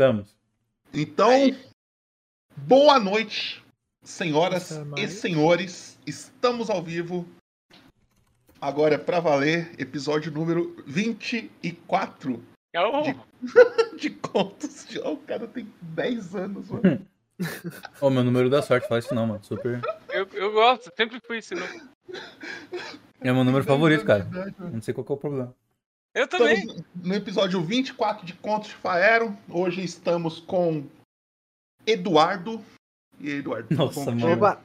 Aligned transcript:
Estamos. 0.00 0.32
Então, 0.94 1.32
boa 2.56 3.00
noite, 3.00 3.60
senhoras 4.00 4.70
e 4.96 5.08
senhores. 5.08 5.98
Estamos 6.06 6.70
ao 6.70 6.80
vivo. 6.80 7.26
Agora 8.60 8.94
é 8.94 8.98
pra 8.98 9.18
valer, 9.18 9.72
episódio 9.76 10.30
número 10.30 10.76
24 10.86 12.40
Oh, 12.76 13.12
de 13.98 14.10
contos. 14.10 14.86
de- 14.86 15.00
Oh, 15.00 15.14
o 15.14 15.16
cara 15.16 15.48
tem 15.48 15.66
10 15.82 16.36
anos, 16.36 16.68
mano. 16.70 17.04
Ô, 18.00 18.08
meu 18.08 18.22
número 18.22 18.48
da 18.48 18.62
sorte, 18.62 18.86
fala 18.86 19.00
isso 19.00 19.12
não, 19.12 19.26
mano. 19.26 19.42
Super. 19.42 19.80
eu, 20.10 20.28
eu 20.32 20.52
gosto, 20.52 20.92
sempre 20.96 21.20
fui 21.26 21.38
esse 21.38 21.56
número. 21.56 21.88
É 23.20 23.32
meu 23.32 23.42
número 23.42 23.64
favorito, 23.64 24.04
cara. 24.04 24.24
Não 24.72 24.80
sei 24.80 24.94
qual 24.94 25.04
que 25.04 25.10
é 25.10 25.14
o 25.16 25.18
problema. 25.18 25.52
Eu 26.14 26.26
também. 26.26 26.58
Estamos 26.58 26.84
no 26.94 27.14
episódio 27.14 27.60
24 27.60 28.26
de 28.26 28.34
Contos 28.34 28.70
de 28.70 28.74
Faero. 28.76 29.36
Hoje 29.48 29.84
estamos 29.84 30.40
com 30.40 30.86
Eduardo. 31.86 32.64
E 33.20 33.28
aí, 33.28 33.38
Eduardo? 33.38 33.68
tudo 33.68 33.84
Nossa, 33.84 34.10
bom 34.10 34.36
mano. 34.36 34.58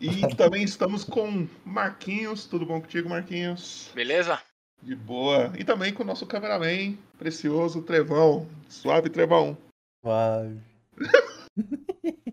E 0.00 0.34
também 0.36 0.62
estamos 0.62 1.04
com 1.04 1.46
Marquinhos. 1.64 2.46
Tudo 2.46 2.66
bom 2.66 2.80
contigo, 2.80 3.08
Marquinhos? 3.08 3.90
Beleza? 3.94 4.40
De 4.82 4.94
boa. 4.94 5.52
E 5.58 5.64
também 5.64 5.92
com 5.92 6.02
o 6.02 6.06
nosso 6.06 6.26
cameraman 6.26 6.96
precioso, 7.18 7.82
Trevão. 7.82 8.48
Suave, 8.68 9.10
Trevão. 9.10 9.58
Suave. 10.02 10.60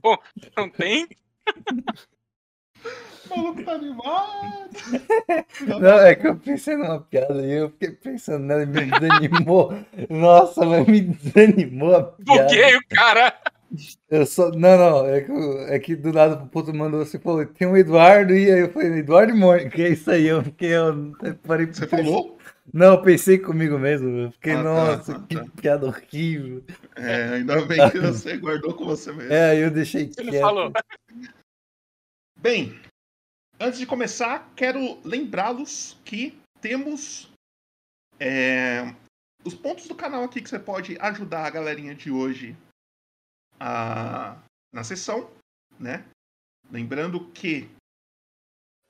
Bom, 0.00 0.16
não 0.56 0.68
tem? 0.70 1.08
O 3.30 3.36
maluco 3.36 3.64
tá 3.64 3.72
animado. 3.72 4.70
Não, 5.80 5.98
é 6.00 6.14
que 6.14 6.26
eu 6.26 6.36
pensei 6.36 6.76
numa 6.76 7.00
piada 7.00 7.42
e 7.44 7.52
eu 7.52 7.70
fiquei 7.70 7.90
pensando 7.90 8.44
nela 8.44 8.62
e 8.62 8.66
me 8.66 8.84
desanimou. 8.84 9.74
Nossa, 10.10 10.64
mas 10.64 10.86
me 10.86 11.00
desanimou 11.00 11.96
a 11.96 12.02
piada. 12.04 12.42
Buguei 12.44 12.76
o 12.76 12.80
cara. 12.90 13.34
Eu 14.08 14.24
só. 14.24 14.50
Não, 14.52 14.78
não, 14.78 15.06
é 15.06 15.20
que, 15.20 15.32
é 15.68 15.78
que 15.78 15.96
do 15.96 16.12
nada 16.12 16.36
o 16.36 16.46
puto 16.46 16.72
mandou 16.72 17.02
assim, 17.02 17.18
falou, 17.18 17.44
tem 17.44 17.66
um 17.66 17.76
Eduardo, 17.76 18.32
e 18.32 18.50
aí 18.50 18.60
eu 18.60 18.70
falei, 18.70 19.00
Eduardo 19.00 19.34
Mônica, 19.34 19.70
que 19.70 19.82
é 19.82 19.88
isso 19.90 20.08
aí, 20.10 20.28
eu 20.28 20.42
fiquei, 20.42 20.72
eu 20.72 21.12
parei 21.42 21.66
Você 21.66 21.86
falou? 21.86 22.38
Não, 22.72 22.94
eu 22.94 23.02
pensei 23.02 23.38
comigo 23.38 23.78
mesmo, 23.78 24.08
eu 24.08 24.32
fiquei, 24.32 24.52
Ah, 24.52 24.56
tá, 24.56 24.62
nossa, 24.62 25.16
ah, 25.16 25.24
que 25.28 25.36
tá. 25.36 25.44
piada 25.60 25.86
horrível. 25.86 26.64
É, 26.96 27.24
ainda 27.34 27.60
bem 27.62 27.90
que 27.90 27.98
você 27.98 28.36
guardou 28.36 28.74
com 28.74 28.84
você 28.84 29.12
mesmo. 29.12 29.32
É, 29.32 29.62
eu 29.62 29.70
deixei 29.70 30.10
Ele 30.16 30.30
quieto. 30.30 30.42
falou. 30.42 30.72
Bem, 32.40 32.74
antes 33.60 33.78
de 33.78 33.86
começar, 33.86 34.52
quero 34.54 35.00
lembrá-los 35.04 35.96
que 36.04 36.38
temos 36.60 37.30
é, 38.18 38.82
os 39.44 39.54
pontos 39.54 39.86
do 39.86 39.94
canal 39.94 40.24
aqui 40.24 40.40
que 40.40 40.48
você 40.48 40.58
pode 40.58 40.98
ajudar 40.98 41.46
a 41.46 41.50
galerinha 41.50 41.94
de 41.94 42.10
hoje 42.10 42.56
a- 43.60 44.36
na 44.72 44.82
sessão, 44.84 45.30
né? 45.78 46.04
Lembrando 46.70 47.30
que 47.32 47.68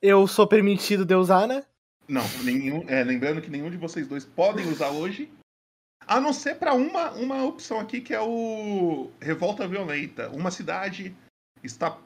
eu 0.01 0.27
sou 0.27 0.47
permitido 0.47 1.05
de 1.05 1.15
usar, 1.15 1.47
né? 1.47 1.65
não, 2.07 2.23
nenhum, 2.43 2.87
é, 2.87 3.03
lembrando 3.03 3.41
que 3.41 3.49
nenhum 3.49 3.69
de 3.69 3.75
vocês 3.75 4.07
dois 4.07 4.23
podem 4.23 4.65
usar 4.67 4.91
hoje, 4.91 5.29
a 6.07 6.21
não 6.21 6.31
ser 6.31 6.55
para 6.55 6.73
uma 6.73 7.11
uma 7.11 7.43
opção 7.43 7.79
aqui 7.81 7.99
que 7.99 8.13
é 8.13 8.21
o 8.21 9.11
revolta 9.19 9.67
violenta. 9.67 10.29
Uma 10.29 10.49
cidade 10.49 11.13
está 11.61 11.99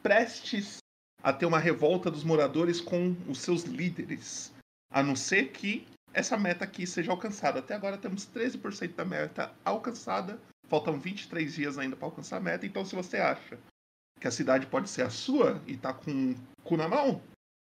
prestes 0.00 0.78
a 1.22 1.32
ter 1.32 1.46
uma 1.46 1.58
revolta 1.58 2.10
dos 2.10 2.24
moradores 2.24 2.80
com 2.80 3.16
os 3.28 3.40
seus 3.40 3.62
líderes. 3.62 4.52
A 4.90 5.02
não 5.02 5.14
ser 5.14 5.52
que 5.52 5.86
essa 6.12 6.36
meta 6.36 6.64
aqui 6.64 6.86
seja 6.86 7.10
alcançada. 7.10 7.60
Até 7.60 7.74
agora 7.74 7.96
temos 7.96 8.26
13% 8.26 8.94
da 8.94 9.04
meta 9.04 9.54
alcançada. 9.64 10.38
Faltam 10.68 10.98
23 10.98 11.54
dias 11.54 11.78
ainda 11.78 11.96
para 11.96 12.06
alcançar 12.06 12.38
a 12.38 12.40
meta. 12.40 12.66
Então, 12.66 12.84
se 12.84 12.94
você 12.94 13.18
acha 13.18 13.58
que 14.20 14.26
a 14.26 14.30
cidade 14.30 14.66
pode 14.66 14.88
ser 14.90 15.02
a 15.02 15.10
sua 15.10 15.62
e 15.66 15.76
tá 15.76 15.94
com 15.94 16.32
o 16.32 16.62
cu 16.62 16.76
na 16.76 16.88
mão, 16.88 17.22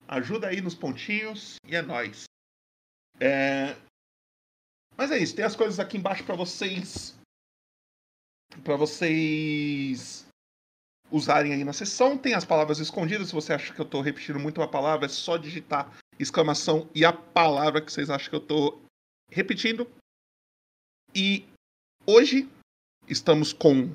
ajuda 0.09 0.49
aí 0.49 0.61
nos 0.61 0.75
pontinhos 0.75 1.57
e 1.67 1.77
é 1.77 1.83
nóis. 1.83 2.25
É... 3.19 3.77
Mas 4.97 5.11
é 5.11 5.19
isso. 5.19 5.35
Tem 5.35 5.45
as 5.45 5.57
coisas 5.57 5.79
aqui 5.79 5.97
embaixo 5.97 6.25
para 6.25 6.37
vocês. 6.37 7.19
Para 8.65 8.77
vocês 8.77 10.27
usarem 11.11 11.53
aí 11.53 11.65
na 11.65 11.73
sessão. 11.73 12.17
Tem 12.17 12.35
as 12.35 12.45
palavras 12.45 12.79
escondidas. 12.79 13.29
Se 13.29 13.35
você 13.35 13.53
acha 13.53 13.73
que 13.73 13.81
eu 13.81 13.85
tô 13.85 14.01
repetindo 14.01 14.39
muito 14.39 14.61
uma 14.61 14.69
palavra, 14.69 15.07
é 15.07 15.09
só 15.09 15.37
digitar 15.37 15.91
exclamação 16.19 16.89
e 16.95 17.05
a 17.05 17.13
palavra 17.13 17.81
que 17.81 17.93
vocês 17.93 18.11
acham 18.11 18.31
que 18.31 18.37
eu 18.37 18.41
tô 18.41 18.81
repetindo. 19.31 19.87
E 21.15 21.45
hoje 22.07 22.49
estamos 23.09 23.53
com. 23.53 23.91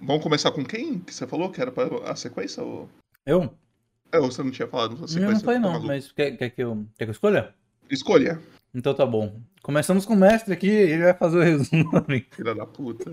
Vamos 0.00 0.22
começar 0.22 0.52
com 0.52 0.64
quem 0.64 0.98
que 1.00 1.12
você 1.12 1.26
falou 1.26 1.50
que 1.50 1.60
era 1.60 1.70
para 1.70 2.10
a 2.10 2.16
sequência? 2.16 2.62
Ou... 2.62 2.88
Eu? 3.26 3.54
É, 4.12 4.18
ou 4.18 4.30
você 4.30 4.42
não 4.42 4.50
tinha 4.50 4.68
falado 4.68 4.92
a 5.04 5.08
sequência? 5.08 5.18
Eu 5.18 5.32
não 5.32 5.40
falei 5.40 5.60
Tá 5.60 5.68
não, 5.68 5.82
mas 5.82 6.12
quer, 6.12 6.36
quer, 6.36 6.50
que 6.50 6.62
eu, 6.62 6.86
quer 6.96 7.04
que 7.04 7.10
eu 7.10 7.12
escolha? 7.12 7.54
Escolha, 7.90 8.40
Então 8.74 8.94
tá 8.94 9.04
bom. 9.04 9.40
Começamos 9.62 10.06
com 10.06 10.14
o 10.14 10.16
mestre 10.16 10.54
aqui, 10.54 10.68
ele 10.68 11.02
vai 11.04 11.14
fazer 11.14 11.38
o 11.38 11.42
resumo. 11.42 11.90
filha 12.30 12.54
da 12.54 12.66
puta. 12.66 13.12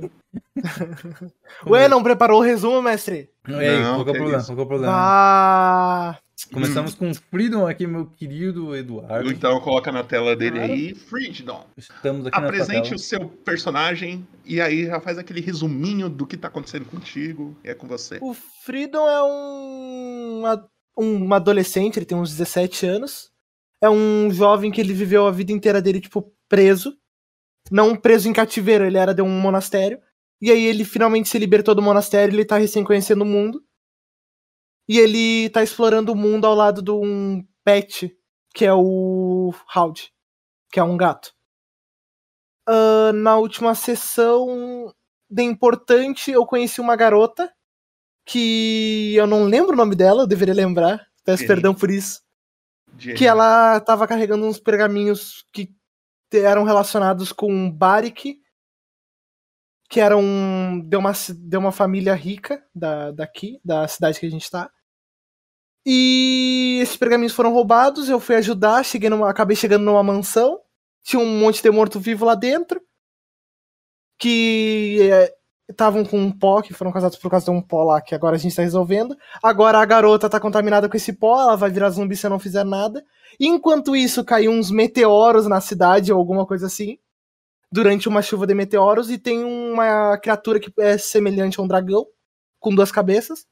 Ué, 1.66 1.88
não 1.88 2.04
preparou 2.04 2.40
o 2.40 2.44
resumo, 2.44 2.82
mestre? 2.82 3.30
E 3.48 3.54
aí, 3.54 3.82
Não, 3.82 3.96
qual 3.96 4.06
que 4.06 4.10
é 4.10 4.14
o 4.14 4.16
problema? 4.16 4.44
Qual 4.44 4.56
que 4.56 4.62
é 4.62 4.64
o 4.64 4.68
problema? 4.68 4.94
Ah, 4.96 6.18
Começamos 6.54 6.94
com 6.94 7.10
o 7.10 7.16
Freedom 7.16 7.68
aqui, 7.68 7.88
meu 7.88 8.06
querido 8.06 8.76
Eduardo. 8.76 9.32
Então 9.32 9.60
coloca 9.60 9.92
na 9.92 10.04
tela 10.04 10.36
dele 10.36 10.58
Claro. 10.58 10.72
aí, 10.74 10.96
Freedom. 10.96 11.66
Estamos 11.76 12.28
aqui 12.28 12.38
Apresente 12.38 12.92
na 12.92 12.96
o 12.96 13.00
seu 13.00 13.28
personagem 13.28 14.26
e 14.46 14.62
aí 14.62 14.86
já 14.86 15.02
faz 15.02 15.18
aquele 15.18 15.42
resuminho 15.42 16.08
do 16.08 16.28
que 16.28 16.38
tá 16.38 16.48
acontecendo 16.48 16.86
contigo. 16.86 17.58
E 17.64 17.70
é 17.70 17.74
com 17.74 17.88
você. 17.88 18.20
o 18.22 18.36
Freedom 18.64 19.10
é 19.10 19.24
um, 19.24 20.44
um 20.98 21.34
adolescente, 21.34 21.98
ele 21.98 22.06
tem 22.06 22.18
uns 22.18 22.30
17 22.30 22.86
anos. 22.86 23.32
É 23.82 23.90
um 23.90 24.32
jovem 24.32 24.72
que 24.72 24.82
ele 24.82 24.94
viveu 24.94 25.28
a 25.28 25.32
vida 25.32 25.52
inteira 25.52 25.82
dele, 25.82 26.02
tipo, 26.02 26.34
preso. 26.48 26.98
Não 27.72 27.96
preso 27.96 28.28
em 28.30 28.34
cativeiro, 28.34 28.86
ele 28.86 28.98
era 28.98 29.14
de 29.14 29.22
um 29.22 29.30
monastério. 29.30 30.00
E 30.42 30.52
aí 30.52 30.66
ele 30.66 30.86
finalmente 30.86 31.30
se 31.30 31.38
libertou 31.38 31.76
do 31.76 31.82
monastério, 31.82 32.34
ele 32.34 32.46
tá 32.46 32.58
recém 32.58 32.84
conhecendo 32.84 33.24
o 33.24 33.26
mundo. 33.26 33.64
E 34.88 35.00
ele 35.00 35.50
tá 35.50 35.62
explorando 35.62 36.12
o 36.12 36.16
mundo 36.16 36.46
ao 36.46 36.56
lado 36.56 36.82
de 36.82 36.92
um 36.92 37.44
pet, 37.64 38.16
que 38.54 38.66
é 38.66 38.74
o 38.74 39.54
Howd, 39.76 40.12
que 40.72 40.80
é 40.80 40.84
um 40.84 40.96
gato. 40.96 41.34
Ah, 42.68 43.12
na 43.14 43.38
última 43.38 43.74
sessão 43.74 44.94
de 45.30 45.44
importante, 45.44 46.32
eu 46.32 46.46
conheci 46.46 46.82
uma 46.82 46.96
garota 46.96 47.52
que 48.26 49.16
eu 49.16 49.26
não 49.26 49.46
lembro 49.46 49.74
o 49.74 49.76
nome 49.76 49.96
dela, 49.96 50.24
eu 50.24 50.28
deveria 50.28 50.54
lembrar. 50.54 51.06
Peço 51.24 51.40
Jenny. 51.40 51.48
perdão 51.48 51.74
por 51.74 51.90
isso. 51.90 52.22
Que 53.16 53.26
ela 53.26 53.80
tava 53.80 54.08
carregando 54.08 54.46
uns 54.46 54.60
pergaminhos 54.60 55.46
que 55.52 55.74
eram 56.34 56.64
relacionados 56.64 57.32
com 57.32 57.72
Barik, 57.72 58.40
que 59.90 60.00
era 60.00 60.18
um, 60.18 60.82
de, 60.82 60.98
uma, 60.98 61.12
de 61.14 61.58
uma 61.58 61.72
família 61.72 62.14
rica 62.14 62.64
da, 62.76 63.12
daqui, 63.12 63.60
da 63.64 63.88
cidade 63.88 64.20
que 64.20 64.26
a 64.26 64.30
gente 64.30 64.50
tá. 64.50 64.70
E 65.86 66.80
esses 66.82 66.98
pergaminhos 66.98 67.34
foram 67.34 67.54
roubados, 67.54 68.10
eu 68.10 68.20
fui 68.20 68.36
ajudar, 68.36 68.84
cheguei 68.84 69.10
numa, 69.10 69.30
acabei 69.30 69.56
chegando 69.56 69.86
numa 69.86 70.04
mansão, 70.04 70.60
tinha 71.02 71.22
um 71.22 71.40
monte 71.40 71.64
de 71.64 71.72
morto-vivo 71.72 72.26
lá 72.26 72.36
dentro, 72.36 72.82
que 74.20 75.10
é, 75.10 75.34
estavam 75.70 76.06
com 76.06 76.18
um 76.20 76.32
pó, 76.32 76.62
que 76.62 76.74
foram 76.74 76.92
casados 76.92 77.18
por 77.18 77.30
causa 77.30 77.46
de 77.46 77.52
um 77.52 77.62
pó 77.62 77.84
lá, 77.84 78.02
que 78.02 78.16
agora 78.16 78.36
a 78.36 78.40
gente 78.40 78.56
tá 78.56 78.62
resolvendo. 78.62 79.16
Agora 79.44 79.80
a 79.80 79.86
garota 79.86 80.30
tá 80.30 80.40
contaminada 80.40 80.88
com 80.88 80.96
esse 80.96 81.14
pó, 81.14 81.42
ela 81.42 81.56
vai 81.56 81.70
virar 81.70 81.90
zumbi 81.90 82.16
se 82.16 82.26
eu 82.26 82.30
não 82.30 82.40
fizer 82.40 82.64
nada. 82.64 83.04
Enquanto 83.40 83.96
isso, 83.96 84.24
caiu 84.24 84.52
uns 84.52 84.72
meteoros 84.72 85.48
na 85.48 85.60
cidade 85.60 86.12
ou 86.12 86.18
alguma 86.18 86.46
coisa 86.46 86.68
assim. 86.68 86.98
Durante 87.72 88.08
uma 88.08 88.22
chuva 88.22 88.48
de 88.48 88.54
meteoros, 88.54 89.12
e 89.12 89.18
tem 89.18 89.44
uma 89.44 90.18
criatura 90.18 90.60
que 90.60 90.72
é 90.80 90.98
semelhante 90.98 91.60
a 91.60 91.64
um 91.64 91.68
dragão, 91.68 92.06
com 92.60 92.74
duas 92.74 92.92
cabeças, 92.92 93.46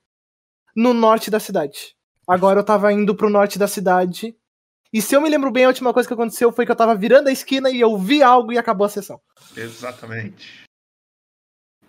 no 0.76 0.94
norte 0.94 1.30
da 1.30 1.40
cidade. 1.40 1.96
Agora 2.28 2.60
eu 2.60 2.64
tava 2.64 2.92
indo 2.94 3.14
pro 3.14 3.30
norte 3.30 3.60
da 3.60 3.68
cidade. 3.68 4.36
E 4.92 5.02
se 5.02 5.16
eu 5.16 5.22
me 5.22 5.30
lembro 5.30 5.52
bem, 5.52 5.66
a 5.66 5.68
última 5.68 5.94
coisa 5.94 6.08
que 6.08 6.14
aconteceu 6.14 6.52
foi 6.52 6.66
que 6.66 6.72
eu 6.72 6.76
tava 6.76 6.96
virando 6.96 7.28
a 7.28 7.32
esquina 7.32 7.70
e 7.70 7.82
eu 7.82 7.98
vi 7.98 8.24
algo 8.24 8.54
e 8.54 8.58
acabou 8.58 8.86
a 8.86 8.90
sessão. 8.90 9.20
Exatamente. 9.56 10.65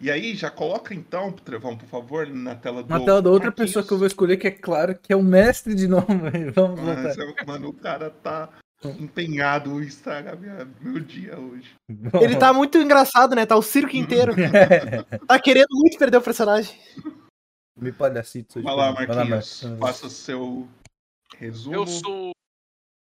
E 0.00 0.10
aí, 0.10 0.34
já 0.34 0.50
coloca 0.50 0.94
então, 0.94 1.32
Trevão, 1.32 1.76
por 1.76 1.88
favor, 1.88 2.26
na 2.26 2.54
tela 2.54 2.82
do. 2.82 2.88
Na 2.88 3.00
tela 3.00 3.22
da 3.22 3.30
outra 3.30 3.48
Marquinhos. 3.48 3.70
pessoa 3.70 3.86
que 3.86 3.92
eu 3.92 3.98
vou 3.98 4.06
escolher, 4.06 4.36
que 4.36 4.46
é 4.46 4.50
claro 4.50 4.98
que 4.98 5.12
é 5.12 5.16
o 5.16 5.22
mestre 5.22 5.74
de 5.74 5.88
novo. 5.88 6.06
Vamos 6.54 6.80
Mas, 6.80 7.16
voltar. 7.16 7.46
mano, 7.46 7.68
o 7.68 7.72
cara 7.72 8.10
tá 8.10 8.50
empenhado 8.84 9.82
em 9.82 9.86
estragar 9.86 10.38
minha, 10.38 10.64
meu 10.80 11.00
dia 11.00 11.38
hoje. 11.38 11.74
Ele 12.20 12.36
tá 12.36 12.52
muito 12.52 12.76
engraçado, 12.78 13.34
né? 13.34 13.46
Tá 13.46 13.56
o 13.56 13.62
circo 13.62 13.96
inteiro. 13.96 14.34
Tá 15.26 15.40
querendo 15.40 15.70
muito 15.72 15.98
perder 15.98 16.18
o 16.18 16.22
personagem. 16.22 16.78
Me 17.76 17.90
palhacito. 17.90 18.62
Vai 18.62 18.74
lá, 18.74 18.92
Vai 18.92 19.06
Marquinhos. 19.06 19.62
Faça 19.78 20.06
o 20.06 20.10
seu 20.10 20.68
resumo. 21.36 21.74
Eu 21.74 21.86
sou, 21.86 22.32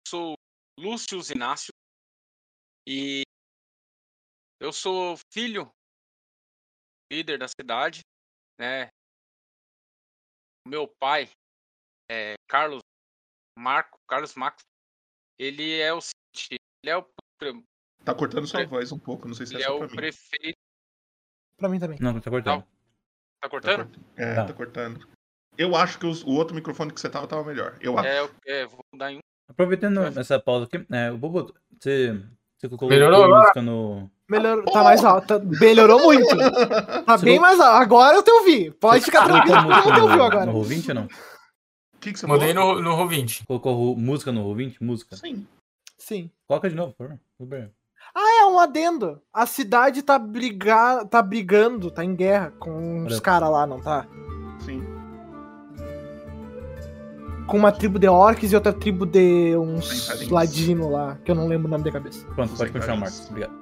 sou 0.07 0.33
Lúcio 0.79 1.19
Inácio. 1.33 1.73
E 2.87 3.23
eu 4.59 4.71
sou 4.71 5.17
filho 5.31 5.69
líder 7.13 7.37
da 7.37 7.47
cidade, 7.47 8.01
né? 8.59 8.87
Meu 10.67 10.87
pai 10.99 11.29
é 12.09 12.35
Carlos 12.49 12.81
Marco, 13.57 13.97
Carlos 14.09 14.33
Max. 14.35 14.61
Ele 15.39 15.79
é 15.79 15.93
o 15.93 15.99
seguinte, 16.01 16.57
ele 16.83 16.91
é 16.91 16.97
o 16.97 17.03
pre- 17.37 17.63
Tá 18.05 18.13
cortando 18.13 18.47
sua 18.47 18.61
Pre- 18.61 18.67
voz 18.69 18.91
um 18.91 18.99
pouco, 18.99 19.27
não 19.27 19.35
sei 19.35 19.45
se 19.45 19.53
é 19.53 19.57
ele 19.57 19.63
é 19.63 19.67
só 19.67 19.75
o 19.75 19.79
pra 19.79 19.87
mim. 19.87 19.95
prefeito. 19.95 20.57
Pra 21.57 21.69
mim 21.69 21.79
também. 21.79 21.97
Não, 22.01 22.19
tá 22.19 22.29
cortando. 22.29 22.61
Tá 22.63 22.67
Tá 23.41 23.49
cortando? 23.49 24.05
É, 24.15 24.35
Tá. 24.35 24.45
tá 24.47 24.53
cortando. 24.53 25.07
Eu 25.57 25.75
acho 25.75 25.99
que 25.99 26.05
os- 26.05 26.23
o 26.23 26.29
outro 26.31 26.55
microfone 26.55 26.93
que 26.93 26.99
você 26.99 27.09
tava 27.09 27.27
tava 27.27 27.43
melhor. 27.43 27.77
Eu 27.81 27.97
acho. 27.97 28.07
É, 28.07 28.61
é, 28.61 28.65
vou 28.65 28.83
mudar 28.93 29.11
em 29.11 29.17
um. 29.17 29.19
Aproveitando 29.49 29.99
essa 30.17 30.39
pausa 30.39 30.65
aqui, 30.65 30.77
é, 30.93 31.11
o 31.11 31.17
Bobo, 31.17 31.53
você, 31.79 32.11
você 32.69 32.77
colocou 32.77 32.89
Melhorou 32.89 33.29
música 33.29 33.61
no. 33.61 34.09
Melhor, 34.29 34.63
tá 34.65 34.83
mais 34.83 35.03
alto. 35.03 35.27
tá- 35.27 35.39
melhorou 35.39 36.01
muito. 36.01 36.35
Tá 37.05 37.17
Você 37.17 37.25
bem 37.25 37.35
não- 37.35 37.41
mais 37.41 37.59
alto. 37.59 37.81
Agora 37.81 38.15
eu 38.15 38.23
te 38.23 38.31
ouvi. 38.31 38.71
Pode 38.71 39.03
ficar 39.05 39.25
tranquilo, 39.25 39.61
mundo 39.61 39.81
te 39.81 39.99
ouviu 40.01 40.17
no, 40.17 40.23
agora. 40.23 40.45
no 40.45 40.53
Roll20 40.53 40.89
ou 40.89 40.95
não? 40.95 41.03
O 41.03 41.99
que, 41.99 42.13
que 42.13 42.19
você 42.19 42.27
Mudei 42.27 42.53
falou? 42.53 42.75
no, 42.75 42.81
no 42.81 42.95
Roll20. 42.97 43.45
Colocou 43.45 43.95
música 43.95 44.31
no 44.31 44.43
Roll20? 44.45 44.77
Música. 44.81 45.15
Sim. 45.15 45.45
Sim. 45.97 46.29
Coloca 46.47 46.69
de 46.69 46.75
novo, 46.75 46.93
por 46.97 47.07
favor. 47.07 47.19
Super. 47.37 47.71
É 48.15 48.45
um 48.45 48.59
adendo. 48.59 49.21
A 49.33 49.45
cidade 49.45 50.01
tá, 50.03 50.19
briga... 50.19 51.05
tá 51.05 51.21
brigando, 51.21 51.89
tá 51.89 52.03
em 52.03 52.15
guerra 52.15 52.51
com 52.59 53.05
os 53.05 53.19
caras 53.19 53.49
lá, 53.49 53.65
não 53.65 53.81
tá? 53.81 54.05
Com 57.47 57.57
uma 57.57 57.71
tribo 57.71 57.99
de 57.99 58.07
orcs 58.07 58.51
e 58.51 58.55
outra 58.55 58.71
tribo 58.71 59.05
de 59.05 59.55
uns 59.57 60.29
ladino 60.29 60.89
lá, 60.89 61.17
que 61.23 61.31
eu 61.31 61.35
não 61.35 61.47
lembro 61.47 61.67
o 61.67 61.71
nome 61.71 61.83
da 61.83 61.91
cabeça. 61.91 62.25
Pronto, 62.35 62.55
pode 62.55 62.71
continuar. 62.71 62.97
Marcos. 62.97 63.27
Obrigado. 63.29 63.53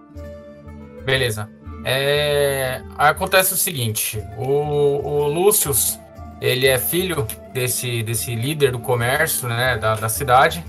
Beleza. 1.03 1.49
É, 1.83 2.83
Acontece 2.97 3.53
o 3.53 3.57
seguinte: 3.57 4.23
o, 4.37 4.43
o 4.45 5.27
Lúcius, 5.27 5.99
ele 6.39 6.67
é 6.67 6.77
filho 6.77 7.25
desse, 7.53 8.03
desse 8.03 8.35
líder 8.35 8.71
do 8.71 8.79
comércio, 8.79 9.47
né, 9.47 9.77
da, 9.77 9.95
da 9.95 10.09
cidade, 10.09 10.63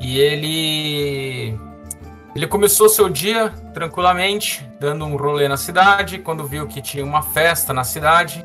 e 0.00 0.18
ele 0.18 1.56
ele 2.36 2.46
começou 2.46 2.86
seu 2.86 3.08
dia 3.08 3.48
tranquilamente, 3.72 4.68
dando 4.78 5.06
um 5.06 5.16
rolê 5.16 5.48
na 5.48 5.56
cidade, 5.56 6.18
quando 6.18 6.46
viu 6.46 6.66
que 6.66 6.82
tinha 6.82 7.02
uma 7.02 7.22
festa 7.22 7.72
na 7.72 7.82
cidade. 7.82 8.44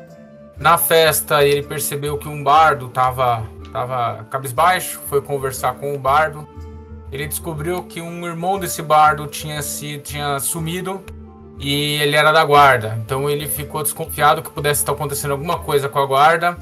Na 0.56 0.78
festa, 0.78 1.44
ele 1.44 1.62
percebeu 1.62 2.16
que 2.16 2.26
um 2.26 2.42
bardo 2.42 2.88
tava, 2.88 3.46
tava 3.72 4.24
cabisbaixo, 4.30 5.00
foi 5.08 5.22
conversar 5.22 5.74
com 5.74 5.94
o 5.94 5.98
bardo. 5.98 6.46
Ele 7.10 7.26
descobriu 7.26 7.82
que 7.84 8.00
um 8.00 8.26
irmão 8.26 8.58
desse 8.58 8.82
bardo 8.82 9.26
tinha, 9.26 9.60
se, 9.62 9.98
tinha 9.98 10.38
sumido 10.40 11.02
e 11.58 12.00
ele 12.00 12.16
era 12.16 12.32
da 12.32 12.44
guarda. 12.44 12.98
Então 13.04 13.28
ele 13.28 13.46
ficou 13.46 13.82
desconfiado 13.82 14.42
que 14.42 14.50
pudesse 14.50 14.80
estar 14.82 14.92
acontecendo 14.92 15.32
alguma 15.32 15.58
coisa 15.58 15.88
com 15.88 15.98
a 15.98 16.06
guarda. 16.06 16.56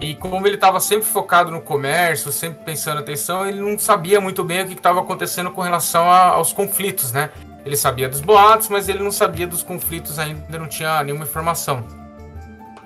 E 0.00 0.14
como 0.14 0.46
ele 0.46 0.54
estava 0.54 0.80
sempre 0.80 1.04
focado 1.04 1.50
no 1.50 1.60
comércio, 1.60 2.32
sempre 2.32 2.64
pensando 2.64 3.00
atenção, 3.00 3.46
ele 3.46 3.60
não 3.60 3.78
sabia 3.78 4.20
muito 4.20 4.42
bem 4.42 4.62
o 4.62 4.66
que 4.66 4.72
estava 4.72 5.00
acontecendo 5.00 5.50
com 5.50 5.60
relação 5.60 6.10
a- 6.10 6.28
aos 6.30 6.52
conflitos, 6.52 7.12
né? 7.12 7.30
Ele 7.66 7.76
sabia 7.76 8.08
dos 8.08 8.22
boatos, 8.22 8.68
mas 8.70 8.88
ele 8.88 9.02
não 9.02 9.12
sabia 9.12 9.46
dos 9.46 9.62
conflitos 9.62 10.18
ainda, 10.18 10.58
não 10.58 10.66
tinha 10.66 11.02
nenhuma 11.04 11.24
informação. 11.24 11.84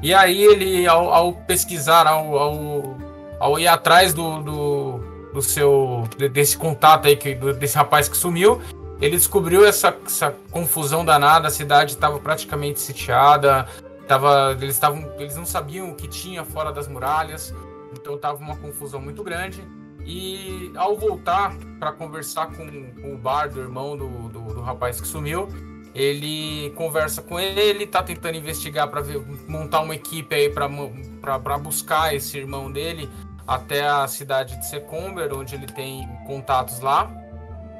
E 0.03 0.13
aí 0.13 0.43
ele, 0.43 0.87
ao, 0.89 1.15
ao 1.15 1.33
pesquisar, 1.33 2.07
ao, 2.09 2.37
ao, 2.37 2.97
ao 3.45 3.59
ir 3.59 3.67
atrás 3.67 4.15
do, 4.15 4.41
do, 4.43 4.99
do 5.35 5.43
seu 5.43 6.09
de- 6.17 6.31
desse 6.31 6.57
contato 6.57 7.07
aí 7.07 7.15
que, 7.15 7.35
desse 7.35 7.77
rapaz 7.77 8.09
que 8.09 8.17
sumiu, 8.17 8.59
ele 9.03 9.19
descobriu 9.19 9.67
essa, 9.67 9.95
essa 10.07 10.35
confusão 10.51 11.05
danada, 11.05 11.49
a 11.49 11.51
cidade 11.51 11.93
estava 11.93 12.19
praticamente 12.19 12.81
sitiada, 12.81 13.69
tava, 14.09 14.57
eles, 14.59 14.79
tavam, 14.79 15.13
eles 15.19 15.37
não 15.37 15.45
sabiam 15.45 15.91
o 15.91 15.95
que 15.95 16.09
tinha 16.09 16.43
fora 16.43 16.73
das 16.73 16.89
muralhas, 16.89 17.55
então 17.93 18.17
tava 18.17 18.39
uma 18.39 18.57
confusão 18.57 18.99
muito 18.99 19.23
grande. 19.23 19.63
E 20.07 20.73
ao 20.75 20.97
voltar 20.97 21.55
para 21.79 21.93
conversar 21.93 22.47
com, 22.47 22.67
com 22.95 23.13
o 23.15 23.19
Bardo, 23.19 23.61
irmão 23.61 23.95
do, 23.95 24.09
do, 24.31 24.55
do 24.55 24.61
rapaz 24.63 25.03
que 25.03 25.07
sumiu, 25.07 25.49
ele 25.95 26.73
conversa 26.77 27.21
com 27.21 27.39
ele, 27.39 27.87
tá 27.87 28.03
tentando 28.03 28.39
investigar 28.39 28.89
para 28.89 29.03
montar 29.47 29.81
uma 29.81 29.95
equipe 29.95 30.35
aí 30.35 30.49
para 30.49 31.59
buscar 31.59 32.15
esse 32.15 32.39
irmão 32.39 32.73
dele 32.73 33.07
até 33.47 33.87
a 33.87 34.07
cidade 34.07 34.57
de 34.57 34.67
Secomber, 34.67 35.33
onde 35.35 35.55
ele 35.55 35.67
tem 35.67 36.09
contatos 36.27 36.81
lá. 36.81 37.11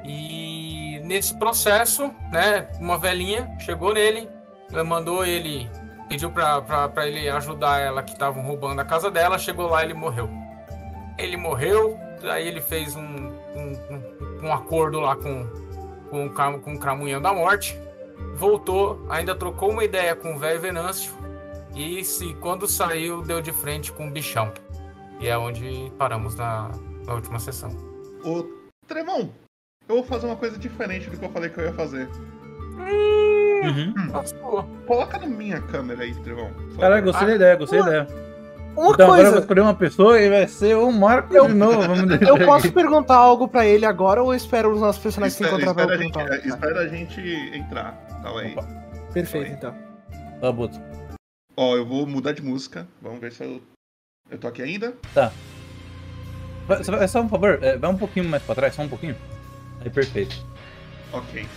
E 0.03 0.99
nesse 1.03 1.37
processo, 1.37 2.11
né, 2.31 2.69
uma 2.79 2.97
velhinha 2.97 3.49
chegou 3.59 3.93
nele, 3.93 4.29
mandou 4.85 5.25
ele, 5.25 5.69
pediu 6.07 6.31
para 6.31 7.07
ele 7.07 7.27
ajudar 7.29 7.79
ela 7.79 8.03
que 8.03 8.13
estavam 8.13 8.43
roubando 8.43 8.79
a 8.81 8.85
casa 8.85 9.09
dela, 9.09 9.39
chegou 9.39 9.67
lá 9.67 9.81
e 9.81 9.85
ele 9.85 9.93
morreu. 9.93 10.29
Ele 11.17 11.37
morreu, 11.37 11.97
aí 12.23 12.47
ele 12.47 12.61
fez 12.61 12.95
um, 12.95 13.01
um, 13.01 13.79
um, 13.89 14.47
um 14.47 14.53
acordo 14.53 14.99
lá 14.99 15.15
com, 15.15 15.47
com, 16.09 16.59
com 16.59 16.73
o 16.73 16.79
Cramunhão 16.79 17.21
da 17.21 17.33
Morte, 17.33 17.79
voltou, 18.35 19.05
ainda 19.09 19.33
trocou 19.33 19.71
uma 19.71 19.83
ideia 19.83 20.15
com 20.15 20.35
o 20.35 20.39
velho 20.39 20.59
Venâncio 20.59 21.13
e 21.73 22.03
se, 22.03 22.33
quando 22.35 22.67
saiu 22.67 23.21
deu 23.21 23.41
de 23.41 23.51
frente 23.51 23.91
com 23.91 24.07
o 24.07 24.11
bichão. 24.11 24.51
E 25.25 25.27
é 25.27 25.35
onde 25.35 25.91
paramos 25.97 26.35
na, 26.35 26.69
na 27.07 27.15
última 27.15 27.39
sessão. 27.39 27.71
Ô, 28.23 28.45
Tremão, 28.87 29.31
eu 29.89 29.95
vou 29.95 30.03
fazer 30.03 30.27
uma 30.27 30.35
coisa 30.35 30.55
diferente 30.55 31.09
do 31.09 31.17
que 31.17 31.25
eu 31.25 31.31
falei 31.31 31.49
que 31.49 31.59
eu 31.59 31.63
ia 31.65 31.73
fazer. 31.73 32.07
Uhum. 32.77 34.11
Passou. 34.11 34.63
Coloca 34.85 35.17
na 35.17 35.25
minha 35.25 35.59
câmera 35.61 36.03
aí, 36.03 36.13
favor. 36.13 36.51
Caralho, 36.79 37.03
gostei 37.05 37.27
da 37.27 37.35
ideia, 37.37 37.55
gostei 37.55 37.79
da 37.79 37.87
ideia. 37.87 38.07
Uma 38.77 38.91
então 38.91 39.05
agora 39.07 39.07
eu 39.07 39.07
vou 39.07 39.17
coisa, 39.31 39.39
escolher 39.39 39.61
uma 39.61 39.73
pessoa 39.73 40.21
e 40.21 40.29
vai 40.29 40.47
ser 40.47 40.75
o 40.77 40.91
Marcos 40.91 41.35
Eu- 41.35 41.47
de 41.47 41.55
novo. 41.55 41.81
Eu 42.27 42.45
posso 42.45 42.71
perguntar 42.71 43.15
algo 43.15 43.47
pra 43.47 43.65
ele 43.65 43.87
agora 43.87 44.21
ou 44.21 44.31
eu 44.31 44.37
espero 44.37 44.71
os 44.71 44.79
nossos 44.79 45.01
personagens 45.01 45.33
se 45.33 45.43
Espera, 45.43 45.59
encontrar 45.63 45.85
pra 45.87 45.95
espera, 45.95 45.95
eu 45.95 45.99
a 45.99 46.03
gente, 46.03 46.13
perguntar? 46.13 46.47
espera 46.55 46.79
a 46.81 46.87
gente 46.87 47.57
entrar. 47.57 48.21
Calma 48.21 48.41
aí. 48.41 48.51
Opa. 48.51 48.67
Perfeito, 49.11 49.51
então. 49.53 49.73
Tá. 50.39 50.53
Ó, 51.57 51.75
eu 51.75 51.83
vou 51.83 52.05
mudar 52.05 52.33
de 52.33 52.43
música. 52.43 52.87
Vamos 53.01 53.19
ver 53.19 53.31
se 53.31 53.43
eu. 53.43 53.74
Eu 54.29 54.37
tô 54.37 54.47
aqui 54.47 54.61
ainda? 54.61 54.93
Vai- 56.67 56.83
só- 56.83 56.95
É 56.95 57.07
só 57.07 57.21
um 57.21 57.29
favor, 57.29 57.59
é, 57.63 57.77
vai 57.77 57.89
um 57.89 57.97
pouquinho 57.97 58.27
mais 58.27 58.41
pra 58.43 58.55
trás, 58.55 58.75
só 58.75 58.81
um 58.81 58.89
pouquinho. 58.89 59.15
Aí, 59.81 59.89
perfeito. 59.89 60.35
Ok. 61.11 61.47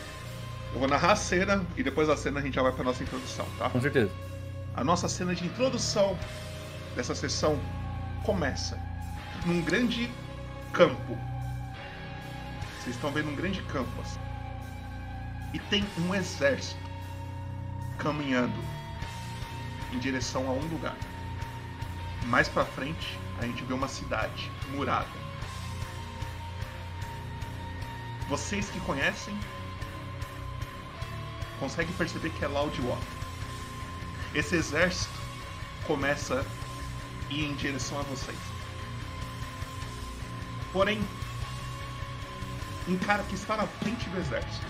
Eu 0.74 0.78
vou 0.80 0.88
narrar 0.88 1.12
a 1.12 1.16
cena 1.16 1.64
e 1.76 1.82
depois 1.82 2.08
da 2.08 2.16
cena 2.16 2.40
a 2.40 2.42
gente 2.42 2.54
já 2.54 2.62
vai 2.62 2.72
pra 2.72 2.84
nossa 2.84 3.02
introdução, 3.02 3.46
tá? 3.58 3.70
Com 3.70 3.80
certeza. 3.80 4.10
A 4.74 4.84
nossa 4.84 5.08
cena 5.08 5.34
de 5.34 5.46
introdução 5.46 6.16
dessa 6.94 7.14
sessão 7.14 7.58
começa 8.25 8.78
num 9.46 9.62
grande 9.62 10.10
campo. 10.72 11.16
Vocês 12.80 12.94
estão 12.96 13.10
vendo 13.10 13.30
um 13.30 13.34
grande 13.34 13.62
campo 13.62 13.90
assim. 14.02 14.20
E 15.54 15.58
tem 15.58 15.82
um 16.06 16.14
exército 16.14 16.78
caminhando 17.96 18.52
em 19.92 19.98
direção 19.98 20.46
a 20.48 20.52
um 20.52 20.60
lugar. 20.68 20.94
Mais 22.26 22.48
pra 22.48 22.64
frente, 22.64 23.18
a 23.38 23.46
gente 23.46 23.64
vê 23.64 23.72
uma 23.72 23.88
cidade 23.88 24.50
murada. 24.70 25.08
Vocês 28.28 28.68
que 28.68 28.80
conhecem 28.80 29.38
conseguem 31.58 31.92
perceber 31.94 32.30
que 32.30 32.44
é 32.44 32.48
Loudwater. 32.48 33.02
Esse 34.34 34.56
exército 34.56 35.18
começa 35.87 36.44
a 37.30 37.32
ir 37.32 37.44
em 37.44 37.54
direção 37.54 37.98
a 37.98 38.02
vocês. 38.02 38.38
Porém, 40.72 41.02
um 42.87 42.96
cara 42.98 43.22
que 43.25 43.34
está 43.34 43.56
na 43.56 43.66
frente 43.66 44.08
do 44.10 44.18
exército 44.18 44.66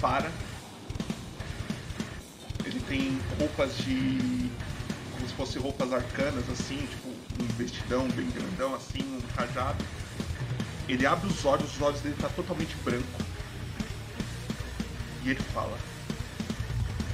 para. 0.00 0.30
Ele 2.64 2.80
tem 2.80 3.20
roupas 3.38 3.76
de. 3.78 4.50
Como 5.16 5.28
se 5.28 5.34
fossem 5.34 5.62
roupas 5.62 5.92
arcanas, 5.92 6.48
assim, 6.50 6.76
tipo 6.86 7.08
um 7.08 7.46
vestidão 7.56 8.06
bem 8.08 8.28
grandão, 8.30 8.74
assim, 8.74 9.02
um 9.02 9.20
cajado. 9.34 9.82
Ele 10.88 11.04
abre 11.06 11.28
os 11.28 11.44
olhos, 11.44 11.74
os 11.74 11.82
olhos 11.82 12.00
dele 12.00 12.16
tá 12.20 12.28
totalmente 12.28 12.74
branco. 12.84 13.06
E 15.24 15.30
ele 15.30 15.40
fala: 15.52 15.76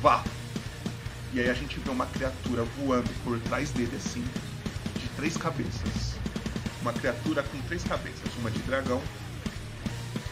Vá! 0.03 0.23
E 1.33 1.41
aí 1.41 1.49
a 1.49 1.55
gente 1.55 1.81
vê 1.81 1.91
uma 1.91 2.07
criatura 2.07 2.65
voando 2.77 3.09
por 3.25 3.39
trás 3.41 3.71
dele, 3.71 3.97
assim, 3.97 4.25
de 5.01 5.09
três 5.17 5.37
cabeças. 5.37 6.17
Uma 6.83 6.93
criatura 6.93 7.43
com 7.43 7.61
três 7.63 7.83
cabeças: 7.85 8.35
uma 8.39 8.51
de 8.51 8.59
dragão, 8.61 9.01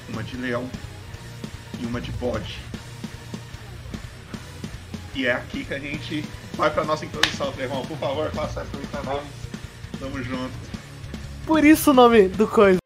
uma 0.08 0.22
de 0.22 0.36
leão 0.36 0.68
e 1.80 1.86
uma 1.86 2.00
de 2.00 2.10
bode. 2.12 2.58
E 5.14 5.26
é 5.26 5.32
aqui 5.32 5.64
que 5.64 5.74
a 5.74 5.78
gente 5.78 6.24
vai 6.54 6.70
pra 6.70 6.84
nossa 6.84 7.04
introdução, 7.04 7.52
Trevão. 7.52 7.84
Por 7.86 7.96
favor, 7.98 8.30
faça 8.32 8.60
essa 8.60 8.76
aí 8.76 8.86
pra 8.86 9.02
nós. 9.02 9.22
Tamo 9.98 10.22
junto. 10.22 10.52
Por 11.46 11.64
isso 11.64 11.90
o 11.90 11.94
nome 11.94 12.28
do 12.28 12.46
coisa. 12.46 12.78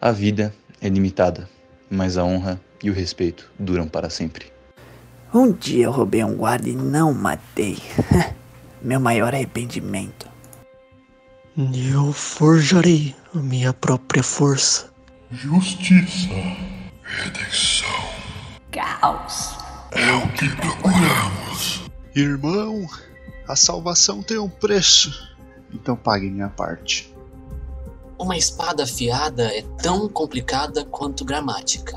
A 0.00 0.12
vida 0.12 0.54
é 0.80 0.88
limitada, 0.88 1.48
mas 1.90 2.16
a 2.16 2.24
honra 2.24 2.60
e 2.82 2.90
o 2.90 2.94
respeito 2.94 3.50
duram 3.58 3.88
para 3.88 4.08
sempre. 4.08 4.52
Um 5.34 5.52
dia 5.52 5.86
eu 5.86 5.90
roubei 5.90 6.24
um 6.24 6.36
guarda 6.36 6.68
e 6.68 6.76
não 6.76 7.12
matei. 7.12 7.78
Meu 8.80 9.00
maior 9.00 9.34
arrependimento. 9.34 10.28
Eu 11.92 12.12
forjarei 12.12 13.14
a 13.34 13.38
minha 13.38 13.72
própria 13.72 14.22
força. 14.22 14.88
Justiça, 15.32 16.28
redenção. 17.02 18.17
Caos. 18.70 19.56
É 19.92 20.12
o 20.14 20.28
que 20.32 20.48
procuramos. 20.56 21.84
Irmão, 22.14 22.86
a 23.46 23.56
salvação 23.56 24.22
tem 24.22 24.38
um 24.38 24.48
preço. 24.48 25.36
Então 25.72 25.96
pague 25.96 26.30
minha 26.30 26.48
parte. 26.48 27.14
Uma 28.18 28.36
espada 28.36 28.82
afiada 28.82 29.44
é 29.44 29.62
tão 29.80 30.08
complicada 30.08 30.84
quanto 30.84 31.24
gramática. 31.24 31.96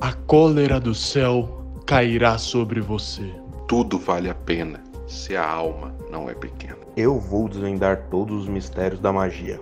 A 0.00 0.12
cólera 0.12 0.80
do 0.80 0.94
céu 0.94 1.62
cairá 1.86 2.38
sobre 2.38 2.80
você. 2.80 3.34
Tudo 3.68 3.98
vale 3.98 4.30
a 4.30 4.34
pena 4.34 4.82
se 5.06 5.36
a 5.36 5.46
alma 5.46 5.94
não 6.10 6.30
é 6.30 6.34
pequena. 6.34 6.78
Eu 6.96 7.18
vou 7.18 7.48
desvendar 7.48 8.06
todos 8.10 8.42
os 8.42 8.48
mistérios 8.48 9.00
da 9.00 9.12
magia. 9.12 9.60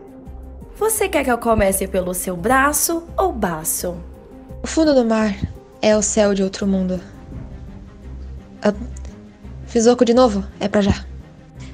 Você 0.76 1.09
quer 1.09 1.25
que 1.25 1.32
eu 1.32 1.38
comece 1.38 1.87
pelo 1.87 2.14
seu 2.14 2.37
braço 2.37 3.02
ou 3.16 3.32
baço? 3.32 3.97
O 4.62 4.66
fundo 4.66 4.94
do 4.94 5.04
mar 5.04 5.35
é 5.82 5.96
o 5.96 6.02
céu 6.02 6.34
de 6.34 6.42
outro 6.42 6.66
mundo. 6.66 7.00
Ah, 8.62 8.75
fiz 9.66 9.87
oco 9.87 10.04
de 10.04 10.14
novo? 10.14 10.44
É 10.58 10.68
pra 10.68 10.82
já. 10.82 11.04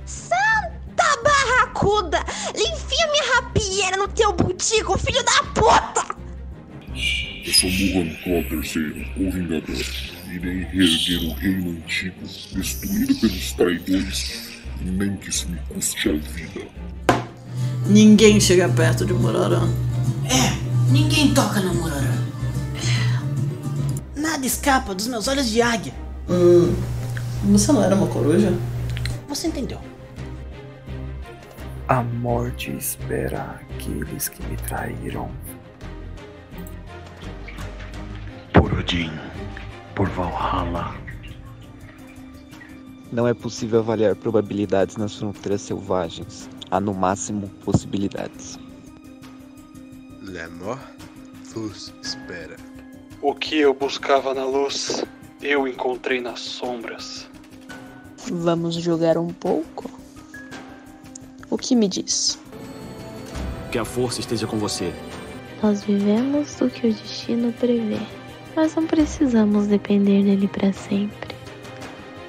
Santa 0.04 1.22
barracuda! 1.22 2.18
Enfia 2.54 3.06
minha 3.10 3.34
rapieira 3.34 3.96
no 3.96 4.08
teu 4.08 4.32
butico, 4.32 4.96
filho 4.98 5.22
da 5.24 5.42
puta! 5.52 6.16
Eu 6.94 7.52
sou 7.52 7.70
Muhan 7.70 8.14
Claw 8.22 8.42
III, 8.42 9.12
o 9.16 9.30
Vingador. 9.30 9.84
Irei 10.32 10.64
reerguer 10.64 11.30
o 11.30 11.34
reino 11.34 11.70
antigo, 11.70 12.16
destruído 12.52 13.14
pelos 13.14 13.52
traidores, 13.52 14.50
nem 14.82 15.16
que 15.16 15.30
isso 15.30 15.48
me 15.48 15.58
custe 15.68 16.08
a 16.08 16.12
vida. 16.12 16.66
Ninguém 17.86 18.40
chega 18.40 18.68
perto 18.68 19.06
de 19.06 19.12
Murarã. 19.12 19.68
É, 20.24 20.92
ninguém 20.92 21.32
toca 21.32 21.60
no 21.60 21.72
Murarã. 21.74 22.15
Nada 24.26 24.44
escapa 24.44 24.92
dos 24.92 25.06
meus 25.06 25.28
olhos 25.28 25.48
de 25.48 25.62
águia. 25.62 25.94
Hum, 26.28 26.74
você 27.44 27.70
não 27.70 27.80
era 27.80 27.94
uma 27.94 28.08
coruja? 28.08 28.52
Você 29.28 29.46
entendeu. 29.46 29.80
A 31.86 32.02
morte 32.02 32.76
espera 32.76 33.60
aqueles 33.70 34.28
que 34.28 34.44
me 34.46 34.56
traíram. 34.56 35.30
Por 38.52 38.72
Odin, 38.76 39.12
por 39.94 40.08
Valhalla. 40.08 40.96
Não 43.12 43.28
é 43.28 43.32
possível 43.32 43.78
avaliar 43.78 44.16
probabilidades 44.16 44.96
nas 44.96 45.14
fronteiras 45.14 45.60
selvagens. 45.60 46.50
Há 46.72 46.80
no 46.80 46.92
máximo 46.92 47.48
possibilidades. 47.64 48.58
Lenor 50.20 50.80
vos 51.54 51.94
espera. 52.02 52.65
O 53.28 53.34
que 53.34 53.58
eu 53.58 53.74
buscava 53.74 54.32
na 54.32 54.44
luz, 54.44 55.04
eu 55.42 55.66
encontrei 55.66 56.20
nas 56.20 56.38
sombras. 56.38 57.28
Vamos 58.30 58.76
jogar 58.76 59.18
um 59.18 59.26
pouco? 59.26 59.90
O 61.50 61.58
que 61.58 61.74
me 61.74 61.88
diz? 61.88 62.38
Que 63.72 63.78
a 63.78 63.84
força 63.84 64.20
esteja 64.20 64.46
com 64.46 64.58
você. 64.58 64.92
Nós 65.60 65.82
vivemos 65.82 66.54
do 66.54 66.70
que 66.70 66.86
o 66.86 66.94
destino 66.94 67.52
prevê, 67.54 67.98
mas 68.54 68.76
não 68.76 68.86
precisamos 68.86 69.66
depender 69.66 70.22
dele 70.22 70.46
para 70.46 70.72
sempre. 70.72 71.34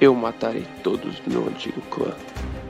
Eu 0.00 0.16
matarei 0.16 0.66
todos 0.82 1.20
do 1.20 1.30
meu 1.30 1.46
antigo 1.46 1.80
clã. 1.92 2.12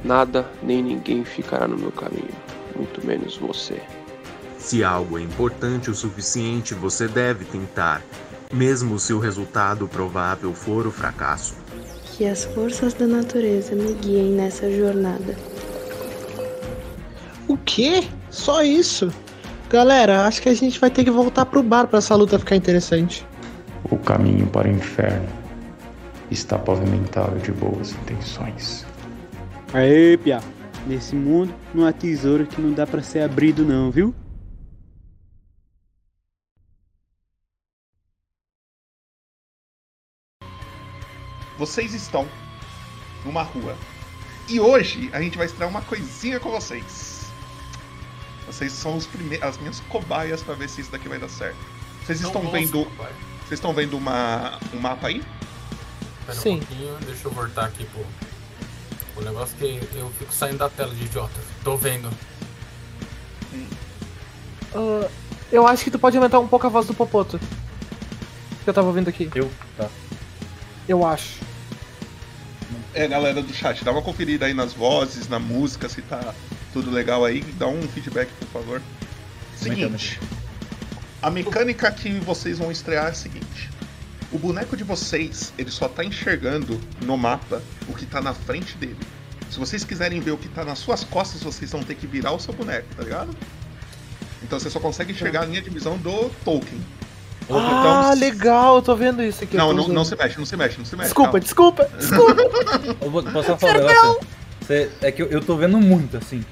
Nada 0.04 0.46
nem 0.62 0.82
ninguém 0.82 1.24
ficará 1.24 1.66
no 1.66 1.78
meu 1.78 1.92
caminho, 1.92 2.36
muito 2.76 3.06
menos 3.06 3.38
você. 3.38 3.80
Se 4.68 4.84
algo 4.84 5.18
é 5.18 5.22
importante 5.22 5.90
o 5.90 5.94
suficiente, 5.94 6.74
você 6.74 7.08
deve 7.08 7.46
tentar, 7.46 8.02
mesmo 8.52 8.98
se 8.98 9.14
o 9.14 9.18
resultado 9.18 9.88
provável 9.88 10.52
for 10.52 10.86
o 10.86 10.90
fracasso. 10.90 11.54
Que 12.04 12.26
as 12.26 12.44
forças 12.44 12.92
da 12.92 13.06
natureza 13.06 13.74
me 13.74 13.94
guiem 13.94 14.32
nessa 14.32 14.70
jornada. 14.70 15.34
O 17.48 17.56
quê? 17.56 18.04
Só 18.28 18.62
isso? 18.62 19.10
Galera, 19.70 20.26
acho 20.26 20.42
que 20.42 20.50
a 20.50 20.54
gente 20.54 20.78
vai 20.78 20.90
ter 20.90 21.02
que 21.02 21.10
voltar 21.10 21.46
pro 21.46 21.62
bar 21.62 21.86
para 21.86 22.00
essa 22.00 22.14
luta 22.14 22.38
ficar 22.38 22.56
interessante. 22.56 23.26
O 23.90 23.96
caminho 23.96 24.46
para 24.48 24.68
o 24.68 24.70
inferno 24.70 25.30
está 26.30 26.58
pavimentado 26.58 27.38
de 27.38 27.52
boas 27.52 27.92
intenções. 27.92 28.84
Aê, 29.72 30.18
Pia. 30.18 30.40
Nesse 30.86 31.16
mundo 31.16 31.54
não 31.74 31.86
há 31.86 31.92
tesouro 31.92 32.44
que 32.44 32.60
não 32.60 32.72
dá 32.72 32.86
para 32.86 33.00
ser 33.00 33.20
abrido 33.20 33.64
não, 33.64 33.90
viu? 33.90 34.14
Vocês 41.58 41.92
estão 41.92 42.28
numa 43.24 43.42
rua. 43.42 43.76
E 44.48 44.60
hoje 44.60 45.10
a 45.12 45.20
gente 45.20 45.36
vai 45.36 45.46
estrear 45.46 45.68
uma 45.68 45.82
coisinha 45.82 46.38
com 46.38 46.50
vocês. 46.50 47.26
Vocês 48.46 48.72
são 48.72 48.96
os 48.96 49.06
primeiros, 49.06 49.46
as 49.46 49.58
minhas 49.58 49.80
cobaias 49.80 50.42
para 50.42 50.54
ver 50.54 50.68
se 50.68 50.80
isso 50.80 50.90
daqui 50.90 51.08
vai 51.08 51.18
dar 51.18 51.28
certo. 51.28 51.58
Vocês 52.04 52.20
estão 52.20 52.40
bons 52.40 52.52
vendo, 52.52 52.84
cobaias. 52.84 53.16
vocês 53.40 53.58
estão 53.58 53.74
vendo 53.74 53.96
uma, 53.96 54.58
um 54.72 54.80
mapa 54.80 55.08
aí? 55.08 55.22
Espera 56.20 56.38
Sim. 56.38 56.54
um 56.54 56.58
pouquinho, 56.60 56.96
deixa 57.04 57.28
eu 57.28 57.32
voltar 57.32 57.66
aqui 57.66 57.84
pro. 57.84 58.06
O 59.16 59.20
negócio 59.20 59.56
que 59.58 59.80
eu 59.94 60.10
fico 60.18 60.32
saindo 60.32 60.58
da 60.58 60.70
tela 60.70 60.94
de 60.94 61.04
idiota. 61.04 61.40
Tô 61.64 61.76
vendo. 61.76 62.08
Ah, 64.74 65.08
eu 65.50 65.66
acho 65.66 65.82
que 65.82 65.90
tu 65.90 65.98
pode 65.98 66.16
aumentar 66.16 66.38
um 66.38 66.46
pouco 66.46 66.66
a 66.66 66.70
voz 66.70 66.86
do 66.86 66.94
Popoto. 66.94 67.38
Que 68.62 68.70
eu 68.70 68.74
tava 68.74 68.86
ouvindo 68.86 69.08
aqui. 69.08 69.28
Eu? 69.34 69.50
Tá. 69.76 69.88
Eu 70.88 71.04
acho. 71.04 71.47
É, 72.94 73.06
galera 73.06 73.42
do 73.42 73.52
chat, 73.52 73.84
dá 73.84 73.92
uma 73.92 74.02
conferida 74.02 74.46
aí 74.46 74.54
nas 74.54 74.72
vozes, 74.72 75.28
na 75.28 75.38
música, 75.38 75.88
se 75.88 76.02
tá 76.02 76.34
tudo 76.72 76.90
legal 76.90 77.24
aí. 77.24 77.42
Dá 77.58 77.66
um 77.66 77.82
feedback, 77.88 78.28
por 78.40 78.48
favor. 78.48 78.82
Seguinte. 79.56 80.18
A 81.20 81.30
mecânica 81.30 81.90
que 81.90 82.10
vocês 82.20 82.58
vão 82.58 82.70
estrear 82.70 83.06
é 83.06 83.10
a 83.10 83.14
seguinte. 83.14 83.70
O 84.30 84.38
boneco 84.38 84.76
de 84.76 84.84
vocês, 84.84 85.52
ele 85.58 85.70
só 85.70 85.88
tá 85.88 86.04
enxergando 86.04 86.80
no 87.02 87.16
mapa 87.16 87.62
o 87.88 87.94
que 87.94 88.06
tá 88.06 88.20
na 88.20 88.34
frente 88.34 88.76
dele. 88.76 88.98
Se 89.50 89.58
vocês 89.58 89.84
quiserem 89.84 90.20
ver 90.20 90.32
o 90.32 90.38
que 90.38 90.48
tá 90.48 90.64
nas 90.64 90.78
suas 90.78 91.02
costas, 91.02 91.42
vocês 91.42 91.70
vão 91.72 91.82
ter 91.82 91.94
que 91.94 92.06
virar 92.06 92.32
o 92.32 92.38
seu 92.38 92.52
boneco, 92.52 92.86
tá 92.94 93.02
ligado? 93.02 93.34
Então 94.42 94.60
você 94.60 94.70
só 94.70 94.78
consegue 94.78 95.12
enxergar 95.12 95.42
a 95.42 95.44
linha 95.46 95.62
de 95.62 95.70
visão 95.70 95.96
do 95.96 96.30
Tolkien. 96.44 96.80
Ou 97.48 97.58
Ah, 97.58 98.10
então- 98.12 98.20
legal, 98.20 98.76
eu 98.76 98.82
tô 98.82 98.94
vendo 98.94 99.22
isso 99.22 99.42
aqui. 99.44 99.56
Não, 99.56 99.72
não, 99.72 99.88
não 99.88 100.04
se 100.04 100.14
mexe, 100.16 100.38
não 100.38 100.44
se 100.46 100.56
mexe, 100.56 100.78
não 100.78 100.84
se 100.84 100.94
mexe. 100.94 101.08
Desculpa, 101.08 101.30
calma. 101.32 101.40
desculpa, 101.40 101.84
desculpa. 101.98 102.42
Eu 103.04 103.10
vou- 103.10 103.22
posso 103.22 103.46
só 103.48 103.56
falar 103.56 103.78
um 103.80 103.86
negócio? 103.86 104.20
É 105.00 105.10
que 105.10 105.22
eu, 105.22 105.26
eu 105.28 105.40
tô 105.42 105.56
vendo 105.56 105.78
muito, 105.78 106.16
assim. 106.16 106.44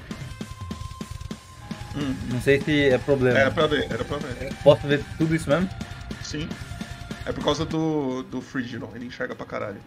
Não 2.31 2.39
sei 2.41 2.61
se 2.61 2.89
é 2.89 2.97
problema. 2.97 3.39
Era 3.39 3.51
pra 3.51 3.65
ver, 3.67 3.85
era 3.89 4.03
pra 4.03 4.17
ver. 4.17 4.53
Posso 4.63 4.85
ver 4.87 5.03
tudo 5.17 5.33
isso 5.35 5.49
mesmo? 5.49 5.69
Sim. 6.23 6.47
É 7.25 7.31
por 7.31 7.43
causa 7.43 7.65
do, 7.65 8.23
do 8.23 8.39
Frigidon, 8.41 8.89
ele 8.95 9.05
enxerga 9.05 9.35
pra 9.35 9.45
caralho. 9.45 9.81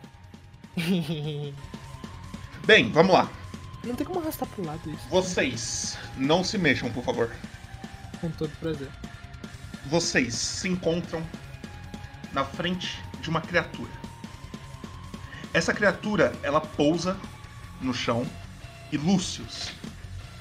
Bem, 2.67 2.91
vamos 2.93 3.13
lá. 3.13 3.29
Não 3.85 3.95
tem 3.95 4.07
como 4.07 4.21
arrastar 4.21 4.49
pro 4.49 4.65
lado 4.67 4.81
isso. 4.91 5.09
Vocês, 5.09 5.97
não 6.17 6.45
se 6.45 6.59
mexam, 6.59 6.91
por 6.91 7.03
favor. 7.03 7.31
Com 8.21 8.29
todo 8.31 8.51
prazer. 8.61 8.89
Vocês 9.87 10.35
se 10.35 10.69
encontram 10.69 11.23
na 12.33 12.45
frente 12.45 13.03
de 13.21 13.29
uma 13.31 13.41
criatura. 13.41 13.91
Essa 15.53 15.75
criatura, 15.75 16.33
ela 16.43 16.61
pousa 16.61 17.17
no 17.81 17.93
chão 17.93 18.27
e 18.93 18.97
Lúcius, 18.97 19.73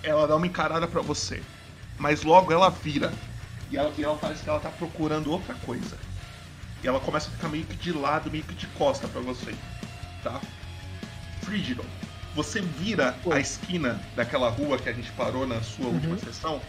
ela 0.03 0.27
dá 0.27 0.36
uma 0.36 0.46
encarada 0.46 0.88
pra 0.88 1.01
você. 1.01 1.41
Mas 1.98 2.24
logo 2.24 2.51
ela 2.51 2.69
vira 2.69 3.12
e 3.72 3.77
ela, 3.77 3.93
e 3.98 4.03
ela 4.03 4.17
parece 4.17 4.43
que 4.43 4.50
ela 4.50 4.60
tá 4.60 4.69
procurando 4.69 5.31
outra 5.31 5.53
coisa. 5.65 5.98
E 6.84 6.88
ela 6.88 7.00
começa 7.00 7.29
a 7.29 7.31
ficar 7.31 7.50
meio 7.50 7.65
que 7.65 7.75
de 7.75 7.91
lado, 7.91 8.31
meio 8.31 8.43
que 8.43 8.55
de 8.55 8.67
costa 8.67 9.08
pra 9.08 9.19
você, 9.22 9.53
tá? 10.24 10.39
Frigidon, 11.41 11.86
você 12.36 12.62
vira 12.62 13.17
a 13.31 13.39
esquina 13.39 14.00
daquela 14.15 14.50
rua 14.50 14.77
que 14.77 14.88
a 14.88 14.93
gente 14.93 15.12
parou 15.13 15.46
na 15.48 15.62
sua 15.62 15.88
última 15.88 16.17
sessão 16.17 16.62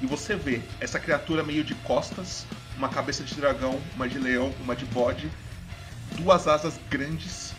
e 0.00 0.06
você 0.06 0.36
vê 0.36 0.60
essa 0.80 0.98
criatura 0.98 1.42
meio 1.42 1.64
de 1.64 1.74
costas, 1.76 2.46
uma 2.76 2.88
cabeça 2.88 3.24
de 3.24 3.34
dragão, 3.34 3.80
uma 3.94 4.08
de 4.08 4.18
leão, 4.18 4.52
uma 4.60 4.76
de 4.76 4.84
bode, 4.86 5.30
duas 6.16 6.46
asas 6.46 6.78
grandes 6.88 7.54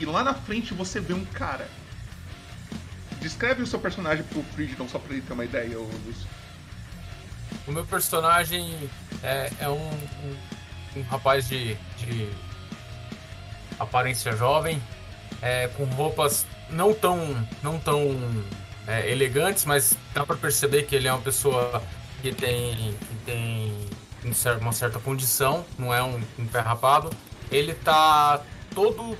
e 0.00 0.04
lá 0.04 0.22
na 0.22 0.34
frente 0.34 0.74
você 0.74 1.00
vê 1.00 1.12
um 1.12 1.24
cara. 1.24 1.68
Descreve 3.20 3.62
o 3.62 3.66
seu 3.66 3.80
personagem 3.80 4.24
pro 4.24 4.42
Frigidon 4.54 4.88
só 4.88 4.98
pra 4.98 5.12
ele 5.12 5.22
ter 5.22 5.32
uma 5.32 5.44
ideia, 5.44 5.76
Lúcio. 5.76 6.28
o 7.66 7.72
meu 7.72 7.84
personagem 7.84 8.88
é, 9.22 9.50
é 9.58 9.68
um, 9.68 9.90
um, 9.90 10.36
um 10.96 11.02
rapaz 11.02 11.48
de, 11.48 11.74
de 11.96 12.30
aparência 13.78 14.36
jovem, 14.36 14.80
é, 15.42 15.68
com 15.68 15.84
roupas 15.84 16.46
não 16.70 16.94
tão, 16.94 17.46
não 17.62 17.78
tão 17.78 18.00
é, 18.88 19.10
elegantes, 19.10 19.66
mas 19.66 19.94
dá 20.14 20.24
para 20.24 20.36
perceber 20.36 20.84
que 20.84 20.96
ele 20.96 21.06
é 21.06 21.12
uma 21.12 21.20
pessoa 21.20 21.82
que 22.22 22.32
tem, 22.32 22.96
que 22.98 23.16
tem 23.26 23.88
um 24.24 24.60
uma 24.60 24.72
certa 24.72 24.98
condição, 24.98 25.64
não 25.78 25.94
é 25.94 26.02
um, 26.02 26.20
um 26.38 26.46
pé 26.46 26.60
rapado. 26.60 27.10
Ele 27.50 27.74
tá 27.74 28.42
todo 28.74 29.16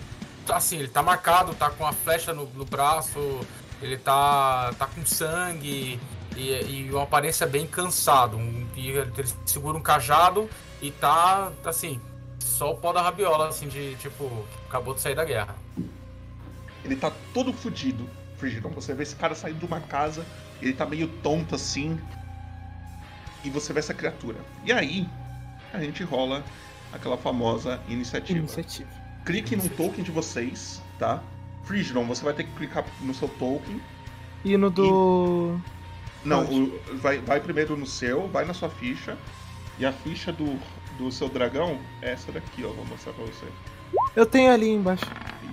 assim, 0.51 0.79
ele 0.79 0.89
tá 0.89 1.03
marcado, 1.03 1.55
tá 1.55 1.71
com 1.71 1.87
a 1.87 1.93
flecha 1.93 2.33
no, 2.33 2.47
no 2.55 2.65
braço, 2.65 3.41
ele 3.83 3.99
tá, 3.99 4.73
tá 4.79 4.87
com 4.87 5.05
sangue 5.05 6.01
e, 6.35 6.51
e 6.51 6.91
uma 6.91 7.03
aparência 7.03 7.47
bem 7.47 7.67
cansado. 7.67 8.39
Um, 8.39 8.67
e 8.75 8.89
ele 8.89 9.13
segura 9.45 9.77
um 9.77 9.83
cajado 9.83 10.49
e 10.81 10.91
tá 10.91 11.53
assim, 11.65 12.01
só 12.39 12.73
o 12.73 12.77
pó 12.77 12.93
da 12.93 13.03
rabiola, 13.03 13.49
assim, 13.49 13.69
de 13.69 13.95
tipo, 13.97 14.47
acabou 14.67 14.95
de 14.95 15.01
sair 15.01 15.15
da 15.15 15.25
guerra. 15.25 15.55
Ele 16.85 16.97
tá 16.97 17.13
todo 17.35 17.53
fudido, 17.53 18.09
Frigidon. 18.39 18.71
Você 18.71 18.95
vê 18.95 19.03
esse 19.03 19.17
cara 19.17 19.35
saindo 19.35 19.59
de 19.59 19.65
uma 19.67 19.81
casa, 19.81 20.25
ele 20.63 20.73
tá 20.73 20.87
meio 20.87 21.09
tonto 21.09 21.55
assim. 21.55 21.99
E 23.45 23.51
você 23.51 23.73
vê 23.73 23.79
essa 23.81 23.95
criatura. 23.95 24.39
E 24.65 24.73
aí, 24.73 25.09
a 25.73 25.81
gente 25.81 26.03
rola 26.03 26.43
aquela 26.93 27.17
famosa 27.17 27.81
iniciativa. 27.89 28.39
Iniciativa. 28.39 28.89
Clique 29.25 29.55
no 29.57 29.69
token 29.69 30.03
de 30.03 30.11
vocês, 30.11 30.81
tá? 30.99 31.23
Frigidon, 31.65 32.05
você 32.05 32.25
vai 32.25 32.33
ter 32.33 32.45
que 32.45 32.53
clicar 32.53 32.85
no 33.01 33.13
seu 33.13 33.29
token. 33.29 33.81
E 34.45 34.57
no 34.57 34.71
do. 34.71 35.61
Não, 36.25 36.45
Pode. 36.47 36.61
o- 36.61 36.81
vai, 36.97 37.19
vai 37.19 37.41
primeiro 37.41 37.77
no 37.77 37.87
seu, 37.87 38.27
vai 38.29 38.45
na 38.45 38.55
sua 38.55 38.71
ficha. 38.71 39.17
E 39.79 39.87
a 39.87 39.93
ficha 39.93 40.33
do, 40.33 40.59
do 40.99 41.13
seu 41.13 41.29
dragão 41.29 41.79
é 42.03 42.13
essa 42.13 42.33
daqui, 42.33 42.65
ó. 42.65 42.69
Vou 42.71 42.85
mostrar 42.87 43.13
pra 43.13 43.25
você. 43.25 43.47
Eu 44.17 44.27
tenho 44.27 44.51
ali 44.53 44.71
embaixo. 44.71 45.05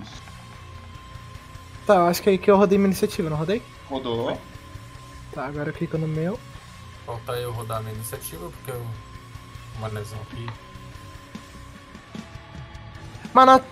Isso. 0.02 0.22
Tá, 1.86 1.94
eu 1.94 2.06
acho 2.06 2.20
que 2.20 2.30
aí 2.30 2.36
que 2.38 2.50
eu 2.50 2.56
rodei 2.56 2.76
minha 2.76 2.88
iniciativa, 2.88 3.30
não 3.30 3.36
rodei? 3.36 3.62
Rodou. 3.88 4.40
Tá, 5.32 5.46
agora 5.46 5.70
eu 5.70 5.72
clico 5.72 5.96
no 5.96 6.08
meu. 6.08 6.38
Falta 7.04 7.32
eu 7.34 7.52
rodar 7.52 7.80
minha 7.80 7.94
iniciativa, 7.94 8.50
porque 8.50 8.72
eu. 8.72 8.84
Uma 9.78 9.88
lesão 9.88 10.18
aqui. 10.22 10.46
Mano, 13.32 13.62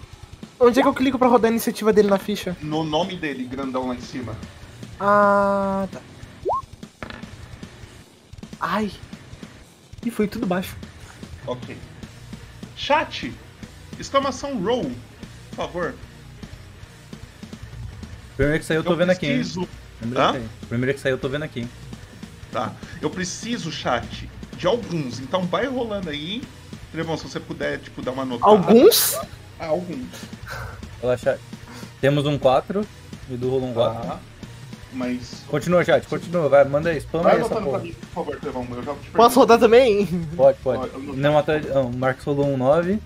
onde 0.61 0.79
é 0.79 0.83
que 0.83 0.89
eu 0.89 0.95
clico 0.95 1.19
pra 1.19 1.27
rodar 1.27 1.49
a 1.49 1.53
iniciativa 1.53 1.93
dele 1.93 2.09
na 2.09 2.19
ficha? 2.19 2.57
No 2.61 2.85
nome 2.85 3.17
dele, 3.17 3.45
grandão 3.45 3.89
lá 3.89 3.95
em 3.95 4.01
cima. 4.01 4.37
Ah, 5.01 5.89
tá. 5.91 6.01
Ai. 8.61 8.93
E 10.05 10.11
foi 10.11 10.29
tudo 10.29 10.47
baixo. 10.47 10.77
Ok. 11.47 11.77
Chat! 12.77 13.35
Exclamação 13.99 14.63
roll, 14.63 14.93
por 15.51 15.57
favor. 15.57 15.95
Primeiro 18.37 18.59
que 18.61 18.65
saiu, 18.67 18.81
eu 18.81 18.85
tô 18.85 18.93
Eu 18.93 18.97
vendo 18.97 19.11
aqui. 19.11 19.27
hein? 19.27 19.37
preciso- 19.37 19.69
Primeiro 19.99 20.23
Hã? 20.25 20.27
que 20.33 20.39
saiu. 20.39 20.49
Primeiro 20.69 20.95
que 20.95 21.01
saiu, 21.01 21.15
eu 21.15 21.19
tô 21.19 21.29
vendo 21.29 21.43
aqui. 21.45 21.67
Tá. 22.53 22.73
Eu 23.01 23.11
preciso, 23.11 23.71
chat, 23.73 24.29
de 24.57 24.67
alguns. 24.67 25.21
Então 25.21 25.43
vai 25.45 25.67
rolando 25.67 26.11
aí. 26.11 26.43
Trevão, 26.93 27.17
se 27.17 27.25
você 27.29 27.41
puder, 27.41 27.79
tipo, 27.79 28.01
dar 28.03 28.13
uma 28.13 28.25
notada. 28.25 28.51
Alguns? 28.53 29.15
Ah, 29.59 29.67
alguns. 29.67 30.07
Relaxa. 31.01 31.39
Temos 32.01 32.27
um 32.27 32.39
4. 32.39 32.87
E 33.31 33.37
do 33.37 33.49
rolou 33.51 33.71
um 33.71 33.75
4. 33.75 34.03
Tá. 34.09 34.19
Mas. 34.93 35.43
Continua, 35.49 35.85
chat, 35.85 36.07
continua. 36.07 36.49
Vai, 36.49 36.65
manda 36.65 36.91
aí, 36.91 37.01
spama 37.01 37.25
Vai 37.25 37.35
aí 37.37 37.41
essa 37.41 37.57
porra. 37.61 37.79
mim, 37.81 37.93
por 37.95 38.07
favor, 38.25 38.37
Trevão. 38.39 38.67
Eu 38.71 38.83
já 38.83 38.95
te 38.95 39.11
Posso 39.11 39.41
rodar 39.41 39.59
também? 39.59 40.07
Pode, 40.37 40.59
pode. 40.63 40.93
Não- 40.99 41.15
Não, 41.15 41.33
mata... 41.33 41.59
não, 41.61 41.87
o 41.89 41.97
Marcos 41.97 42.25
rolou 42.25 42.47
um 42.47 42.57
9. 42.57 43.01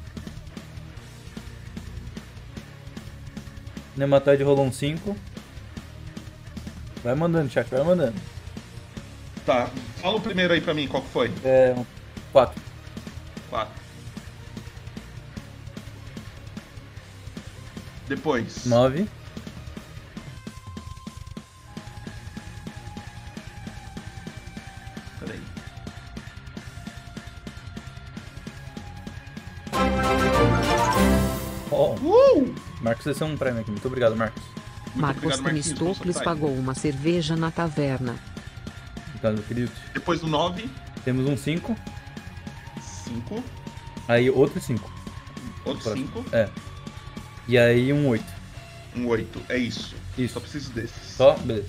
Nematóide 3.98 4.44
rolou 4.44 4.64
um 4.64 4.70
5. 4.70 5.16
Vai 7.02 7.16
mandando, 7.16 7.50
chat, 7.50 7.68
vai 7.68 7.82
mandando. 7.82 8.14
Tá. 9.44 9.68
Fala 9.96 10.16
o 10.16 10.20
primeiro 10.20 10.54
aí 10.54 10.60
pra 10.60 10.72
mim, 10.72 10.86
qual 10.86 11.02
que 11.02 11.08
foi? 11.08 11.32
É. 11.44 11.74
4. 12.32 12.62
4. 13.50 13.74
Depois. 18.06 18.66
9. 18.66 19.08
Peraí. 25.18 25.40
Uh! 31.72 32.67
Marcos, 32.80 33.06
esse 33.06 33.22
é 33.22 33.26
um 33.26 33.36
prêmio 33.36 33.60
aqui. 33.60 33.70
Muito 33.70 33.86
obrigado, 33.86 34.16
Marcos. 34.16 34.42
Marcos 34.94 35.22
obrigado, 35.22 35.42
Marquinhos, 35.42 35.66
Temistocles 35.66 36.16
pelo 36.16 36.24
pagou 36.24 36.54
uma 36.54 36.74
cerveja 36.74 37.36
na 37.36 37.50
taverna. 37.50 38.16
Obrigado, 39.08 39.42
querido. 39.46 39.72
Depois 39.92 40.20
do 40.20 40.26
9, 40.28 40.68
Temos 41.04 41.26
um 41.26 41.36
5. 41.36 41.76
5. 43.04 43.44
Aí 44.06 44.30
outro 44.30 44.60
5. 44.60 44.90
Outro 45.64 45.92
5. 45.92 46.24
É. 46.32 46.48
E 47.46 47.56
aí 47.58 47.92
um 47.92 48.08
8. 48.08 48.24
Um 48.96 49.06
8. 49.06 49.42
É 49.48 49.56
isso. 49.58 49.94
Isso. 50.16 50.34
Só 50.34 50.40
preciso 50.40 50.70
desses. 50.72 51.12
Só? 51.16 51.34
Beleza. 51.34 51.68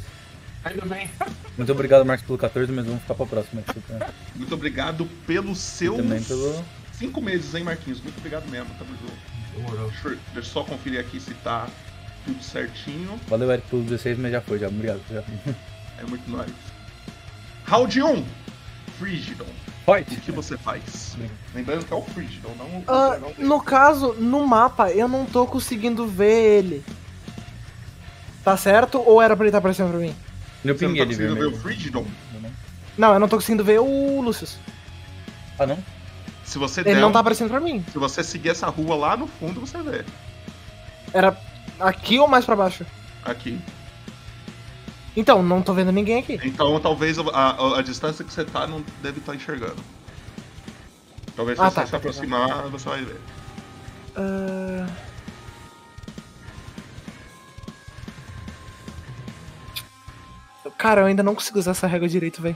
Ainda 0.64 0.86
bem. 0.86 1.10
Muito 1.58 1.72
obrigado, 1.72 2.06
Marcos, 2.06 2.26
pelo 2.26 2.38
14, 2.38 2.72
mas 2.72 2.86
vamos 2.86 3.02
ficar 3.02 3.16
pra 3.16 3.26
próxima. 3.26 3.62
desculpa. 3.62 4.14
Muito 4.36 4.54
obrigado 4.54 5.06
pelos 5.26 5.58
seus. 5.60 5.98
também 5.98 6.22
pelo- 6.24 6.64
5 6.94 7.22
meses, 7.22 7.56
hein, 7.56 7.64
Marquinhos? 7.64 8.02
Muito 8.02 8.18
obrigado 8.18 8.50
mesmo. 8.50 8.70
Tamo 8.78 8.92
junto. 8.92 9.29
Demorou. 9.64 9.90
Deixa 9.92 10.18
eu, 10.36 10.44
só 10.44 10.64
conferir 10.64 11.00
aqui 11.00 11.20
se 11.20 11.34
tá 11.36 11.68
tudo 12.26 12.44
certinho. 12.44 13.20
Valeu, 13.28 13.52
Eric, 13.52 13.68
pelos 13.70 13.86
16, 13.86 14.18
mas 14.20 14.32
já 14.32 14.42
foi, 14.42 14.60
já. 14.60 14.68
Obrigado. 14.68 15.02
Já. 15.12 15.24
É 16.00 16.04
muito 16.08 16.30
nóis. 16.30 16.50
Round 17.66 18.02
1. 18.02 18.26
Frigidon. 18.98 19.46
Fight. 19.86 20.14
O 20.16 20.22
que 20.22 20.32
você 20.32 20.58
faz? 20.58 21.18
Lembrando 21.54 21.86
que 21.86 21.94
é 21.94 21.96
o 21.96 22.02
Frigidon, 22.02 22.54
não 22.58 22.66
o 22.66 22.84
Ah, 22.88 23.10
dragão. 23.18 23.34
no 23.38 23.62
caso, 23.62 24.14
no 24.14 24.46
mapa, 24.48 24.92
eu 24.92 25.08
não 25.08 25.26
tô 25.26 25.46
conseguindo 25.48 26.06
ver 26.08 26.58
ele. 26.60 26.84
Tá 28.44 28.56
certo? 28.58 29.02
Ou 29.06 29.22
era 29.22 29.36
pra 29.36 29.44
ele 29.46 29.50
estar 29.50 29.58
aparecendo 29.60 29.90
pra 29.92 30.00
mim? 30.00 30.16
Eu 30.64 30.78
Você 30.78 30.86
não 30.86 30.94
pinguei 30.94 31.06
tá 31.06 31.12
ele 31.12 31.16
conseguindo 31.16 31.34
ver 31.36 31.40
vermelho. 31.42 31.58
o 31.58 31.62
Frigidon? 31.62 32.06
Não, 32.98 33.14
eu 33.14 33.20
não 33.20 33.28
tô 33.30 33.38
conseguindo 33.38 33.64
ver 33.64 33.80
o 33.80 34.22
Lucius. 34.22 34.58
Ah, 35.58 35.66
não? 35.66 35.78
Se 36.50 36.58
você 36.58 36.82
Ele 36.82 36.96
der 36.96 37.00
não 37.02 37.10
um- 37.10 37.12
tá 37.12 37.20
aparecendo 37.20 37.52
pra 37.52 37.60
mim. 37.60 37.86
Se 37.92 38.00
você 38.00 38.24
seguir 38.24 38.50
essa 38.50 38.68
rua 38.70 38.96
lá 38.96 39.16
no 39.16 39.28
fundo, 39.28 39.60
você 39.60 39.78
vê. 39.84 40.04
Era 41.14 41.38
aqui 41.80 42.18
ou 42.18 42.28
mais 42.28 42.44
pra 42.44 42.56
baixo? 42.56 42.84
Aqui. 43.24 43.62
Então, 45.16 45.44
não 45.44 45.62
tô 45.62 45.76
vendo 45.76 45.92
ninguém 45.92 46.18
aqui. 46.18 46.40
Então 46.44 46.80
talvez 46.80 47.20
a, 47.20 47.22
a- 47.22 47.78
a 47.78 47.82
distância 47.84 48.26
que 48.26 48.34
você 48.34 48.44
tá 48.44 48.66
não 48.66 48.84
deve 49.04 49.20
estar 49.20 49.36
enxergando. 49.36 49.78
Talvez 51.36 51.56
se 51.60 51.64
Ah, 51.64 51.70
você 51.70 51.76
tá, 51.76 51.86
se 51.86 51.92
tá, 51.92 51.98
aproximar, 51.98 52.64
você 52.70 52.90
vai 52.90 53.02
ver. 53.06 53.22
Ah, 54.16 54.88
Cara, 60.78 61.02
eu 61.02 61.06
ainda 61.08 61.24
não 61.24 61.36
consigo 61.36 61.60
usar 61.60 61.72
essa 61.72 61.88
régua 61.88 62.08
direito, 62.08 62.42
velho. 62.42 62.56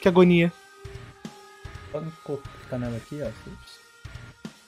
Que 0.00 0.08
agonia. 0.08 0.52
Pode 1.90 2.10
clicar 2.66 2.78
nela 2.78 2.96
aqui, 2.96 3.20
ó. 3.22 3.30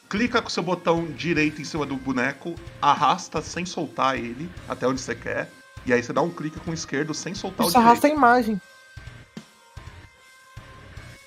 Clica 0.08 0.40
com 0.40 0.48
o 0.48 0.50
seu 0.50 0.62
botão 0.62 1.04
direito 1.06 1.60
em 1.60 1.64
cima 1.64 1.84
do 1.84 1.96
boneco, 1.96 2.54
arrasta 2.80 3.42
sem 3.42 3.66
soltar 3.66 4.16
ele 4.16 4.48
até 4.68 4.86
onde 4.86 5.00
você 5.00 5.14
quer. 5.14 5.50
E 5.84 5.92
aí 5.92 6.02
você 6.02 6.12
dá 6.12 6.22
um 6.22 6.30
clique 6.30 6.58
com 6.60 6.70
o 6.70 6.74
esquerdo 6.74 7.12
sem 7.12 7.34
soltar 7.34 7.66
Isso 7.66 7.76
o 7.76 7.80
direito. 7.80 7.86
arrasta 7.88 8.06
a 8.06 8.10
imagem. 8.10 8.60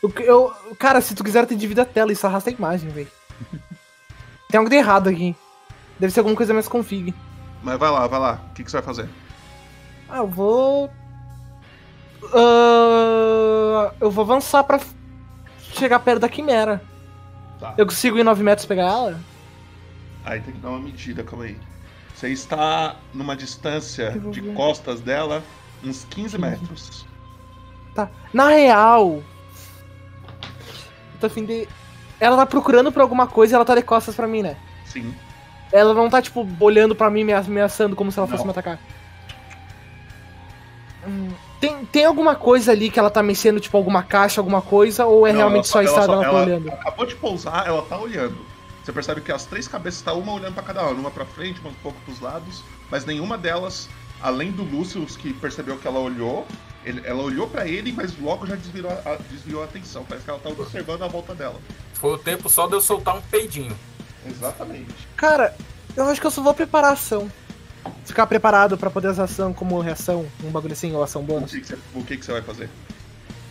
Eu, 0.02 0.12
eu- 0.20 0.76
cara, 0.80 1.00
se 1.00 1.14
tu 1.14 1.24
quiser 1.24 1.46
ter 1.46 1.56
dividido 1.56 1.82
a 1.82 1.86
tela, 1.86 2.12
isso 2.12 2.26
arrasta 2.26 2.50
a 2.50 2.54
imagem, 2.54 2.90
velho. 2.90 3.12
Tem 4.50 4.58
algo 4.58 4.70
de 4.70 4.76
errado 4.76 5.10
aqui. 5.10 5.36
Deve 6.00 6.12
ser 6.12 6.20
alguma 6.22 6.36
coisa 6.36 6.54
mais 6.54 6.68
config. 6.68 7.14
Mas 7.62 7.78
vai 7.78 7.92
lá, 7.92 8.08
vai 8.08 8.20
lá. 8.20 8.42
O 8.50 8.54
que, 8.56 8.64
que 8.64 8.72
você 8.72 8.78
vai 8.78 8.86
fazer? 8.86 9.08
Ah, 10.10 10.18
eu 10.18 10.28
vou. 10.28 10.92
Ah, 12.34 13.94
eu 14.02 14.10
vou 14.12 14.24
avançar 14.24 14.64
pra 14.64 14.80
chegar 15.74 16.00
perto 16.00 16.20
da 16.22 16.30
quimera. 16.30 16.82
Tá. 17.60 17.74
Eu 17.78 17.86
consigo 17.86 18.18
ir 18.18 18.24
9 18.24 18.44
metros 18.44 18.66
pegar 18.66 18.84
ela? 18.88 19.20
Aí 20.26 20.40
tem 20.42 20.54
que 20.54 20.60
dar 20.60 20.70
uma 20.70 20.80
medida, 20.80 21.24
calma 21.24 21.46
aí. 21.46 21.58
Você 22.16 22.30
está 22.30 22.96
numa 23.14 23.36
distância 23.36 24.12
de 24.32 24.42
costas 24.54 25.02
dela, 25.02 25.44
uns 25.84 26.06
15 26.06 26.38
metros. 26.38 27.06
Tá. 27.96 28.10
Na 28.34 28.50
real. 28.50 29.24
Eu 31.14 31.20
tô 31.20 31.28
a 31.28 31.30
fim 31.30 31.46
de. 31.46 31.68
Ela 32.20 32.38
tá 32.38 32.46
procurando 32.46 32.92
por 32.92 33.02
alguma 33.02 33.26
coisa 33.26 33.54
e 33.54 33.56
ela 33.56 33.66
tá 33.66 33.74
de 33.76 33.82
costas 33.82 34.16
pra 34.16 34.28
mim, 34.28 34.44
né? 34.44 34.56
Sim. 34.86 35.14
Ela 35.72 35.94
não 35.94 36.10
tá, 36.10 36.22
tipo, 36.22 36.48
olhando 36.60 36.96
pra 36.96 37.10
mim, 37.10 37.24
me 37.24 37.34
ameaçando 37.34 37.96
como 37.96 38.12
se 38.12 38.20
ela 38.20 38.28
fosse 38.28 38.40
Não. 38.40 38.46
me 38.46 38.52
atacar. 38.52 38.78
Hum, 41.08 41.30
Tem, 41.62 41.86
tem 41.86 42.04
alguma 42.06 42.36
coisa 42.36 42.72
ali 42.72 42.90
que 42.90 42.98
ela 43.00 43.10
tá 43.12 43.22
mexendo, 43.24 43.60
tipo 43.60 43.78
alguma 43.78 44.02
caixa, 44.04 44.42
alguma 44.42 44.62
coisa, 44.62 45.06
ou 45.06 45.26
é 45.28 45.32
Não, 45.32 45.38
realmente 45.42 45.68
só 45.68 45.80
a 45.80 45.84
estrada 45.84 46.12
ela, 46.14 46.22
tá 46.24 46.28
ela 46.28 46.42
olhando? 46.44 46.70
Acabou 46.72 47.06
de 47.06 47.16
pousar, 47.16 47.68
ela 47.68 47.82
tá 47.84 47.98
olhando. 48.00 48.38
Você 48.84 48.92
percebe 48.92 49.22
que 49.22 49.32
as 49.32 49.46
três 49.46 49.68
cabeças 49.68 50.00
estão 50.00 50.20
uma 50.20 50.34
olhando 50.34 50.56
pra 50.56 50.64
cada 50.64 50.82
lado, 50.82 50.96
uma 50.96 51.12
pra 51.12 51.24
frente, 51.24 51.62
uma 51.62 51.70
um 51.70 51.74
pouco 51.76 52.00
pros 52.02 52.20
lados, 52.20 52.64
mas 52.90 53.06
nenhuma 53.06 53.38
delas, 53.38 53.88
além 54.22 54.52
do 54.52 54.64
Lúcio, 54.64 55.06
que 55.06 55.32
percebeu 55.34 55.78
que 55.78 55.88
ela 55.88 56.00
olhou, 56.00 56.48
ele- 56.84 57.04
ela 57.06 57.22
olhou 57.22 57.48
pra 57.48 57.68
ele, 57.68 57.92
mas 57.92 58.18
logo 58.20 58.48
já 58.48 58.56
desviou 58.56 58.90
a, 58.92 59.16
desviou 59.30 59.62
a 59.62 59.66
atenção. 59.66 60.04
Parece 60.04 60.26
que 60.26 60.32
ela 60.32 60.40
tá 60.40 60.50
observando 60.50 61.04
a 61.04 61.08
volta 61.08 61.36
dela. 61.36 61.60
Foi 61.94 62.14
o 62.14 62.18
tempo 62.18 62.50
só 62.50 62.66
de 62.66 62.74
eu 62.74 62.82
soltar 62.82 63.16
um 63.16 63.22
peidinho. 63.22 63.78
Exatamente. 64.28 64.94
Cara, 65.16 65.56
eu 65.96 66.06
acho 66.06 66.20
que 66.20 66.26
eu 66.26 66.32
só 66.32 66.42
vou 66.42 66.54
preparar 66.56 66.94
ação. 66.94 67.32
Ficar 68.06 68.28
preparado 68.28 68.78
pra 68.78 68.90
poder 68.90 69.08
usar 69.10 69.24
ação 69.24 69.54
como 69.54 69.80
reação, 69.80 70.26
um 70.44 70.50
bagulho 70.52 70.74
assim, 70.74 70.94
ou 70.94 71.02
ação 71.04 71.22
O 71.22 71.26
bônus. 71.26 71.52
que, 71.52 71.62
que 71.62 71.68
você, 71.68 71.78
o 71.96 72.04
que, 72.04 72.18
que 72.18 72.26
você 72.26 72.32
vai 72.34 72.42
fazer? 72.42 72.70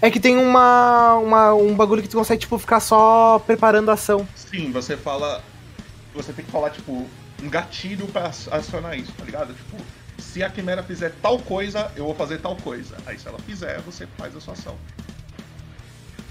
É 0.03 0.11
que 0.11 0.19
tem 0.21 0.37
uma, 0.37 1.15
uma, 1.17 1.55
um 1.55 1.75
bagulho 1.75 2.03
que 2.03 2.09
tu 2.09 2.17
consegue, 2.17 2.41
tipo, 2.41 2.59
ficar 2.59 2.81
só 2.81 3.39
preparando 3.41 3.91
a 3.91 3.95
ação. 3.95 4.27
Sim, 4.35 4.71
você 4.73 4.97
fala. 4.97 5.43
Você 6.15 6.33
tem 6.33 6.45
que 6.45 6.51
falar, 6.51 6.71
tipo, 6.71 7.07
um 7.43 7.49
gatilho 7.49 8.07
pra 8.09 8.27
ac- 8.27 8.49
acionar 8.51 8.99
isso, 8.99 9.13
tá 9.13 9.25
ligado? 9.25 9.55
Tipo, 9.55 9.77
se 10.19 10.43
a 10.43 10.51
quimera 10.51 10.83
fizer 10.83 11.13
tal 11.23 11.39
coisa, 11.39 11.91
eu 11.97 12.05
vou 12.05 12.15
fazer 12.15 12.39
tal 12.39 12.57
coisa. 12.57 12.97
Aí 13.07 13.19
se 13.19 13.29
ela 13.29 13.39
fizer, 13.41 13.81
você 13.81 14.07
faz 14.19 14.35
a 14.37 14.41
sua 14.41 14.55
ação. 14.55 14.77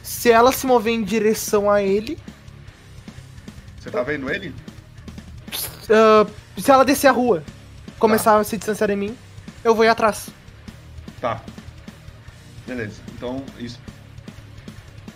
Se 0.03 0.31
ela 0.31 0.51
se 0.51 0.65
mover 0.65 0.93
em 0.93 1.03
direção 1.03 1.69
a 1.69 1.81
ele, 1.81 2.17
Você 3.79 3.89
tá 3.89 4.03
vendo 4.03 4.29
ele? 4.29 4.53
ah, 5.89 6.25
se 6.57 6.71
ela 6.71 6.83
descer 6.83 7.07
a 7.07 7.11
rua, 7.11 7.43
começar 7.99 8.39
a 8.39 8.43
se 8.43 8.57
distanciar 8.57 8.89
de 8.89 8.95
mim, 8.95 9.15
eu 9.63 9.75
vou 9.75 9.85
ir 9.85 9.89
atrás. 9.89 10.29
Tá. 11.21 11.41
Beleza. 12.65 13.01
Então, 13.13 13.43
isso. 13.59 13.79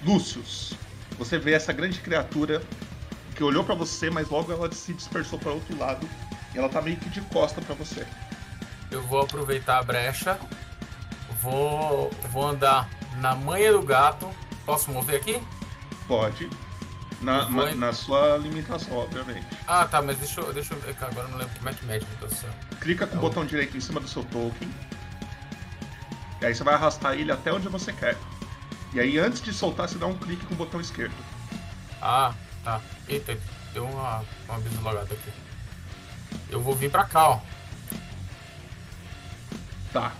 Lúcius, 0.04 0.74
você 1.18 1.38
vê 1.38 1.54
essa 1.54 1.72
grande 1.72 2.00
criatura 2.00 2.62
que 3.36 3.44
olhou 3.44 3.64
pra 3.64 3.74
você, 3.74 4.10
mas 4.10 4.30
logo 4.30 4.52
ela 4.52 4.72
se 4.72 4.94
dispersou 4.94 5.40
pra 5.40 5.52
outro 5.52 5.78
lado. 5.78 6.08
E 6.54 6.58
ela 6.58 6.70
tá 6.70 6.82
meio 6.82 6.98
que 6.98 7.10
de 7.10 7.22
costa 7.22 7.62
pra 7.62 7.74
você. 7.74 8.06
Eu 8.92 9.02
vou 9.04 9.22
aproveitar 9.22 9.80
a 9.80 9.84
brecha. 9.84 10.38
Vou, 11.42 12.12
vou 12.32 12.48
andar 12.48 12.90
na 13.20 13.34
manha 13.34 13.72
do 13.72 13.82
gato. 13.82 14.30
Posso 14.66 14.92
mover 14.92 15.16
aqui? 15.16 15.42
Pode. 16.08 16.50
Na, 17.24 17.50
na, 17.50 17.76
na 17.76 17.94
sua 17.94 18.38
limitação, 18.38 18.98
obviamente. 18.98 19.48
Ah, 19.66 19.86
tá, 19.86 20.02
mas 20.02 20.18
deixa 20.18 20.42
eu. 20.42 20.54
Deixa 20.54 20.74
eu 20.74 20.80
ver, 20.82 20.96
agora 21.00 21.28
eu 21.28 21.32
não 21.32 21.38
lembro 21.38 21.56
como 21.58 21.70
é 21.70 21.74
que 21.74 21.86
mede 21.86 22.06
a 22.06 22.10
mutação. 22.10 22.50
Clica 22.82 23.08
com 23.08 23.18
o 23.18 23.20
botão 23.20 23.46
direito 23.46 23.78
em 23.78 23.80
cima 23.80 24.00
do 24.00 24.08
seu 24.08 24.24
token. 24.26 24.70
E 26.42 26.46
aí 26.46 26.54
você 26.54 26.64
vai 26.64 26.74
arrastar 26.74 27.14
ele 27.14 27.32
até 27.32 27.54
onde 27.54 27.70
você 27.70 27.94
quer. 27.94 28.18
E 28.94 29.00
aí 29.00 29.18
antes 29.18 29.42
de 29.42 29.54
soltar, 29.54 29.88
você 29.88 29.98
dá 29.98 30.06
um 30.06 30.18
clique 30.18 30.46
com 30.46 30.54
o 30.54 30.58
botão 30.58 30.82
esquerdo. 30.82 31.16
Ah, 32.02 32.34
tá. 32.64 32.82
Eita, 33.08 33.38
deu 33.74 33.86
uma, 33.86 34.24
uma 34.50 34.60
bislogada 34.60 35.14
aqui. 35.14 35.32
Eu 36.50 36.62
vou 36.62 36.76
vir 36.76 36.92
pra 36.92 37.06
cá, 37.06 37.30
ó. 37.30 37.40
Tá. 39.94 40.12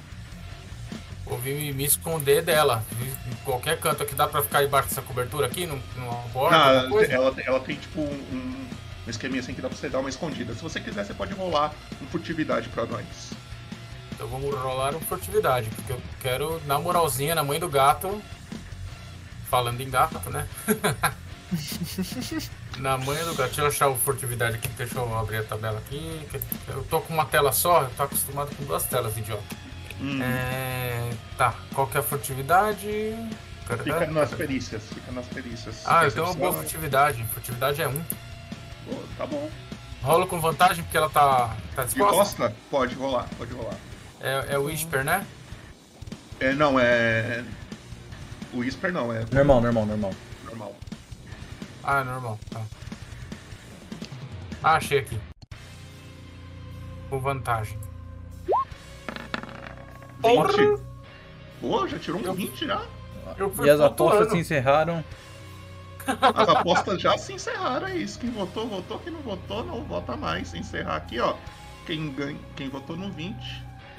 Vou 1.34 1.42
vir 1.42 1.74
me, 1.74 1.84
esconder 1.84 2.44
dela. 2.44 2.84
Em 3.02 3.36
qualquer 3.44 3.80
canto 3.80 4.04
aqui 4.04 4.14
dá 4.14 4.28
pra 4.28 4.44
ficar 4.44 4.62
debaixo 4.62 4.90
dessa 4.90 5.02
cobertura 5.02 5.48
aqui, 5.48 5.66
num- 5.66 5.82
numa 5.96 6.14
borda, 6.32 6.88
Não, 6.88 7.00
ela, 7.02 7.34
ela 7.44 7.60
tem 7.60 7.76
tipo 7.76 8.02
um, 8.02 8.68
um 9.06 9.10
esqueminha 9.10 9.42
assim 9.42 9.56
que 9.56 9.62
dá 9.62 9.68
pra 9.68 9.76
você 9.76 9.90
dar 9.90 10.00
uma 10.00 10.10
escondida. 10.10 10.54
Se 10.54 10.62
você 10.62 10.80
quiser, 10.80 11.04
você 11.04 11.14
pode 11.16 11.34
rolar 11.34 11.74
um 12.00 12.06
furtividade 12.06 12.70
pra 12.70 12.86
nós. 12.86 13.32
Eu 14.20 14.28
vou 14.28 14.40
rolar 14.56 14.96
um 14.96 15.00
furtividade, 15.02 15.68
porque 15.72 15.92
eu 15.94 16.02
quero, 16.22 16.62
na 16.68 16.78
moralzinha, 16.78 17.34
na 17.34 17.44
mãe 17.44 17.60
do 17.60 17.68
gato. 17.68 18.22
Falando 19.50 19.82
em 19.82 19.90
gato, 19.90 20.30
né? 20.30 20.48
na 22.78 22.96
mãe 22.98 23.18
do 23.24 23.34
gato. 23.36 23.48
Deixa 23.48 23.62
eu 23.62 23.68
achar 23.68 23.88
o 23.90 23.96
furtividade 23.96 24.56
aqui, 24.58 24.68
deixa 24.70 25.00
eu 25.00 25.18
abrir 25.18 25.38
a 25.38 25.44
tabela 25.44 25.80
aqui. 25.80 26.22
Eu 26.68 26.84
tô 26.84 27.02
com 27.02 27.12
uma 27.14 27.26
tela 27.26 27.52
só, 27.52 27.82
eu 27.82 27.90
tô 27.98 28.04
acostumado 28.04 28.56
com 28.56 28.64
duas 28.66 28.84
telas, 28.86 29.18
idiota. 29.18 29.63
Hum. 30.04 30.22
É, 30.22 31.10
Tá, 31.38 31.56
qual 31.74 31.88
que 31.88 31.98
é 31.98 32.00
a 32.02 32.04
furtividade? 32.04 33.16
Fica 33.84 34.06
nas 34.08 34.32
perícias, 34.32 34.84
fica 34.84 35.12
nas 35.12 35.26
perícias. 35.28 35.82
Ah, 35.86 36.04
eu 36.04 36.12
tenho 36.12 36.26
uma 36.26 36.34
boa 36.34 36.52
Percepção, 36.52 36.70
furtividade. 36.72 37.24
Furtividade 37.34 37.82
é 37.82 37.88
um. 37.88 38.04
Pô, 38.86 38.96
Tá 39.18 39.26
bom. 39.26 39.50
Rolo 40.02 40.28
com 40.28 40.40
vantagem 40.42 40.84
porque 40.84 40.98
ela 40.98 41.10
tá, 41.10 41.56
tá 41.74 41.86
disposta? 41.86 42.54
Pode 42.70 42.94
rolar, 42.96 43.26
pode 43.38 43.54
rolar. 43.54 43.78
É, 44.20 44.48
é 44.54 44.58
o 44.60 44.64
Whisper, 44.66 45.04
né? 45.06 45.26
É, 46.42 46.52
não, 46.54 46.78
é. 46.78 47.44
O 48.52 48.58
Whisper 48.58 48.92
não, 48.92 49.14
é 49.14 49.26
Normal, 49.32 49.62
normal, 49.62 49.86
normal. 49.86 50.14
normal. 50.44 50.76
Ah, 51.84 52.02
é 52.02 52.04
normal. 52.04 52.40
Tá. 52.50 52.62
Ah, 54.62 54.76
achei 54.76 55.00
aqui. 55.00 55.18
Com 57.10 57.20
vantagem. 57.22 57.80
20. 60.24 60.82
Pô, 61.62 61.88
já 61.88 62.00
tirou 62.00 62.22
um 62.22 62.34
20 62.34 62.66
já? 62.66 62.82
Eu 63.38 63.54
E 63.64 63.70
as 63.70 63.80
apostas 63.80 64.32
se 64.32 64.38
encerraram. 64.38 65.04
As 66.06 66.50
apostas 66.50 67.02
já 67.02 67.18
se 67.18 67.34
encerraram, 67.34 67.88
é 67.88 67.98
isso. 67.98 68.20
Quem 68.20 68.30
votou, 68.32 68.68
votou. 68.68 69.00
Quem 69.00 69.14
não 69.14 69.22
votou, 69.22 69.64
não 69.64 69.84
vota 69.84 70.16
mais. 70.18 70.54
Encerrar 70.54 70.98
aqui, 70.98 71.20
ó. 71.20 71.36
Quem, 71.86 72.12
ganha, 72.12 72.38
quem 72.56 72.70
votou 72.70 72.96
no 72.96 73.12
20. 73.12 73.36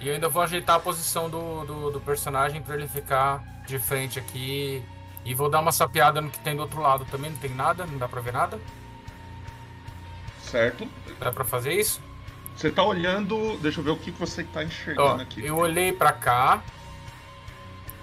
E 0.00 0.08
eu 0.08 0.14
ainda 0.14 0.28
vou 0.28 0.42
ajeitar 0.42 0.76
a 0.76 0.80
posição 0.80 1.30
do, 1.30 1.64
do, 1.64 1.90
do 1.92 2.00
personagem 2.00 2.60
pra 2.60 2.74
ele 2.74 2.88
ficar 2.88 3.42
de 3.66 3.78
frente 3.78 4.18
aqui. 4.18 4.82
E 5.24 5.34
vou 5.34 5.48
dar 5.48 5.60
uma 5.60 5.72
sapeada 5.72 6.20
no 6.20 6.30
que 6.30 6.38
tem 6.40 6.54
do 6.54 6.62
outro 6.62 6.80
lado 6.80 7.06
também. 7.06 7.30
Não 7.30 7.38
tem 7.38 7.54
nada, 7.54 7.86
não 7.86 7.96
dá 7.96 8.06
pra 8.06 8.20
ver 8.20 8.32
nada. 8.32 8.60
Certo? 10.42 10.86
Dá 11.18 11.32
pra 11.32 11.44
fazer 11.44 11.72
isso? 11.72 12.00
Você 12.56 12.70
tá 12.70 12.82
olhando. 12.84 13.58
Deixa 13.60 13.80
eu 13.80 13.84
ver 13.84 13.90
o 13.90 13.96
que 13.96 14.12
que 14.12 14.18
você 14.20 14.44
tá 14.44 14.60
Ó, 14.60 14.62
enxergando 14.62 15.22
aqui. 15.22 15.44
eu 15.44 15.56
olhei 15.56 15.92
pra 15.92 16.12
cá. 16.12 16.62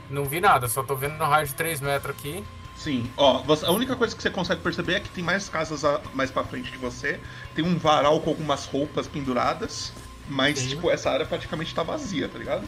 Não 0.09 0.25
vi 0.25 0.41
nada, 0.41 0.67
só 0.67 0.83
tô 0.83 0.95
vendo 0.95 1.15
no 1.15 1.23
raio 1.25 1.47
de 1.47 1.53
3 1.55 1.79
metros 1.79 2.13
aqui. 2.15 2.43
Sim, 2.75 3.09
ó, 3.15 3.37
você- 3.43 3.65
a 3.65 3.71
única 3.71 3.95
coisa 3.95 4.15
que 4.15 4.21
você 4.21 4.29
consegue 4.29 4.61
perceber 4.61 4.95
é 4.95 4.99
que 4.99 5.09
tem 5.09 5.23
mais 5.23 5.47
casas 5.47 5.85
a- 5.85 6.01
mais 6.13 6.31
pra 6.31 6.43
frente 6.43 6.69
de 6.71 6.77
você. 6.77 7.19
Tem 7.55 7.63
um 7.63 7.77
varal 7.77 8.19
com 8.19 8.29
algumas 8.31 8.65
roupas 8.65 9.07
penduradas. 9.07 9.93
Mas, 10.27 10.59
Sim. 10.59 10.69
tipo, 10.69 10.89
essa 10.89 11.09
área 11.09 11.25
praticamente 11.25 11.73
tá 11.75 11.83
vazia, 11.83 12.27
tá 12.29 12.37
ligado? 12.39 12.63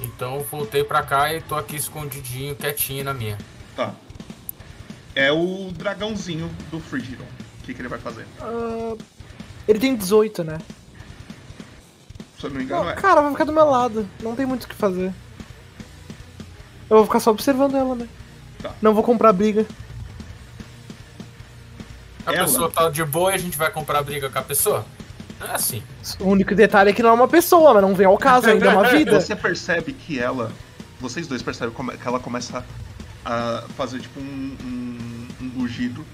Então 0.00 0.36
eu 0.36 0.44
voltei 0.44 0.82
pra 0.84 1.02
cá 1.02 1.32
e 1.32 1.40
tô 1.40 1.54
aqui 1.54 1.76
escondidinho, 1.76 2.54
quietinho 2.56 3.04
na 3.04 3.14
minha. 3.14 3.38
Tá. 3.74 3.94
É 5.14 5.30
o 5.32 5.70
dragãozinho 5.72 6.50
do 6.70 6.78
Frigidon. 6.80 7.24
O 7.60 7.64
que, 7.64 7.72
que 7.74 7.80
ele 7.80 7.88
vai 7.88 7.98
fazer? 7.98 8.26
Ah, 8.40 8.94
ele 9.66 9.78
tem 9.78 9.94
18, 9.96 10.44
né? 10.44 10.58
Se 12.38 12.44
eu 12.46 12.50
não 12.50 12.58
me 12.58 12.64
engano, 12.64 12.84
Não, 12.84 12.90
é. 12.90 12.94
cara, 12.94 13.20
vai 13.22 13.30
ficar 13.32 13.44
do 13.44 13.52
meu 13.52 13.64
lado. 13.64 14.08
Não 14.22 14.36
tem 14.36 14.44
muito 14.46 14.64
o 14.64 14.68
que 14.68 14.74
fazer. 14.74 15.12
Eu 16.88 16.98
vou 16.98 17.06
ficar 17.06 17.20
só 17.20 17.30
observando 17.30 17.74
ela, 17.76 17.94
né? 17.94 18.06
Tá. 18.62 18.72
Não 18.80 18.94
vou 18.94 19.02
comprar 19.02 19.32
briga. 19.32 19.66
A 22.26 22.32
Ela? 22.32 22.44
pessoa 22.44 22.70
tá 22.70 22.90
de 22.90 23.04
boa 23.04 23.32
e 23.32 23.34
a 23.34 23.38
gente 23.38 23.56
vai 23.56 23.70
comprar 23.70 24.02
briga 24.02 24.28
com 24.28 24.38
a 24.38 24.42
pessoa? 24.42 24.84
Não 25.38 25.46
é 25.46 25.54
assim. 25.54 25.82
O 26.20 26.24
único 26.28 26.54
detalhe 26.54 26.90
é 26.90 26.92
que 26.92 27.02
não 27.02 27.10
é 27.10 27.12
uma 27.12 27.28
pessoa, 27.28 27.72
mas 27.74 27.82
não 27.82 27.94
vem 27.94 28.06
ao 28.06 28.18
caso 28.18 28.48
ainda, 28.48 28.66
é 28.66 28.68
uma 28.74 28.88
vida. 28.88 29.20
Você 29.20 29.36
percebe 29.36 29.92
que 29.92 30.18
ela. 30.18 30.50
Vocês 31.00 31.26
dois 31.26 31.42
percebem 31.42 31.74
como- 31.74 31.92
que 31.92 32.06
ela 32.08 32.18
começa 32.18 32.64
a 33.24 33.64
fazer 33.76 34.00
tipo 34.00 34.18
um, 34.18 34.56
um, 34.64 35.28
um 35.44 35.48
rugido. 35.60 36.04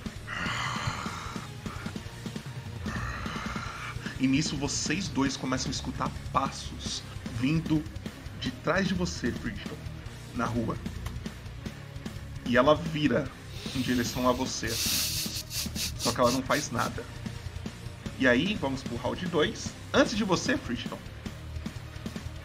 E 4.23 4.27
nisso 4.29 4.57
vocês 4.57 5.09
dois 5.09 5.37
começam 5.37 5.67
a 5.69 5.75
escutar 5.75 6.09
passos 6.33 7.03
vindo 7.41 7.83
de 8.41 8.53
trás 8.53 8.87
de 8.87 8.95
você, 8.95 9.33
Bridget, 9.33 9.69
na 10.37 10.45
rua. 10.45 10.77
E 12.47 12.57
ela 12.57 12.77
vira 12.77 13.29
em 13.75 13.81
direção 13.81 14.29
a 14.29 14.33
você. 14.33 14.69
Só 14.69 16.13
que 16.13 16.21
ela 16.21 16.31
não 16.31 16.41
faz 16.41 16.71
nada. 16.71 17.05
E 18.17 18.29
aí, 18.29 18.55
vamos 18.55 18.81
pro 18.85 18.95
round 18.95 19.27
2. 19.27 19.73
Antes 19.93 20.17
de 20.17 20.23
você, 20.23 20.57
Frishton, 20.57 20.99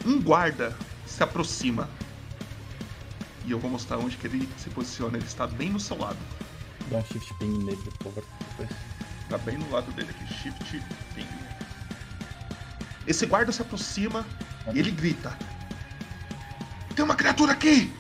um 0.04 0.20
guarda 0.20 0.76
se 1.06 1.22
aproxima. 1.22 1.88
E 3.46 3.52
eu 3.52 3.60
vou 3.60 3.70
mostrar 3.70 4.00
onde 4.00 4.18
que 4.18 4.26
ele 4.26 4.50
se 4.58 4.72
posiciona. 4.72 5.18
Ele 5.18 5.28
está 5.28 5.46
bem 5.46 5.70
no 5.70 5.80
seu 5.80 6.00
lado. 6.00 6.18
Dá 6.90 6.98
um 6.98 7.06
shift 7.06 7.32
ping 7.36 7.60
nele, 7.60 7.78
por 8.00 8.12
favor. 8.12 8.24
Tá 9.30 9.38
bem 9.38 9.60
no 9.60 9.70
lado 9.70 9.92
dele 9.92 10.10
aqui. 10.10 10.34
Shift 10.34 10.82
ping. 11.14 11.47
Esse 13.08 13.26
guarda 13.26 13.52
se 13.52 13.62
aproxima 13.62 14.26
e 14.74 14.80
ele 14.80 14.92
grita: 14.92 15.36
Tem 16.96 17.04
uma 17.06 17.16
criatura 17.16 17.54
aqui! 17.54 17.92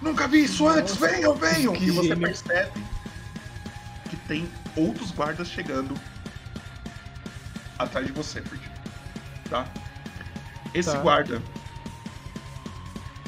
Nunca 0.00 0.26
vi 0.26 0.44
isso 0.44 0.66
antes! 0.66 0.96
Venham, 0.96 1.34
venham! 1.34 1.74
que 1.74 1.84
E 1.84 1.90
você 1.90 2.08
gênio. 2.08 2.26
percebe 2.26 2.82
que 4.08 4.16
tem 4.16 4.48
outros 4.74 5.10
guardas 5.12 5.48
chegando 5.48 5.94
atrás 7.78 8.06
de 8.06 8.12
você, 8.12 8.40
Fred. 8.42 8.62
Tá? 9.50 9.66
Esse 10.74 10.92
Tá. 10.92 10.98
guarda 11.00 11.42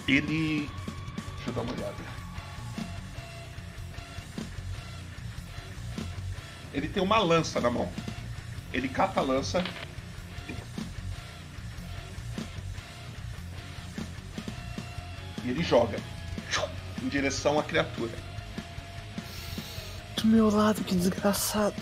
Ele. 0.08 0.70
Deixa 1.36 1.50
eu 1.50 1.52
dar 1.54 1.60
uma 1.62 1.72
olhada. 1.72 1.94
Ele 6.72 6.88
tem 6.88 7.02
uma 7.02 7.18
lança 7.18 7.60
na 7.60 7.70
mão. 7.70 7.90
Ele 8.72 8.88
cata 8.88 9.20
a 9.20 9.22
lança. 9.22 9.62
E 15.44 15.50
ele 15.50 15.62
joga 15.62 15.98
em 17.02 17.08
direção 17.08 17.58
à 17.58 17.62
criatura. 17.62 18.12
Do 20.16 20.26
meu 20.26 20.48
lado, 20.48 20.82
que 20.82 20.94
desgraçado. 20.94 21.74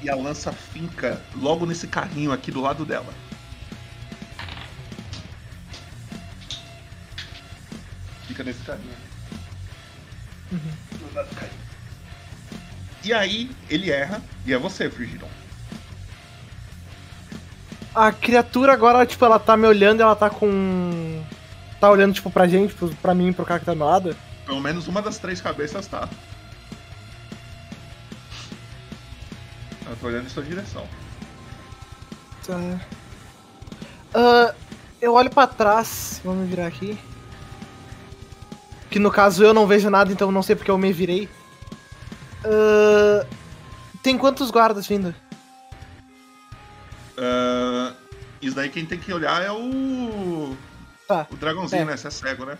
E 0.00 0.08
a 0.08 0.14
lança 0.14 0.52
finca 0.52 1.20
logo 1.34 1.66
nesse 1.66 1.88
carrinho 1.88 2.30
aqui 2.30 2.52
do 2.52 2.60
lado 2.60 2.84
dela. 2.84 3.12
Fica 8.28 8.44
nesse 8.44 8.60
carrinho. 8.60 8.94
Do 10.52 11.14
lado 11.14 11.28
do 11.28 11.34
carrinho. 11.34 11.58
E 13.04 13.12
aí, 13.12 13.50
ele 13.68 13.90
erra, 13.90 14.22
e 14.46 14.52
é 14.52 14.58
você, 14.58 14.88
Frigidon. 14.90 15.28
A 17.94 18.12
criatura 18.12 18.72
agora, 18.72 19.04
tipo, 19.06 19.24
ela 19.24 19.38
tá 19.38 19.56
me 19.56 19.66
olhando 19.66 20.00
e 20.00 20.02
ela 20.02 20.14
tá 20.14 20.30
com. 20.30 21.24
Tá 21.80 21.90
olhando, 21.90 22.12
tipo, 22.14 22.30
pra 22.30 22.46
gente, 22.48 22.74
pro- 22.74 22.94
pra 22.96 23.14
mim, 23.14 23.32
pro 23.32 23.44
cara 23.44 23.60
que 23.60 23.66
tá 23.66 23.74
do 23.74 23.84
lado. 23.84 24.16
Pelo 24.44 24.60
menos 24.60 24.88
uma 24.88 25.00
das 25.02 25.18
três 25.18 25.40
cabeças 25.40 25.86
tá. 25.86 26.08
Ela 29.86 29.96
tá 30.00 30.06
olhando 30.06 30.26
em 30.26 30.30
sua 30.30 30.42
direção. 30.42 30.86
Tá. 32.46 32.80
Ah, 34.14 34.54
eu 35.00 35.12
olho 35.14 35.30
pra 35.30 35.46
trás. 35.46 36.20
Vamos 36.24 36.48
virar 36.48 36.66
aqui. 36.66 36.98
Que 38.90 38.98
no 38.98 39.10
caso 39.10 39.44
eu 39.44 39.52
não 39.54 39.66
vejo 39.66 39.88
nada, 39.90 40.10
então 40.12 40.32
não 40.32 40.42
sei 40.42 40.56
porque 40.56 40.70
eu 40.70 40.78
me 40.78 40.92
virei. 40.92 41.28
Ah, 42.44 43.24
tem 44.02 44.16
quantos 44.18 44.50
guardas 44.50 44.86
vindo? 44.86 45.14
Ah, 47.16 47.92
isso 48.40 48.56
daí 48.56 48.68
quem 48.68 48.84
tem 48.86 48.98
que 48.98 49.12
olhar 49.12 49.42
é 49.42 49.50
o. 49.52 50.56
Tá. 51.08 51.26
O 51.30 51.36
dragãozinho, 51.36 51.82
É. 51.82 51.84
né? 51.86 51.96
Você 51.96 52.06
é 52.06 52.10
cego, 52.10 52.44
né? 52.44 52.58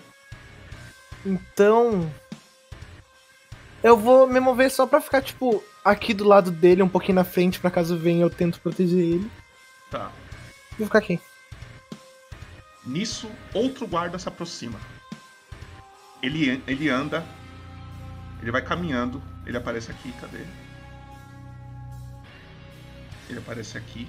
Então. 1.25 2.11
Eu 3.83 3.97
vou 3.97 4.27
me 4.27 4.41
mover 4.41 4.71
só 4.71 4.87
pra 4.87 5.01
ficar, 5.01 5.23
tipo, 5.23 5.63
aqui 5.85 6.13
do 6.13 6.25
lado 6.25 6.51
dele, 6.51 6.83
um 6.83 6.89
pouquinho 6.89 7.15
na 7.17 7.25
frente, 7.25 7.61
pra 7.61 7.71
caso 7.71 7.97
venha 7.97 8.23
eu 8.23 8.31
tento 8.31 8.59
proteger 8.61 8.99
ele. 8.99 9.31
Tá. 9.91 10.11
Vou 10.77 10.87
ficar 10.87 10.99
aqui. 10.99 11.21
Nisso, 12.85 13.31
outro 13.55 13.87
guarda 13.87 14.19
se 14.19 14.27
aproxima. 14.27 14.81
Ele, 16.23 16.63
ele 16.67 16.89
anda. 16.89 17.25
Ele 18.41 18.51
vai 18.51 18.63
caminhando. 18.63 19.23
Ele 19.47 19.57
aparece 19.57 19.91
aqui, 19.91 20.11
cadê? 20.21 20.43
Ele 23.29 23.39
aparece 23.39 23.77
aqui. 23.77 24.09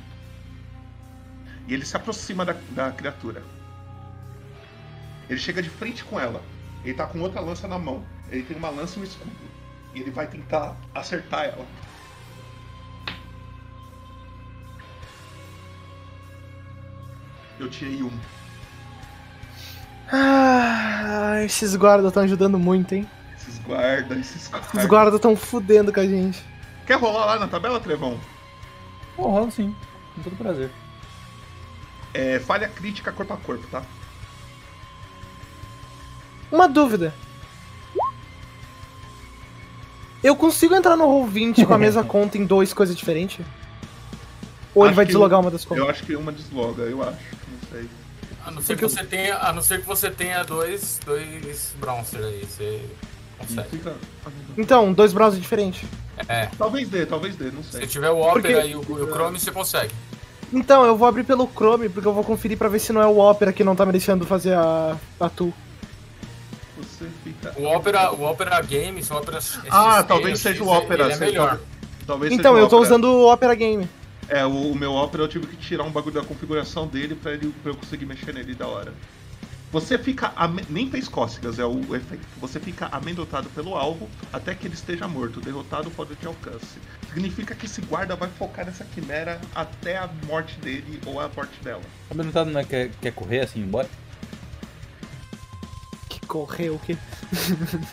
E 1.67 1.73
ele 1.73 1.85
se 1.85 1.95
aproxima 1.95 2.45
da, 2.45 2.55
da 2.71 2.91
criatura. 2.91 3.43
Ele 5.29 5.39
chega 5.39 5.61
de 5.61 5.69
frente 5.69 6.03
com 6.03 6.19
ela. 6.19 6.41
Ele 6.83 6.93
tá 6.93 7.05
com 7.05 7.19
outra 7.19 7.39
lança 7.39 7.67
na 7.67 7.77
mão. 7.77 8.03
Ele 8.31 8.43
tem 8.43 8.57
uma 8.57 8.69
lança 8.69 8.97
e 8.97 9.01
um 9.01 9.05
escudo. 9.05 9.31
E 9.93 9.99
ele 9.99 10.11
vai 10.11 10.27
tentar 10.27 10.75
acertar 10.93 11.45
ela. 11.45 11.65
Eu 17.59 17.69
tirei 17.69 18.01
um. 18.01 18.11
Ah, 20.11 21.41
esses 21.43 21.75
guardas 21.75 22.07
estão 22.07 22.23
ajudando 22.23 22.57
muito, 22.57 22.95
hein? 22.95 23.07
Esses 23.35 23.59
guardas, 23.59 24.17
esses 24.17 24.47
guardas. 24.47 24.73
Os 24.73 24.85
guardas 24.85 25.15
estão 25.15 25.35
fudendo 25.35 25.93
com 25.93 25.99
a 25.99 26.05
gente. 26.05 26.43
Quer 26.87 26.97
rolar 26.97 27.25
lá 27.25 27.39
na 27.39 27.47
tabela, 27.47 27.79
Trevão? 27.79 28.19
Pô, 29.15 29.29
rola 29.29 29.51
sim. 29.51 29.75
Com 30.15 30.23
todo 30.23 30.35
prazer. 30.37 30.71
É, 32.13 32.39
falha 32.39 32.67
crítica 32.67 33.11
corpo 33.11 33.33
a 33.33 33.37
corpo, 33.37 33.67
tá? 33.67 33.83
Uma 36.51 36.67
dúvida. 36.67 37.13
Eu 40.23 40.35
consigo 40.35 40.75
entrar 40.75 40.97
no 40.97 41.05
Roll20 41.05 41.65
com 41.65 41.73
a 41.73 41.77
mesma 41.77 42.03
conta 42.05 42.37
em 42.37 42.45
dois 42.45 42.73
coisas 42.73 42.95
diferentes? 42.95 43.45
Ou 44.75 44.83
ele 44.83 44.89
Acho 44.89 44.95
vai 44.97 45.05
que 45.05 45.11
deslogar 45.11 45.37
eu- 45.37 45.41
uma 45.41 45.51
das 45.51 45.63
contas? 45.65 45.83
Eu 45.83 45.89
acho 45.89 46.03
que 46.03 46.15
uma 46.15 46.31
desloga, 46.31 46.83
eu 46.83 47.01
acho. 47.01 47.17
Não 47.51 47.69
sei. 47.71 47.89
A 48.45 48.51
não 48.51 48.61
ser 48.61 48.75
que 48.77 48.83
você 48.83 49.03
tenha, 49.03 49.37
a 49.37 49.53
não 49.53 49.61
ser 49.61 49.81
que 49.81 49.87
você 49.87 50.09
tenha 50.09 50.43
dois, 50.43 50.99
dois 51.05 51.73
Bronzer 51.79 52.21
aí, 52.23 52.45
você 52.45 52.81
consegue. 53.37 53.81
Então, 54.57 54.91
dois 54.91 55.13
browsers 55.13 55.41
diferentes. 55.41 55.87
É. 56.27 56.47
Talvez 56.57 56.89
dê, 56.89 57.05
talvez 57.05 57.35
dê, 57.35 57.51
não 57.51 57.63
sei. 57.63 57.81
Se 57.81 57.87
tiver 57.87 58.09
o 58.09 58.17
Opera 58.19 58.33
Porque- 58.33 58.67
e 58.69 58.75
o, 58.75 58.81
e 58.81 59.01
o 59.03 59.07
Chrome, 59.11 59.39
você 59.39 59.51
consegue. 59.51 59.93
Então, 60.51 60.83
eu 60.83 60.97
vou 60.97 61.07
abrir 61.07 61.23
pelo 61.23 61.47
Chrome, 61.47 61.89
porque 61.89 62.07
eu 62.07 62.13
vou 62.13 62.23
conferir 62.23 62.57
pra 62.57 62.67
ver 62.67 62.79
se 62.79 62.91
não 62.91 63.01
é 63.01 63.05
o 63.07 63.19
Opera 63.19 63.53
que 63.53 63.63
não 63.63 63.75
tá 63.75 63.85
me 63.85 63.91
deixando 63.91 64.25
fazer 64.25 64.53
a, 64.53 64.97
a 65.19 65.29
tool. 65.29 65.53
Você 66.99 67.09
fica. 67.23 67.53
O 67.57 67.65
Opera, 67.65 68.11
o 68.11 68.29
Opera 68.29 68.61
Games, 68.61 69.09
o 69.09 69.15
Opera 69.15 69.39
Ah, 69.71 70.03
talvez 70.03 70.39
seja 70.39 70.61
o 70.63 70.67
Opera. 70.67 71.05
Ele 71.05 71.13
é 71.13 71.17
melhor. 71.17 71.59
Talvez 72.05 72.33
Então, 72.33 72.57
eu 72.57 72.67
tô 72.67 72.75
Opera. 72.75 72.89
usando 72.89 73.05
o 73.05 73.31
Opera 73.31 73.55
Game. 73.55 73.87
É, 74.27 74.45
o, 74.45 74.71
o 74.71 74.75
meu 74.75 74.93
Opera 74.93 75.23
eu 75.23 75.27
tive 75.27 75.47
que 75.47 75.55
tirar 75.55 75.83
um 75.83 75.91
bagulho 75.91 76.15
da 76.15 76.23
configuração 76.23 76.85
dele 76.85 77.15
pra, 77.15 77.31
ele, 77.31 77.53
pra 77.63 77.71
eu 77.71 77.75
conseguir 77.75 78.05
mexer 78.05 78.33
nele 78.33 78.53
da 78.53 78.67
hora. 78.67 78.93
Você 79.71 79.97
fica. 79.97 80.33
Nem 80.67 80.89
fez 80.89 81.07
cócegas, 81.07 81.57
é 81.59 81.65
o 81.65 81.95
efeito. 81.95 82.25
Você 82.41 82.59
fica 82.59 82.87
amedrontado 82.91 83.49
pelo 83.51 83.75
alvo 83.75 84.09
até 84.33 84.53
que 84.55 84.67
ele 84.67 84.73
esteja 84.73 85.07
morto. 85.07 85.39
Derrotado 85.39 85.89
fora 85.91 86.09
de 86.19 86.27
alcance. 86.27 86.79
Significa 87.07 87.55
que 87.55 87.65
esse 87.65 87.79
guarda 87.81 88.15
vai 88.15 88.29
focar 88.29 88.65
nessa 88.65 88.83
quimera 88.83 89.39
até 89.53 89.97
a 89.97 90.09
morte 90.27 90.59
dele 90.59 90.99
ou 91.05 91.19
a 91.19 91.29
morte 91.33 91.63
dela. 91.63 91.81
A 92.09 92.15
perguntado 92.15 92.49
não 92.49 92.59
é 92.59 92.63
quer, 92.63 92.89
quer 92.99 93.13
correr 93.13 93.41
assim, 93.41 93.61
embora? 93.61 93.87
Que 96.29 96.33
correu 96.33 96.75
o 96.75 96.79
quê? 96.79 96.95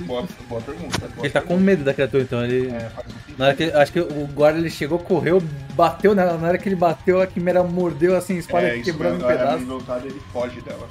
Boa, 0.01 0.29
boa 0.46 0.61
pergunta. 0.61 1.09
boa 1.09 1.27
Ele 1.27 1.31
tá 1.31 1.40
com 1.40 1.46
pergunta. 1.49 1.64
medo 1.64 1.85
da 1.85 1.94
criatura, 1.94 2.22
então 2.22 2.44
ele. 2.44 2.68
É, 2.68 2.90
faz 2.90 3.07
um 3.09 3.11
sentido. 3.12 3.38
Na 3.38 3.46
hora 3.46 3.55
que, 3.57 3.64
acho 3.64 3.92
que 3.92 4.01
o 4.01 4.27
guarda 4.27 4.59
ele 4.59 4.68
chegou, 4.68 4.99
correu, 4.99 5.42
bateu 5.75 6.14
nela. 6.14 6.37
Na 6.37 6.49
hora 6.49 6.59
que 6.59 6.68
ele 6.68 6.77
bateu, 6.77 7.20
a 7.22 7.27
quimera 7.27 7.62
mordeu 7.64 8.14
assim, 8.14 8.37
a 8.37 8.38
espada 8.38 8.68
É, 8.68 8.81
quebrando 8.81 9.25
é, 9.25 9.29
pedaços. 9.29 9.55
amedrontado, 9.55 10.07
ele 10.07 10.20
foge 10.33 10.61
dela. 10.61 10.87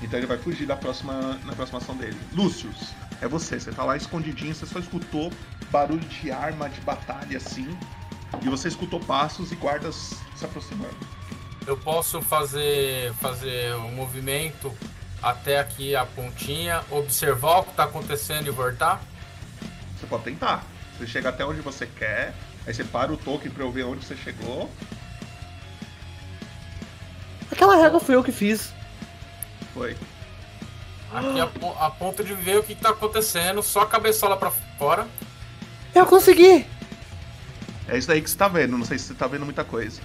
Então 0.00 0.18
ele 0.18 0.26
vai 0.26 0.38
fugir 0.38 0.66
da 0.66 0.74
próxima, 0.76 1.38
na 1.44 1.52
próxima 1.52 1.78
ação 1.78 1.94
dele. 1.96 2.16
Lúcius, 2.32 2.94
é 3.20 3.28
você. 3.28 3.60
Você 3.60 3.70
tá 3.70 3.84
lá 3.84 3.96
escondidinho, 3.96 4.54
você 4.54 4.64
só 4.64 4.78
escutou 4.78 5.30
barulho 5.70 6.00
de 6.00 6.30
arma, 6.30 6.68
de 6.70 6.80
batalha 6.80 7.36
assim. 7.36 7.68
E 8.42 8.48
você 8.48 8.68
escutou 8.68 9.00
passos 9.00 9.52
e 9.52 9.54
guardas 9.54 10.14
se 10.34 10.44
aproximando. 10.44 10.96
Eu 11.66 11.76
posso 11.76 12.22
fazer, 12.22 13.12
fazer 13.20 13.74
um 13.74 13.92
movimento 13.92 14.72
até 15.22 15.58
aqui 15.58 15.96
a 15.96 16.04
pontinha, 16.06 16.82
observar 16.90 17.58
o 17.58 17.64
que 17.64 17.74
tá 17.74 17.84
acontecendo 17.84 18.46
e 18.46 18.50
voltar? 18.50 19.00
Você 19.98 20.06
pode 20.06 20.24
tentar. 20.24 20.64
Você 20.96 21.06
chega 21.06 21.28
até 21.28 21.44
onde 21.44 21.60
você 21.60 21.86
quer, 21.86 22.34
aí 22.66 22.74
você 22.74 22.84
para 22.84 23.12
o 23.12 23.16
token 23.16 23.50
pra 23.50 23.64
eu 23.64 23.70
ver 23.70 23.84
onde 23.84 24.04
você 24.04 24.16
chegou. 24.16 24.70
Aquela 27.50 27.76
régua 27.76 28.00
fui 28.00 28.14
eu 28.14 28.22
que 28.22 28.32
fiz. 28.32 28.72
Foi. 29.74 29.96
Aqui 31.12 31.40
a, 31.40 31.86
a 31.86 31.90
ponto 31.90 32.22
de 32.22 32.34
ver 32.34 32.58
o 32.58 32.62
que 32.62 32.74
tá 32.74 32.90
acontecendo, 32.90 33.62
só 33.62 33.80
a 33.80 33.86
cabeçola 33.86 34.36
pra 34.36 34.50
fora. 34.50 35.06
Eu 35.94 36.06
consegui! 36.06 36.66
É 37.88 37.96
isso 37.96 38.12
aí 38.12 38.20
que 38.20 38.28
você 38.28 38.36
tá 38.36 38.48
vendo, 38.48 38.76
não 38.76 38.84
sei 38.84 38.98
se 38.98 39.06
você 39.06 39.14
tá 39.14 39.26
vendo 39.26 39.46
muita 39.46 39.64
coisa. 39.64 40.00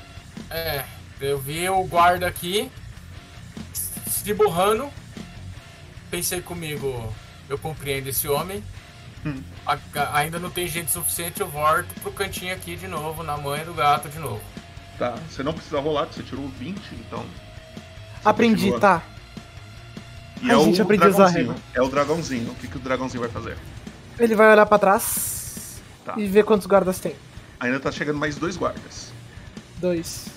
É, 0.49 0.85
eu 1.19 1.37
vi 1.37 1.67
o 1.69 1.83
guarda 1.83 2.25
aqui 2.25 2.71
se 4.07 4.33
borrando. 4.33 4.89
Pensei 6.13 6.43
comigo, 6.43 7.11
eu 7.49 7.57
compreendo 7.57 8.07
esse 8.07 8.27
homem. 8.27 8.63
Hum. 9.25 9.41
A- 9.65 9.79
a- 9.95 10.17
ainda 10.19 10.37
não 10.37 10.51
tem 10.51 10.67
gente 10.67 10.91
suficiente, 10.91 11.41
eu 11.41 11.47
volto 11.47 11.87
pro 12.03 12.11
cantinho 12.11 12.53
aqui 12.53 12.75
de 12.75 12.87
novo, 12.87 13.23
na 13.23 13.35
manha 13.35 13.65
do 13.65 13.73
gato 13.73 14.07
de 14.09 14.19
novo. 14.19 14.39
Tá, 14.99 15.15
você 15.27 15.41
não 15.41 15.53
precisa 15.53 15.79
rolar, 15.79 16.05
você 16.05 16.21
tirou 16.21 16.47
20, 16.49 16.79
então. 16.93 17.25
Aprendi, 18.23 18.69
continua. 18.69 18.79
tá. 18.79 19.01
E 20.39 20.51
Ai, 20.51 20.55
é 20.55 20.63
gente, 20.65 20.79
o 20.81 20.83
aprendi 20.83 21.03
a 21.03 21.07
usar 21.07 21.25
a 21.25 21.29
dragãozinho. 21.31 21.63
É 21.73 21.81
o 21.81 21.87
dragãozinho. 21.89 22.51
O 22.51 22.55
que, 22.57 22.67
que 22.67 22.77
o 22.77 22.79
dragãozinho 22.79 23.21
vai 23.21 23.31
fazer? 23.31 23.57
Ele 24.19 24.35
vai 24.35 24.51
olhar 24.51 24.67
pra 24.67 24.77
trás 24.77 25.81
Tá. 26.05 26.13
e 26.15 26.27
ver 26.27 26.43
quantos 26.45 26.67
guardas 26.67 26.99
tem. 26.99 27.15
Ainda 27.59 27.79
tá 27.79 27.91
chegando 27.91 28.19
mais 28.19 28.35
dois 28.35 28.55
guardas. 28.55 29.11
Dois. 29.77 30.27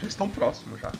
Já 0.00 0.06
estão 0.06 0.28
próximos 0.30 0.78
já. 0.80 0.92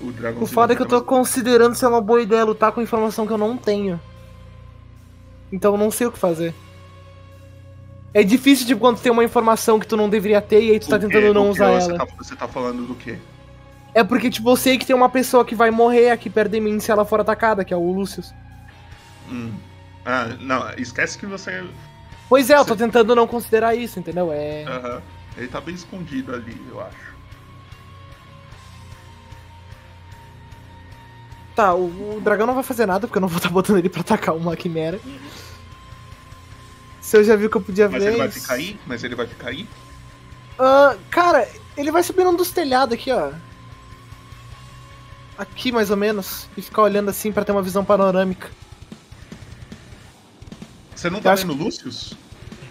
O 0.00 0.10
dragãozinho. 0.12 0.44
O 0.44 0.46
foda 0.46 0.72
é 0.72 0.76
que 0.76 0.82
eu 0.82 0.86
tô 0.86 1.02
considerando 1.02 1.74
se 1.74 1.84
é 1.84 1.88
uma 1.88 2.00
boa 2.00 2.20
ideia 2.20 2.44
lutar 2.44 2.72
com 2.72 2.82
informação 2.82 3.26
que 3.26 3.32
eu 3.32 3.38
não 3.38 3.56
tenho. 3.56 4.00
Então 5.52 5.72
eu 5.72 5.78
não 5.78 5.90
sei 5.90 6.06
o 6.06 6.12
que 6.12 6.18
fazer. 6.18 6.54
É 8.12 8.22
difícil, 8.22 8.66
tipo, 8.66 8.80
quando 8.80 9.00
tem 9.00 9.10
uma 9.10 9.24
informação 9.24 9.80
que 9.80 9.86
tu 9.86 9.96
não 9.96 10.08
deveria 10.08 10.40
ter 10.40 10.62
e 10.62 10.70
aí 10.70 10.78
tu 10.78 10.88
tá 10.88 10.98
tentando 10.98 11.34
não 11.34 11.50
usar 11.50 11.80
você 11.80 11.90
ela. 11.90 11.98
Tá, 11.98 12.14
você 12.16 12.36
tá 12.36 12.46
falando 12.46 12.86
do 12.86 12.94
quê? 12.94 13.18
É 13.92 14.04
porque, 14.04 14.30
tipo, 14.30 14.50
eu 14.50 14.56
sei 14.56 14.78
que 14.78 14.86
tem 14.86 14.94
uma 14.94 15.08
pessoa 15.08 15.44
que 15.44 15.54
vai 15.54 15.70
morrer 15.70 16.10
aqui 16.10 16.30
perto 16.30 16.52
de 16.52 16.60
mim 16.60 16.78
se 16.78 16.90
ela 16.90 17.04
for 17.04 17.20
atacada, 17.20 17.64
que 17.64 17.74
é 17.74 17.76
o 17.76 17.92
Lucius. 17.92 18.32
Hum. 19.30 19.52
Ah, 20.04 20.28
não, 20.40 20.70
esquece 20.76 21.16
que 21.18 21.26
você. 21.26 21.64
Pois 22.28 22.50
é, 22.50 22.56
eu 22.56 22.64
tô 22.64 22.76
tentando 22.76 23.14
não 23.14 23.26
considerar 23.26 23.74
isso, 23.74 23.98
entendeu? 23.98 24.32
É. 24.32 24.64
Aham. 24.64 25.02
Ele 25.36 25.48
tá 25.48 25.60
bem 25.60 25.74
escondido 25.74 26.34
ali, 26.34 26.60
eu 26.70 26.80
acho. 26.80 27.13
Tá, 31.54 31.74
o, 31.74 32.16
o 32.16 32.20
dragão 32.20 32.46
não 32.46 32.54
vai 32.54 32.64
fazer 32.64 32.86
nada, 32.86 33.06
porque 33.06 33.18
eu 33.18 33.22
não 33.22 33.28
vou 33.28 33.36
estar 33.38 33.50
botando 33.50 33.78
ele 33.78 33.88
pra 33.88 34.00
atacar 34.00 34.34
uma 34.34 34.56
quimera. 34.56 35.00
Se 37.00 37.16
eu 37.16 37.24
já 37.24 37.36
vi 37.36 37.48
que 37.48 37.56
eu 37.56 37.60
podia 37.60 37.88
Mas 37.88 38.02
ver. 38.02 38.10
ele 38.10 38.18
vai 38.18 38.30
ficar 38.30 38.54
aí? 38.54 38.80
Mas 38.86 39.04
ele 39.04 39.14
vai 39.14 39.26
ficar 39.26 39.48
aí? 39.48 39.68
Ah, 40.58 40.96
cara, 41.10 41.48
ele 41.76 41.90
vai 41.90 42.02
subir 42.02 42.24
num 42.24 42.34
dos 42.34 42.50
telhados 42.50 42.94
aqui, 42.94 43.12
ó. 43.12 43.30
Aqui, 45.36 45.70
mais 45.70 45.90
ou 45.90 45.96
menos. 45.96 46.48
E 46.56 46.62
ficar 46.62 46.82
olhando 46.82 47.10
assim 47.10 47.30
pra 47.32 47.44
ter 47.44 47.52
uma 47.52 47.62
visão 47.62 47.84
panorâmica. 47.84 48.48
Você 50.94 51.10
não 51.10 51.18
Eu 51.18 51.22
tá 51.22 51.34
vendo 51.34 51.52
o 51.52 51.56
Lucius? 51.56 52.14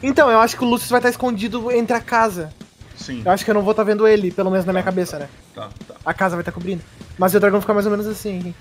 Então, 0.02 0.30
eu 0.30 0.40
acho 0.40 0.58
que 0.58 0.64
o 0.64 0.68
Lucius 0.68 0.90
vai 0.90 1.00
estar 1.00 1.10
escondido 1.10 1.72
entre 1.72 1.96
a 1.96 2.02
casa. 2.02 2.54
Sim. 2.98 3.22
Eu 3.24 3.32
acho 3.32 3.44
que 3.46 3.52
eu 3.52 3.56
não 3.56 3.62
vou 3.62 3.72
estar 3.72 3.84
vendo 3.84 4.08
ele, 4.08 4.32
pelo 4.32 4.50
menos 4.50 4.66
na 4.66 4.74
minha 4.74 4.84
cabeça, 4.84 5.20
né? 5.20 5.30
Tá, 5.54 5.70
tá. 5.88 5.96
A 6.06 6.14
casa 6.14 6.36
vai 6.36 6.42
estar 6.42 6.52
cobrindo. 6.52 6.82
Mas 7.18 7.36
o 7.36 7.40
dragão 7.40 7.62
fica 7.62 7.74
mais 7.74 7.86
ou 7.86 7.92
menos 7.92 8.08
assim. 8.08 8.54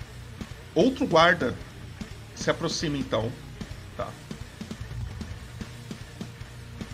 Outro 0.75 1.05
guarda 1.05 1.55
se 2.35 2.49
aproxima 2.49 2.97
então. 2.97 3.31
Tá. 3.95 4.09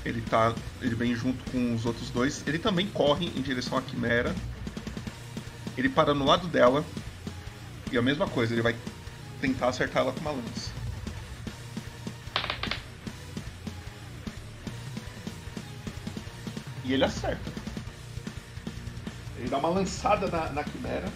Ele 0.03 0.21
tá. 0.21 0.53
Ele 0.81 0.95
vem 0.95 1.15
junto 1.15 1.49
com 1.51 1.73
os 1.73 1.85
outros 1.85 2.09
dois. 2.09 2.45
Ele 2.45 2.59
também 2.59 2.87
corre 2.87 3.27
em 3.27 3.41
direção 3.41 3.77
à 3.77 3.81
quimera. 3.81 4.35
Ele 5.77 5.87
para 5.87 6.13
no 6.13 6.25
lado 6.25 6.47
dela. 6.47 6.83
E 7.91 7.97
a 7.97 8.01
mesma 8.01 8.27
coisa, 8.27 8.53
ele 8.53 8.61
vai 8.61 8.75
tentar 9.41 9.69
acertar 9.69 10.03
ela 10.03 10.11
com 10.11 10.19
uma 10.19 10.31
lança. 10.31 10.71
E 16.83 16.93
ele 16.93 17.03
acerta. 17.03 17.51
Ele 19.37 19.49
dá 19.49 19.57
uma 19.57 19.69
lançada 19.69 20.27
na, 20.27 20.49
na 20.49 20.63
quimera. 20.63 21.09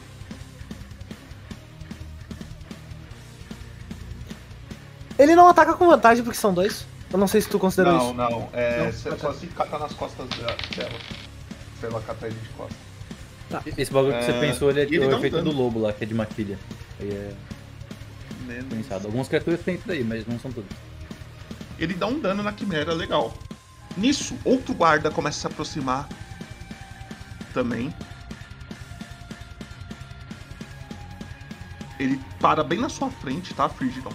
Ele 5.17 5.36
não 5.36 5.47
ataca 5.47 5.73
com 5.76 5.88
vantagem 5.88 6.23
porque 6.23 6.38
são 6.39 6.54
dois. 6.54 6.86
Eu 7.12 7.19
não 7.19 7.28
sei 7.28 7.41
se 7.41 7.47
tu 7.49 7.60
considerou 7.60 7.93
não, 7.93 8.06
isso. 8.06 8.13
não. 8.15 8.49
É 8.54 8.86
Não? 8.86 8.91
só- 8.93 9.10
tá. 9.12 9.17
só 9.17 9.34
se 9.34 9.47
catar 9.47 9.80
nas 9.80 9.93
costas 9.93 10.28
de- 10.30 10.76
dela. 10.76 10.99
Se 11.80 11.86
ela 11.86 12.02
catar 12.02 12.28
ele 12.28 12.38
de 12.41 12.49
costas. 12.49 12.78
Esse 13.78 13.91
bagulho 13.93 14.17
que 14.17 14.23
você 14.26 14.32
É, 14.32 14.39
pensou, 14.39 14.69
ele 14.71 14.80
é 14.80 14.84
ele 14.84 14.99
o 14.99 15.15
efeito 15.17 15.36
dano. 15.36 15.52
do 15.52 15.56
lobo 15.56 15.80
lá, 15.80 15.93
que 15.93 16.04
é 16.04 16.08
de 16.08 16.13
matilha. 16.15 16.58
Aí 16.99 17.10
é 17.12 17.34
Menos. 18.47 18.65
pensado. 18.73 19.06
Algumas 19.06 19.28
criaturas 19.28 19.60
têm 19.62 19.76
isso 19.76 19.84
daí, 19.86 20.04
mas 20.04 20.26
não 20.26 20.39
são 20.39 20.52
todas. 20.52 20.71
Ele 21.78 21.93
dá 21.93 22.08
um 22.08 22.19
dano 22.19 22.41
na 22.41 22.52
quimera 22.52 22.93
legal. 22.93 23.32
Nisso, 23.95 24.36
outro 24.43 24.73
guarda 24.73 25.12
começa 25.12 25.38
a 25.38 25.41
se 25.41 25.47
aproximar 25.47 26.10
também. 27.54 27.93
Ele 31.99 32.19
para 32.39 32.63
bem 32.63 32.80
na 32.80 32.89
sua 32.89 33.10
frente, 33.12 33.54
tá, 33.54 33.69
Frigidon? 33.69 34.12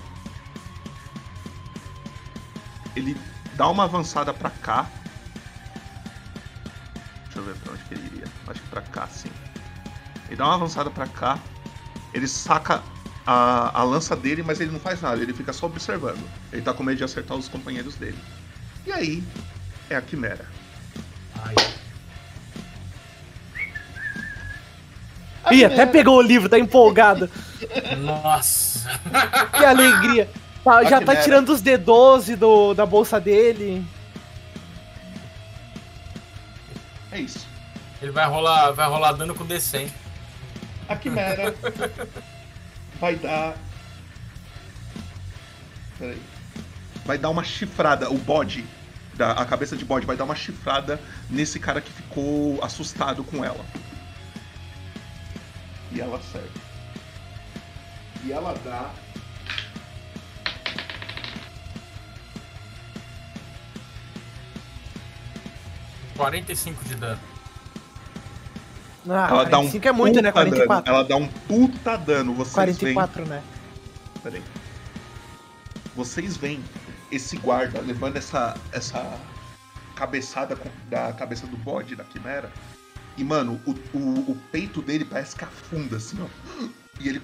Ele 2.99 3.17
dá 3.55 3.69
uma 3.69 3.85
avançada 3.85 4.35
pra 4.35 4.51
cá. 4.51 4.91
Deixa 7.25 7.39
eu 7.39 7.45
ver 7.45 7.55
pra 7.57 7.73
onde 7.73 7.85
que 7.85 7.95
ele 7.95 8.07
iria. 8.07 8.25
Acho 8.49 8.61
que 8.61 8.69
pra 8.69 8.83
cá, 8.83 9.07
sim. 9.07 9.31
Ele 10.27 10.37
dá 10.37 10.45
uma 10.47 10.57
avançada 10.57 10.91
pra 10.91 11.07
cá. 11.07 11.39
Ele 12.13 12.27
saca 12.27 12.83
a, 13.25 13.81
a 13.81 13.85
lança 13.85 14.17
dele, 14.17 14.43
mas 14.43 14.61
ele 14.61 14.73
não 14.73 14.81
faz 14.81 15.01
nada. 15.01 15.23
Ele 15.23 15.33
fica 15.33 15.53
só 15.53 15.67
observando. 15.67 16.29
Ele 16.53 16.61
tá 16.61 16.75
com 16.75 16.83
medo 16.83 16.99
de 16.99 17.05
acertar 17.05 17.37
os 17.37 17.49
companheiros 17.49 17.95
dele. 17.95 18.19
E 18.85 18.93
aí, 18.93 19.25
é 19.89 19.95
a 19.95 20.03
Quimera. 20.03 20.47
Ih, 25.53 25.65
até 25.65 25.87
pegou 25.87 26.19
o 26.19 26.23
livro, 26.23 26.49
tá 26.49 26.59
empolgado. 26.59 27.31
Nossa. 27.99 29.01
Que 29.57 29.65
alegria. 29.65 30.29
Tá, 30.69 30.85
já 30.85 31.01
tá 31.01 31.17
tirando 31.17 31.49
os 31.49 31.63
D12 31.63 32.37
do, 32.37 32.75
da 32.75 32.85
bolsa 32.85 33.19
dele. 33.19 33.83
É 37.11 37.19
isso. 37.19 37.49
Ele 38.03 38.11
vai 38.11 38.27
rolar, 38.27 38.73
vai 38.73 38.87
rolar 38.87 39.13
dano 39.13 39.35
com 39.35 39.47
D100. 39.47 39.91
A 40.87 40.95
Quimera 40.95 41.55
vai 43.01 43.17
dar. 43.17 43.57
Peraí. 45.99 46.21
Vai 47.07 47.17
dar 47.17 47.31
uma 47.31 47.43
chifrada. 47.43 48.11
O 48.11 48.19
bode, 48.19 48.63
da, 49.15 49.33
a 49.33 49.47
cabeça 49.47 49.75
de 49.75 49.87
bode, 49.87 50.05
vai 50.05 50.19
dar 50.19 50.25
uma 50.25 50.37
chifrada 50.37 51.01
nesse 51.31 51.59
cara 51.59 51.81
que 51.81 51.91
ficou 51.91 52.63
assustado 52.63 53.25
com 53.25 53.43
ela. 53.43 53.65
E 55.93 55.99
ela 55.99 56.19
acerta. 56.19 56.61
E 58.23 58.33
ela 58.33 58.55
dá. 58.63 58.91
45 66.19 66.85
de 66.85 66.95
dano. 66.97 67.21
Ah, 69.09 69.29
ela 69.31 69.45
dá 69.45 69.59
um 69.59 69.71
45 69.71 69.89
é 69.89 69.93
muito, 69.93 70.21
né? 70.21 70.31
puta 70.33 70.45
dano. 70.45 70.57
44. 70.57 70.93
Ela 70.93 71.05
dá 71.05 71.17
um 71.17 71.29
puta 71.29 71.97
dano. 71.97 72.35
Vocês 72.35 72.53
44, 72.55 73.25
veem... 73.25 73.29
né? 73.29 73.43
Peraí. 74.23 74.43
Vocês 75.97 76.37
veem 76.37 76.63
esse 77.11 77.37
guarda 77.39 77.81
levando 77.81 78.17
essa, 78.17 78.55
essa 78.73 79.19
cabeçada 79.97 80.57
com- 80.57 80.69
da 80.91 81.13
cabeça 81.13 81.47
do 81.47 81.57
bode, 81.57 81.97
da 81.97 82.05
quimera. 82.05 82.53
E, 83.17 83.25
mano, 83.25 83.61
o, 83.65 83.71
o, 83.97 84.33
o 84.33 84.39
peito 84.53 84.83
dele 84.83 85.05
parece 85.05 85.35
que 85.37 85.45
afunda, 85.45 85.97
assim, 85.97 86.19
ó. 86.21 86.67
E 87.01 87.09
ele 87.09 87.23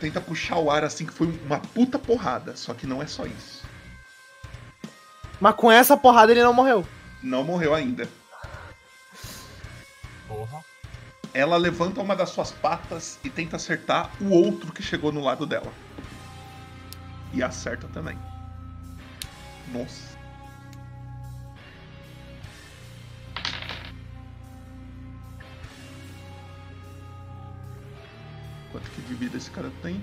tenta 0.00 0.20
puxar 0.20 0.58
o 0.58 0.70
ar, 0.70 0.84
assim, 0.84 1.04
que 1.04 1.12
foi 1.12 1.26
uma 1.44 1.58
puta 1.58 1.98
porrada. 1.98 2.56
Só 2.56 2.72
que 2.72 2.86
não 2.86 3.02
é 3.02 3.06
só 3.06 3.26
isso. 3.26 3.64
Mas 5.40 5.54
com 5.54 5.70
essa 5.70 5.96
porrada 5.96 6.32
ele 6.32 6.42
não 6.42 6.54
morreu. 6.54 6.86
Não 7.26 7.42
morreu 7.42 7.74
ainda. 7.74 8.08
Porra. 10.28 10.64
Ela 11.34 11.56
levanta 11.56 12.00
uma 12.00 12.14
das 12.14 12.30
suas 12.30 12.52
patas 12.52 13.18
e 13.24 13.28
tenta 13.28 13.56
acertar 13.56 14.12
o 14.20 14.30
outro 14.30 14.72
que 14.72 14.80
chegou 14.80 15.10
no 15.10 15.20
lado 15.20 15.44
dela. 15.44 15.72
E 17.34 17.42
acerta 17.42 17.88
também. 17.88 18.16
Nossa. 19.72 20.16
Quanto 28.70 28.88
que 28.92 29.02
de 29.02 29.14
vida 29.14 29.36
esse 29.36 29.50
cara 29.50 29.72
tem? 29.82 30.00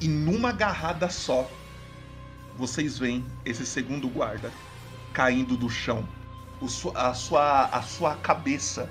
E 0.00 0.08
numa 0.08 0.48
agarrada 0.48 1.10
só, 1.10 1.50
vocês 2.56 2.98
veem 2.98 3.26
esse 3.44 3.66
segundo 3.66 4.08
guarda 4.08 4.50
caindo 5.12 5.54
do 5.54 5.68
chão. 5.68 6.08
Su- 6.68 6.92
a, 6.94 7.14
sua, 7.14 7.64
a 7.66 7.82
sua 7.82 8.14
cabeça 8.16 8.88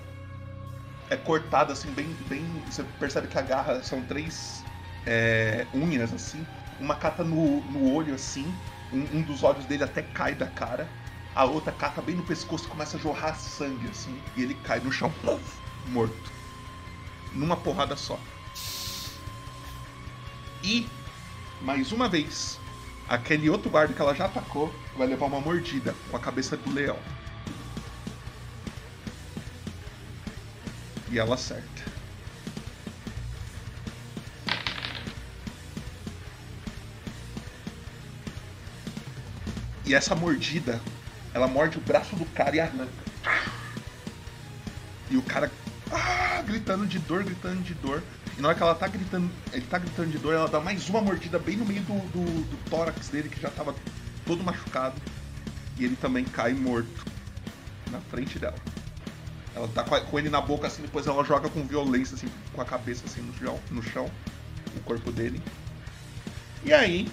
é 1.10 1.16
cortada 1.16 1.74
assim, 1.74 1.92
bem, 1.92 2.16
bem. 2.28 2.44
Você 2.70 2.84
percebe 3.00 3.28
que 3.28 3.38
a 3.38 3.42
garra 3.42 3.82
são 3.84 4.02
três 4.02 4.64
é, 5.06 5.66
unhas 5.74 6.14
assim. 6.14 6.46
Uma 6.80 6.96
cata 6.96 7.24
no, 7.24 7.62
no 7.62 7.94
olho 7.94 8.14
assim. 8.14 8.54
Um, 8.92 9.20
um 9.20 9.22
dos 9.22 9.44
olhos 9.44 9.66
dele 9.66 9.84
até 9.84 10.02
cai 10.02 10.34
da 10.34 10.48
cara. 10.48 10.88
A 11.36 11.46
outra 11.46 11.72
cata 11.72 12.02
bem 12.02 12.16
no 12.16 12.24
pescoço 12.24 12.66
e 12.66 12.68
começa 12.68 12.98
a 12.98 13.00
jorrar 13.00 13.36
sangue 13.36 13.88
assim. 13.88 14.20
E 14.36 14.42
ele 14.42 14.56
cai 14.56 14.80
no 14.80 14.92
chão, 14.92 15.12
morto. 15.88 16.32
Numa 17.34 17.56
porrada 17.56 17.96
só. 17.96 18.20
E, 20.64 20.88
mais 21.62 21.92
uma 21.92 22.10
vez, 22.10 22.60
aquele 23.08 23.50
outro 23.50 23.70
guarda 23.70 23.94
que 23.94 24.02
ela 24.02 24.14
já 24.14 24.26
atacou 24.26 24.74
vai 24.98 25.08
levar 25.08 25.28
uma 25.28 25.40
mordida 25.40 25.96
com 26.10 26.18
a 26.18 26.20
cabeça 26.20 26.58
do 26.58 26.72
leão. 26.74 26.98
E 31.12 31.18
ela 31.18 31.36
acerta. 31.36 31.90
E 39.86 39.96
essa 39.96 40.14
mordida, 40.14 40.80
ela 41.34 41.48
morde 41.48 41.80
o 41.80 41.82
braço 41.82 42.16
do 42.16 42.26
cara 42.26 42.56
e 42.56 42.60
arranca. 42.60 43.10
E 45.10 45.18
o 45.18 45.22
cara 45.24 45.52
ah, 45.92 46.44
gritando 46.46 46.86
de 46.86 47.00
dor, 47.00 47.24
gritando 47.24 47.64
de 47.64 47.74
dor. 47.74 48.04
E 48.38 48.42
na 48.42 48.50
hora 48.50 48.58
que 48.58 48.64
ela 48.64 48.76
tá 48.76 48.88
gritando, 48.88 49.32
ele 49.52 49.66
tá 49.66 49.80
gritando 49.80 50.12
de 50.12 50.20
dor, 50.20 50.36
ela 50.36 50.48
dá 50.48 50.60
mais 50.60 50.88
uma 50.90 51.02
mordida 51.02 51.40
bem 51.40 51.58
no 51.58 51.66
meio 51.66 51.82
do, 51.82 51.94
do, 52.10 52.44
do 52.44 52.70
tórax 52.70 53.10
dele, 53.10 53.30
que 53.30 53.42
já 53.42 53.50
tava 53.50 53.76
todo 54.26 54.44
machucado. 54.44 55.02
E 55.78 55.86
ele 55.86 55.96
também 55.96 56.24
cai 56.24 56.54
morto 56.54 57.04
na 57.90 58.00
frente 58.00 58.38
dela. 58.38 58.58
Ela 59.60 59.68
tá 59.68 59.84
com 59.84 60.18
ele 60.18 60.30
na 60.30 60.40
boca 60.40 60.68
assim, 60.68 60.82
depois 60.82 61.06
ela 61.06 61.22
joga 61.26 61.50
com 61.50 61.66
violência, 61.66 62.16
assim, 62.16 62.30
com 62.54 62.62
a 62.62 62.66
cabeça 62.66 63.04
assim 63.06 63.20
no 63.20 63.34
chão, 63.38 63.60
no 63.70 63.84
chão 63.84 64.10
o 64.74 64.80
corpo 64.80 65.12
dele. 65.12 65.42
E 66.64 66.72
aí, 66.72 67.12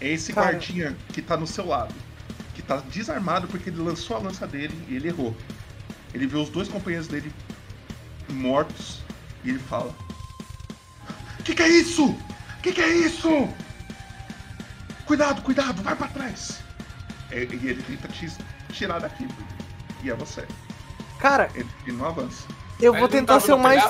é 0.00 0.08
esse 0.08 0.32
Cara. 0.32 0.50
guardinha 0.50 0.96
que 1.12 1.22
tá 1.22 1.36
no 1.36 1.46
seu 1.46 1.64
lado, 1.64 1.94
que 2.56 2.62
tá 2.62 2.78
desarmado 2.90 3.46
porque 3.46 3.70
ele 3.70 3.80
lançou 3.80 4.16
a 4.16 4.18
lança 4.18 4.44
dele 4.44 4.76
e 4.88 4.96
ele 4.96 5.06
errou. 5.06 5.36
Ele 6.12 6.26
vê 6.26 6.36
os 6.36 6.48
dois 6.48 6.66
companheiros 6.66 7.06
dele 7.06 7.32
mortos 8.28 9.00
e 9.44 9.50
ele 9.50 9.60
fala: 9.60 9.94
Que 11.44 11.54
que 11.54 11.62
é 11.62 11.68
isso? 11.68 12.18
Que 12.64 12.72
que 12.72 12.80
é 12.80 12.88
isso? 12.88 13.48
Cuidado, 15.04 15.40
cuidado, 15.42 15.80
vai 15.82 15.94
pra 15.94 16.08
trás. 16.08 16.58
E, 17.30 17.36
e 17.36 17.68
ele 17.68 17.82
tenta 17.84 18.08
te 18.08 18.28
tirar 18.72 18.98
daqui. 18.98 19.28
E 20.02 20.10
é 20.10 20.14
você. 20.14 20.46
Cara, 21.18 21.48
Ele, 21.54 21.68
ele 21.86 21.96
não 21.96 22.06
avança. 22.06 22.44
eu 22.80 22.92
vou 22.94 23.08
tentar 23.08 23.38
ser 23.40 23.52
o 23.52 23.58
mais. 23.58 23.82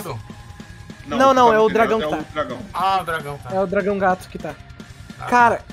Não, 1.07 1.19
Não, 1.19 1.35
não, 1.35 1.53
é 1.53 1.59
o 1.59 1.69
dragão 1.69 1.99
telhado, 1.99 2.25
que 2.25 2.25
é 2.25 2.25
tá. 2.25 2.31
o 2.31 2.35
dragão. 2.45 2.59
Ah, 2.75 3.01
o 3.01 3.05
dragão, 3.05 3.39
tá. 3.39 3.51
É 3.55 3.61
o 3.61 3.67
dragão 3.67 3.99
gato 3.99 4.29
que 4.29 4.39
tá. 4.39 4.55
Cara, 5.29 5.65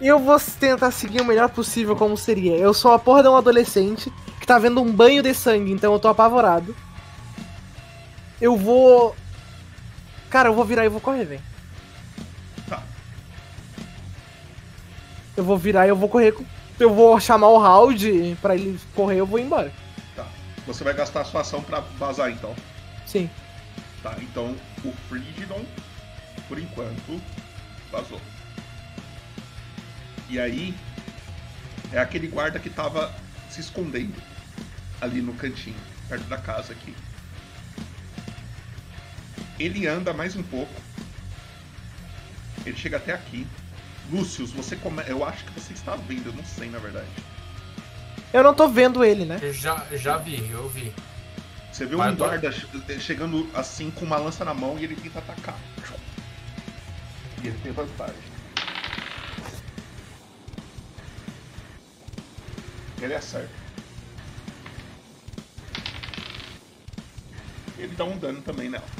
eu 0.00 0.18
vou 0.18 0.38
tentar 0.38 0.90
seguir 0.90 1.20
o 1.20 1.24
melhor 1.24 1.48
possível 1.50 1.96
como 1.96 2.16
seria. 2.16 2.56
Eu 2.56 2.72
sou 2.72 2.92
a 2.92 2.98
porra 2.98 3.22
de 3.22 3.28
um 3.28 3.36
adolescente 3.36 4.10
que 4.38 4.46
tá 4.46 4.58
vendo 4.58 4.80
um 4.80 4.90
banho 4.92 5.22
de 5.22 5.34
sangue, 5.34 5.72
então 5.72 5.92
eu 5.92 5.98
tô 5.98 6.08
apavorado. 6.08 6.74
Eu 8.40 8.56
vou. 8.56 9.14
Cara, 10.30 10.48
eu 10.48 10.54
vou 10.54 10.64
virar 10.64 10.84
e 10.84 10.88
vou 10.88 11.00
correr, 11.00 11.24
velho. 11.24 11.42
Tá. 12.68 12.82
Eu 15.36 15.44
vou 15.44 15.58
virar 15.58 15.86
e 15.86 15.90
eu 15.90 15.96
vou 15.96 16.08
correr. 16.08 16.32
com- 16.32 16.44
Eu 16.80 16.94
vou 16.94 17.20
chamar 17.20 17.48
o 17.48 17.58
Round 17.58 18.38
pra 18.40 18.54
ele 18.54 18.80
correr 18.94 19.20
eu 19.20 19.26
vou 19.26 19.38
embora. 19.38 19.70
Tá. 20.16 20.26
Você 20.66 20.82
vai 20.82 20.94
gastar 20.94 21.20
a 21.20 21.24
sua 21.24 21.42
ação 21.42 21.62
pra 21.62 21.80
vazar 21.80 22.30
então. 22.30 22.56
Sim. 23.06 23.28
Tá, 24.02 24.16
então 24.22 24.56
o 24.82 24.90
Frigidon, 25.06 25.62
por 26.48 26.58
enquanto, 26.58 27.20
vazou. 27.92 28.18
E 30.30 30.40
aí, 30.40 30.74
é 31.92 31.98
aquele 31.98 32.28
guarda 32.28 32.58
que 32.58 32.70
tava 32.70 33.14
se 33.50 33.60
escondendo 33.60 34.14
ali 35.02 35.20
no 35.20 35.34
cantinho, 35.34 35.76
perto 36.08 36.24
da 36.28 36.38
casa 36.38 36.72
aqui. 36.72 36.94
Ele 39.58 39.86
anda 39.86 40.14
mais 40.14 40.34
um 40.34 40.42
pouco. 40.42 40.72
Ele 42.64 42.76
chega 42.76 42.96
até 42.96 43.12
aqui. 43.12 43.46
Lúcius, 44.10 44.52
você 44.52 44.76
come... 44.76 45.02
eu 45.06 45.24
acho 45.24 45.44
que 45.44 45.52
você 45.52 45.72
está 45.72 45.94
vendo, 45.96 46.28
eu 46.28 46.32
não 46.32 46.44
sei 46.44 46.68
na 46.68 46.78
verdade. 46.78 47.08
Eu 48.32 48.42
não 48.42 48.54
tô 48.54 48.68
vendo 48.68 49.04
ele, 49.04 49.24
né? 49.24 49.38
Eu 49.42 49.52
já, 49.52 49.84
já 49.96 50.16
vi, 50.16 50.50
eu 50.50 50.68
vi. 50.68 50.92
Você 51.72 51.86
vê 51.86 51.96
Mas 51.96 52.12
um 52.12 52.16
tô- 52.16 52.24
guarda 52.24 52.50
che- 52.52 53.00
chegando 53.00 53.48
assim 53.54 53.90
com 53.90 54.04
uma 54.04 54.16
lança 54.16 54.44
na 54.44 54.54
mão 54.54 54.78
e 54.78 54.84
ele 54.84 54.96
tenta 54.96 55.18
atacar. 55.18 55.58
E 57.42 57.48
ele 57.48 57.58
tem 57.58 57.72
vantagem. 57.72 58.30
Ele 63.00 63.14
acerta. 63.14 63.54
Ele 67.78 67.94
dá 67.96 68.04
um 68.04 68.18
dano 68.18 68.42
também 68.42 68.68
nela. 68.68 68.99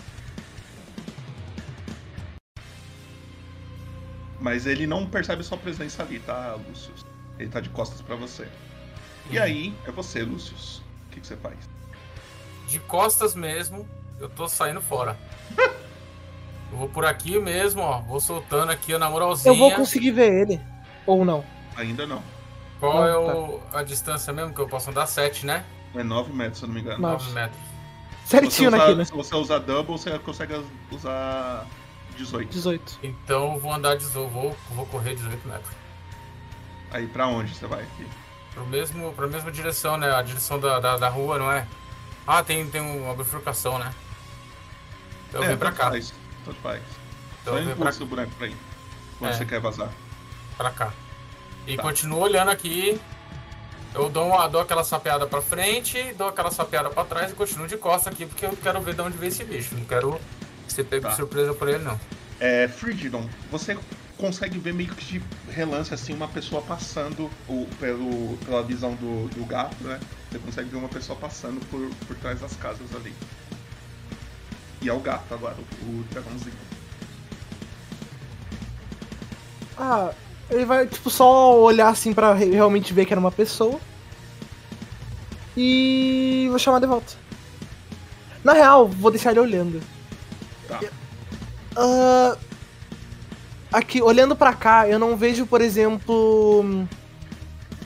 Mas 4.40 4.66
ele 4.66 4.86
não 4.86 5.06
percebe 5.06 5.42
sua 5.42 5.58
presença 5.58 6.02
ali, 6.02 6.18
tá, 6.18 6.56
Lucius? 6.68 7.04
Ele 7.38 7.50
tá 7.50 7.60
de 7.60 7.68
costas 7.68 8.00
pra 8.00 8.16
você. 8.16 8.48
E 9.30 9.38
aí, 9.38 9.74
é 9.86 9.90
você, 9.90 10.22
Lucius. 10.22 10.78
O 11.06 11.10
que, 11.10 11.20
que 11.20 11.26
você 11.26 11.36
faz? 11.36 11.56
De 12.66 12.78
costas 12.80 13.34
mesmo, 13.34 13.86
eu 14.18 14.28
tô 14.28 14.48
saindo 14.48 14.80
fora. 14.80 15.18
eu 16.72 16.78
vou 16.78 16.88
por 16.88 17.04
aqui 17.04 17.38
mesmo, 17.38 17.82
ó. 17.82 18.00
Vou 18.00 18.20
soltando 18.20 18.70
aqui 18.70 18.96
na 18.96 19.10
moralzinha. 19.10 19.52
Eu 19.52 19.58
vou 19.58 19.70
conseguir 19.72 20.12
ver 20.12 20.32
ele. 20.32 20.60
Ou 21.06 21.24
não. 21.24 21.44
Ainda 21.76 22.06
não. 22.06 22.22
Qual 22.78 22.94
Não, 22.94 23.06
é 23.06 23.18
o, 23.18 23.60
a 23.74 23.82
distância 23.82 24.32
mesmo 24.32 24.54
que 24.54 24.60
eu 24.60 24.66
posso 24.68 24.88
andar? 24.90 25.06
7, 25.06 25.44
né? 25.44 25.64
É 25.94 26.02
9 26.02 26.32
metros, 26.32 26.58
se 26.58 26.64
eu 26.64 26.68
não 26.68 26.74
me 26.74 26.80
engano. 26.80 26.98
9 26.98 27.32
metros. 27.32 27.60
Certinho 28.24 28.70
naquilo. 28.70 28.96
né? 28.96 29.04
Se 29.04 29.12
você 29.12 29.34
usar 29.34 29.58
double, 29.58 29.98
você 29.98 30.18
consegue 30.20 30.54
usar 30.90 31.66
18. 32.16 32.48
18. 32.50 32.98
Então 33.02 33.54
eu 33.54 33.60
vou 33.60 33.72
andar 33.72 33.96
18, 33.96 34.28
vou, 34.30 34.56
vou 34.70 34.86
correr 34.86 35.14
18 35.14 35.46
metros. 35.48 35.74
Aí 36.90 37.06
pra 37.06 37.26
onde 37.26 37.54
você 37.54 37.66
vai 37.66 37.82
aqui? 37.82 38.06
Pro 38.54 38.66
mesmo, 38.66 39.12
pra 39.12 39.26
mesma 39.26 39.50
direção, 39.52 39.96
né? 39.96 40.12
A 40.14 40.22
direção 40.22 40.58
da, 40.58 40.80
da, 40.80 40.96
da 40.96 41.08
rua, 41.08 41.38
não 41.38 41.50
é? 41.52 41.66
Ah, 42.26 42.42
tem, 42.42 42.68
tem 42.68 42.80
uma 42.80 43.14
bifurcação, 43.14 43.78
né? 43.78 43.92
Então 45.28 45.40
eu 45.40 45.44
é, 45.44 45.46
venho 45.48 45.58
pra 45.58 45.72
cá. 45.72 45.90
Faz, 45.90 46.12
tanto 46.44 46.58
faz. 46.60 46.82
Então 47.42 47.54
Só 47.54 47.58
eu 47.60 47.64
venho 47.64 47.76
impulsa 47.76 47.96
pra- 47.98 48.04
o 48.04 48.08
boneco 48.08 48.30
pra 48.36 48.46
aí. 48.46 48.56
Quando 49.18 49.30
É. 49.32 49.36
você 49.36 49.44
quer 49.46 49.60
vazar. 49.60 49.88
Pra 50.56 50.70
cá. 50.70 50.92
E 51.66 51.76
Tá. 51.76 51.82
continuo 51.82 52.18
olhando 52.20 52.50
aqui. 52.50 53.00
Eu 53.94 54.08
dou, 54.08 54.28
uma, 54.28 54.46
dou 54.48 54.60
aquela 54.60 54.84
sapeada 54.84 55.26
pra 55.26 55.42
frente, 55.42 56.12
dou 56.14 56.28
aquela 56.28 56.50
sapeada 56.50 56.90
pra 56.90 57.04
trás 57.04 57.32
e 57.32 57.34
continuo 57.34 57.66
de 57.66 57.76
costa 57.76 58.08
aqui, 58.10 58.24
porque 58.24 58.46
eu 58.46 58.56
quero 58.56 58.80
ver 58.80 58.94
de 58.94 59.00
onde 59.00 59.16
veio 59.16 59.30
esse 59.30 59.42
bicho. 59.44 59.74
Não 59.74 59.84
quero 59.84 60.20
ser 60.82 60.88
pego 60.88 61.02
Tá. 61.04 61.10
de 61.10 61.16
surpresa 61.16 61.54
por 61.54 61.68
ele, 61.68 61.82
não. 61.84 61.98
É, 62.38 62.68
Frigidon, 62.68 63.28
você 63.50 63.76
consegue 64.16 64.58
ver 64.58 64.74
meio 64.74 64.90
que 64.94 65.04
de 65.18 65.22
relance 65.50 65.92
assim 65.94 66.12
uma 66.14 66.28
pessoa 66.28 66.60
passando 66.62 67.30
o, 67.48 67.66
pelo, 67.78 68.36
pela 68.44 68.62
visão 68.62 68.94
do, 68.94 69.28
do 69.28 69.44
gato, 69.46 69.76
né? 69.82 69.98
Você 70.30 70.38
consegue 70.38 70.68
ver 70.68 70.76
uma 70.76 70.88
pessoa 70.88 71.18
passando 71.18 71.60
por, 71.70 71.88
por 72.06 72.16
trás 72.16 72.40
das 72.40 72.54
casas 72.56 72.94
ali. 72.94 73.12
E 74.82 74.88
é 74.88 74.92
o 74.92 75.00
gato 75.00 75.32
agora, 75.34 75.56
o, 75.82 75.84
o 76.00 76.04
dragãozinho. 76.10 76.54
Ah, 79.78 80.12
ele 80.50 80.64
vai, 80.64 80.86
tipo, 80.86 81.08
só 81.10 81.58
olhar 81.58 81.88
assim 81.88 82.12
pra 82.12 82.34
re- 82.34 82.50
realmente 82.50 82.92
ver 82.92 83.06
que 83.06 83.12
era 83.12 83.20
uma 83.20 83.30
pessoa. 83.32 83.78
E 85.56 86.46
vou 86.50 86.58
chamar 86.58 86.78
de 86.80 86.86
volta. 86.86 87.14
Na 88.44 88.52
real, 88.52 88.86
vou 88.88 89.10
deixar 89.10 89.30
ele 89.30 89.40
olhando. 89.40 89.82
Tá. 90.70 90.80
Ah, 91.76 92.36
aqui, 93.72 94.00
olhando 94.02 94.36
pra 94.36 94.52
cá, 94.52 94.88
eu 94.88 94.98
não 94.98 95.16
vejo, 95.16 95.46
por 95.46 95.60
exemplo. 95.60 96.86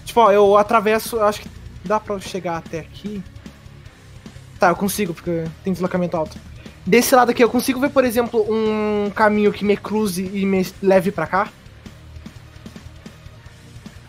Tipo, 0.05 0.21
ó, 0.21 0.33
eu 0.33 0.57
atravesso. 0.57 1.17
eu 1.17 1.25
Acho 1.25 1.41
que 1.41 1.49
dá 1.85 1.99
pra 1.99 2.15
eu 2.15 2.21
chegar 2.21 2.59
até 2.59 2.81
aqui. 2.81 3.23
Tá, 4.59 4.69
eu 4.69 4.77
consigo, 4.77 5.13
porque 5.15 5.45
tem 5.63 5.73
deslocamento 5.73 6.17
alto. 6.17 6.37
Desse 6.87 7.15
lado 7.15 7.31
aqui, 7.31 7.43
eu 7.43 7.51
consigo 7.51 7.81
ver, 7.81 7.91
por 7.91 8.05
exemplo, 8.05 8.45
um 8.49 9.11
caminho 9.11 9.53
que 9.53 9.65
me 9.65 9.77
cruze 9.77 10.31
e 10.33 10.45
me 10.45 10.67
leve 10.83 11.11
pra 11.11 11.27
cá? 11.27 11.49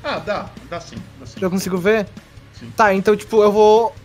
Ah, 0.03 0.19
dá, 0.19 0.49
dá 0.69 0.79
sim, 0.79 0.97
dá 1.19 1.25
sim. 1.25 1.39
Já 1.39 1.49
consigo 1.49 1.77
ver? 1.77 2.07
Sim. 2.59 2.71
Tá, 2.75 2.93
então, 2.93 3.15
tipo, 3.15 3.41
eu 3.41 3.51
vou 3.51 3.95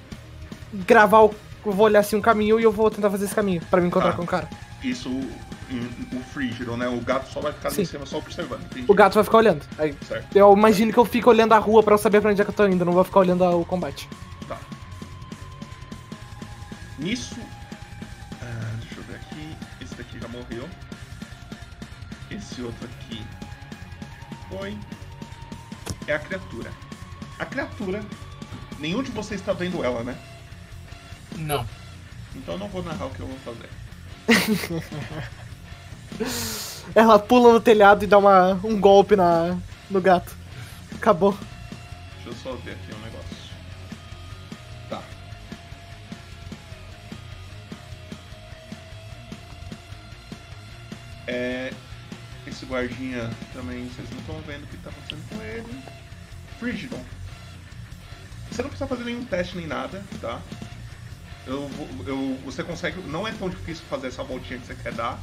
gravar 0.73 1.21
o. 1.25 1.35
Eu 1.65 1.73
vou 1.73 1.87
olhar 1.87 2.01
assim 2.01 2.17
um 2.17 2.21
caminho 2.21 2.59
e 2.59 2.63
eu 2.63 2.73
vou 2.73 2.91
tentar 2.91 3.11
fazer 3.11 3.25
esse 3.27 3.35
caminho 3.35 3.61
pra 3.71 3.81
me 3.81 3.89
encontrar 3.89 4.13
Tá. 4.13 4.17
com 4.17 4.23
o 4.23 4.27
cara. 4.27 4.49
Isso, 4.83 5.11
o, 5.11 6.17
o 6.17 6.21
Frigidon, 6.33 6.77
né? 6.77 6.89
O 6.89 7.01
gato 7.01 7.31
só 7.31 7.41
vai 7.41 7.53
ficar 7.53 7.69
ali 7.69 7.77
Sim. 7.77 7.83
em 7.83 7.85
cima 7.85 8.07
só 8.07 8.17
observando. 8.19 8.63
entendi. 8.65 8.87
O 8.89 8.95
gato 8.95 9.15
vai 9.15 9.25
ficar 9.25 9.39
olhando. 9.39 9.63
Aí, 9.79 9.95
Certo. 10.09 10.35
eu 10.37 10.53
imagino 10.57 10.93
que 10.93 10.99
eu 10.99 11.05
fico 11.05 11.29
olhando 11.29 11.53
a 11.53 11.59
rua 11.59 11.83
pra 11.83 11.95
eu 11.95 11.99
saber 11.99 12.21
pra 12.23 12.31
onde 12.31 12.41
é 12.41 12.45
que 12.45 12.51
eu 12.51 12.55
tô 12.55 12.67
indo, 12.67 12.85
não 12.85 12.93
vou 12.95 13.05
ficar 13.05 13.21
olhando 13.21 13.45
o 13.45 13.65
combate. 13.65 14.09
Tá. 14.49 14.57
Nisso. 16.99 17.37
ah, 18.43 18.77
deixa 18.81 18.97
eu 18.97 19.03
ver 19.05 19.17
aqui. 19.17 19.57
Esse 19.83 19.95
daqui 19.95 20.19
já 20.19 20.29
morreu. 20.29 20.69
Esse 22.31 22.63
outro 22.63 22.87
aqui 22.87 23.23
foi. 24.49 24.77
É 26.07 26.15
a 26.15 26.19
criatura. 26.19 26.71
A 27.39 27.45
criatura. 27.45 28.03
Nenhum 28.79 29.03
de 29.03 29.11
vocês 29.11 29.41
está 29.41 29.53
vendo 29.53 29.85
ela, 29.85 30.03
né? 30.03 30.17
Não. 31.37 31.67
Então 32.35 32.55
eu 32.55 32.59
não 32.59 32.69
vou 32.69 32.83
narrar 32.83 33.07
o 33.07 33.11
que 33.11 33.21
eu 33.21 33.27
vou 33.27 33.39
fazer. 33.39 33.69
Ela 36.95 37.19
pula 37.19 37.53
no 37.53 37.61
telhado 37.61 38.05
e 38.05 38.07
dá 38.07 38.19
uma, 38.19 38.53
um 38.65 38.81
golpe 38.81 39.17
na, 39.17 39.59
no 39.91 40.01
gato. 40.01 40.37
Acabou. 40.95 41.37
Deixa 42.17 42.29
eu 42.29 42.35
só 42.35 42.55
ver 42.57 42.73
aqui 42.73 42.95
um 42.95 43.01
negócio. 43.01 43.37
Tá. 44.89 45.03
É. 51.27 51.73
Esse 52.47 52.65
guardinha 52.67 53.31
também, 53.53 53.89
vocês 53.89 54.09
não 54.11 54.19
estão 54.19 54.41
vendo 54.41 54.65
o 54.65 54.67
que 54.67 54.77
tá 54.79 54.91
acontecendo 54.91 55.29
com 55.29 55.43
ele. 55.43 55.83
Frigidon. 56.59 57.05
Você 58.51 58.63
não 58.63 58.69
precisa 58.69 58.89
fazer 58.89 59.05
nenhum 59.05 59.25
teste 59.25 59.57
nem 59.57 59.67
nada, 59.67 60.05
tá? 60.21 60.41
Eu, 61.51 61.69
vou- 61.69 61.89
eu, 62.07 62.39
você 62.45 62.63
consegue. 62.63 63.01
Não 63.09 63.27
é 63.27 63.33
tão 63.33 63.49
difícil 63.51 63.85
fazer 63.91 64.07
essa 64.07 64.23
voltinha 64.23 64.59
que 64.59 64.67
você 64.67 64.75
quer 64.75 64.93
dar. 64.93 65.19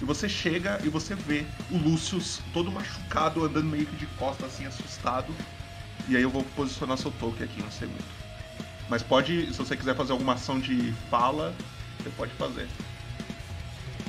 E 0.00 0.04
você 0.04 0.28
chega 0.28 0.78
e 0.84 0.88
você 0.88 1.14
vê 1.14 1.44
o 1.70 1.76
Lucius 1.76 2.40
todo 2.52 2.70
machucado, 2.70 3.44
andando 3.44 3.66
meio 3.66 3.86
que 3.86 3.96
de 3.96 4.06
costas, 4.18 4.46
assim, 4.52 4.66
assustado. 4.66 5.32
E 6.08 6.16
aí 6.16 6.22
eu 6.22 6.30
vou 6.30 6.44
posicionar 6.56 6.96
seu 6.98 7.10
token 7.12 7.44
aqui 7.44 7.62
um 7.62 7.70
segundo. 7.70 8.04
Mas 8.88 9.02
pode, 9.02 9.46
se 9.52 9.58
você 9.58 9.76
quiser 9.76 9.94
fazer 9.94 10.12
alguma 10.12 10.34
ação 10.34 10.58
de 10.58 10.92
fala, 11.10 11.54
você 12.02 12.10
pode 12.10 12.32
fazer. 12.32 12.68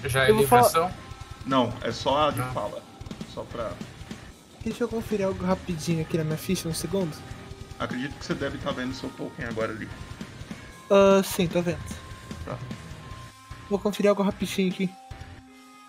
Já 0.06 0.24
é 0.24 0.28
livre 0.32 0.48
falar-? 0.48 0.94
Não, 1.46 1.74
é 1.82 1.92
só 1.92 2.28
a 2.30 2.32
de 2.32 2.42
fala. 2.54 2.82
Só 3.34 3.44
pra. 3.44 3.72
Deixa 4.64 4.84
eu 4.84 4.88
conferir 4.90 5.26
algo 5.26 5.44
rapidinho 5.44 6.02
aqui 6.02 6.18
na 6.18 6.24
minha 6.24 6.38
ficha, 6.38 6.68
um 6.68 6.74
segundo. 6.74 7.16
Acredito 7.80 8.16
que 8.18 8.26
você 8.26 8.34
deve 8.34 8.58
estar 8.58 8.72
vendo 8.72 8.94
seu 8.94 9.10
token 9.10 9.46
agora 9.46 9.72
ali. 9.72 9.88
Ah, 10.90 11.22
sim, 11.24 11.48
tô 11.48 11.62
vendo. 11.62 11.80
Tá. 12.46 12.58
Vou 13.70 13.80
conferir 13.80 14.10
algo 14.10 14.24
rapidinho 14.24 14.72
aqui. 14.72 14.90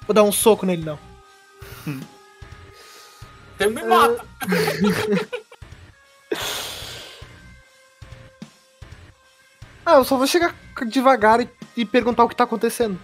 Vou 0.07 0.14
dar 0.14 0.22
um 0.22 0.32
soco 0.32 0.66
nele, 0.66 0.84
não. 0.84 0.98
Você 3.57 3.66
me 3.66 3.82
mata! 3.82 4.24
Ah, 9.84 9.96
eu 9.96 10.05
só 10.05 10.16
vou 10.16 10.26
chegar 10.26 10.55
devagar 10.86 11.40
e, 11.40 11.48
e 11.76 11.84
perguntar 11.84 12.22
o 12.22 12.28
que 12.28 12.36
tá 12.36 12.44
acontecendo. 12.44 13.01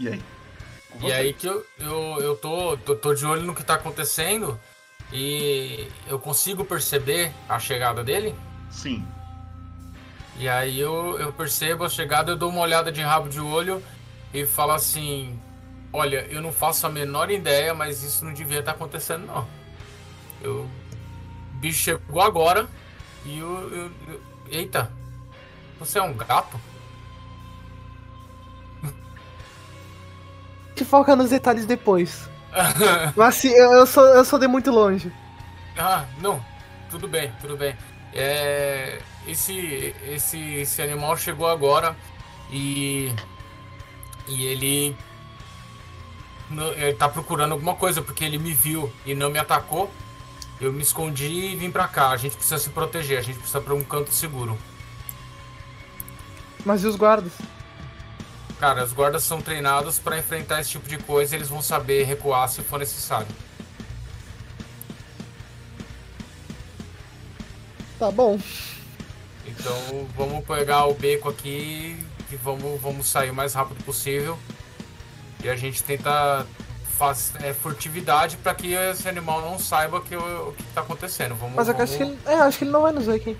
E 0.00 0.08
aí? 0.08 0.22
E 1.02 1.12
aí 1.12 1.32
que 1.34 1.46
eu, 1.46 1.64
eu, 1.78 2.16
eu 2.20 2.36
tô, 2.36 2.76
tô, 2.78 2.96
tô 2.96 3.14
de 3.14 3.26
olho 3.26 3.42
no 3.42 3.54
que 3.54 3.62
tá 3.62 3.74
acontecendo 3.74 4.58
e 5.12 5.86
eu 6.06 6.18
consigo 6.18 6.64
perceber 6.64 7.32
a 7.48 7.58
chegada 7.58 8.02
dele. 8.02 8.34
Sim. 8.70 9.06
E 10.38 10.48
aí 10.48 10.78
eu, 10.78 11.18
eu 11.18 11.32
percebo 11.32 11.84
a 11.84 11.88
chegada, 11.88 12.30
eu 12.32 12.36
dou 12.36 12.50
uma 12.50 12.60
olhada 12.60 12.92
de 12.92 13.00
rabo 13.02 13.28
de 13.28 13.40
olho 13.40 13.82
e 14.32 14.46
falo 14.46 14.72
assim: 14.72 15.38
Olha, 15.92 16.26
eu 16.30 16.40
não 16.40 16.52
faço 16.52 16.86
a 16.86 16.90
menor 16.90 17.30
ideia, 17.30 17.74
mas 17.74 18.02
isso 18.02 18.24
não 18.24 18.32
devia 18.32 18.60
estar 18.60 18.72
acontecendo, 18.72 19.26
não. 19.26 19.48
Eu, 20.42 20.62
o 20.64 21.58
bicho 21.58 21.80
chegou 21.80 22.22
agora 22.22 22.68
e 23.24 23.38
eu, 23.38 23.70
eu- 23.74 23.92
eu- 24.08 24.22
Eita, 24.50 24.92
você 25.78 25.98
é 25.98 26.02
um 26.02 26.14
gato? 26.16 26.60
Te 30.74 30.84
foca 30.84 31.16
nos 31.16 31.30
detalhes 31.30 31.66
depois. 31.66 32.28
Mas 33.16 33.36
assim, 33.36 33.48
eu, 33.50 33.72
eu 33.72 33.86
sou, 33.86 34.04
eu 34.06 34.24
sou 34.24 34.38
de 34.38 34.48
muito 34.48 34.70
longe. 34.70 35.12
Ah, 35.76 36.06
não. 36.18 36.44
Tudo 36.88 37.08
bem, 37.08 37.32
tudo 37.40 37.56
bem. 37.56 37.76
É, 38.20 39.00
esse, 39.28 39.94
esse, 40.08 40.38
esse 40.54 40.82
animal 40.82 41.16
chegou 41.16 41.46
agora 41.48 41.96
e. 42.50 43.12
E 44.26 44.44
ele. 44.44 44.96
não- 46.50 46.72
Ele 46.72 46.94
tá 46.94 47.08
procurando 47.08 47.52
alguma 47.52 47.74
coisa 47.76 48.02
porque 48.02 48.24
ele 48.24 48.38
me 48.38 48.52
viu 48.52 48.92
e 49.06 49.14
não 49.14 49.30
me 49.30 49.38
atacou. 49.38 49.88
Eu 50.60 50.72
me 50.72 50.82
escondi 50.82 51.28
e 51.52 51.54
vim 51.56 51.70
pra 51.70 51.86
cá. 51.86 52.08
A 52.10 52.16
gente 52.16 52.34
precisa 52.34 52.58
se 52.58 52.70
proteger, 52.70 53.18
a 53.18 53.22
gente 53.22 53.36
precisa 53.38 53.60
pra 53.60 53.72
um 53.74 53.84
canto 53.84 54.10
seguro. 54.12 54.58
Mas 56.64 56.82
e 56.82 56.88
os 56.88 56.96
guardas? 56.96 57.32
Cara, 58.58 58.82
os 58.82 58.92
guardas 58.92 59.22
são 59.22 59.40
treinados 59.40 60.00
pra 60.00 60.18
enfrentar 60.18 60.60
esse 60.60 60.70
tipo 60.70 60.88
de 60.88 60.98
coisa 60.98 61.34
e 61.34 61.38
eles 61.38 61.48
vão 61.48 61.62
saber 61.62 62.02
recuar 62.02 62.48
se 62.48 62.60
for 62.62 62.80
necessário. 62.80 63.28
Tá 67.98 68.10
bom. 68.10 68.38
Então 69.46 70.06
vamos 70.16 70.44
pegar 70.44 70.86
o 70.86 70.94
beco 70.94 71.28
aqui 71.28 71.96
e 72.30 72.36
vamos, 72.36 72.80
vamos 72.80 73.08
sair 73.08 73.30
o 73.30 73.34
mais 73.34 73.54
rápido 73.54 73.82
possível. 73.84 74.38
E 75.42 75.48
a 75.48 75.56
gente 75.56 75.82
tenta 75.82 76.46
fazer 76.98 77.54
furtividade 77.54 78.36
para 78.36 78.54
que 78.54 78.74
esse 78.74 79.08
animal 79.08 79.40
não 79.40 79.58
saiba 79.58 80.00
que, 80.00 80.16
o, 80.16 80.48
o 80.48 80.52
que 80.52 80.62
tá 80.74 80.80
acontecendo. 80.80 81.34
Vamos, 81.34 81.54
Mas 81.54 81.68
vamos 81.68 81.82
acho 81.82 81.96
que 81.96 82.02
ele. 82.02 82.18
É, 82.26 82.34
acho 82.34 82.58
que 82.58 82.64
ele 82.64 82.70
não 82.72 82.82
vai 82.82 82.92
nos 82.92 83.06
ver 83.06 83.14
aqui. 83.14 83.36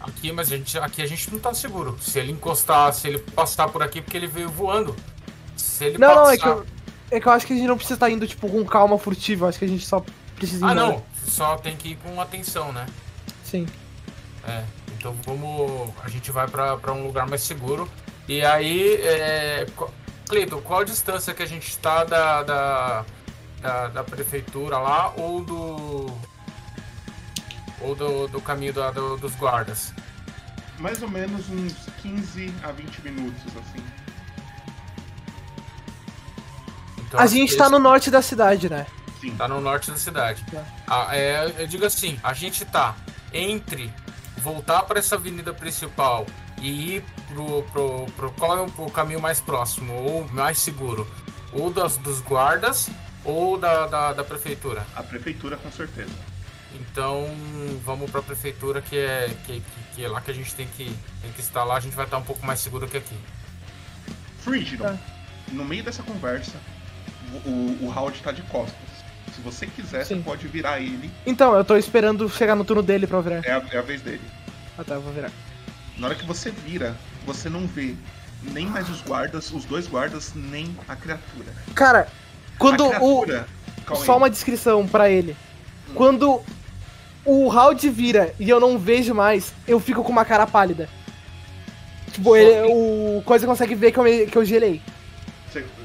aqui, 0.00 0.32
mas 0.32 0.50
a 0.52 0.56
gente, 0.56 0.78
aqui 0.78 1.02
a 1.02 1.06
gente 1.06 1.30
não 1.32 1.38
tá 1.40 1.52
seguro. 1.52 1.96
Se 2.00 2.18
ele 2.18 2.32
encostar, 2.32 2.92
se 2.92 3.08
ele 3.08 3.18
passar 3.18 3.68
por 3.68 3.82
aqui, 3.82 4.00
porque 4.00 4.16
ele 4.16 4.28
veio 4.28 4.48
voando. 4.48 4.94
Se 5.56 5.84
ele 5.86 5.98
Não, 5.98 6.08
passar... 6.08 6.22
não, 6.22 6.30
é 6.30 6.38
que, 6.38 6.46
eu, 6.46 6.66
é 7.10 7.20
que 7.20 7.26
eu 7.26 7.32
acho 7.32 7.46
que 7.46 7.52
a 7.52 7.56
gente 7.56 7.66
não 7.66 7.76
precisa 7.76 7.94
estar 7.94 8.10
indo, 8.10 8.26
tipo, 8.26 8.48
com 8.48 8.64
calma 8.64 8.98
furtiva. 8.98 9.48
Acho 9.48 9.58
que 9.58 9.64
a 9.64 9.68
gente 9.68 9.84
só 9.84 10.04
precisa 10.36 10.66
ir 10.66 10.70
Ah, 10.70 10.74
não. 10.74 11.02
Só 11.26 11.56
tem 11.56 11.76
que 11.76 11.90
ir 11.90 11.96
com 11.96 12.20
atenção, 12.20 12.72
né? 12.72 12.86
Sim. 13.48 13.66
É, 14.46 14.64
então 14.96 15.14
vamos. 15.24 15.92
A 16.04 16.08
gente 16.08 16.30
vai 16.30 16.46
pra 16.48 16.76
pra 16.76 16.92
um 16.92 17.06
lugar 17.06 17.26
mais 17.28 17.42
seguro. 17.42 17.88
E 18.28 18.42
aí, 18.44 18.94
é, 19.02 19.66
Cleiton, 20.28 20.60
qual 20.60 20.80
a 20.80 20.84
distância 20.84 21.32
que 21.32 21.42
a 21.42 21.46
gente 21.46 21.68
está 21.68 22.02
da, 22.04 22.42
da, 22.42 23.04
da, 23.60 23.88
da 23.88 24.04
prefeitura 24.04 24.78
lá 24.78 25.12
ou 25.16 25.44
do. 25.44 26.12
ou 27.80 27.94
do, 27.94 28.26
do 28.28 28.40
caminho 28.40 28.72
da- 28.72 28.90
do- 28.90 29.16
dos 29.16 29.34
guardas? 29.36 29.92
Mais 30.78 31.00
ou 31.02 31.08
menos 31.08 31.48
uns 31.48 31.74
15 32.02 32.52
a 32.62 32.72
20 32.72 32.98
minutos, 33.02 33.42
assim. 33.56 33.82
Então, 36.98 37.20
A 37.20 37.26
gente 37.26 37.56
tá 37.56 37.64
esse- 37.64 37.72
no 37.72 37.78
norte 37.78 38.10
da 38.10 38.20
cidade, 38.22 38.68
né? 38.68 38.86
Sim. 39.20 39.34
Tá 39.36 39.46
no 39.48 39.60
norte 39.60 39.90
da 39.90 39.96
cidade. 39.96 40.44
Ah, 40.86 41.08
é, 41.16 41.54
eu 41.58 41.66
digo 41.66 41.86
assim, 41.86 42.18
a 42.22 42.32
gente 42.32 42.64
tá 42.64 42.94
entre 43.36 43.92
voltar 44.38 44.82
para 44.82 44.98
essa 44.98 45.16
avenida 45.16 45.52
principal 45.52 46.26
e 46.60 46.96
ir 46.96 47.04
pro, 47.28 47.62
pro, 47.64 48.06
pro 48.16 48.30
qual 48.32 48.56
é 48.58 48.60
o, 48.62 48.90
caminho 48.90 49.20
mais 49.20 49.40
próximo 49.40 49.92
ou 49.94 50.28
mais 50.28 50.58
seguro? 50.58 51.06
Ou 51.52 51.70
das, 51.72 51.96
dos 51.96 52.20
guardas 52.20 52.88
ou 53.24 53.58
da, 53.58 53.86
da, 53.86 54.12
da 54.12 54.24
prefeitura? 54.24 54.86
A 54.94 55.02
prefeitura, 55.02 55.56
com 55.56 55.70
certeza. 55.70 56.12
Então 56.74 57.26
vamos 57.84 58.10
pra 58.10 58.20
prefeitura 58.22 58.82
que 58.82 58.96
é, 58.98 59.28
que, 59.46 59.60
que- 59.60 59.62
que 59.94 60.04
é 60.04 60.08
lá 60.08 60.20
que 60.20 60.30
a 60.30 60.34
gente 60.34 60.54
tem 60.54 60.66
que, 60.66 60.84
tem 61.22 61.32
que 61.32 61.40
estar 61.40 61.64
lá, 61.64 61.76
a 61.76 61.80
gente 61.80 61.96
vai 61.96 62.04
estar 62.04 62.18
um 62.18 62.22
pouco 62.22 62.44
mais 62.44 62.60
seguro 62.60 62.86
que 62.86 62.98
aqui. 62.98 63.16
Frigidon, 64.40 64.98
no 65.52 65.64
meio 65.64 65.82
dessa 65.82 66.02
conversa, 66.02 66.52
o, 67.44 67.48
o, 67.48 67.86
o 67.86 67.92
Howard 67.98 68.20
tá 68.22 68.30
de 68.30 68.42
costas. 68.42 68.76
Se 69.36 69.42
você 69.42 69.66
quiser, 69.66 70.04
Sim. 70.06 70.16
você 70.16 70.22
pode 70.22 70.48
virar 70.48 70.80
ele. 70.80 71.10
Então, 71.26 71.54
eu 71.54 71.62
tô 71.62 71.76
esperando 71.76 72.26
chegar 72.30 72.54
no 72.54 72.64
turno 72.64 72.82
dele 72.82 73.06
pra 73.06 73.20
virar. 73.20 73.44
É 73.44 73.52
a, 73.52 73.62
é 73.70 73.78
a 73.78 73.82
vez 73.82 74.00
dele. 74.00 74.22
Ah 74.78 74.82
tá, 74.82 74.94
eu 74.94 75.02
vou 75.02 75.12
virar. 75.12 75.30
Na 75.98 76.06
hora 76.06 76.16
que 76.16 76.24
você 76.24 76.50
vira, 76.50 76.96
você 77.26 77.50
não 77.50 77.66
vê 77.66 77.94
nem 78.42 78.66
mais 78.66 78.88
os 78.88 79.02
guardas, 79.02 79.52
os 79.52 79.66
dois 79.66 79.86
guardas, 79.86 80.32
nem 80.34 80.74
a 80.88 80.96
criatura. 80.96 81.52
Cara, 81.74 82.08
quando 82.58 82.82
a 82.84 82.98
o. 82.98 83.22
criatura, 83.22 83.46
calma 83.84 84.04
Só 84.04 84.12
aí. 84.12 84.18
uma 84.18 84.30
descrição 84.30 84.86
pra 84.88 85.10
ele. 85.10 85.36
Quando 85.94 86.42
o 87.24 87.50
Howard 87.50 87.88
vira 87.90 88.34
e 88.40 88.48
eu 88.48 88.58
não 88.58 88.78
vejo 88.78 89.14
mais, 89.14 89.52
eu 89.68 89.78
fico 89.78 90.02
com 90.02 90.12
uma 90.12 90.24
cara 90.24 90.46
pálida. 90.46 90.88
Tipo, 92.10 92.36
ele, 92.36 92.72
o 92.72 93.22
coisa 93.26 93.46
consegue 93.46 93.74
ver 93.74 93.92
que 93.92 93.98
eu, 93.98 94.04
que 94.28 94.36
eu 94.38 94.44
gelei. 94.44 94.80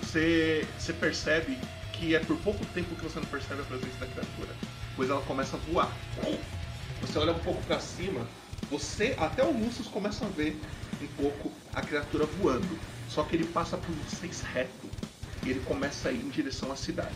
Você 0.02 0.94
percebe 1.00 1.58
que 2.02 2.16
é 2.16 2.20
por 2.20 2.36
pouco 2.38 2.66
tempo 2.74 2.96
que 2.96 3.04
você 3.04 3.20
não 3.20 3.28
percebe 3.28 3.62
a 3.62 3.64
presença 3.64 4.00
da 4.00 4.08
criatura. 4.08 4.56
Pois 4.96 5.08
ela 5.08 5.22
começa 5.22 5.56
a 5.56 5.60
voar. 5.72 5.92
Você 7.00 7.20
olha 7.20 7.32
um 7.32 7.40
pouco 7.40 7.62
pra 7.64 7.80
cima, 7.80 8.28
você, 8.72 9.16
até 9.20 9.44
o 9.44 9.52
Lucius 9.52 9.88
começa 9.88 10.26
a 10.26 10.30
ver 10.30 10.60
um 11.00 11.08
pouco 11.10 11.52
a 11.72 11.82
criatura 11.82 12.26
voando. 12.26 12.80
Só 13.08 13.22
que 13.24 13.36
ele 13.36 13.46
passa 13.46 13.78
por 13.78 13.94
vocês 13.94 14.42
reto. 14.42 14.90
E 15.46 15.52
ele 15.52 15.60
começa 15.60 16.10
a 16.10 16.12
ir 16.12 16.26
em 16.26 16.30
direção 16.30 16.72
à 16.72 16.76
cidade. 16.76 17.16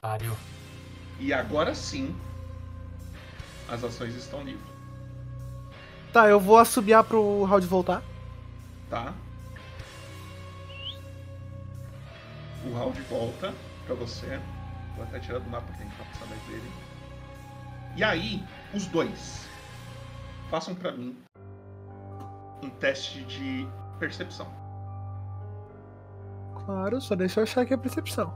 Pariu. 0.00 0.36
E 1.20 1.32
agora 1.32 1.74
sim, 1.76 2.14
as 3.68 3.84
ações 3.84 4.14
estão 4.16 4.42
livres, 4.42 4.66
Tá, 6.12 6.28
eu 6.28 6.40
vou 6.40 6.56
assobiar 6.58 7.04
pro 7.04 7.20
Howard 7.42 7.66
voltar. 7.66 8.02
tá? 8.88 9.14
O 12.68 12.74
round 12.74 13.00
volta 13.02 13.54
pra 13.86 13.94
você. 13.94 14.40
Vou 14.94 15.04
até 15.04 15.18
tirar 15.18 15.38
do 15.38 15.48
mapa 15.48 15.72
gente 15.74 15.94
passar 15.96 16.26
mais 16.26 16.40
dele. 16.42 16.70
E 17.96 18.04
aí, 18.04 18.44
os 18.74 18.86
dois 18.86 19.48
façam 20.50 20.74
pra 20.74 20.92
mim 20.92 21.16
um 22.62 22.68
teste 22.68 23.24
de 23.24 23.66
percepção. 23.98 24.46
Claro, 26.64 27.00
só 27.00 27.14
deixa 27.14 27.40
eu 27.40 27.44
achar 27.44 27.62
aqui 27.62 27.72
a 27.72 27.78
percepção. 27.78 28.32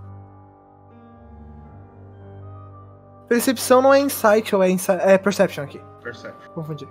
Percepção 3.28 3.83
não 3.83 3.93
é 3.93 4.01
insight 4.01 4.55
ou 4.55 4.62
é 4.62 4.70
insight. 4.70 5.01
É 5.03 5.18
perception 5.18 5.64
aqui. 5.64 5.80
Perception. 6.03 6.53
Confundi. 6.53 6.89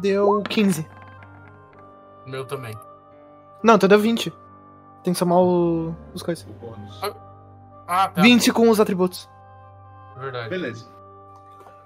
Deu 0.00 0.42
15. 0.42 0.99
Meu 2.30 2.44
também. 2.44 2.78
Não, 3.62 3.74
então 3.74 3.88
deu 3.88 3.98
20. 3.98 4.32
Tem 5.02 5.12
que 5.12 5.18
somar 5.18 5.38
o... 5.38 5.94
os 6.14 6.22
coisas. 6.22 6.46
O 6.48 6.52
bônus. 6.52 7.00
Ah, 7.86 8.08
tá. 8.08 8.22
20 8.22 8.52
com 8.52 8.70
os 8.70 8.78
atributos. 8.78 9.28
Verdade. 10.16 10.48
Beleza. 10.48 10.86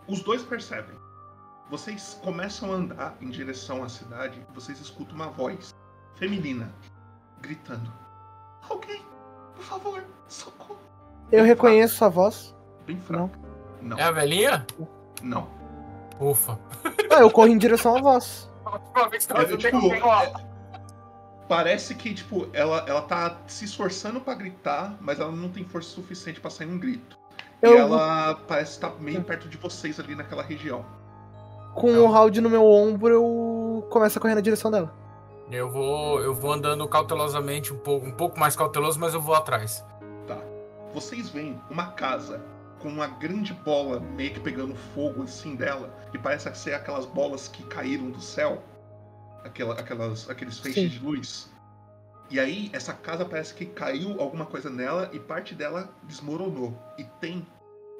Os 0.06 0.20
dois 0.22 0.42
percebem 0.42 0.94
Vocês 1.70 2.20
começam 2.22 2.70
a 2.72 2.74
andar 2.74 3.16
em 3.22 3.30
direção 3.30 3.82
à 3.82 3.88
cidade 3.88 4.38
e 4.38 4.54
vocês 4.54 4.78
escutam 4.80 5.14
uma 5.14 5.28
voz 5.28 5.74
feminina 6.16 6.70
gritando: 7.40 7.90
Alguém, 8.68 9.02
por 9.54 9.64
favor, 9.64 10.04
socorro. 10.28 10.78
Eu 11.32 11.44
reconheço 11.44 12.04
a 12.04 12.08
voz. 12.08 12.54
Bem 12.86 13.00
fraca. 13.00 13.38
Não. 13.80 13.98
É 13.98 14.02
a 14.02 14.10
velhinha? 14.10 14.66
Não. 15.22 15.48
Ufa. 16.20 16.58
Ah, 17.10 17.20
eu 17.20 17.30
corro 17.30 17.48
em 17.48 17.58
direção 17.58 17.96
à 17.96 18.00
voz. 18.00 18.50
É, 18.64 19.56
tipo, 19.56 19.92
é- 19.92 20.32
parece 21.48 21.94
que, 21.94 22.14
tipo, 22.14 22.48
ela, 22.52 22.84
ela 22.86 23.02
tá 23.02 23.38
se 23.46 23.64
esforçando 23.64 24.20
pra 24.20 24.34
gritar, 24.34 24.96
mas 25.00 25.20
ela 25.20 25.32
não 25.32 25.48
tem 25.48 25.64
força 25.64 25.90
suficiente 25.90 26.40
pra 26.40 26.50
sair 26.50 26.66
um 26.66 26.78
grito. 26.78 27.18
E 27.62 27.66
Eu- 27.66 27.78
ela 27.78 28.34
parece 28.46 28.72
estar 28.72 28.90
meio 29.00 29.22
perto 29.22 29.48
de 29.48 29.56
vocês 29.56 29.98
ali 30.00 30.14
naquela 30.14 30.42
região. 30.42 30.84
Com 31.74 31.92
o 31.98 32.06
round 32.10 32.40
no 32.40 32.48
meu 32.50 32.64
ombro, 32.64 33.08
eu 33.12 33.86
começo 33.90 34.18
a 34.18 34.20
correr 34.20 34.34
na 34.34 34.40
direção 34.40 34.70
dela. 34.70 34.92
Eu 35.50 35.70
vou, 35.70 36.20
eu 36.20 36.34
vou 36.34 36.52
andando 36.52 36.86
cautelosamente, 36.88 37.72
um 37.72 37.78
pouco, 37.78 38.06
um 38.06 38.12
pouco 38.12 38.38
mais 38.38 38.56
cauteloso, 38.56 38.98
mas 38.98 39.12
eu 39.12 39.20
vou 39.20 39.34
atrás. 39.34 39.84
Tá. 40.26 40.38
Vocês 40.94 41.28
veem 41.30 41.60
uma 41.68 41.88
casa 41.88 42.40
com 42.84 42.90
uma 42.90 43.06
grande 43.06 43.54
bola 43.54 43.98
meio 43.98 44.34
que 44.34 44.40
pegando 44.40 44.74
fogo 44.74 45.22
assim 45.22 45.56
dela, 45.56 45.90
e 46.12 46.18
parece 46.18 46.54
ser 46.54 46.74
aquelas 46.74 47.06
bolas 47.06 47.48
que 47.48 47.64
caíram 47.64 48.10
do 48.10 48.20
céu, 48.20 48.62
aquela, 49.42 49.80
aquelas, 49.80 50.28
aqueles 50.28 50.58
feixes 50.58 50.92
Sim. 50.92 50.98
de 50.98 51.02
luz. 51.02 51.50
E 52.30 52.38
aí 52.38 52.68
essa 52.74 52.92
casa 52.92 53.24
parece 53.24 53.54
que 53.54 53.64
caiu 53.64 54.20
alguma 54.20 54.44
coisa 54.44 54.68
nela 54.68 55.08
e 55.14 55.18
parte 55.18 55.54
dela 55.54 55.96
desmoronou. 56.02 56.78
E 56.98 57.04
tem 57.22 57.46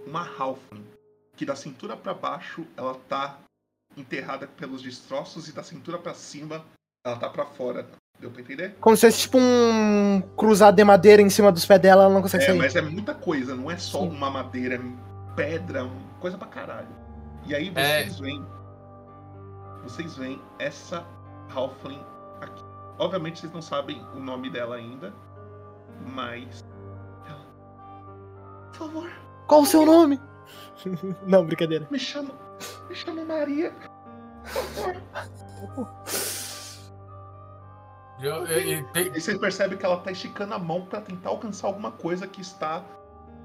uma 0.07 0.29
Halfling 0.39 0.87
que 1.35 1.47
da 1.47 1.57
cintura 1.57 1.97
pra 1.97 2.13
baixo 2.13 2.67
ela 2.77 2.95
tá 3.09 3.39
enterrada 3.97 4.47
pelos 4.47 4.83
destroços 4.83 5.49
e 5.49 5.53
da 5.53 5.63
cintura 5.63 5.99
pra 5.99 6.13
cima 6.13 6.63
ela 7.07 7.17
tá 7.17 7.31
pra 7.31 7.47
fora. 7.47 7.89
Deu 8.19 8.31
pra 8.31 8.41
entender? 8.41 8.77
Como 8.81 8.97
se 8.97 9.07
fosse 9.07 9.21
tipo 9.23 9.39
um 9.39 10.23
cruzado 10.37 10.77
de 10.77 10.85
madeira 10.85 11.21
em 11.21 11.29
cima 11.29 11.51
dos 11.51 11.67
pés 11.67 11.81
dela, 11.81 12.05
ela 12.05 12.15
não 12.15 12.23
consegue 12.23 12.45
É, 12.45 12.47
sair. 12.47 12.59
mas 12.59 12.77
é 12.77 12.81
muita 12.83 13.15
coisa, 13.15 13.55
não 13.55 13.71
é 13.71 13.77
só 13.77 14.03
uma 14.03 14.31
madeira, 14.31 14.77
é 14.77 14.81
pedra, 15.35 15.89
coisa 16.21 16.39
pra 16.39 16.47
caralho. 16.49 16.89
E 17.47 17.55
aí 17.55 17.71
vocês 17.71 18.19
veem. 18.21 18.47
Vocês 19.83 20.17
veem 20.17 20.41
essa 20.59 21.05
Halfling 21.55 22.01
aqui. 22.41 22.63
Obviamente 22.99 23.41
vocês 23.41 23.53
não 23.53 23.61
sabem 23.61 24.01
o 24.15 24.21
nome 24.21 24.49
dela 24.49 24.77
ainda, 24.77 25.13
mas. 26.07 26.65
Ela. 27.29 27.45
Por 28.73 28.79
favor, 28.79 29.11
Qual 29.47 29.63
o 29.63 29.67
seu 29.67 29.85
nome? 29.85 30.19
não, 31.27 31.45
brincadeira. 31.45 31.87
me 31.91 31.99
chama. 31.99 32.31
Me 32.89 32.95
chama 32.95 33.25
Maria. 33.25 33.73
Por 34.43 34.63
favor. 34.63 35.03
Eu- 38.21 38.47
eu- 38.47 38.61
eu- 38.61 38.85
tem- 38.93 39.09
E 39.15 39.21
vocês 39.21 39.37
percebem 39.39 39.77
que 39.77 39.85
ela 39.85 39.97
tá 39.99 40.11
esticando 40.13 40.55
a 40.55 40.59
mão 40.59 40.87
pra 40.87 41.01
tentar 41.01 41.31
alcançar 41.31 41.67
alguma 41.67 41.91
coisa 41.91 42.27
que 42.27 42.41
está 42.41 42.83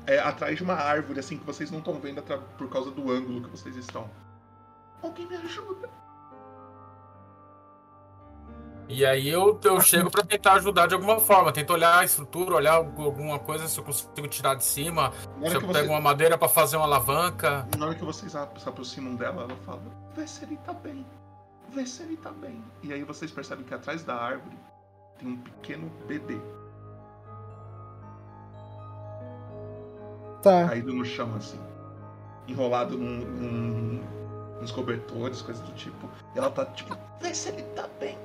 é, 0.07 0.17
atrás 0.19 0.57
de 0.57 0.63
uma 0.63 0.73
árvore, 0.73 1.19
assim, 1.19 1.37
que 1.37 1.45
vocês 1.45 1.69
não 1.69 1.79
estão 1.79 1.93
vendo 1.99 2.21
por 2.57 2.67
causa 2.69 2.89
do 2.89 3.11
ângulo 3.11 3.41
que 3.43 3.49
vocês 3.49 3.75
estão. 3.75 4.09
Alguém 5.03 5.27
me 5.27 5.35
ajuda. 5.35 5.89
E 8.87 9.05
aí 9.05 9.29
eu, 9.29 9.59
eu 9.63 9.79
chego 9.81 10.09
pra 10.09 10.23
tentar 10.23 10.53
ajudar 10.53 10.87
de 10.87 10.95
alguma 10.95 11.19
forma. 11.19 11.51
Tento 11.51 11.71
olhar 11.71 11.99
a 11.99 12.03
estrutura, 12.03 12.55
olhar 12.55 12.73
alguma 12.73 13.37
coisa, 13.37 13.67
se 13.67 13.77
eu 13.79 13.83
consigo 13.83 14.27
tirar 14.27 14.55
de 14.55 14.63
cima. 14.63 15.11
Se 15.47 15.53
eu 15.55 15.61
pego 15.61 15.73
você- 15.73 15.87
uma 15.87 16.01
madeira 16.01 16.39
pra 16.39 16.49
fazer 16.49 16.75
uma 16.77 16.85
alavanca. 16.85 17.67
Na 17.77 17.85
hora 17.85 17.95
que 17.95 18.03
vocês 18.03 18.31
se 18.31 18.37
aproximam 18.67 19.13
dela, 19.15 19.43
ela 19.43 19.55
fala: 19.57 19.81
Vê 20.15 20.25
se 20.25 20.43
ele 20.43 20.57
tá 20.57 20.73
bem. 20.73 21.05
Vê 21.71 21.85
se 21.85 22.03
ele 22.03 22.17
tá 22.17 22.31
bem. 22.31 22.63
E 22.83 22.91
aí 22.93 23.03
vocês 23.03 23.31
percebem 23.31 23.63
que 23.65 23.73
atrás 23.73 24.03
da 24.03 24.15
árvore 24.15 24.57
tem 25.17 25.27
um 25.27 25.37
pequeno 25.37 25.91
bebê 26.07 26.39
Tá. 30.41 30.67
caído 30.69 30.93
no 30.93 31.03
chão, 31.03 31.33
assim. 31.35 31.59
Enrolado 32.47 32.97
num, 32.97 33.19
num, 33.19 34.01
nos 34.61 34.71
cobertores, 34.71 35.41
coisas 35.41 35.61
do 35.63 35.71
tipo. 35.73 36.09
E 36.33 36.39
ela 36.39 36.49
tá 36.49 36.65
tipo: 36.65 36.97
Vê 37.21 37.33
se 37.33 37.49
ele 37.49 37.63
tá 37.75 37.87
bem. 37.99 38.17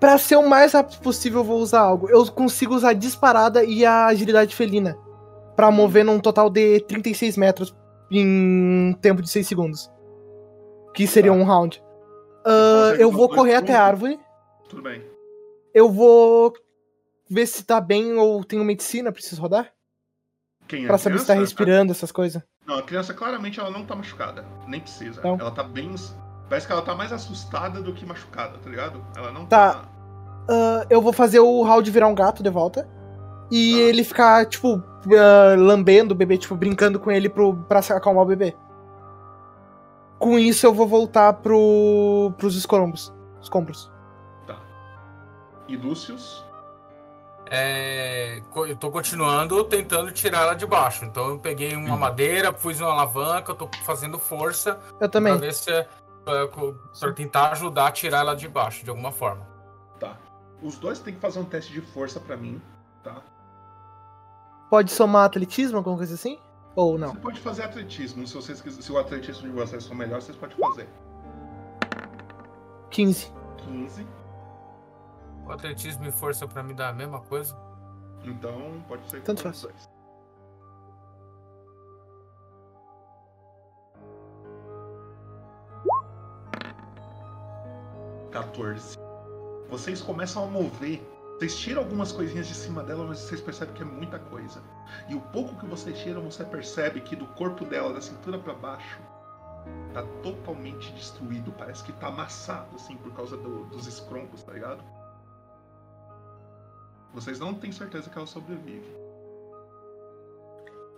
Pra 0.00 0.16
ser 0.18 0.36
o 0.36 0.48
mais 0.48 0.72
rápido 0.72 1.00
possível, 1.00 1.40
eu 1.40 1.44
vou 1.44 1.60
usar 1.60 1.80
algo. 1.80 2.08
Eu 2.08 2.24
consigo 2.30 2.74
usar 2.74 2.92
disparada 2.92 3.64
e 3.64 3.84
a 3.84 4.06
agilidade 4.06 4.54
felina. 4.54 4.96
Pra 5.56 5.70
mover 5.70 6.04
num 6.04 6.20
total 6.20 6.48
de 6.48 6.80
36 6.80 7.36
metros 7.36 7.74
em 8.10 8.24
um 8.26 8.92
tempo 8.92 9.20
de 9.22 9.28
6 9.28 9.46
segundos. 9.46 9.90
Que 10.94 11.06
seria 11.06 11.32
um 11.32 11.44
round. 11.44 11.82
Ah, 12.44 12.82
consegue 12.84 13.02
eu 13.02 13.10
vou 13.10 13.28
correr 13.28 13.54
até 13.56 13.74
a 13.74 13.82
árvore. 13.84 14.18
Tudo 14.68 14.82
bem. 14.82 15.02
Eu 15.74 15.90
vou 15.90 16.52
ver 17.30 17.46
se 17.46 17.64
tá 17.64 17.80
bem 17.80 18.16
ou 18.16 18.42
tenho 18.42 18.64
medicina, 18.64 19.12
preciso 19.12 19.40
rodar? 19.40 19.70
Quem 20.66 20.84
é 20.84 20.86
Pra 20.86 20.98
saber 20.98 21.18
se 21.18 21.26
tá 21.26 21.32
criança? 21.34 21.50
respirando, 21.50 21.92
essas 21.92 22.12
coisas. 22.12 22.42
Não, 22.66 22.78
a 22.78 22.82
criança 22.82 23.14
claramente 23.14 23.58
ela 23.58 23.70
não 23.70 23.84
tá 23.84 23.94
machucada. 23.94 24.44
Nem 24.66 24.80
precisa. 24.80 25.20
Não. 25.22 25.38
Ela 25.38 25.50
tá 25.50 25.62
bem. 25.62 25.94
Parece 26.48 26.66
que 26.66 26.72
ela 26.72 26.82
tá 26.82 26.94
mais 26.94 27.12
assustada 27.12 27.80
do 27.82 27.92
que 27.94 28.04
machucada, 28.04 28.58
tá 28.58 28.68
ligado? 28.68 29.04
Ela 29.16 29.32
não 29.32 29.46
Tá. 29.46 29.88
Ah, 30.50 30.86
eu 30.90 31.00
vou 31.00 31.12
fazer 31.12 31.40
o 31.40 31.62
round 31.62 31.90
virar 31.90 32.08
um 32.08 32.14
gato 32.14 32.42
de 32.42 32.50
volta. 32.50 32.88
E 33.50 33.78
ele 33.80 34.04
ficar, 34.04 34.44
tipo, 34.46 34.82
ah, 35.18 35.54
lambendo 35.56 36.12
o 36.12 36.16
bebê, 36.16 36.36
tipo, 36.36 36.54
brincando 36.54 37.00
com 37.00 37.10
ele 37.10 37.28
pro, 37.30 37.54
pra 37.64 37.80
se 37.80 37.92
acalmar 37.92 38.24
o 38.24 38.28
bebê. 38.28 38.54
Com 40.18 40.38
isso, 40.38 40.66
eu 40.66 40.74
vou 40.74 40.86
voltar 40.86 41.32
pro, 41.34 42.32
pros 42.36 42.56
escombros. 42.56 43.12
Escombros. 43.40 43.90
E 45.68 45.76
Lúcius? 45.76 46.42
É, 47.50 48.42
eu 48.54 48.76
tô 48.76 48.90
continuando 48.90 49.62
tentando 49.64 50.10
tirar 50.10 50.42
ela 50.42 50.54
de 50.54 50.66
baixo. 50.66 51.04
Então 51.04 51.28
eu 51.28 51.38
peguei 51.38 51.76
uma 51.76 51.96
madeira, 51.96 52.52
pus 52.52 52.80
uma 52.80 52.90
alavanca, 52.90 53.52
eu 53.52 53.54
tô 53.54 53.68
fazendo 53.84 54.18
força. 54.18 54.80
Eu 54.98 55.08
também. 55.08 55.34
Pra 55.34 55.46
ver 55.46 55.54
se 55.54 55.70
é, 55.70 55.86
pra, 56.24 56.48
pra 56.48 57.12
tentar 57.12 57.52
ajudar 57.52 57.88
a 57.88 57.92
tirar 57.92 58.20
ela 58.20 58.34
de 58.34 58.48
baixo 58.48 58.82
de 58.82 58.90
alguma 58.90 59.12
forma. 59.12 59.46
Tá. 60.00 60.16
Os 60.62 60.76
dois 60.76 60.98
têm 61.00 61.14
que 61.14 61.20
fazer 61.20 61.38
um 61.38 61.44
teste 61.44 61.72
de 61.72 61.80
força 61.80 62.18
pra 62.18 62.36
mim, 62.36 62.60
tá? 63.02 63.22
Pode 64.70 64.90
somar 64.90 65.24
atletismo, 65.24 65.78
alguma 65.78 65.96
coisa 65.96 66.14
assim? 66.14 66.38
Ou 66.76 66.96
não? 66.98 67.12
Você 67.12 67.18
pode 67.20 67.40
fazer 67.40 67.62
atletismo. 67.64 68.26
Se, 68.26 68.34
vocês, 68.34 68.58
se 68.58 68.92
o 68.92 68.98
atletismo 68.98 69.48
de 69.48 69.54
vocês 69.54 69.86
for 69.86 69.94
melhor, 69.94 70.20
vocês 70.22 70.36
podem 70.36 70.56
fazer. 70.56 70.88
15. 72.90 73.32
15. 73.58 74.06
O 75.46 75.52
atletismo 75.52 76.06
e 76.06 76.12
força 76.12 76.46
pra 76.46 76.62
mim 76.62 76.74
dá 76.74 76.88
a 76.88 76.92
mesma 76.92 77.20
coisa. 77.20 77.56
Então, 78.24 78.82
pode 78.86 79.08
ser 79.10 79.20
que 79.20 79.26
Tanto 79.26 79.42
faz. 79.42 79.66
dois. 88.58 88.98
Vocês 89.70 90.00
começam 90.00 90.44
a 90.44 90.46
mover. 90.46 91.00
Vocês 91.38 91.56
tiram 91.56 91.82
algumas 91.82 92.10
coisinhas 92.10 92.48
de 92.48 92.54
cima 92.54 92.82
dela, 92.82 93.04
mas 93.06 93.20
vocês 93.20 93.40
percebem 93.40 93.74
que 93.74 93.82
é 93.82 93.84
muita 93.84 94.18
coisa. 94.18 94.60
E 95.08 95.14
o 95.14 95.20
pouco 95.20 95.54
que 95.56 95.66
vocês 95.66 95.96
tiram, 96.00 96.22
você 96.22 96.44
percebe 96.44 97.00
que 97.00 97.14
do 97.14 97.26
corpo 97.28 97.64
dela, 97.64 97.92
da 97.94 98.00
cintura 98.00 98.38
pra 98.40 98.54
baixo, 98.54 98.98
tá 99.94 100.02
totalmente 100.22 100.90
destruído. 100.94 101.52
Parece 101.52 101.84
que 101.84 101.92
tá 101.92 102.08
amassado, 102.08 102.74
assim, 102.74 102.96
por 102.96 103.12
causa 103.14 103.36
do- 103.36 103.66
dos 103.66 103.86
escroncos, 103.86 104.42
tá 104.42 104.52
ligado? 104.52 104.82
Vocês 107.14 107.38
não 107.38 107.54
têm 107.54 107.70
certeza 107.70 108.10
que 108.10 108.18
ela 108.18 108.26
sobrevive. 108.26 108.86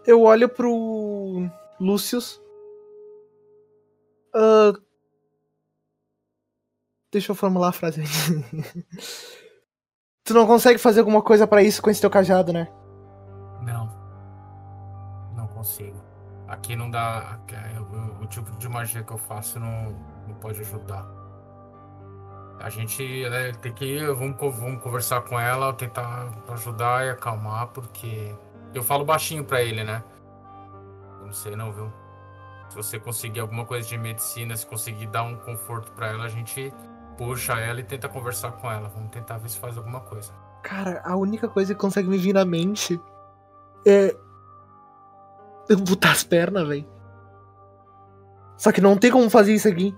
Eu 0.06 0.22
olho 0.22 0.48
pro 0.48 1.50
Lúcius. 1.78 2.40
Ah, 4.34 4.72
Deixa 7.12 7.32
eu 7.32 7.36
formular 7.36 7.68
a 7.68 7.72
frase. 7.72 8.02
tu 10.30 10.34
não 10.34 10.46
consegue 10.46 10.78
fazer 10.78 11.00
alguma 11.00 11.20
coisa 11.20 11.44
pra 11.44 11.60
isso 11.60 11.82
com 11.82 11.90
esse 11.90 12.00
teu 12.00 12.08
cajado, 12.08 12.52
né? 12.52 12.68
Não. 13.62 13.90
Não 15.34 15.48
consigo. 15.48 16.00
Aqui 16.46 16.76
não 16.76 16.88
dá. 16.88 17.38
é, 17.52 17.80
O, 18.22 18.26
tipo 18.26 18.56
de 18.56 18.68
magia 18.68 19.02
que 19.02 19.12
eu 19.12 19.18
faço 19.18 19.58
não, 19.58 19.92
não 20.28 20.34
pode 20.36 20.60
ajudar. 20.60 21.04
A 22.60 22.68
gente 22.68 23.28
né, 23.28 23.52
tem 23.60 23.72
que 23.72 23.84
ir, 23.84 24.06
vamos, 24.14 24.36
vamos 24.38 24.80
conversar 24.82 25.22
com 25.22 25.38
ela, 25.40 25.72
tentar 25.72 26.28
ajudar 26.50 27.06
e 27.06 27.10
acalmar, 27.10 27.66
porque. 27.68 28.32
Eu 28.72 28.84
falo 28.84 29.04
baixinho 29.04 29.44
pra 29.44 29.60
ele, 29.60 29.82
né? 29.82 30.04
Eu 31.18 31.26
não 31.26 31.32
sei 31.32 31.56
não, 31.56 31.72
viu? 31.72 31.92
Se 32.68 32.76
você 32.76 33.00
conseguir 33.00 33.40
alguma 33.40 33.64
coisa 33.64 33.88
de 33.88 33.98
medicina, 33.98 34.56
se 34.56 34.64
conseguir 34.64 35.08
dar 35.08 35.24
um 35.24 35.34
conforto 35.34 35.90
pra 35.90 36.06
ela, 36.06 36.24
a 36.24 36.28
gente 36.28 36.72
puxa 37.20 37.52
ela 37.60 37.80
e 37.80 37.84
tenta 37.84 38.08
conversar 38.08 38.52
com 38.52 38.72
ela. 38.72 38.88
Vamos 38.88 39.10
tentar 39.10 39.36
ver 39.36 39.50
se 39.50 39.58
faz 39.58 39.76
alguma 39.76 40.00
coisa. 40.00 40.32
Cara, 40.62 41.02
a 41.04 41.14
única 41.16 41.46
coisa 41.48 41.74
que 41.74 41.80
consegue 41.80 42.08
me 42.08 42.16
vir 42.16 42.32
na 42.32 42.46
mente 42.46 42.98
é. 43.86 44.16
Eu 45.68 45.76
botar 45.76 46.12
as 46.12 46.24
pernas, 46.24 46.66
velho. 46.66 46.88
Só 48.56 48.72
que 48.72 48.80
não 48.80 48.96
tem 48.96 49.10
como 49.10 49.28
fazer 49.28 49.52
isso 49.52 49.68
aqui. 49.68 49.94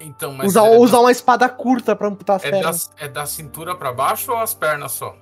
Então, 0.00 0.32
mas 0.32 0.46
Usar, 0.46 0.66
é, 0.68 0.78
usar 0.78 1.00
uma 1.00 1.10
espada 1.10 1.48
curta 1.48 1.96
pra 1.96 2.06
amputar 2.06 2.36
as 2.36 2.44
é, 2.44 2.50
da, 2.52 2.56
pernas. 2.58 2.92
é 2.96 3.08
da 3.08 3.26
cintura 3.26 3.74
pra 3.74 3.92
baixo 3.92 4.30
ou 4.30 4.38
as 4.38 4.54
pernas 4.54 4.92
só? 4.92 5.16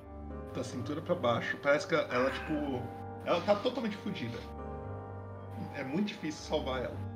Da 0.55 0.62
cintura 0.62 1.01
pra 1.01 1.14
baixo. 1.14 1.57
Parece 1.62 1.87
que 1.87 1.95
ela, 1.95 2.31
tipo. 2.31 2.83
Ela 3.24 3.41
tá 3.41 3.57
totalmente 3.57 3.97
fodida. 3.97 4.39
É 5.74 5.83
muito 5.83 6.09
difícil 6.09 6.45
salvar 6.47 6.85
ela. 6.85 7.15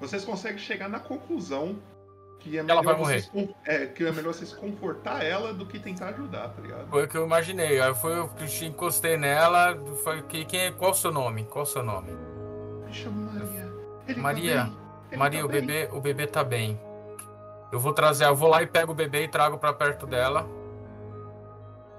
Vocês 0.00 0.24
conseguem 0.24 0.58
chegar 0.58 0.88
na 0.88 0.98
conclusão 0.98 1.78
que 2.40 2.56
é 2.56 2.60
Ela 2.60 2.66
melhor, 2.66 2.84
vai 2.84 2.96
morrer. 2.96 3.20
vocês, 3.22 3.48
é, 3.64 3.86
que 3.86 4.04
é 4.04 4.12
melhor 4.12 4.34
vocês 4.34 4.52
confortar 4.52 5.24
ela 5.24 5.54
do 5.54 5.64
que 5.64 5.78
tentar 5.78 6.08
ajudar, 6.08 6.48
tá 6.50 6.60
ligado? 6.60 6.88
Foi 6.88 7.04
o 7.04 7.08
que 7.08 7.16
eu 7.16 7.24
imaginei. 7.24 7.80
Aí 7.80 7.94
foi, 7.94 8.18
eu 8.18 8.30
encostei 8.62 9.16
nela. 9.16 9.74
Foi, 10.02 10.20
que- 10.22 10.44
quem, 10.44 10.60
é- 10.60 10.70
qual 10.72 10.90
o 10.90 10.94
seu 10.94 11.10
nome? 11.10 11.44
Qual 11.44 11.62
o 11.62 11.66
seu 11.66 11.82
nome? 11.82 12.10
Me 12.84 12.92
chama 12.92 13.32
Maria. 13.32 13.72
Ele 14.06 14.14
tá 14.16 14.20
Maria. 14.20 14.72
Ele 15.10 15.16
Maria, 15.18 15.40
tá 15.40 15.46
o 15.46 15.48
bem. 15.48 15.60
bebê, 15.66 15.88
o 15.92 16.00
bebê 16.00 16.26
tá 16.26 16.44
bem. 16.44 16.78
Eu 17.72 17.80
vou 17.80 17.94
trazer, 17.94 18.26
eu 18.26 18.36
vou 18.36 18.48
lá 18.50 18.62
e 18.62 18.66
pego 18.66 18.92
o 18.92 18.94
bebê 18.94 19.22
e 19.24 19.28
trago 19.28 19.56
pra 19.56 19.72
perto 19.72 20.06
dela. 20.06 20.46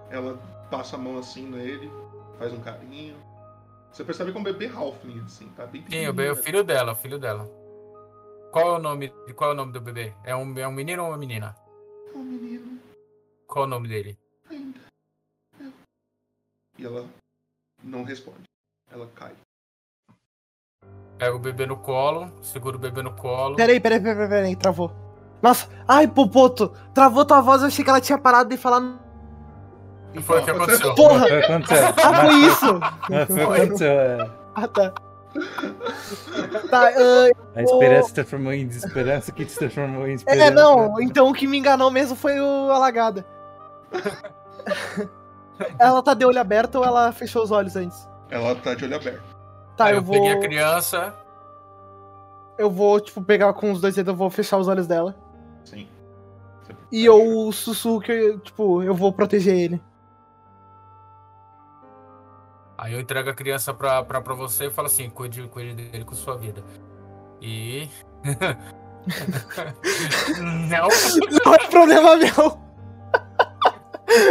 Ela 0.09 0.37
passa 0.69 0.95
a 0.95 0.99
mão 0.99 1.17
assim 1.17 1.47
nele, 1.49 1.91
faz 2.37 2.53
um 2.53 2.59
carinho. 2.59 3.15
Você 3.91 4.03
percebe 4.03 4.31
que 4.31 4.37
é 4.37 4.39
um 4.39 4.43
bebê 4.43 4.67
Halfling, 4.67 5.23
assim, 5.25 5.47
tá 5.55 5.65
bem 5.65 5.83
Sim, 5.89 6.07
o 6.07 6.13
bebê 6.13 6.29
é 6.29 6.31
o 6.33 6.35
filho 6.35 6.63
dela, 6.63 6.91
o 6.91 6.95
filho 6.95 7.17
dela. 7.17 7.49
Qual 8.55 8.69
é 8.69 8.77
o 8.77 8.79
nome? 8.79 9.09
Qual 9.35 9.49
é 9.49 9.53
o 9.53 9.57
nome 9.57 9.73
do 9.73 9.81
bebê? 9.81 10.13
É 10.23 10.33
um, 10.33 10.57
é 10.57 10.65
um 10.65 10.71
menino 10.71 11.03
ou 11.03 11.09
uma 11.09 11.17
menina? 11.17 11.53
É 12.07 12.17
um 12.17 12.23
menino 12.23 12.79
Qual 13.45 13.65
é 13.65 13.67
o 13.67 13.69
nome 13.69 13.89
dele? 13.89 14.17
ainda. 14.49 14.79
E 16.77 16.85
ela 16.85 17.05
não 17.83 18.05
responde. 18.05 18.43
Ela 18.89 19.09
cai. 19.13 19.33
Pega 21.17 21.35
o 21.35 21.39
bebê 21.39 21.65
no 21.65 21.75
colo, 21.75 22.31
segura 22.41 22.77
o 22.77 22.79
bebê 22.79 23.01
no 23.01 23.13
colo. 23.13 23.57
Peraí, 23.57 23.81
peraí, 23.81 23.99
peraí, 23.99 24.29
peraí, 24.29 24.55
travou. 24.55 24.89
Nossa, 25.41 25.67
ai, 25.85 26.07
Popoto, 26.07 26.69
travou 26.93 27.25
tua 27.25 27.41
voz, 27.41 27.61
eu 27.61 27.67
achei 27.67 27.83
que 27.83 27.89
ela 27.89 27.99
tinha 27.99 28.17
parado 28.17 28.47
de 28.47 28.55
falar. 28.55 29.03
E 30.13 30.21
foi 30.21 30.39
o 30.39 30.45
que 30.45 30.51
aconteceu. 30.51 30.95
Porra! 30.95 31.27
Foi 31.27 31.39
o 31.39 31.41
que 31.41 31.51
aconteceu. 31.51 31.87
Ah, 31.89 32.25
foi 32.25 32.35
isso? 32.35 32.79
Foi 33.27 33.43
o 33.43 33.47
que 33.47 33.61
aconteceu, 33.61 33.91
é. 33.91 34.31
Ah, 34.55 34.67
tá. 34.69 35.04
Tá, 36.69 36.89
ah, 36.89 37.29
A 37.55 37.61
esperança 37.61 38.07
se 38.07 38.13
transformou 38.13 38.53
em 38.53 38.67
desesperança, 38.67 39.31
que 39.31 39.45
se 39.45 39.57
transformou 39.57 40.07
em 40.07 40.13
esperança. 40.13 40.45
É, 40.45 40.51
não, 40.51 40.99
então 41.01 41.29
o 41.29 41.33
que 41.33 41.47
me 41.47 41.57
enganou 41.57 41.91
mesmo 41.91 42.15
foi 42.15 42.39
o 42.39 42.71
Alagada. 42.71 43.25
ela 45.79 46.01
tá 46.01 46.13
de 46.13 46.25
olho 46.25 46.39
aberto 46.39 46.75
ou 46.75 46.85
ela 46.85 47.11
fechou 47.11 47.43
os 47.43 47.51
olhos 47.51 47.75
antes? 47.75 48.07
Ela 48.29 48.55
tá 48.55 48.73
de 48.73 48.85
olho 48.85 48.95
aberto. 48.95 49.35
Tá, 49.75 49.91
eu, 49.91 49.97
eu 49.97 50.01
vou. 50.01 50.15
peguei 50.15 50.31
a 50.31 50.39
criança. 50.39 51.13
Eu 52.57 52.69
vou, 52.69 52.99
tipo, 53.01 53.21
pegar 53.21 53.51
com 53.53 53.71
os 53.71 53.81
dois 53.81 53.95
dedos, 53.95 54.13
eu 54.13 54.17
vou 54.17 54.29
fechar 54.29 54.57
os 54.57 54.67
olhos 54.67 54.87
dela. 54.87 55.15
Sim. 55.65 55.87
E 56.91 57.03
eu 57.03 57.51
sussurro 57.51 57.99
que, 57.99 58.37
tipo, 58.39 58.81
eu 58.81 58.93
vou 58.93 59.11
proteger 59.11 59.55
ele. 59.57 59.81
Aí 62.77 62.93
eu 62.93 62.99
entrego 62.99 63.29
a 63.29 63.33
criança 63.33 63.73
pra, 63.73 64.03
pra, 64.03 64.21
pra 64.21 64.33
você 64.33 64.65
e 64.65 64.71
falo 64.71 64.87
assim, 64.87 65.09
cuide, 65.09 65.47
cuide 65.47 65.73
dele 65.73 66.03
com 66.03 66.13
sua 66.13 66.37
vida. 66.37 66.63
E. 67.41 67.89
não. 70.39 70.87
Não 71.45 71.53
é 71.53 71.67
problema 71.67 72.15
meu. 72.15 72.65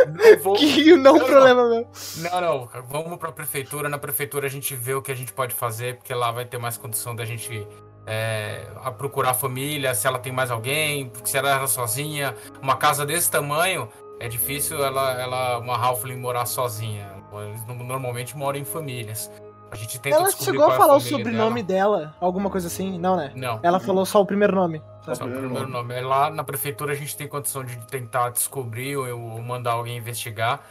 Não 0.09 0.39
vou. 0.43 0.57
Que 0.57 0.97
não, 0.97 1.19
problema 1.19 1.69
meu. 1.69 1.89
Não, 2.17 2.41
não. 2.41 2.69
Vamos 2.89 3.19
pra 3.19 3.33
prefeitura. 3.33 3.89
Na 3.89 3.99
prefeitura 3.99 4.47
a 4.47 4.51
gente 4.51 4.75
vê 4.75 4.95
o 4.95 5.03
que 5.03 5.13
a 5.13 5.15
gente 5.15 5.33
pode 5.33 5.55
fazer, 5.55 5.97
porque 5.97 6.15
lá 6.15 6.31
vai 6.31 6.45
ter 6.45 6.59
mais 6.59 6.77
condição 6.77 7.15
da 7.15 7.25
gente 7.25 7.67
é, 8.07 8.67
a 8.83 8.91
procurar 8.91 9.31
a 9.31 9.35
família, 9.35 9.95
se 9.95 10.07
ela 10.07 10.19
tem 10.19 10.33
mais 10.33 10.51
alguém, 10.51 11.11
se 11.25 11.37
ela 11.37 11.55
era 11.55 11.67
sozinha. 11.67 12.35
Uma 12.63 12.77
casa 12.77 13.05
desse 13.07 13.31
tamanho, 13.31 13.89
é 14.21 14.29
difícil 14.29 14.83
ela, 14.85 15.13
ela 15.21 15.59
uma 15.59 15.77
Halfling 15.77 16.17
morar 16.17 16.47
sozinha. 16.47 17.11
Eles 17.49 17.65
no- 17.67 17.75
normalmente 17.83 18.37
moram 18.37 18.59
em 18.59 18.65
famílias. 18.65 19.31
A 19.71 19.77
gente 19.77 19.99
tenta 19.99 20.15
Ela 20.17 20.27
descobrir 20.27 20.53
chegou 20.53 20.65
a 20.65 20.67
qual 20.69 20.77
é 20.77 20.79
falar 20.79 20.97
o 20.97 21.01
família 21.01 21.19
sobrenome 21.25 21.63
dela. 21.63 22.15
alguma 22.21 22.49
coisa 22.49 22.69
assim? 22.69 22.97
Não, 22.97 23.17
né? 23.17 23.33
Não. 23.35 23.59
Ela 23.63 23.81
falou 23.81 24.07
só 24.07 24.21
o 24.21 24.27
primeiro 24.27 24.55
nome. 24.55 24.81
Só 25.03 25.13
o 25.25 25.29
primeiro 25.29 25.69
nome. 25.69 25.95
É 25.95 26.01
Lá 26.01 26.31
na 26.31 26.45
prefeitura 26.45 26.93
a 26.93 26.97
gente 26.97 27.17
tem 27.17 27.27
condição 27.27 27.65
de 27.65 27.77
tentar 27.89 28.31
descobrir 28.31 28.97
ou 28.97 29.43
mandar 29.43 29.73
alguém 29.73 29.97
investigar. 29.97 30.63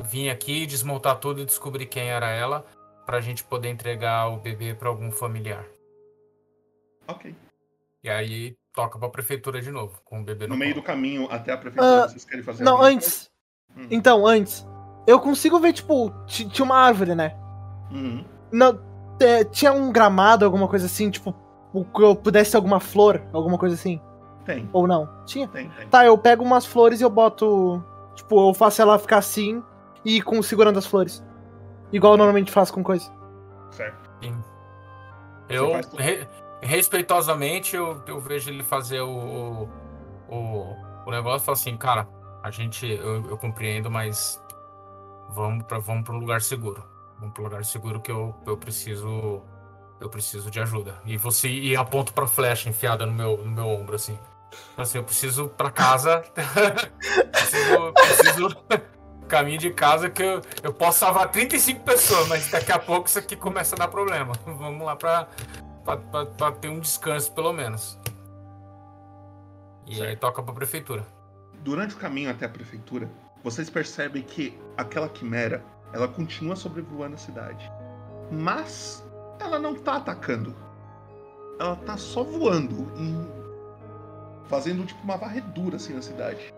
Vim 0.00 0.28
aqui, 0.30 0.64
desmontar 0.64 1.16
tudo 1.18 1.42
e 1.42 1.44
descobrir 1.44 1.84
quem 1.86 2.08
era 2.08 2.30
ela, 2.30 2.64
pra 3.04 3.20
gente 3.20 3.44
poder 3.44 3.68
entregar 3.68 4.28
o 4.28 4.38
bebê 4.38 4.72
pra 4.72 4.88
algum 4.88 5.10
familiar. 5.10 5.64
Ok. 7.06 7.34
E 8.02 8.08
aí 8.08 8.56
toca 8.78 8.96
pra 8.96 9.08
prefeitura 9.08 9.60
de 9.60 9.72
novo, 9.72 10.00
com 10.04 10.20
o 10.20 10.24
bebê 10.24 10.46
no, 10.46 10.52
No 10.54 10.56
meio 10.58 10.72
colo. 10.72 10.82
do 10.84 10.86
caminho 10.86 11.26
até 11.32 11.52
a 11.52 11.58
prefeitura, 11.58 12.04
Ah, 12.04 12.08
vocês 12.08 12.24
querem 12.24 12.44
fazer 12.44 12.62
Não, 12.62 12.80
antes. 12.80 13.28
Então, 13.90 14.24
antes. 14.24 14.64
Eu 15.04 15.18
consigo 15.18 15.58
ver, 15.58 15.72
tipo, 15.72 16.10
ti- 16.26 16.48
tinha 16.48 16.64
uma 16.64 16.76
árvore, 16.76 17.12
né? 17.16 17.36
Uhum. 17.90 18.24
Não, 18.52 18.78
é, 19.20 19.42
tinha 19.42 19.72
um 19.72 19.90
gramado, 19.90 20.44
alguma 20.44 20.68
coisa 20.68 20.86
assim, 20.86 21.10
tipo, 21.10 21.34
o 21.72 21.84
que 21.84 22.00
eu 22.04 22.14
pudesse 22.14 22.52
ter 22.52 22.56
alguma 22.56 22.78
flor, 22.78 23.20
alguma 23.32 23.58
coisa 23.58 23.74
assim. 23.74 24.00
Tem. 24.44 24.70
Ou 24.72 24.86
não? 24.86 25.08
Tinha? 25.26 25.48
Tem, 25.48 25.68
tem. 25.70 25.88
Tá, 25.88 26.04
eu 26.06 26.16
pego 26.16 26.44
umas 26.44 26.64
flores 26.64 27.00
e 27.00 27.04
eu 27.04 27.10
boto. 27.10 27.82
Tipo, 28.14 28.48
eu 28.50 28.54
faço 28.54 28.80
ela 28.80 28.96
ficar 28.96 29.18
assim 29.18 29.60
e 30.04 30.22
com 30.22 30.40
segurando 30.40 30.78
as 30.78 30.86
flores. 30.86 31.20
Igual 31.92 32.12
eu 32.12 32.16
normalmente 32.18 32.52
faço 32.52 32.72
com 32.72 32.84
coisa. 32.84 33.10
Certo. 33.72 34.08
Sim. 34.22 34.36
Eu, 35.48 35.72
faz 35.72 35.86
tudo. 35.86 36.00
re- 36.00 36.28
respeitosamente, 36.60 37.76
eu, 37.76 38.02
eu 38.06 38.20
vejo 38.20 38.50
ele 38.50 38.62
fazer 38.62 39.00
o, 39.00 39.68
o, 40.28 40.76
o, 41.06 41.10
negócio 41.10 41.44
e 41.44 41.46
falo 41.46 41.56
assim, 41.56 41.76
cara, 41.76 42.08
a 42.42 42.50
gente, 42.50 42.86
eu, 42.86 43.30
eu 43.30 43.38
compreendo, 43.38 43.90
mas 43.90 44.42
vamos 45.30 45.64
para 45.64 45.78
vamos 45.78 46.04
pra 46.04 46.14
um 46.14 46.18
lugar 46.18 46.40
seguro. 46.40 46.84
Vamos 47.18 47.34
pra 47.34 47.42
um 47.42 47.46
lugar 47.46 47.64
seguro 47.64 48.00
que 48.00 48.10
eu, 48.10 48.34
eu 48.46 48.56
preciso. 48.56 49.42
Eu 50.00 50.08
preciso 50.08 50.48
de 50.48 50.60
ajuda. 50.60 50.94
E 51.04 51.16
você 51.16 51.48
e 51.48 51.76
aponto 51.76 52.12
pra 52.12 52.24
flecha 52.24 52.68
enfiada 52.68 53.04
no 53.04 53.12
meu, 53.12 53.38
no 53.38 53.50
meu 53.50 53.66
ombro, 53.66 53.96
assim. 53.96 54.16
Assim, 54.76 54.98
eu 54.98 55.04
preciso 55.04 55.48
pra 55.48 55.72
casa. 55.72 56.22
preciso. 57.32 57.92
preciso 57.92 58.56
caminho 59.26 59.58
de 59.58 59.70
casa 59.70 60.08
que 60.08 60.22
eu, 60.22 60.40
eu 60.62 60.72
posso 60.72 61.00
salvar 61.00 61.30
35 61.30 61.84
pessoas, 61.84 62.28
mas 62.28 62.50
daqui 62.50 62.72
a 62.72 62.78
pouco 62.78 63.08
isso 63.08 63.18
aqui 63.18 63.36
começa 63.36 63.74
a 63.74 63.78
dar 63.78 63.88
problema. 63.88 64.32
Vamos 64.46 64.86
lá 64.86 64.96
pra, 64.96 65.28
pra 65.96 66.52
ter 66.52 66.68
um 66.68 66.80
descanso, 66.80 67.32
pelo 67.32 67.52
menos. 67.52 67.98
E 69.86 70.02
aí 70.02 70.16
toca 70.16 70.42
pra 70.42 70.52
prefeitura. 70.52 71.06
Durante 71.64 71.94
o 71.94 71.98
caminho 71.98 72.30
até 72.30 72.46
a 72.46 72.48
prefeitura, 72.48 73.10
vocês 73.42 73.70
percebem 73.70 74.22
que 74.22 74.58
aquela 74.76 75.08
quimera, 75.08 75.64
ela 75.92 76.06
continua 76.06 76.54
sobrevoando 76.54 77.14
a 77.14 77.18
cidade. 77.18 77.70
Mas 78.30 79.04
ela 79.40 79.58
não 79.58 79.74
tá 79.74 79.96
atacando. 79.96 80.54
Ela 81.58 81.76
tá 81.76 81.96
só 81.96 82.22
voando 82.22 82.86
e 82.96 84.48
fazendo 84.48 84.84
tipo 84.84 85.02
uma 85.02 85.16
varredura 85.16 85.76
assim 85.76 85.94
na 85.94 86.02
cidade. 86.02 86.52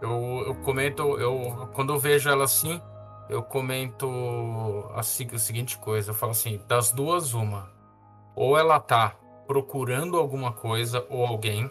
Eu, 0.00 0.44
eu 0.46 0.54
comento, 0.56 1.02
eu 1.18 1.68
quando 1.72 1.92
eu 1.92 1.98
vejo 1.98 2.28
ela 2.28 2.44
assim, 2.44 2.80
eu 3.28 3.42
comento 3.42 4.08
a, 4.94 5.02
se- 5.02 5.28
a 5.32 5.38
seguinte 5.38 5.78
coisa, 5.78 6.10
eu 6.10 6.14
falo 6.14 6.32
assim, 6.32 6.58
das 6.68 6.92
duas 6.92 7.34
uma, 7.34 7.70
ou 8.34 8.58
ela 8.58 8.80
tá 8.80 9.10
procurando 9.46 10.16
alguma 10.16 10.52
coisa 10.52 11.06
ou 11.10 11.24
alguém, 11.26 11.70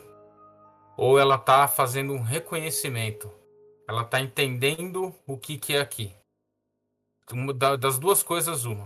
ou 0.97 1.19
ela 1.19 1.37
tá 1.37 1.67
fazendo 1.67 2.13
um 2.13 2.21
reconhecimento. 2.21 3.31
Ela 3.87 4.03
tá 4.03 4.19
entendendo 4.19 5.13
o 5.27 5.37
que 5.37 5.57
que 5.57 5.75
é 5.75 5.81
aqui. 5.81 6.15
Das 7.79 7.99
duas 7.99 8.23
coisas 8.23 8.65
uma. 8.65 8.85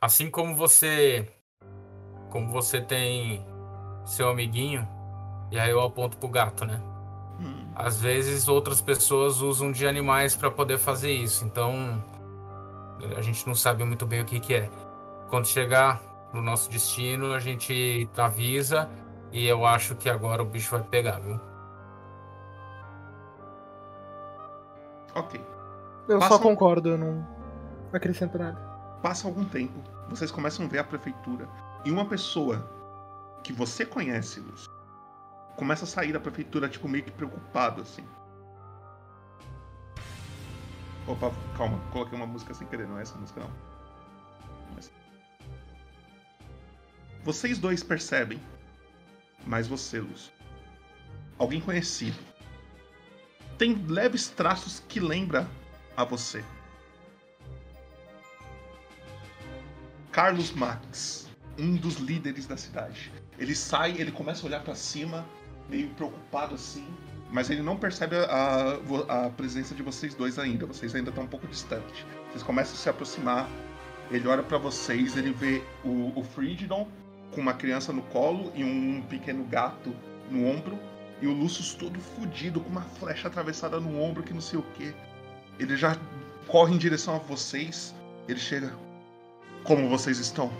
Assim 0.00 0.30
como 0.30 0.54
você 0.54 1.28
como 2.30 2.50
você 2.50 2.80
tem 2.80 3.44
seu 4.04 4.28
amiguinho 4.28 4.86
e 5.52 5.58
aí 5.58 5.70
eu 5.70 5.80
aponto 5.80 6.18
pro 6.18 6.28
gato, 6.28 6.64
né? 6.64 6.93
Às 7.74 8.00
vezes 8.00 8.46
outras 8.48 8.80
pessoas 8.80 9.40
usam 9.40 9.72
de 9.72 9.86
animais 9.86 10.36
para 10.36 10.50
poder 10.50 10.78
fazer 10.78 11.10
isso, 11.12 11.44
então 11.44 12.02
a 13.16 13.20
gente 13.20 13.46
não 13.46 13.54
sabe 13.54 13.82
muito 13.84 14.06
bem 14.06 14.20
o 14.20 14.24
que, 14.24 14.38
que 14.38 14.54
é. 14.54 14.70
Quando 15.28 15.46
chegar 15.46 16.00
no 16.32 16.40
nosso 16.40 16.70
destino, 16.70 17.32
a 17.32 17.40
gente 17.40 18.08
avisa 18.16 18.88
e 19.32 19.46
eu 19.46 19.66
acho 19.66 19.94
que 19.96 20.08
agora 20.08 20.42
o 20.42 20.46
bicho 20.46 20.70
vai 20.70 20.82
pegar, 20.84 21.18
viu? 21.20 21.40
Ok. 25.14 25.40
Eu 26.08 26.18
Passa 26.18 26.34
só 26.34 26.40
um- 26.40 26.42
concordo, 26.42 26.90
eu 26.90 26.98
não 26.98 27.26
acrescento 27.92 28.38
nada. 28.38 28.58
Passa 29.02 29.26
algum 29.28 29.44
tempo, 29.44 29.78
vocês 30.08 30.30
começam 30.30 30.64
a 30.66 30.68
ver 30.68 30.78
a 30.78 30.84
prefeitura 30.84 31.48
e 31.84 31.90
uma 31.90 32.04
pessoa 32.06 32.68
que 33.42 33.52
você 33.52 33.84
conhece, 33.84 34.40
Lúcio, 34.40 34.70
começa 35.56 35.84
a 35.84 35.88
sair 35.88 36.12
da 36.12 36.20
prefeitura, 36.20 36.68
tipo, 36.68 36.88
meio 36.88 37.04
que 37.04 37.10
preocupado, 37.10 37.82
assim. 37.82 38.04
Opa, 41.06 41.30
calma, 41.56 41.78
coloquei 41.92 42.16
uma 42.16 42.26
música 42.26 42.54
sem 42.54 42.66
querer, 42.66 42.88
não 42.88 42.98
é 42.98 43.02
essa 43.02 43.16
música 43.16 43.40
não. 43.40 43.50
Mas- 44.74 44.90
Vocês 47.22 47.58
dois 47.58 47.82
percebem, 47.82 48.40
mas 49.46 49.66
você, 49.68 50.00
Lúcio, 50.00 50.32
alguém 51.38 51.60
conhecido, 51.60 52.18
tem 53.58 53.74
leves 53.86 54.28
traços 54.28 54.82
que 54.88 54.98
lembra 54.98 55.46
a 55.96 56.04
você. 56.04 56.42
Carlos 60.10 60.52
Max, 60.52 61.28
um 61.58 61.76
dos 61.76 61.96
líderes 61.96 62.46
da 62.46 62.56
cidade. 62.56 63.12
Ele 63.38 63.54
sai, 63.54 63.92
ele 63.98 64.12
começa 64.12 64.42
a 64.42 64.46
olhar 64.46 64.62
pra 64.62 64.74
cima, 64.74 65.26
meio 65.68 65.88
preocupado 65.90 66.54
assim, 66.54 66.86
mas 67.30 67.50
ele 67.50 67.62
não 67.62 67.76
percebe 67.76 68.16
a, 68.16 68.78
a 69.08 69.30
presença 69.30 69.74
de 69.74 69.82
vocês 69.82 70.14
dois 70.14 70.38
ainda. 70.38 70.66
Vocês 70.66 70.94
ainda 70.94 71.10
estão 71.10 71.24
um 71.24 71.26
pouco 71.26 71.48
distantes. 71.48 72.06
Vocês 72.30 72.44
começam 72.44 72.74
a 72.74 72.76
se 72.76 72.88
aproximar. 72.88 73.48
Ele 74.10 74.28
olha 74.28 74.42
pra 74.42 74.56
vocês, 74.56 75.16
ele 75.16 75.32
vê 75.32 75.62
o, 75.84 76.12
o 76.16 76.24
com 77.34 77.40
uma 77.40 77.54
criança 77.54 77.92
no 77.92 78.02
colo 78.02 78.52
e 78.54 78.62
um 78.62 79.02
pequeno 79.02 79.44
gato 79.44 79.92
no 80.30 80.46
ombro. 80.46 80.78
E 81.20 81.26
o 81.26 81.32
Lucius 81.32 81.74
todo 81.74 81.98
fudido, 81.98 82.60
com 82.60 82.68
uma 82.68 82.82
flecha 82.82 83.26
atravessada 83.26 83.80
no 83.80 84.00
ombro, 84.00 84.22
que 84.22 84.32
não 84.32 84.40
sei 84.40 84.58
o 84.58 84.62
que. 84.62 84.94
Ele 85.58 85.76
já 85.76 85.96
corre 86.46 86.74
em 86.74 86.78
direção 86.78 87.16
a 87.16 87.18
vocês. 87.18 87.94
Ele 88.28 88.38
chega. 88.38 88.72
Como 89.64 89.88
vocês 89.88 90.18
estão? 90.18 90.52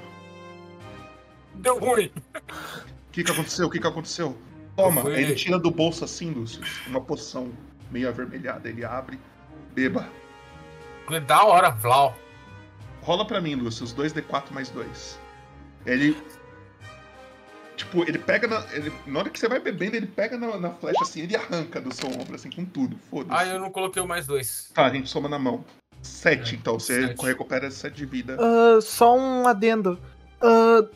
Deu 1.55 1.78
ruim. 1.78 2.11
O 2.34 3.12
que, 3.12 3.22
que 3.22 3.30
aconteceu? 3.30 3.66
O 3.68 3.70
que, 3.70 3.78
que 3.78 3.86
aconteceu? 3.86 4.36
Toma, 4.76 5.02
fui- 5.02 5.14
ele 5.20 5.34
tira 5.34 5.58
do 5.58 5.70
bolso 5.70 6.04
assim, 6.04 6.30
Lúcio, 6.32 6.60
uma 6.86 7.00
poção 7.00 7.50
meio 7.90 8.08
avermelhada. 8.08 8.68
Ele 8.68 8.84
abre, 8.84 9.18
beba. 9.72 10.08
Da 11.26 11.44
hora, 11.44 11.70
Vlau. 11.70 12.16
Rola 13.02 13.26
pra 13.26 13.40
mim, 13.40 13.54
Lúcio, 13.54 13.84
os 13.84 13.92
2d4 13.94 14.52
mais 14.52 14.70
2. 14.70 15.18
Ele. 15.86 16.16
Tipo, 17.76 18.02
ele 18.08 18.18
pega 18.18 18.46
na. 18.46 18.64
Ele, 18.72 18.92
na 19.06 19.18
hora 19.18 19.30
que 19.30 19.38
você 19.38 19.48
vai 19.48 19.58
bebendo, 19.60 19.96
ele 19.96 20.06
pega 20.06 20.38
na, 20.38 20.56
na 20.56 20.70
flecha 20.70 21.02
assim, 21.02 21.20
ele 21.22 21.36
arranca 21.36 21.80
do 21.80 21.92
seu 21.92 22.08
ombro, 22.08 22.34
assim, 22.34 22.48
com 22.50 22.64
tudo. 22.64 22.96
Foda-se. 23.10 23.38
Ah, 23.38 23.46
eu 23.46 23.58
não 23.60 23.70
coloquei 23.70 24.00
o 24.00 24.06
mais 24.08 24.26
dois. 24.26 24.70
Tá, 24.72 24.86
a 24.86 24.90
gente 24.90 25.08
soma 25.08 25.28
na 25.28 25.38
mão. 25.38 25.64
7, 26.00 26.54
então. 26.56 26.78
Você 26.78 27.14
recupera 27.20 27.70
7 27.70 27.94
de 27.96 28.06
vida. 28.06 28.36
Ah, 28.40 28.80
só 28.80 29.16
um 29.16 29.46
adendo. 29.48 29.98
Ah, 30.40 30.86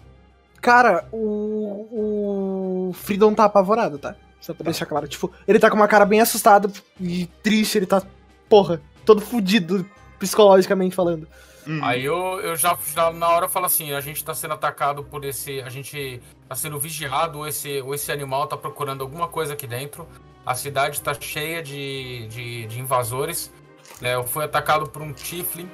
cara, 0.61 1.07
o, 1.13 2.89
o 2.89 2.93
Freedom 2.95 3.35
tá 3.35 3.45
apavorado, 3.45 3.99
tá? 3.99 4.15
Só 4.41 4.55
pra 4.55 4.65
deixar 4.65 4.87
claro. 4.87 5.07
Tipo, 5.09 5.31
ele 5.47 5.59
tá 5.59 5.69
com 5.71 5.77
uma 5.77 5.89
cara 5.89 6.05
bem 6.07 6.21
assustada 6.21 6.71
e 7.01 7.27
triste, 7.43 7.79
ele 7.79 7.87
tá, 7.87 8.03
porra, 8.49 8.81
todo 9.05 9.21
fudido, 9.21 9.85
psicologicamente 10.19 10.95
falando. 10.95 11.27
Uhum. 11.67 11.81
Aí 11.85 12.05
eu, 12.05 12.41
eu 12.41 12.57
já, 12.57 12.77
já 12.95 13.13
na 13.13 13.29
hora 13.29 13.49
falo 13.49 13.67
assim, 13.67 13.93
a 13.93 14.01
gente 14.01 14.25
tá 14.25 14.33
sendo 14.35 14.55
atacado 14.55 15.05
por 15.05 15.25
esse. 15.25 15.61
A 15.61 15.69
gente 15.69 16.23
tá 16.49 16.55
sendo 16.55 16.79
vigiado, 16.79 17.39
ou 17.39 17.47
esse, 17.47 17.81
ou 17.83 17.95
esse 17.95 18.11
animal 18.11 18.47
tá 18.47 18.57
procurando 18.57 19.03
alguma 19.03 19.29
coisa 19.29 19.53
aqui 19.53 19.67
dentro. 19.67 20.07
A 20.47 20.55
cidade 20.55 21.01
tá 21.03 21.13
cheia 21.13 21.63
de, 21.63 22.27
de, 22.29 22.67
de 22.67 22.81
invasores. 22.81 23.53
né? 24.01 24.15
eu 24.15 24.25
fui 24.25 24.45
atacado 24.45 24.89
por 24.89 25.03
um 25.03 25.13
Tiflin 25.13 25.69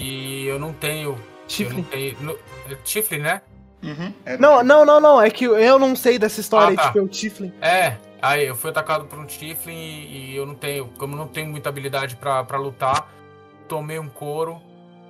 e 0.00 0.46
eu 0.46 0.58
não 0.58 0.72
tenho. 0.72 1.18
Tiflin? 1.48 1.78
Eu 1.78 1.82
não 1.82 1.84
tenho. 1.90 2.16
no- 2.20 2.38
é 2.70 2.74
Tiflin, 2.84 3.18
né? 3.18 3.42
Uhum. 3.82 4.12
Não, 4.38 4.62
não, 4.64 4.84
não, 4.84 5.00
não. 5.00 5.20
É 5.22 5.30
que 5.30 5.44
eu 5.44 5.78
não 5.78 5.94
sei 5.94 6.18
dessa 6.18 6.40
história, 6.40 6.74
Ah, 6.74 6.76
tá. 6.76 6.86
tipo, 6.88 6.98
é 6.98 7.02
o 7.02 7.08
Tiflin. 7.08 7.52
É, 7.60 7.96
aí 8.20 8.46
eu 8.46 8.56
fui 8.56 8.70
atacado 8.70 9.04
por 9.04 9.18
um 9.18 9.24
Tiflin 9.24 9.72
e, 9.72 10.30
e 10.32 10.36
eu 10.36 10.44
não 10.46 10.54
tenho, 10.54 10.86
como 10.98 11.14
eu 11.14 11.18
não 11.18 11.28
tenho 11.28 11.48
muita 11.48 11.68
habilidade 11.68 12.16
pra 12.16 12.42
pra 12.44 12.58
lutar, 12.58 13.08
tomei 13.68 13.98
um 13.98 14.08
couro 14.08 14.60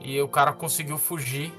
e 0.01 0.21
o 0.21 0.29
cara 0.29 0.53
conseguiu 0.53 0.99
fugir 0.99 1.53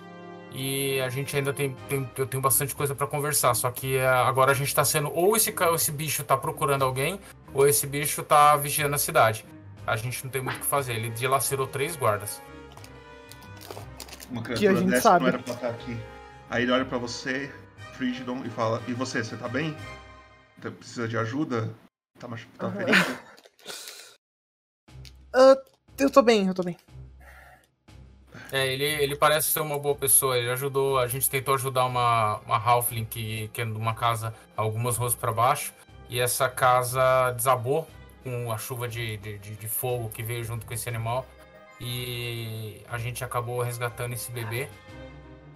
e 0.51 0.99
a 1.01 1.09
gente 1.09 1.35
ainda 1.35 1.51
tem, 1.53 1.75
tem 1.87 2.09
eu 2.17 2.25
tenho 2.25 2.41
bastante 2.41 2.73
coisa 2.75 2.93
pra 2.95 3.05
conversar, 3.07 3.53
só 3.53 3.69
que 3.71 3.97
é, 3.97 4.07
agora 4.07 4.51
a 4.51 4.55
gente 4.55 4.73
tá 4.73 4.83
sendo 4.85 5.11
ou 5.13 5.35
esse 5.35 5.53
esse 5.75 5.91
bicho 5.91 6.23
tá 6.23 6.35
procurando 6.37 6.83
alguém 6.83 7.19
ou 7.53 7.67
esse 7.67 7.85
bicho 7.87 8.21
tá 8.23 8.55
vigiando 8.55 8.95
a 8.95 8.97
cidade. 8.99 9.45
A 9.87 9.95
gente 9.95 10.23
não 10.23 10.29
tem 10.31 10.41
muito 10.41 10.57
o 10.57 10.59
que 10.59 10.65
fazer, 10.67 10.93
ele 10.93 11.09
dilacerou 11.09 11.65
três 11.65 11.95
guardas. 11.95 12.39
Uma 14.29 14.43
Que 14.43 14.51
a 14.51 14.55
criatura 14.55 14.79
gente 14.81 14.89
dessa 14.91 15.01
sabe. 15.01 15.21
não 15.21 15.27
era 15.29 15.39
pra 15.39 15.53
estar 15.55 15.69
aqui. 15.69 15.97
Aí 16.49 16.63
ele 16.63 16.71
olha 16.71 16.85
pra 16.85 16.97
você, 16.97 17.51
Frigidon, 17.93 18.43
e 18.45 18.49
fala: 18.49 18.81
E 18.87 18.93
você, 18.93 19.23
você 19.23 19.37
tá 19.37 19.47
bem? 19.47 19.75
Tá- 20.61 20.71
Precisa 20.71 21.07
de 21.07 21.17
ajuda? 21.17 21.73
Tá, 22.19 22.27
machu... 22.27 22.47
tá 22.57 22.67
Aham. 22.67 22.77
ferido? 22.85 23.19
Ah, 25.31 25.55
eu 25.99 26.09
tô 26.09 26.23
bem, 26.23 26.47
eu 26.47 26.55
tô 26.55 26.63
bem. 26.63 26.75
É, 28.51 28.65
ele, 28.73 28.83
ele 28.83 29.15
parece 29.15 29.49
ser 29.49 29.59
uma 29.59 29.77
boa 29.77 29.93
pessoa. 29.93 30.35
Ele 30.35 30.49
ajudou, 30.49 30.97
a 30.97 31.05
gente 31.05 31.29
tentou 31.29 31.53
ajudar 31.53 31.85
uma, 31.85 32.37
uma 32.39 32.57
Halfling 32.57 33.05
que, 33.05 33.47
que 33.53 33.61
é 33.61 33.65
numa 33.65 33.93
casa 33.93 34.33
algumas 34.57 34.97
ruas 34.97 35.13
para 35.13 35.31
baixo. 35.31 35.71
E 36.09 36.19
essa 36.19 36.49
casa 36.49 37.29
desabou 37.33 37.87
com 38.23 38.51
a 38.51 38.57
chuva 38.57 38.87
de, 38.87 39.17
de, 39.17 39.37
de- 39.37 39.55
de 39.55 39.67
fogo 39.67 40.09
que 40.09 40.23
veio 40.23 40.43
junto 40.43 40.65
com 40.65 40.73
esse 40.73 40.89
animal. 40.89 41.27
E 41.79 42.81
a 42.89 42.97
gente 42.97 43.23
acabou 43.23 43.61
resgatando 43.61 44.13
esse 44.13 44.31
bebê. 44.31 44.67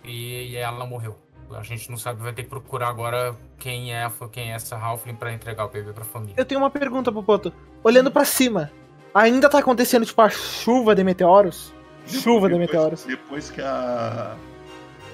E, 0.03 0.55
ela 0.55 0.85
morreu. 0.85 1.17
A 1.51 1.61
gente 1.61 1.89
não 1.89 1.97
sabe, 1.97 2.21
vai 2.21 2.33
ter 2.33 2.43
que 2.43 2.49
procurar 2.49 2.87
agora 2.89 3.35
quem 3.59 3.93
é, 3.93 4.09
quem 4.31 4.51
é 4.51 4.55
essa 4.55 4.75
Halfling 4.75 5.13
para 5.15 5.31
entregar 5.31 5.65
o 5.65 5.69
bebê 5.69 5.93
pra 5.93 6.03
família. 6.03 6.33
Eu 6.37 6.45
tenho 6.45 6.59
uma 6.59 6.69
pergunta, 6.69 7.11
Popoto. 7.11 7.53
Olhando 7.83 8.09
pra 8.11 8.25
cima, 8.25 8.71
ainda 9.13 9.47
tá 9.49 9.59
acontecendo, 9.59 10.05
tipo, 10.05 10.19
a 10.21 10.29
chuva 10.29 10.95
de 10.95 11.03
meteoros? 11.03 11.71
Chuva 12.07 12.49
de 12.49 12.55
meteoros. 12.55 13.03
Depois 13.05 13.51
que 13.51 13.61
a, 13.61 14.35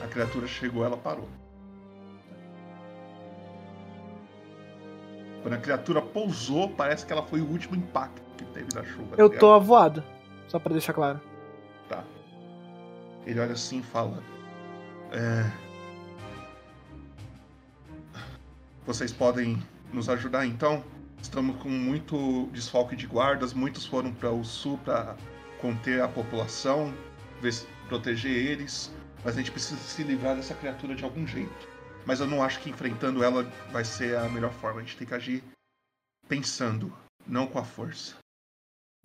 a 0.02 0.08
criatura 0.08 0.48
chegou, 0.48 0.86
ela 0.86 0.96
parou. 0.96 1.28
Quando 5.42 5.54
a 5.54 5.58
criatura 5.58 6.02
pousou, 6.02 6.70
parece 6.70 7.06
que 7.06 7.14
ela 7.14 7.24
foi 7.24 7.42
o 7.42 7.46
último 7.46 7.76
impacto 7.76 8.22
que 8.38 8.46
teve 8.46 8.68
da 8.70 8.84
chuva. 8.84 9.16
tá 9.16 9.22
Eu 9.22 9.28
ligado? 9.28 9.40
tô 9.40 9.54
avoado. 9.54 10.04
Só 10.48 10.60
pra 10.60 10.72
deixar 10.74 10.94
claro. 10.94 11.20
Tá. 11.88 12.04
Ele 13.26 13.40
olha 13.40 13.54
assim 13.54 13.80
e 13.80 13.84
fala: 13.84 14.22
é... 15.12 15.70
Vocês 18.86 19.12
podem 19.12 19.62
nos 19.94 20.10
ajudar 20.10 20.46
então? 20.46 20.84
Estamos 21.22 21.62
com 21.62 21.70
muito 21.70 22.48
desfalque 22.48 22.96
de 22.96 23.06
guardas, 23.06 23.54
muitos 23.54 23.86
foram 23.86 24.14
para 24.14 24.32
o 24.32 24.44
sul 24.44 24.78
para 24.80 25.16
conter 25.60 26.02
a 26.02 26.08
população, 26.08 26.94
proteger 27.88 28.32
eles, 28.32 28.92
mas 29.24 29.36
a 29.36 29.40
gente 29.40 29.52
precisa 29.52 29.80
se 29.80 30.04
livrar 30.04 30.36
dessa 30.36 30.56
criatura 30.56 30.96
de 30.96 31.04
algum 31.04 31.28
jeito. 31.28 31.68
Mas 32.06 32.20
eu 32.20 32.28
não 32.28 32.42
acho 32.42 32.60
que 32.62 32.70
enfrentando 32.70 33.24
ela 33.24 33.44
vai 33.72 33.84
ser 33.84 34.18
a 34.18 34.30
melhor 34.30 34.52
forma. 34.54 34.80
A 34.80 34.84
gente 34.84 34.98
tem 34.98 35.08
que 35.08 35.14
agir 35.14 35.44
pensando, 36.28 36.96
não 37.28 37.46
com 37.46 37.60
a 37.60 37.64
força. 37.64 38.16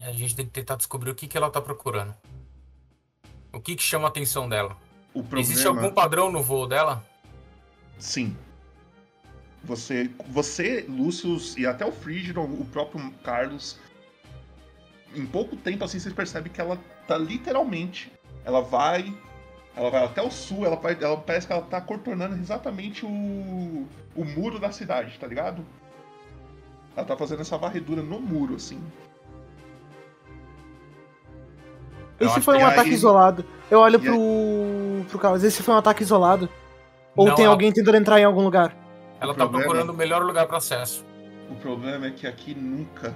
A 0.00 0.12
gente 0.12 0.36
tem 0.36 0.46
que 0.46 0.52
tentar 0.52 0.76
descobrir 0.76 1.10
o 1.10 1.14
que, 1.14 1.26
que 1.26 1.36
ela 1.36 1.50
tá 1.50 1.60
procurando. 1.60 2.14
O 3.52 3.60
que, 3.60 3.76
que 3.76 3.82
chama 3.82 4.06
a 4.06 4.08
atenção 4.08 4.48
dela. 4.48 4.76
O 5.14 5.22
problema... 5.22 5.40
Existe 5.40 5.66
algum 5.66 5.90
padrão 5.90 6.30
no 6.30 6.42
voo 6.42 6.66
dela? 6.66 7.02
Sim. 7.98 8.36
Você, 9.62 10.10
você, 10.28 10.84
Lúcius 10.86 11.56
e 11.56 11.66
até 11.66 11.86
o 11.86 11.92
Frigidon, 11.92 12.44
o 12.44 12.66
próprio 12.66 13.10
Carlos, 13.22 13.78
em 15.14 15.24
pouco 15.24 15.56
tempo 15.56 15.84
assim 15.84 15.98
vocês 15.98 16.12
percebem 16.12 16.52
que 16.52 16.60
ela 16.60 16.78
tá 17.06 17.16
literalmente, 17.16 18.12
ela 18.44 18.60
vai, 18.60 19.16
ela 19.74 19.88
vai 19.88 20.04
até 20.04 20.20
o 20.20 20.30
sul, 20.30 20.66
ela 20.66 20.76
vai, 20.76 20.98
ela 21.00 21.16
parece 21.16 21.46
que 21.46 21.52
ela 21.52 21.62
tá 21.62 21.80
contornando 21.80 22.34
exatamente 22.34 23.06
o 23.06 23.88
o 24.14 24.24
muro 24.24 24.58
da 24.58 24.70
cidade, 24.70 25.18
tá 25.18 25.26
ligado? 25.26 25.64
Ela 26.96 27.06
tá 27.06 27.16
fazendo 27.16 27.40
essa 27.40 27.58
varredura 27.58 28.02
no 28.02 28.20
muro 28.20 28.54
assim. 28.54 28.80
Esse 32.20 32.40
foi 32.40 32.56
um 32.56 32.66
aí- 32.66 32.72
ataque 32.72 32.90
isolado. 32.90 33.44
Eu 33.70 33.80
olho 33.80 33.98
pro, 34.00 34.14
pro 35.08 35.18
Carlos. 35.18 35.42
Esse 35.42 35.62
foi 35.62 35.74
um 35.74 35.78
ataque 35.78 36.02
isolado? 36.02 36.48
Ou 37.16 37.26
Não, 37.28 37.34
tem 37.34 37.44
ela- 37.44 37.54
alguém 37.54 37.72
tentando 37.72 37.96
entrar 37.96 38.20
em 38.20 38.24
algum 38.24 38.42
lugar? 38.42 38.74
Ela 39.20 39.32
O 39.32 39.34
tá 39.34 39.44
problema- 39.44 39.64
procurando 39.64 39.90
o 39.90 39.94
melhor 39.96 40.22
lugar 40.22 40.46
para 40.46 40.58
acesso. 40.58 41.04
O 41.50 41.54
problema 41.56 42.06
é 42.06 42.10
que 42.10 42.26
aqui 42.26 42.54
nunca 42.54 43.14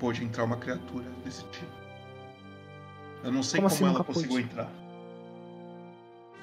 pôde 0.00 0.24
entrar 0.24 0.44
uma 0.44 0.56
criatura 0.56 1.04
desse 1.24 1.44
tipo. 1.44 1.70
Eu 3.24 3.30
não 3.32 3.42
sei 3.42 3.60
Como 3.60 3.70
como, 3.70 3.84
assim 3.86 3.94
ela 3.94 4.04
conseguiu 4.04 4.30
pôde? 4.30 4.44
entrar. 4.44 4.68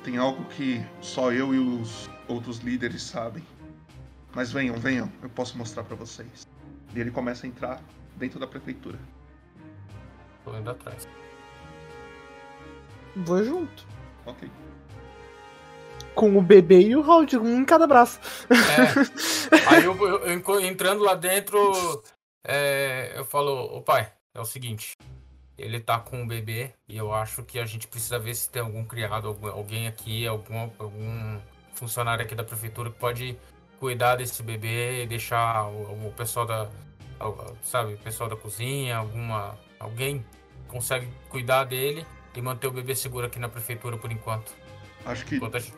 Tem 0.04 0.18
algo 0.18 0.46
que 0.46 0.82
só 1.02 1.32
eu 1.32 1.54
e 1.54 1.60
os 1.60 2.10
outros 2.28 2.60
líderes 2.60 3.04
sabem. 3.04 3.44
Mas 4.34 4.52
venham, 4.52 4.76
venham, 4.78 5.12
eu 5.22 5.30
posso 5.30 5.58
mostrar 5.58 5.84
pra 5.84 5.96
vocês. 5.96 6.48
E 6.96 7.00
ele 7.00 7.12
começa 7.12 7.46
a 7.46 7.50
entrar 7.50 7.82
dentro 8.16 8.40
da 8.40 8.48
prefeitura. 8.48 8.98
Tô 10.46 10.56
indo 10.56 10.70
atrás. 10.70 11.08
Vou 13.16 13.44
junto. 13.44 13.86
Ok. 14.26 14.50
Com 16.16 16.38
o 16.38 16.42
bebê 16.42 16.82
e 16.82 16.96
o 16.96 17.02
Round, 17.02 17.38
um 17.38 17.62
em 17.62 17.66
cada 17.66 17.88
braço. 17.88 18.20
É. 18.50 19.70
Aí 19.76 19.86
eu, 19.86 19.96
eu- 20.26 20.62
entrando 20.62 21.02
lá 21.04 21.16
dentro, 21.16 22.04
é, 22.46 23.14
eu 23.16 23.24
falo, 23.26 23.78
ô 23.78 23.82
pai, 23.82 24.12
é 24.34 24.40
o 24.40 24.46
seguinte. 24.46 24.96
ele 25.58 25.80
tá 25.80 26.00
com 26.00 26.24
o 26.24 26.28
bebê 26.28 26.72
e 26.88 26.96
eu 26.98 27.14
acho 27.14 27.44
que 27.44 27.60
a 27.60 27.66
gente 27.66 27.86
precisa 27.88 28.18
ver 28.18 28.34
se 28.34 28.50
tem 28.50 28.62
algum 28.62 28.86
criado, 28.86 29.28
algum- 29.28 29.50
alguém 29.50 29.88
aqui, 29.88 30.26
algum, 30.26 30.70
algum 30.80 31.38
funcionário 31.74 32.24
aqui 32.24 32.34
da 32.34 32.44
prefeitura 32.46 32.90
que 32.90 32.98
pode 32.98 33.38
cuidar 33.78 34.16
desse 34.16 34.42
bebê 34.42 35.04
e 35.04 35.08
deixar 35.08 35.68
o, 35.68 36.08
o 36.08 36.14
pessoal 36.16 36.46
da, 36.46 36.70
sabe, 37.64 37.94
o 37.96 37.98
pessoal 37.98 38.30
da 38.30 38.36
cozinha, 38.38 38.98
alguma, 38.98 39.58
alguém 39.80 40.26
consegue 40.70 41.08
cuidar 41.30 41.66
dele 41.66 42.06
e 42.40 42.42
manter 42.42 42.68
o 42.68 42.72
bebê 42.72 42.96
seguro 42.96 43.26
aqui 43.28 43.38
na 43.40 43.48
prefeitura 43.50 43.98
por 43.98 44.12
enquanto. 44.12 44.54
Acho 45.06 45.26
que. 45.26 45.36
Enquanto 45.36 45.58
a 45.58 45.60
gente- 45.60 45.78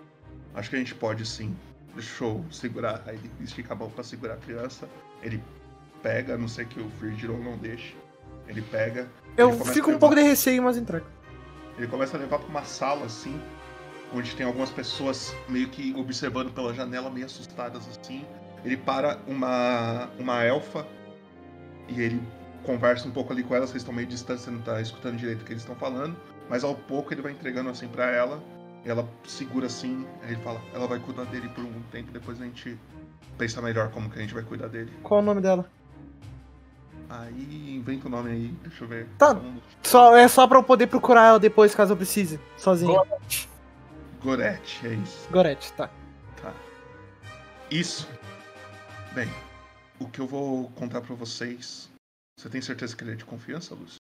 Acho 0.53 0.69
que 0.69 0.75
a 0.75 0.79
gente 0.79 0.95
pode 0.95 1.25
sim. 1.25 1.55
Deixa 1.93 2.23
eu 2.23 2.45
segurar. 2.51 3.03
Aí 3.05 3.15
ele 3.15 3.31
estica 3.41 3.73
a 3.73 3.75
mão 3.75 3.89
pra 3.89 4.03
segurar 4.03 4.33
a 4.35 4.37
criança. 4.37 4.87
Ele 5.21 5.41
pega, 6.01 6.35
a 6.35 6.37
não 6.37 6.47
sei 6.47 6.65
que 6.65 6.79
o 6.79 6.87
Virgil 6.87 7.37
não 7.37 7.57
deixe. 7.57 7.95
Ele 8.47 8.61
pega. 8.61 9.07
Eu 9.37 9.49
ele 9.51 9.63
fico 9.65 9.87
um 9.89 9.93
levar- 9.93 9.99
pouco 9.99 10.15
de 10.15 10.21
receio, 10.21 10.63
mas 10.63 10.77
entrega. 10.77 11.05
Ele 11.77 11.87
começa 11.87 12.17
a 12.17 12.19
levar 12.19 12.39
pra 12.39 12.47
uma 12.47 12.63
sala 12.63 13.05
assim, 13.05 13.39
onde 14.13 14.35
tem 14.35 14.45
algumas 14.45 14.69
pessoas 14.69 15.33
meio 15.47 15.69
que 15.69 15.93
observando 15.95 16.51
pela 16.53 16.73
janela, 16.73 17.09
meio 17.09 17.25
assustadas 17.25 17.87
assim. 17.87 18.25
Ele 18.65 18.75
para 18.77 19.19
uma, 19.25 20.09
uma 20.19 20.43
elfa 20.43 20.85
e 21.87 22.01
ele 22.01 22.21
conversa 22.63 23.07
um 23.07 23.11
pouco 23.11 23.31
ali 23.31 23.41
com 23.43 23.55
ela. 23.55 23.65
Vocês 23.65 23.81
estão 23.81 23.93
meio 23.93 24.07
distantes, 24.07 24.43
você 24.43 24.51
não 24.51 24.61
tá 24.61 24.81
escutando 24.81 25.17
direito 25.17 25.41
o 25.41 25.45
que 25.45 25.53
eles 25.53 25.61
estão 25.63 25.75
falando. 25.75 26.15
Mas 26.51 26.65
ao 26.65 26.75
pouco 26.75 27.13
ele 27.13 27.21
vai 27.21 27.31
entregando 27.31 27.69
assim 27.69 27.87
pra 27.87 28.11
ela. 28.11 28.43
Ela 28.83 29.07
segura 29.25 29.67
assim, 29.67 30.05
aí 30.21 30.33
ele 30.33 30.41
fala: 30.41 30.61
ela 30.73 30.85
vai 30.85 30.99
cuidar 30.99 31.23
dele 31.23 31.47
por 31.47 31.63
um 31.63 31.81
tempo, 31.83 32.11
depois 32.11 32.41
a 32.41 32.43
gente 32.43 32.77
pensa 33.37 33.61
melhor 33.61 33.89
como 33.91 34.09
que 34.09 34.19
a 34.19 34.21
gente 34.21 34.33
vai 34.33 34.43
cuidar 34.43 34.67
dele. 34.67 34.91
Qual 35.01 35.21
o 35.21 35.23
nome 35.23 35.39
dela? 35.39 35.65
Aí 37.09 37.75
inventa 37.77 38.07
o 38.07 38.11
nome 38.11 38.31
aí, 38.31 38.47
deixa 38.63 38.83
eu 38.83 38.87
ver. 38.89 39.07
Tá. 39.17 39.39
Só, 39.81 40.13
é 40.17 40.27
só 40.27 40.45
pra 40.45 40.57
eu 40.57 40.63
poder 40.63 40.87
procurar 40.87 41.29
ela 41.29 41.39
depois, 41.39 41.73
caso 41.73 41.93
eu 41.93 41.97
precise. 41.97 42.37
Sozinho. 42.57 43.01
Gorete, 44.21 44.85
é 44.85 44.93
isso. 44.95 45.29
Gorete, 45.31 45.71
tá. 45.71 45.89
Tá. 46.41 46.53
Isso. 47.69 48.09
Bem, 49.13 49.29
o 49.99 50.05
que 50.05 50.19
eu 50.19 50.27
vou 50.27 50.69
contar 50.71 50.99
pra 50.99 51.15
vocês. 51.15 51.89
Você 52.37 52.49
tem 52.49 52.61
certeza 52.61 52.93
que 52.93 53.05
ele 53.05 53.13
é 53.13 53.15
de 53.15 53.23
confiança, 53.23 53.73
Lúcio? 53.73 54.00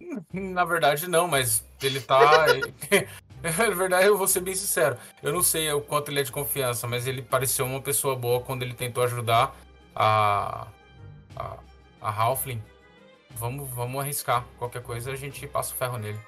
Na 0.32 0.64
verdade, 0.64 1.08
não, 1.08 1.28
mas 1.28 1.64
ele 1.82 2.00
tá. 2.00 2.46
Na 3.42 3.74
verdade, 3.74 4.06
eu 4.06 4.16
vou 4.16 4.26
ser 4.26 4.40
bem 4.40 4.54
sincero. 4.54 4.96
Eu 5.22 5.32
não 5.32 5.42
sei 5.42 5.70
o 5.72 5.80
quanto 5.80 6.10
ele 6.10 6.20
é 6.20 6.22
de 6.24 6.32
confiança, 6.32 6.86
mas 6.88 7.06
ele 7.06 7.22
pareceu 7.22 7.64
uma 7.66 7.80
pessoa 7.80 8.16
boa 8.16 8.40
quando 8.40 8.62
ele 8.62 8.74
tentou 8.74 9.02
ajudar 9.04 9.54
a. 9.94 10.66
a, 11.36 11.56
a 12.00 12.10
Halfling. 12.10 12.62
Vamos, 13.30 13.70
vamos 13.70 14.00
arriscar. 14.00 14.44
Qualquer 14.58 14.82
coisa 14.82 15.12
a 15.12 15.16
gente 15.16 15.46
passa 15.46 15.72
o 15.72 15.76
ferro 15.76 15.98
nele. 15.98 16.18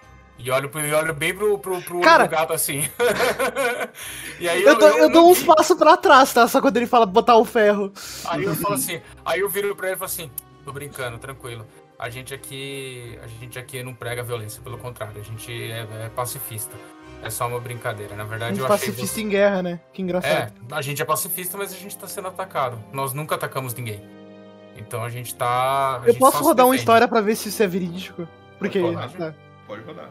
E 0.42 0.50
olho, 0.50 0.70
e 0.74 0.94
olho 0.94 1.14
bem 1.14 1.34
pro, 1.34 1.58
pro, 1.58 1.82
pro 1.82 2.00
Cara! 2.00 2.26
gato 2.26 2.52
assim. 2.54 2.88
e 4.40 4.48
aí 4.48 4.62
Eu, 4.62 4.78
dou, 4.78 4.88
eu 4.88 4.98
não 5.00 5.10
dou 5.10 5.30
uns 5.30 5.42
passos 5.42 5.76
pra 5.76 5.98
trás, 5.98 6.32
tá? 6.32 6.48
Só 6.48 6.62
quando 6.62 6.78
ele 6.78 6.86
fala 6.86 7.04
botar 7.04 7.36
o 7.36 7.44
ferro. 7.44 7.92
Aí 8.24 8.44
eu 8.44 8.54
falo 8.54 8.74
assim, 8.74 9.02
aí 9.22 9.40
eu 9.40 9.50
viro 9.50 9.76
pra 9.76 9.88
ele 9.88 9.96
e 9.96 9.98
falo 9.98 10.10
assim, 10.10 10.30
tô 10.64 10.72
brincando, 10.72 11.18
tranquilo. 11.18 11.66
A 12.00 12.08
gente 12.08 12.32
aqui, 12.32 13.18
a 13.22 13.26
gente 13.26 13.58
aqui 13.58 13.82
não 13.82 13.92
prega 13.92 14.22
violência, 14.22 14.62
pelo 14.62 14.78
contrário, 14.78 15.20
a 15.20 15.22
gente 15.22 15.52
é, 15.52 15.86
é 16.06 16.08
pacifista. 16.08 16.74
É 17.22 17.28
só 17.28 17.46
uma 17.46 17.60
brincadeira. 17.60 18.16
Na 18.16 18.22
A 18.22 18.26
verdade, 18.26 18.56
gente 18.56 18.66
eu 18.66 18.72
achei 18.72 18.88
pacifista 18.88 19.16
você... 19.16 19.20
em 19.20 19.28
guerra, 19.28 19.62
né? 19.62 19.80
Que 19.92 20.00
engraçado. 20.00 20.50
É, 20.70 20.74
a 20.74 20.80
gente 20.80 21.02
é 21.02 21.04
pacifista, 21.04 21.58
mas 21.58 21.74
a 21.74 21.76
gente 21.76 21.98
tá 21.98 22.06
sendo 22.06 22.28
atacado. 22.28 22.82
Nós 22.90 23.12
nunca 23.12 23.34
atacamos 23.34 23.74
ninguém. 23.74 24.02
Então 24.78 25.04
a 25.04 25.10
gente 25.10 25.34
tá. 25.34 25.96
a 25.96 26.06
eu 26.06 26.12
gente 26.12 26.18
posso 26.18 26.42
rodar 26.42 26.64
uma 26.64 26.74
história 26.74 27.06
pra 27.06 27.20
ver 27.20 27.36
se 27.36 27.50
isso 27.50 27.62
é 27.62 27.66
verídico? 27.66 28.26
Porque. 28.58 28.80
Pode 28.80 28.94
rodar. 28.94 29.12
tá. 29.12 29.34
Pode 29.66 29.82
rodar. 29.82 30.08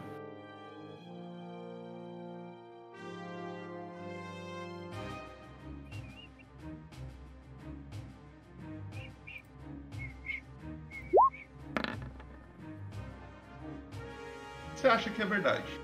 Você 14.80 14.88
acha 14.88 15.10
que 15.10 15.20
é 15.20 15.26
verdade? 15.26 15.78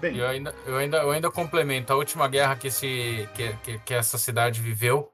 Bem, 0.00 0.16
Eu 0.16 0.26
ainda, 0.26 0.52
eu, 0.66 0.76
ainda, 0.76 0.96
eu 0.96 1.10
ainda 1.12 1.30
complemento. 1.30 1.92
A 1.92 1.96
última 1.96 2.26
guerra 2.26 2.56
que, 2.56 2.66
esse, 2.66 3.28
que, 3.32 3.56
que, 3.58 3.78
que 3.78 3.94
essa 3.94 4.18
cidade 4.18 4.60
viveu 4.60 5.12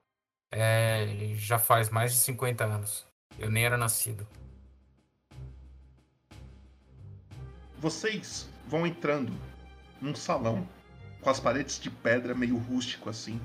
é, 0.51 1.35
já 1.35 1.59
faz 1.59 1.91
mais 1.91 2.13
de 2.13 2.21
50 2.21 2.65
anos. 2.65 3.07
Eu 3.39 3.51
nem 3.51 3.67
era 3.67 3.77
nascido. 3.77 4.27
Vocês 7.77 8.49
vão 8.67 8.87
entrando 8.87 9.35
num 10.01 10.15
salão 10.15 10.67
com 11.21 11.29
as 11.29 11.39
paredes 11.39 11.79
de 11.79 11.91
pedra 11.91 12.35
meio 12.35 12.57
rústico 12.57 13.11
assim. 13.11 13.39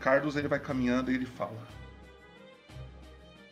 Carlos 0.00 0.34
ele 0.34 0.48
vai 0.48 0.58
caminhando 0.58 1.12
e 1.12 1.14
ele 1.14 1.24
fala: 1.24 1.56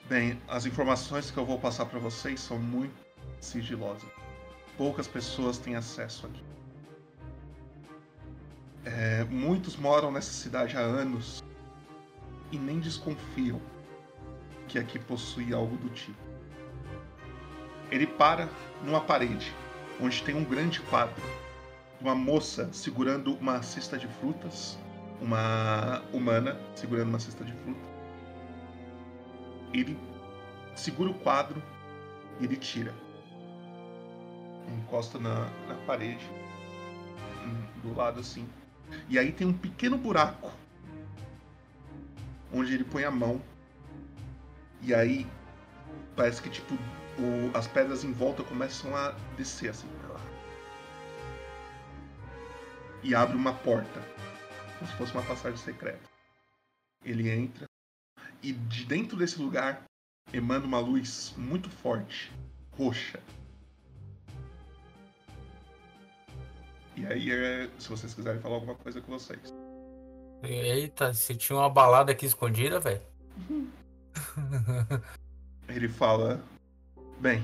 Bem, 0.06 0.38
as 0.46 0.66
informações 0.66 1.30
que 1.30 1.38
eu 1.38 1.46
vou 1.46 1.58
passar 1.58 1.86
para 1.86 1.98
vocês 1.98 2.40
são 2.40 2.58
muito 2.58 2.94
sigilosas. 3.40 4.08
Poucas 4.76 5.08
pessoas 5.08 5.56
têm 5.56 5.76
acesso 5.76 6.26
aqui. 6.26 6.44
É, 8.84 9.24
muitos 9.24 9.76
moram 9.76 10.12
nessa 10.12 10.30
cidade 10.30 10.76
há 10.76 10.80
anos 10.80 11.42
e 12.52 12.58
nem 12.58 12.80
desconfiam 12.80 13.60
que 14.68 14.78
aqui 14.78 14.98
possui 14.98 15.54
algo 15.54 15.76
do 15.78 15.88
tipo. 15.88 16.18
Ele 17.90 18.06
para 18.06 18.48
numa 18.82 19.00
parede 19.00 19.54
onde 20.00 20.22
tem 20.22 20.34
um 20.34 20.44
grande 20.44 20.80
quadro 20.80 21.22
uma 22.04 22.14
moça 22.14 22.68
segurando 22.70 23.34
uma 23.36 23.62
cesta 23.62 23.96
de 23.96 24.06
frutas, 24.06 24.78
uma 25.22 26.02
humana 26.12 26.60
segurando 26.74 27.08
uma 27.08 27.18
cesta 27.18 27.42
de 27.42 27.52
fruta. 27.52 27.93
Ele 29.74 29.98
segura 30.76 31.10
o 31.10 31.14
quadro 31.14 31.60
e 32.40 32.44
ele 32.44 32.56
tira. 32.56 32.94
Encosta 34.78 35.18
na, 35.18 35.48
na 35.66 35.74
parede, 35.86 36.24
hum, 37.44 37.66
do 37.82 37.94
lado 37.94 38.20
assim. 38.20 38.48
E 39.08 39.18
aí 39.18 39.32
tem 39.32 39.46
um 39.46 39.52
pequeno 39.52 39.98
buraco 39.98 40.52
onde 42.52 42.72
ele 42.72 42.84
põe 42.84 43.04
a 43.04 43.10
mão. 43.10 43.42
E 44.80 44.94
aí 44.94 45.26
parece 46.14 46.40
que 46.40 46.48
tipo 46.48 46.74
o- 47.18 47.56
as 47.56 47.66
pedras 47.66 48.04
em 48.04 48.12
volta 48.12 48.44
começam 48.44 48.94
a 48.96 49.10
descer 49.36 49.70
assim. 49.70 49.88
E 53.02 53.14
abre 53.14 53.36
uma 53.36 53.52
porta. 53.52 54.00
Como 54.78 54.90
se 54.90 54.96
fosse 54.96 55.12
uma 55.12 55.22
passagem 55.22 55.58
secreta. 55.58 56.08
Ele 57.04 57.28
entra. 57.30 57.66
E 58.44 58.52
de 58.52 58.84
dentro 58.84 59.16
desse 59.16 59.40
lugar 59.40 59.84
emana 60.30 60.66
uma 60.66 60.78
luz 60.78 61.32
muito 61.34 61.70
forte, 61.70 62.30
roxa. 62.76 63.18
E 66.94 67.06
aí, 67.06 67.30
é, 67.30 67.70
se 67.78 67.88
vocês 67.88 68.12
quiserem 68.12 68.38
falar 68.42 68.56
alguma 68.56 68.74
coisa 68.74 69.00
com 69.00 69.12
vocês. 69.12 69.40
Eita, 70.42 71.14
você 71.14 71.34
tinha 71.34 71.58
uma 71.58 71.70
balada 71.70 72.12
aqui 72.12 72.26
escondida, 72.26 72.78
velho? 72.78 73.00
Ele 75.66 75.88
fala: 75.88 76.44
Bem, 77.18 77.42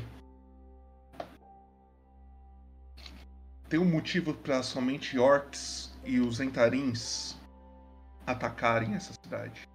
tem 3.70 3.80
um 3.80 3.90
motivo 3.90 4.34
para 4.34 4.62
somente 4.62 5.18
orcs 5.18 5.98
e 6.04 6.20
os 6.20 6.40
entarins 6.40 7.38
atacarem 8.26 8.94
essa 8.94 9.14
cidade. 9.14 9.66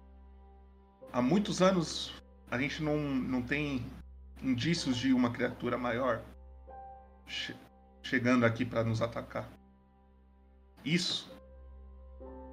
Há 1.16 1.22
muitos 1.22 1.62
anos 1.62 2.12
a 2.50 2.58
gente 2.58 2.82
não, 2.82 2.98
não 2.98 3.40
tem 3.40 3.82
indícios 4.42 4.98
de 4.98 5.14
uma 5.14 5.32
criatura 5.32 5.78
maior 5.78 6.20
che- 7.26 7.56
chegando 8.02 8.44
aqui 8.44 8.66
para 8.66 8.84
nos 8.84 9.00
atacar. 9.00 9.48
Isso 10.84 11.34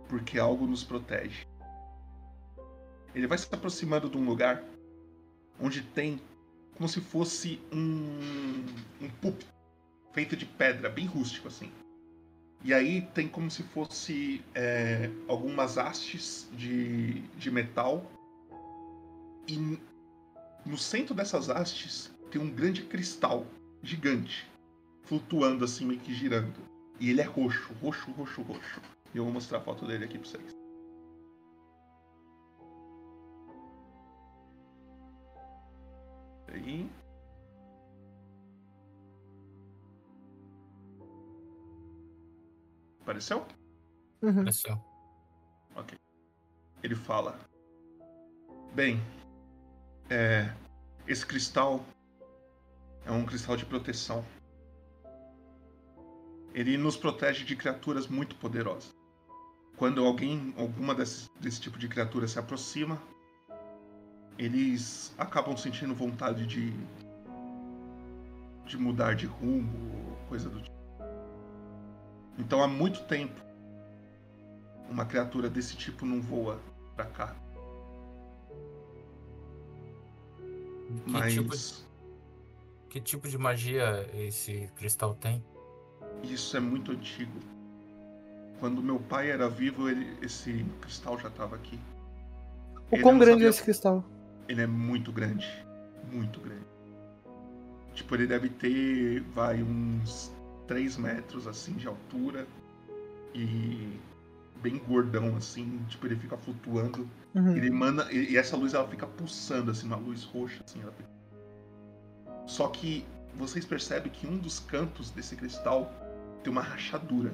porque 0.08 0.40
algo 0.40 0.66
nos 0.66 0.82
protege. 0.82 1.46
Ele 3.14 3.28
vai 3.28 3.38
se 3.38 3.54
aproximando 3.54 4.10
de 4.10 4.16
um 4.18 4.24
lugar 4.24 4.64
onde 5.60 5.82
tem 5.82 6.22
como 6.78 6.88
se 6.88 7.02
fosse 7.02 7.62
um, 7.70 8.66
um 9.02 9.10
púlpito 9.22 9.52
feito 10.14 10.38
de 10.38 10.46
pedra, 10.46 10.90
bem 10.90 11.06
rústico 11.06 11.50
assim. 11.50 11.70
E 12.64 12.74
aí 12.74 13.02
tem 13.14 13.28
como 13.28 13.52
se 13.52 13.62
fosse 13.62 14.42
é, 14.56 15.10
algumas 15.28 15.78
hastes 15.78 16.48
de, 16.54 17.20
de 17.38 17.52
metal. 17.52 18.10
E 19.48 19.80
no 20.66 20.78
centro 20.78 21.14
dessas 21.14 21.50
hastes 21.50 22.12
tem 22.32 22.42
um 22.42 22.50
grande 22.50 22.84
cristal 22.84 23.46
gigante, 23.82 24.50
flutuando 25.04 25.66
assim, 25.66 25.86
meio 25.86 26.00
que 26.00 26.14
girando. 26.14 26.56
E 27.00 27.10
ele 27.10 27.22
é 27.22 27.26
roxo, 27.26 27.74
roxo, 27.82 28.12
roxo, 28.12 28.42
roxo. 28.42 28.82
E 29.14 29.18
eu 29.18 29.24
vou 29.24 29.34
mostrar 29.34 29.58
a 29.60 29.62
foto 29.62 29.86
dele 29.86 30.06
aqui 30.06 30.18
pra 30.18 30.28
vocês. 30.28 30.54
Aí. 36.48 36.90
Apareceu? 43.02 43.46
Uhum. 44.22 44.32
Apareceu. 44.32 44.82
Ok. 45.76 45.98
Ele 46.82 46.96
fala: 46.96 47.38
Bem, 48.74 49.02
é, 50.14 50.54
esse 51.08 51.26
cristal 51.26 51.84
é 53.04 53.12
um 53.12 53.26
cristal 53.26 53.58
de 53.58 53.66
proteção. 53.66 54.24
Ele 56.54 56.78
nos 56.78 56.96
protege 56.96 57.44
de 57.44 57.56
criaturas 57.56 58.08
muito 58.08 58.36
poderosas. 58.36 58.94
Quando 59.76 60.06
alguém, 60.06 60.54
alguma 60.56 60.94
desse, 60.94 61.28
desse 61.40 61.60
tipo 61.60 61.80
de 61.80 61.88
criatura 61.88 62.28
se 62.28 62.38
aproxima, 62.38 63.02
eles 64.38 65.16
acabam 65.18 65.58
sentindo 65.58 65.96
vontade 65.96 66.46
de 66.46 66.72
de 68.66 68.78
mudar 68.78 69.14
de 69.14 69.26
rumo, 69.26 70.18
coisa 70.30 70.50
do 70.50 70.62
tipo. 70.62 70.74
Então 72.38 72.64
há 72.64 72.68
muito 72.68 73.04
tempo 73.04 73.42
uma 74.90 75.06
criatura 75.06 75.50
desse 75.50 75.76
tipo 75.76 76.06
não 76.06 76.22
voa 76.22 76.62
pra 76.96 77.06
cá. 77.06 77.43
Que 81.06 81.12
Mas 81.12 81.34
tipo 81.34 81.56
de- 81.56 81.84
Que 82.90 83.02
tipo 83.02 83.28
de 83.28 83.38
magia 83.38 84.08
esse 84.14 84.70
cristal 84.76 85.16
tem? 85.16 85.44
isso 86.24 86.56
é 86.56 86.60
muito 86.60 86.92
antigo. 86.92 87.40
Quando 88.60 88.82
meu 88.82 89.00
pai 89.00 89.30
era 89.32 89.50
vivo, 89.50 89.90
ele- 89.90 90.18
esse 90.22 90.66
cristal 90.80 91.20
já 91.20 91.28
estava 91.28 91.56
aqui. 91.56 91.78
O 92.92 92.96
Ele 92.96 93.04
quão 93.04 93.18
grande 93.18 93.34
sabia- 93.34 93.48
é 93.48 93.50
esse 93.50 93.64
cristal? 93.64 94.04
Ele 94.48 94.62
é 94.62 94.68
muito 94.68 95.12
grande. 95.12 95.48
Muito 96.12 96.40
grande. 96.40 96.64
Tipo, 97.94 98.16
ele 98.16 98.28
deve 98.28 98.50
ter, 98.50 99.22
vai, 99.34 99.62
uns 99.62 100.32
3 100.68 100.96
metros, 100.98 101.48
assim, 101.48 101.74
de 101.74 101.88
altura. 101.88 102.48
E 103.34 104.00
bem 104.62 104.78
gordão, 104.78 105.36
assim. 105.36 105.80
Tipo, 105.90 106.06
ele 106.08 106.16
fica 106.16 106.38
flutuando. 106.38 107.10
Uhum. 107.36 107.56
Ele 107.56 107.68
emana... 107.68 108.12
E 108.12 108.32
e 108.34 108.38
essa 108.38 108.56
luz, 108.56 108.74
ela 108.74 108.88
fica 108.88 109.08
pulsando, 109.08 109.72
assim, 109.72 109.88
uma 109.88 109.96
luz 109.98 110.24
roxa, 110.24 110.62
assim. 110.66 110.82
Ela 110.82 110.92
fica... 110.92 111.10
Só 112.46 112.68
que 112.68 113.06
vocês 113.36 113.66
percebem 113.66 114.12
que 114.12 114.28
um 114.28 114.38
dos 114.38 114.60
cantos 114.60 115.10
desse 115.10 115.36
cristal 115.36 115.92
tem 116.44 116.52
uma 116.52 116.62
rachadura. 116.62 117.34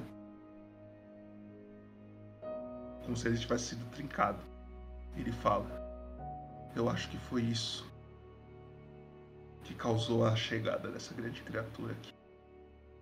Como 3.04 3.16
se 3.16 3.28
ele 3.28 3.38
tivesse 3.38 3.70
sido 3.70 3.84
trincado. 3.90 4.38
Ele 5.16 5.32
fala: 5.32 5.66
Eu 6.76 6.88
acho 6.88 7.08
que 7.10 7.18
foi 7.18 7.42
isso 7.42 7.90
que 9.64 9.74
causou 9.74 10.24
a 10.24 10.36
chegada 10.36 10.90
dessa 10.90 11.12
grande 11.14 11.42
criatura 11.42 11.92
aqui. 11.92 12.14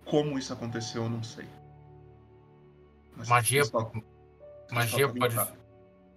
Como 0.05 0.37
isso 0.39 0.51
aconteceu, 0.51 1.03
eu 1.03 1.09
não 1.09 1.21
sei. 1.23 1.47
Mas 3.15 3.29
Magia, 3.29 3.61
cristal- 3.61 3.93
magia 4.71 5.07
cristal 5.09 5.45
pode. 5.45 5.58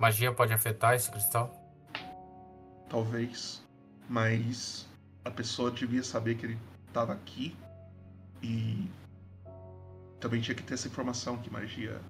Magia 0.03 0.33
pode 0.33 0.53
afetar 0.53 0.95
esse 0.95 1.09
cristal? 1.09 1.55
Talvez. 2.89 3.63
Mas 4.09 4.89
a 5.25 5.31
pessoa 5.31 5.71
devia 5.71 6.03
saber 6.03 6.35
que 6.35 6.45
ele 6.45 6.59
estava 6.89 7.13
aqui 7.13 7.57
e 8.43 8.91
também 10.19 10.41
tinha 10.41 10.57
que 10.57 10.63
ter 10.65 10.75
essa 10.75 10.89
informação 10.89 11.39
que 11.39 11.49
magia 11.53 12.01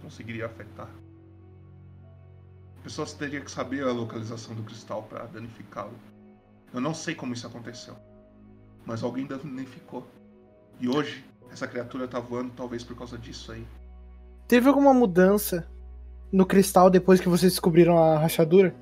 conseguiria 0.00 0.46
afetar. 0.46 0.88
A 2.78 2.82
pessoa 2.84 3.08
teria 3.08 3.40
que 3.40 3.50
saber 3.50 3.82
a 3.82 3.90
localização 3.90 4.54
do 4.54 4.62
cristal 4.62 5.02
para 5.02 5.26
danificá-lo. 5.26 5.98
Eu 6.72 6.80
não 6.80 6.94
sei 6.94 7.16
como 7.16 7.34
isso 7.34 7.46
aconteceu, 7.46 7.96
mas 8.86 9.02
alguém 9.02 9.26
danificou. 9.26 10.06
E 10.78 10.88
hoje 10.88 11.24
essa 11.50 11.66
criatura 11.66 12.06
tá 12.06 12.20
voando 12.20 12.52
talvez 12.54 12.84
por 12.84 12.96
causa 12.96 13.18
disso 13.18 13.50
aí. 13.50 13.66
Teve 14.46 14.68
alguma 14.68 14.94
mudança 14.94 15.68
no 16.34 16.44
cristal 16.44 16.90
depois 16.90 17.20
que 17.20 17.28
vocês 17.28 17.52
descobriram 17.52 17.96
a 17.96 18.18
rachadura? 18.18 18.74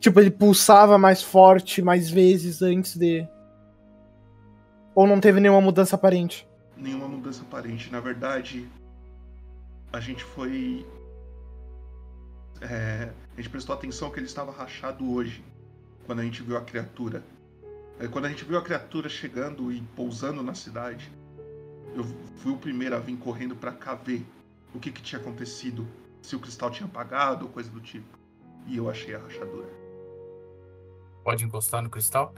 Tipo, 0.00 0.20
ele 0.20 0.30
pulsava 0.30 0.96
mais 0.96 1.22
forte 1.22 1.82
mais 1.82 2.08
vezes 2.08 2.62
antes 2.62 2.96
de. 2.96 3.26
Ou 4.94 5.06
não 5.06 5.20
teve 5.20 5.40
nenhuma 5.40 5.60
mudança 5.60 5.96
aparente? 5.96 6.48
nenhuma 6.80 7.08
mudança 7.08 7.42
aparente. 7.42 7.90
Na 7.90 8.00
verdade, 8.00 8.68
a 9.92 10.00
gente 10.00 10.22
foi. 10.22 10.86
é, 12.60 13.10
a 13.34 13.36
gente 13.36 13.50
prestou 13.50 13.74
atenção 13.74 14.10
que 14.10 14.18
ele 14.18 14.26
estava 14.26 14.52
rachado 14.52 15.10
hoje, 15.12 15.42
quando 16.06 16.20
a 16.20 16.24
gente 16.24 16.42
viu 16.42 16.56
a 16.56 16.60
criatura. 16.60 17.22
É, 17.98 18.06
Quando 18.06 18.26
a 18.26 18.28
gente 18.28 18.44
viu 18.44 18.56
a 18.56 18.62
criatura 18.62 19.08
chegando 19.08 19.72
e 19.72 19.80
pousando 19.96 20.42
na 20.42 20.54
cidade, 20.54 21.10
eu 21.94 22.04
fui 22.36 22.52
o 22.52 22.56
primeiro 22.56 22.94
a 22.94 22.98
vir 23.00 23.16
correndo 23.16 23.56
para 23.56 23.72
cá 23.72 23.94
ver 23.94 24.24
o 24.72 24.78
que, 24.78 24.92
que 24.92 25.02
tinha 25.02 25.20
acontecido, 25.20 25.86
se 26.22 26.36
o 26.36 26.40
cristal 26.40 26.70
tinha 26.70 26.88
apagado 26.88 27.46
ou 27.46 27.52
coisa 27.52 27.70
do 27.70 27.80
tipo. 27.80 28.18
E 28.66 28.76
eu 28.76 28.90
achei 28.90 29.14
a 29.14 29.18
rachadura. 29.18 29.68
Pode 31.24 31.44
encostar 31.44 31.82
no 31.82 31.90
cristal? 31.90 32.34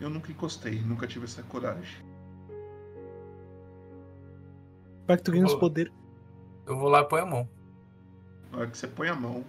Eu 0.00 0.08
nunca 0.08 0.32
encostei, 0.32 0.80
nunca 0.80 1.06
tive 1.06 1.26
essa 1.26 1.42
coragem. 1.42 2.04
Vai 5.06 5.16
que 5.16 5.22
tu 5.22 5.32
ganha 5.32 5.46
os 5.46 5.54
poderes. 5.54 5.92
Eu 6.66 6.78
vou 6.78 6.88
lá 6.88 7.00
e 7.00 7.08
põe 7.08 7.20
a 7.20 7.26
mão. 7.26 7.48
Na 8.50 8.58
hora 8.58 8.70
que 8.70 8.78
você 8.78 8.86
põe 8.86 9.08
a 9.08 9.14
mão. 9.14 9.44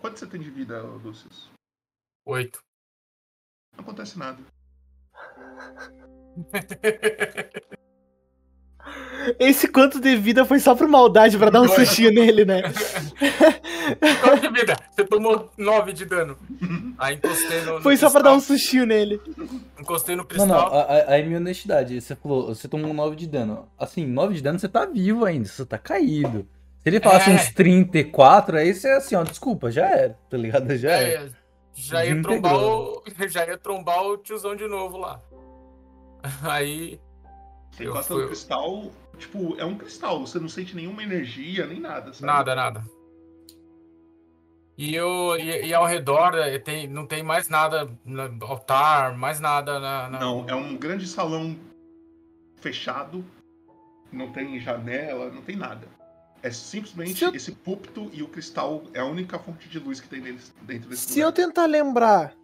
Quanto 0.00 0.18
você 0.18 0.26
tem 0.26 0.40
de 0.40 0.50
vida, 0.50 0.82
Lucius? 0.82 1.50
Oito. 2.26 2.60
Não 3.74 3.82
acontece 3.82 4.18
nada. 4.18 4.42
Esse 9.38 9.66
quanto 9.68 10.00
de 10.00 10.14
vida 10.16 10.44
foi 10.44 10.58
só 10.60 10.74
por 10.74 10.86
maldade 10.86 11.36
pra 11.36 11.50
dar 11.50 11.60
um 11.60 11.68
sustinho 11.68 12.12
nele, 12.12 12.44
né? 12.44 12.62
Quanto 14.22 14.40
de 14.40 14.48
vida? 14.60 14.76
Você 14.90 15.04
tomou 15.04 15.50
nove 15.56 15.92
de 15.92 16.04
dano. 16.04 16.36
Aí 16.98 17.16
encostei 17.16 17.60
no, 17.62 17.74
no 17.74 17.82
Foi 17.82 17.96
só 17.96 18.10
pra 18.10 18.22
dar 18.22 18.32
um 18.32 18.36
cristal, 18.36 18.56
sustinho 18.56 18.86
nele. 18.86 19.20
Encostei 19.80 20.14
no 20.16 20.22
Não, 20.22 20.28
cristal. 20.28 20.48
não, 20.48 20.56
a- 20.78 20.82
a- 20.82 21.12
aí 21.12 21.24
minha 21.24 21.38
honestidade, 21.38 22.00
você 22.00 22.14
falou, 22.14 22.48
você 22.54 22.68
tomou 22.68 22.92
9 22.94 23.16
de 23.16 23.26
dano. 23.26 23.68
Assim, 23.78 24.06
9 24.06 24.34
de 24.34 24.42
dano 24.42 24.58
você 24.58 24.68
tá 24.68 24.84
vivo 24.86 25.24
ainda, 25.24 25.48
você 25.48 25.64
tá 25.66 25.78
caído. 25.78 26.46
Se 26.82 26.88
ele 26.90 27.00
falasse 27.00 27.30
É. 27.30 27.34
uns 27.34 27.52
34, 27.52 28.58
aí 28.58 28.72
você 28.74 28.88
assim, 28.90 29.16
ó, 29.16 29.24
desculpa, 29.24 29.70
já 29.72 29.86
era, 29.88 30.16
tá 30.30 30.36
ligado? 30.36 30.76
Já 30.76 30.90
era. 30.92 31.26
É, 31.26 31.28
já 31.74 32.04
ia 32.06 32.22
trombar 32.22 32.54
o. 32.56 33.02
Já 33.28 33.44
ia 33.46 33.58
trombar 33.58 34.02
o 34.04 34.16
tiozão 34.18 34.54
de 34.54 34.66
novo 34.68 34.96
lá. 34.98 35.20
Aí. 36.42 37.00
Você 37.76 37.84
eu 37.86 37.90
encosta 37.90 38.14
fui- 38.14 38.22
no 38.22 38.28
cristal, 38.28 38.90
tipo, 39.18 39.54
é 39.58 39.64
um 39.64 39.76
cristal, 39.76 40.20
você 40.26 40.38
não 40.38 40.48
sente 40.48 40.74
nenhuma 40.74 41.02
energia, 41.02 41.66
nem 41.66 41.78
nada, 41.78 42.12
sabe? 42.12 42.26
Nada, 42.26 42.54
nada. 42.54 42.82
E, 44.78 44.94
eu, 44.94 45.36
e, 45.38 45.66
e 45.68 45.74
ao 45.74 45.86
redor 45.86 46.34
eh, 46.36 46.58
tem, 46.58 46.86
não 46.86 47.06
tem 47.06 47.22
mais 47.22 47.48
nada 47.48 47.88
altar, 48.42 49.16
mais 49.16 49.40
nada 49.40 49.78
na. 49.80 50.08
na- 50.08 50.20
Não, 50.20 50.44
é 50.48 50.54
um 50.54 50.76
grande 50.76 51.06
salão 51.06 51.56
fechado, 52.56 53.24
não 54.12 54.32
tem 54.32 54.58
janela, 54.60 55.30
não 55.30 55.42
tem 55.42 55.56
nada. 55.56 55.86
É 56.42 56.50
simplesmente 56.50 57.24
esse 57.34 57.52
púlpito 57.52 58.10
e 58.12 58.22
o 58.22 58.28
cristal 58.28 58.82
é 58.92 59.00
a 59.00 59.04
única 59.04 59.38
fonte 59.38 59.68
de 59.68 59.78
luz 59.78 59.98
que 60.00 60.08
tem 60.08 60.20
deles- 60.20 60.54
dentro 60.62 60.88
desse 60.90 61.10
Se 61.12 61.20
eu 61.20 61.28
lugar. 61.28 61.44
tentar 61.46 61.66
lembrar, 61.66 62.34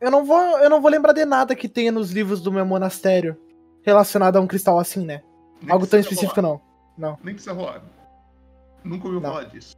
eu 0.00 0.10
não 0.10 0.24
vou, 0.24 0.40
eu 0.58 0.70
não 0.70 0.80
vou 0.80 0.90
lembrar 0.90 1.12
de 1.12 1.24
nada 1.24 1.54
que 1.56 1.68
tenha 1.68 1.90
nos 1.92 2.10
livros 2.12 2.40
do 2.40 2.52
meu 2.52 2.64
monastério 2.64 3.36
relacionado 3.84 4.36
a 4.36 4.40
um 4.40 4.46
cristal 4.46 4.78
assim, 4.78 5.04
né? 5.04 5.22
Nem 5.62 5.70
Algo 5.70 5.86
tão 5.86 6.00
específico 6.00 6.40
rolar. 6.40 6.60
não. 6.96 7.10
Não. 7.10 7.18
Nem 7.22 7.34
precisa 7.34 7.54
rolar. 7.54 7.82
Nunca 8.82 9.06
ouviu 9.06 9.20
Não. 9.20 9.30
falar 9.30 9.44
disso. 9.44 9.74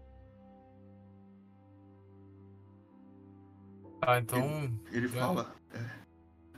Ah, 4.02 4.18
então. 4.18 4.70
Ele 4.92 5.06
é. 5.06 5.08
fala: 5.08 5.54
é, 5.74 5.80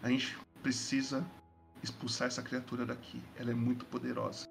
a 0.03 0.09
gente 0.09 0.37
precisa 0.63 1.25
expulsar 1.83 2.29
essa 2.29 2.43
criatura 2.43 2.85
daqui. 2.85 3.23
Ela 3.39 3.51
é 3.51 3.55
muito 3.55 3.85
poderosa. 3.87 4.47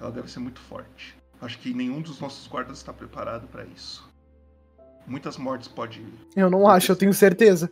Ela 0.00 0.10
deve 0.10 0.30
ser 0.30 0.40
muito 0.40 0.60
forte. 0.60 1.16
Acho 1.40 1.58
que 1.58 1.72
nenhum 1.74 2.00
dos 2.00 2.20
nossos 2.20 2.46
guardas 2.46 2.78
está 2.78 2.92
preparado 2.92 3.46
para 3.48 3.64
isso. 3.64 4.08
Muitas 5.06 5.36
mortes 5.36 5.68
pode. 5.68 6.04
Eu 6.34 6.50
não 6.50 6.68
acho, 6.68 6.92
eu 6.92 6.96
tenho 6.96 7.12
certeza. 7.12 7.70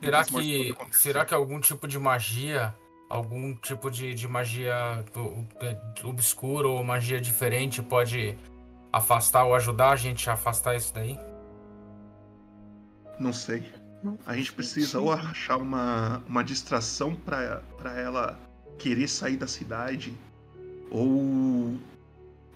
Será 0.00 0.24
que, 0.24 0.74
será 0.92 1.24
que 1.24 1.34
algum 1.34 1.60
tipo 1.60 1.88
de 1.88 1.98
magia, 1.98 2.74
algum 3.08 3.54
tipo 3.54 3.90
de, 3.90 4.14
de 4.14 4.28
magia 4.28 5.04
obscura 6.04 6.68
ou 6.68 6.84
magia 6.84 7.20
diferente 7.20 7.82
pode 7.82 8.38
afastar 8.92 9.44
ou 9.44 9.54
ajudar 9.54 9.90
a 9.90 9.96
gente 9.96 10.30
a 10.30 10.34
afastar 10.34 10.76
isso 10.76 10.94
daí? 10.94 11.18
Não 13.18 13.32
sei. 13.32 13.64
A 14.24 14.36
gente 14.36 14.52
precisa 14.52 15.00
ou 15.00 15.12
achar 15.12 15.56
uma, 15.56 16.22
uma 16.28 16.44
distração 16.44 17.16
para 17.16 17.60
ela 17.96 18.38
querer 18.78 19.08
sair 19.08 19.36
da 19.36 19.48
cidade 19.48 20.16
ou 20.90 21.76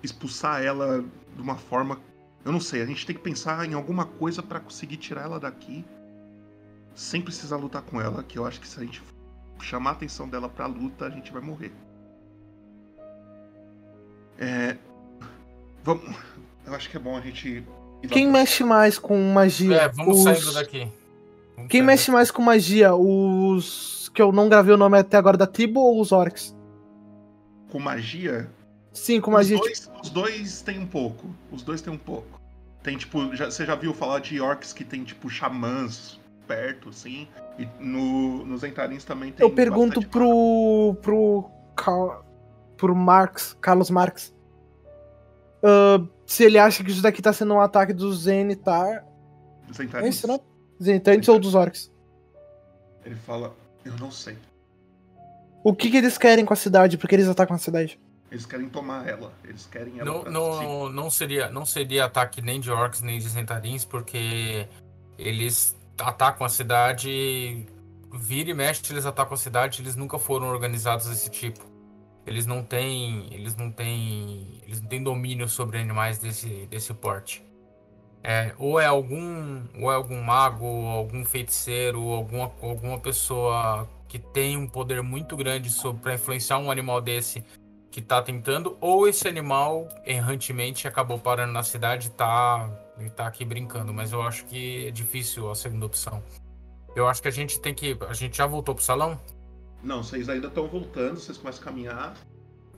expulsar 0.03 0.63
ela 0.63 1.05
de 1.35 1.43
uma 1.43 1.57
forma 1.57 2.01
Eu 2.45 2.53
não 2.53 2.61
sei, 2.61 2.83
a 2.83 2.87
gente 2.87 3.05
tem 3.05 3.15
que 3.15 3.23
pensar 3.23 3.69
em 3.69 3.75
alguma 3.75 4.05
coisa 4.05 4.43
pra 4.43 4.61
conseguir 4.61 4.97
tirar 4.97 5.23
ela 5.23 5.41
daqui 5.41 5.85
sem 6.95 7.21
precisar 7.23 7.57
lutar 7.57 7.83
com 7.83 8.01
ela, 8.01 8.23
que 8.23 8.39
eu 8.39 8.47
acho 8.47 8.61
que 8.61 8.69
se 8.69 8.79
a 8.79 8.83
gente 8.85 9.03
chamar 9.61 9.91
a 9.91 9.93
atenção 9.95 10.29
dela 10.29 10.49
pra 10.49 10.67
luta, 10.67 11.07
a 11.07 11.11
gente 11.11 11.33
vai 11.33 11.41
morrer. 11.43 11.73
É. 14.39 14.77
Vamos. 15.85 16.15
Eu 16.67 16.75
acho 16.75 16.89
que 16.91 16.97
é 16.97 17.01
bom 17.01 17.17
a 17.17 17.21
gente. 17.21 17.65
Quem 18.09 18.25
pra- 18.31 18.41
mexe 18.41 18.65
mais 18.65 18.99
com 18.99 19.17
magia? 19.33 19.77
É, 19.77 19.89
vamos 19.89 20.19
Os- 20.19 20.23
saindo 20.25 20.53
daqui. 20.55 20.79
Vamos 21.57 21.71
Quem 21.71 21.81
saindo 21.81 21.87
mexe 21.87 22.11
mais 22.11 22.31
com 22.31 22.43
magia? 22.43 22.95
Os 22.95 24.11
que 24.15 24.21
eu 24.21 24.33
não 24.33 24.49
gravei 24.49 24.75
o 24.75 24.79
nome 24.79 24.99
até 24.99 25.17
agora 25.17 25.37
da 25.37 25.47
tribo 25.47 25.81
ou 25.81 26.01
os 26.01 26.13
orcs? 26.13 26.55
Com 27.71 27.79
magia? 27.79 28.51
Sim, 28.93 29.21
com 29.21 29.31
magia. 29.31 29.57
Os 29.57 29.63
dois, 29.63 29.91
os 30.03 30.11
dois 30.11 30.63
tem 30.63 30.79
um 30.79 30.87
pouco. 30.87 31.29
Os 31.51 31.63
dois 31.63 31.81
tem 31.81 31.93
um 31.93 31.99
pouco. 31.99 32.41
Tem 32.83 32.97
tipo. 32.97 33.35
Já, 33.35 33.47
você 33.51 33.65
já 33.65 33.75
viu 33.75 33.95
falar 33.95 34.19
de 34.21 34.41
orcs 34.41 34.73
que 34.73 34.85
tem 34.85 35.05
tipo 35.05 35.31
xamãs 35.31 36.19
perto, 36.47 36.89
assim? 36.91 37.29
E 37.59 37.67
no, 37.79 38.45
nos 38.45 38.65
entarins 38.65 39.05
também 39.05 39.33
tem. 39.33 39.47
eu 39.47 39.55
pergunto 39.55 40.01
pro. 40.07 40.97
pro. 41.01 41.51
Car- 41.75 42.23
pro 42.77 42.95
Marx, 42.97 43.57
Carlos 43.61 43.91
Marx. 43.91 44.35
ah, 45.63 46.05
se 46.27 46.45
ele 46.45 46.59
acha 46.59 46.83
que 46.83 46.91
isso 46.91 47.03
daqui 47.03 47.23
tá 47.23 47.33
sendo 47.33 47.55
um 47.55 47.61
ataque 47.61 47.93
dos 47.93 48.23
Zenitar. 48.23 49.05
Dos 49.69 49.79
É 51.29 51.31
ou 51.31 51.39
dos 51.39 51.55
orcs? 51.55 51.93
Ele 53.05 53.15
fala. 53.15 53.55
Eu 53.85 53.95
não 53.99 54.11
sei. 54.11 54.37
O 55.63 55.75
que, 55.75 55.91
que 55.91 55.97
eles 55.97 56.19
querem 56.19 56.45
com 56.45 56.53
a 56.53 56.57
cidade? 56.57 56.99
Por 56.99 57.09
que 57.09 57.15
eles 57.15 57.29
atacam 57.29 57.55
a 57.55 57.59
cidade? 57.59 58.01
Eles 58.31 58.47
querem 58.47 58.69
tomar 58.69 59.07
ela. 59.07 59.33
Eles 59.45 59.67
querem 59.67 60.01
ela. 60.01 60.11
Não, 60.11 60.25
não, 60.25 60.89
não, 60.89 61.11
seria, 61.11 61.51
não 61.51 61.67
seria 61.67 62.07
ataque 62.07 62.41
nem 62.41 62.59
de 62.61 62.71
orcs 62.71 63.03
nem 63.03 63.19
de 63.19 63.29
Zentarins, 63.29 63.85
porque 63.85 64.67
eles 65.19 65.77
atacam 66.03 66.47
a 66.47 66.49
cidade. 66.49 67.67
Vira 68.15 68.51
e 68.51 68.55
mexe, 68.55 68.93
eles 68.93 69.07
atacam 69.07 69.35
a 69.35 69.39
cidade, 69.39 69.81
eles 69.81 69.97
nunca 69.97 70.19
foram 70.19 70.49
organizados 70.49 71.07
desse 71.07 71.31
tipo. 71.31 71.65
Eles 72.27 72.47
não 72.47 72.63
têm. 72.63 73.29
Eles 73.33 73.57
não 73.57 73.71
têm. 73.71 74.61
Eles 74.65 74.81
não 74.81 74.89
têm 74.89 75.03
domínio 75.03 75.49
sobre 75.49 75.79
animais 75.79 76.19
desse, 76.19 76.67
desse 76.67 76.93
porte. 76.95 77.45
É, 78.23 78.55
ou 78.59 78.79
é 78.79 78.87
algum. 78.87 79.63
Ou 79.81 79.91
é 79.91 79.95
algum 79.95 80.21
mago, 80.23 80.67
algum 80.87 81.25
feiticeiro, 81.25 82.01
alguma, 82.11 82.53
alguma 82.63 82.99
pessoa 83.01 83.89
que 84.07 84.19
tem 84.19 84.57
um 84.57 84.69
poder 84.69 85.03
muito 85.03 85.37
grande 85.37 85.71
para 86.03 86.15
influenciar 86.15 86.59
um 86.59 86.71
animal 86.71 87.01
desse 87.01 87.43
que 87.93 88.01
tá 88.01 88.23
tentando, 88.23 88.77
ou 88.81 89.07
esse 89.07 89.29
animal 89.29 89.87
errantemente 90.07 90.89
acabou 90.89 91.19
parando 91.19 91.53
na 91.53 91.63
cidade 91.63 92.09
e 92.09 92.11
tá, 92.11 92.71
e 92.99 93.11
tá 93.11 93.27
aqui 93.27 93.45
brincando. 93.45 93.93
Mas 93.93 94.13
eu 94.13 94.23
acho 94.23 94.47
que 94.47 94.87
é 94.87 94.91
difícil 94.91 95.51
a 95.51 95.55
segunda 95.55 95.85
opção. 95.85 96.23
Eu 96.97 97.07
acho 97.07 97.21
que 97.21 97.29
a 97.29 97.33
gente 97.33 97.61
tem 97.61 97.75
que. 97.75 97.97
A 98.09 98.15
gente 98.15 98.39
já 98.39 98.47
voltou 98.47 98.75
pro 98.75 98.83
salão? 98.83 99.21
Não, 99.83 100.03
vocês 100.03 100.29
ainda 100.31 100.49
estão 100.49 100.67
voltando, 100.67 101.19
vocês 101.19 101.37
começam 101.37 101.61
a 101.61 101.65
caminhar. 101.65 102.15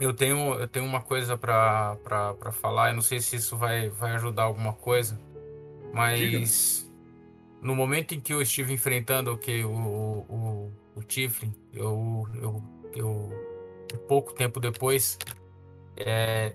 Eu 0.01 0.13
tenho, 0.13 0.55
eu 0.55 0.67
tenho 0.67 0.85
uma 0.85 1.01
coisa 1.01 1.39
pra 1.39 1.97
falar, 2.53 2.91
eu 2.91 2.95
não 2.95 3.03
sei 3.03 3.21
se 3.21 3.37
isso 3.37 3.57
vai, 3.57 3.89
vai 3.89 4.13
ajudar 4.17 4.43
alguma 4.43 4.73
coisa, 4.73 5.17
mas 5.93 6.91
no 7.63 7.77
momento 7.77 8.13
em 8.13 8.21
que 8.21 8.33
eu 8.33 8.43
estive 8.43 8.73
enfrentando 8.73 9.33
o 9.33 9.39
que 9.39 9.63
o, 9.63 9.71
o, 9.71 10.19
o, 10.29 10.73
o 10.97 11.03
Tiflin, 11.05 11.55
eu, 11.73 12.27
eu, 12.35 12.63
eu 12.97 13.54
pouco 13.95 14.33
tempo 14.35 14.61
depois, 14.61 15.19
é, 15.97 16.55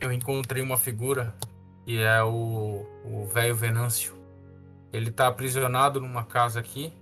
eu 0.00 0.12
encontrei 0.12 0.62
uma 0.62 0.76
figura 0.76 1.34
que 1.84 1.98
é 1.98 2.22
o 2.22 3.26
velho 3.32 3.54
Venâncio. 3.54 4.14
Ele 4.92 5.10
tá 5.10 5.28
aprisionado 5.28 6.00
numa 6.00 6.24
casa 6.24 6.60
aqui. 6.60 6.92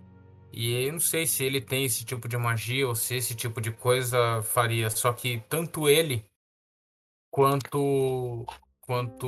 E 0.52 0.72
eu 0.86 0.92
não 0.92 1.00
sei 1.00 1.26
se 1.26 1.44
ele 1.44 1.60
tem 1.60 1.84
esse 1.84 2.04
tipo 2.04 2.26
de 2.26 2.36
magia 2.36 2.88
ou 2.88 2.94
se 2.94 3.14
esse 3.14 3.34
tipo 3.34 3.60
de 3.60 3.70
coisa 3.70 4.42
faria. 4.42 4.88
Só 4.90 5.12
que 5.12 5.42
tanto 5.48 5.88
ele 5.88 6.24
quanto 7.30 8.46
quanto 8.80 9.26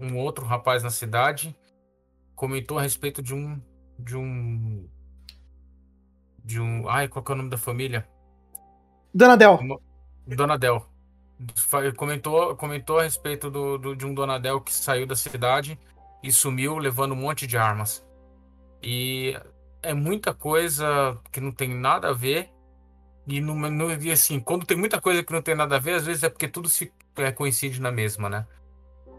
um 0.00 0.16
outro 0.16 0.46
rapaz 0.46 0.84
na 0.84 0.90
cidade 0.90 1.56
comentou 2.36 2.78
a 2.78 2.82
respeito 2.82 3.20
de 3.20 3.34
um 3.34 3.60
de 3.98 4.16
um 4.16 4.88
de 6.44 6.60
um, 6.60 6.88
ai, 6.88 7.08
qual 7.08 7.24
que 7.24 7.32
é 7.32 7.34
o 7.34 7.38
nome 7.38 7.50
da 7.50 7.58
família? 7.58 8.08
Donadel. 9.14 9.80
Donadel. 10.26 10.86
Fa- 11.56 11.92
Comentou, 11.92 12.54
comentou 12.56 12.98
a 12.98 13.02
respeito 13.02 13.50
do, 13.50 13.78
do- 13.78 13.96
de 13.96 14.06
um 14.06 14.14
Donadel 14.14 14.60
que 14.60 14.72
saiu 14.72 15.06
da 15.06 15.16
cidade 15.16 15.78
e 16.22 16.30
sumiu 16.32 16.76
levando 16.78 17.12
um 17.12 17.16
monte 17.16 17.46
de 17.46 17.56
armas. 17.56 18.04
E 18.82 19.38
é 19.82 19.94
muita 19.94 20.34
coisa 20.34 21.18
que 21.32 21.40
não 21.40 21.50
tem 21.52 21.68
nada 21.74 22.08
a 22.10 22.12
ver. 22.12 22.50
E, 23.26 23.40
no, 23.40 23.54
no, 23.54 23.92
e 23.92 24.10
assim, 24.10 24.40
quando 24.40 24.66
tem 24.66 24.76
muita 24.76 25.00
coisa 25.00 25.22
que 25.22 25.32
não 25.32 25.42
tem 25.42 25.54
nada 25.54 25.76
a 25.76 25.78
ver, 25.78 25.94
às 25.94 26.06
vezes 26.06 26.22
é 26.22 26.28
porque 26.28 26.48
tudo 26.48 26.68
se 26.68 26.92
é, 27.16 27.30
coincide 27.32 27.80
na 27.80 27.90
mesma, 27.90 28.28
né? 28.28 28.46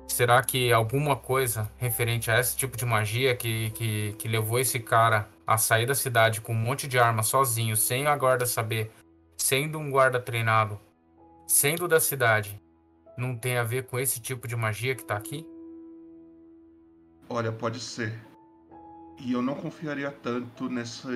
Será 0.08 0.44
que 0.44 0.74
alguma 0.74 1.16
coisa 1.16 1.72
referente 1.78 2.30
a 2.30 2.40
esse 2.40 2.56
tipo 2.58 2.76
de 2.76 2.86
magia 2.86 3.36
que, 3.36 3.72
que, 3.72 4.14
que 4.20 4.28
levou 4.28 4.60
esse 4.60 4.80
cara 4.80 5.28
a 5.48 5.58
sair 5.58 5.86
da 5.86 5.96
cidade 5.96 6.42
com 6.42 6.52
um 6.52 6.56
monte 6.56 6.88
de 6.88 7.00
armas 7.00 7.28
sozinho, 7.28 7.78
sem 7.78 8.06
a 8.08 8.16
guarda 8.18 8.46
saber, 8.46 8.92
sendo 9.42 9.80
um 9.80 9.90
guarda 9.90 10.20
treinado, 10.20 10.80
sendo 11.48 11.88
da 11.88 12.00
cidade, 12.00 12.62
não 13.18 13.36
tem 13.36 13.58
a 13.58 13.64
ver 13.64 13.86
com 13.86 14.00
esse 14.00 14.22
tipo 14.22 14.48
de 14.48 14.56
magia 14.56 14.96
que 14.96 15.04
tá 15.04 15.18
aqui? 15.18 15.46
Olha, 17.28 17.52
pode 17.52 17.80
ser. 17.80 18.14
E 19.20 19.34
eu 19.34 19.42
não 19.42 19.56
confiaria 19.56 20.12
tanto 20.12 20.70
nessa. 20.70 21.10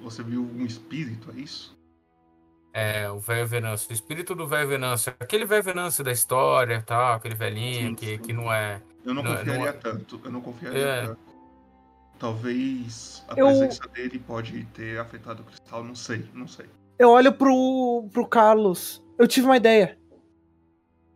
Você 0.00 0.22
viu 0.22 0.42
um 0.42 0.64
espírito, 0.64 1.30
é 1.36 1.40
isso? 1.40 1.78
É, 2.72 3.10
o 3.10 3.18
velho 3.18 3.46
Venâncio, 3.46 3.90
o 3.90 3.92
espírito 3.92 4.34
do 4.34 4.46
velho 4.46 4.68
Venâncio, 4.68 5.12
aquele 5.18 5.44
velho 5.44 5.62
Venâncio 5.62 6.04
da 6.04 6.12
história, 6.12 6.80
tá? 6.82 7.14
Aquele 7.14 7.34
velhinho 7.34 7.88
Sim, 7.88 7.94
que, 7.94 8.06
sim. 8.16 8.18
que 8.22 8.32
não 8.32 8.52
é. 8.52 8.80
Eu 9.04 9.12
não 9.14 9.22
é- 9.26 9.36
confiaria 9.38 9.68
é- 9.68 9.72
tanto. 9.72 10.20
Eu 10.24 10.30
não 10.30 10.40
confiaria 10.40 10.78
É. 10.86 11.06
tanto. 11.06 11.20
Talvez 12.18 13.24
a 13.28 13.32
Eu- 13.32 13.46
presença 13.46 13.88
dele 13.88 14.18
pode 14.18 14.64
ter 14.66 14.98
afetado 15.00 15.42
o 15.42 15.44
cristal, 15.46 15.82
não 15.82 15.94
sei, 15.94 16.28
não 16.34 16.46
sei. 16.46 16.66
Eu 17.00 17.08
olho 17.08 17.32
pro, 17.32 18.06
pro 18.12 18.26
Carlos. 18.28 19.02
Eu 19.18 19.26
tive 19.26 19.46
uma 19.46 19.56
ideia. 19.56 19.96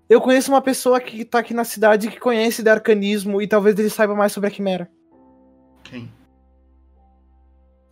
Eu 0.09 0.19
conheço 0.19 0.51
uma 0.51 0.63
pessoa 0.63 0.99
que 0.99 1.27
tá 1.27 1.41
aqui 1.41 1.53
na 1.53 1.63
cidade 1.65 2.11
que 2.11 2.19
conhece 2.19 2.63
de 2.63 2.71
arcanismo 2.71 3.43
e 3.43 3.47
talvez 3.47 3.79
ele 3.79 3.91
saiba 3.91 4.15
mais 4.15 4.33
sobre 4.33 4.49
a 4.49 4.51
Quimera. 4.51 4.91
Quem? 5.83 6.11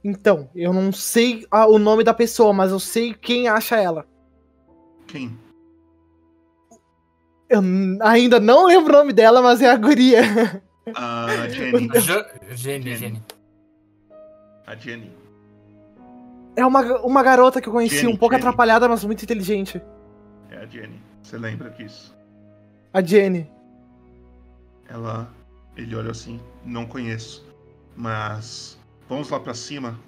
Então, 0.02 0.48
eu 0.54 0.72
não 0.72 0.90
sei 0.90 1.46
a- 1.50 1.66
o 1.66 1.78
nome 1.78 2.02
da 2.02 2.14
pessoa, 2.14 2.52
mas 2.54 2.70
eu 2.70 2.80
sei 2.80 3.12
quem 3.12 3.46
acha 3.46 3.76
ela. 3.76 4.06
Quem? 5.06 5.38
Eu 7.50 7.60
ainda 8.00 8.40
não 8.40 8.66
lembro 8.66 8.94
o 8.94 8.98
nome 9.00 9.12
dela, 9.12 9.42
mas 9.42 9.60
é 9.60 9.68
a 9.70 9.76
guria. 9.76 10.22
A 10.94 11.26
Jenny. 11.50 11.88
Jenny, 12.56 12.96
Jenny. 12.96 13.22
A 14.66 14.74
Jenny. 14.74 15.10
É 16.54 16.66
uma, 16.66 16.80
uma 17.02 17.22
garota 17.22 17.60
que 17.60 17.68
eu 17.68 17.72
conheci, 17.72 17.98
Jenny, 17.98 18.12
um 18.12 18.16
pouco 18.16 18.34
Jenny. 18.34 18.46
atrapalhada, 18.46 18.88
mas 18.88 19.04
muito 19.04 19.22
inteligente. 19.22 19.80
É 20.50 20.58
a 20.58 20.66
Jenny. 20.66 21.00
Você 21.22 21.38
lembra 21.38 21.70
disso? 21.70 22.14
A 22.92 23.00
Jenny. 23.02 23.50
Ela. 24.88 25.30
Ele 25.76 25.96
olha 25.96 26.10
assim, 26.10 26.38
não 26.64 26.86
conheço. 26.86 27.46
Mas. 27.96 28.78
Vamos 29.08 29.30
lá 29.30 29.40
pra 29.40 29.54
cima. 29.54 29.98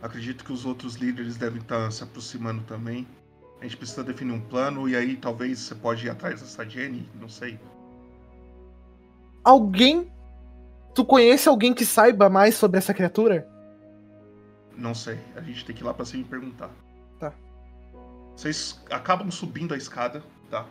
Acredito 0.00 0.44
que 0.44 0.52
os 0.52 0.64
outros 0.64 0.94
líderes 0.94 1.36
devem 1.36 1.60
estar 1.60 1.90
se 1.90 2.02
aproximando 2.02 2.62
também. 2.62 3.06
A 3.60 3.64
gente 3.64 3.76
precisa 3.76 4.04
definir 4.04 4.32
um 4.32 4.40
plano 4.40 4.88
e 4.88 4.94
aí 4.94 5.16
talvez 5.16 5.58
você 5.58 5.74
pode 5.74 6.06
ir 6.06 6.10
atrás 6.10 6.40
dessa 6.40 6.64
Jenny, 6.64 7.08
não 7.20 7.28
sei. 7.28 7.58
Alguém. 9.44 10.10
Tu 10.94 11.04
conhece 11.04 11.48
alguém 11.48 11.74
que 11.74 11.84
saiba 11.84 12.28
mais 12.28 12.54
sobre 12.54 12.78
essa 12.78 12.94
criatura? 12.94 13.48
Não 14.78 14.94
sei. 14.94 15.18
A 15.34 15.40
gente 15.40 15.64
tem 15.64 15.74
que 15.74 15.82
ir 15.82 15.84
lá 15.84 15.92
pra 15.92 16.04
cima 16.04 16.22
e 16.22 16.24
perguntar. 16.24 16.70
Tá. 17.18 17.34
Vocês 18.36 18.80
acabam 18.88 19.28
subindo 19.28 19.74
a 19.74 19.76
escada, 19.76 20.22
tá? 20.48 20.64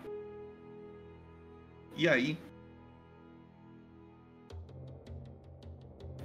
E 1.95 2.07
aí. 2.07 2.39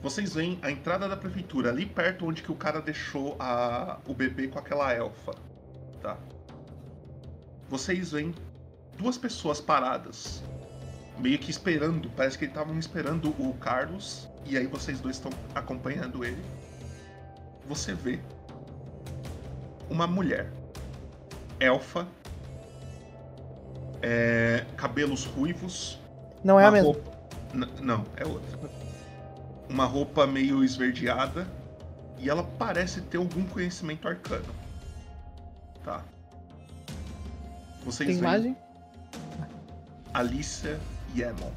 Vocês 0.00 0.34
veem 0.34 0.59
a 0.62 0.70
entrada 0.70 1.09
da 1.09 1.16
prefeitura, 1.16 1.70
ali 1.70 1.86
perto 1.86 2.26
onde 2.26 2.42
que 2.42 2.50
o 2.50 2.56
cara 2.56 2.80
deixou 2.80 3.36
a, 3.38 3.98
o 4.06 4.14
bebê 4.14 4.48
com 4.48 4.59
aquela 4.59 4.92
elfa, 4.92 5.32
tá? 6.00 6.18
Vocês 7.68 8.10
veem 8.10 8.34
duas 8.98 9.16
pessoas 9.16 9.60
paradas, 9.60 10.42
meio 11.18 11.38
que 11.38 11.52
esperando, 11.52 12.10
parece 12.16 12.36
que 12.36 12.44
eles 12.44 12.54
estavam 12.54 12.76
esperando 12.80 13.30
o 13.38 13.54
Carlos, 13.54 14.28
e 14.44 14.59
aí 14.59 14.66
vocês 14.66 15.00
dois 15.00 15.16
estão 15.16 15.30
acompanhando 15.54 16.24
ele. 16.24 16.42
Você 17.66 17.94
vê 17.94 18.20
uma 19.89 20.06
mulher, 20.06 20.51
elfa, 21.60 22.06
é, 24.02 24.64
cabelos 24.76 25.24
ruivos, 25.24 25.98
Não 26.43 26.59
é 26.59 26.64
a 26.66 26.70
mesma. 26.70 26.93
roupa- 26.93 27.12
não, 27.80 28.05
é 28.16 28.26
outra. 28.26 28.59
Uma 29.68 29.84
roupa 29.84 30.26
meio 30.26 30.64
esverdeada 30.64 31.47
e 32.18 32.28
ela 32.28 32.43
parece 32.43 33.01
ter 33.02 33.16
algum 33.18 33.44
conhecimento 33.47 34.09
arcano. 34.09 34.44
Tá. 35.84 36.05
Vocês 37.84 38.09
Tem 38.09 38.18
imagem? 38.18 38.56
Alicia 40.14 40.78
Yemon. 41.16 41.51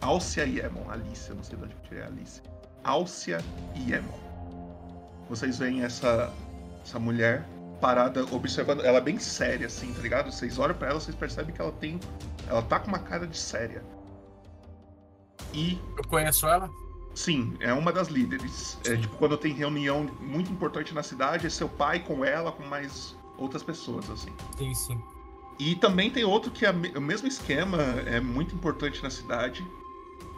Alcia 0.00 0.44
Yemon. 0.44 0.88
Alicia, 0.90 1.34
não 1.34 1.42
sei 1.42 1.56
de 1.56 1.64
onde 1.64 1.74
eu 1.74 1.80
tirei 1.82 2.02
a 2.02 2.06
Alicia. 2.06 2.42
Alcia 2.84 3.38
Yemon. 3.76 4.25
Vocês 5.28 5.58
veem 5.58 5.82
essa, 5.82 6.32
essa 6.82 6.98
mulher 6.98 7.46
parada, 7.80 8.24
observando. 8.32 8.84
Ela 8.84 8.98
é 8.98 9.00
bem 9.00 9.18
séria, 9.18 9.66
assim, 9.66 9.92
tá 9.92 10.00
ligado? 10.00 10.32
Vocês 10.32 10.58
olham 10.58 10.74
pra 10.74 10.88
ela, 10.88 11.00
vocês 11.00 11.16
percebem 11.16 11.54
que 11.54 11.60
ela 11.60 11.72
tem. 11.72 12.00
Ela 12.48 12.62
tá 12.62 12.78
com 12.78 12.88
uma 12.88 12.98
cara 12.98 13.26
de 13.26 13.36
séria. 13.36 13.82
E. 15.52 15.78
Eu 15.96 16.04
conheço 16.08 16.46
ela? 16.46 16.70
Sim, 17.14 17.56
é 17.60 17.72
uma 17.72 17.92
das 17.92 18.08
líderes. 18.08 18.78
É 18.86 18.96
tipo 18.96 19.16
quando 19.16 19.36
tem 19.38 19.52
reunião 19.52 20.04
muito 20.20 20.52
importante 20.52 20.94
na 20.94 21.02
cidade, 21.02 21.46
é 21.46 21.50
seu 21.50 21.68
pai 21.68 22.00
com 22.00 22.24
ela, 22.24 22.52
com 22.52 22.62
mais 22.64 23.16
outras 23.38 23.62
pessoas, 23.62 24.08
assim. 24.10 24.30
Sim, 24.58 24.74
sim. 24.74 25.02
E 25.58 25.74
também 25.76 26.10
tem 26.10 26.24
outro 26.24 26.50
que 26.50 26.66
é 26.66 26.70
o 26.70 27.00
mesmo 27.00 27.26
esquema, 27.26 27.78
é 28.06 28.20
muito 28.20 28.54
importante 28.54 29.02
na 29.02 29.08
cidade. 29.08 29.66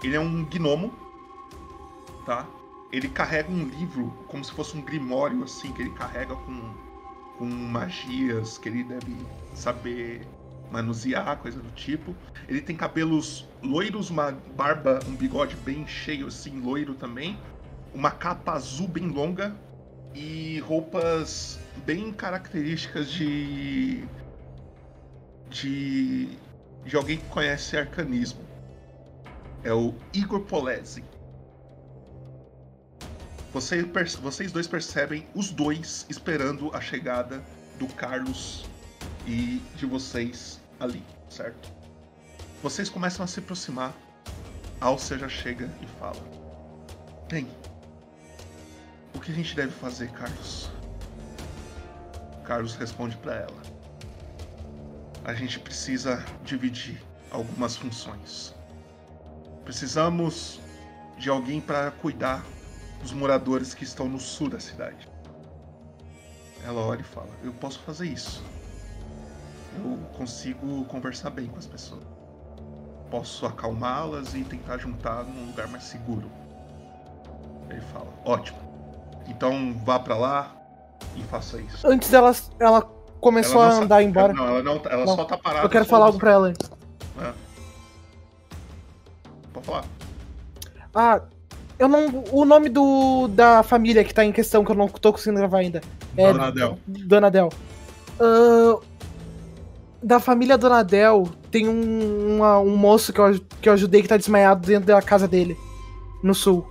Ele 0.02 0.14
é 0.14 0.20
um 0.20 0.44
gnomo, 0.44 0.94
tá? 2.24 2.46
Ele 2.90 3.08
carrega 3.08 3.50
um 3.50 3.64
livro 3.64 4.10
como 4.28 4.44
se 4.44 4.52
fosse 4.52 4.76
um 4.76 4.80
grimório, 4.80 5.42
assim, 5.42 5.72
que 5.72 5.82
ele 5.82 5.90
carrega 5.90 6.34
com, 6.34 6.74
com 7.36 7.44
magias 7.44 8.56
que 8.56 8.68
ele 8.68 8.82
deve 8.82 9.16
saber 9.54 10.26
manusear, 10.70 11.36
coisa 11.38 11.60
do 11.60 11.70
tipo. 11.72 12.14
Ele 12.48 12.60
tem 12.60 12.76
cabelos 12.76 13.46
loiros, 13.62 14.10
uma 14.10 14.32
barba, 14.56 15.00
um 15.06 15.14
bigode 15.14 15.56
bem 15.56 15.86
cheio, 15.86 16.26
assim, 16.26 16.60
loiro 16.60 16.94
também. 16.94 17.38
Uma 17.94 18.10
capa 18.10 18.52
azul 18.52 18.88
bem 18.88 19.08
longa 19.08 19.54
e 20.14 20.58
roupas 20.60 21.58
bem 21.84 22.12
características 22.12 23.10
de 23.10 24.04
de, 25.50 26.28
de 26.84 26.96
alguém 26.96 27.18
que 27.18 27.26
conhece 27.28 27.76
arcanismo. 27.76 28.40
É 29.62 29.72
o 29.72 29.94
Igor 30.12 30.40
Polese. 30.40 31.02
Você 33.52 33.82
perce- 33.82 34.18
vocês 34.18 34.52
dois 34.52 34.66
percebem 34.66 35.26
os 35.34 35.50
dois 35.50 36.04
esperando 36.08 36.70
a 36.74 36.80
chegada 36.80 37.42
do 37.78 37.86
Carlos 37.88 38.66
e 39.26 39.62
de 39.74 39.86
vocês 39.86 40.60
ali, 40.78 41.02
certo? 41.30 41.72
Vocês 42.62 42.88
começam 42.90 43.24
a 43.24 43.26
se 43.26 43.38
aproximar. 43.40 43.94
Alcia 44.80 45.18
já 45.18 45.28
chega 45.28 45.70
e 45.80 45.86
fala: 45.98 46.20
Bem, 47.28 47.48
o 49.14 49.18
que 49.20 49.32
a 49.32 49.34
gente 49.34 49.56
deve 49.56 49.72
fazer, 49.72 50.10
Carlos? 50.10 50.70
Carlos 52.44 52.74
responde 52.74 53.16
para 53.16 53.34
ela: 53.34 53.62
A 55.24 55.34
gente 55.34 55.58
precisa 55.58 56.24
dividir 56.44 57.02
algumas 57.30 57.76
funções. 57.76 58.54
Precisamos 59.64 60.60
de 61.18 61.28
alguém 61.28 61.60
para 61.60 61.90
cuidar 61.90 62.44
dos 63.00 63.12
moradores 63.12 63.74
que 63.74 63.84
estão 63.84 64.08
no 64.08 64.18
sul 64.18 64.48
da 64.50 64.60
cidade. 64.60 65.08
Ela 66.64 66.80
olha 66.80 67.00
e 67.00 67.04
fala: 67.04 67.28
Eu 67.42 67.52
posso 67.52 67.78
fazer 67.80 68.06
isso. 68.06 68.42
Eu 69.76 69.98
consigo 70.16 70.84
conversar 70.86 71.30
bem 71.30 71.46
com 71.46 71.58
as 71.58 71.66
pessoas. 71.66 72.02
Posso 73.10 73.46
acalmá-las 73.46 74.34
e 74.34 74.42
tentar 74.44 74.78
juntar 74.78 75.22
num 75.24 75.46
lugar 75.46 75.68
mais 75.68 75.84
seguro. 75.84 76.30
Ele 77.70 77.80
fala: 77.92 78.08
Ótimo. 78.24 78.58
Então 79.26 79.74
vá 79.84 79.98
para 79.98 80.16
lá 80.16 80.56
e 81.14 81.22
faça 81.24 81.60
isso. 81.60 81.86
Antes 81.86 82.10
dela, 82.10 82.34
ela 82.58 82.82
começou 83.20 83.62
Ela 83.62 83.74
a 83.74 83.76
andar 83.78 83.96
sa- 83.96 84.02
embora. 84.02 84.32
Não, 84.32 84.46
ela, 84.46 84.62
não, 84.62 84.82
ela 84.86 85.04
Não. 85.06 85.14
só 85.14 85.24
tá 85.24 85.36
parada. 85.38 85.64
Eu 85.66 85.70
quero 85.70 85.84
falar 85.84 86.06
algo 86.06 86.18
pra 86.18 86.32
ela. 86.32 86.52
É. 87.20 87.32
Pode 89.52 89.66
falar. 89.66 89.84
Ah, 90.94 91.20
eu 91.78 91.88
não. 91.88 92.24
O 92.32 92.44
nome 92.44 92.68
do 92.68 93.28
da 93.28 93.62
família 93.62 94.04
que 94.04 94.12
tá 94.14 94.24
em 94.24 94.32
questão, 94.32 94.64
que 94.64 94.70
eu 94.70 94.76
não 94.76 94.88
tô 94.88 95.12
conseguindo 95.12 95.38
gravar 95.38 95.58
ainda. 95.58 95.80
É 96.16 96.32
Donadel. 96.32 96.78
Donadel. 96.86 97.48
Ah, 98.20 98.78
da 100.02 100.20
família 100.20 100.56
Donadel, 100.58 101.28
tem 101.50 101.68
um, 101.68 102.36
uma- 102.36 102.58
um 102.60 102.76
moço 102.76 103.12
que 103.12 103.20
eu, 103.20 103.40
que 103.60 103.68
eu 103.68 103.72
ajudei 103.72 104.02
que 104.02 104.08
tá 104.08 104.16
desmaiado 104.16 104.66
dentro 104.66 104.86
da 104.86 105.02
casa 105.02 105.26
dele, 105.26 105.56
no 106.22 106.34
sul. 106.34 106.66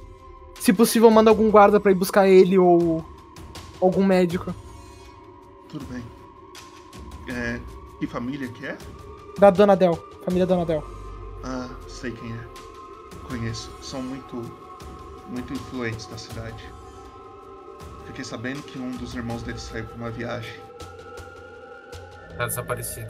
Se 0.60 0.72
possível, 0.74 1.10
manda 1.12 1.30
algum 1.30 1.52
guarda 1.52 1.80
pra 1.80 1.92
ir 1.92 1.96
buscar 1.96 2.28
ele 2.28 2.58
ou 2.58 3.06
algum 3.82 4.04
médico. 4.04 4.54
Tudo 5.70 5.86
bem. 5.86 6.04
É, 7.30 7.60
que 8.00 8.08
família 8.08 8.48
que 8.48 8.66
é? 8.66 8.78
Da 9.38 9.50
Donadel, 9.50 10.00
família 10.24 10.46
Donadel. 10.48 10.84
Ah, 11.44 11.68
sei 11.88 12.12
quem 12.12 12.32
é. 12.32 12.40
Conheço. 13.28 13.70
São 13.82 14.02
muito. 14.02 14.42
Muito 15.30 15.54
influentes 15.54 16.08
na 16.10 16.18
cidade. 16.18 16.64
Fiquei 18.08 18.24
sabendo 18.24 18.62
que 18.64 18.80
um 18.80 18.91
dos 18.91 19.14
irmãos 19.16 19.44
dele 19.44 19.60
saiu 19.60 19.86
pra 19.86 19.95
uma 19.95 20.10
viagem. 20.12 20.60
Tá 22.38 22.45
desaparecido. 22.48 23.10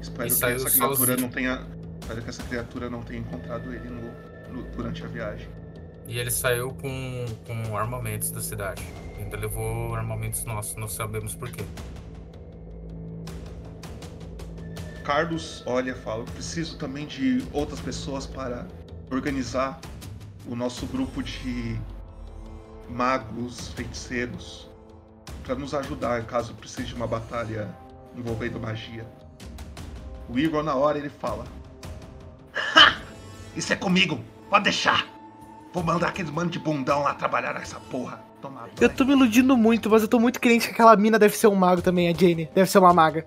Espero 0.00 0.28
que 0.28 0.34
essa 0.34 0.70
criatura 0.70 0.96
sozinho. 0.96 1.20
não 1.20 1.28
tenha. 1.30 1.66
Espero 2.00 2.22
que 2.22 2.28
essa 2.30 2.42
criatura 2.42 2.90
não 2.90 3.02
tenha 3.02 3.20
encontrado 3.20 3.72
ele 3.72 3.88
no, 3.88 4.10
no- 4.52 4.62
durante 4.70 5.02
a 5.02 5.06
viagem. 5.08 5.48
E 6.06 6.18
ele 6.18 6.30
saiu 6.30 6.74
com, 6.74 7.24
com 7.46 7.76
armamentos 7.76 8.30
da 8.30 8.40
cidade. 8.40 8.82
Ainda 9.18 9.36
levou 9.38 9.94
armamentos 9.94 10.44
nossos, 10.44 10.76
não 10.76 10.86
sabemos 10.88 11.34
por 11.34 11.50
quê. 11.50 11.64
Carlos 15.02 15.62
olha 15.66 15.90
e 15.92 15.94
fala: 15.94 16.20
"Eu 16.22 16.26
preciso 16.26 16.76
também 16.78 17.06
de 17.06 17.42
outras 17.52 17.80
pessoas 17.80 18.26
para 18.26 18.66
organizar 19.14 19.80
o 20.46 20.54
nosso 20.54 20.86
grupo 20.86 21.22
de 21.22 21.78
magos, 22.88 23.68
feiticeiros, 23.68 24.68
para 25.42 25.54
nos 25.54 25.74
ajudar 25.74 26.24
caso 26.24 26.54
precise 26.54 26.88
de 26.88 26.94
uma 26.94 27.06
batalha 27.06 27.68
envolvendo 28.16 28.60
magia. 28.60 29.06
O 30.28 30.38
Igor, 30.38 30.62
na 30.62 30.74
hora, 30.74 30.98
ele 30.98 31.08
fala: 31.08 31.44
Isso 33.54 33.72
é 33.72 33.76
comigo, 33.76 34.20
pode 34.48 34.64
deixar. 34.64 35.06
Vou 35.72 35.82
mandar 35.82 36.08
aqueles 36.08 36.30
mano 36.30 36.50
de 36.50 36.58
bundão 36.58 37.02
lá 37.02 37.14
trabalhar 37.14 37.54
nessa 37.54 37.80
porra. 37.80 38.22
Toma 38.40 38.68
Eu 38.80 38.88
tô 38.88 39.04
me 39.04 39.12
iludindo 39.12 39.56
muito, 39.56 39.90
mas 39.90 40.02
eu 40.02 40.08
tô 40.08 40.20
muito 40.20 40.40
crente 40.40 40.66
que 40.68 40.74
aquela 40.74 40.94
mina 40.96 41.18
deve 41.18 41.36
ser 41.36 41.48
um 41.48 41.54
mago 41.54 41.82
também, 41.82 42.08
a 42.08 42.12
Jane. 42.12 42.48
Deve 42.54 42.70
ser 42.70 42.78
uma 42.78 42.92
maga. 42.92 43.26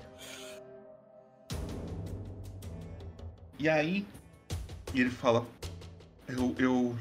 E 3.60 3.68
aí, 3.68 4.06
ele 4.94 5.10
fala: 5.10 5.46
eu, 6.28 6.56
eu, 6.60 6.96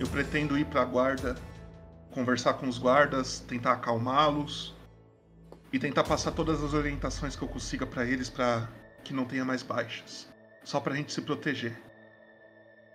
eu 0.00 0.06
pretendo 0.08 0.58
ir 0.58 0.64
pra 0.66 0.84
guarda, 0.84 1.36
conversar 2.12 2.54
com 2.54 2.68
os 2.68 2.78
guardas, 2.78 3.40
tentar 3.40 3.72
acalmá-los 3.72 4.74
e 5.72 5.78
tentar 5.78 6.04
passar 6.04 6.32
todas 6.32 6.62
as 6.62 6.74
orientações 6.74 7.34
que 7.36 7.42
eu 7.42 7.48
consiga 7.48 7.86
pra 7.86 8.04
eles 8.04 8.28
pra 8.28 8.68
que 9.04 9.12
não 9.12 9.24
tenha 9.24 9.44
mais 9.44 9.62
baixas. 9.62 10.28
Só 10.64 10.78
pra 10.80 10.94
gente 10.94 11.12
se 11.12 11.22
proteger. 11.22 11.80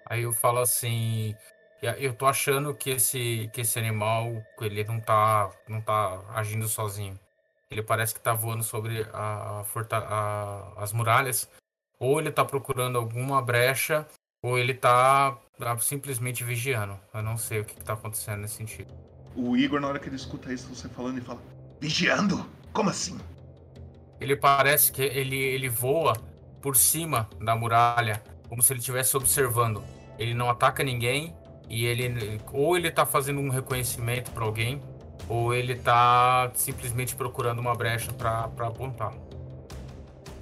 Aí 0.06 0.24
eu 0.24 0.32
falo 0.32 0.60
assim, 0.60 1.36
a- 1.82 1.98
eu 1.98 2.14
tô 2.14 2.26
achando 2.26 2.74
que 2.74 2.92
esse, 2.92 3.50
que 3.54 3.62
esse 3.62 3.78
animal, 3.78 4.42
ele 4.62 4.84
não 4.86 5.02
tá, 5.02 5.52
não 5.68 5.82
tá 5.82 6.24
agindo 6.34 6.68
sozinho. 6.68 7.20
Ele 7.70 7.84
parece 7.84 8.14
que 8.14 8.22
tá 8.22 8.34
voando 8.34 8.64
sobre 8.64 9.06
a, 9.12 9.60
a 9.62 9.66
a- 9.98 10.74
as 10.78 10.94
muralhas. 10.94 11.50
Ou 12.00 12.20
ele 12.20 12.32
tá 12.32 12.46
procurando 12.46 12.98
alguma 12.98 13.42
brecha, 13.42 14.08
ou 14.48 14.57
ele 14.57 14.74
tá 14.74 15.38
ah, 15.60 15.78
simplesmente 15.80 16.44
vigiando. 16.44 16.98
Eu 17.14 17.22
não 17.22 17.38
sei 17.38 17.60
o 17.60 17.65
que, 17.65 17.76
que 17.76 17.84
tá 17.84 17.94
acontecendo 17.94 18.41
nesse 18.41 18.56
sentido. 18.56 18.94
O 19.36 19.57
Igor, 19.57 19.82
na 19.82 19.90
hora 19.90 19.99
que 19.99 20.07
ele 20.07 20.15
escuta 20.15 20.53
isso, 20.53 20.74
você 20.74 20.88
falando, 20.88 21.18
ele 21.18 21.26
fala: 21.26 21.41
Vigiando? 21.82 22.45
Como 22.72 22.90
assim? 22.90 23.18
Ele 24.22 24.36
parece 24.36 24.91
que 24.91 25.02
ele, 25.02 25.36
ele 25.36 25.68
voa 25.68 26.14
por 26.61 26.78
cima 26.78 27.30
da 27.41 27.56
muralha, 27.56 28.24
como 28.48 28.61
se 28.61 28.72
ele 28.72 28.80
estivesse 28.80 29.18
observando. 29.18 29.84
Ele 30.18 30.34
não 30.34 30.49
ataca 30.49 30.84
ninguém 30.84 31.36
e 31.69 31.86
ele 31.86 32.40
ou 32.53 32.78
ele 32.78 32.90
tá 32.90 33.06
fazendo 33.06 33.41
um 33.41 33.49
reconhecimento 33.49 34.32
pra 34.32 34.45
alguém, 34.45 34.82
ou 35.28 35.53
ele 35.53 35.76
tá 35.76 36.49
simplesmente 36.56 37.15
procurando 37.15 37.60
uma 37.60 37.76
brecha 37.76 38.14
pra 38.14 38.49
apontar. 38.60 39.14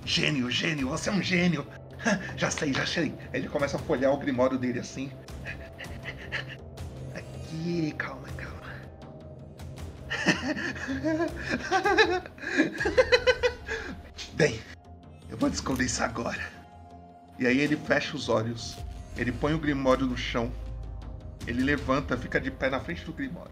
Gênio, 0.06 0.52
gênio, 0.52 0.90
você 0.90 1.10
é 1.10 1.12
um 1.14 1.22
gênio. 1.22 1.66
Já 2.38 2.52
sei, 2.52 2.74
já 2.74 2.86
sei. 2.86 3.16
Ele 3.34 3.48
começa 3.48 3.78
a 3.78 3.80
folhear 3.80 4.14
o 4.14 4.18
grimório 4.18 4.58
dele 4.58 4.80
assim. 4.80 5.12
Aqui, 7.14 7.94
calma, 7.98 8.28
calma. 8.38 8.56
Bem, 14.34 14.60
eu 15.30 15.38
vou 15.38 15.50
descobrir 15.50 15.86
isso 15.86 16.04
agora. 16.04 16.42
E 17.40 17.48
aí 17.48 17.60
ele 17.60 17.76
fecha 17.76 18.16
os 18.16 18.30
olhos. 18.30 18.78
Ele 19.18 19.32
põe 19.32 19.54
o 19.54 19.60
Grimório 19.60 20.06
no 20.06 20.18
chão. 20.18 20.52
Ele 21.48 21.64
levanta, 21.64 22.18
fica 22.18 22.40
de 22.40 22.52
pé 22.52 22.70
na 22.70 22.80
frente 22.80 23.06
do 23.06 23.14
Grimório. 23.14 23.52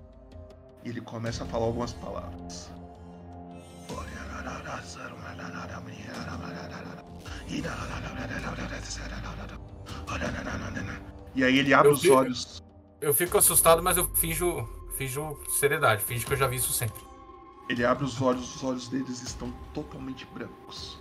E 0.84 0.90
ele 0.90 1.02
começa 1.02 1.44
a 1.44 1.48
falar 1.48 1.66
algumas 1.66 1.94
palavras. 1.94 2.70
E 11.36 11.44
aí 11.44 11.58
ele 11.58 11.74
abre 11.74 11.90
Eu 11.90 11.94
os 11.94 12.02
fico- 12.02 12.14
olhos. 12.16 12.64
Eu 13.02 13.14
fico 13.14 13.38
assustado, 13.38 13.82
mas 13.84 13.98
eu 13.98 14.06
finjo, 14.16 14.68
finjo 14.98 15.38
seriedade, 15.50 16.02
finjo 16.04 16.26
que 16.26 16.34
eu 16.34 16.38
já 16.38 16.48
vi 16.48 16.56
isso 16.58 16.72
sempre. 16.72 17.02
Ele 17.68 17.84
abre 17.84 18.04
os 18.06 18.22
olhos, 18.22 18.56
os 18.56 18.64
olhos 18.64 18.88
deles 18.88 19.22
estão 19.22 19.52
totalmente 19.74 20.26
brancos. 20.34 21.00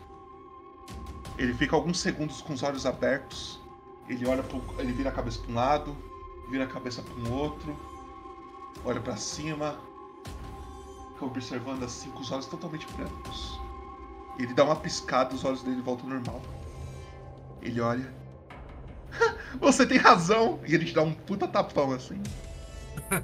Ele 1.38 1.54
fica 1.54 1.76
alguns 1.76 1.98
segundos 2.00 2.40
com 2.42 2.52
os 2.52 2.62
olhos 2.62 2.86
abertos. 2.86 3.60
Ele 4.08 4.26
olha 4.26 4.42
pro, 4.42 4.62
ele 4.78 4.92
vira 4.92 5.10
a 5.10 5.12
cabeça 5.12 5.38
para 5.40 5.50
um 5.52 5.54
lado, 5.54 5.96
vira 6.50 6.64
a 6.64 6.66
cabeça 6.66 7.02
para 7.02 7.14
um 7.14 7.32
outro, 7.32 7.76
olha 8.84 9.00
para 9.00 9.16
cima, 9.16 9.78
fica 11.12 11.24
observando 11.24 11.84
assim 11.84 12.10
com 12.10 12.20
os 12.20 12.32
olhos 12.32 12.46
totalmente 12.46 12.86
brancos. 12.94 13.60
Ele 14.38 14.54
dá 14.54 14.64
uma 14.64 14.76
piscada, 14.76 15.34
os 15.34 15.44
olhos 15.44 15.62
dele 15.62 15.82
voltam 15.82 16.06
ao 16.06 16.14
normal. 16.14 16.42
Ele 17.60 17.80
olha. 17.80 18.12
Você 19.60 19.86
tem 19.86 19.98
razão! 19.98 20.60
E 20.66 20.74
ele 20.74 20.84
te 20.84 20.94
dá 20.94 21.02
um 21.02 21.12
puta 21.12 21.46
tapão 21.46 21.92
assim. 21.92 22.20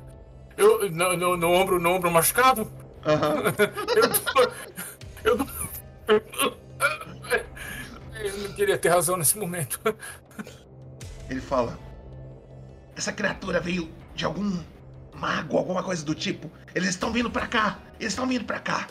Eu, 0.57 0.91
no, 0.91 1.17
no, 1.17 1.37
no 1.37 1.53
ombro, 1.53 1.79
no 1.79 1.91
ombro 1.91 2.11
machucado? 2.11 2.69
eu, 5.25 5.39
eu, 6.09 6.59
eu 8.21 8.39
não 8.39 8.53
queria 8.55 8.77
ter 8.77 8.89
razão 8.89 9.17
nesse 9.17 9.39
momento. 9.39 9.81
Ele 11.31 11.41
fala: 11.41 11.79
Essa 12.97 13.13
criatura 13.13 13.61
veio 13.61 13.89
de 14.17 14.25
algum 14.25 14.59
mago, 15.15 15.57
alguma 15.57 15.83
coisa 15.83 16.05
do 16.05 16.15
tipo. 16.15 16.51
Eles 16.75 16.89
estão 16.89 17.13
vindo 17.13 17.31
pra 17.31 17.47
cá. 17.47 17.79
Eles 18.01 18.13
estão 18.13 18.27
vindo 18.27 18.45
pra 18.45 18.59
cá. 18.59 18.89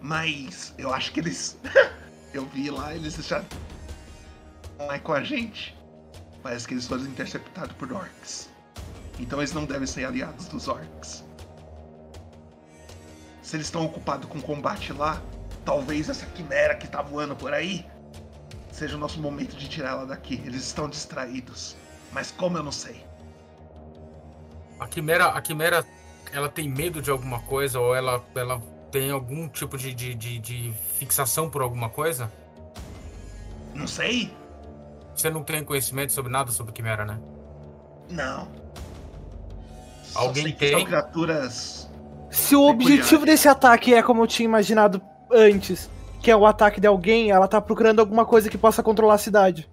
Mas 0.00 0.74
eu 0.78 0.92
acho 0.92 1.12
que 1.12 1.20
eles. 1.20 1.58
eu 2.32 2.46
vi 2.46 2.70
lá, 2.70 2.94
eles 2.94 3.14
já. 3.16 3.44
Não 4.78 4.92
é 4.92 4.98
com 4.98 5.12
a 5.12 5.22
gente. 5.22 5.76
Parece 6.42 6.66
que 6.68 6.74
eles 6.74 6.86
foram 6.86 7.04
interceptados 7.04 7.74
por 7.76 7.92
orcs. 7.92 8.48
Então 9.18 9.40
eles 9.40 9.52
não 9.52 9.64
devem 9.64 9.86
ser 9.86 10.04
aliados 10.04 10.46
dos 10.46 10.68
orcs. 10.68 11.24
Se 13.42 13.56
eles 13.56 13.66
estão 13.66 13.84
ocupados 13.84 14.28
com 14.28 14.40
combate 14.40 14.92
lá, 14.92 15.20
talvez 15.64 16.08
essa 16.08 16.26
quimera 16.26 16.74
que 16.74 16.86
tá 16.86 17.02
voando 17.02 17.34
por 17.34 17.52
aí 17.52 17.84
seja 18.70 18.94
o 18.94 18.98
nosso 18.98 19.20
momento 19.20 19.56
de 19.56 19.68
tirar 19.68 19.90
ela 19.90 20.06
daqui. 20.06 20.40
Eles 20.46 20.62
estão 20.62 20.88
distraídos. 20.88 21.76
Mas 22.12 22.30
como 22.30 22.56
eu 22.56 22.62
não 22.62 22.70
sei? 22.70 23.04
A 24.78 24.86
quimera, 24.86 25.26
a 25.26 25.42
quimera, 25.42 25.84
ela 26.32 26.48
tem 26.48 26.68
medo 26.68 27.02
de 27.02 27.10
alguma 27.10 27.40
coisa 27.40 27.80
ou 27.80 27.94
ela, 27.94 28.24
ela 28.36 28.62
tem 28.90 29.10
algum 29.10 29.48
tipo 29.48 29.76
de, 29.76 29.92
de, 29.94 30.14
de, 30.14 30.38
de 30.38 30.72
fixação 30.98 31.48
por 31.50 31.62
alguma 31.62 31.88
coisa? 31.88 32.30
Não 33.74 33.86
sei. 33.86 34.30
Você 35.14 35.30
não 35.30 35.42
tem 35.42 35.64
conhecimento 35.64 36.12
sobre 36.12 36.30
nada 36.30 36.50
sobre 36.50 36.72
quimera, 36.72 37.04
né? 37.04 37.18
Não. 38.10 38.48
Só 40.02 40.20
Alguém 40.20 40.44
sei 40.44 40.52
que 40.52 40.68
São 40.70 40.78
tem? 40.78 40.86
criaturas. 40.86 41.90
Se 42.30 42.56
o 42.56 42.68
objetivo 42.68 43.24
desse 43.24 43.48
ataque 43.48 43.94
é 43.94 44.02
como 44.02 44.22
eu 44.22 44.26
tinha 44.26 44.44
imaginado 44.44 45.00
antes, 45.30 45.90
que 46.22 46.30
é 46.30 46.36
o 46.36 46.46
ataque 46.46 46.80
de 46.80 46.86
alguém, 46.86 47.30
ela 47.30 47.48
tá 47.48 47.60
procurando 47.60 48.00
alguma 48.00 48.24
coisa 48.24 48.48
que 48.48 48.58
possa 48.58 48.82
controlar 48.82 49.14
a 49.14 49.18
cidade. 49.18 49.68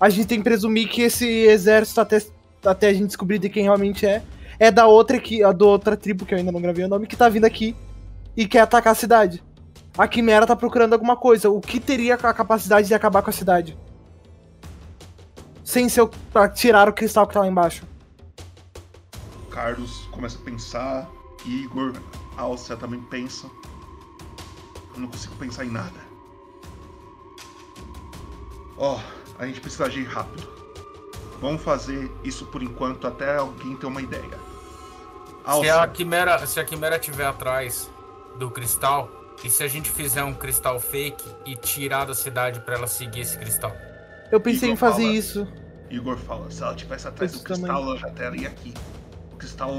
A 0.00 0.08
gente 0.08 0.26
tem 0.26 0.38
que 0.38 0.44
presumir 0.44 0.88
que 0.88 1.02
esse 1.02 1.26
exército, 1.26 2.00
até, 2.00 2.22
até 2.64 2.88
a 2.88 2.92
gente 2.92 3.08
descobrir 3.08 3.38
de 3.38 3.48
quem 3.48 3.64
realmente 3.64 4.06
é, 4.06 4.22
é 4.58 4.70
da 4.70 4.86
outra, 4.86 5.18
que, 5.18 5.42
a 5.42 5.52
da 5.52 5.66
outra 5.66 5.96
tribo, 5.96 6.24
que 6.24 6.32
eu 6.34 6.38
ainda 6.38 6.50
não 6.52 6.60
gravei 6.60 6.84
o 6.84 6.88
nome, 6.88 7.06
que 7.06 7.16
tá 7.16 7.28
vindo 7.28 7.44
aqui 7.44 7.76
e 8.36 8.46
quer 8.46 8.60
atacar 8.60 8.92
a 8.92 8.96
cidade. 8.96 9.42
A 9.96 10.06
Quimera 10.06 10.46
tá 10.46 10.56
procurando 10.56 10.92
alguma 10.92 11.16
coisa. 11.16 11.50
O 11.50 11.60
que 11.60 11.80
teria 11.80 12.14
a 12.14 12.34
capacidade 12.34 12.88
de 12.88 12.94
acabar 12.94 13.22
com 13.22 13.30
a 13.30 13.32
cidade? 13.32 13.76
Sem 15.64 15.88
ser 15.88 16.02
o, 16.02 16.08
pra 16.08 16.48
tirar 16.48 16.88
o 16.88 16.92
cristal 16.92 17.26
que 17.26 17.34
tá 17.34 17.40
lá 17.40 17.48
embaixo. 17.48 17.86
Carlos 19.50 20.08
começa 20.12 20.38
a 20.38 20.42
pensar. 20.42 21.10
Igor, 21.44 21.92
Alcia 22.36 22.76
também 22.76 23.00
pensam. 23.02 23.50
Eu 24.94 25.00
não 25.00 25.08
consigo 25.08 25.34
pensar 25.36 25.64
em 25.64 25.70
nada. 25.70 26.00
Ó, 28.76 28.98
a 29.38 29.46
gente 29.46 29.60
precisa 29.60 29.86
agir 29.86 30.04
rápido. 30.04 30.48
Vamos 31.40 31.62
fazer 31.62 32.10
isso 32.22 32.46
por 32.46 32.62
enquanto 32.62 33.06
até 33.06 33.36
alguém 33.36 33.76
ter 33.76 33.86
uma 33.86 34.00
ideia. 34.00 34.28
Se 34.28 35.44
Alcia, 35.44 35.82
a 35.82 35.88
quimera, 35.88 36.46
se 36.46 36.60
a 36.60 36.64
quimera 36.64 36.96
estiver 36.96 37.26
atrás 37.26 37.90
do 38.38 38.50
cristal, 38.50 39.10
e 39.44 39.50
se 39.50 39.62
a 39.62 39.68
gente 39.68 39.90
fizer 39.90 40.22
um 40.24 40.34
cristal 40.34 40.78
fake 40.80 41.24
e 41.46 41.56
tirar 41.56 42.04
da 42.06 42.14
cidade 42.14 42.60
pra 42.60 42.74
ela 42.76 42.86
seguir 42.86 43.20
esse 43.20 43.38
cristal? 43.38 43.74
Eu 44.30 44.40
pensei 44.40 44.68
Igor 44.68 44.74
em 44.74 44.76
fazer 44.76 45.02
fala- 45.02 45.14
isso. 45.14 45.48
Igor 45.90 46.16
fala, 46.18 46.50
se 46.50 46.62
ela 46.62 46.72
estivesse 46.72 47.08
atrás 47.08 47.32
Isso 47.32 47.40
do 47.40 47.44
cristal, 47.44 47.68
também. 47.68 47.82
ela 47.90 47.98
já 47.98 48.08
estaria 48.08 48.48
aqui. 48.48 48.72
O 49.32 49.36
cristal 49.36 49.72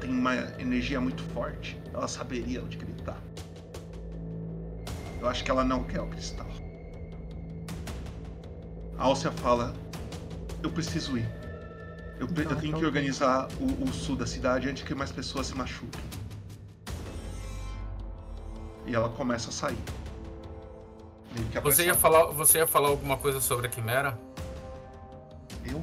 tem 0.00 0.10
uma 0.10 0.34
energia 0.58 1.00
muito 1.00 1.22
forte. 1.32 1.80
Ela 1.92 2.06
saberia 2.08 2.62
onde 2.62 2.76
ele 2.76 2.92
tá. 3.04 3.16
Eu 5.20 5.28
acho 5.28 5.42
que 5.42 5.50
ela 5.50 5.64
não 5.64 5.82
quer 5.84 6.00
o 6.02 6.06
cristal. 6.06 6.46
A 8.98 9.04
Alcia 9.04 9.30
fala, 9.32 9.74
eu 10.62 10.70
preciso 10.70 11.16
ir. 11.16 11.26
Eu, 12.18 12.26
eu 12.26 12.32
Então, 12.32 12.56
tenho 12.56 12.68
então 12.68 12.80
que 12.80 12.84
organizar 12.86 13.48
o, 13.58 13.84
o 13.84 13.92
sul 13.92 14.16
da 14.16 14.26
cidade 14.26 14.68
antes 14.68 14.82
que 14.82 14.94
mais 14.94 15.10
pessoas 15.10 15.46
se 15.46 15.54
machuquem. 15.56 16.00
E 18.86 18.94
ela 18.94 19.08
começa 19.08 19.50
a 19.50 19.52
sair. 19.52 19.78
Você 21.62 21.86
ia, 21.86 21.94
falar, 21.94 22.26
você 22.26 22.58
ia 22.58 22.66
falar 22.66 22.88
alguma 22.88 23.16
coisa 23.16 23.40
sobre 23.40 23.66
a 23.66 23.70
quimera? 23.70 24.16
Eu? 25.64 25.82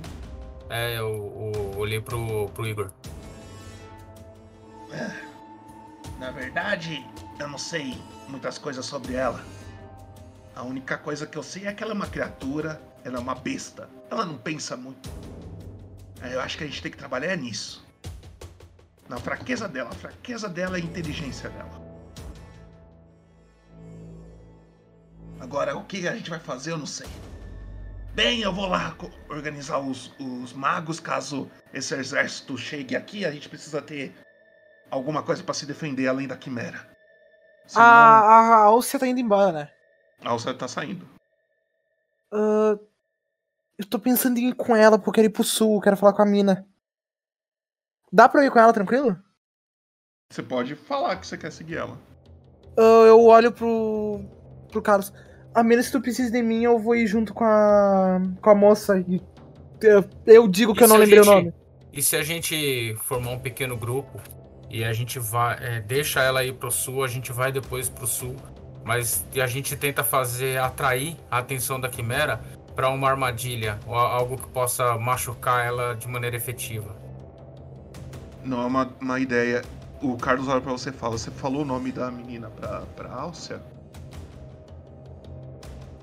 É, 0.69 0.97
eu, 0.97 1.51
eu 1.53 1.77
olhei 1.77 1.99
pro, 1.99 2.47
pro 2.49 2.65
Igor. 2.65 2.89
Na 6.17 6.31
verdade, 6.31 7.05
eu 7.39 7.47
não 7.47 7.57
sei 7.57 7.97
muitas 8.29 8.57
coisas 8.57 8.85
sobre 8.85 9.15
ela. 9.15 9.43
A 10.55 10.63
única 10.63 10.97
coisa 10.97 11.25
que 11.25 11.37
eu 11.37 11.43
sei 11.43 11.65
é 11.65 11.73
que 11.73 11.83
ela 11.83 11.91
é 11.91 11.95
uma 11.95 12.07
criatura, 12.07 12.81
ela 13.03 13.17
é 13.17 13.19
uma 13.19 13.35
besta. 13.35 13.89
Ela 14.09 14.25
não 14.25 14.37
pensa 14.37 14.77
muito. 14.77 15.09
É, 16.21 16.35
Eu 16.35 16.41
acho 16.41 16.57
que 16.57 16.63
a 16.63 16.67
gente 16.67 16.81
tem 16.81 16.91
que 16.91 16.97
trabalhar 16.97 17.35
nisso. 17.35 17.83
Na 19.09 19.17
fraqueza 19.17 19.67
dela. 19.67 19.89
A 19.89 19.95
fraqueza 19.95 20.47
dela 20.47 20.77
é 20.77 20.81
a 20.81 20.83
inteligência 20.83 21.49
dela. 21.49 21.80
Agora, 25.51 25.75
o 25.75 25.83
que 25.83 26.07
a 26.07 26.15
gente 26.15 26.29
vai 26.29 26.39
fazer, 26.39 26.71
eu 26.71 26.77
não 26.77 26.85
sei. 26.85 27.09
Bem, 28.15 28.39
eu 28.39 28.53
vou 28.53 28.67
lá 28.67 28.95
organizar 29.27 29.79
os, 29.79 30.15
os 30.17 30.53
magos. 30.53 30.97
Caso 30.97 31.51
esse 31.73 31.93
exército 31.93 32.57
chegue 32.57 32.95
aqui, 32.95 33.25
a 33.25 33.31
gente 33.31 33.49
precisa 33.49 33.81
ter 33.81 34.15
alguma 34.89 35.21
coisa 35.21 35.43
pra 35.43 35.53
se 35.53 35.65
defender 35.65 36.07
além 36.07 36.25
da 36.25 36.37
quimera. 36.37 36.89
A, 37.75 37.81
a 37.81 38.55
Alcia 38.63 38.97
tá 38.97 39.05
indo 39.05 39.19
embora, 39.19 39.51
né? 39.51 39.71
A 40.23 40.29
Alcia 40.29 40.53
tá 40.53 40.69
saindo. 40.69 41.05
Ah, 42.31 42.79
eu 43.77 43.85
tô 43.85 43.99
pensando 43.99 44.37
em 44.37 44.51
ir 44.51 44.55
com 44.55 44.73
ela, 44.73 44.97
porque 44.97 45.09
eu 45.09 45.13
quero 45.15 45.27
ir 45.27 45.31
pro 45.31 45.43
sul, 45.43 45.81
quero 45.81 45.97
falar 45.97 46.13
com 46.13 46.21
a 46.21 46.25
mina. 46.25 46.65
Dá 48.09 48.29
pra 48.29 48.39
eu 48.41 48.47
ir 48.47 48.51
com 48.51 48.59
ela 48.59 48.71
tranquilo? 48.71 49.21
Você 50.31 50.41
pode 50.41 50.75
falar 50.75 51.17
que 51.17 51.27
você 51.27 51.37
quer 51.37 51.51
seguir 51.51 51.75
ela. 51.75 51.99
Ah, 52.77 53.03
eu 53.05 53.21
olho 53.25 53.51
pro. 53.51 54.21
pro 54.71 54.81
Carlos. 54.81 55.11
A 55.53 55.63
menos 55.63 55.87
que 55.87 55.91
tu 55.91 56.01
precise 56.01 56.31
de 56.31 56.41
mim, 56.41 56.63
eu 56.63 56.79
vou 56.79 56.95
ir 56.95 57.07
junto 57.07 57.33
com 57.33 57.43
a. 57.43 58.21
com 58.41 58.49
a 58.49 58.55
moça. 58.55 58.97
E 59.07 59.21
eu, 59.81 60.03
eu 60.25 60.47
digo 60.47 60.73
que 60.73 60.81
E 60.81 60.83
eu 60.83 60.87
não 60.87 60.97
lembrei 60.97 61.19
o 61.19 61.23
gente- 61.23 61.33
nome. 61.33 61.53
E 61.93 62.01
se 62.01 62.15
a 62.15 62.23
gente 62.23 62.95
formar 63.01 63.31
um 63.31 63.39
pequeno 63.39 63.75
grupo 63.75 64.17
e 64.69 64.81
a 64.83 64.93
gente 64.93 65.19
vai, 65.19 65.57
é, 65.61 65.81
deixa 65.81 66.21
ela 66.21 66.41
ir 66.43 66.53
pro 66.53 66.71
sul, 66.71 67.03
a 67.03 67.07
gente 67.07 67.33
vai 67.33 67.51
depois 67.51 67.89
pro 67.89 68.07
sul, 68.07 68.35
mas 68.85 69.25
a 69.35 69.45
gente 69.47 69.75
tenta 69.75 70.01
fazer 70.01 70.57
atrair 70.57 71.17
a 71.29 71.39
atenção 71.39 71.79
da 71.81 71.89
quimera 71.89 72.39
para 72.73 72.89
uma 72.89 73.09
armadilha 73.09 73.77
ou 73.85 73.93
algo 73.93 74.37
que 74.37 74.47
possa 74.47 74.97
machucar 74.97 75.65
ela 75.65 75.93
de 75.93 76.07
maneira 76.07 76.37
efetiva. 76.37 76.95
Não 78.45 78.61
é 78.61 78.65
uma, 78.65 78.89
uma 79.01 79.19
ideia. 79.19 79.61
O 80.01 80.15
Carlos 80.15 80.47
olha 80.47 80.61
pra 80.61 80.71
você 80.71 80.89
e 80.91 80.93
fala: 80.93 81.17
Você 81.17 81.29
falou 81.29 81.63
o 81.63 81.65
nome 81.65 81.91
da 81.91 82.09
menina 82.09 82.49
pra, 82.49 82.83
pra 82.95 83.11
Alcia? 83.11 83.61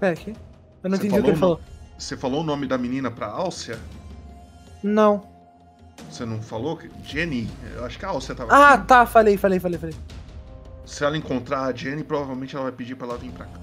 Pera 0.01 0.13
aqui. 0.13 0.35
Eu 0.83 0.91
não 0.91 0.97
Você 0.97 1.07
entendi 1.07 1.21
o 1.21 1.25
que 1.25 1.31
ele 1.31 1.39
falou. 1.39 1.61
Você 1.99 2.17
falou 2.17 2.41
o 2.43 2.45
nome 2.45 2.67
da 2.67 2.79
menina 2.79 3.11
pra 3.11 3.27
Alcia? 3.27 3.79
Não. 4.83 5.27
Você 6.09 6.25
não 6.25 6.41
falou? 6.41 6.79
Jenny? 7.05 7.51
Eu 7.75 7.85
acho 7.85 7.99
que 7.99 8.05
a 8.05 8.09
Alcia 8.09 8.35
tava 8.35 8.53
Ah, 8.55 8.75
aqui. 8.75 8.87
tá, 8.87 9.05
falei, 9.05 9.37
falei, 9.37 9.59
falei, 9.59 9.79
falei. 9.79 9.97
Se 10.87 11.05
ela 11.05 11.17
encontrar 11.19 11.65
a 11.65 11.73
Jenny, 11.73 12.05
provavelmente 12.05 12.55
ela 12.55 12.65
vai 12.65 12.73
pedir 12.73 12.95
pra 12.95 13.09
ela 13.09 13.19
vir 13.19 13.33
pra 13.33 13.47
cá. 13.47 13.61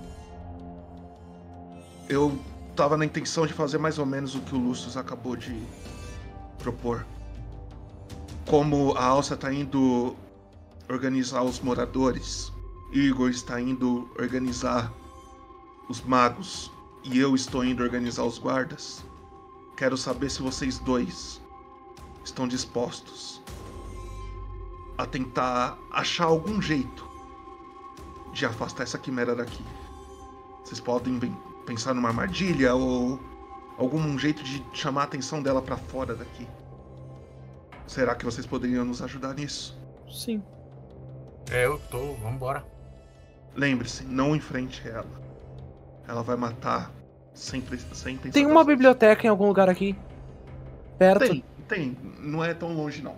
Eu 2.09 2.37
tava 2.75 2.97
na 2.97 3.05
intenção 3.05 3.47
de 3.47 3.53
fazer 3.53 3.77
mais 3.77 3.97
ou 3.97 4.05
menos 4.05 4.35
o 4.35 4.41
que 4.41 4.53
o 4.53 4.59
Lucius 4.59 4.97
acabou 4.97 5.35
de 5.35 5.57
propor. 6.59 7.05
Como 8.45 8.93
a 8.95 9.05
Alça 9.05 9.35
tá 9.35 9.51
indo 9.51 10.15
organizar 10.89 11.41
os 11.41 11.59
moradores, 11.61 12.51
Igor 12.93 13.29
está 13.29 13.59
indo 13.59 14.07
organizar 14.19 14.91
os 15.87 16.01
magos 16.01 16.71
e 17.03 17.19
eu 17.19 17.35
estou 17.35 17.63
indo 17.63 17.83
organizar 17.83 18.23
os 18.23 18.37
guardas. 18.37 19.03
Quero 19.77 19.97
saber 19.97 20.29
se 20.29 20.41
vocês 20.41 20.79
dois 20.79 21.41
estão 22.23 22.47
dispostos 22.47 23.41
a 24.97 25.05
tentar 25.05 25.77
achar 25.91 26.25
algum 26.25 26.61
jeito 26.61 27.07
de 28.33 28.45
afastar 28.45 28.83
essa 28.83 28.97
quimera 28.97 29.35
daqui. 29.35 29.63
Vocês 30.63 30.79
podem 30.79 31.19
pensar 31.65 31.93
numa 31.93 32.09
armadilha 32.09 32.73
ou 32.73 33.19
algum 33.77 34.17
jeito 34.17 34.43
de 34.43 34.63
chamar 34.73 35.01
a 35.01 35.03
atenção 35.05 35.43
dela 35.43 35.61
pra 35.61 35.77
fora 35.77 36.15
daqui. 36.15 36.47
Será 37.87 38.15
que 38.15 38.25
vocês 38.25 38.47
poderiam 38.47 38.83
nos 38.83 39.01
ajudar 39.01 39.33
nisso? 39.35 39.77
Sim. 40.09 40.41
É, 41.51 41.65
eu 41.65 41.77
tô, 41.91 42.13
vambora. 42.15 42.65
Lembre-se, 43.55 44.03
não 44.03 44.35
enfrente 44.35 44.87
ela. 44.87 45.24
Ela 46.07 46.21
vai 46.23 46.35
matar 46.35 46.91
sem, 47.33 47.63
sem 47.93 48.17
pensar. 48.17 48.33
Tem 48.33 48.45
uma 48.45 48.63
biblioteca 48.63 49.25
em 49.25 49.29
algum 49.29 49.47
lugar 49.47 49.69
aqui. 49.69 49.95
Perto. 50.97 51.27
Tem, 51.27 51.43
tem. 51.67 51.97
Não 52.19 52.43
é 52.43 52.53
tão 52.53 52.73
longe, 52.73 53.01
não. 53.01 53.15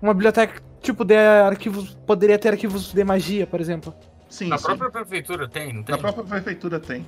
Uma 0.00 0.14
biblioteca, 0.14 0.62
tipo, 0.80 1.04
de 1.04 1.16
arquivos. 1.16 1.96
Poderia 2.06 2.38
ter 2.38 2.50
arquivos 2.50 2.92
de 2.92 3.04
magia, 3.04 3.46
por 3.46 3.60
exemplo. 3.60 3.94
Sim, 4.28 4.48
Na 4.48 4.58
sim. 4.58 4.64
própria 4.64 4.90
prefeitura 4.90 5.48
tem, 5.48 5.72
não 5.72 5.82
tem? 5.82 5.94
Na 5.94 6.00
própria 6.00 6.24
prefeitura 6.24 6.78
tem. 6.78 7.06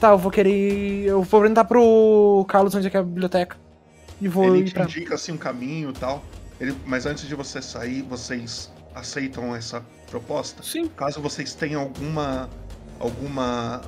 Tá, 0.00 0.10
eu 0.10 0.18
vou 0.18 0.30
querer. 0.30 1.06
Eu 1.06 1.22
vou 1.22 1.40
perguntar 1.40 1.64
pro 1.64 2.44
Carlos 2.48 2.74
onde 2.74 2.86
é 2.86 2.90
que 2.90 2.96
é 2.96 3.00
a 3.00 3.02
biblioteca. 3.02 3.56
E 4.20 4.28
vou 4.28 4.44
Ele 4.44 4.58
ir 4.60 4.64
te 4.66 4.74
pra. 4.74 4.84
indica 4.84 5.14
assim 5.14 5.32
um 5.32 5.36
caminho 5.36 5.90
e 5.90 5.92
tal. 5.92 6.22
Ele, 6.60 6.76
mas 6.86 7.06
antes 7.06 7.26
de 7.26 7.34
você 7.34 7.62
sair, 7.62 8.02
vocês 8.02 8.70
aceitam 8.94 9.54
essa 9.54 9.82
proposta? 10.10 10.62
Sim. 10.62 10.88
Caso 10.88 11.20
vocês 11.20 11.54
tenham 11.54 11.80
alguma 11.82 12.48
alguma 12.98 13.80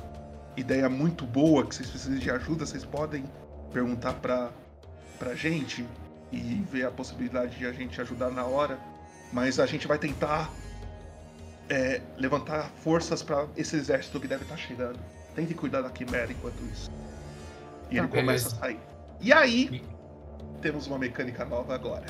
ideia 0.55 0.87
muito 0.89 1.25
boa 1.25 1.65
que 1.65 1.75
vocês 1.75 1.89
precisem 1.89 2.17
de 2.19 2.29
ajuda, 2.31 2.65
vocês 2.65 2.85
podem 2.85 3.25
perguntar 3.73 4.13
pra, 4.13 4.51
pra 5.19 5.33
gente 5.35 5.85
e 6.31 6.63
ver 6.71 6.85
a 6.85 6.91
possibilidade 6.91 7.57
de 7.57 7.65
a 7.65 7.73
gente 7.73 7.99
ajudar 7.99 8.29
na 8.31 8.45
hora. 8.45 8.79
Mas 9.33 9.59
a 9.59 9.65
gente 9.65 9.87
vai 9.87 9.97
tentar 9.97 10.49
é, 11.69 12.01
levantar 12.17 12.69
forças 12.83 13.21
pra 13.23 13.47
esse 13.57 13.75
exército 13.75 14.19
que 14.19 14.27
deve 14.27 14.43
estar 14.43 14.57
chegando. 14.57 14.99
Tente 15.35 15.53
cuidar 15.53 15.81
da 15.81 15.89
Quimera 15.89 16.31
enquanto 16.31 16.61
isso. 16.71 16.91
E 17.89 17.95
Tá, 17.95 18.03
ele 18.03 18.07
começa 18.07 18.23
beleza. 18.25 18.55
a 18.55 18.59
sair. 18.59 18.79
E 19.21 19.31
aí, 19.33 19.83
temos 20.61 20.87
uma 20.87 20.97
mecânica 20.97 21.43
nova 21.45 21.75
agora. 21.75 22.05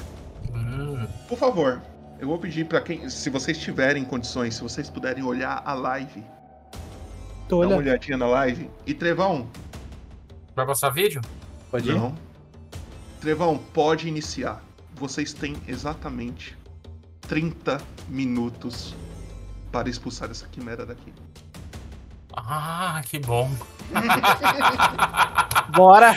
Por 1.27 1.37
favor, 1.37 1.81
eu 2.21 2.27
vou 2.27 2.37
pedir 2.37 2.65
pra 2.65 2.79
quem, 2.81 3.09
se 3.09 3.29
vocês 3.29 3.57
tiverem 3.57 4.05
condições, 4.05 4.55
se 4.55 4.61
vocês 4.61 4.89
puderem 4.89 5.23
olhar 5.23 5.61
a 5.65 5.73
live, 5.73 6.23
Tô 7.49 7.59
dá 7.61 7.67
uma 7.67 7.75
olhando. 7.75 7.79
olhadinha 7.79 8.17
na 8.17 8.27
live. 8.27 8.69
E 8.85 8.93
Trevão, 8.93 9.49
vai 10.55 10.65
passar 10.65 10.89
vídeo? 10.91 11.19
Pode 11.69 11.89
ir? 11.89 11.95
não. 11.95 12.15
Trevão, 13.19 13.57
pode 13.57 14.07
iniciar. 14.07 14.61
Vocês 14.95 15.33
têm 15.33 15.55
exatamente 15.67 16.57
30 17.27 17.81
minutos 18.07 18.95
para 19.71 19.89
expulsar 19.89 20.29
essa 20.31 20.47
quimera 20.47 20.85
daqui. 20.85 21.13
Ah, 22.33 23.01
que 23.05 23.19
bom. 23.19 23.49
Bora! 25.75 26.11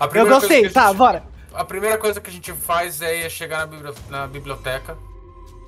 A 0.00 0.06
Eu 0.12 0.26
gostei, 0.28 0.68
tá, 0.70 0.88
gente- 0.88 0.96
bora. 0.96 1.22
A 1.52 1.64
primeira 1.64 1.96
coisa 1.98 2.20
que 2.20 2.28
a 2.28 2.32
gente 2.32 2.52
faz 2.52 3.00
é 3.00 3.28
chegar 3.28 3.58
na, 3.60 3.66
bibli- 3.66 3.94
na 4.10 4.26
biblioteca, 4.26 4.96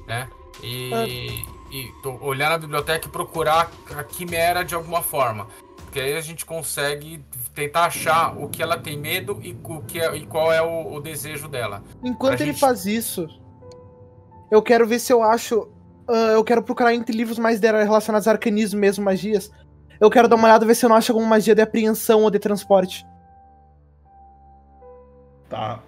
né? 0.06 0.28
E, 0.62 0.90
Ah. 0.92 1.06
e 1.06 1.92
olhar 2.20 2.50
na 2.50 2.58
biblioteca 2.58 3.06
e 3.06 3.10
procurar 3.10 3.70
a 3.96 4.04
quimera 4.04 4.64
de 4.64 4.74
alguma 4.74 5.02
forma. 5.02 5.46
Porque 5.76 6.00
aí 6.00 6.14
a 6.16 6.20
gente 6.20 6.44
consegue 6.44 7.24
tentar 7.54 7.86
achar 7.86 8.36
o 8.38 8.48
que 8.48 8.62
ela 8.62 8.78
tem 8.78 8.98
medo 8.98 9.38
e, 9.42 9.56
o 9.64 9.80
que 9.82 9.98
é- 10.00 10.14
e 10.16 10.26
qual 10.26 10.52
é 10.52 10.60
o, 10.62 10.94
o 10.94 11.00
desejo 11.00 11.48
dela. 11.48 11.82
Enquanto 12.02 12.36
Pra 12.36 12.42
ele 12.44 12.52
gente- 12.52 12.60
faz 12.60 12.84
isso, 12.86 13.26
eu 14.50 14.62
quero 14.62 14.86
ver 14.86 14.98
se 14.98 15.12
eu 15.12 15.22
acho. 15.22 15.68
ah, 16.08 16.32
eu 16.32 16.44
quero 16.44 16.62
procurar 16.62 16.94
entre 16.94 17.16
livros 17.16 17.38
mais 17.38 17.58
dela 17.60 17.82
relacionados 17.82 18.28
a 18.28 18.32
arcanismo 18.32 18.78
mesmo, 18.78 19.04
magias. 19.04 19.50
Eu 19.98 20.10
quero 20.10 20.28
dar 20.28 20.36
uma 20.36 20.46
olhada 20.46 20.66
ver 20.66 20.74
se 20.74 20.84
eu 20.84 20.88
não 20.90 20.96
acho 20.96 21.10
alguma 21.12 21.26
magia 21.28 21.54
de 21.54 21.62
apreensão 21.62 22.22
ou 22.22 22.30
de 22.30 22.38
transporte. 22.38 23.04
Tá. 25.48 25.80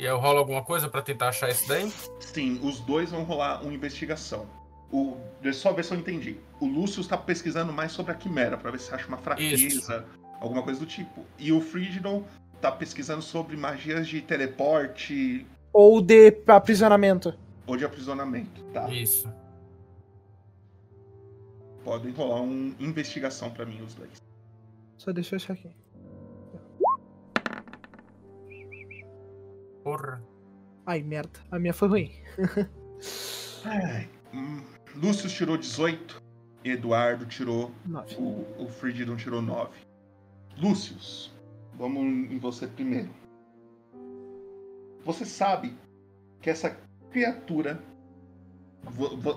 E 0.00 0.04
eu 0.06 0.18
rolo 0.18 0.38
alguma 0.38 0.64
coisa 0.64 0.88
pra 0.88 1.02
tentar 1.02 1.28
achar 1.28 1.50
isso 1.50 1.68
daí? 1.68 1.92
Sim, 2.20 2.58
os 2.62 2.80
dois 2.80 3.10
vão 3.10 3.22
rolar 3.22 3.60
uma 3.62 3.74
investigação. 3.74 4.46
O, 4.90 5.18
deixa 5.42 5.58
eu 5.58 5.62
só 5.62 5.72
ver 5.74 5.84
se 5.84 5.92
eu 5.92 5.98
entendi. 5.98 6.38
O 6.58 6.64
Lúcio 6.66 7.02
está 7.02 7.18
pesquisando 7.18 7.70
mais 7.70 7.92
sobre 7.92 8.10
a 8.10 8.14
quimera, 8.14 8.56
pra 8.56 8.70
ver 8.70 8.80
se 8.80 8.94
acha 8.94 9.06
uma 9.06 9.18
fraqueza, 9.18 10.06
alguma 10.40 10.62
coisa 10.62 10.80
do 10.80 10.86
tipo. 10.86 11.22
E 11.38 11.52
o 11.52 11.60
Frigidon 11.60 12.24
tá 12.62 12.72
pesquisando 12.72 13.20
sobre 13.20 13.58
magias 13.58 14.08
de 14.08 14.22
teleporte 14.22 15.46
Ou 15.70 16.00
de 16.00 16.34
aprisionamento. 16.46 17.34
ou 17.66 17.76
de 17.76 17.84
aprisionamento, 17.84 18.62
tá? 18.72 18.88
Isso. 18.88 19.30
Podem 21.84 22.10
rolar 22.12 22.40
uma 22.40 22.74
investigação 22.80 23.50
pra 23.50 23.66
mim, 23.66 23.82
os 23.82 23.94
dois. 23.94 24.10
Só 24.96 25.12
deixa 25.12 25.34
eu 25.34 25.36
achar 25.36 25.52
aqui. 25.52 25.70
Porra. 29.82 30.22
Ai, 30.86 31.02
merda. 31.02 31.40
A 31.50 31.58
minha 31.58 31.74
foi 31.74 31.88
ruim. 31.88 32.12
Ai, 33.64 34.08
Lúcio 34.94 35.28
tirou 35.28 35.56
18, 35.56 36.22
Eduardo 36.64 37.26
tirou 37.26 37.72
Nove. 37.86 38.16
O, 38.16 38.64
o 38.64 38.68
Frigidon 38.68 39.16
tirou 39.16 39.40
9. 39.40 39.70
Lúcius, 40.58 41.32
vamos 41.74 42.02
em 42.02 42.38
você 42.38 42.66
primeiro. 42.66 43.10
Você 45.04 45.24
sabe 45.24 45.76
que 46.40 46.50
essa 46.50 46.76
criatura, 47.10 47.82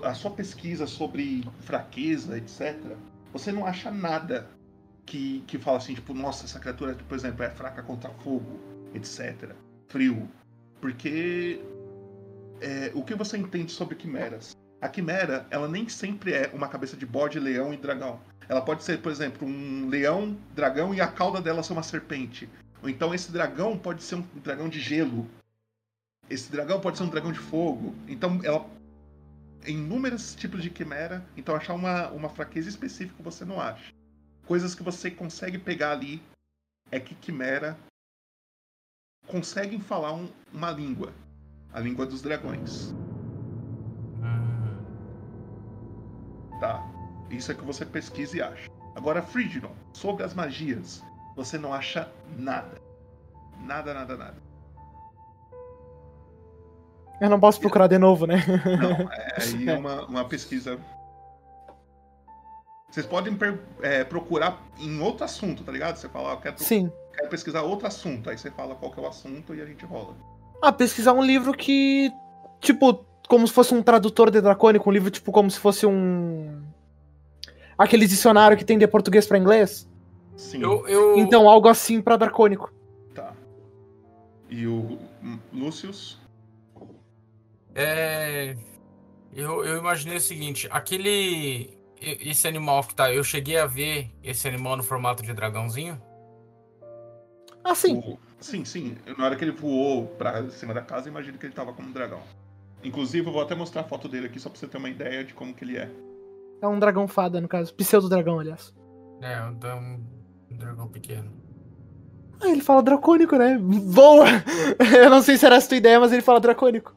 a 0.04 0.14
sua 0.14 0.30
pesquisa 0.30 0.86
sobre 0.86 1.42
fraqueza, 1.60 2.36
etc., 2.36 2.96
você 3.32 3.50
não 3.50 3.66
acha 3.66 3.90
nada 3.90 4.48
que, 5.06 5.42
que 5.46 5.58
fala 5.58 5.78
assim, 5.78 5.94
tipo, 5.94 6.14
nossa, 6.14 6.44
essa 6.44 6.60
criatura, 6.60 6.94
por 6.94 7.14
exemplo, 7.14 7.42
é 7.42 7.50
fraca 7.50 7.82
contra 7.82 8.10
fogo, 8.10 8.60
etc. 8.94 9.54
Frio. 9.88 10.28
Porque 10.80 11.60
é, 12.60 12.90
o 12.94 13.02
que 13.02 13.14
você 13.14 13.36
entende 13.36 13.72
sobre 13.72 13.94
quimeras? 13.94 14.56
A 14.80 14.88
quimera, 14.88 15.46
ela 15.50 15.66
nem 15.68 15.88
sempre 15.88 16.32
é 16.32 16.50
uma 16.52 16.68
cabeça 16.68 16.96
de 16.96 17.06
bode, 17.06 17.40
leão 17.40 17.72
e 17.72 17.76
dragão. 17.76 18.20
Ela 18.48 18.60
pode 18.60 18.84
ser, 18.84 19.00
por 19.00 19.10
exemplo, 19.10 19.46
um 19.48 19.88
leão, 19.88 20.36
dragão 20.54 20.94
e 20.94 21.00
a 21.00 21.06
cauda 21.06 21.40
dela 21.40 21.62
ser 21.62 21.72
uma 21.72 21.82
serpente. 21.82 22.48
Ou 22.82 22.88
então 22.88 23.14
esse 23.14 23.32
dragão 23.32 23.78
pode 23.78 24.02
ser 24.02 24.16
um 24.16 24.24
dragão 24.42 24.68
de 24.68 24.78
gelo. 24.78 25.26
Esse 26.28 26.50
dragão 26.50 26.80
pode 26.80 26.98
ser 26.98 27.04
um 27.04 27.08
dragão 27.08 27.32
de 27.32 27.38
fogo. 27.38 27.94
Então 28.06 28.40
ela. 28.44 28.68
Inúmeros 29.66 30.34
tipos 30.34 30.62
de 30.62 30.68
quimera, 30.68 31.24
então 31.34 31.56
achar 31.56 31.72
uma, 31.72 32.10
uma 32.10 32.28
fraqueza 32.28 32.68
específica 32.68 33.22
você 33.22 33.46
não 33.46 33.58
acha. 33.58 33.94
Coisas 34.44 34.74
que 34.74 34.82
você 34.82 35.10
consegue 35.10 35.56
pegar 35.56 35.92
ali 35.92 36.20
é 36.90 37.00
que 37.00 37.14
quimera 37.14 37.74
conseguem 39.26 39.80
falar 39.80 40.12
um- 40.12 40.28
uma 40.52 40.70
língua. 40.70 41.12
A 41.72 41.80
língua 41.80 42.06
dos 42.06 42.22
dragões. 42.22 42.94
Tá. 46.60 46.82
Isso 47.30 47.50
é 47.50 47.54
que 47.54 47.64
você 47.64 47.84
pesquisa 47.84 48.36
e 48.36 48.42
acha. 48.42 48.70
Agora, 48.94 49.20
Frigidon, 49.22 49.72
sobre 49.92 50.22
as 50.22 50.34
magias, 50.34 51.02
você 51.34 51.58
não 51.58 51.72
acha 51.72 52.08
nada. 52.38 52.80
Nada, 53.60 53.92
nada, 53.92 54.16
nada. 54.16 54.36
Eu 57.20 57.30
não 57.30 57.40
posso 57.40 57.60
procurar 57.60 57.86
de 57.86 57.98
novo, 57.98 58.26
né? 58.26 58.36
Não, 58.80 59.10
é 59.10 59.42
aí 59.42 59.68
é 59.68 59.76
uma, 59.76 60.04
uma 60.06 60.24
pesquisa. 60.24 60.78
Vocês 62.90 63.06
podem 63.06 63.34
per- 63.36 63.60
é, 63.82 64.04
procurar 64.04 64.62
em 64.78 65.00
outro 65.00 65.24
assunto, 65.24 65.64
tá 65.64 65.72
ligado? 65.72 65.96
Você 65.96 66.08
fala, 66.08 66.30
ah, 66.30 66.34
eu 66.34 66.40
quero, 66.40 66.58
Sim. 66.62 66.92
Quero 67.14 67.28
pesquisar 67.28 67.62
outro 67.62 67.86
assunto. 67.86 68.28
Aí 68.30 68.36
você 68.36 68.50
fala 68.50 68.74
qual 68.74 68.90
que 68.92 69.00
é 69.00 69.02
o 69.02 69.06
assunto 69.06 69.54
e 69.54 69.60
a 69.62 69.66
gente 69.66 69.84
rola. 69.84 70.14
Ah, 70.62 70.72
pesquisar 70.72 71.12
um 71.12 71.22
livro 71.22 71.52
que. 71.52 72.10
Tipo, 72.60 73.04
como 73.28 73.46
se 73.46 73.52
fosse 73.52 73.74
um 73.74 73.82
tradutor 73.82 74.30
de 74.30 74.40
dracônico, 74.40 74.88
um 74.88 74.92
livro, 74.92 75.10
tipo, 75.10 75.30
como 75.32 75.50
se 75.50 75.58
fosse 75.58 75.86
um. 75.86 76.62
Aquele 77.76 78.06
dicionário 78.06 78.56
que 78.56 78.64
tem 78.64 78.78
de 78.78 78.86
português 78.86 79.26
pra 79.26 79.38
inglês. 79.38 79.88
Sim. 80.36 80.62
Eu, 80.62 80.86
eu... 80.88 81.16
Então, 81.18 81.48
algo 81.48 81.68
assim 81.68 82.00
pra 82.00 82.16
dracônico. 82.16 82.72
Tá. 83.14 83.32
E 84.48 84.66
o 84.66 84.98
Lucius? 85.52 86.18
É. 87.74 88.56
Eu, 89.34 89.64
eu 89.64 89.78
imaginei 89.78 90.16
o 90.16 90.20
seguinte: 90.20 90.68
aquele. 90.70 91.76
e- 92.00 92.30
esse 92.30 92.46
animal 92.46 92.82
que 92.84 92.94
tá. 92.94 93.12
Eu 93.12 93.24
cheguei 93.24 93.58
a 93.58 93.66
ver 93.66 94.10
esse 94.22 94.46
animal 94.46 94.76
no 94.76 94.82
formato 94.82 95.22
de 95.22 95.32
dragãozinho? 95.32 96.00
Ah, 97.64 97.74
sim. 97.74 97.96
O- 97.96 98.18
Sim, 98.40 98.62
sim. 98.64 98.94
Na 99.16 99.24
hora 99.24 99.36
que 99.36 99.42
ele 99.44 99.52
voou 99.52 100.06
pra 100.06 100.50
cima 100.50 100.74
da 100.74 100.82
casa, 100.82 101.08
eu 101.08 101.10
imagino 101.10 101.38
que 101.38 101.46
ele 101.46 101.54
tava 101.54 101.72
como 101.72 101.88
um 101.88 101.92
dragão. 101.92 102.20
Inclusive, 102.82 103.26
eu 103.26 103.32
vou 103.32 103.40
até 103.40 103.54
mostrar 103.54 103.80
a 103.80 103.84
foto 103.84 104.06
dele 104.06 104.26
aqui 104.26 104.38
só 104.38 104.50
pra 104.50 104.58
você 104.58 104.66
ter 104.66 104.76
uma 104.76 104.90
ideia 104.90 105.24
de 105.24 105.32
como 105.32 105.54
que 105.54 105.64
ele 105.64 105.78
é. 105.78 105.90
É 106.60 106.68
um 106.68 106.78
dragão 106.78 107.08
fada, 107.08 107.40
no 107.40 107.48
caso. 107.48 107.72
Pseudo-dragão, 107.74 108.38
aliás. 108.38 108.74
É, 109.22 109.40
um, 109.74 110.04
um 110.50 110.56
dragão 110.58 110.88
pequeno. 110.88 111.32
Ah, 112.38 112.48
ele 112.50 112.60
fala 112.60 112.82
dracônico, 112.82 113.36
né? 113.36 113.56
Boa! 113.58 114.26
Eu 114.94 115.08
não 115.08 115.22
sei 115.22 115.38
se 115.38 115.46
era 115.46 115.56
essa 115.56 115.66
a 115.66 115.68
tua 115.70 115.78
ideia, 115.78 115.98
mas 115.98 116.12
ele 116.12 116.20
fala 116.20 116.38
dracônico. 116.40 116.94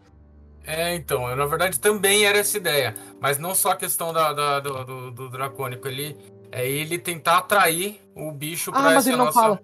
É, 0.65 0.93
então, 0.95 1.29
eu, 1.29 1.35
na 1.37 1.45
verdade 1.45 1.79
também 1.79 2.25
era 2.25 2.39
essa 2.39 2.57
ideia. 2.57 2.93
Mas 3.21 3.37
não 3.37 3.55
só 3.55 3.71
a 3.71 3.75
questão 3.77 4.11
da, 4.11 4.33
da- 4.33 4.59
do, 4.59 4.83
do, 4.83 5.11
do 5.11 5.29
dracônico. 5.29 5.87
Ele, 5.87 6.17
é 6.51 6.69
ele 6.69 6.97
tentar 6.99 7.37
atrair 7.37 8.01
o 8.13 8.29
bicho 8.33 8.69
pra 8.69 8.81
Ah, 8.81 8.83
mas 8.83 8.97
essa 8.97 9.09
ele 9.09 9.15
não 9.17 9.25
nossa- 9.25 9.39
fala. 9.39 9.61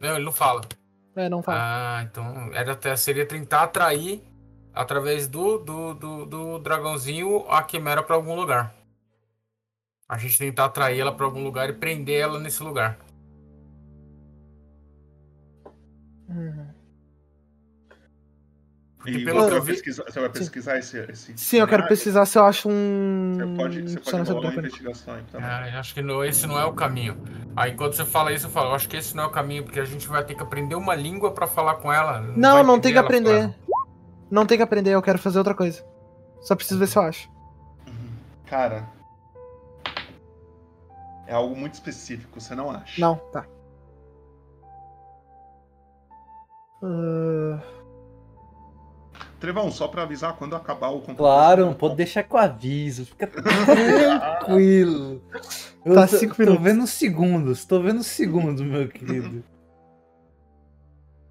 Não, 0.00 0.14
ele 0.16 0.24
não 0.24 0.32
fala. 0.32 0.62
É, 1.14 1.28
não 1.28 1.42
fala. 1.42 1.58
Ah, 1.60 2.02
então 2.02 2.50
era 2.52 2.72
até, 2.72 2.94
seria 2.96 3.26
tentar 3.26 3.62
atrair 3.62 4.22
através 4.74 5.26
do, 5.26 5.58
do, 5.58 5.94
do, 5.94 6.26
do 6.26 6.58
dragãozinho 6.58 7.46
a 7.48 7.62
quimera 7.62 8.02
pra 8.02 8.14
algum 8.14 8.34
lugar. 8.34 8.74
A 10.08 10.18
gente 10.18 10.38
tentar 10.38 10.66
atrair 10.66 11.00
ela 11.00 11.12
pra 11.12 11.24
algum 11.24 11.42
lugar 11.42 11.68
e 11.70 11.72
prender 11.72 12.20
ela 12.20 12.38
nesse 12.38 12.62
lugar. 12.62 12.98
E 19.06 19.24
pelo 19.24 19.40
você 19.40 19.48
que 19.48 19.54
eu 19.54 19.62
vai, 19.62 19.72
pesquisar, 19.74 20.04
você 20.04 20.20
vai 20.20 20.28
pesquisar 20.28 20.78
esse, 20.78 20.98
esse. 20.98 21.32
Sim, 21.36 21.58
eu 21.58 21.68
quero 21.68 21.86
pesquisar 21.86 22.26
se 22.26 22.38
eu 22.38 22.44
acho 22.44 22.68
um. 22.68 23.34
Você 23.36 23.56
pode, 23.56 23.82
você 23.82 24.00
pode 24.00 24.30
rolar 24.30 24.50
uma 24.50 24.58
investigação 24.58 25.14
aí 25.14 25.22
também. 25.30 25.48
Eu 25.72 25.78
acho 25.80 25.94
que 25.94 26.02
não, 26.02 26.24
esse 26.24 26.46
não 26.46 26.58
é 26.58 26.64
o 26.64 26.72
caminho. 26.72 27.16
Aí 27.54 27.72
quando 27.72 27.94
você 27.94 28.04
fala 28.04 28.32
isso, 28.32 28.46
eu 28.46 28.50
falo, 28.50 28.70
eu 28.70 28.74
acho 28.74 28.88
que 28.88 28.96
esse 28.96 29.14
não 29.14 29.24
é 29.24 29.26
o 29.26 29.30
caminho, 29.30 29.64
porque 29.64 29.80
a 29.80 29.84
gente 29.84 30.08
vai 30.08 30.24
ter 30.24 30.34
que 30.34 30.42
aprender 30.42 30.74
uma 30.74 30.94
língua 30.94 31.32
pra 31.32 31.46
falar 31.46 31.76
com 31.76 31.92
ela. 31.92 32.20
Não, 32.20 32.54
vai 32.54 32.62
não 32.64 32.80
tem 32.80 32.92
que 32.92 32.98
aprender. 32.98 33.54
Não 34.30 34.44
tem 34.44 34.56
que 34.56 34.64
aprender, 34.64 34.90
eu 34.90 35.02
quero 35.02 35.18
fazer 35.18 35.38
outra 35.38 35.54
coisa. 35.54 35.84
Só 36.40 36.56
preciso 36.56 36.80
ver 36.80 36.88
se 36.88 36.98
eu 36.98 37.02
acho. 37.02 37.30
Cara. 38.46 38.88
É 41.26 41.34
algo 41.34 41.56
muito 41.56 41.74
específico, 41.74 42.40
você 42.40 42.54
não 42.54 42.70
acha? 42.70 43.00
Não, 43.00 43.16
tá. 43.32 43.44
Ah, 46.82 47.60
Trevão, 49.46 49.70
só 49.70 49.86
pra 49.86 50.02
avisar 50.02 50.34
quando 50.36 50.56
acabar 50.56 50.88
o 50.88 50.94
computador. 51.00 51.16
Claro, 51.18 51.74
pode 51.76 51.94
deixar 51.94 52.24
com 52.24 52.36
aviso. 52.36 53.06
Fica 53.06 53.28
tranquilo. 54.42 55.22
Eu 55.84 55.94
Tá, 55.94 56.08
tô, 56.08 56.16
cinco 56.16 56.34
tô 56.34 56.42
minutos. 56.42 56.64
vendo 56.64 56.86
segundos, 56.88 57.64
tô 57.64 57.80
vendo 57.80 58.02
segundos, 58.02 58.60
meu 58.62 58.88
querido. 58.88 59.44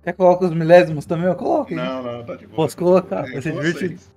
Quer 0.01 0.13
colocar 0.13 0.45
os 0.45 0.53
milésimos 0.53 1.05
também? 1.05 1.25
Eu 1.25 1.35
coloco. 1.35 1.71
hein? 1.71 1.75
Não, 1.77 2.01
não, 2.03 2.23
tá 2.23 2.35
de 2.37 2.45
boa. 2.47 2.55
Posso 2.55 2.77
colocar, 2.77 3.23
vai 3.23 3.41
ser 3.41 3.51
divertido. 3.51 3.97
Vocês. 3.99 4.15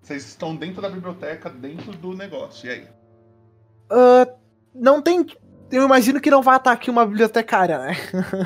Vocês 0.00 0.26
estão 0.28 0.56
dentro 0.56 0.80
da 0.80 0.88
biblioteca, 0.88 1.50
dentro 1.50 1.92
do 1.92 2.14
negócio. 2.16 2.66
E 2.68 2.70
aí? 2.72 2.86
ah, 3.90 4.26
não 4.74 5.02
tem. 5.02 5.26
Eu 5.70 5.84
imagino 5.84 6.20
que 6.20 6.30
não 6.30 6.42
vai 6.42 6.56
estar 6.58 6.72
aqui 6.72 6.90
uma 6.90 7.04
bibliotecária, 7.04 7.78
né? 7.78 7.96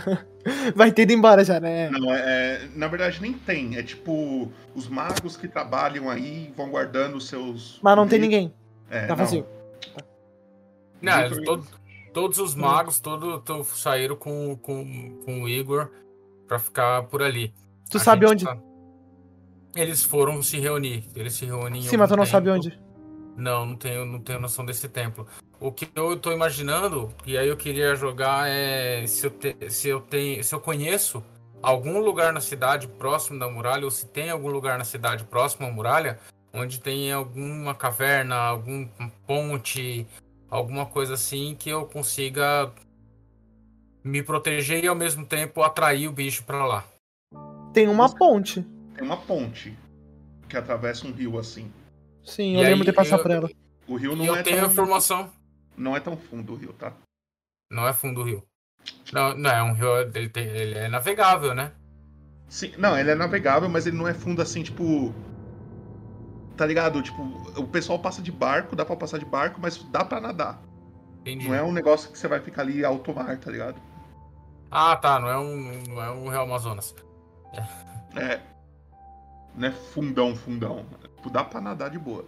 vai 0.75 0.91
ter 0.91 1.03
ido 1.03 1.13
embora 1.13 1.45
já, 1.45 1.61
né? 1.61 1.91
Não, 1.91 2.13
é, 2.15 2.19
é- 2.65 2.69
na 2.75 2.89
verdade 2.89 3.21
nem 3.21 3.33
tem. 3.35 3.77
É 3.77 3.83
tipo 3.83 4.51
os 4.75 4.89
magos 4.89 5.37
que 5.37 5.47
trabalham 5.47 6.09
aí 6.09 6.53
vão 6.57 6.71
guardando 6.71 7.17
os 7.17 7.29
seus. 7.29 7.79
Mas 7.83 7.97
não 7.97 8.09
tem 8.09 8.19
ninguém. 8.19 8.53
É, 8.89 9.03
tá 9.03 9.09
não. 9.09 9.17
vazio. 9.17 9.47
Não, 11.03 11.45
todo- 11.45 11.67
todos 12.13 12.39
os 12.39 12.55
magos 12.55 13.01
todo, 13.01 13.41
to- 13.41 13.65
saíram 13.65 14.17
com, 14.17 14.57
com, 14.57 15.19
com 15.25 15.43
o 15.43 15.49
Igor 15.49 15.91
pra 16.47 16.59
ficar 16.59 17.03
por 17.05 17.23
ali. 17.23 17.55
Tu 17.91 17.97
A 17.97 18.01
sabe 18.01 18.27
onde? 18.27 18.45
tá- 18.45 18.57
Eles 19.75 20.03
foram 20.05 20.43
se 20.43 20.59
reunir. 20.59 21.05
Eles 21.15 21.35
se 21.35 21.45
reúnem 21.45 21.81
em 21.83 21.85
Sim, 21.85 21.97
mas 21.97 22.09
tu 22.09 22.17
não 22.17 22.27
sabe 22.27 22.47
templo. 22.51 22.59
onde. 22.69 22.81
Não, 23.37 23.65
não 23.65 23.77
tenho, 23.77 24.05
não 24.05 24.19
tenho 24.21 24.41
noção 24.41 24.65
desse 24.65 24.89
templo. 24.89 25.27
O 25.61 25.71
que 25.71 25.89
eu 25.95 26.19
tô 26.19 26.33
imaginando, 26.33 27.13
e 27.27 27.37
aí 27.37 27.47
eu 27.49 27.57
queria 27.57 27.95
jogar 27.95 28.49
é 28.49 29.07
se 29.07 29.27
eu, 29.27 29.31
te- 29.31 29.71
se 29.71 29.89
eu 29.89 30.01
tenho, 30.01 30.43
se 30.43 30.55
eu 30.55 30.61
conheço 30.61 31.23
algum 31.63 31.99
lugar 32.01 32.33
na 32.33 32.41
cidade 32.41 32.89
próximo 32.89 33.39
da 33.39 33.47
muralha, 33.49 33.85
ou 33.85 33.91
se 33.91 34.07
tem 34.07 34.31
algum 34.31 34.49
lugar 34.49 34.79
na 34.79 34.85
cidade 34.85 35.23
próximo 35.25 35.67
à 35.67 35.71
muralha, 35.71 36.19
onde 36.53 36.81
tem 36.81 37.13
alguma 37.13 37.75
caverna, 37.75 38.37
algum 38.37 38.89
ponte, 39.27 40.07
alguma 40.49 40.87
coisa 40.87 41.13
assim 41.15 41.55
que 41.59 41.69
eu 41.69 41.85
consiga 41.85 42.73
me 44.03 44.23
proteger 44.23 44.83
e 44.83 44.89
ao 44.89 44.97
mesmo 44.97 45.27
tempo 45.27 45.63
atrair 45.63 46.09
o 46.09 46.13
bicho 46.13 46.43
pra 46.45 46.65
lá. 46.65 46.85
Tem 47.75 47.87
uma 47.87 48.09
ponte. 48.09 48.63
Tem 48.95 49.05
uma 49.05 49.19
ponte 49.19 49.77
que 50.49 50.57
atravessa 50.57 51.07
um 51.07 51.13
rio 51.13 51.39
assim. 51.39 51.71
Sim, 52.25 52.53
E 52.53 52.55
eu 52.57 52.63
lembro 52.63 52.79
aí, 52.81 52.85
de 52.87 52.93
passar 52.95 53.19
eu- 53.19 53.23
por 53.23 53.31
ela. 53.31 53.51
O 53.87 53.97
rio 53.97 54.13
E 54.13 54.17
não 54.17 54.25
eu 54.25 54.37
é 54.37 54.43
tenho 54.43 54.57
tão. 54.57 54.67
a 54.67 54.71
informação. 54.73 55.31
Não 55.77 55.97
é 55.97 56.01
tão 56.01 56.17
fundo 56.17 56.53
o 56.53 56.57
rio, 56.57 56.73
tá? 56.73 56.93
Não 57.71 57.87
é 57.87 57.93
fundo 57.93 58.23
do 58.23 58.27
rio. 58.27 58.47
Não, 59.13 59.37
não 59.37 59.51
é 59.51 59.63
um 59.63 59.73
rio, 59.73 59.97
ele, 60.15 60.29
tem- 60.29 60.47
ele 60.47 60.79
é 60.79 60.89
navegável, 60.89 61.55
né? 61.55 61.73
Sim, 62.49 62.73
não, 62.79 62.99
ele 62.99 63.11
é 63.11 63.15
navegável, 63.15 63.69
mas 63.69 63.87
ele 63.87 63.97
não 63.97 64.09
é 64.09 64.15
fundo 64.15 64.43
assim, 64.43 64.63
tipo. 64.63 65.15
Tá 66.57 66.67
ligado? 66.67 67.01
Tipo, 67.03 67.23
o 67.59 67.67
pessoal 67.67 67.99
passa 67.99 68.21
de 68.21 68.33
barco, 68.33 68.75
dá 68.77 68.85
pra 68.85 68.97
passar 68.97 69.19
de 69.19 69.25
barco, 69.25 69.61
mas 69.61 69.79
dá 69.85 70.05
pra 70.05 70.21
nadar. 70.21 70.61
Entendi. 71.21 71.47
Não 71.49 71.55
é 71.55 71.63
um 71.63 71.73
negócio 71.73 72.11
que 72.11 72.19
você 72.19 72.27
vai 72.29 72.41
ficar 72.41 72.63
ali 72.63 72.85
alto 72.85 73.15
mar, 73.15 73.39
tá 73.39 73.51
ligado? 73.51 73.81
Ah, 74.71 74.97
tá. 74.97 75.19
Não 75.19 75.29
é 75.29 75.39
um, 75.39 75.83
não 75.89 76.03
é 76.03 76.11
um 76.11 76.29
Rio 76.29 76.41
Amazonas. 76.41 76.95
É. 78.17 78.41
Não 79.55 79.69
é 79.69 79.71
fundão, 79.71 80.35
fundão. 80.35 80.87
Tipo, 81.17 81.31
dá 81.31 81.45
pra 81.45 81.61
nadar 81.61 81.91
de 81.91 81.99
boa. 81.99 82.25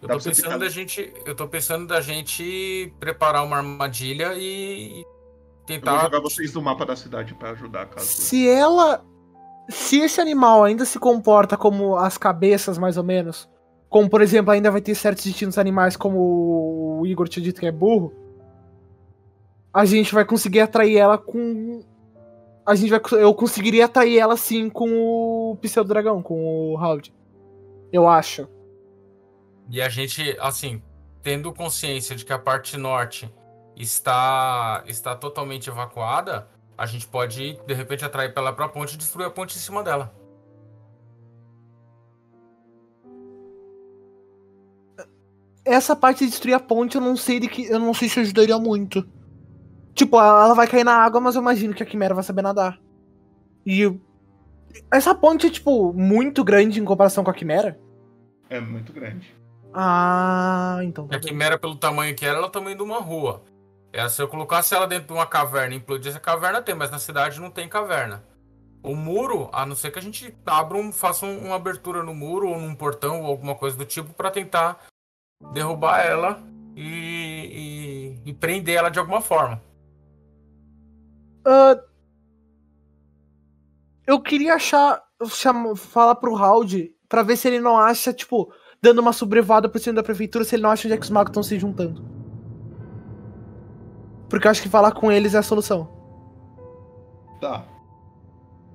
Eu 0.00 0.08
tô 0.08 0.18
pensando 0.20 0.58
da 0.58 0.68
gente. 0.68 1.12
Eu 1.26 1.34
tô 1.34 1.48
pensando 1.48 1.86
da 1.86 2.00
gente 2.00 2.92
preparar 3.00 3.44
uma 3.44 3.56
armadilha 3.56 4.32
e 4.34 5.00
Eu 5.00 5.04
vou 5.04 5.66
tentar. 5.66 6.02
jogar 6.02 6.20
vocês 6.20 6.54
no 6.54 6.62
mapa 6.62 6.86
da 6.86 6.94
cidade 6.94 7.34
pra 7.34 7.50
ajudar, 7.50 7.86
caso. 7.86 8.06
Se 8.06 8.48
ela. 8.48 9.04
Se 9.68 9.98
esse 10.00 10.20
animal 10.20 10.64
ainda 10.64 10.84
se 10.84 10.98
comporta 10.98 11.56
como 11.56 11.96
as 11.96 12.16
cabeças, 12.16 12.78
mais 12.78 12.96
ou 12.96 13.04
menos. 13.04 13.48
Como, 13.88 14.08
por 14.08 14.20
exemplo, 14.22 14.50
ainda 14.52 14.70
vai 14.70 14.80
ter 14.80 14.94
certos 14.94 15.26
instintos 15.26 15.58
animais, 15.58 15.96
como 15.96 17.00
o 17.00 17.06
Igor 17.06 17.28
tinha 17.28 17.42
dito 17.42 17.60
que 17.60 17.66
é 17.66 17.72
burro. 17.72 18.12
A 19.72 19.84
gente 19.84 20.14
vai 20.14 20.24
conseguir 20.24 20.60
atrair 20.60 20.96
ela 20.96 21.18
com. 21.18 21.82
A 22.64 22.74
gente 22.74 22.90
vai. 22.90 23.00
Eu 23.12 23.34
conseguiria 23.34 23.86
atrair 23.86 24.18
ela 24.18 24.36
sim 24.36 24.70
com 24.70 24.88
o 24.90 25.56
Pseudo 25.60 25.88
Dragão, 25.88 26.22
com 26.22 26.72
o 26.72 26.76
Howd. 26.76 27.12
Eu 27.92 28.08
acho. 28.08 28.48
E 29.70 29.82
a 29.82 29.88
gente, 29.88 30.36
assim, 30.40 30.82
tendo 31.22 31.52
consciência 31.52 32.16
de 32.16 32.24
que 32.24 32.32
a 32.32 32.38
parte 32.38 32.76
norte 32.76 33.32
está 33.76 34.82
está 34.86 35.14
totalmente 35.14 35.68
evacuada, 35.68 36.48
a 36.76 36.86
gente 36.86 37.06
pode 37.06 37.58
de 37.66 37.74
repente 37.74 38.04
atrair 38.04 38.32
pra 38.32 38.42
ela 38.42 38.52
pra 38.52 38.68
ponte 38.68 38.94
e 38.94 38.96
destruir 38.96 39.26
a 39.26 39.30
ponte 39.30 39.56
em 39.56 39.60
cima 39.60 39.82
dela. 39.82 40.14
Essa 45.64 45.94
parte 45.94 46.24
de 46.24 46.30
destruir 46.30 46.54
a 46.54 46.60
ponte, 46.60 46.96
eu 46.96 47.00
não 47.00 47.14
sei 47.14 47.38
de 47.38 47.46
que. 47.46 47.66
Eu 47.66 47.78
não 47.78 47.92
sei 47.92 48.08
se 48.08 48.20
ajudaria 48.20 48.58
muito. 48.58 49.06
Tipo, 49.92 50.16
ela 50.16 50.54
vai 50.54 50.66
cair 50.66 50.84
na 50.84 50.96
água, 50.96 51.20
mas 51.20 51.34
eu 51.34 51.42
imagino 51.42 51.74
que 51.74 51.82
a 51.82 51.86
Quimera 51.86 52.14
vai 52.14 52.24
saber 52.24 52.40
nadar. 52.40 52.80
E. 53.66 53.92
Essa 54.90 55.14
ponte 55.14 55.46
é, 55.46 55.50
tipo, 55.50 55.92
muito 55.92 56.42
grande 56.42 56.80
em 56.80 56.84
comparação 56.84 57.22
com 57.22 57.30
a 57.30 57.34
Quimera? 57.34 57.78
É 58.48 58.60
muito 58.60 58.92
grande. 58.92 59.36
Ah, 59.80 60.80
então. 60.82 61.08
E 61.08 61.14
a 61.14 61.20
quimera, 61.20 61.56
pelo 61.56 61.76
tamanho 61.76 62.12
que 62.16 62.26
era, 62.26 62.36
ela 62.38 62.46
é 62.46 62.48
o 62.48 62.52
tamanho 62.52 62.76
de 62.76 62.82
uma 62.82 62.98
rua. 62.98 63.44
É, 63.92 64.08
se 64.08 64.20
eu 64.20 64.26
colocasse 64.26 64.74
ela 64.74 64.88
dentro 64.88 65.06
de 65.06 65.12
uma 65.12 65.24
caverna 65.24 65.72
e 65.72 65.78
implodisse 65.78 66.16
a 66.16 66.20
caverna, 66.20 66.60
tem, 66.60 66.74
mas 66.74 66.90
na 66.90 66.98
cidade 66.98 67.40
não 67.40 67.48
tem 67.48 67.68
caverna. 67.68 68.24
O 68.82 68.96
muro, 68.96 69.48
a 69.52 69.64
não 69.64 69.76
ser 69.76 69.92
que 69.92 69.98
a 70.00 70.02
gente 70.02 70.36
abra 70.44 70.76
um, 70.76 70.90
faça 70.90 71.24
um- 71.24 71.46
uma 71.46 71.54
abertura 71.54 72.02
no 72.02 72.12
muro 72.12 72.48
ou 72.48 72.58
num 72.58 72.74
portão 72.74 73.20
ou 73.22 73.26
alguma 73.28 73.54
coisa 73.54 73.76
do 73.76 73.84
tipo 73.84 74.12
pra 74.14 74.32
tentar 74.32 74.84
derrubar 75.52 76.00
ela 76.04 76.42
e, 76.74 78.18
e- 78.24 78.30
e 78.30 78.34
prender 78.34 78.76
ela 78.76 78.90
de 78.90 78.98
alguma 78.98 79.20
forma. 79.20 79.62
Ah, 81.46 81.80
eu 84.06 84.20
queria 84.20 84.54
achar. 84.54 85.06
falar 85.76 86.14
pro 86.16 86.36
Howd 86.36 86.94
pra 87.08 87.22
ver 87.24 87.36
se 87.36 87.48
ele 87.48 87.58
não 87.58 87.76
acha, 87.76 88.12
tipo, 88.12 88.52
dando 88.80 89.00
uma 89.00 89.12
sobrevada 89.12 89.68
por 89.68 89.80
cima 89.80 89.94
da 89.94 90.02
prefeitura, 90.02 90.44
se 90.44 90.54
ele 90.54 90.62
não 90.62 90.70
acha 90.70 90.86
onde 90.86 90.94
é 90.94 90.96
que 90.96 91.04
os 91.04 91.10
magos 91.10 91.30
estão 91.30 91.42
se 91.42 91.58
juntando. 91.58 92.04
Porque 94.28 94.46
eu 94.46 94.50
acho 94.50 94.62
que 94.62 94.68
falar 94.68 94.92
com 94.92 95.10
eles 95.10 95.34
é 95.34 95.38
a 95.38 95.42
solução. 95.42 95.88
Tá. 97.40 97.64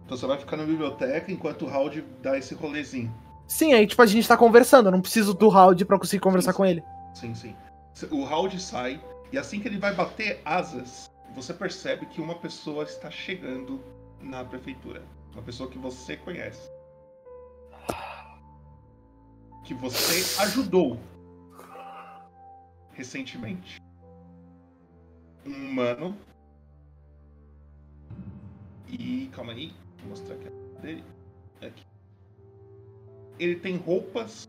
Então 0.05 0.17
você 0.17 0.25
vai 0.25 0.38
ficar 0.38 0.57
na 0.57 0.65
biblioteca 0.65 1.31
enquanto 1.31 1.65
o 1.65 1.69
Howd 1.69 2.03
dá 2.21 2.38
esse 2.38 2.53
rolezinho. 2.55 3.13
Sim, 3.47 3.73
aí, 3.73 3.85
tipo, 3.85 4.01
a 4.01 4.05
gente 4.05 4.27
tá 4.27 4.35
conversando. 4.35 4.88
Eu 4.88 4.91
não 4.91 5.01
preciso 5.01 5.34
do 5.34 5.47
Howd 5.47 5.85
pra 5.85 5.99
conseguir 5.99 6.21
conversar 6.21 6.53
com 6.53 6.65
ele. 6.65 6.84
Sim, 7.13 7.35
sim. 7.35 7.55
O 8.09 8.23
round 8.23 8.59
sai, 8.59 8.99
e 9.31 9.38
assim 9.38 9.59
que 9.59 9.67
ele 9.67 9.77
vai 9.77 9.93
bater 9.93 10.41
asas, 10.43 11.11
você 11.35 11.53
percebe 11.53 12.07
que 12.07 12.19
uma 12.19 12.35
pessoa 12.35 12.84
está 12.84 13.11
chegando 13.11 13.80
na 14.19 14.43
prefeitura. 14.43 15.03
Uma 15.31 15.43
pessoa 15.43 15.69
que 15.69 15.77
você 15.77 16.17
conhece. 16.17 16.69
Que 19.64 19.73
você 19.73 20.41
ajudou 20.41 20.99
recentemente. 22.94 23.81
Um 25.45 25.52
humano. 25.52 26.18
E. 28.88 29.30
Calma 29.34 29.53
aí. 29.53 29.73
Vou 29.99 30.10
mostrar 30.10 30.35
aqui 30.35 30.49
dele. 30.81 31.03
Aqui. 31.61 31.85
Ele 33.40 33.56
tem 33.56 33.77
roupas 33.77 34.48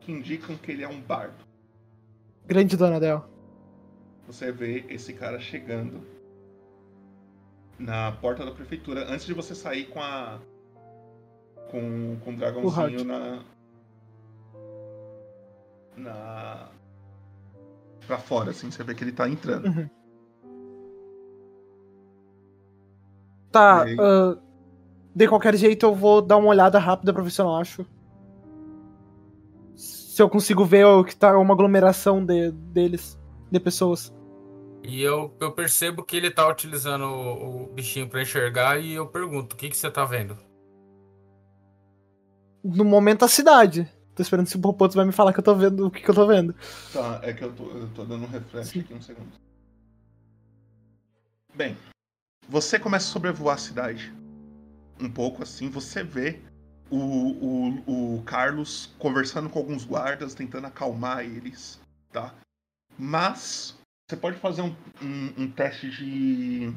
que 0.00 0.12
indicam 0.12 0.56
que 0.56 0.70
ele 0.70 0.82
é 0.82 0.88
um 0.88 1.00
bardo. 1.00 1.44
Grande 2.46 2.76
Donadel. 2.76 3.24
Você 4.26 4.52
vê 4.52 4.84
esse 4.88 5.12
cara 5.12 5.40
chegando 5.40 6.06
na 7.78 8.12
porta 8.12 8.44
da 8.44 8.50
prefeitura 8.50 9.10
antes 9.10 9.26
de 9.26 9.32
você 9.32 9.54
sair 9.54 9.86
com 9.86 10.00
a. 10.00 10.40
com, 11.70 12.18
com 12.20 12.32
o 12.32 12.36
dragãozinho 12.36 12.76
Howard. 12.76 13.04
na. 13.04 13.55
Na. 15.96 16.68
pra 18.06 18.18
fora, 18.18 18.50
assim, 18.50 18.70
você 18.70 18.82
vê 18.84 18.94
que 18.94 19.04
ele 19.04 19.12
tá 19.12 19.28
entrando. 19.28 19.66
Uhum. 19.66 19.88
Tá, 23.50 23.84
aí? 23.84 23.96
ah, 23.98 24.36
de 25.14 25.26
qualquer 25.28 25.56
jeito 25.56 25.86
eu 25.86 25.94
vou 25.94 26.20
dar 26.20 26.36
uma 26.36 26.48
olhada 26.48 26.78
rápida 26.78 27.12
pra 27.12 27.22
ver 27.22 27.30
se 27.30 27.40
eu 27.40 27.46
não 27.46 27.56
acho. 27.56 27.86
Se 29.74 30.22
eu 30.22 30.28
consigo 30.28 30.64
ver 30.64 30.84
o 30.84 31.04
que 31.04 31.16
tá 31.16 31.38
uma 31.38 31.54
aglomeração 31.54 32.24
de, 32.24 32.50
deles, 32.50 33.18
de 33.50 33.58
pessoas. 33.58 34.14
E 34.82 35.02
eu, 35.02 35.34
eu 35.40 35.52
percebo 35.52 36.04
que 36.04 36.16
ele 36.16 36.30
tá 36.30 36.46
utilizando 36.46 37.04
o, 37.06 37.64
o 37.64 37.66
bichinho 37.72 38.08
pra 38.08 38.22
enxergar 38.22 38.78
e 38.78 38.92
eu 38.92 39.06
pergunto, 39.06 39.54
o 39.54 39.56
que, 39.58 39.68
que 39.68 39.76
você 39.76 39.90
tá 39.90 40.04
vendo? 40.04 40.36
No 42.62 42.84
momento 42.84 43.24
a 43.24 43.28
cidade. 43.28 43.90
Tô 44.16 44.22
esperando 44.22 44.46
se 44.46 44.56
o 44.56 44.60
Popoto 44.60 44.96
vai 44.96 45.04
me 45.04 45.12
falar 45.12 45.34
que 45.34 45.40
eu 45.40 45.44
tô 45.44 45.54
vendo 45.54 45.86
o 45.86 45.90
que, 45.90 46.00
que 46.00 46.08
eu 46.08 46.14
tô 46.14 46.26
vendo. 46.26 46.54
Tá, 46.90 47.20
é 47.22 47.34
que 47.34 47.44
eu 47.44 47.52
tô, 47.52 47.64
eu 47.64 47.88
tô 47.90 48.02
dando 48.02 48.24
um 48.24 48.28
refresh 48.28 48.78
aqui 48.78 48.94
um 48.94 49.02
segundo. 49.02 49.28
Bem, 51.54 51.76
você 52.48 52.78
começa 52.78 53.06
a 53.06 53.12
sobrevoar 53.12 53.56
a 53.56 53.58
cidade. 53.58 54.10
Um 54.98 55.10
pouco 55.10 55.42
assim, 55.42 55.68
você 55.68 56.02
vê 56.02 56.40
o, 56.90 56.96
o, 56.96 58.16
o 58.16 58.22
Carlos 58.22 58.94
conversando 58.98 59.50
com 59.50 59.58
alguns 59.58 59.84
guardas, 59.84 60.34
tentando 60.34 60.66
acalmar 60.66 61.22
eles, 61.22 61.78
tá? 62.10 62.32
Mas 62.98 63.78
você 64.08 64.16
pode 64.16 64.38
fazer 64.38 64.62
um, 64.62 64.74
um, 65.02 65.42
um 65.42 65.50
teste 65.50 65.90
de 65.90 66.72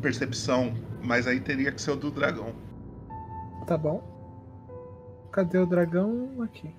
percepção, 0.00 0.72
mas 1.02 1.26
aí 1.26 1.40
teria 1.40 1.70
que 1.70 1.82
ser 1.82 1.90
o 1.90 1.96
do 1.96 2.10
dragão. 2.10 2.54
Tá 3.66 3.76
bom. 3.76 4.17
Cadê 5.32 5.58
o 5.58 5.66
dragão? 5.66 6.42
Aqui. 6.42 6.74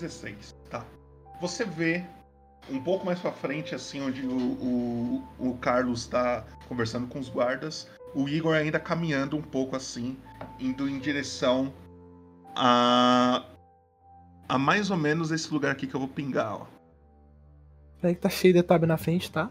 16, 0.00 0.54
tá. 0.70 0.84
Você 1.40 1.64
vê 1.64 2.04
um 2.70 2.80
pouco 2.80 3.04
mais 3.06 3.18
pra 3.18 3.32
frente, 3.32 3.74
assim, 3.74 4.00
onde 4.00 4.26
o, 4.26 4.36
o, 4.36 5.24
o 5.38 5.58
Carlos 5.58 6.06
tá 6.06 6.44
conversando 6.68 7.06
com 7.06 7.18
os 7.18 7.28
guardas, 7.28 7.88
o 8.14 8.28
Igor 8.28 8.54
ainda 8.54 8.78
caminhando 8.78 9.36
um 9.36 9.42
pouco 9.42 9.76
assim, 9.76 10.16
indo 10.58 10.88
em 10.88 10.98
direção 10.98 11.72
a. 12.54 13.44
a 14.48 14.58
mais 14.58 14.90
ou 14.90 14.96
menos 14.96 15.30
esse 15.30 15.52
lugar 15.52 15.72
aqui 15.72 15.86
que 15.86 15.94
eu 15.94 16.00
vou 16.00 16.08
pingar, 16.08 16.54
ó. 16.54 16.75
Peraí 18.06 18.14
que 18.14 18.20
tá 18.20 18.28
cheio 18.28 18.54
de 18.54 18.62
tab 18.62 18.84
na 18.84 18.96
frente, 18.96 19.32
tá? 19.32 19.50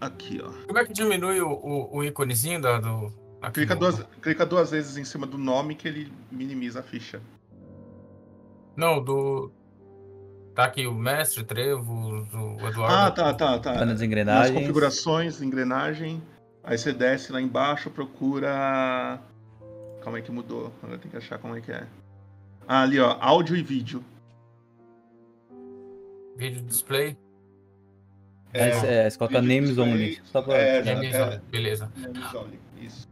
Aqui, 0.00 0.40
ó. 0.40 0.52
Como 0.64 0.78
é 0.78 0.84
que 0.84 0.92
diminui 0.92 1.40
o, 1.40 1.50
o, 1.50 1.96
o 1.96 2.04
íconezinho 2.04 2.60
da, 2.62 2.78
do. 2.78 3.12
aqui 3.40 3.54
Clica 3.54 3.74
no- 3.74 3.80
duas, 3.80 4.06
clica 4.22 4.46
duas 4.46 4.70
vezes 4.70 4.96
em 4.96 5.04
cima 5.04 5.26
do 5.26 5.36
nome 5.36 5.74
que 5.74 5.88
ele 5.88 6.12
minimiza 6.30 6.78
a 6.78 6.82
ficha. 6.84 7.20
Não, 8.76 9.02
do. 9.02 9.50
Tá 10.54 10.66
aqui 10.66 10.86
o 10.86 10.94
mestre, 10.94 11.42
Trevo, 11.42 11.92
o 11.92 12.68
Eduardo. 12.68 12.94
Ah, 12.94 13.10
tá, 13.10 13.34
tá, 13.34 13.58
tá. 13.58 13.72
Tá 13.72 13.80
nas 13.80 13.88
Nas 13.88 14.02
engrenagens. 14.02 14.56
configurações, 14.56 15.42
engrenagem. 15.42 16.22
Aí 16.62 16.78
você 16.78 16.92
desce 16.92 17.32
lá 17.32 17.40
embaixo, 17.40 17.90
procura. 17.90 19.18
Calma 20.04 20.18
aí 20.18 20.22
que 20.22 20.30
mudou. 20.30 20.72
Agora 20.80 20.96
tem 20.98 21.10
que 21.10 21.16
achar 21.16 21.38
como 21.40 21.56
é 21.56 21.60
que 21.60 21.72
é. 21.72 21.88
Ah, 22.68 22.82
ali, 22.82 23.00
ó. 23.00 23.16
Áudio 23.20 23.56
e 23.56 23.62
vídeo. 23.64 24.04
Vídeo 26.36 26.62
display. 26.62 27.16
Mas, 28.54 28.84
é, 28.84 29.08
você 29.10 29.18
coloca 29.18 29.40
names 29.42 29.78
only. 29.78 30.20
Só 30.24 30.42
pra... 30.42 30.54
é, 30.56 30.82
Names 30.84 31.14
é. 31.14 31.22
only, 31.24 31.40
Beleza. 31.50 31.92
Names 31.96 32.34
only, 32.34 32.60
Isso. 32.80 33.08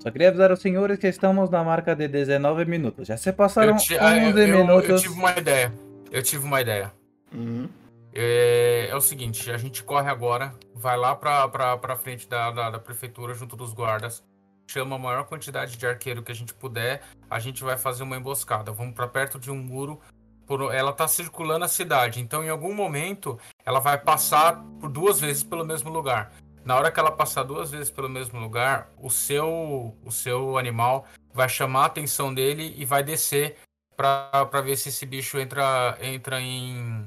Só 0.00 0.12
queria 0.12 0.28
avisar 0.28 0.52
os 0.52 0.60
senhores 0.60 0.96
que 0.96 1.08
estamos 1.08 1.50
na 1.50 1.64
marca 1.64 1.94
de 1.96 2.06
19 2.06 2.64
minutos. 2.66 3.08
Já 3.08 3.16
se 3.16 3.32
passaram 3.32 3.70
Eu, 3.70 3.74
11 3.74 3.84
ti- 3.84 3.98
ah, 3.98 4.16
eu- 4.16 4.32
minutos. 4.58 4.88
eu 4.90 4.98
tive 5.00 5.14
uma 5.14 5.32
ideia. 5.36 5.72
Eu 6.12 6.22
tive 6.22 6.44
uma 6.44 6.60
ideia. 6.60 6.92
Uhum. 7.34 7.68
É, 8.14 8.86
é 8.90 8.94
o 8.96 9.00
seguinte, 9.00 9.50
a 9.50 9.58
gente 9.58 9.82
corre 9.82 10.08
agora, 10.08 10.54
vai 10.74 10.96
lá 10.96 11.16
pra, 11.16 11.48
pra, 11.48 11.76
pra 11.76 11.96
frente 11.96 12.28
da, 12.28 12.50
da, 12.52 12.70
da 12.70 12.78
prefeitura 12.78 13.34
junto 13.34 13.56
dos 13.56 13.72
guardas, 13.72 14.22
chama 14.70 14.94
a 14.96 14.98
maior 14.98 15.24
quantidade 15.24 15.76
de 15.76 15.86
arqueiro 15.86 16.22
que 16.22 16.30
a 16.30 16.34
gente 16.34 16.54
puder, 16.54 17.02
a 17.28 17.38
gente 17.40 17.64
vai 17.64 17.76
fazer 17.76 18.04
uma 18.04 18.16
emboscada. 18.16 18.70
Vamos 18.70 18.94
pra 18.94 19.08
perto 19.08 19.38
de 19.38 19.50
um 19.50 19.56
muro. 19.56 20.00
Por- 20.48 20.74
ela 20.74 20.92
tá 20.92 21.06
circulando 21.06 21.66
a 21.66 21.68
cidade, 21.68 22.20
então 22.20 22.42
em 22.42 22.48
algum 22.48 22.74
momento 22.74 23.38
ela 23.64 23.78
vai 23.78 23.98
passar 23.98 24.56
por 24.80 24.88
duas 24.88 25.20
vezes 25.20 25.44
pelo 25.44 25.64
mesmo 25.64 25.90
lugar. 25.90 26.32
Na 26.64 26.74
hora 26.74 26.90
que 26.90 26.98
ela 26.98 27.12
passar 27.12 27.44
duas 27.44 27.70
vezes 27.70 27.90
pelo 27.90 28.08
mesmo 28.08 28.40
lugar, 28.40 28.90
o 28.98 29.10
seu, 29.10 29.94
o 30.04 30.10
seu 30.10 30.58
animal 30.58 31.06
vai 31.32 31.48
chamar 31.48 31.82
a 31.82 31.86
atenção 31.86 32.32
dele 32.34 32.74
e 32.76 32.84
vai 32.84 33.02
descer 33.02 33.56
pra 33.96 34.44
ver 34.62 34.76
se 34.76 34.88
esse 34.88 35.04
bicho 35.06 35.38
entra, 35.38 35.98
entra 36.00 36.40
em, 36.40 37.06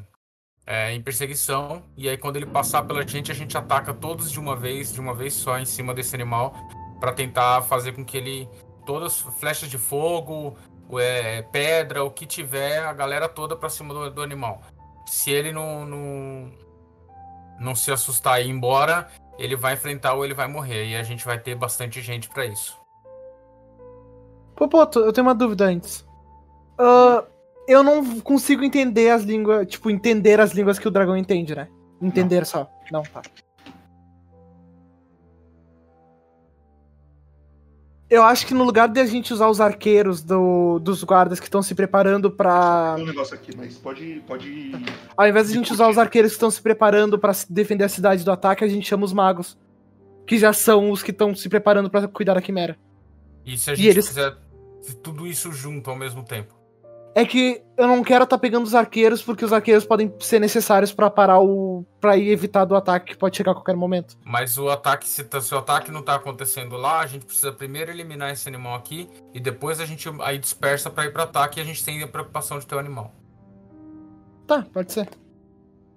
é, 0.66 0.94
em 0.94 1.02
perseguição. 1.02 1.84
E 1.96 2.10
aí, 2.10 2.18
quando 2.18 2.38
ele 2.38 2.46
passar 2.46 2.84
pela 2.84 3.06
gente, 3.08 3.32
a 3.32 3.36
gente 3.36 3.58
ataca 3.58 3.94
todos 3.94 4.32
de 4.32 4.40
uma 4.40 4.56
vez, 4.56 4.94
de 4.94 5.00
uma 5.00 5.14
vez 5.14 5.34
só, 5.34 5.58
em 5.60 5.66
cima 5.66 5.94
desse 5.94 6.16
animal, 6.16 6.56
pra 7.00 7.14
tentar 7.14 7.62
fazer 7.64 7.94
com 7.94 8.06
que 8.06 8.18
ele. 8.18 8.50
Todas 8.84 9.22
flechas 9.40 9.70
de 9.70 9.78
fogo, 9.78 10.58
é, 11.00 11.42
pedra, 11.42 12.04
o 12.04 12.12
que 12.12 12.26
tiver, 12.26 12.80
a 12.80 12.94
galera 12.94 13.28
toda 13.30 13.56
pra 13.56 13.70
cima 13.70 13.94
do, 13.94 14.10
do 14.10 14.22
animal. 14.22 14.62
Se 15.06 15.32
ele 15.32 15.52
não, 15.52 15.86
não, 15.86 16.52
não 17.60 17.76
se 17.76 17.92
assustar 17.92 18.42
e 18.42 18.48
ir 18.48 18.50
embora, 18.50 19.08
ele 19.38 19.56
vai 19.56 19.74
enfrentar 19.74 20.14
ou 20.14 20.24
ele 20.24 20.34
vai 20.34 20.48
morrer. 20.48 20.86
E 20.88 20.96
a 20.96 21.04
gente 21.04 21.26
vai 21.26 21.40
ter 21.40 21.56
bastante 21.56 22.02
gente 22.02 22.30
pra 22.30 22.46
isso. 22.46 22.78
Popoto, 24.56 25.00
eu 25.00 25.12
tenho 25.12 25.26
uma 25.26 25.36
dúvida 25.36 25.66
antes. 25.66 26.06
Ah, 26.78 27.24
eu 27.68 27.84
não 27.84 28.20
consigo 28.22 28.64
entender 28.64 29.10
as 29.10 29.24
línguas. 29.24 29.68
Tipo, 29.68 29.90
entender 29.90 30.40
as 30.40 30.52
línguas 30.52 30.78
que 30.78 30.88
o 30.88 30.92
dragão 30.92 31.18
entende, 31.18 31.56
né? 31.56 31.68
Entender 32.02 32.46
só. 32.46 32.70
Não, 32.92 33.04
tá. 33.04 33.22
Eu 38.12 38.24
acho 38.24 38.46
que 38.46 38.54
no 38.54 38.66
lugar 38.66 38.90
de 38.90 39.00
a 39.00 39.06
gente 39.06 39.32
usar 39.34 39.48
os 39.48 39.62
arqueiros 39.62 40.22
do- 40.22 40.80
dos 40.80 41.02
guardas 41.02 41.40
que 41.40 41.46
estão 41.48 41.64
se 41.64 41.74
preparando 41.74 42.30
pra. 42.30 42.94
Tem 42.96 43.06
um 43.06 43.08
negócio 43.08 43.34
aqui, 43.34 43.56
mas 43.56 43.78
pode. 43.78 44.22
pode... 44.28 44.72
Ao 45.16 45.26
invés 45.28 45.48
de 45.48 45.54
a 45.54 45.56
gente 45.58 45.72
usar 45.72 45.88
os 45.90 45.98
arqueiros 45.98 46.32
que 46.32 46.36
estão 46.36 46.52
se 46.52 46.62
preparando 46.62 47.18
pra 47.18 47.34
se 47.34 47.52
defender 47.52 47.86
a 47.86 47.90
cidade 47.90 48.26
do 48.26 48.32
ataque, 48.32 48.66
a 48.66 48.68
gente 48.68 48.86
chama 48.86 49.06
os 49.06 49.14
magos. 49.14 49.58
Que 50.28 50.38
já 50.38 50.52
são 50.52 50.92
os 50.92 51.02
que 51.02 51.12
estão 51.12 51.34
se 51.34 51.48
preparando 51.48 51.90
pra 51.90 52.06
cuidar 52.08 52.34
da 52.34 52.42
quimera. 52.42 52.78
E 53.46 53.58
se 53.58 53.70
a 53.70 53.74
E 53.74 53.76
gente 53.78 53.88
eles- 53.88 54.08
fizer 54.10 54.36
tudo 55.02 55.26
isso 55.26 55.52
junto 55.54 55.90
ao 55.90 55.96
mesmo 55.96 56.22
tempo? 56.24 56.54
É 57.14 57.26
que 57.26 57.62
eu 57.76 57.88
não 57.88 58.02
quero 58.04 58.24
estar 58.24 58.38
pegando 58.38 58.64
os 58.66 58.74
arqueiros, 58.74 59.22
porque 59.22 59.44
os 59.44 59.52
arqueiros 59.52 59.84
podem 59.86 60.14
ser 60.22 60.40
necessários 60.40 60.94
pra 60.94 61.10
parar 61.10 61.40
o. 61.42 61.86
pra 62.00 62.16
ir 62.16 62.30
evitar 62.30 62.64
do 62.64 62.74
ataque 62.74 63.08
que 63.12 63.18
pode 63.18 63.36
chegar 63.36 63.52
a 63.52 63.56
qualquer 63.56 63.76
momento. 63.76 64.18
Mas 64.24 64.58
o 64.58 64.70
ataque, 64.70 65.08
se, 65.10 65.26
tá- 65.26 65.42
se 65.42 65.54
o 65.54 65.58
ataque 65.58 65.92
não 65.92 66.02
tá 66.02 66.16
acontecendo 66.16 66.78
lá, 66.78 67.02
a 67.02 67.08
gente 67.08 67.26
precisa 67.26 67.52
primeiro 67.52 67.92
eliminar 67.92 68.32
esse 68.32 68.48
animal 68.48 68.76
aqui 68.76 69.10
e 69.34 69.42
depois 69.42 69.82
a 69.82 69.86
gente 69.86 70.08
aí 70.22 70.38
dispersa 70.38 70.90
pra 70.90 71.04
ir 71.06 71.12
pro 71.12 71.24
ataque 71.24 71.60
e 71.60 71.62
a 71.62 71.66
gente 71.66 71.84
tem 71.84 72.02
a 72.02 72.08
preocupação 72.08 72.58
de 72.60 72.66
ter 72.66 72.76
o 72.76 72.80
animal. 72.80 73.12
Tá, 74.48 74.66
pode 74.72 74.94
ser. 74.94 75.10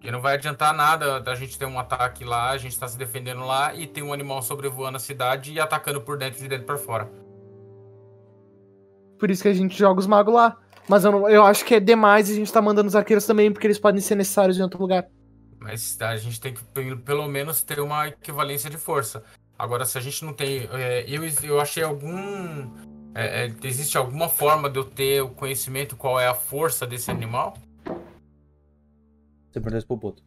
E 0.03 0.11
não 0.11 0.21
vai 0.21 0.35
adiantar 0.35 0.75
nada 0.75 1.21
da 1.21 1.35
gente 1.37 1.57
ter 1.59 1.65
um 1.65 1.79
ataque 1.79 2.25
lá, 2.25 2.51
a 2.51 2.59
gente 2.59 2.77
tá 2.79 2.89
se 2.89 2.99
defendendo 2.99 3.45
lá 3.47 3.73
e 3.75 3.87
tem 3.87 4.03
um 4.03 4.13
animal 4.13 4.43
sobrevoando 4.43 4.97
a 4.97 5.01
cidade 5.01 5.53
e 5.53 5.61
atacando 5.61 6.01
por 6.01 6.19
dentro 6.19 6.41
de 6.41 6.49
dentro 6.49 6.67
pra 6.67 6.77
fora. 6.77 7.09
Por 9.19 9.31
isso 9.31 9.43
que 9.43 9.49
a 9.49 9.55
gente 9.55 9.79
joga 9.79 10.01
os 10.01 10.07
magos 10.07 10.35
lá. 10.35 10.59
Mas 10.89 11.05
eu, 11.05 11.13
não- 11.13 11.29
eu 11.29 11.45
acho 11.45 11.65
que 11.65 11.75
é 11.75 11.81
demais 11.81 12.31
a 12.31 12.35
gente 12.35 12.53
tá 12.53 12.61
mandando 12.61 12.89
os 12.89 12.97
arqueiros 12.97 13.27
também, 13.27 13.51
porque 13.53 13.67
eles 13.67 13.79
podem 13.79 14.01
ser 14.01 14.15
necessários 14.17 14.59
em 14.59 14.63
outro 14.63 14.81
lugar. 14.81 15.07
Mas 15.59 15.99
a 16.01 16.17
gente 16.17 16.41
tem 16.41 16.53
que 16.53 16.63
pe- 16.63 16.97
pelo 16.97 17.27
menos 17.27 17.63
ter 17.63 17.81
uma 17.81 18.09
equivalência 18.09 18.69
de 18.69 18.77
força. 18.77 19.25
Agora, 19.59 19.87
se 19.87 19.97
a 19.97 20.01
gente 20.01 20.25
não 20.25 20.33
tem. 20.35 20.69
é, 20.73 21.05
eu, 21.09 21.23
eu 21.43 21.61
achei 21.61 21.83
algum. 21.83 22.71
é, 23.15 23.47
é, 23.47 23.53
existe 23.63 23.97
alguma 23.97 24.29
forma 24.29 24.69
de 24.69 24.79
eu 24.79 24.85
ter 24.85 25.23
o 25.23 25.29
conhecimento 25.31 25.97
qual 25.97 26.21
é 26.21 26.27
a 26.27 26.35
força 26.35 26.87
desse 26.87 27.11
animal? 27.11 27.57
Você 29.51 29.61
isso 29.79 29.87
pro 29.87 29.97
Poto. 29.97 30.23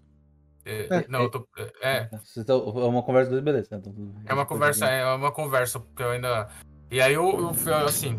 É, 0.65 1.05
não, 1.07 1.23
eu 1.23 1.29
tô. 1.29 1.47
É, 1.81 2.09
tão- 2.45 2.63
é 2.79 2.85
uma 2.87 3.03
conversa 3.03 3.29
dos 3.31 3.41
beleza. 3.41 3.67
né? 3.71 3.77
Então, 3.79 3.93
É 4.25 4.33
uma 4.33 4.45
conversa, 4.45 4.85
é 4.87 5.05
uma 5.13 5.31
conversa, 5.31 5.79
porque 5.79 6.01
eu 6.01 6.11
ainda. 6.11 6.47
E 6.89 6.99
aí 6.99 7.13
eu, 7.13 7.39
eu 7.39 7.53
assim, 7.85 8.15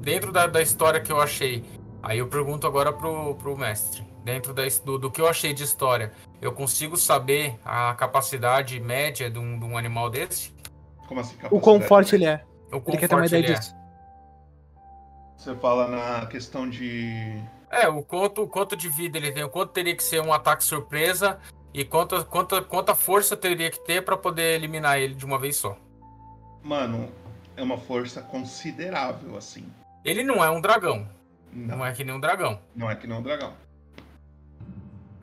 dentro 0.00 0.30
da, 0.30 0.46
da 0.46 0.62
história 0.62 1.00
que 1.00 1.10
eu 1.10 1.20
achei, 1.20 1.64
aí 2.02 2.18
eu 2.18 2.28
pergunto 2.28 2.66
agora 2.66 2.92
pro, 2.92 3.34
pro 3.36 3.56
mestre. 3.56 4.02
Dentro 4.24 4.52
da, 4.52 4.62
do, 4.84 4.98
do 4.98 5.10
que 5.10 5.20
eu 5.20 5.26
achei 5.26 5.54
de 5.54 5.62
história, 5.62 6.12
eu 6.42 6.52
consigo 6.52 6.96
saber 6.96 7.58
a 7.64 7.94
capacidade 7.94 8.78
média 8.78 9.30
de 9.30 9.38
um, 9.38 9.58
de 9.58 9.64
um 9.64 9.78
animal 9.78 10.10
desse? 10.10 10.52
Como 11.08 11.20
assim, 11.20 11.36
O 11.50 11.58
quão 11.58 11.80
forte 11.80 12.14
ele 12.14 12.26
é. 12.26 12.44
O 12.70 12.76
Ele 12.76 12.80
quão 12.82 12.96
quer 12.96 13.08
ter 13.08 13.14
uma 13.14 13.26
ideia 13.26 13.40
ele 13.40 13.52
é. 13.52 13.58
disso. 13.58 13.74
Você 15.36 15.54
fala 15.54 15.88
na 15.88 16.26
questão 16.26 16.68
de. 16.68 17.42
É, 17.70 17.88
o 17.88 18.02
quanto, 18.02 18.46
quanto 18.46 18.76
de 18.76 18.88
vida 18.88 19.16
ele 19.16 19.32
tem, 19.32 19.42
o 19.42 19.48
quanto 19.48 19.72
teria 19.72 19.96
que 19.96 20.02
ser 20.02 20.20
um 20.20 20.32
ataque 20.32 20.62
surpresa 20.62 21.38
e 21.72 21.84
quanta, 21.84 22.22
quanta, 22.24 22.60
quanta 22.60 22.94
força 22.94 23.36
teria 23.36 23.70
que 23.70 23.78
ter 23.80 24.04
pra 24.04 24.16
poder 24.16 24.56
eliminar 24.56 24.98
ele 24.98 25.14
de 25.14 25.24
uma 25.24 25.38
vez 25.38 25.56
só. 25.56 25.76
Mano, 26.62 27.10
é 27.56 27.62
uma 27.62 27.78
força 27.78 28.20
considerável, 28.20 29.36
assim. 29.36 29.66
Ele 30.04 30.22
não 30.22 30.44
é 30.44 30.50
um 30.50 30.60
dragão. 30.60 31.08
Não, 31.52 31.78
Não 31.78 31.86
é 31.86 31.92
que 31.92 32.04
nem 32.04 32.14
um 32.14 32.20
dragão. 32.20 32.60
não 32.76 32.90
é 32.90 32.94
que 32.96 33.06
não 33.06 33.16
é 33.16 33.18
um 33.18 33.22
dragão. 33.22 33.52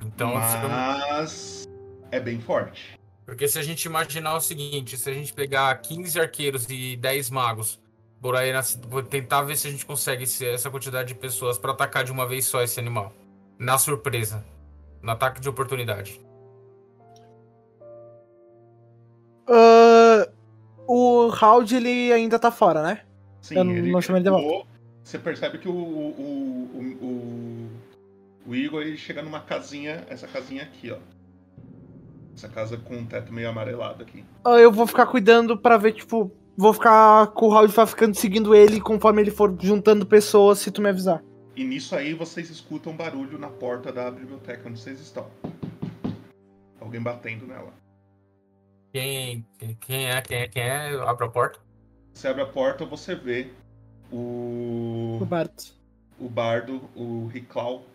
Então, 0.06 0.30
se 0.32 0.56
eu- 0.64 0.70
Mas 0.70 1.68
é 2.12 2.20
bem 2.20 2.40
forte. 2.40 2.98
Porque 3.26 3.48
se 3.48 3.60
a 3.60 3.64
gente 3.64 3.84
imaginar 3.86 4.36
o 4.36 4.40
seguinte, 4.42 4.98
se 4.98 5.10
a 5.10 5.14
gente 5.14 5.34
pegar 5.34 5.76
15 5.82 6.20
arqueiros 6.20 6.66
e 6.70 6.96
10 6.96 7.30
magos, 7.30 7.80
por 8.22 8.36
aí 8.36 8.52
vou 8.88 9.04
tentar 9.04 9.42
ver 9.44 9.58
se 9.58 9.68
a 9.68 9.72
gente 9.72 9.86
consegue 9.86 10.24
essa 10.46 10.70
quantidade 10.70 11.10
de 11.10 11.16
pessoas 11.16 11.58
pra 11.58 11.72
atacar 11.72 12.04
de 12.04 12.12
uma 12.12 12.26
vez 12.26 12.46
só 12.46 12.62
esse 12.62 12.80
animal. 12.80 13.12
Na 13.60 13.78
surpresa. 13.78 14.46
No 15.02 15.12
ataque 15.12 15.42
de 15.42 15.50
oportunidade. 15.50 16.22
Ah, 19.50 20.28
o 20.88 21.30
Howd, 21.30 21.76
ele 21.76 22.12
ainda 22.12 22.38
tá 22.40 22.52
fora, 22.52 22.82
né? 22.82 23.02
Sim, 23.42 23.56
Eu 23.56 23.62
ele, 23.72 23.92
não 23.92 24.02
chamei 24.02 24.22
ele 24.22 24.30
de 24.30 24.36
volta. 24.42 24.68
Você 25.08 25.18
percebe 25.18 25.58
que 25.58 25.70
o, 25.70 25.72
o, 25.72 26.10
o, 26.76 27.06
o, 27.06 27.70
o 28.46 28.54
Igor 28.54 28.82
ele 28.82 28.98
chega 28.98 29.22
numa 29.22 29.40
casinha, 29.40 30.06
essa 30.10 30.28
casinha 30.28 30.64
aqui, 30.64 30.92
ó. 30.92 30.98
Essa 32.36 32.50
casa 32.50 32.76
com 32.76 32.98
um 32.98 33.06
teto 33.06 33.32
meio 33.32 33.48
amarelado 33.48 34.04
aqui. 34.04 34.26
Ah, 34.44 34.60
Eu 34.60 34.70
vou 34.70 34.86
ficar 34.86 35.06
cuidando 35.06 35.58
pra 35.58 35.78
ver, 35.78 35.94
tipo, 35.94 36.30
vou 36.58 36.74
ficar 36.74 37.28
com 37.28 37.48
o 37.48 37.54
Howd 37.54 37.74
vai 37.74 37.88
ficando 37.88 38.16
seguindo 38.16 38.54
ele 38.54 38.82
conforme 38.82 39.22
ele 39.22 39.32
for 39.32 39.56
juntando 39.62 40.06
pessoas, 40.06 40.60
se 40.60 40.72
tu 40.72 40.82
me 40.82 40.90
avisar. 40.90 41.24
E 41.56 41.64
nisso 41.64 41.96
aí 41.96 42.14
vocês 42.14 42.50
escutam 42.50 42.94
barulho 42.94 43.40
na 43.40 43.48
porta 43.48 43.94
da 43.94 44.12
biblioteca 44.12 44.68
onde 44.68 44.78
vocês 44.78 45.00
estão. 45.00 45.28
Alguém 46.82 47.02
batendo 47.02 47.48
nela. 47.48 47.74
Quem, 48.92 49.48
quem 49.80 50.10
é, 50.10 50.22
quem 50.22 50.38
é, 50.38 50.48
quem 50.50 50.64
é? 50.64 50.96
Abre 51.00 51.28
a 51.28 51.30
porta. 51.30 51.60
Você 52.12 52.28
abre 52.28 52.42
a 52.42 52.46
porta, 52.46 52.84
você 52.84 53.16
vê 53.16 53.54
o. 54.12 55.20
O 55.22 55.26
Bart. 55.26 55.72
O 56.20 56.28
bardo, 56.28 56.90
o 56.96 57.28
Riclau, 57.28 57.86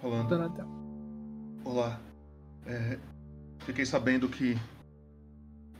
falando. 0.00 0.28
Donatello. 0.28 0.70
Olá. 1.64 2.00
É, 2.66 2.98
fiquei 3.60 3.84
sabendo 3.84 4.28
que 4.28 4.56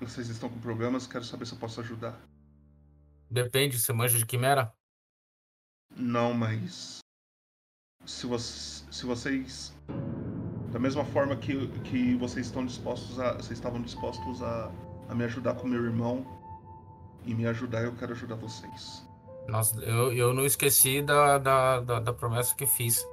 vocês 0.00 0.28
estão 0.28 0.48
com 0.48 0.60
problemas, 0.60 1.06
quero 1.06 1.24
saber 1.24 1.46
se 1.46 1.54
eu 1.54 1.58
posso 1.58 1.80
ajudar. 1.80 2.20
Depende, 3.30 3.78
você 3.78 3.92
manja 3.92 4.18
de 4.18 4.26
quimera? 4.26 4.72
Não, 5.96 6.34
mas. 6.34 6.98
Se, 8.04 8.26
vo 8.26 8.38
se 8.38 9.06
vocês. 9.06 9.74
Da 10.70 10.78
mesma 10.78 11.04
forma 11.04 11.34
que, 11.36 11.66
que 11.82 12.14
vocês 12.16 12.46
estão 12.46 12.64
dispostos 12.64 13.18
a. 13.18 13.34
Vocês 13.34 13.58
estavam 13.58 13.80
dispostos 13.80 14.42
a, 14.42 14.70
a 15.08 15.14
me 15.14 15.24
ajudar 15.24 15.54
com 15.54 15.66
meu 15.66 15.84
irmão 15.84 16.26
e 17.24 17.34
me 17.34 17.46
ajudar, 17.46 17.82
eu 17.84 17.94
quero 17.96 18.12
ajudar 18.12 18.36
vocês. 18.36 19.07
Nossa, 19.48 19.80
eu, 19.80 20.12
eu 20.12 20.34
não 20.34 20.44
esqueci 20.44 21.00
da, 21.00 21.38
da, 21.38 21.80
da, 21.80 22.00
da 22.00 22.12
promessa 22.12 22.54
que 22.54 22.66
fiz. 22.66 23.04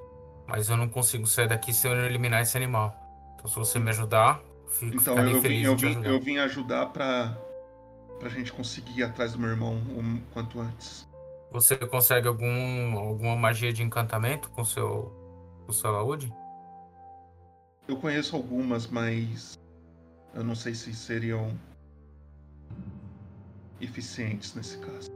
Mas 0.45 0.69
eu 0.69 0.77
não 0.77 0.87
consigo 0.87 1.25
sair 1.25 1.47
daqui 1.47 1.73
sem 1.73 1.91
eu 1.91 2.05
eliminar 2.05 2.41
esse 2.41 2.55
animal. 2.55 2.93
Então 3.35 3.47
se 3.47 3.55
você 3.55 3.79
me 3.79 3.89
ajudar, 3.89 4.41
fico, 4.67 4.97
Então 4.97 5.17
eu 5.17 5.41
vim, 5.41 5.61
eu, 5.63 5.75
vim, 5.75 5.87
ajudar. 5.87 6.09
eu 6.09 6.19
vim 6.21 6.37
ajudar 6.37 6.85
pra. 6.87 7.35
pra 8.19 8.29
gente 8.29 8.51
conseguir 8.51 8.99
ir 8.99 9.03
atrás 9.03 9.31
do 9.31 9.39
meu 9.39 9.49
irmão 9.49 9.75
o 9.77 10.21
quanto 10.33 10.59
antes. 10.59 11.07
Você 11.51 11.75
consegue 11.77 12.27
algum, 12.27 12.97
alguma 12.97 13.35
magia 13.35 13.71
de 13.71 13.81
encantamento 13.81 14.49
com 14.49 14.65
seu, 14.65 15.11
com 15.65 15.71
seu 15.71 15.91
saúde? 15.93 16.31
Eu 17.87 17.97
conheço 17.97 18.35
algumas, 18.35 18.87
mas 18.87 19.57
eu 20.33 20.43
não 20.43 20.55
sei 20.55 20.75
se 20.75 20.93
seriam 20.93 21.57
eficientes 23.79 24.53
nesse 24.53 24.77
caso. 24.79 25.11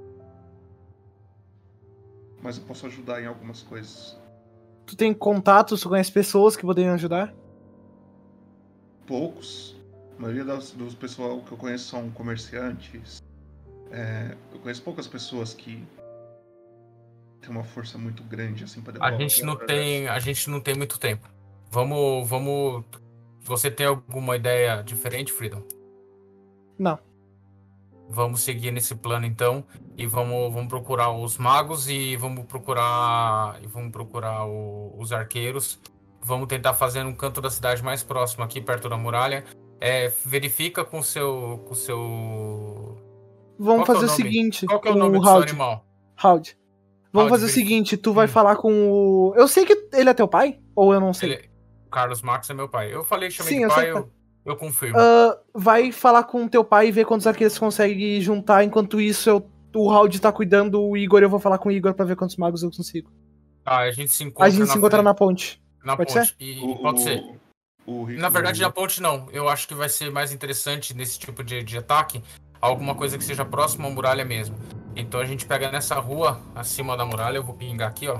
Mas 2.41 2.57
eu 2.57 2.63
posso 2.63 2.85
ajudar 2.85 3.21
em 3.21 3.25
algumas 3.25 3.61
coisas. 3.61 4.17
Tu 4.85 4.95
tem 4.95 5.13
contatos, 5.13 5.81
tu 5.81 5.89
conhece 5.89 6.11
pessoas 6.11 6.55
que 6.55 6.63
poderiam 6.63 6.93
ajudar? 6.93 7.33
Poucos. 9.05 9.75
A 10.17 10.21
maioria 10.21 10.45
das, 10.45 10.71
dos 10.71 10.95
pessoal 10.95 11.41
que 11.41 11.51
eu 11.51 11.57
conheço 11.57 11.85
são 11.85 12.09
comerciantes. 12.11 13.21
É, 13.91 14.35
eu 14.53 14.59
conheço 14.59 14.81
poucas 14.81 15.07
pessoas 15.07 15.53
que 15.53 15.83
têm 17.41 17.49
uma 17.49 17.63
força 17.63 17.97
muito 17.97 18.23
grande 18.23 18.63
assim 18.63 18.81
para 18.81 19.03
A 19.03 19.17
gente 19.17 19.43
não 19.43 19.55
tem, 19.55 20.07
a 20.07 20.19
gente 20.19 20.49
não 20.49 20.59
tem 20.59 20.75
muito 20.75 20.99
tempo. 20.99 21.27
Vamos, 21.71 22.27
vamos. 22.27 22.83
Você 23.41 23.69
tem 23.69 23.85
alguma 23.85 24.35
ideia 24.35 24.81
diferente, 24.81 25.31
Freedom? 25.31 25.63
Não. 26.77 26.99
Vamos 28.11 28.41
seguir 28.41 28.71
nesse 28.71 28.95
plano 28.95 29.25
então 29.25 29.63
e 29.95 30.07
vamos, 30.07 30.51
vamos 30.51 30.67
procurar 30.67 31.11
os 31.11 31.37
magos 31.37 31.87
e 31.87 32.15
vamos 32.17 32.45
procurar 32.45 33.59
e 33.63 33.67
vamos 33.67 33.91
procurar 33.91 34.45
o- 34.47 34.95
os 34.97 35.11
arqueiros. 35.13 35.79
Vamos 36.21 36.47
tentar 36.47 36.73
fazer 36.73 37.05
um 37.05 37.13
canto 37.13 37.39
da 37.39 37.49
cidade 37.51 37.83
mais 37.83 38.01
próximo 38.03 38.43
aqui 38.43 38.59
perto 38.59 38.89
da 38.89 38.97
muralha. 38.97 39.43
É, 39.79 40.11
verifica 40.25 40.83
com 40.83 40.99
o 40.99 41.03
seu 41.03 41.61
com 41.65 41.73
o 41.73 41.75
seu 41.75 42.97
Vamos 43.59 43.85
Qual 43.85 43.97
é 43.97 43.99
fazer 43.99 43.99
o 43.99 44.03
o 44.03 44.11
nome? 44.11 44.23
seguinte. 44.23 44.65
Qual 44.65 44.79
que 44.79 44.87
é 44.87 44.91
o 44.91 44.95
nome 44.95 45.19
do 45.19 45.25
Howd. 45.25 45.31
seu 45.47 45.49
animal? 45.49 45.85
Howd. 46.23 46.57
Vamos 47.13 47.31
Howd, 47.31 47.41
fazer 47.41 47.45
o 47.51 47.53
seguinte, 47.53 47.97
tu 47.97 48.13
vai 48.13 48.27
falar 48.27 48.55
com 48.55 48.71
o. 48.91 49.33
Eu 49.35 49.47
sei 49.47 49.65
que 49.65 49.87
ele 49.93 50.09
é 50.09 50.13
teu 50.13 50.27
pai? 50.27 50.59
Ou 50.75 50.93
eu 50.93 50.99
não 50.99 51.13
sei? 51.13 51.33
Ele- 51.33 51.49
Carlos 51.91 52.21
Max 52.21 52.49
é 52.49 52.53
meu 52.53 52.69
pai. 52.69 52.93
Eu 52.93 53.03
falei, 53.03 53.29
chamei 53.31 53.53
Sim, 53.53 53.57
de 53.59 53.63
eu 53.65 53.69
pai, 53.69 53.83
sei 53.83 53.91
que 53.93 53.97
eu, 53.97 54.09
eu 54.45 54.55
confirmo. 54.55 54.97
Ah, 54.99 55.37
vai 55.59 55.91
falar 55.91 56.23
com 56.23 56.45
o 56.45 56.49
teu 56.49 56.63
pai 56.63 56.87
e 56.87 56.91
ver 56.91 57.05
quantos 57.05 57.27
arqueiros 57.27 57.53
você 57.53 57.59
consegue 57.59 58.21
juntar. 58.21 58.63
Enquanto 58.63 58.99
isso, 59.01 59.29
eu- 59.29 59.45
o 59.75 59.89
Howd 59.91 60.19
tá 60.19 60.31
cuidando 60.31 60.81
o 60.81 60.95
Igor. 60.97 61.21
Eu 61.21 61.29
vou 61.29 61.39
falar 61.39 61.57
com 61.57 61.69
o 61.69 61.71
Igor 61.71 61.93
pra 61.93 62.05
ver 62.05 62.15
quantos 62.15 62.37
magos 62.37 62.63
eu 62.63 62.71
consigo. 62.71 63.11
Tá, 63.63 63.77
a 63.79 63.91
gente 63.91 64.11
se 64.11 64.23
encontra 64.23 64.45
A 64.45 64.49
gente 64.49 64.67
se 64.67 64.77
encontra 64.77 64.97
frente. 64.97 65.05
na 65.05 65.13
ponte. 65.13 65.61
Na 65.83 65.95
Pode 65.97 66.13
ponte. 66.13 66.27
ser? 66.27 66.35
E, 66.39 66.59
O- 66.63 66.77
pode 66.77 66.99
o- 67.01 67.03
ser. 67.03 67.23
o 67.85 68.03
Rico- 68.03 68.21
Na 68.21 68.29
verdade, 68.29 68.61
na 68.61 68.69
ponte 68.71 69.01
não. 69.01 69.27
Eu 69.31 69.47
acho 69.47 69.67
que 69.67 69.73
vai 69.75 69.89
ser 69.89 70.11
mais 70.11 70.31
interessante 70.33 70.95
nesse 70.95 71.19
tipo 71.19 71.43
de, 71.43 71.61
de 71.63 71.77
ataque 71.77 72.23
alguma 72.61 72.95
coisa 72.95 73.17
que 73.17 73.23
seja 73.23 73.45
próxima 73.45 73.87
à 73.87 73.91
muralha 73.91 74.25
mesmo. 74.25 74.55
Então 74.95 75.19
a 75.19 75.25
gente 75.25 75.45
pega 75.45 75.71
nessa 75.71 75.95
rua, 75.99 76.41
acima 76.55 76.97
da 76.97 77.05
muralha, 77.05 77.37
eu 77.37 77.43
vou 77.43 77.55
pingar 77.55 77.89
aqui, 77.89 78.07
ó. 78.07 78.19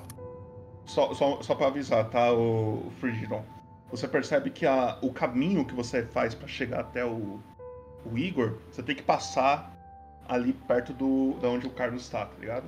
Só, 0.85 1.13
só, 1.13 1.41
só 1.41 1.55
pra 1.55 1.67
avisar, 1.67 2.09
tá, 2.09 2.31
o, 2.31 2.87
o 2.87 2.91
Frigidon? 2.99 3.43
Você 3.91 4.07
percebe 4.07 4.49
que 4.49 4.65
a, 4.65 4.97
o 5.01 5.11
caminho 5.11 5.65
que 5.65 5.73
você 5.73 6.03
faz 6.03 6.35
pra 6.35 6.47
chegar 6.47 6.81
até 6.81 7.03
o, 7.03 7.39
o 8.05 8.17
Igor, 8.17 8.53
você 8.71 8.83
tem 8.83 8.95
que 8.95 9.01
passar 9.03 9.71
ali 10.27 10.53
perto 10.53 10.93
do 10.93 11.33
da 11.41 11.47
onde 11.49 11.65
o 11.65 11.71
Carlos 11.71 12.07
tá, 12.07 12.25
tá 12.25 12.33
ligado? 12.39 12.65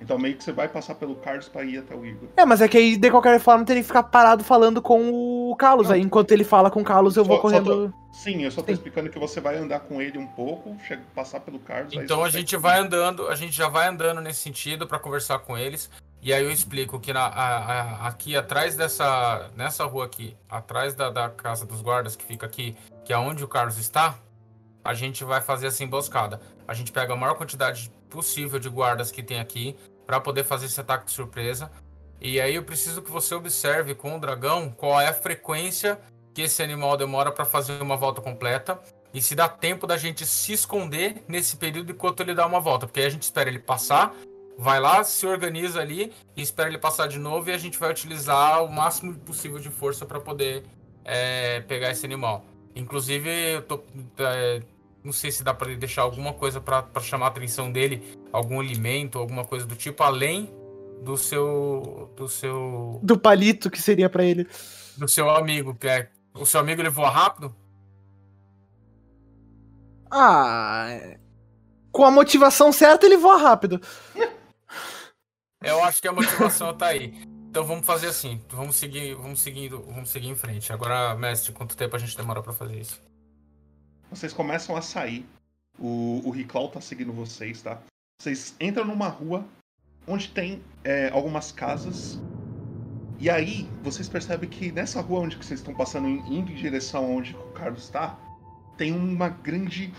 Então 0.00 0.18
meio 0.18 0.36
que 0.36 0.42
você 0.42 0.50
vai 0.52 0.66
passar 0.68 0.96
pelo 0.96 1.14
Carlos 1.14 1.48
pra 1.48 1.62
ir 1.64 1.78
até 1.78 1.94
o 1.94 2.04
Igor. 2.04 2.28
É, 2.36 2.44
mas 2.44 2.60
é 2.60 2.66
que 2.68 2.76
aí, 2.76 2.96
de 2.96 3.10
qualquer 3.10 3.38
forma, 3.38 3.64
teria 3.64 3.80
que 3.80 3.86
ficar 3.86 4.02
parado 4.02 4.42
falando 4.42 4.82
com 4.82 5.50
o 5.50 5.54
Carlos. 5.56 5.88
Aí, 5.90 6.00
enquanto 6.00 6.32
ele 6.32 6.42
fala 6.42 6.68
com 6.70 6.80
o 6.80 6.84
Carlos, 6.84 7.16
eu 7.16 7.24
vou 7.24 7.36
Só- 7.36 7.42
só 7.42 7.48
correndo. 7.48 7.92
tô- 7.92 8.04
Sim, 8.12 8.42
eu 8.44 8.50
só 8.50 8.62
tô 8.62 8.72
explicando 8.72 9.10
que 9.10 9.18
você 9.18 9.40
vai 9.40 9.56
andar 9.56 9.80
com 9.80 10.00
ele 10.00 10.18
um 10.18 10.26
pouco, 10.26 10.76
chega, 10.86 11.02
passar 11.14 11.40
pelo 11.40 11.58
Carlos. 11.58 11.94
Então 11.94 12.22
a 12.22 12.28
gente 12.28 12.56
vai 12.56 12.78
andando, 12.78 13.26
a 13.28 13.34
gente 13.34 13.52
já 13.56 13.68
vai 13.68 13.88
andando 13.88 14.20
nesse 14.20 14.40
sentido 14.40 14.86
pra 14.86 14.98
conversar 14.98 15.38
com 15.40 15.56
eles. 15.56 15.90
E 16.24 16.32
aí 16.32 16.42
eu 16.42 16.50
explico 16.50 16.98
que 16.98 17.12
na, 17.12 17.20
a- 17.26 17.58
a- 17.58 18.08
aqui 18.08 18.34
atrás 18.34 18.74
dessa 18.74 19.50
nessa 19.54 19.84
rua 19.84 20.06
aqui, 20.06 20.34
atrás 20.48 20.94
da, 20.94 21.10
da 21.10 21.28
casa 21.28 21.66
dos 21.66 21.82
guardas 21.82 22.16
que 22.16 22.24
fica 22.24 22.46
aqui, 22.46 22.74
que 23.04 23.12
é 23.12 23.18
onde 23.18 23.44
o 23.44 23.48
Carlos 23.48 23.76
está, 23.76 24.14
a 24.82 24.94
gente 24.94 25.22
vai 25.22 25.42
fazer 25.42 25.66
essa 25.66 25.84
emboscada. 25.84 26.40
A 26.66 26.72
gente 26.72 26.90
pega 26.92 27.12
a 27.12 27.16
maior 27.16 27.34
quantidade 27.34 27.92
possível 28.08 28.58
de 28.58 28.70
guardas 28.70 29.10
que 29.10 29.22
tem 29.22 29.38
aqui 29.38 29.76
pra 30.06 30.18
poder 30.18 30.44
fazer 30.44 30.64
esse 30.66 30.80
ataque 30.80 31.04
de 31.06 31.12
surpresa. 31.12 31.70
E 32.18 32.40
aí 32.40 32.54
eu 32.54 32.62
preciso 32.64 33.02
que 33.02 33.10
você 33.10 33.34
observe 33.34 33.94
com 33.94 34.16
o 34.16 34.18
dragão 34.18 34.70
qual 34.70 34.98
é 34.98 35.08
a 35.08 35.12
frequência 35.12 36.00
que 36.32 36.40
esse 36.42 36.62
animal 36.62 36.96
demora 36.96 37.30
pra 37.30 37.44
fazer 37.44 37.80
uma 37.82 37.96
volta 37.96 38.20
completa, 38.22 38.80
e 39.12 39.20
se 39.22 39.34
dá 39.36 39.48
tempo 39.48 39.86
da 39.86 39.96
gente 39.96 40.26
se 40.26 40.52
esconder 40.52 41.22
nesse 41.28 41.56
período 41.56 41.92
enquanto 41.92 42.20
ele 42.20 42.34
dá 42.34 42.44
uma 42.46 42.58
volta. 42.60 42.86
Porque 42.86 43.00
aí 43.00 43.06
a 43.06 43.10
gente 43.10 43.22
espera 43.22 43.48
ele 43.48 43.60
passar, 43.60 44.12
vai 44.56 44.80
lá, 44.80 45.02
se 45.04 45.26
organiza 45.26 45.80
ali 45.80 46.12
e 46.36 46.42
espera 46.42 46.68
ele 46.68 46.78
passar 46.78 47.08
de 47.08 47.18
novo 47.18 47.50
e 47.50 47.52
a 47.52 47.58
gente 47.58 47.78
vai 47.78 47.90
utilizar 47.90 48.64
o 48.64 48.72
máximo 48.72 49.14
possível 49.14 49.58
de 49.58 49.70
força 49.70 50.06
para 50.06 50.20
poder 50.20 50.64
é, 51.04 51.60
pegar 51.60 51.90
esse 51.90 52.04
animal. 52.04 52.44
Inclusive, 52.74 53.28
eu 53.28 53.62
tô. 53.62 53.82
é, 54.18 54.62
não 55.02 55.12
sei 55.12 55.30
se 55.30 55.44
dá 55.44 55.52
para 55.52 55.74
deixar 55.74 56.02
alguma 56.02 56.32
coisa 56.32 56.60
para 56.60 56.88
chamar 57.00 57.26
a 57.26 57.28
atenção 57.28 57.70
dele, 57.70 58.02
algum 58.32 58.60
alimento, 58.60 59.18
alguma 59.18 59.44
coisa 59.44 59.66
do 59.66 59.76
tipo, 59.76 60.02
além 60.02 60.52
do 61.02 61.16
seu. 61.16 62.10
do 62.16 62.28
seu. 62.28 62.98
Do 63.02 63.18
palito 63.18 63.70
que 63.70 63.80
seria 63.80 64.08
pra 64.08 64.24
ele. 64.24 64.48
do 64.96 65.06
seu 65.06 65.30
amigo, 65.30 65.74
que 65.74 65.86
é. 65.86 66.08
O 66.32 66.44
seu 66.44 66.58
amigo 66.58 66.80
ele 66.80 66.88
voa 66.88 67.10
rápido? 67.10 67.54
Ah. 70.10 71.16
Com 71.92 72.04
a 72.04 72.10
motivação 72.10 72.72
certa, 72.72 73.06
ele 73.06 73.16
voa 73.16 73.36
rápido. 73.36 73.80
Eu 75.64 75.82
acho 75.82 76.00
que 76.02 76.08
a 76.08 76.12
motivação 76.12 76.76
tá 76.76 76.88
aí. 76.88 77.14
Então 77.48 77.64
vamos 77.64 77.86
fazer 77.86 78.08
assim. 78.08 78.40
Vamos 78.50 78.76
seguir, 78.76 79.14
vamos 79.14 79.40
seguindo, 79.40 79.80
vamos 79.82 80.10
seguir 80.10 80.28
em 80.28 80.34
frente. 80.34 80.72
Agora, 80.72 81.14
mestre, 81.14 81.52
quanto 81.52 81.76
tempo 81.76 81.96
a 81.96 81.98
gente 81.98 82.16
demora 82.16 82.42
pra 82.42 82.52
fazer 82.52 82.78
isso? 82.78 83.00
Vocês 84.10 84.32
começam 84.32 84.76
a 84.76 84.82
sair. 84.82 85.26
O, 85.78 86.20
o 86.24 86.30
Riclau 86.30 86.68
tá 86.68 86.80
seguindo 86.80 87.12
vocês, 87.12 87.62
tá? 87.62 87.80
Vocês 88.20 88.54
entram 88.60 88.84
numa 88.84 89.08
rua 89.08 89.44
onde 90.06 90.28
tem 90.28 90.62
é, 90.84 91.08
algumas 91.10 91.50
casas. 91.50 92.20
E 93.18 93.30
aí, 93.30 93.68
vocês 93.82 94.08
percebem 94.08 94.50
que 94.50 94.70
nessa 94.70 95.00
rua 95.00 95.20
onde 95.20 95.36
vocês 95.36 95.60
estão 95.60 95.74
passando, 95.74 96.08
indo 96.08 96.52
em 96.52 96.54
direção 96.54 97.16
onde 97.16 97.34
o 97.34 97.52
Carlos 97.52 97.84
está, 97.84 98.18
tem 98.76 98.92
uma 98.92 99.28
grande. 99.30 99.92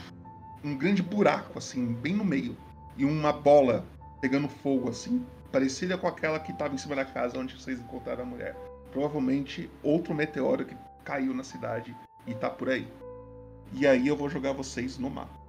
um 0.64 0.78
grande 0.78 1.02
buraco, 1.02 1.58
assim, 1.58 1.94
bem 1.94 2.14
no 2.14 2.24
meio. 2.24 2.56
E 2.98 3.04
uma 3.04 3.34
bola 3.34 3.86
pegando 4.22 4.48
fogo, 4.48 4.90
assim, 4.90 5.26
parecida 5.56 5.98
com 5.98 6.06
aquela 6.06 6.38
que 6.38 6.52
estava 6.52 6.76
em 6.76 6.77
cima 6.77 6.98
da 6.98 7.06
casa 7.06 7.40
onde 7.40 7.56
vocês 7.57 7.80
encontraram 7.80 8.23
a 8.23 8.26
mulher. 8.26 8.53
Provavelmente 8.91 9.69
outro 9.82 10.14
meteoro 10.14 10.65
que 10.65 10.76
caiu 11.06 11.34
na 11.34 11.45
cidade 11.45 11.95
e 12.27 12.34
tá 12.34 12.49
por 12.49 12.68
aí. 12.69 12.86
E 13.72 13.88
aí 13.88 14.06
eu 14.06 14.18
vou 14.18 14.27
jogar 14.30 14.52
vocês 14.52 14.98
no 14.98 15.10
mapa. 15.10 15.40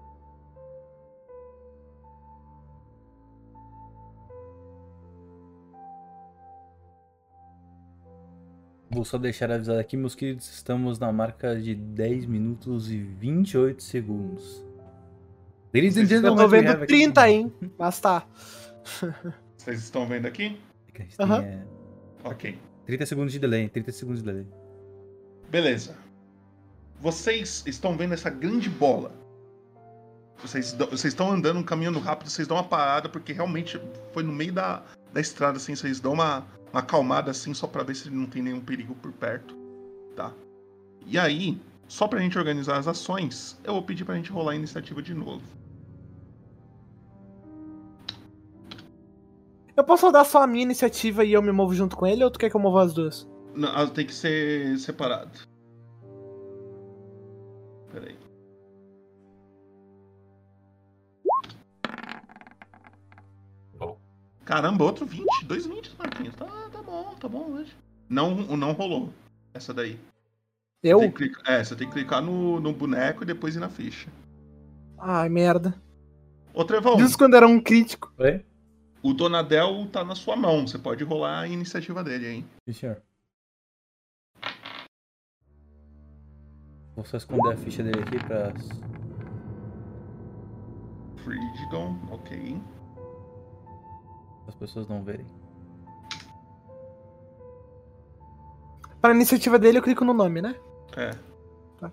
Vou 8.88 9.04
só 9.04 9.18
deixar 9.18 9.50
avisado 9.50 9.78
aqui, 9.80 9.96
meus 9.96 10.14
queridos, 10.14 10.48
estamos 10.50 10.98
na 10.98 11.12
marca 11.12 11.60
de 11.60 11.74
10 11.74 12.26
minutos 12.26 12.90
e 12.90 12.96
28 12.98 13.82
segundos. 13.82 14.64
Ladies 15.74 15.96
and 15.96 16.02
Eu 16.02 16.06
gentlemen, 16.06 16.36
tô 16.36 16.42
we 16.44 16.48
vendo 16.60 16.68
have 16.70 16.82
aqui- 16.84 16.94
30, 16.94 17.28
hein? 17.28 17.52
Mas 17.76 18.00
tá. 18.00 18.24
Vocês 19.66 19.82
estão 19.82 20.06
vendo 20.06 20.26
aqui? 20.26 20.60
Aham. 21.18 21.42
É, 21.42 21.66
Ok. 22.22 22.56
30 22.86 23.04
segundos 23.04 23.32
de 23.32 23.40
delay, 23.40 23.68
30 23.68 23.90
segundos 23.90 24.22
de 24.22 24.26
delay. 24.30 24.46
Beleza. 25.50 25.96
Vocês 27.00 27.64
estão 27.66 27.96
vendo 27.96 28.14
essa 28.14 28.30
grande 28.30 28.70
bola. 28.70 29.12
Vocês, 30.40 30.72
vocês 30.72 31.06
estão 31.06 31.32
andando, 31.32 31.64
caminhando 31.64 31.98
rápido, 31.98 32.30
vocês 32.30 32.46
dão 32.46 32.56
uma 32.58 32.62
parada, 32.62 33.08
porque 33.08 33.32
realmente 33.32 33.80
foi 34.12 34.22
no 34.22 34.32
meio 34.32 34.52
da, 34.52 34.84
da 35.12 35.20
estrada, 35.20 35.56
assim, 35.56 35.74
vocês 35.74 35.98
dão 35.98 36.12
uma, 36.12 36.46
uma 36.72 36.78
acalmada 36.78 37.32
assim, 37.32 37.52
só 37.52 37.66
pra 37.66 37.82
ver 37.82 37.96
se 37.96 38.08
não 38.08 38.26
tem 38.26 38.42
nenhum 38.42 38.60
perigo 38.60 38.94
por 38.94 39.10
perto. 39.10 39.56
Tá? 40.14 40.32
E 41.04 41.18
aí, 41.18 41.60
só 41.88 42.06
pra 42.06 42.20
gente 42.20 42.38
organizar 42.38 42.78
as 42.78 42.86
ações, 42.86 43.58
eu 43.64 43.72
vou 43.72 43.82
pedir 43.82 44.04
pra 44.04 44.14
gente 44.14 44.30
rolar 44.30 44.52
a 44.52 44.56
iniciativa 44.56 45.02
de 45.02 45.12
novo. 45.12 45.42
Eu 49.76 49.84
posso 49.84 50.06
rodar 50.06 50.24
só 50.24 50.42
a 50.42 50.46
minha 50.46 50.62
iniciativa 50.62 51.24
e 51.24 51.32
eu 51.32 51.42
me 51.42 51.52
movo 51.52 51.74
junto 51.74 51.96
com 51.96 52.06
ele, 52.06 52.24
ou 52.24 52.30
tu 52.30 52.38
quer 52.38 52.48
que 52.48 52.56
eu 52.56 52.60
mova 52.60 52.82
as 52.82 52.94
duas? 52.94 53.28
Não, 53.54 53.68
ah, 53.68 53.86
tem 53.86 54.06
que 54.06 54.14
ser 54.14 54.78
separado. 54.78 55.38
Peraí. 57.92 58.16
Caramba, 64.46 64.84
outro 64.84 65.04
20. 65.04 65.24
Dois 65.44 65.66
20, 65.66 65.96
Marquinhos. 65.98 66.34
Tá, 66.36 66.46
tá 66.72 66.80
bom, 66.80 67.14
tá 67.20 67.28
bom 67.28 67.50
hoje. 67.50 67.76
Não, 68.08 68.32
não 68.56 68.72
rolou. 68.72 69.10
Essa 69.52 69.74
daí. 69.74 69.98
Eu? 70.82 71.00
Que 71.00 71.10
clicar- 71.10 71.42
é, 71.52 71.64
você 71.64 71.74
tem 71.74 71.88
que 71.88 71.94
clicar 71.94 72.22
no, 72.22 72.60
no 72.60 72.72
boneco 72.72 73.24
e 73.24 73.26
depois 73.26 73.56
ir 73.56 73.58
na 73.58 73.68
ficha. 73.68 74.08
Ai, 74.98 75.28
merda. 75.28 75.74
Ô, 76.54 76.64
Trevão. 76.64 76.96
Isso 77.00 77.18
quando 77.18 77.34
era 77.34 77.46
um 77.46 77.60
crítico. 77.60 78.12
Oi? 78.18 78.44
O 79.06 79.14
Donadel 79.14 79.86
tá 79.92 80.02
na 80.02 80.16
sua 80.16 80.34
mão. 80.34 80.66
Você 80.66 80.76
pode 80.76 81.04
rolar 81.04 81.42
a 81.42 81.46
iniciativa 81.46 82.02
dele, 82.02 82.28
hein? 82.28 82.50
Sim, 82.68 82.72
senhor. 82.72 83.02
Vou 86.96 87.04
só 87.04 87.16
esconder 87.16 87.52
a 87.52 87.56
ficha 87.56 87.84
dele 87.84 88.00
aqui 88.00 88.18
pra. 88.24 88.52
Frigidon, 91.22 91.96
ok. 92.10 92.60
as 94.48 94.56
pessoas 94.56 94.88
não 94.88 95.04
verem. 95.04 95.26
Pra 99.00 99.14
iniciativa 99.14 99.56
dele, 99.56 99.78
eu 99.78 99.82
clico 99.84 100.04
no 100.04 100.12
nome, 100.12 100.42
né? 100.42 100.56
É. 100.96 101.10
Tá. 101.78 101.90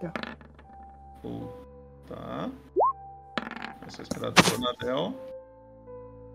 Tá. 0.00 0.12
Tá. 2.06 2.50
É 3.84 3.90
só 3.90 4.02
esperar 4.02 4.30
do 4.30 4.42
Donadel. 4.42 5.29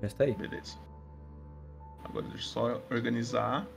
Já 0.02 0.08
está 0.08 0.24
aí. 0.24 0.34
Beleza. 0.34 0.78
Agora 2.04 2.28
deixa 2.28 2.44
eu 2.44 2.50
só 2.50 2.82
organizar. 2.92 3.68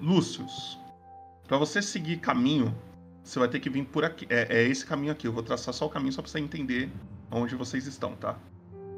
Lúcius, 0.00 0.78
pra 1.46 1.58
você 1.58 1.82
seguir 1.82 2.18
caminho, 2.20 2.74
você 3.22 3.38
vai 3.38 3.48
ter 3.48 3.60
que 3.60 3.68
vir 3.68 3.84
por 3.84 4.04
aqui. 4.04 4.26
É, 4.30 4.60
é 4.60 4.62
esse 4.62 4.84
caminho 4.86 5.12
aqui. 5.12 5.26
Eu 5.26 5.32
vou 5.32 5.42
traçar 5.42 5.74
só 5.74 5.86
o 5.86 5.90
caminho 5.90 6.12
só 6.12 6.22
pra 6.22 6.30
você 6.30 6.38
entender 6.38 6.90
onde 7.30 7.54
vocês 7.54 7.86
estão, 7.86 8.16
tá? 8.16 8.38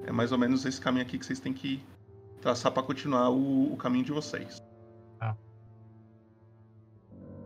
É 0.07 0.13
mais 0.13 0.33
ou 0.33 0.39
menos 0.39 0.65
esse 0.65 0.81
caminho 0.81 1.05
aqui 1.05 1.19
que 1.19 1.27
vocês 1.27 1.41
têm 1.41 1.53
que 1.53 1.83
traçar 2.41 2.73
pra 2.73 2.83
continuar 2.83 3.31
o, 3.31 3.73
o 3.73 3.77
caminho 3.77 4.05
de 4.05 4.13
vocês. 4.13 4.59
Tá. 5.19 5.37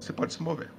Você 0.00 0.12
pode 0.12 0.32
se 0.32 0.42
mover. 0.42 0.70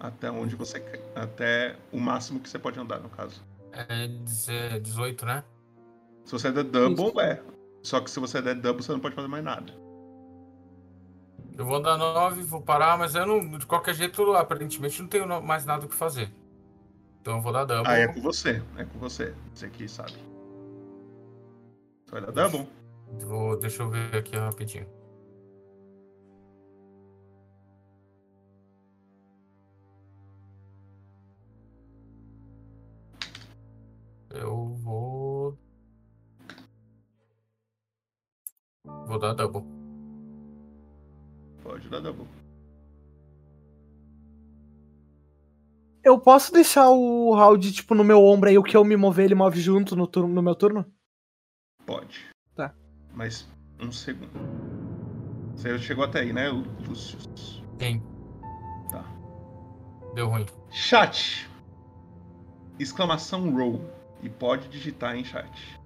Até 0.00 0.30
onde 0.30 0.56
você 0.56 0.80
quer. 0.80 1.00
Até 1.14 1.76
o 1.92 2.00
máximo 2.00 2.40
que 2.40 2.48
você 2.48 2.58
pode 2.58 2.80
andar, 2.80 2.98
no 3.00 3.10
caso. 3.10 3.44
É 3.72 4.08
deze- 4.08 4.80
18, 4.80 5.26
né? 5.26 5.44
Se 6.24 6.32
você 6.32 6.50
der 6.50 6.64
double, 6.64 7.12
é. 7.20 7.42
Só 7.82 8.00
que 8.00 8.10
se 8.10 8.18
você 8.18 8.40
der 8.40 8.54
double, 8.54 8.82
você 8.82 8.92
não 8.92 9.00
pode 9.00 9.14
fazer 9.14 9.28
mais 9.28 9.44
nada. 9.44 9.72
Eu 11.56 11.66
vou 11.66 11.80
dar 11.82 11.98
9, 11.98 12.42
vou 12.42 12.62
parar, 12.62 12.96
mas 12.98 13.14
eu 13.14 13.26
não. 13.26 13.58
De 13.58 13.66
qualquer 13.66 13.94
jeito, 13.94 14.32
aparentemente 14.32 15.02
não 15.02 15.08
tenho 15.08 15.42
mais 15.42 15.66
nada 15.66 15.84
o 15.84 15.88
que 15.88 15.94
fazer. 15.94 16.32
Então 17.20 17.36
eu 17.36 17.42
vou 17.42 17.52
dar 17.52 17.64
double. 17.66 17.86
Ah, 17.86 17.98
é 17.98 18.08
com 18.08 18.20
você. 18.22 18.62
É 18.78 18.84
com 18.84 18.98
você. 18.98 19.34
Você 19.52 19.68
que 19.68 19.86
sabe. 19.86 20.14
Você 22.06 22.12
vai 22.12 22.20
dar 22.22 22.30
double? 22.32 22.66
Vou, 23.26 23.58
deixa 23.58 23.82
eu 23.82 23.90
ver 23.90 24.16
aqui 24.16 24.36
rapidinho. 24.36 24.86
Eu 34.30 34.74
vou. 34.76 35.58
Vou 38.84 39.18
dar 39.18 39.34
double. 39.34 39.64
Pode 41.62 41.88
dar 41.88 42.00
double. 42.00 42.26
Eu 46.02 46.18
posso 46.18 46.52
deixar 46.52 46.88
o 46.88 47.34
round, 47.34 47.72
tipo, 47.72 47.94
no 47.94 48.02
meu 48.02 48.24
ombro 48.24 48.48
aí, 48.48 48.56
o 48.56 48.62
que 48.62 48.76
eu 48.76 48.84
me 48.84 48.96
mover, 48.96 49.26
ele 49.26 49.34
move 49.34 49.60
junto 49.60 49.94
no, 49.94 50.06
turno, 50.06 50.32
no 50.32 50.42
meu 50.42 50.54
turno? 50.54 50.86
Pode. 51.84 52.30
Tá. 52.54 52.74
Mas 53.12 53.48
um 53.78 53.92
segundo. 53.92 54.30
Você 55.54 55.78
chegou 55.78 56.04
até 56.04 56.20
aí, 56.20 56.32
né, 56.32 56.48
Lúcio? 56.48 57.18
Sim. 57.78 58.02
Tá. 58.90 59.04
Deu 60.14 60.28
ruim. 60.28 60.46
Chat. 60.70 61.50
Exclamação 62.78 63.50
roll. 63.50 63.99
E 64.22 64.28
pode 64.28 64.68
digitar 64.68 65.16
em 65.16 65.24
chat. 65.24 65.80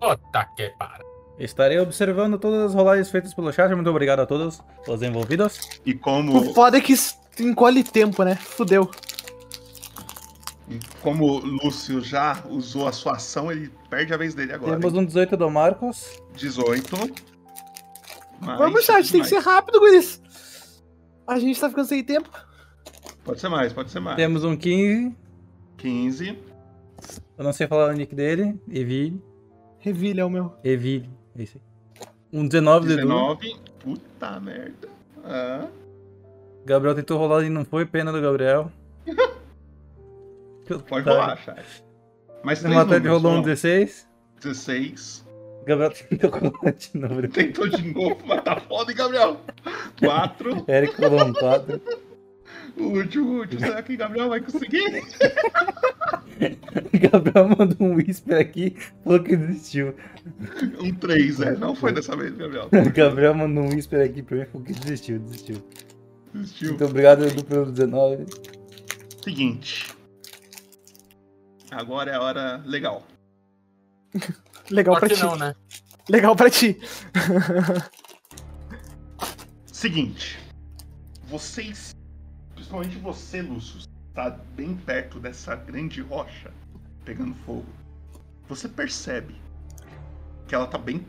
Puta 0.00 0.44
que 0.56 0.70
para. 0.78 1.04
Estarei 1.38 1.78
observando 1.78 2.38
todas 2.38 2.70
as 2.70 2.74
rolagens 2.74 3.10
feitas 3.10 3.34
pelo 3.34 3.52
chat. 3.52 3.74
Muito 3.74 3.90
obrigado 3.90 4.20
a 4.20 4.26
todas 4.26 4.62
as 4.88 5.02
envolvidas. 5.02 5.80
E 5.84 5.92
como. 5.92 6.36
O 6.36 6.54
foda 6.54 6.78
é 6.78 6.80
que 6.80 6.94
encolhe 7.38 7.84
tempo, 7.84 8.22
né? 8.22 8.36
Fudeu. 8.36 8.90
E 10.68 10.80
como 11.00 11.26
o 11.26 11.38
Lúcio 11.38 12.00
já 12.00 12.42
usou 12.48 12.88
a 12.88 12.92
sua 12.92 13.16
ação, 13.16 13.52
ele 13.52 13.70
perde 13.88 14.12
a 14.14 14.16
vez 14.16 14.34
dele 14.34 14.52
agora. 14.52 14.78
Temos 14.78 14.94
um 14.94 15.04
18 15.04 15.36
do 15.36 15.50
Marcos. 15.50 16.20
18. 16.34 16.96
Mais, 18.40 18.58
Vamos, 18.58 18.84
chat, 18.84 19.10
tem 19.10 19.20
que 19.20 19.28
ser 19.28 19.38
rápido, 19.38 19.78
Guris. 19.78 20.20
A 21.26 21.38
gente 21.38 21.60
tá 21.60 21.68
ficando 21.68 21.86
sem 21.86 22.02
tempo. 22.02 22.28
Pode 23.24 23.40
ser 23.40 23.48
mais, 23.48 23.72
pode 23.72 23.90
ser 23.90 24.00
mais. 24.00 24.16
Temos 24.16 24.44
um 24.44 24.56
15. 24.56 25.14
15. 25.76 26.38
Eu 27.38 27.44
não 27.44 27.52
sei 27.52 27.66
falar 27.66 27.90
o 27.90 27.92
nick 27.92 28.14
dele. 28.14 28.58
Evile. 28.70 29.22
Reville 29.78 30.20
é 30.20 30.24
o 30.24 30.30
meu. 30.30 30.52
Evile. 30.64 31.10
É 31.38 31.42
isso 31.42 31.58
aí. 31.58 32.06
Um 32.32 32.46
19 32.46 32.86
do 32.86 32.92
Edu. 32.94 33.02
19. 33.02 33.56
Puta 33.78 34.40
merda. 34.40 34.88
Ah. 35.24 35.68
Gabriel 36.64 36.94
tentou 36.94 37.18
rolar 37.18 37.44
e 37.44 37.50
não 37.50 37.64
foi. 37.64 37.84
Pena 37.86 38.10
do 38.12 38.20
Gabriel. 38.20 38.70
Pode 40.88 41.04
Tá. 41.04 41.12
rolar, 41.12 41.36
chat. 41.36 41.84
Mais 42.42 42.58
O 42.60 42.62
três 42.62 42.76
números, 42.84 43.06
rolou 43.08 43.32
um 43.32 43.42
vamos. 43.42 43.46
16. 43.62 44.08
16. 44.42 45.26
Gabriel 45.66 45.90
tentou 45.92 46.30
rolar 46.30 46.72
de 46.72 46.90
novo. 46.98 47.28
Tentou 47.28 47.68
de 47.68 47.92
novo, 47.94 48.18
mas 48.26 48.42
tá 48.42 48.60
foda, 48.60 48.90
hein, 48.90 48.96
Gabriel? 48.96 49.40
4. 50.00 50.64
Eric 50.68 51.00
rolou 51.00 51.24
um 51.26 51.32
4. 51.32 51.80
O 52.76 52.82
último, 52.84 53.30
o 53.30 53.38
último. 53.38 53.60
Será 53.60 53.82
que 53.82 53.96
Gabriel 53.96 54.28
vai 54.28 54.40
conseguir? 54.40 55.02
Gabriel 57.10 57.48
mandou 57.48 57.88
um 57.88 57.94
whisper 57.94 58.38
aqui. 58.38 58.76
Falou 59.02 59.22
que 59.22 59.34
desistiu. 59.34 59.94
Um 60.78 60.94
3, 60.94 61.40
é. 61.40 61.56
Não 61.56 61.74
foi 61.74 61.92
dessa 61.92 62.14
vez, 62.14 62.36
Gabriel. 62.36 62.68
Gabriel 62.94 63.34
mandou 63.34 63.64
um 63.64 63.68
whisper 63.68 64.04
aqui 64.04 64.22
pra 64.22 64.36
mim. 64.36 64.44
Falou 64.44 64.66
que 64.66 64.74
desistiu, 64.74 65.18
desistiu. 65.20 65.64
Desistiu. 66.34 66.68
Muito 66.68 66.84
obrigado, 66.84 67.26
Edu, 67.26 67.42
pelo 67.44 67.72
19. 67.72 68.26
Seguinte. 69.24 69.96
Agora 71.70 72.10
é 72.10 72.14
a 72.14 72.20
hora 72.20 72.62
legal. 72.64 73.06
Legal 74.70 74.94
Só 74.94 75.00
pra 75.00 75.08
ti. 75.08 75.22
não, 75.22 75.36
né? 75.36 75.54
Legal 76.08 76.34
pra 76.34 76.50
ti. 76.50 76.76
Seguinte. 79.66 80.38
Vocês, 81.28 81.95
principalmente 82.66 82.98
você, 82.98 83.42
Lúcio, 83.42 83.88
tá 84.12 84.30
bem 84.54 84.74
perto 84.74 85.20
dessa 85.20 85.54
grande 85.54 86.00
rocha 86.00 86.52
pegando 87.04 87.34
fogo. 87.46 87.66
Você 88.48 88.68
percebe 88.68 89.40
que 90.48 90.54
ela 90.54 90.66
tá 90.66 90.76
bem. 90.76 91.06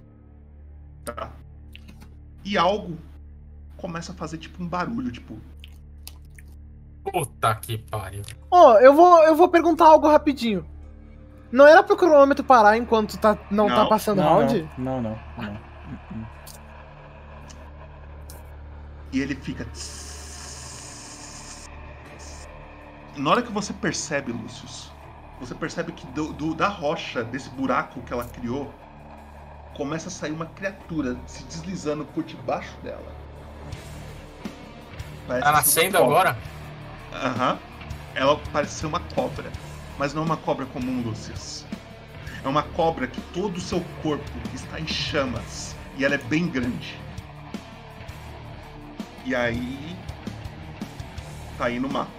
Tá? 1.04 1.32
E 2.44 2.58
algo 2.58 2.98
começa 3.76 4.12
a 4.12 4.16
fazer 4.16 4.38
tipo 4.38 4.64
um 4.64 4.68
barulho, 4.68 5.12
tipo. 5.12 5.40
Puta 7.04 7.56
que 7.56 7.78
pariu. 7.78 8.22
Ó, 8.52 8.78
eu 8.80 8.94
vou, 8.94 9.24
eu 9.24 9.36
vou 9.36 9.50
perguntar 9.50 9.86
algo 9.86 10.08
rapidinho. 10.08 10.66
Não 11.52 11.66
era 11.66 11.82
pro 11.82 11.96
cronômetro 11.96 12.44
parar 12.44 12.78
enquanto 12.78 13.18
tá, 13.18 13.38
não, 13.50 13.68
tá 13.68 13.84
Não, 13.84 13.90
passando 13.90 14.18
não, 14.18 14.40
round? 14.40 14.70
Não, 14.78 15.02
não, 15.02 15.18
não. 15.38 15.58
E 19.14 19.22
ele 19.22 19.36
fica. 19.36 19.66
Na 23.18 23.32
hora 23.32 23.42
que 23.44 23.52
você 23.52 23.74
percebe, 23.74 24.32
Lúcio, 24.32 24.68
você 25.40 25.56
percebe 25.56 25.92
que 25.92 26.06
do, 26.08 26.32
do- 26.34 26.54
da 26.56 26.68
rocha, 26.68 27.24
desse 27.24 27.50
buraco 27.50 28.02
que 28.02 28.14
ela 28.14 28.26
criou, 28.26 28.74
começa 29.74 30.10
a 30.10 30.12
sair 30.12 30.32
uma 30.32 30.48
criatura 30.48 31.18
se 31.28 31.44
deslizando 31.46 32.06
por 32.06 32.24
debaixo 32.24 32.80
dela. 32.82 33.16
Parece 35.26 35.44
Tá 35.44 35.50
uma 35.52 35.58
nascendo 35.58 35.98
agora? 35.98 36.38
Aham. 37.12 37.60
Ela 38.14 38.38
parece 38.52 38.76
ser 38.80 38.86
uma 38.88 39.00
cobra. 39.00 39.52
Mas 39.98 40.14
não 40.14 40.22
é 40.24 40.26
uma 40.26 40.38
cobra 40.38 40.66
comum, 40.66 41.02
Lucius. 41.02 41.66
É 42.44 42.48
uma 42.48 42.64
cobra 42.64 43.08
que 43.08 43.22
todo 43.22 43.58
o 43.58 43.62
seu 43.62 43.82
corpo 44.02 44.48
está 44.54 44.80
em 44.80 44.88
chamas. 44.88 45.76
E 45.96 46.06
ela 46.06 46.16
é 46.16 46.18
bem 46.18 46.50
grande. 46.50 47.06
E 49.24 49.36
aí. 49.36 49.96
Tá 51.56 51.66
aí 51.66 51.80
no 51.80 51.90
mapa. 51.90 52.17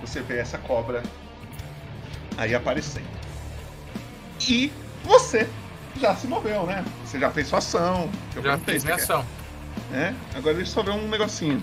Você 0.00 0.20
vê 0.20 0.38
essa 0.38 0.58
cobra 0.58 1.02
aí 2.36 2.54
aparecendo. 2.54 3.06
E 4.48 4.72
você 5.04 5.48
já 6.00 6.14
se 6.16 6.26
moveu, 6.26 6.64
né? 6.66 6.84
Você 7.04 7.18
já 7.18 7.30
fez 7.30 7.48
sua 7.48 7.58
ação. 7.58 8.10
Já 8.42 8.58
se 8.58 8.84
minha 8.84 8.94
ação. 8.96 9.24
É? 9.92 10.14
Agora 10.34 10.54
deixa 10.54 10.70
eu 10.70 10.74
só 10.74 10.82
ver 10.82 10.90
um 10.92 11.08
negocinho. 11.08 11.62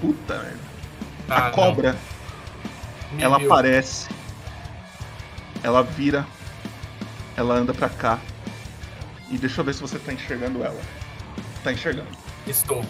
Puta 0.00 0.34
merda. 0.38 0.58
Ah, 1.28 1.36
a 1.38 1.44
não. 1.44 1.50
cobra, 1.52 1.96
Me 3.12 3.22
ela 3.22 3.38
viu. 3.38 3.52
aparece. 3.52 4.08
Ela 5.62 5.82
vira. 5.82 6.26
Ela 7.36 7.54
anda 7.54 7.72
pra 7.74 7.88
cá. 7.88 8.18
E 9.30 9.36
deixa 9.38 9.60
eu 9.60 9.64
ver 9.64 9.74
se 9.74 9.80
você 9.80 9.98
tá 9.98 10.12
enxergando 10.12 10.62
ela. 10.64 10.80
Tá 11.62 11.72
enxergando. 11.72 12.08
Estou. 12.46 12.84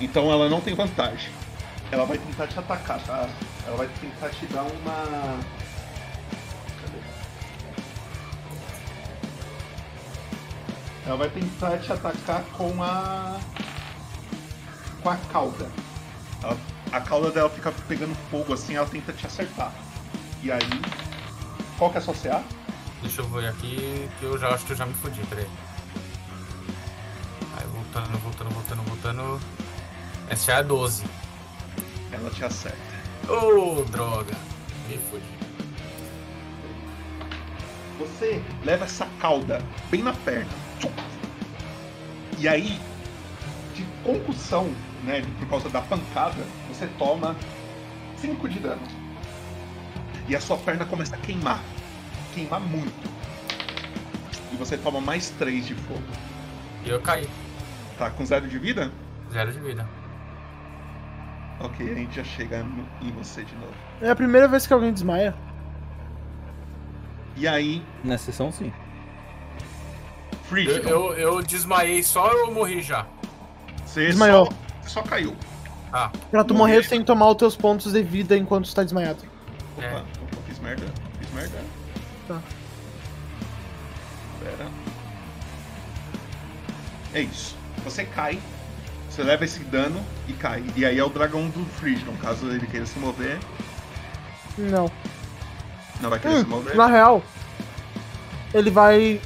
Então 0.00 0.30
ela 0.30 0.48
não 0.48 0.60
tem 0.60 0.74
vantagem. 0.74 1.30
Ela 1.90 2.04
vai 2.04 2.18
tentar 2.18 2.46
te 2.46 2.58
atacar, 2.58 3.00
tá? 3.04 3.28
Ela 3.66 3.76
vai 3.76 3.88
tentar 4.00 4.28
te 4.30 4.46
dar 4.46 4.62
uma. 4.62 5.38
Cadê? 6.82 6.98
Ela 11.06 11.16
vai 11.16 11.28
tentar 11.30 11.78
te 11.78 11.92
atacar 11.92 12.42
com 12.56 12.82
a. 12.82 13.38
com 15.02 15.10
a 15.10 15.16
cauda. 15.32 15.70
Ela- 16.42 16.56
A 16.90 17.00
cauda 17.02 17.30
dela 17.30 17.50
fica 17.50 17.70
pegando 17.86 18.14
fogo 18.30 18.54
assim, 18.54 18.74
ela 18.76 18.86
tenta 18.86 19.12
te 19.12 19.26
acertar. 19.26 19.72
E 20.42 20.50
aí. 20.50 20.60
Qual 21.76 21.90
que 21.90 21.98
é 21.98 22.00
a 22.00 22.02
sua 22.04 22.14
CA? 22.14 22.42
Deixa 23.02 23.20
eu 23.20 23.28
ver 23.28 23.46
aqui 23.46 24.08
que 24.18 24.24
eu 24.24 24.38
já 24.38 24.48
acho 24.54 24.64
que 24.64 24.72
eu 24.72 24.76
já 24.76 24.86
me 24.86 24.94
fodi, 24.94 25.20
peraí. 25.26 25.46
Aí 27.58 27.66
voltando, 27.66 28.18
voltando, 28.18 28.50
voltando, 28.50 28.82
voltando. 28.82 29.40
Essa 30.30 30.52
é 30.52 30.62
12. 30.64 31.04
Ela 32.12 32.30
te 32.30 32.44
acerta. 32.44 32.78
Ô, 33.28 33.84
droga. 33.84 34.34
Me 34.88 34.98
fodi. 34.98 35.24
Você 37.98 38.42
leva 38.64 38.84
essa 38.84 39.06
cauda 39.20 39.60
bem 39.90 40.02
na 40.02 40.12
perna. 40.12 40.50
E 42.38 42.46
aí, 42.46 42.80
de 43.74 43.84
concussão, 44.04 44.72
né, 45.02 45.22
por 45.40 45.48
causa 45.48 45.68
da 45.68 45.80
pancada, 45.80 46.42
você 46.68 46.86
toma 46.98 47.34
5 48.18 48.48
de 48.48 48.60
dano. 48.60 48.82
E 50.28 50.36
a 50.36 50.40
sua 50.40 50.56
perna 50.56 50.84
começa 50.84 51.16
a 51.16 51.18
queimar. 51.18 51.60
Queimar 52.34 52.60
muito. 52.60 53.10
E 54.52 54.56
você 54.56 54.76
toma 54.76 55.00
mais 55.00 55.30
3 55.30 55.66
de 55.66 55.74
fogo. 55.74 56.02
E 56.84 56.90
eu 56.90 57.00
caí. 57.00 57.28
Tá 57.98 58.10
com 58.10 58.24
zero 58.24 58.46
de 58.46 58.58
vida? 58.58 58.92
Zero 59.32 59.52
de 59.52 59.58
vida. 59.58 59.88
Ok, 61.60 61.90
a 61.90 61.94
gente 61.94 62.14
já 62.16 62.24
chega 62.24 62.64
em 63.02 63.10
você 63.12 63.42
de 63.44 63.54
novo. 63.56 63.72
É 64.00 64.10
a 64.10 64.16
primeira 64.16 64.46
vez 64.46 64.66
que 64.66 64.72
alguém 64.72 64.92
desmaia. 64.92 65.34
E 67.36 67.46
aí, 67.48 67.84
Nessa 68.04 68.26
sessão, 68.26 68.50
sim. 68.52 68.72
Eu, 70.32 70.38
Frigion, 70.44 70.88
eu, 70.88 71.12
eu 71.14 71.42
desmaiei 71.42 72.02
só 72.02 72.26
ou 72.30 72.38
eu 72.46 72.52
morri 72.54 72.80
já? 72.82 73.06
você 73.84 74.06
Desmaiou. 74.06 74.46
só, 74.46 74.52
você 74.82 74.88
só 74.90 75.02
caiu. 75.02 75.36
Ah, 75.92 76.10
Pra 76.30 76.44
tu 76.44 76.54
Morrer. 76.54 76.82
tu 76.82 76.88
tem 76.90 77.00
que 77.00 77.06
tomar 77.06 77.28
os 77.30 77.36
teus 77.36 77.56
pontos 77.56 77.92
de 77.92 78.02
vida 78.02 78.36
enquanto 78.36 78.66
tu 78.68 78.74
tá 78.74 78.82
desmaiado. 78.84 79.22
Opa, 79.76 79.86
É. 79.86 79.96
opa, 79.96 80.36
fiz 80.46 80.58
merda. 80.58 80.86
Fiz 81.18 81.32
merda. 81.32 81.58
Tá. 82.28 82.40
Pera. 84.40 84.68
É 87.14 87.20
isso. 87.22 87.56
Você 87.84 88.04
cai, 88.04 88.38
você 89.18 89.24
leva 89.24 89.44
esse 89.44 89.58
dano 89.64 90.00
e 90.28 90.32
cai. 90.32 90.62
E 90.76 90.84
aí 90.86 90.96
é 90.96 91.02
o 91.04 91.08
dragão 91.08 91.48
do 91.48 91.64
Frigion. 91.80 92.14
Caso 92.22 92.46
ele 92.52 92.66
queira 92.68 92.86
se 92.86 93.00
mover, 93.00 93.36
Não. 94.56 94.88
não 96.00 96.08
vai 96.10 96.20
querer 96.20 96.34
Hum, 96.36 96.40
se 96.42 96.46
mover. 96.46 96.76
na 96.76 96.86
real, 96.86 97.20
ele 98.54 98.70
vai. 98.70 99.20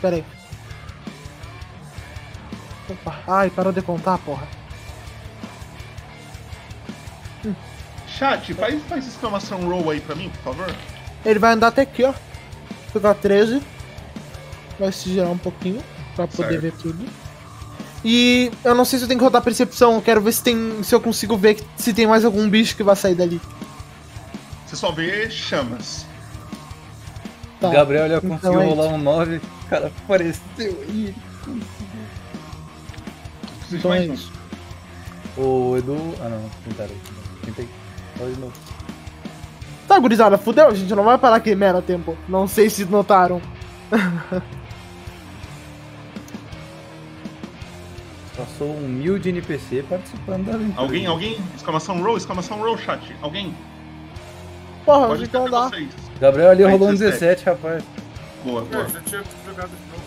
Pera 0.00 0.16
aí. 0.16 0.24
Opa. 2.90 3.18
Ai, 3.28 3.50
parou 3.50 3.72
de 3.72 3.80
contar, 3.80 4.18
porra. 4.18 4.46
Chat, 8.08 8.52
faz, 8.54 8.82
faz 8.88 9.06
exclamação 9.06 9.60
roll 9.68 9.90
aí 9.90 10.00
pra 10.00 10.16
mim, 10.16 10.28
por 10.30 10.52
favor. 10.54 10.74
Ele 11.24 11.38
vai 11.38 11.52
andar 11.52 11.68
até 11.68 11.82
aqui, 11.82 12.02
ó. 12.02 12.12
Pegar 12.92 13.14
13. 13.14 13.62
Vai 14.80 14.90
se 14.90 15.10
girar 15.10 15.30
um 15.30 15.38
pouquinho 15.38 15.80
pra 16.16 16.26
poder 16.26 16.48
Certo. 16.48 16.60
ver 16.62 16.72
tudo. 16.72 17.27
E 18.10 18.50
eu 18.64 18.74
não 18.74 18.86
sei 18.86 18.98
se 18.98 19.04
eu 19.04 19.08
tenho 19.08 19.18
que 19.20 19.24
rodar 19.24 19.42
percepção. 19.42 19.96
Eu 19.96 20.00
quero 20.00 20.22
ver 20.22 20.32
se 20.32 20.42
tem. 20.42 20.82
se 20.82 20.94
eu 20.94 21.00
consigo 21.00 21.36
ver 21.36 21.56
que- 21.56 21.64
se 21.76 21.92
tem 21.92 22.06
mais 22.06 22.24
algum 22.24 22.48
bicho 22.48 22.74
que 22.74 22.82
vai 22.82 22.96
sair 22.96 23.14
dali. 23.14 23.38
Você 24.66 24.76
só 24.76 24.90
vê 24.90 25.28
chamas. 25.28 26.06
Tá. 27.60 27.68
Gabriel 27.68 28.08
já 28.08 28.16
Então 28.16 28.30
conseguiu 28.30 28.60
é 28.62 28.64
rolar 28.64 28.86
um 28.94 28.96
9. 28.98 29.36
O 29.36 29.68
cara 29.68 29.92
apareceu 30.04 30.84
e. 30.88 31.14
Então 33.70 33.92
é 33.92 34.06
mais 34.06 34.18
isso. 34.20 34.32
O 35.36 35.76
Edu. 35.76 36.14
Ah 36.22 36.30
não, 36.30 36.50
tentaram. 36.64 36.94
Tentei. 37.44 37.68
Fala 38.16 38.30
de 38.30 38.40
novo. 38.40 38.52
Tá, 39.86 39.98
gurizada, 39.98 40.38
fudeu, 40.38 40.68
a 40.68 40.74
gente 40.74 40.94
não 40.94 41.04
vai 41.04 41.18
parar 41.18 41.36
aqui 41.36 41.54
mera 41.54 41.82
tempo. 41.82 42.16
Não 42.26 42.48
sei 42.48 42.70
se 42.70 42.86
notaram. 42.86 43.40
Passou 48.58 48.74
um 48.74 48.86
humilde 48.86 49.28
NPC 49.28 49.84
participando 49.88 50.46
da 50.46 50.54
aventura. 50.54 50.80
Alguém, 50.80 51.06
alguém? 51.06 51.36
Exclamação 51.54 52.02
roll, 52.02 52.16
exclamação 52.16 52.58
roll, 52.58 52.76
chat. 52.76 53.14
Alguém? 53.22 53.54
Porra, 54.84 55.06
Pode 55.06 55.26
ser 55.26 55.48
dá. 55.48 55.68
vocês. 55.68 55.94
Gabriel 56.18 56.50
ali 56.50 56.64
Aí, 56.64 56.72
rolou 56.72 56.88
um 56.88 56.92
17. 56.92 57.44
17, 57.44 57.44
rapaz. 57.44 57.84
Boa, 58.42 58.62
boa. 58.62 58.82
Eu 58.82 58.88
já 58.88 59.00
tinha 59.02 59.22
jogado 59.46 59.70
de 59.70 59.92
novo. 59.92 60.02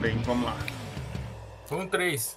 Bem, 0.00 0.18
vamos 0.24 0.44
lá. 0.44 0.56
Foi 1.66 1.78
um 1.78 1.86
3. 1.86 2.36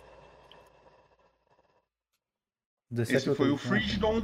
17 2.92 3.18
Esse 3.18 3.36
foi 3.36 3.50
o 3.50 3.58
Frigidon. 3.58 4.22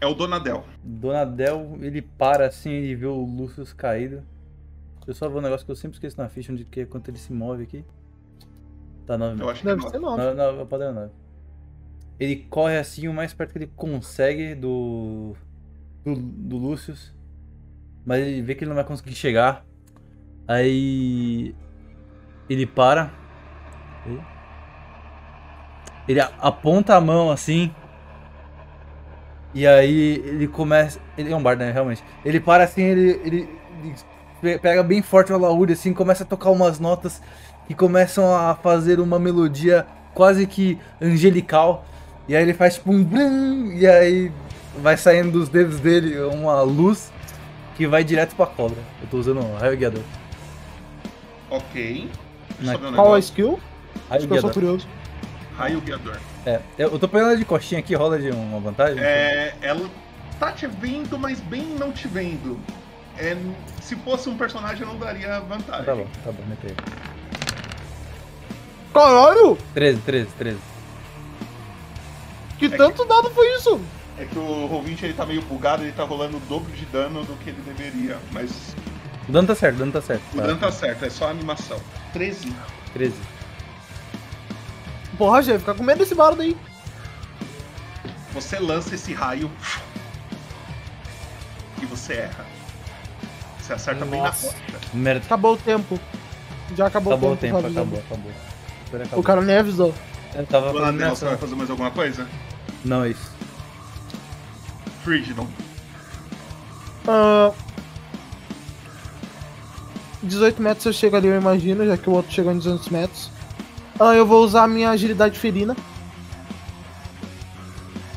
É 0.00 0.06
o 0.06 0.14
Donadel. 0.14 0.64
Donadel, 0.82 1.76
ele 1.82 2.00
para 2.00 2.46
assim 2.46 2.70
e 2.70 2.94
vê 2.94 3.04
o 3.04 3.20
Lucius 3.22 3.74
caído. 3.74 4.24
Eu 5.06 5.12
só 5.12 5.28
vou 5.28 5.40
um 5.40 5.42
negócio 5.42 5.66
que 5.66 5.72
eu 5.72 5.76
sempre 5.76 5.96
esqueço 5.96 6.16
na 6.16 6.30
ficha, 6.30 6.50
onde 6.50 6.64
que 6.64 6.80
é 6.80 6.86
quanto 6.86 7.10
ele 7.10 7.18
se 7.18 7.34
move 7.34 7.62
aqui. 7.62 7.84
Tá 9.06 9.16
9 9.16 9.40
Eu 9.42 9.48
acho 9.50 9.62
que 9.62 9.68
é 9.68 9.70
Deve 9.70 9.82
nove. 9.82 9.92
ser 9.92 10.00
nove. 10.00 10.22
Não, 10.22 10.34
não, 10.34 10.60
é 10.60 10.62
o 10.62 10.66
padrão 10.66 10.92
9. 10.92 11.10
Ele 12.18 12.36
corre 12.36 12.78
assim 12.78 13.08
o 13.08 13.12
mais 13.14 13.32
perto 13.34 13.52
que 13.52 13.58
ele 13.58 13.72
consegue 13.76 14.54
do. 14.54 15.34
do, 16.04 16.14
do 16.16 16.56
Lucius. 16.56 17.14
Mas 18.04 18.20
ele 18.26 18.42
vê 18.42 18.54
que 18.54 18.64
ele 18.64 18.68
não 18.70 18.76
vai 18.76 18.84
conseguir 18.84 19.14
chegar. 19.14 19.64
Aí. 20.48 21.54
Ele 22.48 22.66
para. 22.66 23.10
Ele 26.08 26.20
aponta 26.20 26.94
a 26.94 27.00
mão 27.00 27.30
assim. 27.30 27.74
E 29.52 29.66
aí 29.66 30.16
ele 30.24 30.46
começa. 30.48 31.00
Ele 31.18 31.32
é 31.32 31.36
um 31.36 31.42
bardo, 31.42 31.60
né? 31.60 31.72
Realmente. 31.72 32.02
Ele 32.24 32.38
para 32.40 32.64
assim, 32.64 32.82
ele, 32.82 33.20
ele, 33.24 33.48
ele 33.82 33.94
pe- 34.40 34.58
pega 34.58 34.82
bem 34.82 35.02
forte 35.02 35.32
o 35.32 35.34
alaúde, 35.34 35.72
assim, 35.72 35.92
começa 35.92 36.22
a 36.24 36.26
tocar 36.26 36.50
umas 36.50 36.78
notas 36.78 37.20
que 37.66 37.74
começam 37.74 38.34
a 38.34 38.54
fazer 38.54 39.00
uma 39.00 39.18
melodia 39.18 39.86
quase 40.14 40.46
que 40.46 40.78
angelical. 41.00 41.84
E 42.28 42.34
aí 42.36 42.42
ele 42.42 42.54
faz 42.54 42.74
tipo 42.74 42.90
um 42.92 43.02
brum, 43.04 43.72
e 43.72 43.86
aí 43.86 44.32
vai 44.82 44.96
saindo 44.96 45.30
dos 45.32 45.48
dedos 45.48 45.78
dele 45.80 46.18
uma 46.20 46.60
luz 46.62 47.12
que 47.76 47.86
vai 47.86 48.02
direto 48.02 48.34
pra 48.34 48.46
cobra. 48.46 48.78
Eu 49.02 49.08
tô 49.08 49.16
usando 49.18 49.40
um 49.40 49.56
raio 49.56 49.76
guiador. 49.76 50.02
Ok. 51.50 52.10
Na- 52.60 52.76
Qual 52.78 53.14
é 53.14 53.16
a 53.16 53.18
skill? 53.20 53.60
Raio 54.08 54.18
Acho 54.18 54.26
que 54.28 54.32
eu 54.34 54.40
sou 54.40 54.50
guiador. 54.50 54.52
curioso. 54.52 54.88
Raio 55.56 55.80
guiador. 55.80 56.16
É, 56.44 56.60
eu 56.78 56.98
tô 56.98 57.08
pegando 57.08 57.30
ela 57.30 57.36
de 57.36 57.44
coxinha 57.44 57.80
aqui, 57.80 57.94
rola 57.94 58.18
de 58.18 58.30
uma 58.30 58.60
vantagem? 58.60 59.02
É, 59.02 59.54
ela 59.60 59.88
tá 60.38 60.52
te 60.52 60.66
vendo, 60.66 61.18
mas 61.18 61.40
bem 61.40 61.64
não 61.78 61.92
te 61.92 62.06
vendo. 62.08 62.58
É, 63.18 63.36
se 63.80 63.96
fosse 63.96 64.28
um 64.28 64.36
personagem, 64.36 64.82
eu 64.82 64.88
não 64.88 64.98
daria 64.98 65.40
vantagem. 65.40 65.84
Tá 65.84 65.94
bom, 65.94 66.06
tá 66.24 66.32
bom, 66.32 66.42
metei. 66.48 66.74
Caralho! 68.96 69.58
13, 69.74 70.00
13, 70.00 70.28
13. 70.38 70.58
Que 72.58 72.68
tanto 72.70 73.04
dado 73.04 73.30
foi 73.30 73.46
isso? 73.56 73.80
É 74.18 74.24
que 74.24 74.38
o 74.38 74.68
Roll20 74.68 75.02
ele 75.02 75.12
tá 75.12 75.26
meio 75.26 75.42
bugado, 75.42 75.82
ele 75.82 75.92
tá 75.92 76.04
rolando 76.04 76.38
o 76.38 76.40
dobro 76.40 76.72
de 76.72 76.86
dano 76.86 77.22
do 77.24 77.36
que 77.36 77.50
ele 77.50 77.60
deveria. 77.60 78.16
Mas 78.32 78.74
O 79.28 79.32
dano 79.32 79.46
tá 79.46 79.54
certo, 79.54 79.76
o 79.76 79.78
dano 79.80 79.92
tá 79.92 80.00
certo. 80.00 80.22
o 80.32 80.36
dano 80.40 80.58
tá 80.58 80.72
certo, 80.72 81.04
é 81.04 81.10
só 81.10 81.26
a 81.26 81.30
animação. 81.30 81.78
13. 82.14 82.50
13. 82.94 83.14
Porra, 85.18 85.42
Gê, 85.42 85.58
fica 85.58 85.74
com 85.74 85.82
medo 85.82 85.98
desse 85.98 86.14
bardo 86.14 86.40
aí. 86.40 86.56
Você 88.32 88.58
lança 88.58 88.94
esse 88.94 89.12
raio 89.12 89.50
e 91.82 91.86
você 91.86 92.14
erra. 92.14 92.46
Você 93.60 93.72
acerta 93.74 94.04
bem 94.06 94.20
na 94.20 94.28
Nossa. 94.28 94.46
rocha. 94.46 94.58
Merda. 94.94 95.24
Acabou 95.26 95.54
o 95.54 95.58
tempo. 95.58 95.98
Já 96.74 96.86
acabou, 96.86 97.12
Acabou 97.12 97.30
o 97.30 97.34
o 97.34 97.36
tempo, 97.36 97.56
tempo. 97.62 97.66
acabou, 97.66 97.82
avisando. 97.82 98.06
acabou. 98.06 98.32
Super 98.32 98.32
acabou. 98.32 98.45
O 99.12 99.22
cara 99.22 99.40
nem 99.40 99.56
avisou. 99.56 99.94
Eu 100.34 100.46
tava 100.46 100.72
Donadel, 100.72 100.92
minha 100.92 101.10
você 101.10 101.24
vai 101.24 101.36
fazer 101.36 101.54
mais 101.54 101.70
alguma 101.70 101.90
coisa? 101.90 102.26
Não, 102.84 103.04
é 103.04 103.10
isso. 103.10 103.30
Frigidon. 105.02 105.46
Ah, 107.08 107.52
18 110.22 110.60
metros 110.60 110.86
eu 110.86 110.92
chego 110.92 111.16
ali, 111.16 111.28
eu 111.28 111.36
imagino, 111.36 111.86
já 111.86 111.96
que 111.96 112.10
o 112.10 112.12
outro 112.12 112.32
chegou 112.32 112.52
em 112.52 112.58
200 112.58 112.88
metros. 112.88 113.30
Ah, 113.98 114.14
eu 114.14 114.26
vou 114.26 114.44
usar 114.44 114.64
a 114.64 114.68
minha 114.68 114.90
agilidade 114.90 115.38
felina. 115.38 115.76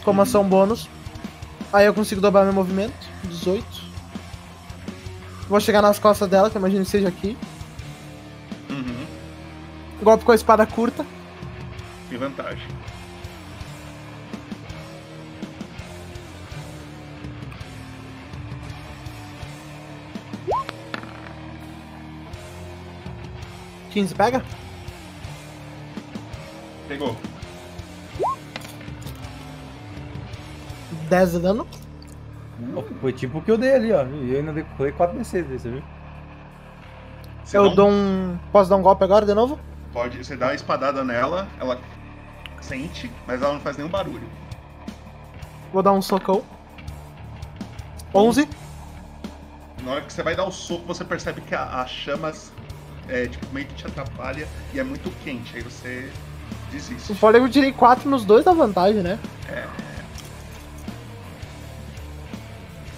Como 0.03 0.21
ação 0.21 0.43
bônus. 0.43 0.89
Aí 1.71 1.85
eu 1.85 1.93
consigo 1.93 2.19
dobrar 2.19 2.43
meu 2.43 2.53
movimento. 2.53 2.93
18. 3.25 3.65
Vou 5.47 5.59
chegar 5.59 5.81
nas 5.81 5.99
costas 5.99 6.27
dela, 6.27 6.49
que 6.49 6.57
eu 6.57 6.59
imagino 6.59 6.83
que 6.83 6.91
seja 6.91 7.07
aqui. 7.07 7.37
Golpe 10.01 10.23
com 10.23 10.31
a 10.31 10.35
espada 10.35 10.65
curta. 10.65 11.05
Tem 12.09 12.17
vantagem. 12.17 12.67
quinze 23.89 24.15
pega? 24.15 24.43
Pegou. 26.88 27.15
10 31.09 31.31
de 31.31 31.39
dano. 31.39 31.67
Foi 33.01 33.11
tipo 33.13 33.39
o 33.39 33.41
que 33.41 33.51
eu 33.51 33.57
dei 33.57 33.73
ali, 33.73 33.91
ó. 33.91 34.03
E 34.05 34.31
eu 34.31 34.39
ainda 34.39 34.53
dei 34.53 34.65
foi 34.77 34.91
4 34.91 35.17
d6 35.17 35.43
desse, 35.43 35.69
viu? 35.69 35.84
Você 37.43 37.57
eu 37.57 37.69
dou 37.71 37.89
um. 37.89 38.38
Posso 38.51 38.69
dar 38.69 38.76
um 38.76 38.81
golpe 38.81 39.03
agora 39.03 39.26
de 39.26 39.34
novo? 39.34 39.59
Pode, 39.91 40.18
você 40.24 40.36
dá 40.36 40.49
a 40.49 40.53
espadada 40.53 41.03
nela, 41.03 41.48
ela 41.60 41.80
sente, 42.61 43.11
mas 43.26 43.41
ela 43.41 43.53
não 43.53 43.60
faz 43.60 43.76
nenhum 43.78 43.90
barulho. 43.90 44.28
Vou 45.74 45.82
dar 45.82 45.91
um 45.94 46.02
socão. 46.02 46.44
11. 48.14 48.48
Na 49.84 49.91
hora 49.91 50.02
que 50.02 50.11
você 50.11 50.22
vai 50.24 50.36
dar 50.36 50.45
o 50.45 50.52
soco, 50.52 50.86
você 50.86 51.03
percebe 51.03 51.41
que 51.41 51.56
a- 51.56 51.82
as 51.82 51.90
chamas 51.90 52.52
é, 53.07 53.28
tipo, 53.28 53.48
meio 53.52 53.66
que 53.66 53.74
te 53.74 53.88
atrapalha 53.88 54.48
e 54.74 54.80
é 54.80 54.84
muito 54.84 55.10
quente. 55.24 55.56
Aí 55.56 55.64
você 55.64 56.11
desiste. 56.72 57.11
O 57.11 57.16
fôlego 57.16 57.45
eu 57.48 57.49
tirei 57.49 57.72
4 57.72 58.07
nos 58.07 58.24
dois 58.24 58.45
da 58.45 58.53
vantagem, 58.53 59.02
né? 59.02 59.18
É. 59.48 59.68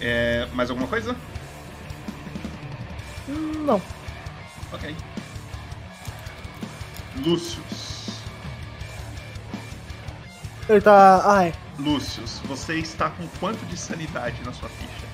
É, 0.02 0.48
mais 0.54 0.70
alguma 0.70 0.88
coisa? 0.88 1.16
Não. 3.28 3.82
Ok. 4.74 4.96
Lúcius. 7.18 8.22
Ele 10.70 10.82
tá. 10.82 11.44
É. 11.46 11.54
Lúcius, 11.82 12.40
você 12.46 12.76
está 12.76 13.10
com 13.10 13.28
quanto 13.40 13.66
de 13.66 13.76
sanidade 13.78 14.42
na 14.44 14.54
sua 14.54 14.70
ficha? 14.70 15.08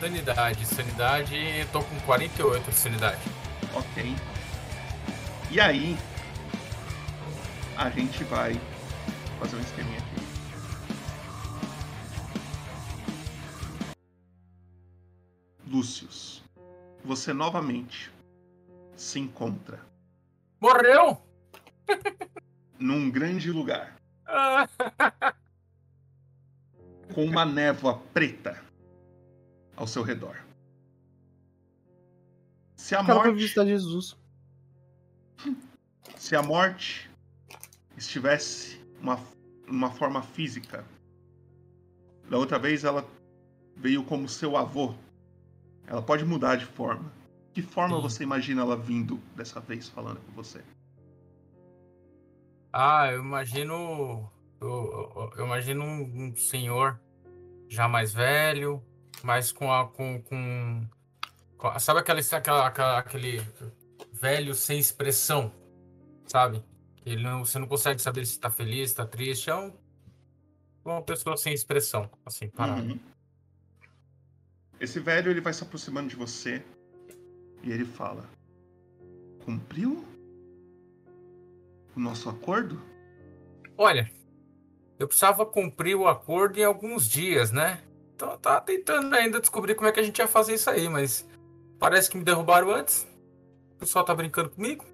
Sanidade, 0.00 0.66
sanidade, 0.66 1.66
tô 1.72 1.82
com 1.82 1.98
48 2.00 2.70
de 2.70 2.76
sanidade. 2.76 3.20
Ok. 3.74 4.16
E 5.50 5.60
aí, 5.60 5.98
a 7.76 7.90
gente 7.90 8.22
vai 8.24 8.60
fazer 9.38 9.56
um 9.56 9.60
esqueminha 9.60 9.98
aqui. 9.98 10.22
Lúcius, 15.66 16.42
você 17.04 17.32
novamente 17.32 18.12
se 18.96 19.18
encontra 19.18 19.91
Morreu? 20.62 21.20
num 22.78 23.10
grande 23.10 23.50
lugar 23.50 23.96
com 27.12 27.24
uma 27.24 27.44
névoa 27.44 27.98
preta 28.14 28.62
ao 29.74 29.88
seu 29.88 30.04
redor. 30.04 30.40
Se 32.76 32.94
a 32.94 33.02
morte 33.02 33.32
visitar 33.32 33.66
Jesus. 33.66 34.16
Se 36.16 36.36
a 36.36 36.42
morte 36.42 37.10
estivesse 37.96 38.80
uma, 39.00 39.18
uma 39.66 39.90
forma 39.90 40.22
física, 40.22 40.86
da 42.30 42.38
outra 42.38 42.60
vez 42.60 42.84
ela 42.84 43.04
veio 43.76 44.04
como 44.04 44.28
seu 44.28 44.56
avô. 44.56 44.94
Ela 45.88 46.02
pode 46.02 46.24
mudar 46.24 46.54
de 46.54 46.66
forma. 46.66 47.12
Que 47.52 47.60
forma 47.62 48.00
você 48.00 48.22
imagina 48.22 48.62
ela 48.62 48.76
vindo 48.76 49.16
dessa 49.36 49.60
vez 49.60 49.88
falando 49.88 50.20
com 50.20 50.32
você? 50.32 50.62
Ah, 52.72 53.10
eu 53.12 53.20
imagino. 53.22 54.30
Eu, 54.60 54.68
eu- 54.68 55.32
eu 55.36 55.44
imagino 55.46 55.84
um, 55.84 56.28
um 56.28 56.36
senhor 56.36 56.98
já 57.68 57.86
mais 57.88 58.12
velho, 58.14 58.82
mas 59.22 59.52
com 59.52 59.70
a. 59.72 59.86
Com, 59.88 60.22
com, 60.22 60.88
com 61.58 61.66
a- 61.66 61.78
sabe 61.78 62.00
aquela, 62.00 62.20
aquela, 62.20 62.66
aquela- 62.66 62.98
aquele 62.98 63.40
velho 64.12 64.54
sem 64.54 64.78
expressão, 64.78 65.52
sabe? 66.26 66.64
Ele 67.04 67.22
não, 67.22 67.44
você 67.44 67.58
não 67.58 67.66
consegue 67.66 68.00
saber 68.00 68.24
se 68.24 68.38
tá 68.38 68.48
feliz, 68.50 68.90
se 68.90 68.96
tá 68.96 69.04
triste. 69.06 69.50
É 69.50 69.54
um, 69.54 69.72
uma 70.84 71.02
pessoa 71.02 71.36
sem 71.36 71.52
expressão, 71.52 72.08
assim, 72.24 72.48
parada. 72.48 72.80
Uhum. 72.80 72.98
Esse 74.80 74.98
velho 75.00 75.30
ele 75.30 75.40
vai 75.40 75.52
se 75.52 75.62
aproximando 75.62 76.08
de 76.08 76.16
você 76.16 76.64
e 77.62 77.70
ele 77.70 77.84
fala: 77.84 78.24
Cumpriu 79.44 80.04
o 81.94 82.00
nosso 82.00 82.28
acordo? 82.28 82.80
Olha, 83.76 84.10
eu 84.98 85.06
precisava 85.06 85.44
cumprir 85.44 85.96
o 85.96 86.06
acordo 86.06 86.58
em 86.58 86.64
alguns 86.64 87.08
dias, 87.08 87.50
né? 87.50 87.82
Então 88.14 88.30
eu 88.30 88.38
tava 88.38 88.60
tentando 88.60 89.14
ainda 89.14 89.40
descobrir 89.40 89.74
como 89.74 89.88
é 89.88 89.92
que 89.92 90.00
a 90.00 90.02
gente 90.02 90.18
ia 90.18 90.28
fazer 90.28 90.54
isso 90.54 90.70
aí, 90.70 90.88
mas 90.88 91.28
parece 91.78 92.10
que 92.10 92.16
me 92.16 92.24
derrubaram 92.24 92.70
antes. 92.70 93.06
O 93.72 93.78
pessoal 93.78 94.04
tá 94.04 94.14
brincando 94.14 94.50
comigo. 94.50 94.84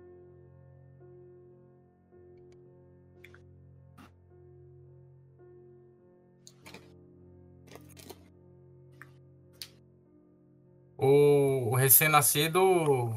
O, 11.11 11.71
o 11.71 11.75
recém-nascido 11.75 13.17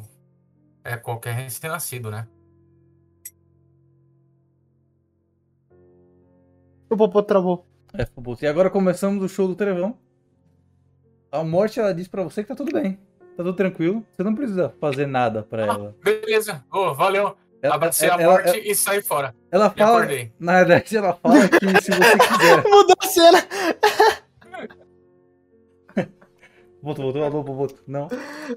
é 0.82 0.96
qualquer 0.96 1.34
recém-nascido, 1.34 2.10
né? 2.10 2.26
O 6.90 6.96
Popô 6.96 7.22
travou. 7.22 7.66
É, 7.94 8.06
Popô. 8.06 8.38
E 8.42 8.48
agora 8.48 8.70
começamos 8.70 9.22
o 9.22 9.28
show 9.28 9.46
do 9.46 9.56
Trevão. 9.56 9.98
A 11.30 11.44
morte, 11.44 11.82
ela 11.82 11.94
diz 11.94 12.08
pra 12.08 12.24
você 12.24 12.44
que 12.44 12.48
tá 12.48 12.56
tudo 12.56 12.72
bem. 12.72 12.96
Tá 13.36 13.44
tudo 13.44 13.54
tranquilo. 13.54 14.06
Você 14.16 14.24
não 14.24 14.36
precisa 14.36 14.74
fazer 14.80 15.06
nada 15.06 15.44
pra 15.44 15.66
ela. 15.66 15.96
Beleza. 16.02 16.64
Ô, 16.72 16.94
valeu. 16.94 17.36
Ela- 17.62 17.76
Abracei 17.76 18.10
ela- 18.10 18.24
a 18.24 18.26
morte 18.26 18.48
ela- 18.50 18.58
e 18.58 18.74
saí 18.74 19.02
fora. 19.02 19.36
Ela 19.52 19.70
fala. 19.70 19.98
acordei. 19.98 20.32
Na 20.40 20.64
verdade, 20.64 20.96
ela 20.98 21.14
fala 21.14 21.48
que 21.50 21.60
se 21.82 21.92
você 21.92 22.18
quiser. 22.18 22.64
Mudou 22.68 22.96
a 23.02 23.06
cena. 23.06 23.38
Voltou, 26.82 27.06
voltou, 27.12 27.30
voltou, 27.32 27.56
voltou. 27.56 27.78
Não. 27.88 28.08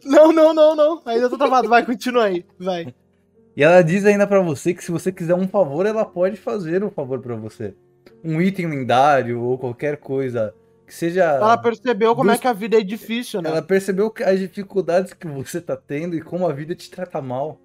Não, 0.05 0.33
não, 0.33 0.55
não, 0.55 0.75
não. 0.75 1.03
Ainda 1.05 1.29
tô 1.29 1.37
travado. 1.37 1.69
Vai, 1.69 1.85
continua 1.85 2.25
aí. 2.25 2.45
Vai. 2.59 2.95
E 3.57 3.63
ela 3.63 3.83
diz 3.83 4.05
ainda 4.05 4.27
pra 4.27 4.41
você 4.41 4.73
que 4.75 4.83
se 4.83 4.91
você 4.91 5.13
quiser 5.13 5.35
um 5.35 5.47
favor, 5.47 5.87
ela 5.87 6.05
pode 6.05 6.37
fazer 6.37 6.83
um 6.83 6.91
favor 6.91 7.21
pra 7.21 7.37
você. 7.37 7.75
Um 8.25 8.41
item 8.41 8.67
lendário 8.67 9.41
ou 9.43 9.59
qualquer 9.59 9.99
coisa 9.99 10.55
que 10.87 10.95
seja. 10.95 11.23
Ela 11.25 11.57
percebeu 11.59 12.15
como 12.17 12.31
dos- 12.31 12.39
é 12.39 12.41
que 12.41 12.49
a 12.49 12.53
vida 12.53 12.79
é 12.79 12.83
difícil, 12.83 13.41
né? 13.43 13.51
Ela 13.51 13.63
percebeu 13.63 14.11
que 14.11 14.23
as 14.25 14.39
dificuldades 14.41 15.13
que 15.13 15.27
você 15.29 15.61
tá 15.61 15.77
tendo 15.77 16.17
e 16.17 16.21
como 16.23 16.47
a 16.47 16.53
vida 16.53 16.75
te 16.75 16.91
trata 16.91 17.21
mal. 17.21 17.61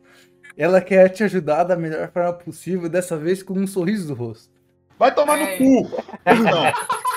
Ela 0.57 0.81
quer 0.81 1.07
te 1.09 1.23
ajudar 1.23 1.63
da 1.63 1.75
melhor 1.77 2.11
forma 2.11 2.33
possível, 2.33 2.89
dessa 2.89 3.15
vez 3.17 3.41
com 3.41 3.53
um 3.53 3.65
sorriso 3.65 4.09
no 4.09 4.13
rosto. 4.13 4.51
Vai 4.97 5.15
tomar 5.15 5.37
no 5.37 5.47
cu! 5.57 5.89
Não. 6.27 7.08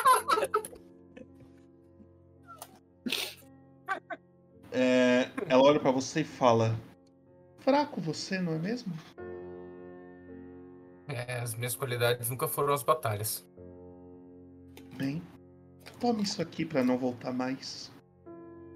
É, 4.73 5.31
ela 5.49 5.63
olha 5.63 5.79
pra 5.79 5.91
você 5.91 6.23
e 6.23 6.25
fala: 6.25 6.75
Fraco 7.59 8.01
você, 8.01 8.41
não 8.41 8.55
é 8.55 8.59
mesmo? 8.59 8.93
É, 11.09 11.41
as 11.41 11.55
minhas 11.55 11.77
qualidades 11.77 12.31
nunca 12.31 12.49
foram 12.49 12.73
as 12.73 12.83
batalhas. 12.83 13.47
Bem, 14.97 15.23
tome 16.01 16.23
isso 16.23 16.41
aqui 16.41 16.65
pra 16.65 16.83
não 16.83 16.97
voltar 16.97 17.33
mais. 17.33 17.93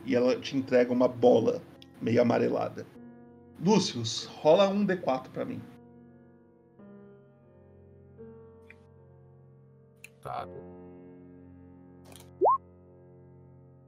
E 0.04 0.14
ela 0.14 0.38
te 0.38 0.56
entrega 0.56 0.92
uma 0.92 1.08
bola 1.08 1.62
meio 2.00 2.20
amarelada. 2.20 2.86
Lúcius, 3.58 4.26
rola 4.26 4.68
um 4.68 4.86
D4 4.86 5.30
pra 5.30 5.44
mim. 5.44 5.62
Tá. 10.20 10.46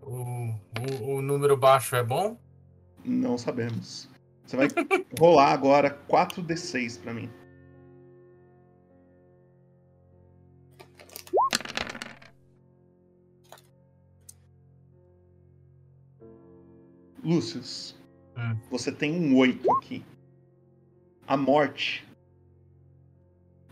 O, 0.08 0.54
o, 1.04 1.16
o 1.16 1.22
número 1.22 1.54
baixo 1.54 1.94
é 1.94 2.02
bom? 2.02 2.38
Não 3.04 3.36
sabemos. 3.36 4.08
Você 4.46 4.56
vai 4.56 4.68
rolar 5.20 5.52
agora 5.52 6.02
4D6 6.08 6.98
pra 7.02 7.12
mim. 7.12 7.28
Lúcius, 17.22 17.94
você 18.70 18.90
tem 18.90 19.12
um 19.12 19.36
8 19.36 19.70
aqui. 19.72 20.02
A 21.26 21.36
morte. 21.36 22.08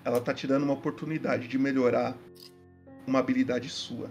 Ela 0.05 0.21
tá 0.21 0.35
te 0.35 0.47
dando 0.47 0.65
uma 0.65 0.75
oportunidade 0.75 1.49
de 1.49 1.59
melhorar 1.59 2.15
uma 3.07 3.21
habilidade 3.21 3.71
sua. 3.71 4.11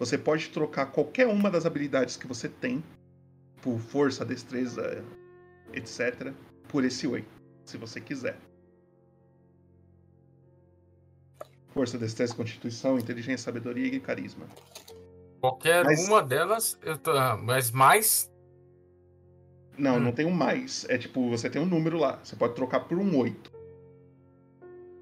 Você 0.00 0.16
pode 0.16 0.48
trocar 0.48 0.86
qualquer 0.86 1.26
uma 1.26 1.50
das 1.50 1.66
habilidades 1.66 2.16
que 2.16 2.26
você 2.26 2.48
tem 2.48 2.82
por 3.60 3.78
força, 3.78 4.24
destreza, 4.24 5.04
etc, 5.74 6.32
por 6.68 6.82
esse 6.84 7.06
8, 7.06 7.28
se 7.66 7.76
você 7.76 8.00
quiser. 8.00 8.38
Força, 11.68 11.98
destreza, 11.98 12.34
constituição, 12.34 12.98
inteligência, 12.98 13.44
sabedoria 13.44 13.94
e 13.94 14.00
carisma. 14.00 14.46
Qualquer 15.38 15.84
Mas- 15.84 16.08
uma 16.08 16.22
delas, 16.22 16.78
eu 16.82 16.96
tô, 16.96 17.10
ah, 17.12 17.36
mas 17.36 17.70
mais. 17.70 18.32
Não, 19.76 19.96
Hum. 19.96 20.00
não 20.00 20.12
tem 20.12 20.24
um 20.26 20.30
mais. 20.30 20.86
É 20.88 20.96
tipo, 20.96 21.28
você 21.28 21.48
tem 21.50 21.60
um 21.60 21.66
número 21.66 21.98
lá. 21.98 22.18
Você 22.24 22.34
pode 22.36 22.54
trocar 22.54 22.80
por 22.80 22.98
um 22.98 23.16
8. 23.18 23.52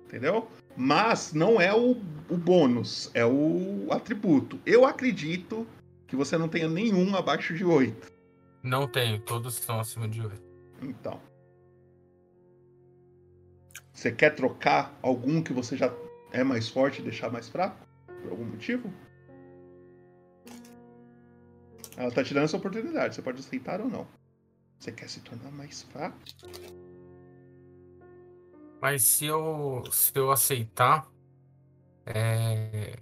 Entendeu? 0.06 0.48
Mas 0.80 1.32
não 1.32 1.60
é 1.60 1.74
o, 1.74 1.90
o 2.30 2.36
bônus, 2.36 3.10
é 3.12 3.26
o 3.26 3.88
atributo. 3.90 4.60
Eu 4.64 4.84
acredito 4.84 5.66
que 6.06 6.14
você 6.14 6.38
não 6.38 6.48
tenha 6.48 6.68
nenhum 6.68 7.16
abaixo 7.16 7.52
de 7.52 7.64
8. 7.64 8.12
Não 8.62 8.86
tenho, 8.86 9.18
todos 9.18 9.58
estão 9.58 9.80
acima 9.80 10.06
de 10.06 10.20
8. 10.20 10.40
Então. 10.80 11.20
Você 13.92 14.12
quer 14.12 14.36
trocar 14.36 14.96
algum 15.02 15.42
que 15.42 15.52
você 15.52 15.76
já 15.76 15.92
é 16.30 16.44
mais 16.44 16.68
forte 16.68 17.00
e 17.00 17.02
deixar 17.02 17.28
mais 17.28 17.48
fraco? 17.48 17.84
Por 18.22 18.30
algum 18.30 18.44
motivo? 18.44 18.88
Ela 21.96 22.12
tá 22.12 22.22
te 22.22 22.32
dando 22.32 22.44
essa 22.44 22.56
oportunidade. 22.56 23.16
Você 23.16 23.22
pode 23.22 23.40
aceitar 23.40 23.80
ou 23.80 23.88
não. 23.88 24.06
Você 24.78 24.92
quer 24.92 25.08
se 25.08 25.22
tornar 25.22 25.50
mais 25.50 25.82
fraco? 25.82 26.16
Mas 28.80 29.02
se 29.04 29.26
eu, 29.26 29.84
se 29.92 30.12
eu 30.16 30.30
aceitar, 30.30 31.08
é, 32.06 32.96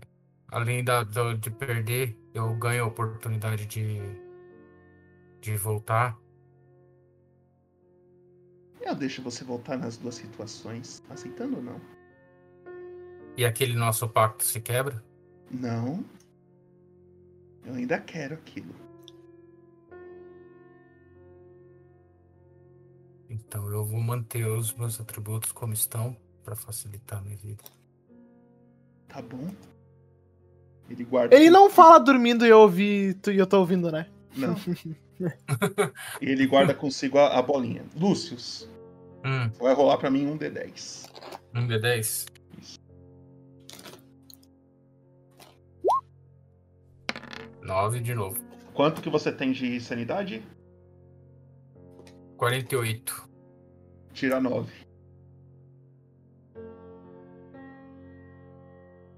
além 0.48 0.84
da, 0.84 1.04
da- 1.04 1.34
de 1.34 1.50
perder, 1.50 2.18
eu 2.34 2.54
ganho 2.56 2.84
a 2.84 2.86
oportunidade 2.88 3.66
de, 3.66 4.00
de 5.40 5.56
voltar. 5.56 6.18
Eu 8.80 8.94
deixo 8.94 9.20
você 9.22 9.44
voltar 9.44 9.76
nas 9.76 9.96
duas 9.96 10.14
situações, 10.14 11.02
aceitando 11.10 11.56
ou 11.56 11.62
não? 11.62 11.80
E 13.36 13.44
aquele 13.44 13.74
nosso 13.74 14.08
pacto 14.08 14.44
se 14.44 14.60
quebra? 14.60 15.02
Não. 15.50 16.04
Eu 17.66 17.74
ainda 17.74 17.98
quero 18.00 18.34
aquilo. 18.34 18.74
Então 23.28 23.68
eu 23.70 23.84
vou 23.84 24.00
manter 24.00 24.46
os 24.46 24.72
meus 24.74 25.00
atributos 25.00 25.52
como 25.52 25.72
estão 25.72 26.16
para 26.44 26.54
facilitar 26.54 27.18
a 27.18 27.22
minha 27.22 27.36
vida. 27.36 27.62
Tá 29.08 29.20
bom? 29.20 29.50
Ele 30.88 31.04
guarda. 31.04 31.34
Ele 31.34 31.50
não 31.50 31.68
fala 31.68 31.98
dormindo 31.98 32.46
e 32.46 32.48
eu 32.48 32.60
ouvi 32.60 33.14
tu, 33.14 33.32
e 33.32 33.38
eu 33.38 33.46
tô 33.46 33.58
ouvindo, 33.58 33.90
né? 33.90 34.06
Não. 34.36 34.54
Ele 36.20 36.46
guarda 36.46 36.74
consigo 36.74 37.18
a, 37.18 37.38
a 37.38 37.42
bolinha. 37.42 37.84
Lúcius, 37.96 38.68
Hum, 39.24 39.50
vai 39.58 39.74
rolar 39.74 39.98
pra 39.98 40.08
mim 40.10 40.26
um 40.26 40.38
D10. 40.38 41.10
um 41.54 41.66
D10. 41.66 42.26
Nove 47.62 48.00
de 48.00 48.14
novo. 48.14 48.38
Quanto 48.72 49.00
que 49.02 49.10
você 49.10 49.32
tem 49.32 49.52
de 49.52 49.80
sanidade? 49.80 50.42
48. 52.36 53.28
Tira 54.12 54.40
9. 54.40 54.72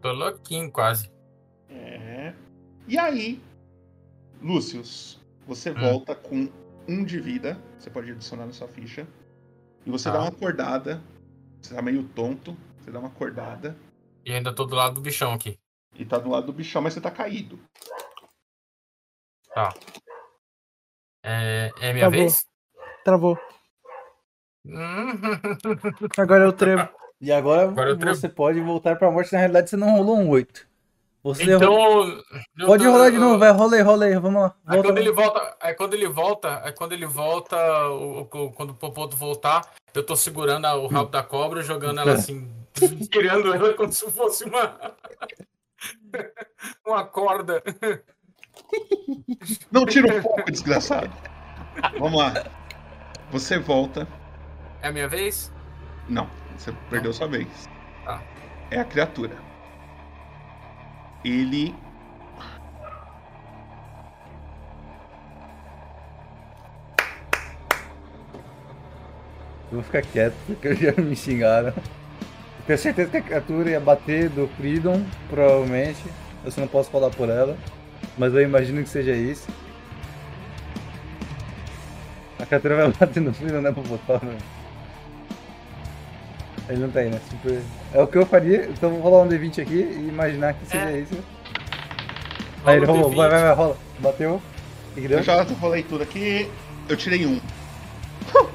Tô 0.00 0.12
louquinho 0.12 0.70
quase. 0.70 1.10
É. 1.68 2.32
E 2.86 2.96
aí, 2.98 3.42
Lúcius, 4.40 5.20
você 5.46 5.70
Hum. 5.70 5.80
volta 5.80 6.14
com 6.14 6.48
um 6.88 7.04
de 7.04 7.20
vida. 7.20 7.60
Você 7.78 7.90
pode 7.90 8.10
adicionar 8.10 8.46
na 8.46 8.52
sua 8.52 8.68
ficha. 8.68 9.06
E 9.84 9.90
você 9.90 10.04
Tá. 10.04 10.12
dá 10.12 10.20
uma 10.20 10.28
acordada. 10.28 11.02
Você 11.60 11.74
tá 11.74 11.82
meio 11.82 12.08
tonto. 12.10 12.56
Você 12.78 12.90
dá 12.90 12.98
uma 13.00 13.08
acordada. 13.08 13.76
E 14.24 14.32
ainda 14.32 14.54
tô 14.54 14.64
do 14.64 14.74
lado 14.76 14.94
do 14.94 15.00
bichão 15.00 15.32
aqui. 15.32 15.58
E 15.94 16.04
tá 16.04 16.18
do 16.18 16.28
lado 16.30 16.46
do 16.46 16.52
bichão, 16.52 16.80
mas 16.80 16.94
você 16.94 17.00
tá 17.00 17.10
caído. 17.10 17.58
Tá. 19.54 19.74
É, 21.24 21.70
é 21.80 21.92
minha 21.92 22.08
Travou. 22.08 22.20
vez? 22.20 22.46
Travou. 23.08 23.38
Hum. 24.66 25.12
Agora 26.18 26.44
eu 26.44 26.52
trevo. 26.52 26.86
E 27.20 27.32
agora, 27.32 27.62
Agora 27.70 28.14
você 28.14 28.28
pode 28.28 28.60
voltar 28.60 28.96
pra 28.96 29.10
morte. 29.10 29.32
Na 29.32 29.38
realidade, 29.38 29.70
você 29.70 29.76
não 29.78 29.90
rolou 29.96 30.18
um 30.18 30.28
8. 30.28 30.68
Você 31.24 31.54
Então. 31.54 31.74
ro- 31.74 32.22
eu 32.58 32.66
Pode 32.66 32.84
tô- 32.84 32.90
rolar 32.92 33.10
de 33.10 33.16
novo, 33.18 33.38
vai, 33.38 33.50
rola 33.50 33.76
aí, 33.76 33.82
rola 33.82 34.04
aí, 34.04 34.14
vamos 34.18 34.42
lá. 34.42 34.54
Aí 34.66 34.74
Volta 34.76 34.88
quando 34.88 34.94
lá. 34.96 35.00
ele 35.00 35.10
volta, 35.12 35.56
aí 35.60 35.74
quando 35.74 35.94
ele 35.94 36.06
volta, 36.08 36.60
aí 36.64 36.72
quando 36.72 36.92
ele 36.92 37.06
volta, 37.06 37.56
o, 37.88 38.20
o- 38.20 38.52
quando 38.52 38.70
o 38.70 38.74
Popoto 38.74 39.16
voltar, 39.16 39.62
eu 39.94 40.04
tô 40.04 40.14
segurando 40.14 40.66
a- 40.66 40.76
o 40.76 40.86
rabo 40.86 41.10
da 41.10 41.22
cobra, 41.22 41.60
jogando 41.62 41.98
ela 42.00 42.12
assim, 42.12 42.48
criando 43.10 43.52
ela 43.54 43.72
como 43.74 43.90
se 43.90 44.08
fosse 44.12 44.44
uma 44.44 44.78
uma 46.86 47.04
corda. 47.04 47.62
Não 49.72 49.86
tira 49.86 50.14
um 50.18 50.22
pouco, 50.22 50.52
desgraçado. 50.52 51.10
Vamos 51.98 52.18
lá. 52.20 52.32
Você 53.30 53.58
volta. 53.58 54.08
É 54.80 54.88
a 54.88 54.92
minha 54.92 55.06
vez? 55.06 55.52
Não, 56.08 56.28
você 56.56 56.72
perdeu 56.88 57.12
sua 57.12 57.28
vez. 57.28 57.68
Tá. 58.04 58.22
É 58.70 58.80
a 58.80 58.84
criatura. 58.84 59.36
Ele. 61.22 61.74
Eu 69.70 69.74
vou 69.74 69.82
ficar 69.82 70.00
quieto, 70.00 70.34
porque 70.46 70.74
já 70.74 70.92
me 70.92 71.14
xingaram. 71.14 71.68
Eu 71.68 72.64
tenho 72.66 72.78
certeza 72.78 73.10
que 73.10 73.16
a 73.18 73.22
criatura 73.22 73.70
ia 73.70 73.80
bater 73.80 74.30
do 74.30 74.48
Freedom, 74.56 75.04
provavelmente. 75.28 76.02
Eu 76.42 76.50
só 76.50 76.62
não 76.62 76.68
posso 76.68 76.90
falar 76.90 77.10
por 77.10 77.28
ela. 77.28 77.58
Mas 78.16 78.32
eu 78.32 78.40
imagino 78.40 78.82
que 78.82 78.88
seja 78.88 79.12
isso. 79.12 79.48
A 82.48 82.56
criatura 82.56 82.76
vai 82.76 82.92
bater 82.92 83.20
no 83.20 83.34
Freedom, 83.34 83.60
né, 83.60 83.70
pra 83.70 83.82
botar, 83.82 84.24
né? 84.24 84.38
Ele 86.70 86.80
não 86.80 86.90
tem, 86.90 87.10
né? 87.10 87.20
Super... 87.28 87.60
É 87.92 88.00
o 88.00 88.06
que 88.06 88.16
eu 88.16 88.24
faria, 88.24 88.64
então 88.64 88.88
eu 88.88 89.02
vou 89.02 89.10
rolar 89.10 89.24
um 89.24 89.28
D20 89.28 89.60
aqui 89.60 89.74
e 89.74 90.08
imaginar 90.08 90.54
que 90.54 90.66
seja 90.66 90.90
isso. 90.92 91.14
Aí 92.64 92.78
ele 92.78 92.86
rolou, 92.86 93.10
vai, 93.10 93.28
D20. 93.28 93.30
vai, 93.30 93.42
vai, 93.42 93.54
rola. 93.54 93.76
Bateu. 93.98 94.42
Que, 94.94 95.08
deu? 95.08 95.18
Eu 95.18 95.22
já 95.22 95.42
rolei 95.42 95.82
tudo 95.82 96.02
aqui. 96.02 96.50
Eu 96.88 96.96
tirei 96.96 97.26
um. 97.26 97.38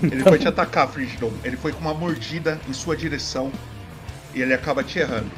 Ele 0.00 0.22
foi 0.22 0.38
te 0.38 0.46
atacar, 0.46 0.86
Frigidon. 0.88 1.32
Ele 1.42 1.56
foi 1.56 1.72
com 1.72 1.80
uma 1.80 1.94
mordida 1.94 2.60
em 2.68 2.72
sua 2.72 2.96
direção 2.96 3.50
e 4.34 4.42
ele 4.42 4.52
acaba 4.52 4.84
te 4.84 4.98
errando. 4.98 5.30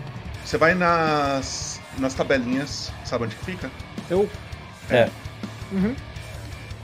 Você 0.44 0.58
vai 0.58 0.74
nas, 0.74 1.80
nas 1.96 2.12
tabelinhas, 2.12 2.92
sabe 3.04 3.24
onde 3.24 3.36
que 3.36 3.44
fica? 3.44 3.70
Eu? 4.10 4.28
É. 4.90 5.08
Uhum. 5.70 5.94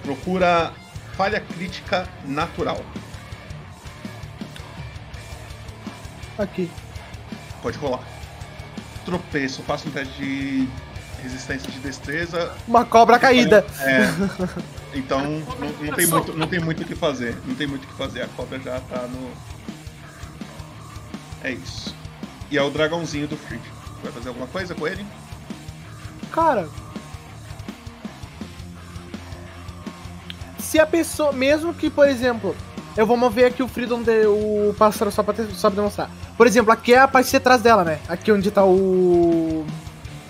Procura 0.05 0.73
falha 1.17 1.41
crítica 1.41 2.09
natural. 2.25 2.81
Aqui. 6.39 6.71
Pode 7.63 7.79
rolar. 7.79 8.03
Tropeço, 9.05 9.63
faça 9.63 9.89
um 9.89 9.93
teste 9.93 10.15
de 10.15 10.69
resistência 11.23 11.71
de 11.71 11.79
destreza. 11.79 12.53
Uma 12.67 12.85
cobra 12.85 13.19
caída. 13.19 13.65
É. 13.81 14.05
Então 14.95 15.21
não, 15.21 15.41
não 15.81 15.95
tem 15.95 16.07
muito, 16.07 16.33
não 16.35 16.47
tem 16.47 16.61
muito 16.61 16.83
o 16.83 16.87
que 16.87 16.95
fazer. 16.95 17.37
Não 17.47 17.55
tem 17.55 17.67
muito 17.67 17.85
o 17.85 17.87
que 17.87 17.95
fazer. 17.95 18.23
A 18.23 18.29
cobra 18.29 18.59
já 18.61 18.81
tá 18.81 19.03
no. 19.09 19.31
É 21.43 21.53
isso. 21.53 21.95
E 22.51 22.57
é 22.57 22.63
o 22.63 22.71
dragãozinho 22.71 23.27
do 23.27 23.37
Frid. 23.37 23.63
Vai 24.03 24.13
fazer 24.13 24.29
alguma 24.29 24.47
coisa 24.47 24.75
com 24.75 24.87
ele? 24.87 25.05
Cara. 26.31 26.69
Se 30.75 30.81
a 30.81 30.87
pessoa. 30.87 31.33
Mesmo 31.33 31.73
que, 31.73 31.89
por 31.89 32.09
exemplo. 32.09 32.57
Eu 32.97 33.07
vou 33.07 33.17
mover 33.17 33.47
aqui 33.47 33.63
o 33.63 33.69
Freedom 33.69 34.03
de, 34.03 34.27
o 34.27 34.75
pássaro 34.77 35.11
só 35.13 35.23
pra, 35.23 35.33
ter, 35.35 35.47
só 35.53 35.69
pra 35.69 35.77
demonstrar. 35.77 36.11
Por 36.37 36.47
exemplo, 36.49 36.73
aqui 36.73 36.95
é 36.95 36.99
a 36.99 37.07
parte 37.07 37.31
de 37.31 37.39
trás 37.39 37.63
dela, 37.63 37.85
né? 37.85 38.01
Aqui 38.09 38.33
onde 38.33 38.51
tá 38.51 38.65
o. 38.65 39.65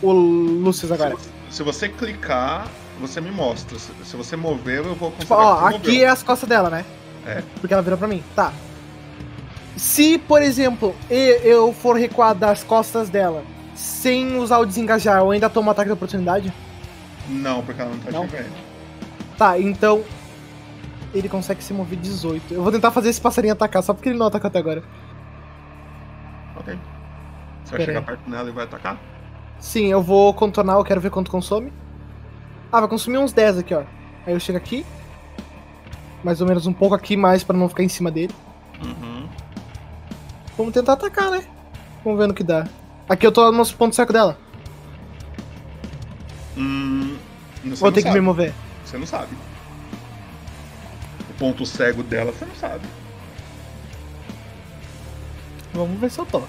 O 0.02 0.12
Lucius 0.12 0.92
agora. 0.92 1.16
Se 1.50 1.62
você 1.62 1.88
clicar, 1.88 2.66
você 3.00 3.22
me 3.22 3.30
mostra. 3.30 3.78
Se, 3.78 3.90
se 4.04 4.16
você 4.16 4.36
mover, 4.36 4.78
eu 4.84 4.94
vou 4.94 5.10
Tipo, 5.12 5.34
considerar 5.34 5.40
ó, 5.40 5.54
que 5.56 5.60
você 5.62 5.76
aqui 5.76 5.88
moveu. 5.92 6.04
é 6.06 6.08
as 6.10 6.22
costas 6.22 6.48
dela, 6.48 6.68
né? 6.68 6.84
É. 7.26 7.42
Porque 7.58 7.72
ela 7.72 7.82
virou 7.82 7.98
pra 7.98 8.06
mim. 8.08 8.22
Tá. 8.36 8.52
Se, 9.76 10.18
por 10.18 10.42
exemplo, 10.42 10.94
eu 11.08 11.72
for 11.72 11.96
recuar 11.96 12.34
das 12.34 12.62
costas 12.62 13.08
dela 13.08 13.44
sem 13.74 14.36
usar 14.36 14.58
o 14.58 14.66
desengajar, 14.66 15.20
eu 15.20 15.30
ainda 15.30 15.48
tomo 15.48 15.70
ataque 15.70 15.88
de 15.88 15.94
oportunidade? 15.94 16.52
Não, 17.28 17.62
porque 17.62 17.80
ela 17.80 17.90
não 17.90 17.98
tá 17.98 18.10
Não? 18.10 18.26
te 18.26 18.36
vendo. 18.36 18.52
Tá, 19.38 19.58
então. 19.58 20.02
Ele 21.14 21.28
consegue 21.28 21.62
se 21.62 21.72
mover 21.72 21.98
18. 21.98 22.52
Eu 22.54 22.62
vou 22.62 22.72
tentar 22.72 22.90
fazer 22.90 23.08
esse 23.08 23.20
passarinho 23.20 23.52
atacar, 23.52 23.82
só 23.82 23.94
porque 23.94 24.08
ele 24.08 24.18
não 24.18 24.26
atacou 24.26 24.48
até 24.48 24.58
agora. 24.58 24.82
Ok. 26.56 26.76
Você 27.64 27.70
vai 27.70 27.78
Pera 27.78 27.84
chegar 27.84 27.98
aí. 28.00 28.04
perto 28.04 28.30
dela 28.30 28.48
e 28.48 28.52
vai 28.52 28.64
atacar? 28.64 28.98
Sim, 29.60 29.86
eu 29.86 30.02
vou 30.02 30.34
contornar, 30.34 30.74
eu 30.74 30.84
quero 30.84 31.00
ver 31.00 31.10
quanto 31.10 31.30
consome. 31.30 31.72
Ah, 32.72 32.80
vai 32.80 32.88
consumir 32.88 33.18
uns 33.18 33.32
10 33.32 33.58
aqui, 33.58 33.74
ó. 33.74 33.84
Aí 34.26 34.34
eu 34.34 34.40
chego 34.40 34.58
aqui. 34.58 34.84
Mais 36.24 36.40
ou 36.40 36.48
menos 36.48 36.66
um 36.66 36.72
pouco 36.72 36.94
aqui 36.94 37.16
mais 37.16 37.44
pra 37.44 37.56
não 37.56 37.68
ficar 37.68 37.84
em 37.84 37.88
cima 37.88 38.10
dele. 38.10 38.34
Uhum. 38.84 39.28
Vamos 40.56 40.74
tentar 40.74 40.94
atacar, 40.94 41.30
né? 41.30 41.44
Vamos 42.02 42.18
ver 42.18 42.26
no 42.26 42.34
que 42.34 42.42
dá. 42.42 42.66
Aqui 43.08 43.26
eu 43.26 43.32
tô 43.32 43.52
no 43.52 43.66
ponto 43.74 43.94
seco 43.94 44.12
dela. 44.12 44.36
Hum. 46.56 47.16
Vou 47.76 47.92
ter 47.92 48.02
que 48.02 48.10
me 48.10 48.20
mover. 48.20 48.52
Você 48.84 48.98
não 48.98 49.06
sabe. 49.06 49.28
Ponto 51.44 51.66
cego 51.66 52.02
dela 52.02 52.32
você 52.32 52.46
não 52.46 52.54
sabe. 52.54 52.86
Vamos 55.74 56.00
ver 56.00 56.10
se 56.10 56.18
eu 56.18 56.24
tô. 56.24 56.40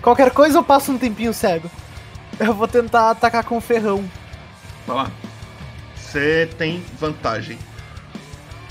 Qualquer 0.00 0.30
coisa 0.30 0.56
eu 0.58 0.62
passo 0.62 0.92
um 0.92 0.98
tempinho 0.98 1.34
cego. 1.34 1.68
Eu 2.38 2.54
vou 2.54 2.68
tentar 2.68 3.10
atacar 3.10 3.42
com 3.42 3.56
o 3.56 3.60
ferrão. 3.60 4.08
Vai 4.86 4.96
lá. 4.98 5.10
Você 5.96 6.48
tem 6.56 6.80
vantagem. 6.96 7.58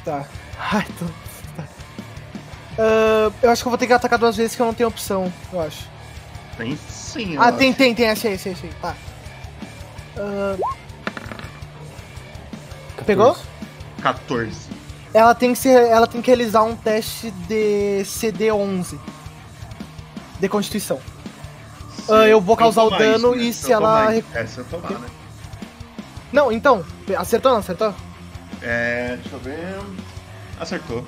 Tá. 0.06 0.26
Ai, 0.58 0.86
tô. 0.98 1.06
Ah, 2.80 3.32
eu 3.42 3.50
acho 3.52 3.64
que 3.64 3.68
eu 3.68 3.72
vou 3.72 3.78
ter 3.78 3.88
que 3.88 3.94
atacar 3.94 4.18
duas 4.18 4.38
vezes 4.38 4.56
que 4.56 4.62
eu 4.62 4.66
não 4.66 4.74
tenho 4.74 4.88
opção, 4.88 5.32
eu 5.52 5.60
acho. 5.60 5.90
Tem 6.56 6.78
sim. 6.88 7.34
eu 7.36 7.42
Ah, 7.42 7.48
acho. 7.48 7.58
tem, 7.58 7.74
tem, 7.74 7.94
tem, 7.94 8.10
achei, 8.10 8.36
achei, 8.36 8.54
achei. 8.54 8.70
Tá. 8.82 8.96
Ah, 10.18 10.56
Pegou? 13.06 13.36
14. 14.02 14.75
Ela 15.16 15.34
tem 15.34 15.54
que 15.54 15.60
ser, 15.60 15.70
ela 15.70 16.06
tem 16.06 16.22
que 16.22 16.28
realizar 16.28 16.64
um 16.64 16.76
teste 16.76 17.32
de 17.32 18.02
CD11 18.04 19.00
de 20.42 20.50
Constituição. 20.50 21.00
Ah, 22.10 22.28
eu 22.28 22.42
vou 22.42 22.58
causar 22.58 22.84
o 22.84 22.90
dano 22.90 23.34
isso, 23.34 23.38
né? 23.38 23.44
e 23.46 23.54
Se 23.54 23.72
ela. 23.72 24.14
É, 24.14 24.46
se 24.46 24.58
eu 24.58 24.66
tomar, 24.66 24.92
né? 24.92 25.08
Não, 26.34 26.52
então, 26.52 26.84
acertou 27.18 27.52
ou 27.52 27.56
não 27.56 27.62
acertou? 27.62 27.96
É, 28.62 29.18
deixa 29.22 29.36
eu 29.38 29.40
ver. 29.40 29.80
Acertou. 30.60 31.08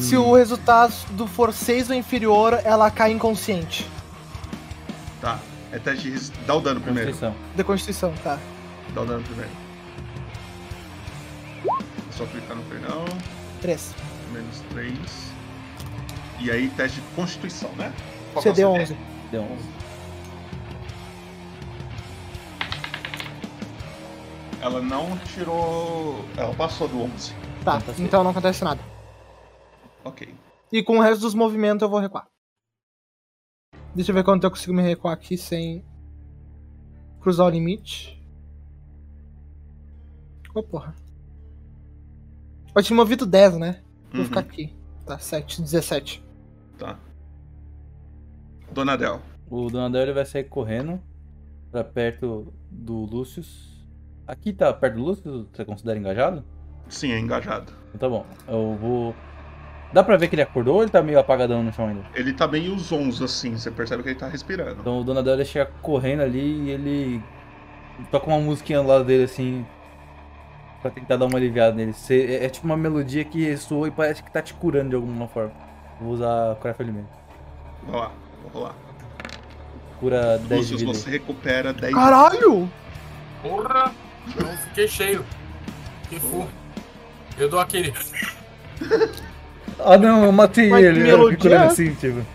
Se 0.00 0.16
o 0.16 0.34
resultado 0.34 1.28
for 1.28 1.52
6 1.52 1.90
ou 1.90 1.94
inferior, 1.94 2.60
ela 2.64 2.90
cai 2.90 3.12
inconsciente. 3.12 3.88
Tá. 5.20 5.38
É 5.70 5.78
teste 5.78 6.10
de 6.10 6.30
Dá 6.44 6.56
o 6.56 6.60
dano 6.60 6.80
primeiro. 6.80 7.10
Constituição. 7.10 7.36
De 7.54 7.62
Constituição, 7.62 8.12
tá. 8.24 8.36
Dá 8.92 9.02
o 9.02 9.06
dano 9.06 9.22
primeiro. 9.22 9.61
É 12.12 12.14
só 12.14 12.26
clicar 12.26 12.54
no 12.54 12.62
perdão. 12.64 13.04
3. 13.62 13.94
Menos 14.32 14.60
3. 14.70 15.32
E 16.40 16.50
aí, 16.50 16.68
teste 16.70 17.00
de 17.00 17.06
constituição, 17.14 17.72
né? 17.72 17.92
Qual 18.34 18.42
que 18.42 18.48
é 18.48 18.52
o 18.52 18.54
CD11. 18.54 18.96
Deu 19.30 19.42
um. 19.42 19.58
Ela 24.60 24.82
não 24.82 25.16
tirou. 25.18 26.22
Ela 26.36 26.54
passou 26.54 26.86
do 26.86 27.00
11. 27.02 27.34
Tá, 27.64 27.82
então 27.98 28.22
não 28.22 28.32
acontece 28.32 28.62
nada. 28.62 28.80
Ok. 30.04 30.34
E 30.70 30.82
com 30.82 30.98
o 30.98 31.00
resto 31.00 31.22
dos 31.22 31.34
movimentos 31.34 31.82
eu 31.82 31.88
vou 31.88 31.98
recuar. 31.98 32.28
Deixa 33.94 34.10
eu 34.10 34.14
ver 34.14 34.24
quanto 34.24 34.44
eu 34.44 34.50
consigo 34.50 34.74
me 34.74 34.82
recuar 34.82 35.14
aqui 35.14 35.38
sem 35.38 35.84
cruzar 37.20 37.46
o 37.46 37.50
limite. 37.50 38.22
Ô 40.54 40.62
porra. 40.62 41.01
Eu 42.74 42.82
tinha 42.82 42.96
movido 42.96 43.26
10, 43.26 43.58
né? 43.58 43.80
Vou 44.10 44.20
Uhum. 44.20 44.26
ficar 44.26 44.40
aqui. 44.40 44.74
Tá, 45.06 45.18
7, 45.18 45.60
17. 45.62 46.22
Tá. 46.78 46.98
Donadel. 48.72 49.20
O 49.50 49.68
Donadel 49.68 50.02
ele 50.02 50.12
vai 50.12 50.24
sair 50.24 50.44
correndo 50.44 51.00
pra 51.70 51.84
perto 51.84 52.52
do 52.70 53.04
Lucius. 53.04 53.70
Aqui 54.26 54.52
tá 54.52 54.72
perto 54.72 54.94
do 54.94 55.02
Lucius? 55.04 55.46
Você 55.52 55.64
considera 55.64 55.98
engajado? 55.98 56.44
Sim, 56.88 57.12
é 57.12 57.18
engajado. 57.18 57.72
Então 57.94 57.98
tá 58.00 58.08
bom. 58.08 58.26
Eu 58.48 58.76
vou. 58.80 59.14
Dá 59.92 60.02
pra 60.02 60.16
ver 60.16 60.28
que 60.28 60.34
ele 60.34 60.42
acordou 60.42 60.76
ou 60.76 60.82
ele 60.82 60.90
tá 60.90 61.02
meio 61.02 61.18
apagadão 61.18 61.62
no 61.62 61.70
chão 61.72 61.88
ainda? 61.88 62.04
Ele 62.14 62.32
tá 62.32 62.48
meio 62.48 62.78
zonzo 62.78 63.24
assim, 63.24 63.52
você 63.58 63.70
percebe 63.70 64.02
que 64.02 64.08
ele 64.08 64.18
tá 64.18 64.26
respirando. 64.26 64.80
Então 64.80 65.00
o 65.00 65.04
Donadel 65.04 65.34
ele 65.34 65.44
chega 65.44 65.70
correndo 65.82 66.22
ali 66.22 66.40
e 66.40 66.70
ele 66.70 67.22
toca 68.10 68.26
uma 68.28 68.40
musiquinha 68.40 68.80
do 68.80 68.88
lado 68.88 69.04
dele 69.04 69.24
assim. 69.24 69.66
Pra 70.82 70.90
tentar 70.90 71.16
dar 71.16 71.26
uma 71.26 71.38
aliviada 71.38 71.74
nele. 71.76 71.92
Você- 71.92 72.38
é, 72.40 72.44
é 72.46 72.48
tipo 72.48 72.66
uma 72.66 72.76
melodia 72.76 73.24
que 73.24 73.44
ressoa 73.44 73.86
e 73.88 73.90
parece 73.92 74.22
que 74.22 74.30
tá 74.32 74.42
te 74.42 74.52
curando 74.54 74.90
de 74.90 74.96
alguma 74.96 75.28
forma. 75.28 75.52
Vou 76.00 76.12
usar 76.12 76.56
curar 76.56 76.74
ferimento. 76.74 77.06
Vai 77.86 78.00
lá, 78.00 78.10
vou 78.42 78.50
rolar. 78.62 78.74
Cura 80.00 80.38
10 80.38 80.48
de 80.66 80.72
Lúcio, 80.74 80.78
vida. 80.78 80.94
você 80.98 81.10
recupera 81.10 81.72
10 81.72 81.94
Caralho! 81.94 82.68
Porra! 83.40 83.92
Eu 84.36 84.46
fiquei 84.68 84.88
cheio. 84.88 85.24
Que 86.08 86.18
fu. 86.18 86.46
Eu 87.38 87.48
dou 87.48 87.60
aquele. 87.60 87.94
Ah 89.78 89.96
não, 89.96 90.24
eu 90.24 90.32
matei 90.32 90.68
Mas 90.68 90.84
ele. 90.84 91.02
que 91.04 91.08
Eu 91.08 91.30
fico 91.30 91.44
melodia. 91.44 91.50
olhando 91.50 91.70
assim, 91.70 91.94
tipo. 91.94 92.26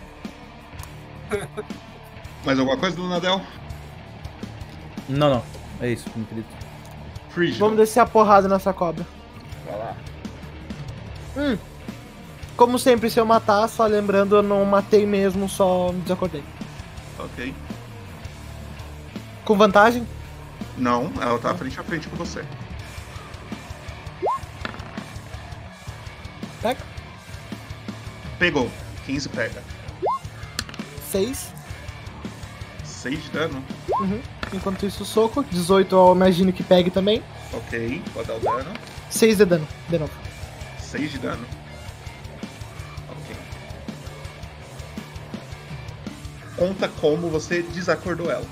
Mais 2.44 2.58
alguma 2.58 2.76
coisa 2.78 2.96
do 2.96 3.06
Nadel? 3.08 3.40
Não, 5.08 5.30
não. 5.34 5.42
É 5.80 5.90
isso, 5.90 6.08
meu 6.16 6.26
querido. 6.26 6.46
Frigid. 7.30 7.58
Vamos 7.58 7.76
descer 7.76 8.00
a 8.00 8.06
porrada 8.06 8.48
nessa 8.48 8.72
cobra. 8.72 9.06
Vai 9.66 9.78
lá. 9.78 9.96
Hum. 11.36 11.58
Como 12.56 12.78
sempre, 12.78 13.08
se 13.08 13.20
eu 13.20 13.24
matar, 13.24 13.68
só 13.68 13.86
lembrando, 13.86 14.36
eu 14.36 14.42
não 14.42 14.64
matei 14.64 15.06
mesmo, 15.06 15.48
só 15.48 15.92
me 15.92 16.00
desacordei. 16.00 16.42
Ok. 17.18 17.54
Com 19.44 19.56
vantagem? 19.56 20.06
Não, 20.76 21.10
ela 21.20 21.38
tá 21.38 21.54
frente 21.54 21.78
a 21.78 21.84
frente 21.84 22.08
com 22.08 22.16
você. 22.16 22.44
Pega. 26.60 26.80
Pegou. 28.38 28.70
15 29.06 29.28
pega. 29.28 29.62
6. 31.10 31.54
6 32.84 33.22
de 33.22 33.30
dano. 33.30 33.64
Uhum. 34.00 34.20
Enquanto 34.52 34.86
isso, 34.86 35.04
soco. 35.04 35.44
18 35.44 35.94
eu 35.94 36.12
imagino 36.14 36.52
que 36.52 36.62
pegue 36.62 36.90
também. 36.90 37.22
Ok, 37.52 38.02
pode 38.14 38.28
dar 38.28 38.36
o 38.36 38.40
dano. 38.40 38.70
6 39.10 39.36
de 39.38 39.44
dano, 39.44 39.68
de 39.88 39.98
novo. 39.98 40.12
6 40.80 41.12
de 41.12 41.18
dano. 41.18 41.44
Ok. 43.10 43.36
Conta 46.56 46.88
como 47.00 47.28
você 47.28 47.62
desacordou 47.62 48.30
ela. 48.30 48.44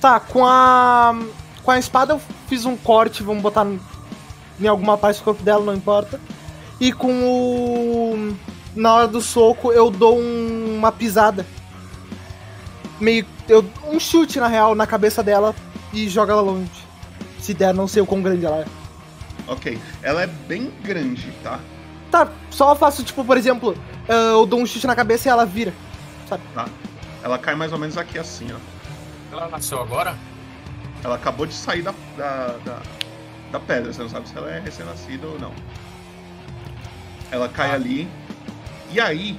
Tá, 0.00 0.20
com 0.20 0.44
a. 0.46 1.14
Com 1.62 1.70
a 1.72 1.78
espada 1.78 2.14
eu 2.14 2.20
fiz 2.48 2.64
um 2.64 2.76
corte, 2.76 3.22
vamos 3.24 3.42
botar 3.42 3.66
em- 3.66 3.80
em 4.60 4.68
alguma 4.68 4.96
parte 4.96 5.18
do 5.18 5.24
corpo 5.24 5.42
dela, 5.42 5.64
não 5.64 5.74
importa. 5.74 6.20
E 6.80 6.92
com 6.92 7.10
o. 7.24 8.36
Na 8.76 8.94
hora 8.94 9.08
do 9.08 9.20
soco 9.20 9.72
eu 9.72 9.90
dou 9.90 10.18
um- 10.18 10.76
uma 10.78 10.92
pisada. 10.92 11.44
Meio. 13.00 13.26
Eu, 13.48 13.64
um 13.88 14.00
chute 14.00 14.40
na 14.40 14.48
real 14.48 14.74
na 14.74 14.86
cabeça 14.86 15.22
dela 15.22 15.54
e 15.92 16.08
joga 16.08 16.32
ela 16.32 16.42
longe. 16.42 16.70
Se 17.40 17.54
der, 17.54 17.72
não 17.72 17.86
sei 17.86 18.02
o 18.02 18.06
quão 18.06 18.22
grande 18.22 18.44
ela 18.44 18.58
é. 18.58 18.66
Ok. 19.46 19.78
Ela 20.02 20.22
é 20.22 20.26
bem 20.26 20.72
grande, 20.82 21.30
tá? 21.42 21.60
Tá, 22.10 22.28
só 22.50 22.72
eu 22.72 22.76
faço 22.76 23.04
tipo, 23.04 23.24
por 23.24 23.36
exemplo, 23.36 23.76
eh, 24.08 24.30
eu 24.32 24.46
dou 24.46 24.60
um 24.60 24.66
chute 24.66 24.86
na 24.86 24.96
cabeça 24.96 25.28
e 25.28 25.30
ela 25.30 25.46
vira. 25.46 25.72
Sabe? 26.28 26.42
Tá. 26.54 26.66
Ela 27.22 27.38
cai 27.38 27.54
mais 27.54 27.72
ou 27.72 27.78
menos 27.78 27.96
aqui 27.96 28.18
assim, 28.18 28.48
ó. 28.52 28.56
Ela 29.32 29.48
nasceu 29.48 29.80
agora? 29.80 30.16
Ela 31.04 31.16
acabou 31.16 31.46
de 31.46 31.54
sair 31.54 31.82
da, 31.82 31.94
da, 32.16 32.56
da, 32.64 32.82
da 33.52 33.60
pedra, 33.60 33.92
você 33.92 34.02
não 34.02 34.08
sabe 34.08 34.28
se 34.28 34.36
ela 34.36 34.50
é 34.50 34.60
recém-nascida 34.60 35.26
ou 35.26 35.38
não. 35.38 35.52
Ela 37.30 37.48
cai 37.48 37.72
ali. 37.72 38.08
E 38.90 39.00
aí, 39.00 39.36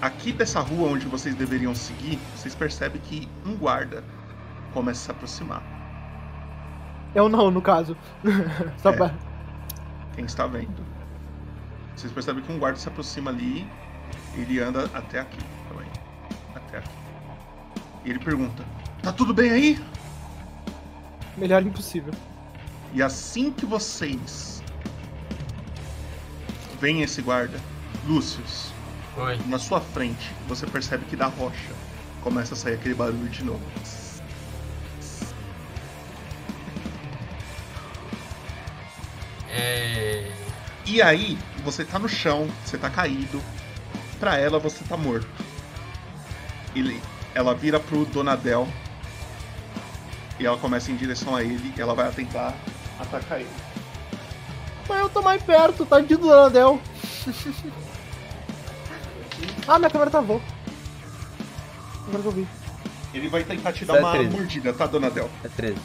aqui 0.00 0.32
dessa 0.32 0.60
rua 0.60 0.90
onde 0.90 1.06
vocês 1.06 1.34
deveriam 1.34 1.74
seguir, 1.74 2.18
vocês 2.36 2.54
percebem 2.54 3.00
que 3.02 3.28
um 3.44 3.56
guarda 3.56 4.02
começa 4.72 5.00
a 5.00 5.04
se 5.04 5.10
aproximar. 5.10 5.62
Eu 7.14 7.28
não, 7.28 7.50
no 7.50 7.62
caso. 7.62 7.96
só 8.78 8.90
É. 8.90 8.96
pra. 8.96 9.14
Quem 10.14 10.24
está 10.24 10.46
vendo? 10.46 10.84
Vocês 11.94 12.12
percebem 12.12 12.42
que 12.42 12.52
um 12.52 12.58
guarda 12.58 12.78
se 12.78 12.88
aproxima 12.88 13.30
ali, 13.30 13.66
ele 14.34 14.60
anda 14.60 14.84
até 14.92 15.20
aqui 15.20 15.38
também. 15.68 15.88
Até 16.54 16.78
aqui. 16.78 16.90
E 18.04 18.10
ele 18.10 18.18
pergunta: 18.18 18.64
Tá 19.02 19.12
tudo 19.12 19.32
bem 19.32 19.50
aí? 19.50 19.84
Melhor 21.36 21.62
impossível. 21.62 22.12
E 22.92 23.02
assim 23.02 23.50
que 23.50 23.64
vocês 23.66 24.62
veem 26.80 27.02
esse 27.02 27.22
guarda, 27.22 27.58
Lúcius, 28.06 28.72
Oi. 29.18 29.40
na 29.46 29.58
sua 29.58 29.80
frente, 29.80 30.34
você 30.46 30.66
percebe 30.66 31.06
que 31.06 31.16
da 31.16 31.26
rocha 31.26 31.72
começa 32.22 32.52
a 32.52 32.56
sair 32.56 32.74
aquele 32.74 32.94
barulho 32.94 33.28
de 33.30 33.42
novo. 33.42 33.62
É. 39.48 40.30
E 40.84 41.00
aí, 41.00 41.38
você 41.64 41.84
tá 41.84 41.98
no 41.98 42.08
chão, 42.08 42.48
você 42.64 42.76
tá 42.76 42.90
caído. 42.90 43.42
Pra 44.20 44.36
ela, 44.36 44.58
você 44.58 44.84
tá 44.84 44.96
morto. 44.96 45.28
Ele, 46.74 47.00
ela 47.34 47.54
vira 47.54 47.80
pro 47.80 48.04
Donadel. 48.04 48.68
E 50.38 50.44
ela 50.44 50.58
começa 50.58 50.90
em 50.90 50.96
direção 50.96 51.34
a 51.34 51.42
ele. 51.42 51.72
E 51.76 51.80
ela 51.80 51.94
vai 51.94 52.10
tentar 52.12 52.54
atacar 52.98 53.40
ele. 53.40 53.50
Mas 54.88 55.00
eu 55.00 55.08
tô 55.08 55.22
mais 55.22 55.42
perto, 55.42 55.86
tadinho 55.86 56.18
do 56.18 56.32
Anel. 56.32 56.80
ah, 59.68 59.78
minha 59.78 59.90
câmera 59.90 60.10
travou. 60.10 60.40
Agora 62.08 62.22
que 62.22 62.28
eu 62.28 62.32
vi. 62.32 62.48
Ele 63.14 63.28
vai 63.28 63.42
tentar 63.44 63.72
te 63.72 63.84
dar 63.84 63.96
é 63.96 64.00
uma 64.00 64.12
13. 64.12 64.30
mordida, 64.30 64.72
tá, 64.72 64.86
Donadel? 64.86 65.30
É 65.44 65.48
13. 65.48 65.76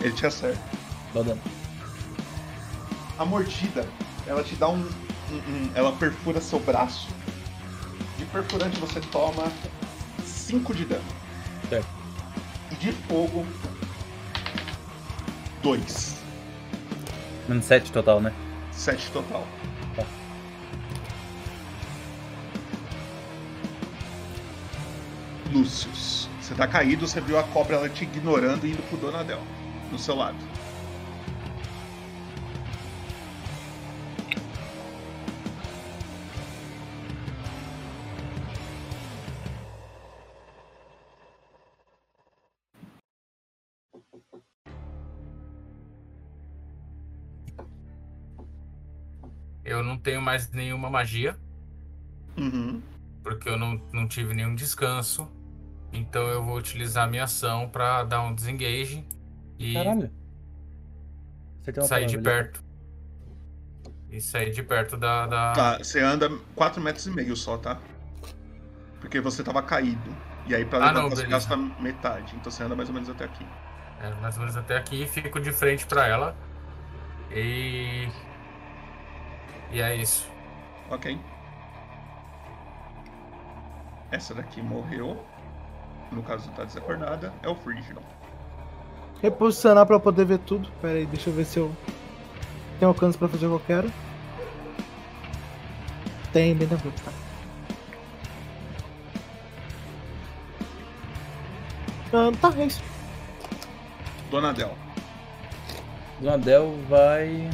Ele 0.00 0.12
te 0.12 0.26
acerta. 0.26 0.60
Dá 1.14 1.22
dano. 1.22 1.40
A 3.18 3.24
mordida, 3.24 3.86
ela 4.26 4.42
te 4.42 4.54
dá 4.56 4.68
um, 4.68 4.80
um- 5.30 5.34
um- 5.48 5.70
Ela 5.74 5.92
perfura 5.92 6.40
seu 6.40 6.58
braço. 6.58 7.08
De 8.18 8.24
perfurante 8.26 8.78
você 8.80 9.00
toma 9.00 9.44
5 10.24 10.74
de 10.74 10.84
dano. 10.84 11.04
Certo. 11.68 11.86
E 12.70 12.74
de 12.76 12.92
fogo, 12.92 13.46
2. 15.62 16.16
Menos 17.48 17.64
7 17.64 17.92
total, 17.92 18.20
né? 18.20 18.32
7 18.72 19.10
total. 19.12 19.46
Lúcius, 25.52 26.28
você 26.40 26.54
tá 26.54 26.66
caído, 26.66 27.06
você 27.06 27.20
viu 27.20 27.38
a 27.38 27.42
cobra 27.42 27.76
ela 27.76 27.88
te 27.88 28.04
ignorando 28.04 28.66
e 28.66 28.70
indo 28.70 28.82
pro 28.88 28.96
Donadel, 28.98 29.40
no 29.90 29.98
seu 29.98 30.14
lado. 30.14 30.38
Eu 49.64 49.82
não 49.82 49.96
tenho 49.96 50.20
mais 50.20 50.50
nenhuma 50.50 50.90
magia, 50.90 51.38
Uhum. 52.36 52.82
porque 53.22 53.48
eu 53.48 53.56
não, 53.58 53.80
não 53.92 54.08
tive 54.08 54.34
nenhum 54.34 54.54
descanso. 54.54 55.28
Então 55.92 56.26
eu 56.28 56.42
vou 56.42 56.56
utilizar 56.56 57.04
a 57.04 57.06
minha 57.06 57.24
ação 57.24 57.68
pra 57.68 58.02
dar 58.04 58.22
um 58.22 58.34
desengage 58.34 59.06
e 59.58 59.74
Caralho. 59.74 60.10
Sair 61.86 62.06
de 62.06 62.18
perto. 62.18 62.62
E 64.10 64.20
sair 64.20 64.50
de 64.50 64.62
perto 64.62 64.96
da. 64.96 65.26
da... 65.26 65.52
Tá, 65.52 65.78
você 65.78 66.00
anda 66.00 66.28
4 66.54 66.82
metros 66.82 67.06
e 67.06 67.10
meio 67.10 67.36
só, 67.36 67.56
tá? 67.56 67.78
Porque 69.00 69.20
você 69.20 69.42
tava 69.44 69.62
caído. 69.62 70.14
E 70.46 70.54
aí 70.54 70.64
pra 70.64 70.78
Ah, 70.78 70.86
levantar 70.86 71.02
não, 71.02 71.10
você 71.10 71.26
gasta 71.26 71.56
metade. 71.56 72.34
Então 72.36 72.50
você 72.50 72.62
anda 72.64 72.74
mais 72.74 72.88
ou 72.88 72.94
menos 72.94 73.08
até 73.08 73.24
aqui. 73.24 73.46
É, 74.00 74.10
mais 74.20 74.34
ou 74.34 74.40
menos 74.40 74.56
até 74.56 74.76
aqui, 74.76 75.06
fico 75.06 75.40
de 75.40 75.52
frente 75.52 75.86
pra 75.86 76.06
ela. 76.06 76.36
E. 77.30 78.08
E 79.70 79.80
é 79.80 79.94
isso. 79.94 80.28
Ok. 80.90 81.18
Essa 84.10 84.34
daqui 84.34 84.60
morreu. 84.60 85.24
No 86.12 86.22
caso, 86.22 86.50
tá 86.50 86.64
desacordada. 86.64 87.32
É 87.42 87.48
o 87.48 87.54
Frigidon. 87.54 88.02
Reposicionar 89.22 89.86
pra 89.86 89.96
eu 89.96 90.00
poder 90.00 90.24
ver 90.26 90.38
tudo. 90.38 90.68
Pera 90.80 90.94
aí, 90.98 91.06
deixa 91.06 91.30
eu 91.30 91.34
ver 91.34 91.44
se 91.44 91.58
eu 91.58 91.74
tenho 92.78 92.90
alcance 92.90 93.16
pra 93.16 93.28
fazer 93.28 93.46
o 93.46 93.50
que 93.50 93.54
eu 93.54 93.66
quero. 93.66 93.92
Tem, 96.32 96.54
bem 96.54 96.66
tranquilo, 96.68 96.94
tá. 97.04 97.12
Ah, 102.14 102.30
tá, 102.40 102.52
é 102.60 102.66
isso. 102.66 102.82
Donadel. 104.30 104.76
Donadel 106.20 106.74
vai. 106.88 107.48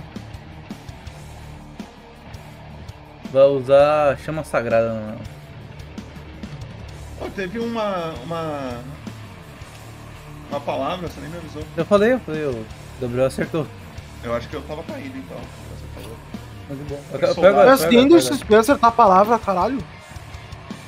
Vai 3.33 3.43
usar 3.45 4.17
chama 4.19 4.43
sagrada. 4.43 4.95
na- 4.95 5.38
Ó, 7.21 7.29
teve 7.31 7.59
uma. 7.59 8.13
uma. 8.25 8.81
Uma 10.51 10.61
palavra, 10.61 11.09
você 11.09 11.21
nem 11.21 11.29
me 11.29 11.37
avisou. 11.37 11.63
Eu 11.77 11.85
falei, 11.85 12.15
eu 12.15 12.21
falei, 12.21 12.45
o 12.47 12.65
Gabriel 13.01 13.27
acertou. 13.27 13.67
Eu 14.25 14.35
acho 14.35 14.49
que 14.49 14.57
eu 14.57 14.63
tava 14.63 14.83
caído 14.85 15.19
então. 15.19 15.37
Você 15.37 15.87
falou. 16.01 16.17
Muito 16.69 16.89
bom. 16.89 17.01
Agora, 17.13 17.27
Mas 17.29 17.39
agora, 17.39 18.09
deixa 18.09 18.37
pega 18.47 18.63
se 18.63 18.71
acertar 18.71 18.89
a 18.89 18.93
palavra, 18.93 19.39
caralho? 19.39 19.79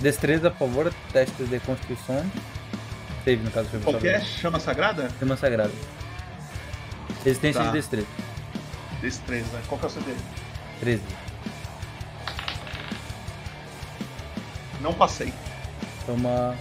Destreza, 0.01 0.51
por 0.51 0.67
favor, 0.69 0.95
teste 1.13 1.45
de 1.45 1.61
constituição. 1.61 2.25
Save, 3.25 3.43
no 3.45 3.51
caso. 3.51 3.69
foi 3.69 3.81
Qual 3.81 3.95
que 3.97 4.09
é? 4.09 4.13
favor. 4.21 4.27
Chama 4.27 4.61
sagrada? 4.61 5.11
Chama 5.19 5.37
sagrada. 5.37 5.73
Resistência 7.23 7.61
Tá. 7.61 7.67
de 7.67 7.73
destreza. 7.75 8.07
Destreza. 9.03 9.61
Qual 9.69 9.79
que 9.79 9.85
é 9.85 9.89
o 9.89 9.93
CD? 9.93 10.15
13. 10.81 11.03
Não 14.81 14.95
passei. 14.95 15.33
Toma 16.11 16.57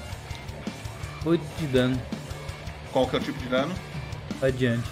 8 1.26 1.41
de 1.59 1.65
dano. 1.65 1.99
Qual 2.93 3.07
que 3.07 3.15
é 3.15 3.19
o 3.19 3.21
tipo 3.23 3.39
de 3.39 3.47
dano? 3.49 3.73
Adiante. 4.43 4.88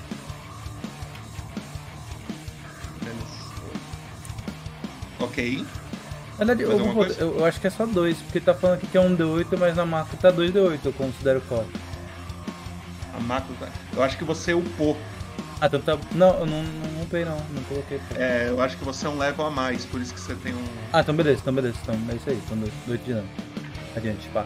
Ok. 5.19 5.65
Na 6.39 6.45
verdade, 6.45 6.63
eu, 6.63 6.77
vou- 6.93 7.05
eu- 7.05 7.45
acho 7.45 7.61
que 7.61 7.67
é 7.67 7.69
só 7.69 7.85
2, 7.85 8.17
porque 8.17 8.39
tá 8.39 8.55
falando 8.55 8.77
aqui 8.77 8.87
que 8.87 8.97
é 8.97 9.01
um 9.01 9.15
D8, 9.15 9.57
mas 9.59 9.75
na 9.75 9.85
marca 9.85 10.17
tá 10.17 10.31
2D8, 10.31 10.79
eu 10.85 10.93
considero 10.93 11.39
core. 11.41 11.67
A 13.15 13.19
macro 13.19 13.53
tá. 13.59 13.67
Eu 13.95 14.01
acho 14.01 14.17
que 14.17 14.23
você 14.23 14.53
upou. 14.55 14.97
Ah, 15.61 15.67
então 15.67 15.81
tá. 15.81 15.97
Não, 16.13 16.39
eu 16.39 16.45
não, 16.47 16.63
não 16.63 17.01
upei 17.03 17.25
não, 17.25 17.37
não 17.51 17.63
coloquei. 17.63 17.99
É, 18.15 18.47
eu 18.49 18.59
acho 18.61 18.75
que 18.77 18.83
você 18.85 19.05
é 19.05 19.09
um 19.09 19.17
level 19.19 19.45
a 19.45 19.51
mais, 19.51 19.85
por 19.85 20.01
isso 20.01 20.13
que 20.15 20.19
você 20.19 20.33
tem 20.35 20.53
um. 20.53 20.63
Ah, 20.93 21.01
então 21.01 21.15
beleza, 21.15 21.41
então 21.41 21.53
beleza, 21.53 21.77
então 21.83 21.95
é 22.11 22.15
isso 22.15 22.29
aí, 22.29 22.41
então 22.43 22.57
8 22.87 23.03
de 23.03 23.13
dano. 23.13 23.27
Adiante, 23.97 24.29
pá. 24.29 24.45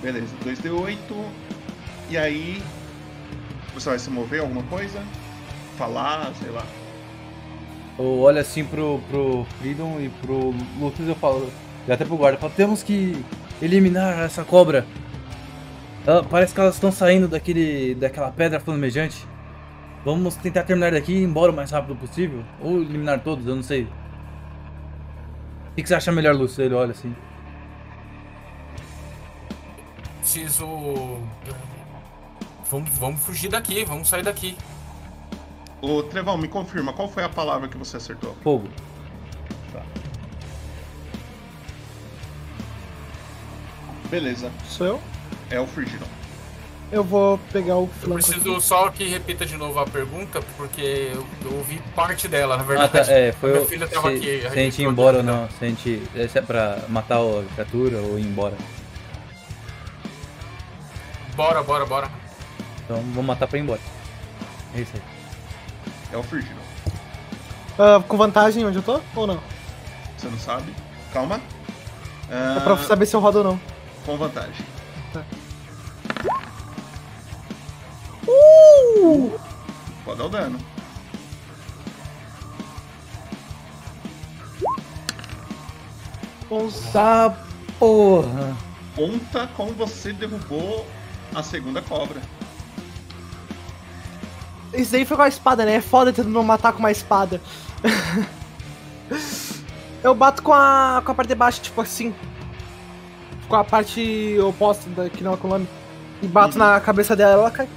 Beleza, 0.00 0.34
2D8. 0.44 0.96
E 2.08 2.16
aí. 2.16 2.62
Você 3.74 3.90
vai 3.90 3.98
se 3.98 4.08
mover 4.10 4.40
alguma 4.40 4.62
coisa? 4.64 5.02
Falar, 5.76 6.32
sei 6.40 6.50
lá. 6.50 6.64
Eu 7.98 8.20
olho 8.20 8.38
assim 8.38 8.64
pro, 8.64 9.00
pro 9.10 9.44
Freedom 9.58 9.98
e 10.00 10.08
pro 10.08 10.54
Lucas 10.78 11.06
eu 11.06 11.16
falo, 11.16 11.50
e 11.86 11.90
até 11.92 12.04
pro 12.04 12.16
guarda, 12.16 12.36
eu 12.36 12.40
falo, 12.40 12.52
temos 12.56 12.82
que 12.84 13.24
eliminar 13.60 14.20
essa 14.20 14.44
cobra. 14.44 14.86
Ela- 16.06 16.22
parece 16.22 16.54
que 16.54 16.60
elas 16.60 16.74
estão 16.76 16.92
saindo 16.92 17.26
daquele, 17.26 17.96
daquela 17.96 18.30
pedra 18.30 18.60
flamejante. 18.60 19.26
Vamos 20.04 20.36
tentar 20.36 20.62
terminar 20.62 20.92
daqui 20.92 21.12
e 21.12 21.16
ir 21.18 21.24
embora 21.24 21.50
o 21.50 21.54
mais 21.54 21.72
rápido 21.72 21.96
possível. 21.96 22.44
Ou 22.60 22.80
eliminar 22.80 23.18
todos, 23.20 23.46
eu 23.46 23.56
não 23.56 23.64
sei. 23.64 23.88
O 25.78 25.80
que, 25.80 25.84
que 25.84 25.90
você 25.90 25.94
acha 25.94 26.10
melhor, 26.10 26.34
Lúcio? 26.34 26.64
Ele 26.64 26.74
olha 26.74 26.90
assim. 26.90 27.14
Preciso. 30.18 30.66
Vamos, 32.68 32.90
vamos 32.98 33.20
fugir 33.20 33.48
daqui, 33.48 33.84
vamos 33.84 34.08
sair 34.08 34.24
daqui. 34.24 34.58
Ô, 35.80 36.02
Trevão, 36.02 36.36
me 36.36 36.48
confirma, 36.48 36.92
qual 36.92 37.08
foi 37.08 37.22
a 37.22 37.28
palavra 37.28 37.68
que 37.68 37.76
você 37.76 37.96
acertou? 37.96 38.36
Fogo. 38.42 38.68
Tá. 39.72 39.84
Beleza. 44.10 44.50
Sou 44.66 44.84
eu? 44.84 45.00
É 45.48 45.60
o 45.60 45.66
Frigidon. 45.68 46.17
Eu 46.90 47.04
vou 47.04 47.38
pegar 47.52 47.76
o 47.76 47.82
Eu 47.82 47.88
flanco. 47.88 48.14
preciso 48.14 48.52
aqui. 48.52 48.62
só 48.62 48.88
que 48.90 49.04
repita 49.08 49.44
de 49.44 49.56
novo 49.58 49.78
a 49.78 49.84
pergunta, 49.86 50.40
porque 50.56 51.10
eu, 51.12 51.26
eu 51.44 51.56
ouvi 51.58 51.82
parte 51.94 52.26
dela, 52.26 52.56
na 52.56 52.62
Ah, 52.62 52.66
verdade. 52.66 52.92
tá, 52.92 53.12
é, 53.12 53.32
foi 53.32 53.50
Minha 53.50 53.62
o. 53.62 53.66
filha 53.66 53.86
tava 53.86 54.10
se, 54.10 54.16
aqui. 54.16 54.40
se 54.40 54.46
a 54.46 54.54
gente 54.54 54.82
ir 54.82 54.86
embora 54.86 55.18
ou 55.18 55.22
não. 55.22 55.48
Se 55.50 55.64
a 55.64 55.68
gente. 55.68 56.02
Esse 56.14 56.38
é 56.38 56.42
pra 56.42 56.78
matar 56.88 57.18
a 57.18 57.44
criatura 57.54 57.98
ou 57.98 58.18
ir 58.18 58.24
embora. 58.24 58.54
Bora, 61.36 61.62
bora, 61.62 61.84
bora. 61.86 62.10
Então 62.84 62.96
vamos 62.96 63.24
matar 63.26 63.46
pra 63.46 63.58
ir 63.58 63.62
embora. 63.62 63.80
É 64.74 64.80
isso 64.80 64.92
aí. 64.94 65.02
É 66.12 66.16
o 66.16 66.22
Frigidon. 66.22 66.54
Ah, 67.78 68.02
com 68.06 68.16
vantagem 68.16 68.64
onde 68.64 68.78
eu 68.78 68.82
tô? 68.82 69.00
Ou 69.14 69.26
não? 69.26 69.38
Você 70.16 70.26
não 70.28 70.38
sabe? 70.38 70.74
Calma. 71.12 71.40
É 72.30 72.60
pra 72.60 72.76
saber 72.78 73.06
se 73.06 73.14
eu 73.14 73.20
rodo 73.20 73.38
ou 73.38 73.44
não. 73.44 73.60
Com 74.04 74.16
vantagem. 74.16 74.64
Uh! 78.96 79.38
Pode 80.04 80.18
dar 80.18 80.24
o 80.24 80.28
dano. 80.28 80.58
Tá, 86.92 87.36
porra. 87.78 88.56
Conta 88.96 89.48
como 89.54 89.72
você 89.72 90.12
derrubou 90.12 90.86
a 91.34 91.42
segunda 91.42 91.82
cobra. 91.82 92.20
Isso 94.72 94.92
daí 94.92 95.04
foi 95.04 95.16
com 95.16 95.22
a 95.22 95.28
espada, 95.28 95.64
né? 95.64 95.74
É 95.74 95.80
foda 95.80 96.12
tentando 96.12 96.32
não 96.32 96.42
matar 96.42 96.72
com 96.72 96.78
uma 96.78 96.90
espada. 96.90 97.40
eu 100.02 100.14
bato 100.14 100.42
com 100.42 100.52
a, 100.52 101.02
com 101.04 101.12
a 101.12 101.14
parte 101.14 101.28
de 101.28 101.34
baixo, 101.34 101.60
tipo 101.60 101.80
assim. 101.80 102.14
Com 103.48 103.56
a 103.56 103.64
parte 103.64 104.38
oposta 104.40 104.88
da 104.90 105.08
que 105.08 105.22
não 105.22 105.34
é 105.34 105.36
com 105.36 105.48
o 105.48 105.50
nome. 105.50 105.68
E 106.22 106.26
bato 106.26 106.58
na 106.58 106.80
cabeça 106.80 107.14
dela, 107.14 107.32
ela 107.32 107.50
cai. 107.50 107.68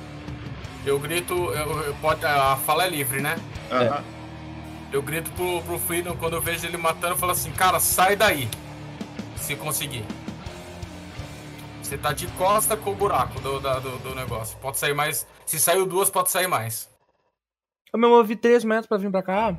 Eu 0.86 1.00
grito, 1.00 1.34
eu, 1.34 1.82
eu 1.84 1.94
pode, 1.96 2.26
a 2.26 2.56
fala 2.58 2.86
é 2.86 2.90
livre, 2.90 3.22
né? 3.22 3.36
Aham. 3.72 4.04
Eu 4.92 5.02
grito 5.02 5.32
pro, 5.32 5.62
pro 5.62 5.80
Freedom 5.80 6.16
quando 6.18 6.34
eu 6.34 6.42
vejo 6.42 6.66
ele 6.66 6.76
matando, 6.78 7.14
eu 7.14 7.18
falo 7.18 7.32
assim, 7.32 7.52
cara, 7.52 7.80
sai 7.80 8.16
daí. 8.16 8.50
Se 9.38 9.56
conseguir. 9.56 10.04
Você 11.82 11.98
tá 11.98 12.12
de 12.14 12.28
costa 12.30 12.76
com 12.76 12.92
o 12.92 12.96
buraco 12.96 13.40
do, 13.42 13.60
da- 13.60 13.80
do, 13.80 13.98
do 14.00 14.16
negócio. 14.16 14.58
Pode 14.60 14.78
sair 14.78 14.94
mais. 14.94 15.28
Se 15.46 15.60
saiu 15.60 15.86
duas, 15.86 16.10
pode 16.10 16.30
sair 16.32 16.48
mais. 16.48 16.90
Eu 17.94 18.00
me 18.00 18.08
movi 18.08 18.36
3 18.36 18.64
metros 18.64 18.88
pra 18.88 18.98
vir 18.98 19.12
pra 19.12 19.22
cá. 19.24 19.56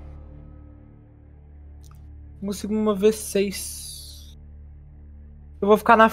Consigo 2.41 2.73
me 2.75 2.81
mover 2.81 3.13
6. 3.13 4.39
Eu 5.61 5.69
vou 5.69 5.77
ficar 5.77 5.97
na. 5.97 6.11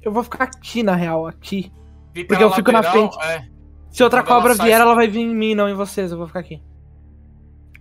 Eu 0.00 0.12
vou 0.12 0.22
ficar 0.22 0.44
aqui, 0.44 0.82
na 0.82 0.94
real, 0.94 1.26
aqui. 1.26 1.72
Fica 2.14 2.28
Porque 2.28 2.44
eu 2.44 2.50
fico 2.52 2.72
na 2.72 2.82
frente. 2.82 3.16
é. 3.22 3.46
Se 3.98 4.04
outra 4.04 4.22
Quando 4.22 4.30
ela 4.30 4.40
cobra 4.42 4.54
sai, 4.54 4.66
vier, 4.66 4.76
você- 4.78 4.82
ela 4.82 4.94
vai 4.94 5.08
vir 5.08 5.20
em 5.22 5.34
mim, 5.34 5.54
não 5.56 5.68
em 5.68 5.74
vocês. 5.74 6.12
Eu 6.12 6.18
vou 6.18 6.26
ficar 6.28 6.38
aqui. 6.38 6.62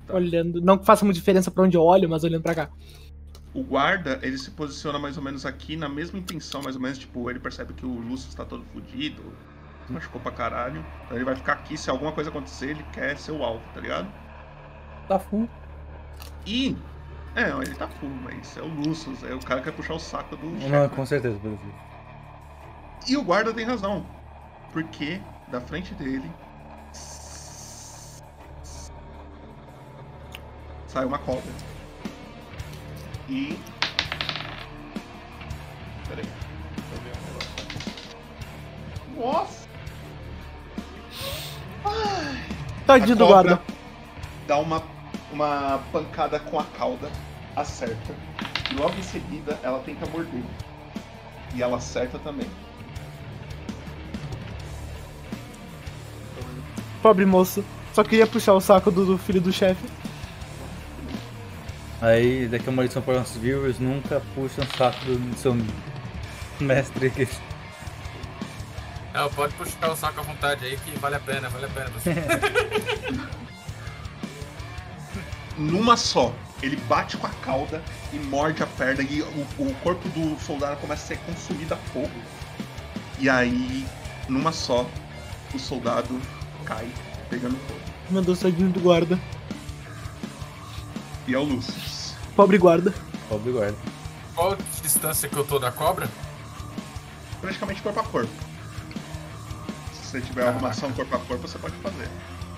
Olhando. 0.09 0.59
Não 0.61 0.77
que 0.77 0.83
faça 0.85 1.05
muita 1.05 1.19
diferença 1.19 1.51
pra 1.51 1.63
onde 1.63 1.77
eu 1.77 1.83
olho, 1.83 2.09
mas 2.09 2.23
olhando 2.23 2.41
pra 2.41 2.55
cá. 2.55 2.69
O 3.53 3.61
guarda, 3.63 4.19
ele 4.23 4.35
se 4.37 4.49
posiciona 4.49 4.97
mais 4.97 5.15
ou 5.17 5.23
menos 5.23 5.45
aqui 5.45 5.75
na 5.77 5.87
mesma 5.87 6.17
intenção, 6.17 6.61
mais 6.63 6.75
ou 6.75 6.81
menos, 6.81 6.97
tipo, 6.97 7.29
ele 7.29 7.39
percebe 7.39 7.73
que 7.73 7.85
o 7.85 7.99
Lúcio 7.99 8.29
está 8.29 8.43
todo 8.43 8.63
fudido, 8.73 9.21
se 9.85 9.93
machucou 9.93 10.19
pra 10.19 10.31
caralho. 10.31 10.83
Então 11.05 11.17
ele 11.17 11.23
vai 11.25 11.35
ficar 11.35 11.53
aqui, 11.53 11.77
se 11.77 11.87
alguma 11.89 12.11
coisa 12.11 12.29
acontecer, 12.31 12.71
ele 12.71 12.83
quer 12.91 13.15
ser 13.17 13.31
o 13.31 13.43
alvo, 13.43 13.61
tá 13.75 13.79
ligado? 13.79 14.07
Tá 15.07 15.19
full. 15.19 15.47
E. 16.47 16.75
É, 17.35 17.49
ele 17.51 17.75
tá 17.75 17.87
full, 17.87 18.09
mas 18.23 18.57
é 18.57 18.61
o 18.63 18.67
Lúcio, 18.67 19.13
é 19.29 19.35
o 19.35 19.39
cara 19.39 19.59
que 19.61 19.69
quer 19.69 19.75
puxar 19.75 19.93
o 19.93 19.99
saco 19.99 20.35
do 20.35 20.47
Não, 20.47 20.61
chefe. 20.61 20.95
com 20.95 21.05
certeza, 21.05 21.37
pelo 21.37 21.57
visto. 21.57 21.79
E 23.07 23.15
o 23.17 23.23
guarda 23.23 23.53
tem 23.53 23.65
razão. 23.65 24.03
Porque 24.73 25.21
da 25.47 25.61
frente 25.61 25.93
dele. 25.95 26.29
Sai 30.87 31.05
uma 31.05 31.19
cobra. 31.19 31.51
E. 33.29 33.59
Peraí. 36.07 36.25
Deixa 36.75 36.93
eu 36.93 37.01
ver 37.01 37.11
um 37.11 37.23
negócio. 37.27 37.51
Nossa! 39.17 39.67
Ai. 41.85 42.45
Tadinho 42.85 43.15
do 43.15 43.27
guarda. 43.27 43.61
Dá 44.47 44.57
uma, 44.59 44.81
uma 45.31 45.83
pancada 45.91 46.39
com 46.39 46.59
a 46.59 46.63
cauda, 46.63 47.09
acerta. 47.55 48.15
E 48.71 48.75
logo 48.75 48.95
em 48.97 49.03
seguida 49.03 49.59
ela 49.61 49.79
tenta 49.79 50.05
morder. 50.09 50.43
E 51.53 51.61
ela 51.61 51.77
acerta 51.77 52.17
também. 52.19 52.49
Pobre 57.07 57.25
moço. 57.25 57.63
Só 57.93 58.03
queria 58.03 58.27
puxar 58.27 58.53
o 58.53 58.59
saco 58.59 58.91
do, 58.91 59.05
do 59.05 59.17
filho 59.17 59.39
do 59.39 59.49
chefe. 59.49 59.81
Aí, 62.01 62.49
daqui 62.49 62.67
a 62.67 62.69
uma 62.69 62.83
lição 62.83 63.01
para 63.01 63.19
nossos 63.19 63.37
viewers, 63.37 63.79
nunca 63.79 64.21
puxa 64.35 64.61
um 64.61 64.77
saco 64.77 65.05
do 65.05 65.37
seu 65.37 65.55
mestre 66.59 67.07
aqui. 67.07 67.29
Não, 69.13 69.29
pode 69.29 69.53
puxar 69.53 69.89
o 69.89 69.95
saco 69.95 70.19
à 70.19 70.23
vontade 70.23 70.65
aí 70.65 70.75
que 70.75 70.99
vale 70.99 71.15
a 71.15 71.19
pena, 71.21 71.47
vale 71.47 71.63
a 71.63 71.69
pena. 71.69 71.89
Você. 71.91 72.13
Numa 75.57 75.95
só, 75.95 76.33
ele 76.61 76.75
bate 76.89 77.15
com 77.15 77.27
a 77.27 77.31
cauda 77.41 77.81
e 78.11 78.17
morde 78.17 78.63
a 78.63 78.67
perna 78.67 79.01
e 79.01 79.21
o, 79.21 79.47
o 79.59 79.73
corpo 79.81 80.09
do 80.09 80.37
soldado 80.41 80.75
começa 80.81 81.05
a 81.05 81.07
ser 81.07 81.17
consumido 81.19 81.73
a 81.73 81.77
fogo. 81.77 82.11
E 83.17 83.29
aí, 83.29 83.85
numa 84.27 84.51
só, 84.51 84.85
o 85.53 85.57
soldado 85.57 86.19
cai, 86.67 86.87
pegando 87.29 87.55
fogo. 87.65 87.79
Meu 88.09 88.21
Deus, 88.21 88.39
tadinho 88.39 88.69
do 88.69 88.81
guarda. 88.81 89.17
E 91.25 91.33
é 91.33 91.37
o 91.37 91.43
Lúcio. 91.43 91.73
Pobre 92.35 92.57
guarda. 92.57 92.93
Pobre 93.29 93.51
guarda. 93.51 93.77
Qual 94.35 94.53
a 94.53 94.57
distância 94.81 95.27
que 95.27 95.35
eu 95.35 95.45
tô 95.45 95.57
da 95.57 95.71
cobra? 95.71 96.07
Praticamente 97.41 97.81
corpo 97.81 97.99
a 97.99 98.03
corpo. 98.03 98.31
Se 99.93 100.07
você 100.07 100.21
tiver 100.21 100.47
alguma 100.47 100.69
ação 100.69 100.91
corpo 100.91 101.15
a 101.15 101.19
corpo, 101.19 101.47
você 101.47 101.57
pode 101.57 101.75
fazer. 101.77 102.07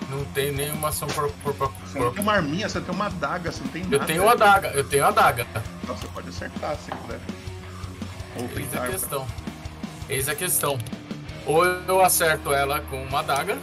Não 0.09 0.25
tem 0.25 0.51
nenhuma 0.51 0.89
ação 0.89 1.07
por, 1.07 1.31
por, 1.31 1.53
por, 1.53 1.71
Você 1.85 1.99
não 1.99 2.11
tem 2.11 2.23
uma 2.23 2.33
arminha, 2.33 2.67
você 2.67 2.81
tem 2.81 2.93
uma 2.93 3.05
adaga, 3.05 3.51
você 3.51 3.63
não 3.63 3.69
tem 3.69 3.83
nada. 3.83 3.95
Eu 3.95 4.05
tenho 4.05 4.27
a 4.27 4.31
adaga, 4.31 4.67
eu 4.69 4.83
tenho 4.83 5.05
a 5.05 5.07
adaga. 5.09 5.47
Então 5.83 5.95
você 5.95 6.07
pode 6.07 6.29
acertar 6.29 6.75
se 6.77 6.91
quiser. 6.91 7.19
Ou 8.35 8.49
Eis 8.55 8.75
a 8.75 8.87
questão. 8.87 9.27
Eis 10.09 10.29
a 10.29 10.35
questão. 10.35 10.77
Ou 11.45 11.65
eu 11.65 12.03
acerto 12.03 12.53
ela 12.53 12.81
com 12.81 13.03
uma 13.03 13.19
adaga, 13.19 13.57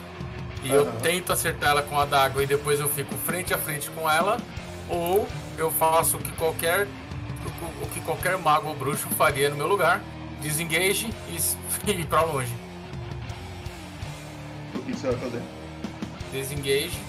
e 0.66 0.72
eu 0.72 0.90
tento 1.00 1.32
acertar 1.32 1.70
ela 1.70 1.82
com 1.82 1.98
a 1.98 2.02
adaga 2.02 2.42
e 2.42 2.46
depois 2.46 2.80
eu 2.80 2.88
fico 2.88 3.14
frente 3.14 3.54
a 3.54 3.58
frente 3.58 3.88
com 3.90 4.10
ela, 4.10 4.38
ou 4.88 5.28
eu 5.56 5.70
faço 5.70 6.16
o 6.16 6.20
que 6.20 6.32
qualquer 6.32 6.88
o, 7.82 7.86
que 7.88 8.00
qualquer 8.00 8.36
mago 8.36 8.68
ou 8.68 8.74
bruxo 8.74 9.08
faria 9.10 9.48
no 9.48 9.56
meu 9.56 9.68
lugar, 9.68 10.02
desengage 10.40 11.14
e, 11.28 11.36
e 11.90 12.00
ir 12.00 12.06
pra 12.06 12.22
longe. 12.22 12.52
O 14.74 14.78
que 14.80 14.92
você 14.92 15.06
vai 15.06 15.16
fazer? 15.16 15.42
Desengage. 16.32 17.00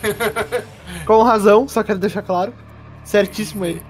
Com 1.04 1.22
razão, 1.22 1.68
só 1.68 1.82
quero 1.82 1.98
deixar 1.98 2.22
claro. 2.22 2.54
Certíssimo 3.04 3.66
ele. 3.66 3.82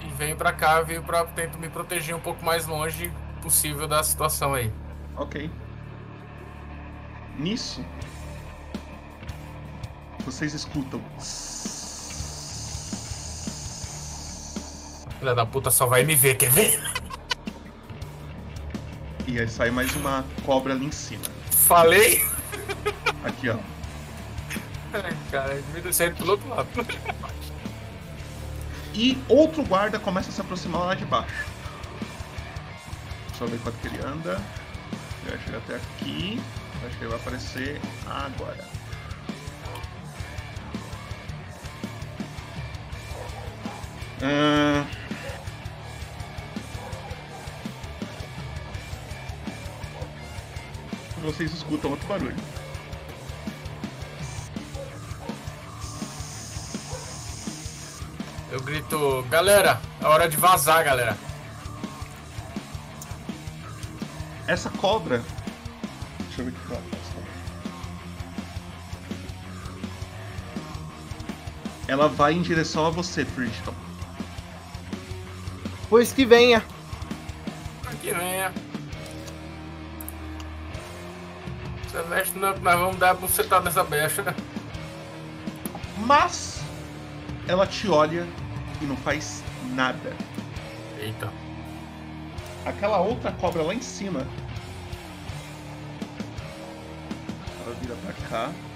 E 0.00 0.08
venho 0.14 0.36
pra 0.36 0.52
cá, 0.52 0.80
venho 0.80 1.02
pra 1.02 1.24
tento 1.24 1.58
me 1.58 1.68
proteger 1.68 2.16
um 2.16 2.20
pouco 2.20 2.44
mais 2.44 2.66
longe 2.66 3.12
possível 3.42 3.86
da 3.86 4.02
situação 4.02 4.54
aí. 4.54 4.72
Ok. 5.16 5.50
Nisso, 7.40 7.82
vocês 10.26 10.52
escutam. 10.52 11.00
Filha 15.18 15.34
da 15.34 15.46
puta 15.46 15.70
só 15.70 15.86
vai 15.86 16.04
me 16.04 16.14
ver, 16.14 16.34
quer 16.34 16.50
ver? 16.50 16.78
E 19.26 19.40
aí 19.40 19.48
sai 19.48 19.70
mais 19.70 19.96
uma 19.96 20.22
cobra 20.44 20.74
ali 20.74 20.84
em 20.84 20.92
cima. 20.92 21.24
Falei? 21.50 22.22
Aqui, 23.24 23.48
ó. 23.48 23.56
Cara, 25.30 25.54
devia 25.54 25.80
ter 25.80 25.94
saído 25.94 26.16
pelo 26.16 26.32
outro 26.32 26.46
lado. 26.46 26.68
E 28.92 29.16
outro 29.30 29.64
guarda 29.64 29.98
começa 29.98 30.28
a 30.28 30.32
se 30.32 30.42
aproximar 30.42 30.82
lá 30.82 30.94
de 30.94 31.06
baixo. 31.06 31.46
Deixa 33.28 33.44
eu 33.44 33.48
ver 33.48 33.58
quanto 33.60 33.78
que 33.78 33.86
ele 33.86 34.04
anda. 34.04 34.42
Ele 35.22 35.30
vai 35.30 35.38
chegar 35.42 35.58
até 35.58 35.76
aqui. 35.76 36.38
Acho 36.86 36.96
que 36.96 37.04
ele 37.04 37.10
vai 37.10 37.20
aparecer 37.20 37.80
agora. 38.06 38.64
Ahn. 44.22 44.86
Vocês 51.22 51.52
escutam 51.52 51.90
outro 51.90 52.08
barulho. 52.08 52.36
Eu 58.50 58.60
grito, 58.62 59.22
galera, 59.30 59.80
é 60.00 60.06
hora 60.06 60.28
de 60.28 60.36
vazar, 60.36 60.82
galera. 60.82 61.16
Essa 64.46 64.70
cobra. 64.70 65.22
Ela 72.00 72.08
vai 72.08 72.32
em 72.32 72.40
direção 72.40 72.86
a 72.86 72.88
você, 72.88 73.26
Tristan. 73.26 73.74
Pois 75.86 76.14
que 76.14 76.24
venha. 76.24 76.64
Aqui 77.84 78.10
venha. 78.10 78.54
Celeste, 81.92 82.38
nós 82.38 82.58
nós 82.62 82.80
vamos 82.80 82.96
dar 82.96 83.12
bucetada 83.12 83.66
nessa 83.66 83.84
becha. 83.84 84.34
Mas 85.98 86.62
ela 87.46 87.66
te 87.66 87.86
olha 87.86 88.26
e 88.80 88.86
não 88.86 88.96
faz 88.96 89.44
nada. 89.74 90.16
Eita. 90.98 91.30
Aquela 92.64 92.98
outra 93.00 93.30
cobra 93.32 93.62
lá 93.62 93.74
em 93.74 93.82
cima. 93.82 94.26
Ela 97.62 97.74
vira 97.78 97.94
pra 97.96 98.12
cá. 98.26 98.69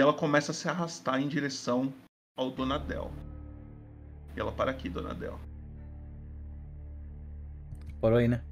E 0.00 0.02
ela 0.02 0.14
começa 0.14 0.50
a 0.50 0.54
se 0.54 0.66
arrastar 0.66 1.20
em 1.20 1.28
direção 1.28 1.92
ao 2.34 2.50
Donadel. 2.50 3.10
E 4.34 4.40
ela 4.40 4.50
para 4.50 4.70
aqui, 4.70 4.88
Donadel. 4.88 5.38
Parou 8.00 8.16
aí, 8.16 8.26
né? 8.26 8.42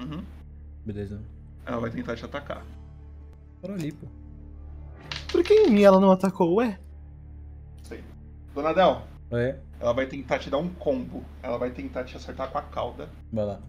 Uhum. 0.00 0.24
Beleza. 0.86 1.20
Ela 1.66 1.78
vai 1.78 1.90
tentar 1.90 2.16
te 2.16 2.24
atacar. 2.24 2.64
Parou 3.60 3.76
ali, 3.76 3.92
pô. 3.92 4.06
Por 5.30 5.42
que 5.44 5.52
em 5.52 5.70
mim 5.70 5.82
ela 5.82 6.00
não 6.00 6.10
atacou, 6.10 6.54
ué? 6.54 6.80
Sei. 7.82 8.02
Donadel, 8.54 9.02
É, 9.30 9.58
ela 9.78 9.92
vai 9.92 10.06
tentar 10.06 10.38
te 10.38 10.48
dar 10.48 10.56
um 10.56 10.70
combo. 10.70 11.22
Ela 11.42 11.58
vai 11.58 11.70
tentar 11.70 12.04
te 12.04 12.16
acertar 12.16 12.50
com 12.50 12.56
a 12.56 12.62
cauda. 12.62 13.10
vai 13.30 13.44
lá. 13.44 13.60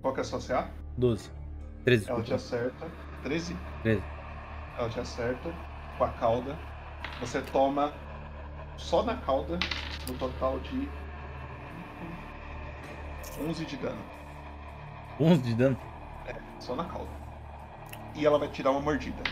Qual 0.00 0.14
que 0.14 0.20
é 0.20 0.22
a 0.22 0.24
sua 0.24 0.40
CA? 0.40 0.70
12. 0.96 1.30
13. 1.84 2.08
Ela 2.08 2.22
te 2.22 2.32
acerta. 2.32 2.90
13? 3.22 3.54
13. 3.82 4.13
Ela 4.78 4.88
te 4.88 5.00
acerta 5.00 5.52
com 5.96 6.04
a 6.04 6.08
cauda. 6.08 6.58
Você 7.20 7.40
toma 7.40 7.92
só 8.76 9.02
na 9.02 9.16
cauda 9.16 9.58
no 10.08 10.14
total 10.14 10.58
de 10.60 10.88
11 13.40 13.64
de 13.64 13.76
dano. 13.76 14.02
11 15.20 15.42
de 15.42 15.54
dano. 15.54 15.78
É, 16.26 16.34
só 16.58 16.74
na 16.74 16.84
cauda. 16.84 17.10
E 18.14 18.24
ela 18.24 18.38
vai 18.38 18.48
tirar 18.48 18.70
uma 18.70 18.80
mordida. 18.80 19.22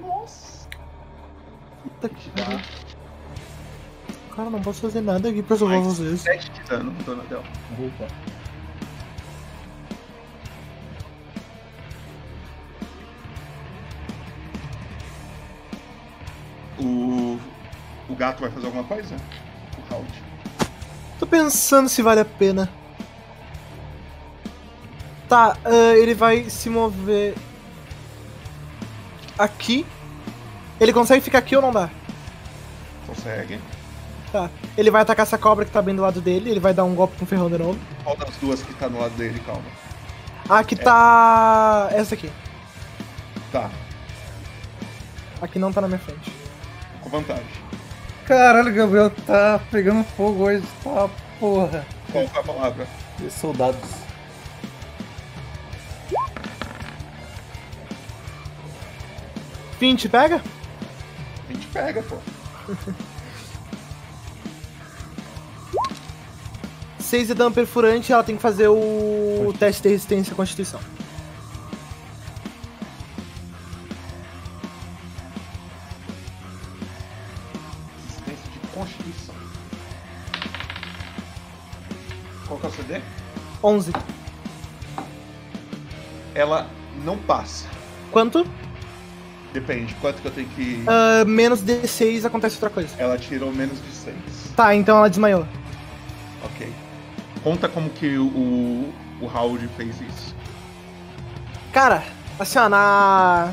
Nossa! 0.00 0.68
Puta 1.82 2.08
que 2.08 2.30
dá 2.30 2.60
Cara, 4.34 4.48
não 4.48 4.62
posso 4.62 4.80
fazer 4.80 5.00
nada 5.00 5.28
aqui 5.28 5.42
pra 5.42 5.56
salvar 5.56 5.80
vocês. 5.80 6.20
7 6.20 6.50
de 6.50 6.62
dano, 6.62 6.92
Donadel. 7.04 7.40
Opa. 7.40 8.39
O, 16.80 17.38
o 18.08 18.14
gato 18.14 18.40
vai 18.40 18.50
fazer 18.50 18.66
alguma 18.66 18.84
coisa? 18.84 19.14
O 19.78 19.94
Howard. 19.94 20.22
Tô 21.18 21.26
pensando 21.26 21.88
se 21.88 22.00
vale 22.02 22.20
a 22.20 22.24
pena. 22.24 22.70
Tá, 25.28 25.56
ah, 25.64 25.96
ele 25.96 26.14
vai 26.14 26.48
se 26.48 26.70
mover 26.70 27.34
aqui. 29.38 29.86
Ele 30.80 30.92
consegue 30.92 31.22
ficar 31.22 31.38
aqui 31.38 31.54
ou 31.54 31.62
não 31.62 31.72
dá? 31.72 31.90
Consegue. 33.06 33.60
Tá. 34.32 34.48
Ele 34.76 34.90
vai 34.90 35.02
atacar 35.02 35.24
essa 35.24 35.36
cobra 35.36 35.64
que 35.64 35.70
tá 35.70 35.82
bem 35.82 35.94
do 35.94 36.02
lado 36.02 36.20
dele. 36.20 36.50
Ele 36.50 36.60
vai 36.60 36.72
dar 36.72 36.84
um 36.84 36.94
golpe 36.94 37.16
com 37.18 37.24
o 37.24 37.28
ferrão 37.28 37.50
de 37.50 37.58
novo. 37.58 37.78
Qual 38.02 38.16
das 38.16 38.34
duas 38.36 38.62
que 38.62 38.72
tá 38.74 38.88
no 38.88 39.00
lado 39.00 39.14
dele, 39.14 39.40
calma. 39.40 39.62
Ah, 40.48 40.60
aqui 40.60 40.74
tá. 40.74 41.88
Essa 41.92 42.14
aqui. 42.14 42.30
Tá, 43.52 43.68
Aqui 45.40 45.58
não 45.58 45.72
tá 45.72 45.80
na 45.80 45.88
minha 45.88 45.98
frente. 45.98 46.39
Com 47.02 47.10
vantagem. 47.10 47.44
Caralho, 48.26 48.72
Gabriel 48.72 49.10
tá 49.10 49.60
pegando 49.70 50.04
fogo 50.04 50.44
hoje, 50.44 50.64
tá 50.84 51.08
porra. 51.38 51.86
Qual 52.12 52.28
foi 52.28 52.40
a 52.40 52.44
palavra? 52.44 52.86
E 53.20 53.30
soldados. 53.30 53.90
Fim, 59.78 59.96
te 59.96 60.08
pega? 60.08 60.42
A 61.48 61.52
gente 61.52 61.66
pega, 61.68 62.02
pô. 62.02 62.16
6 66.98 67.26
de 67.26 67.34
dano 67.34 67.52
perfurante, 67.52 68.12
ela 68.12 68.22
tem 68.22 68.36
que 68.36 68.42
fazer 68.42 68.68
o 68.68 69.52
teste 69.58 69.82
de 69.82 69.88
resistência 69.88 70.32
à 70.32 70.36
constituição. 70.36 70.78
11. 83.62 83.92
Ela 86.34 86.66
não 87.04 87.18
passa. 87.18 87.66
Quanto? 88.10 88.46
Depende, 89.52 89.94
quanto 90.00 90.22
que 90.22 90.28
eu 90.28 90.32
tenho 90.32 90.48
que. 90.48 90.84
Ah, 90.86 91.24
menos 91.26 91.62
D6 91.62 92.24
acontece 92.24 92.54
outra 92.56 92.70
coisa. 92.70 92.94
Ela 92.98 93.18
tirou 93.18 93.52
menos 93.52 93.78
de 93.82 93.92
6. 93.92 94.16
Tá, 94.54 94.74
então 94.74 94.96
ela 94.96 95.10
desmaiou. 95.10 95.46
Ok. 96.44 96.72
Conta 97.42 97.68
como 97.68 97.90
que 97.90 98.16
o, 98.16 98.92
o 99.20 99.26
Howard 99.26 99.68
fez 99.76 100.00
isso. 100.00 100.34
Cara, 101.72 102.02
assim, 102.38 102.58
ó, 102.58 102.68
na. 102.68 103.52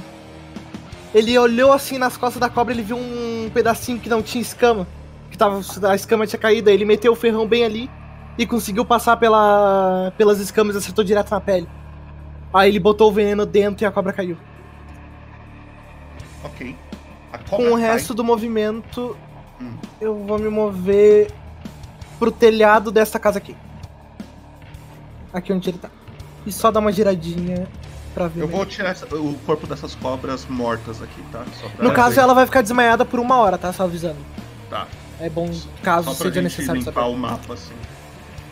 Ele 1.16 1.38
olhou 1.38 1.74
assim 1.74 1.98
nas 1.98 2.16
costas 2.16 2.40
da 2.40 2.50
cobra, 2.50 2.74
ele 2.74 2.84
viu 2.84 2.98
um 2.98 3.50
pedacinho 3.52 4.00
que 4.00 4.10
não 4.10 4.22
tinha 4.22 4.42
escama. 4.42 4.88
Que 5.32 5.38
tava. 5.38 5.62
A 5.90 5.96
escama 5.96 6.28
tinha 6.28 6.40
caído, 6.40 6.70
aí 6.70 6.76
ele 6.76 6.86
meteu 6.86 7.12
o 7.14 7.16
ferrão 7.16 7.48
bem 7.48 7.66
ali 7.66 7.90
e 8.38 8.46
conseguiu 8.46 8.86
passar 8.86 9.18
pela, 9.18 10.14
pelas 10.18 10.40
escamas 10.40 10.76
e 10.76 10.80
acertou 10.80 11.04
direto 11.04 11.32
na 11.32 11.42
pele. 11.42 11.68
Aí 12.54 12.70
ele 12.70 12.80
botou 12.80 13.10
o 13.10 13.14
veneno 13.14 13.46
dentro 13.46 13.84
e 13.84 13.86
a 13.86 13.92
cobra 13.92 14.14
caiu. 14.14 14.38
Ok. 16.44 16.76
A 17.34 17.38
Com 17.40 17.46
cobra 17.58 17.68
o 17.68 17.72
cai. 17.74 17.82
resto 17.82 18.14
do 18.14 18.24
movimento, 18.24 19.18
Hum. 19.62 19.74
eu 20.00 20.24
vou 20.24 20.38
me 20.40 20.50
mover 20.50 21.32
pro 22.20 22.32
telhado 22.32 22.92
dessa 22.92 23.20
casa 23.20 23.38
aqui. 23.38 23.56
Aqui 25.34 25.52
onde 25.52 25.70
ele 25.70 25.78
tá. 25.78 25.90
E 26.46 26.52
só 26.52 26.72
dar 26.72 26.80
uma 26.80 26.92
giradinha 26.92 27.68
pra 28.14 28.28
ver. 28.28 28.42
Eu 28.44 28.48
vou 28.48 28.66
tirar 28.66 28.90
essa- 28.92 29.06
o 29.14 29.34
corpo 29.46 29.68
dessas 29.68 29.94
cobras 29.96 30.46
mortas 30.46 31.02
aqui, 31.02 31.22
tá? 31.32 31.44
No 31.80 31.92
caso, 31.92 32.16
ver. 32.16 32.22
ela 32.22 32.34
vai 32.34 32.46
ficar 32.46 32.62
desmaiada 32.62 33.04
por 33.04 33.20
uma 33.20 33.38
hora, 33.38 33.58
tá? 33.58 33.74
Só 33.74 33.84
avisando. 33.84 34.18
Tá. 34.70 34.88
É 35.20 35.30
bom 35.30 35.50
caso 35.82 36.14
seja 36.14 36.42
necessário 36.42 36.80
limpar 36.80 36.94
saber. 36.94 37.10
o 37.10 37.18
mapa, 37.18 37.54
assim. 37.56 37.74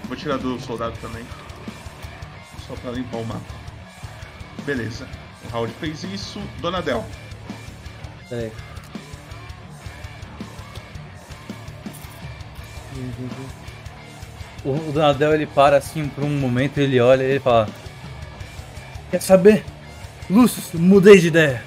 Vou 0.08 0.16
tirar 0.16 0.38
do 0.38 0.60
soldado 0.60 0.96
também. 1.02 1.26
Só 2.68 2.76
pra 2.76 2.92
limpar 2.92 3.18
o 3.18 3.26
mapa. 3.26 3.42
Beleza. 4.66 5.08
O 5.46 5.50
Raul 5.52 5.68
fez 5.80 6.04
isso. 6.04 6.40
Donadel. 6.60 7.06
Peraí. 8.30 8.52
O, 14.64 14.72
o 14.72 14.92
Donadel 14.92 15.34
ele 15.34 15.46
para 15.46 15.78
assim 15.78 16.08
por 16.08 16.24
um 16.24 16.40
momento, 16.40 16.78
ele 16.78 17.00
olha 17.00 17.24
e 17.24 17.32
ele 17.32 17.40
fala: 17.40 17.68
Quer 19.12 19.22
saber? 19.22 19.66
Lúcio, 20.30 20.80
mudei 20.80 21.20
de 21.20 21.28
ideia. 21.28 21.64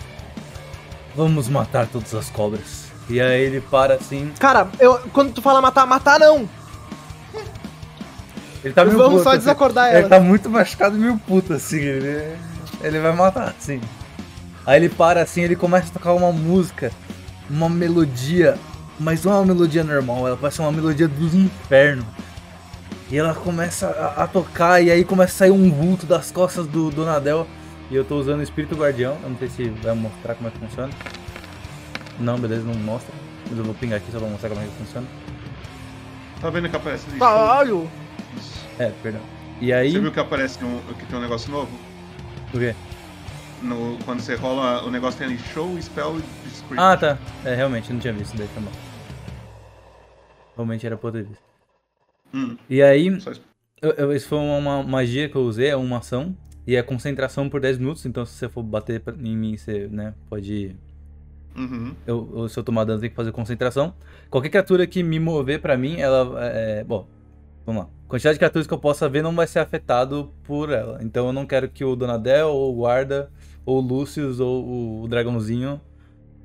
Vamos 1.15 1.49
matar 1.49 1.87
todas 1.87 2.15
as 2.15 2.29
cobras. 2.31 2.89
E 3.09 3.21
aí 3.21 3.43
ele 3.43 3.61
para 3.61 3.95
assim. 3.95 4.33
Cara, 4.39 4.69
eu, 4.79 4.99
quando 5.13 5.33
tu 5.33 5.41
fala 5.41 5.61
matar, 5.61 5.87
matar 5.87 6.19
não! 6.19 6.49
Ele 8.65 8.75
tá 8.75 8.85
meio 8.85 8.97
Vamos 8.99 9.13
puto, 9.15 9.25
só 9.25 9.31
assim. 9.31 9.39
desacordar 9.39 9.89
Ele 9.91 9.99
ela. 10.01 10.09
tá 10.09 10.21
muito 10.21 10.51
machucado, 10.51 10.97
meio 10.99 11.17
puto 11.19 11.53
assim. 11.55 11.79
Ele, 11.79 12.37
ele 12.83 12.99
vai 13.01 13.13
matar, 13.15 13.55
sim. 13.59 13.81
Aí 14.67 14.77
ele 14.77 14.89
para 14.89 15.23
assim, 15.23 15.43
ele 15.43 15.57
começa 15.57 15.89
a 15.89 15.93
tocar 15.93 16.13
uma 16.13 16.31
música, 16.33 16.91
uma 17.49 17.69
melodia, 17.69 18.59
mas 19.01 19.25
não 19.25 19.33
é 19.33 19.37
uma 19.37 19.47
melodia 19.47 19.83
normal, 19.83 20.27
ela 20.27 20.37
parece 20.37 20.61
uma 20.61 20.73
melodia 20.73 21.09
dos 21.09 21.35
infernos. 21.35 22.05
E 23.11 23.17
ela 23.17 23.33
começa 23.33 23.87
a, 23.87 24.25
a 24.25 24.27
tocar 24.27 24.83
e 24.83 24.91
aí 24.91 25.03
começa 25.05 25.33
a 25.33 25.37
sair 25.39 25.51
um 25.51 25.71
vulto 25.71 26.05
das 26.05 26.31
costas 26.31 26.67
do 26.67 26.91
Donadel. 26.91 27.47
E 27.91 27.97
eu 27.97 28.05
tô 28.05 28.17
usando 28.19 28.41
o 28.41 28.43
Espírito 28.43 28.75
Guardião, 28.77 29.17
eu 29.23 29.31
não 29.31 29.39
sei 29.39 29.49
se 29.49 29.65
vai 29.83 29.95
mostrar 29.95 30.35
como 30.35 30.49
é 30.49 30.51
que 30.51 30.59
funciona. 30.59 30.91
Não, 32.21 32.39
beleza, 32.39 32.65
não 32.65 32.75
mostra. 32.75 33.15
Mas 33.49 33.59
eu 33.59 33.65
vou 33.65 33.73
pingar 33.73 33.97
aqui 33.99 34.13
só 34.13 34.19
pra 34.19 34.29
mostrar 34.29 34.51
como 34.51 34.61
é 34.61 34.65
que 34.65 34.75
funciona. 34.85 35.07
Tá 36.43 36.51
vendo 36.51 36.69
que 36.69 36.77
aparece 36.77 37.05
ali? 37.09 37.19
Caralho! 37.19 37.91
É, 38.79 38.91
perdão. 39.03 39.21
E 39.61 39.73
aí. 39.73 39.93
Você 39.93 40.01
viu 40.01 40.13
que 40.13 40.21
aparece 40.21 40.63
um, 40.65 40.79
que 40.95 41.07
tem 41.07 41.19
um 41.19 41.23
negócio 41.23 41.51
novo? 41.51 41.71
O 42.55 42.59
quê? 42.59 42.75
No, 43.63 43.99
quando 44.05 44.21
você 44.21 44.37
rola, 44.37 44.85
o 44.85 44.91
negócio 44.91 45.19
tem 45.19 45.27
ali 45.27 45.39
Show, 45.39 45.81
Spell 45.83 46.17
e 46.47 46.51
Screen. 46.51 46.79
Ah, 46.81 46.97
tá. 46.97 47.19
É, 47.45 47.55
realmente, 47.55 47.89
eu 47.91 47.95
não 47.95 48.01
tinha 48.01 48.13
visto 48.13 48.37
daí 48.37 48.49
também. 48.55 48.73
Realmente 50.55 50.87
era 50.87 50.97
pra 50.97 51.11
ter 51.11 51.25
visto. 51.25 51.43
Hum. 52.33 52.57
E 52.69 52.83
aí, 52.83 53.21
Só 53.21 53.33
eu, 53.83 53.91
eu- 53.93 54.13
isso 54.13 54.29
foi 54.29 54.39
uma 54.39 54.83
magia 54.83 55.29
que 55.29 55.37
eu 55.37 55.43
usei, 55.43 55.69
é 55.69 55.77
uma 55.77 55.99
ação. 55.99 56.37
E 56.67 56.77
é 56.77 56.83
concentração 56.83 57.49
por 57.49 57.61
10 57.61 57.79
minutos, 57.79 58.05
então 58.05 58.27
se 58.27 58.33
você 58.35 58.49
for 58.49 58.63
bater 58.63 59.03
em 59.21 59.37
mim, 59.37 59.57
você 59.57 59.89
né, 59.91 60.13
pode. 60.29 60.77
Uhum. 61.57 61.95
Eu, 62.07 62.31
eu- 62.37 62.49
se 62.49 62.59
eu 62.59 62.63
tomar 62.63 62.85
dano, 62.85 63.01
tem 63.01 63.09
que 63.09 63.17
fazer 63.17 63.33
concentração. 63.33 63.95
Qualquer 64.29 64.51
criatura 64.51 64.87
que 64.87 65.03
me 65.03 65.19
mover 65.19 65.61
pra 65.61 65.79
mim, 65.79 65.99
ela. 65.99 66.39
É, 66.45 66.85
bom, 66.85 67.09
vamos 67.69 67.83
lá. 67.83 67.89
A 68.07 68.09
quantidade 68.09 68.35
de 68.35 68.39
criaturas 68.39 68.67
que 68.67 68.73
eu 68.73 68.79
possa 68.79 69.09
ver 69.09 69.23
não 69.23 69.35
vai 69.35 69.47
ser 69.47 69.59
afetado 69.59 70.33
por 70.45 70.71
ela. 70.71 70.99
Então 71.03 71.27
eu 71.27 71.33
não 71.33 71.45
quero 71.47 71.69
que 71.69 71.85
o 71.85 71.95
Donadel, 71.95 72.49
ou 72.49 72.73
o 72.73 72.77
Guarda, 72.77 73.31
ou 73.67 73.77
o 73.79 73.81
Lucius, 73.81 74.41
ou 74.41 75.03
o, 75.03 75.09
Dragãozinho, 75.09 75.79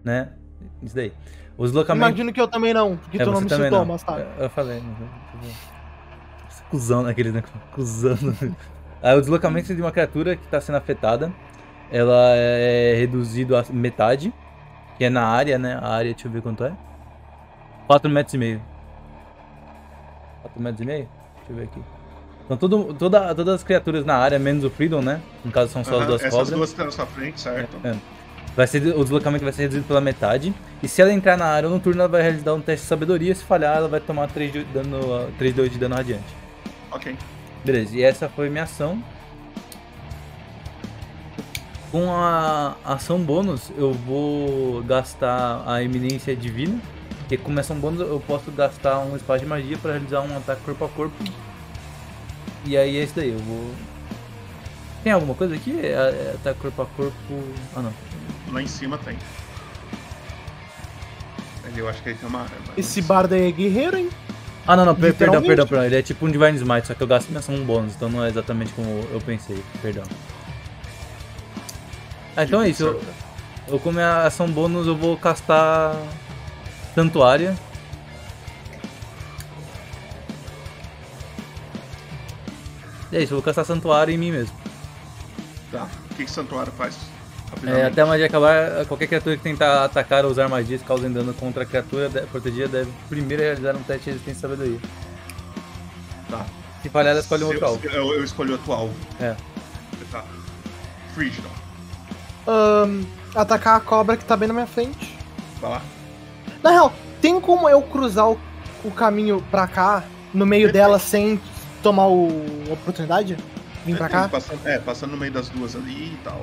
né? 0.04 0.34
Isso 0.82 0.94
daí. 0.94 1.14
Os 1.58 1.72
deslocamentos. 1.72 2.10
Imagino 2.10 2.34
que 2.34 2.42
eu 2.42 2.48
também 2.48 2.74
não, 2.74 2.98
porque 2.98 3.22
É, 3.22 3.24
tu 3.24 3.32
não 3.32 3.40
me 3.40 3.50
citou, 3.50 3.70
não. 3.70 3.86
mas 3.86 4.04
tá. 4.04 4.20
Eu, 4.20 4.44
eu 4.44 4.50
falei. 4.50 4.82
mas 4.82 5.00
eu- 5.50 5.74
Cusão 6.70 7.04
naquele 7.04 7.32
né? 7.32 7.44
Cusão. 7.74 8.18
O 9.04 9.20
deslocamento 9.20 9.76
de 9.76 9.82
uma 9.82 9.92
criatura 9.92 10.38
que 10.38 10.46
está 10.46 10.62
sendo 10.62 10.78
afetada, 10.78 11.30
ela 11.92 12.36
é 12.38 12.96
reduzido 12.96 13.54
a 13.58 13.64
metade, 13.70 14.34
que 14.98 15.04
é 15.04 15.10
na 15.10 15.26
área, 15.28 15.58
né? 15.60 15.76
A 15.76 15.90
área, 15.90 16.14
deixa 16.14 16.30
eu 16.30 16.32
ver 16.32 16.42
quanto 16.42 16.64
é. 16.64 16.72
4 17.86 18.10
metros 18.10 18.34
e 18.34 18.38
meio. 18.38 18.62
4 20.44 20.62
metros 20.62 20.82
e 20.82 20.86
meio? 20.86 21.10
Deixa 21.38 21.52
eu 21.52 21.56
ver 21.56 21.64
aqui. 21.64 21.82
Então 22.46 22.58
todo, 22.58 22.94
toda, 22.94 23.34
todas 23.34 23.56
as 23.56 23.64
criaturas 23.64 24.06
na 24.06 24.16
área, 24.16 24.38
menos 24.38 24.64
o 24.64 24.70
Freedom, 24.70 25.02
né? 25.02 25.22
No 25.44 25.52
caso 25.52 25.72
são 25.72 25.84
só 25.84 26.02
as 26.02 26.08
duas 26.08 26.22
Essas 26.22 26.32
cobras. 26.34 26.50
duas 26.50 26.70
que 26.70 26.74
estão 26.74 26.86
na 26.86 26.92
sua 26.92 27.06
frente, 27.06 27.40
certo? 27.40 27.78
É. 27.86 27.96
Vai 28.56 28.68
ser, 28.68 28.86
o 28.96 29.02
deslocamento 29.02 29.44
vai 29.44 29.54
ser 29.54 29.64
reduzido 29.64 29.88
pela 29.88 30.02
metade. 30.02 30.54
E 30.84 30.88
se 30.88 31.02
ela 31.02 31.12
entrar 31.12 31.38
na 31.38 31.46
área 31.46 31.68
no 31.68 31.80
turno, 31.80 32.02
ela 32.02 32.10
vai 32.10 32.22
realizar 32.22 32.54
um 32.54 32.62
teste 32.62 32.84
de 32.84 32.90
sabedoria. 32.90 33.34
Se 33.34 33.44
falhar, 33.44 33.78
ela 33.78 33.88
vai 33.88 34.00
tomar 34.00 34.28
3 34.28 34.52
de 34.52 34.64
dano, 34.66 35.32
3 35.40 35.56
de 35.56 35.62
8 35.62 35.72
de 35.74 35.80
dano 35.80 35.96
radiante. 35.96 36.36
Ok. 36.92 37.16
Beleza, 37.66 37.96
e 37.98 38.04
essa 38.04 38.30
foi 38.30 38.50
minha 38.50 38.66
ação. 38.66 39.02
Com 41.92 42.12
a 42.12 42.76
ação 42.84 43.20
bônus, 43.20 43.72
eu 43.78 43.94
vou 43.94 44.84
gastar 44.84 45.64
a 45.66 45.82
eminência 45.82 46.36
divina. 46.36 46.80
Que 47.30 47.38
com 47.38 47.58
ação 47.58 47.78
bônus 47.78 48.02
eu 48.02 48.22
posso 48.28 48.52
gastar 48.52 49.00
um 49.00 49.16
espaço 49.16 49.42
de 49.42 49.46
magia 49.46 49.78
para 49.78 49.92
realizar 49.92 50.22
um 50.22 50.38
ataque 50.38 50.62
corpo 50.62 50.86
a 50.86 50.90
corpo. 50.90 51.24
E 52.66 52.78
aí 52.78 52.98
é 52.98 53.04
isso 53.04 53.14
daí, 53.16 53.32
eu 53.32 53.40
vou. 53.40 53.72
Tem 55.04 55.12
alguma 55.12 55.34
coisa 55.36 55.56
aqui? 55.56 55.78
É, 55.82 55.92
é 55.92 56.36
ataque 56.36 56.60
corpo 56.60 56.82
a 56.82 56.86
corpo. 56.86 57.44
Ah 57.76 57.82
não. 57.82 57.94
Lá 58.52 58.62
em 58.62 58.68
cima 58.68 58.98
tem. 58.98 59.18
Eu 61.76 61.90
acho 61.90 62.04
que 62.04 62.10
aí 62.10 62.16
tem 62.16 62.30
uma 62.30 62.42
arma. 62.42 62.56
Esse 62.78 63.02
bardo 63.02 63.34
aí 63.34 63.48
é 63.48 63.52
guerreiro, 63.52 63.98
hein? 63.98 64.10
Ah 64.68 64.76
não, 64.76 64.86
não, 64.86 64.96
per- 64.96 65.14
perdão, 65.16 65.42
perdão, 65.42 65.66
perdão. 65.68 65.86
Ele 65.86 65.96
é 65.96 66.02
tipo 66.02 66.26
um 66.26 66.32
Divine 66.32 66.56
Smite, 66.58 66.88
só 66.88 66.94
que 66.94 67.02
eu 67.02 67.08
gasto 67.08 67.30
minha 67.30 67.40
ação 67.40 67.56
bônus, 67.64 67.96
então 67.96 68.10
não 68.10 68.24
é 68.24 68.30
exatamente 68.30 68.72
como 68.74 68.88
eu 69.12 69.20
pensei, 69.22 69.62
perdão. 69.82 70.04
Ah, 72.36 72.44
então 72.44 72.62
é 72.62 72.70
isso. 72.70 72.84
Eu, 72.84 73.02
eu 73.68 73.80
com 73.80 73.92
minha 73.92 74.26
ação 74.26 74.48
bônus 74.48 74.88
eu 74.88 74.96
vou 74.96 75.18
castar 75.18 75.96
Santuária. 76.96 77.58
E 83.12 83.18
é 83.18 83.22
isso, 83.22 83.34
eu 83.34 83.38
vou 83.38 83.44
castar 83.44 83.66
Santuário 83.66 84.14
em 84.14 84.18
mim 84.18 84.32
mesmo. 84.32 84.56
Tá. 85.72 85.88
O 86.12 86.16
que, 86.16 86.26
que 86.26 86.32
o 86.32 86.34
santuário 86.34 86.72
faz? 86.72 86.96
É, 87.66 87.86
até 87.86 88.02
a 88.02 88.06
magia 88.06 88.26
acabar, 88.26 88.86
qualquer 88.86 89.08
criatura 89.08 89.38
que 89.38 89.44
tentar 89.44 89.86
atacar 89.86 90.26
ou 90.26 90.32
usar 90.32 90.48
magias 90.48 90.82
que 90.82 90.88
causem 90.88 91.12
dano 91.12 91.34
contra 91.34 91.64
a 91.64 91.66
criatura 91.66 92.10
protegida 92.32 92.68
deve 92.68 92.92
primeiro 93.10 93.42
realizar 93.44 93.76
um 93.76 93.84
teste 93.84 94.06
de 94.06 94.12
resistência 94.12 94.38
e 94.38 94.42
sabedoria. 94.42 94.80
Tá. 96.30 96.46
Se 96.82 96.90
falhar, 96.90 97.12
ela 97.12 97.22
escolhe 97.22 97.44
um 97.44 97.48
outro 97.48 97.62
eu, 97.62 97.68
alvo. 97.68 97.88
eu, 97.88 98.14
eu 98.16 98.24
escolhi 98.24 98.52
outro 98.52 98.72
alvo. 98.72 98.94
É. 99.20 99.36
Tá. 100.12 100.24
Frigidon. 101.14 101.50
Ahn, 102.48 103.04
atacar 103.36 103.78
a 103.78 103.80
cobra 103.80 104.18
que 104.18 104.26
tá 104.26 104.36
bem 104.36 104.48
na 104.48 104.54
minha 104.54 104.68
frente. 104.68 105.18
Vai 105.62 105.72
lá. 105.72 105.82
Na 106.64 106.72
real, 106.72 106.94
tem 107.22 107.40
como 107.42 107.68
eu 107.68 107.82
cruzar 107.82 108.32
o, 108.32 108.40
o 108.86 108.92
caminho 108.92 109.44
pra 109.52 109.68
cá, 109.68 110.04
no 110.34 110.46
meio 110.46 110.72
dela, 110.72 110.98
sem 110.98 111.40
tomar 111.84 112.08
o, 112.08 112.30
a 112.70 112.74
oportunidade? 112.74 113.38
Vim 113.86 113.96
pra 113.96 114.08
cá? 114.08 114.30
Passando, 114.30 114.60
é, 114.66 114.80
passando 114.80 115.12
no 115.12 115.18
meio 115.18 115.32
das 115.32 115.50
duas 115.50 115.76
ali 115.76 116.14
e 116.14 116.20
tal. 116.24 116.42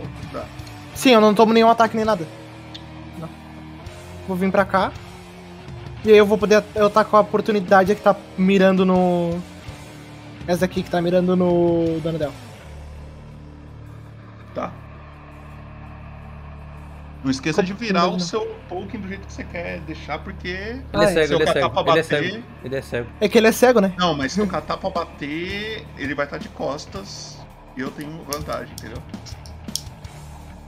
Sim, 0.95 1.13
eu 1.13 1.21
não 1.21 1.35
tomo 1.35 1.55
nenhum 1.55 1.71
ataque 1.71 1.97
nem 1.97 2.05
nada. 2.05 2.29
Não. 3.19 3.29
Vou 4.29 4.37
vir 4.37 4.51
pra 4.51 4.67
cá. 4.67 4.93
E 6.05 6.11
aí 6.11 6.19
eu 6.19 6.27
vou 6.27 6.37
poder. 6.37 6.63
Eu 6.75 6.91
tá 6.91 7.03
com 7.03 7.17
a 7.17 7.21
oportunidade 7.21 7.95
que 7.95 8.03
tá 8.03 8.15
mirando 8.37 8.85
no. 8.85 9.41
Essa 10.47 10.67
aqui 10.67 10.83
que 10.83 10.91
tá 10.91 11.01
mirando 11.01 11.35
no 11.35 11.99
Donadel. 12.03 12.33
Não 17.23 17.31
esqueça 17.31 17.63
de 17.63 17.75
virar 17.75 18.09
o 18.09 18.19
seu 18.19 18.47
token 18.69 18.99
do 19.01 19.07
jeito 19.09 19.27
que 19.27 19.33
você 19.33 19.45
quer 19.45 19.81
deixar, 19.81 20.19
porque. 20.21 20.49
Ele 20.49 21.05
é 21.05 21.07
cego, 21.09 21.27
se 21.27 21.33
eu 21.33 21.37
ele 21.41 21.43
é 21.43 21.47
catar 21.47 21.61
cego. 21.61 21.71
pra 21.71 21.81
Ele 21.83 21.91
é 21.91 22.03
bater. 22.03 22.05
cego. 22.31 22.45
Ele 22.65 22.77
é 22.77 22.83
cego. 22.83 23.09
É 23.21 23.29
que 23.29 23.39
ele 23.39 23.47
é 23.47 23.53
cego, 23.53 23.81
né? 23.81 23.93
Não, 23.99 24.15
mas 24.17 24.33
se 24.33 24.41
eu 24.41 24.47
catar 24.47 24.79
pra 24.79 24.89
bater, 24.89 25.85
ele 25.99 26.15
vai 26.15 26.25
estar 26.25 26.39
de 26.39 26.49
costas 26.49 27.39
e 27.77 27.81
eu 27.83 27.91
tenho 27.91 28.11
vantagem, 28.25 28.73
entendeu? 28.73 28.97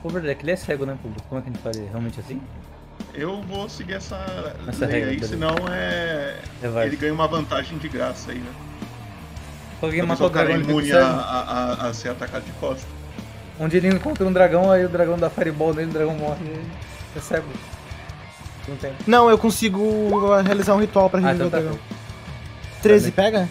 Pô, 0.03 0.09
verdade, 0.11 0.33
é 0.33 0.35
que 0.35 0.45
ele 0.45 0.51
é 0.53 0.57
cego, 0.57 0.85
né, 0.85 0.99
público? 1.01 1.27
Como 1.29 1.39
é 1.41 1.43
que 1.43 1.49
a 1.49 1.53
gente 1.53 1.63
faria? 1.63 1.89
Realmente 1.89 2.21
assim? 2.21 2.43
Eu 3.15 3.41
vou 3.43 3.69
seguir 3.69 3.95
essa, 3.95 4.17
Essa 4.69 4.87
lei 4.87 5.05
regra, 5.05 5.11
aí, 5.11 5.25
senão 5.29 5.55
é. 5.71 6.39
É 6.63 6.87
ele 6.87 6.97
ganha 6.97 7.15
uma 7.15 7.29
vantagem 7.29 7.79
de 7.79 7.89
graça 7.89 8.31
aí, 8.31 8.39
né? 8.39 8.53
Alguém 9.81 10.03
matou 10.03 10.29
o 10.29 10.31
cara 10.31 10.53
é 10.53 10.57
dragão, 10.59 10.71
imune 10.71 10.93
a, 10.93 11.07
a, 11.07 11.41
a, 11.41 11.89
a 11.89 11.95
ser 11.95 12.11
atacado 12.11 12.45
de 12.45 12.53
costas. 12.53 12.87
Onde 13.61 13.77
ele 13.77 13.89
encontra 13.89 14.25
um 14.27 14.33
dragão, 14.33 14.71
aí 14.71 14.85
o 14.85 14.89
dragão 14.89 15.19
dá 15.19 15.29
fireball 15.31 15.73
nele, 15.75 15.91
o 15.91 15.93
dragão 15.93 16.15
morre. 16.15 16.45
e 16.45 17.19
É 17.19 17.21
cego. 17.21 17.47
Não 18.69 18.77
tem. 18.77 18.93
Não, 19.07 19.29
eu 19.29 19.37
consigo 19.39 19.81
realizar 20.43 20.75
um 20.75 20.81
ritual 20.81 21.11
pra 21.11 21.19
Ah, 21.21 21.23
reviver 21.33 21.47
então 21.47 21.49
o 21.49 21.63
tá. 21.63 21.69
dragão. 21.71 21.79
13 22.83 23.13
pega? 23.13 23.49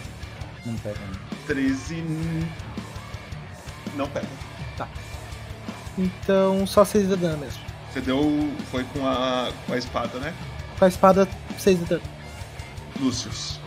Não 0.66 0.74
pega. 0.76 0.96
Não. 1.10 1.38
13. 1.46 1.94
n- 1.96 2.46
Não 3.96 4.08
pega. 4.08 4.26
Tá. 4.76 4.88
Então 5.98 6.66
só 6.66 6.84
6 6.84 7.08
de 7.08 7.16
dano 7.16 7.38
mesmo. 7.38 7.60
Você 7.92 8.00
deu. 8.00 8.50
Foi 8.70 8.84
com 8.84 9.06
a, 9.06 9.50
com 9.66 9.72
a 9.74 9.78
espada, 9.78 10.18
né? 10.18 10.32
Com 10.78 10.84
a 10.84 10.88
espada, 10.88 11.28
6 11.58 11.78
de 11.78 11.84
dano. 11.84 12.02
Lucius. 13.00 13.60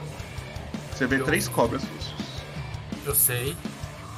Você 0.93 1.05
vê 1.07 1.19
três 1.19 1.47
cobras, 1.47 1.81
Lucius. 1.83 2.15
Eu 3.05 3.14
sei. 3.14 3.55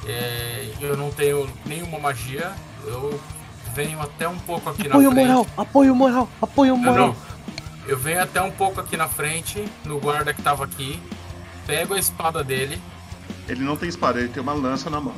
É, 0.06 0.70
eu 0.80 0.96
não 0.96 1.10
tenho 1.10 1.48
nenhuma 1.66 1.98
magia. 1.98 2.52
Eu 2.86 3.20
venho 3.74 4.00
até 4.00 4.28
um 4.28 4.38
pouco 4.38 4.70
aqui 4.70 4.86
Apoio 4.86 5.10
na 5.10 5.14
frente. 5.14 5.26
moral, 5.28 5.46
apoio 5.56 5.94
moral, 5.94 6.28
apoio 6.40 6.76
moral. 6.76 7.08
não. 7.08 7.16
Eu 7.86 7.98
venho 7.98 8.22
até 8.22 8.40
um 8.42 8.50
pouco 8.50 8.80
aqui 8.80 8.96
na 8.96 9.08
frente, 9.08 9.64
no 9.84 9.98
guarda 9.98 10.32
que 10.34 10.42
tava 10.42 10.64
aqui. 10.64 11.00
Pego 11.66 11.94
a 11.94 11.98
espada 11.98 12.44
dele. 12.44 12.80
Ele 13.48 13.62
não 13.62 13.76
tem 13.76 13.88
espada, 13.88 14.18
ele 14.18 14.28
tem 14.28 14.42
uma 14.42 14.52
lança 14.52 14.90
na 14.90 15.00
mão. 15.00 15.14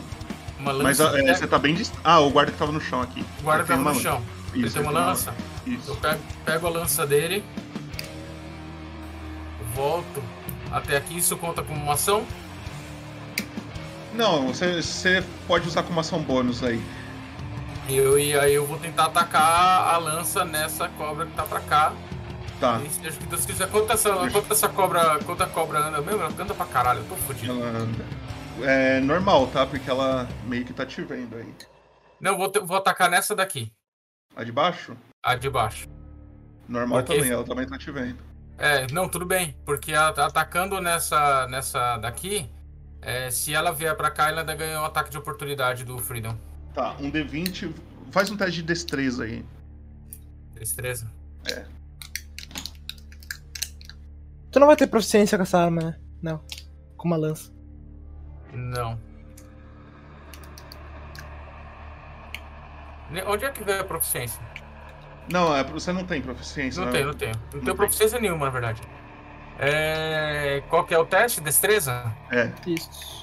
Uma 0.59 0.73
Mas 0.75 0.99
lança. 0.99 1.19
é, 1.19 1.35
você 1.35 1.47
tá 1.47 1.59
bem 1.59 1.75
dist... 1.75 1.93
Ah, 2.05 2.21
o 2.21 2.31
guarda 2.31 2.53
que 2.53 2.59
tava 2.59 2.71
no 2.71 2.81
chão 2.81 3.01
aqui. 3.01 3.25
O 3.41 3.43
guarda 3.43 3.63
Ele 3.63 3.69
tem 3.69 3.77
tava 3.85 3.95
no 3.95 4.01
chão. 4.01 4.15
lança. 4.15 4.27
Ele 4.55 4.67
Isso, 4.67 4.75
tem 4.75 4.83
uma 4.83 4.93
ele 4.93 5.01
lança. 5.01 5.35
Eu 5.89 5.97
pego, 5.97 6.21
pego 6.45 6.67
a 6.67 6.71
lança 6.71 7.07
dele. 7.07 7.45
Volto 9.75 10.23
até 10.71 10.97
aqui. 10.97 11.17
Isso 11.19 11.37
conta 11.37 11.63
como 11.63 11.81
uma 11.83 11.95
ação? 11.95 12.25
Não, 14.15 14.49
você, 14.49 14.83
você 14.83 15.25
pode 15.47 15.67
usar 15.69 15.83
como 15.83 16.01
ação 16.01 16.21
bônus 16.23 16.63
aí. 16.63 16.83
Eu, 17.89 18.19
e 18.19 18.39
aí 18.39 18.55
eu 18.55 18.67
vou 18.67 18.79
tentar 18.79 19.07
atacar 19.07 19.95
a 19.95 19.97
lança 19.99 20.45
nessa 20.45 20.89
cobra 20.91 21.27
que 21.27 21.33
tá 21.33 21.45
pra 21.45 21.61
cá. 21.61 21.93
Tá. 22.61 22.81
E 22.85 22.91
seja 22.91 23.17
o 23.17 23.19
que 23.21 23.27
Deus 23.27 23.47
quiser. 23.47 23.69
Quanto 23.71 23.93
essa, 23.93 24.11
quanto 24.31 24.53
essa 24.53 24.69
cobra. 24.69 25.19
Quanto 25.25 25.43
a 25.43 25.47
cobra 25.47 25.79
anda 25.81 26.01
mesmo? 26.03 26.21
Ela 26.23 26.33
anda 26.39 26.55
pra 26.55 26.67
caralho, 26.67 27.01
eu 27.01 27.05
tô 27.09 27.17
fudido. 27.17 27.53
Ela 27.53 27.67
anda. 27.79 28.05
É 28.63 29.01
normal, 29.01 29.47
tá? 29.49 29.65
Porque 29.67 29.89
ela 29.91 30.29
meio 30.45 30.65
que 30.65 30.73
tá 30.73 30.85
te 30.85 31.01
vendo 31.03 31.37
aí. 31.37 31.53
Não, 32.21 32.33
eu 32.33 32.39
vou, 32.39 32.53
vou 32.67 32.77
atacar 32.77 33.09
nessa 33.11 33.35
daqui. 33.35 33.73
A 34.37 34.45
de 34.45 34.53
baixo? 34.53 34.95
A 35.25 35.35
de 35.35 35.49
baixo. 35.49 35.89
Normal 36.69 37.01
Ok. 37.01 37.17
também, 37.17 37.33
ela 37.33 37.45
também 37.45 37.67
tá 37.67 37.79
te 37.79 37.91
vendo. 37.91 38.19
É, 38.59 38.87
não, 38.93 39.09
tudo 39.09 39.25
bem. 39.25 39.57
Porque 39.65 39.95
a- 39.95 40.09
atacando 40.11 40.81
nessa, 40.81 41.49
nessa 41.49 41.97
daqui, 41.97 42.49
é, 43.03 43.31
se 43.31 43.55
ela 43.55 43.73
vier 43.73 43.97
pra 43.97 44.11
cá, 44.11 44.29
ela 44.29 44.41
ainda 44.41 44.55
ganha 44.55 44.81
um 44.81 44.85
ataque 44.85 45.11
de 45.11 45.19
oportunidade 45.19 45.85
do 45.85 45.99
Freedom. 45.99 46.37
Tá, 46.75 46.95
um 47.01 47.11
D20. 47.11 47.73
Faz 48.11 48.31
um 48.31 48.37
teste 48.37 48.57
de 48.57 48.63
destreza 48.63 49.25
aí. 49.25 49.45
Destreza. 50.55 51.11
É. 51.51 51.65
Tu 54.51 54.59
não 54.59 54.67
vai 54.67 54.77
ter 54.77 54.87
proficiência 54.87 55.39
com 55.39 55.43
essa 55.43 55.59
arma, 55.59 55.81
né? 55.83 55.97
Não. 56.21 56.45
Com 56.97 57.09
uma 57.09 57.17
lança. 57.17 57.51
Não. 58.53 58.99
Onde 63.27 63.45
é 63.45 63.51
que 63.51 63.65
veio 63.65 63.81
a 63.81 63.85
proficiência? 63.85 64.41
Não, 65.31 65.55
é, 65.55 65.63
você 65.65 65.93
não 65.93 66.05
tem 66.05 66.21
proficiência. 66.21 66.81
Não 66.81 66.87
né? 66.87 66.99
tenho, 66.99 67.07
não 67.07 67.15
tenho. 67.15 67.35
Não 67.35 67.51
tenho 67.51 67.65
tem. 67.65 67.77
proficiência 67.77 68.21
nenhuma, 68.21 68.47
na 68.47 68.53
verdade. 68.53 68.83
É... 69.63 70.63
Qual 70.71 70.85
que 70.85 70.95
é 70.95 70.99
o 70.99 71.05
teste? 71.05 71.41
Destreza? 71.41 72.11
É. 72.31 72.51
Isso. 72.67 73.21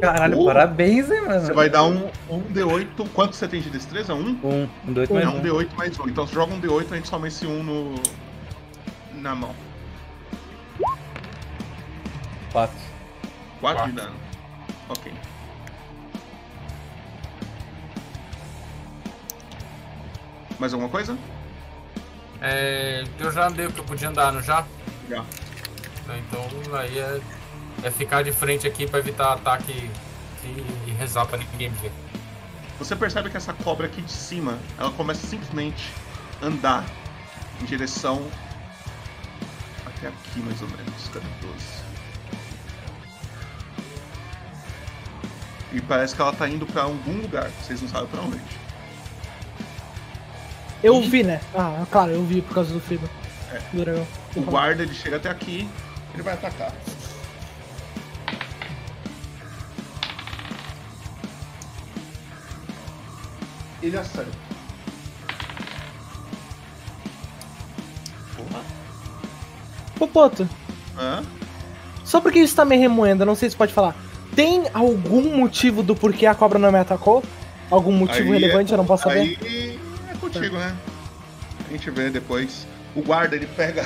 Caralho, 0.00 0.36
Pô. 0.36 0.44
parabéns, 0.44 1.10
hein, 1.10 1.22
mano. 1.22 1.40
Você 1.40 1.52
vai 1.52 1.68
dar 1.68 1.84
um, 1.84 2.10
um 2.28 2.42
D8. 2.42 3.08
Quanto 3.14 3.34
você 3.34 3.48
tem 3.48 3.60
de 3.60 3.70
destreza? 3.70 4.14
Um? 4.14 4.38
Um. 4.44 4.68
Um 4.86 4.94
D8 4.94 5.10
É 5.10 5.14
mais 5.14 5.26
um 5.26 5.36
um. 5.38 5.42
D8 5.42 5.68
mais 5.76 5.98
um. 5.98 6.08
Então 6.08 6.26
você 6.26 6.34
joga 6.34 6.54
um 6.54 6.60
D8 6.60 6.86
e 6.90 6.92
a 6.92 6.96
gente 6.96 7.08
soma 7.08 7.26
esse 7.26 7.46
um 7.46 7.62
no. 7.62 7.94
na 9.14 9.34
mão. 9.34 9.54
Quatro. 12.52 12.76
4 13.60 13.86
de 13.86 13.92
dano. 13.92 14.14
Ok. 14.88 15.12
Mais 20.58 20.72
alguma 20.72 20.90
coisa? 20.90 21.16
É... 22.40 23.04
Eu 23.18 23.30
já 23.32 23.46
andei 23.46 23.66
o 23.66 23.72
que 23.72 23.80
eu 23.80 23.84
podia 23.84 24.08
andar, 24.08 24.32
não 24.32 24.42
já? 24.42 24.64
Já. 25.08 25.24
Então 26.02 26.48
aí 26.76 26.98
é, 26.98 27.20
é 27.82 27.90
ficar 27.90 28.22
de 28.22 28.32
frente 28.32 28.66
aqui 28.66 28.86
pra 28.86 28.98
evitar 28.98 29.32
ataque 29.32 29.72
e, 30.44 30.90
e 30.90 30.90
rezar 30.98 31.26
pra 31.26 31.38
ninguém 31.38 31.70
me 31.70 31.76
ver. 31.76 31.92
Você 32.78 32.94
percebe 32.94 33.28
que 33.28 33.36
essa 33.36 33.52
cobra 33.52 33.86
aqui 33.86 34.00
de 34.00 34.12
cima, 34.12 34.58
ela 34.78 34.90
começa 34.92 35.26
simplesmente 35.26 35.92
a 36.40 36.46
andar 36.46 36.84
em 37.60 37.64
direção 37.64 38.24
até 39.84 40.08
aqui 40.08 40.38
mais 40.40 40.62
ou 40.62 40.68
menos, 40.68 41.08
cadê 41.12 41.26
12? 41.40 41.88
E 45.72 45.80
parece 45.82 46.14
que 46.14 46.22
ela 46.22 46.32
tá 46.32 46.48
indo 46.48 46.64
pra 46.66 46.82
algum 46.82 47.20
lugar, 47.20 47.50
vocês 47.60 47.82
não 47.82 47.88
sabem 47.88 48.06
pra 48.08 48.20
onde. 48.22 48.67
Eu 50.82 51.00
vi, 51.00 51.22
né? 51.22 51.40
Ah, 51.54 51.84
claro, 51.90 52.12
eu 52.12 52.22
vi 52.24 52.40
por 52.42 52.54
causa 52.54 52.72
do 52.72 52.80
Freedom. 52.80 53.06
É. 53.52 53.58
Do 53.72 53.84
dragão. 53.84 54.06
O 54.36 54.40
guarda 54.42 54.82
ele 54.82 54.94
chega 54.94 55.16
até 55.16 55.28
aqui, 55.30 55.68
ele 56.14 56.22
vai 56.22 56.34
atacar. 56.34 56.72
Ele 63.82 63.96
acerta. 63.96 64.30
Porra. 68.36 68.62
Popoto, 69.98 70.48
Hã? 70.96 71.22
só 72.04 72.20
porque 72.20 72.38
isso 72.38 72.54
tá 72.54 72.64
me 72.64 72.76
remoendo, 72.76 73.24
não 73.26 73.34
sei 73.34 73.50
se 73.50 73.56
pode 73.56 73.72
falar. 73.72 73.96
Tem 74.34 74.64
algum 74.72 75.36
motivo 75.36 75.82
do 75.82 75.94
porquê 75.96 76.26
a 76.26 76.34
cobra 76.34 76.58
não 76.58 76.70
me 76.70 76.78
atacou? 76.78 77.22
Algum 77.70 77.92
motivo 77.92 78.32
Aí 78.32 78.38
relevante 78.40 78.70
é- 78.72 78.74
eu 78.74 78.78
não 78.78 78.86
posso 78.86 79.04
saber? 79.04 79.20
Aí 79.20 79.36
contigo, 80.32 80.56
né? 80.56 80.76
A 81.68 81.72
gente 81.72 81.90
vê 81.90 82.10
depois. 82.10 82.66
O 82.94 83.02
guarda 83.02 83.36
ele 83.36 83.46
pega. 83.46 83.82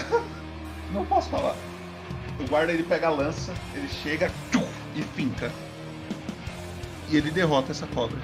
Não 0.92 1.04
posso 1.04 1.30
falar. 1.30 1.56
O 2.38 2.46
guarda 2.48 2.72
ele 2.72 2.82
pega 2.82 3.06
a 3.06 3.10
lança, 3.10 3.52
ele 3.74 3.88
chega 3.88 4.30
tchum, 4.50 4.66
e 4.94 5.02
finca. 5.02 5.50
E 7.10 7.16
ele 7.16 7.30
derrota 7.30 7.72
essa 7.72 7.86
cobra. 7.86 8.18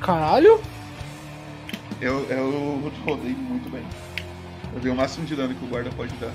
Caralho? 0.00 0.60
Eu, 2.00 2.26
eu 2.28 2.92
rodei 3.06 3.32
muito 3.32 3.70
bem. 3.70 3.84
Eu 4.74 4.80
dei 4.80 4.90
o 4.90 4.94
máximo 4.94 5.24
de 5.24 5.36
dano 5.36 5.54
que 5.54 5.64
o 5.64 5.68
guarda 5.68 5.90
pode 5.90 6.14
dar. 6.16 6.32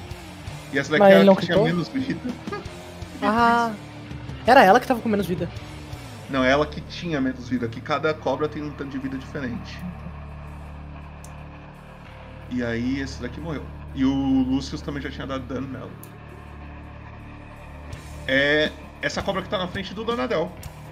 E 0.72 0.80
essa 0.80 0.92
daqui 0.92 1.03
Mas 1.03 1.14
é 1.14 1.16
ele 1.17 1.26
não 1.26 1.35
que 1.35 1.45
tinha 1.45 1.58
quitou? 1.58 1.66
menos 1.66 1.88
vida. 1.90 2.19
Ah. 3.19 3.74
Era 4.45 4.64
ela 4.64 4.80
que 4.80 4.85
tava 4.85 5.01
com 5.01 5.09
menos 5.09 5.26
vida. 5.26 5.50
Não, 6.30 6.43
é 6.43 6.51
ela 6.51 6.67
que 6.67 6.80
tinha 6.82 7.19
menos 7.19 7.50
vida, 7.50 7.67
que 7.67 7.82
cada 7.82 8.14
cobra 8.14 8.48
tem 8.48 8.61
um 8.61 8.69
tanto 8.69 8.92
de 8.92 9.00
vida 9.00 9.17
diferente. 9.17 9.80
E 12.50 12.64
aí 12.64 13.01
esse 13.01 13.22
daqui 13.22 13.40
morreu. 13.40 13.64
E 13.95 14.06
o 14.06 14.14
Lucius 14.43 14.82
também 14.82 15.01
já 15.01 15.09
tinha 15.09 15.26
dado 15.27 15.43
dano 15.45 15.67
nela. 15.67 15.90
É 18.27 18.72
essa 19.01 19.22
cobra 19.22 19.42
que 19.42 19.50
tá 19.50 19.58
na 19.58 19.67
frente 19.67 19.93
do 19.93 20.03
Donadel. 20.03 20.51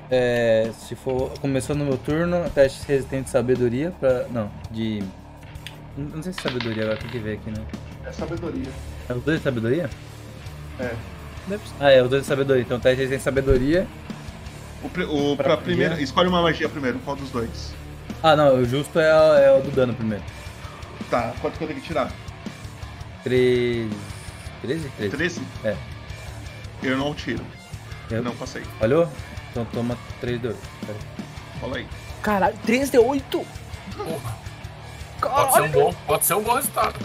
É, 0.10 0.70
se 0.78 0.96
for. 0.96 1.32
Começou 1.40 1.76
no 1.76 1.86
meu 1.86 1.98
turno, 1.98 2.50
teste 2.52 2.88
resistente 2.88 3.26
de 3.26 3.30
sabedoria 3.32 3.92
pra. 4.00 4.26
Não, 4.30 4.50
de. 4.72 5.04
Não 5.98 6.22
sei 6.22 6.34
se 6.34 6.40
é 6.40 6.44
sabedoria 6.44 6.84
agora, 6.84 6.98
tem 6.98 7.10
que 7.10 7.20
ver 7.20 7.34
aqui, 7.34 7.50
né? 7.50 7.66
É 8.06 8.12
sabedoria. 8.12 8.70
É 9.10 9.14
os 9.14 9.24
dois 9.24 9.38
de 9.40 9.44
sabedoria? 9.44 9.90
É. 10.80 10.92
Ah, 11.80 11.90
é, 11.92 12.02
os 12.04 12.10
dois 12.10 12.24
de 12.24 12.28
sabedoria. 12.28 12.62
Então 12.64 12.80
teste 12.80 12.98
resistente 12.98 13.20
de 13.20 13.24
sabedoria. 13.24 13.88
O, 14.84 14.90
pri- 14.90 15.06
o, 15.06 15.36
Pra 15.36 15.46
pra 15.46 15.58
primeira, 15.58 16.00
escolhe 16.02 16.28
uma 16.30 16.42
magia 16.42 16.70
primeiro, 16.70 17.00
qual 17.00 17.16
dos 17.16 17.30
dois? 17.32 17.74
Ah, 18.22 18.36
não, 18.36 18.56
o 18.60 18.66
justo 18.66 19.00
é, 19.00 19.46
é 19.46 19.58
o 19.58 19.62
do 19.62 19.72
dano 19.72 19.94
primeiro. 19.94 20.24
Tá, 21.10 21.34
quanto 21.42 21.58
que 21.58 21.64
eu 21.64 21.68
tenho 21.68 21.80
que 21.82 21.88
tirar? 21.88 22.12
13. 23.24 23.90
13? 24.62 24.90
13. 24.98 25.10
13? 25.18 25.42
É. 25.64 25.76
Eu 26.84 26.98
não 26.98 27.14
tiro. 27.14 27.44
Eu- 28.10 28.24
Não 28.24 28.36
passei. 28.36 28.62
Falhou? 28.80 29.08
Então 29.52 29.66
toma 29.66 29.98
3 30.22 30.40
de 30.42 30.48
8. 30.48 30.60
Fala 31.60 31.78
aí. 31.78 31.88
Caralho, 32.22 32.56
3 32.66 32.90
de 32.92 32.98
8? 32.98 33.46
Porra. 33.98 34.36
Pode 35.22 35.54
ser 35.54 35.62
um 35.62 35.70
bom, 35.70 35.94
pode 36.06 36.26
ser 36.26 36.34
um 36.36 36.44
bom 36.44 36.54
resultado. 36.56 37.00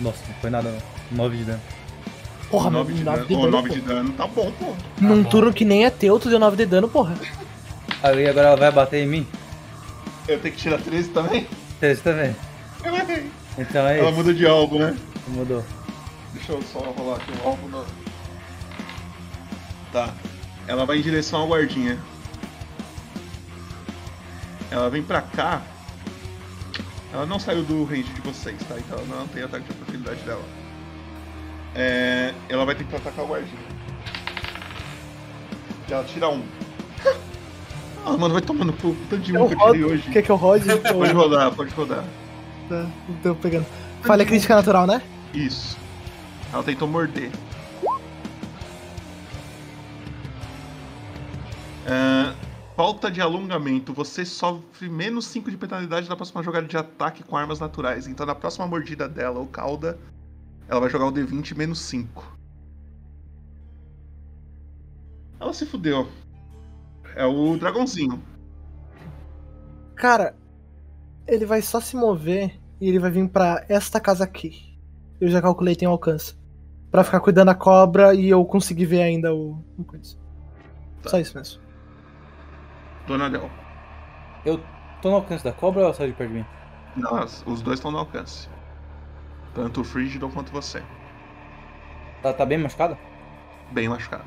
Nossa, 0.00 0.18
não 0.28 0.34
foi 0.40 0.50
nada 0.50 0.70
não. 0.70 0.82
9 1.16 1.36
de 1.38 1.44
dano. 1.44 1.60
Porra, 2.50 2.70
9 2.70 2.92
de 2.92 3.04
nove 3.04 3.16
dano. 3.18 3.28
de 3.28 3.34
dano, 3.36 3.50
9 3.50 3.68
pô. 3.68 3.74
de 3.74 3.80
dano, 3.80 4.12
tá 4.12 4.26
bom, 4.26 4.52
pô. 4.58 4.74
Num 5.00 5.22
turno 5.24 5.52
que 5.52 5.64
nem 5.64 5.84
é 5.84 5.90
teu, 5.90 6.18
tu 6.18 6.28
deu 6.28 6.38
9 6.38 6.56
de 6.56 6.66
dano, 6.66 6.88
porra. 6.88 7.14
Aí 8.02 8.26
agora 8.28 8.48
ela 8.48 8.56
vai 8.56 8.72
bater 8.72 9.04
em 9.04 9.06
mim? 9.06 9.26
Eu 10.26 10.38
tenho 10.40 10.54
que 10.54 10.60
tirar 10.60 10.78
13 10.80 11.08
também? 11.10 11.46
13 11.78 12.00
também. 12.02 12.34
Então 13.58 13.86
é 13.86 13.98
Ela 13.98 14.08
isso. 14.08 14.16
muda 14.16 14.34
de 14.34 14.46
algo, 14.46 14.78
né? 14.78 14.96
Mudou. 15.28 15.64
Deixa 16.32 16.52
eu 16.52 16.62
só 16.62 16.78
rolar 16.78 17.16
aqui 17.16 17.32
o 17.42 17.46
alvo. 17.48 17.68
Não. 17.68 17.84
Tá. 19.92 20.14
Ela 20.66 20.86
vai 20.86 20.98
em 20.98 21.02
direção 21.02 21.40
ao 21.40 21.48
guardinha. 21.48 21.98
Ela 24.70 24.88
vem 24.88 25.02
pra 25.02 25.20
cá. 25.20 25.62
Ela 27.12 27.26
não 27.26 27.40
saiu 27.40 27.64
do 27.64 27.84
range 27.84 28.04
de 28.04 28.20
vocês, 28.20 28.56
tá? 28.68 28.76
Então 28.78 28.98
ela 28.98 29.18
não 29.18 29.26
tem 29.26 29.42
ataque 29.42 29.64
de 29.64 29.72
oportunidade 29.72 30.20
dela. 30.22 30.44
É, 31.74 32.32
ela 32.48 32.64
vai 32.64 32.74
tentar 32.74 32.98
atacar 32.98 33.24
o 33.24 33.28
guardinha. 33.28 33.58
E 35.88 35.92
ela 35.92 36.04
tira 36.04 36.28
um. 36.28 36.42
Ah, 38.06 38.16
mano, 38.16 38.32
vai 38.34 38.42
tomando. 38.42 38.72
Tanto 38.72 39.18
de 39.18 39.34
Eu 39.34 39.44
um 39.44 39.48
que 39.48 39.54
eu 39.54 39.58
tirei 39.58 39.84
hoje. 39.84 40.10
Quer 40.10 40.22
que 40.22 40.30
eu 40.30 40.36
rode? 40.36 40.64
Pode 40.64 41.12
rodar, 41.12 41.52
pode 41.52 41.74
rodar. 41.74 42.04
Tá, 42.70 42.88
tô 43.20 43.34
pegando. 43.34 43.66
Falha 44.02 44.24
crítica 44.24 44.54
natural, 44.54 44.86
né? 44.86 45.02
Isso. 45.34 45.76
Ela 46.52 46.62
tentou 46.62 46.86
morder. 46.86 47.32
Ah, 51.84 52.32
falta 52.76 53.10
de 53.10 53.20
alongamento. 53.20 53.92
Você 53.92 54.24
sofre 54.24 54.88
menos 54.88 55.26
5 55.26 55.50
de 55.50 55.56
penalidade 55.56 56.08
na 56.08 56.14
próxima 56.14 56.44
jogada 56.44 56.68
de 56.68 56.76
ataque 56.76 57.24
com 57.24 57.36
armas 57.36 57.58
naturais. 57.58 58.06
Então 58.06 58.24
na 58.24 58.36
próxima 58.36 58.68
mordida 58.68 59.08
dela, 59.08 59.40
ou 59.40 59.48
cauda, 59.48 59.98
ela 60.68 60.78
vai 60.78 60.88
jogar 60.88 61.06
o 61.06 61.12
D20 61.12 61.56
menos 61.56 61.80
5. 61.80 62.38
Ela 65.40 65.52
se 65.52 65.66
fudeu. 65.66 66.08
É 67.16 67.26
o 67.26 67.56
dragãozinho. 67.56 68.22
Cara, 69.96 70.36
ele 71.26 71.44
vai 71.44 71.60
só 71.60 71.80
se 71.80 71.96
mover 71.96 72.59
e 72.80 72.88
ele 72.88 72.98
vai 72.98 73.10
vir 73.10 73.28
pra 73.28 73.64
esta 73.68 74.00
casa 74.00 74.24
aqui. 74.24 74.78
Eu 75.20 75.28
já 75.28 75.42
calculei 75.42 75.76
tem 75.76 75.86
alcance. 75.86 76.34
Pra 76.90 77.04
ficar 77.04 77.20
cuidando 77.20 77.46
da 77.46 77.54
cobra 77.54 78.14
e 78.14 78.28
eu 78.28 78.44
conseguir 78.44 78.86
ver 78.86 79.02
ainda 79.02 79.34
o. 79.34 79.62
o 79.78 79.84
coisa. 79.84 80.16
Só 81.06 81.18
isso 81.18 81.36
mesmo. 81.36 81.62
Dona 83.06 83.28
Del. 83.28 83.50
Eu 84.44 84.60
tô 85.00 85.10
no 85.10 85.16
alcance 85.16 85.44
da 85.44 85.52
cobra 85.52 85.80
ou 85.80 85.86
ela 85.86 85.94
saiu 85.94 86.10
de 86.10 86.16
perto 86.16 86.30
de 86.30 86.38
mim? 86.38 86.46
Não, 86.96 87.24
os 87.46 87.62
dois 87.62 87.78
estão 87.78 87.90
no 87.90 87.98
alcance. 87.98 88.48
Tanto 89.54 89.82
o 89.82 89.84
Frigidon 89.84 90.30
quanto 90.30 90.52
você. 90.52 90.82
Ela 92.22 92.34
tá 92.34 92.44
bem 92.44 92.58
machucada? 92.58 92.98
Bem 93.72 93.88
machucado. 93.88 94.24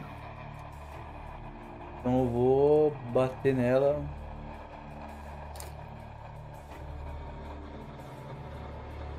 Então 2.00 2.20
eu 2.20 2.30
vou 2.30 2.92
bater 3.14 3.54
nela. 3.54 4.04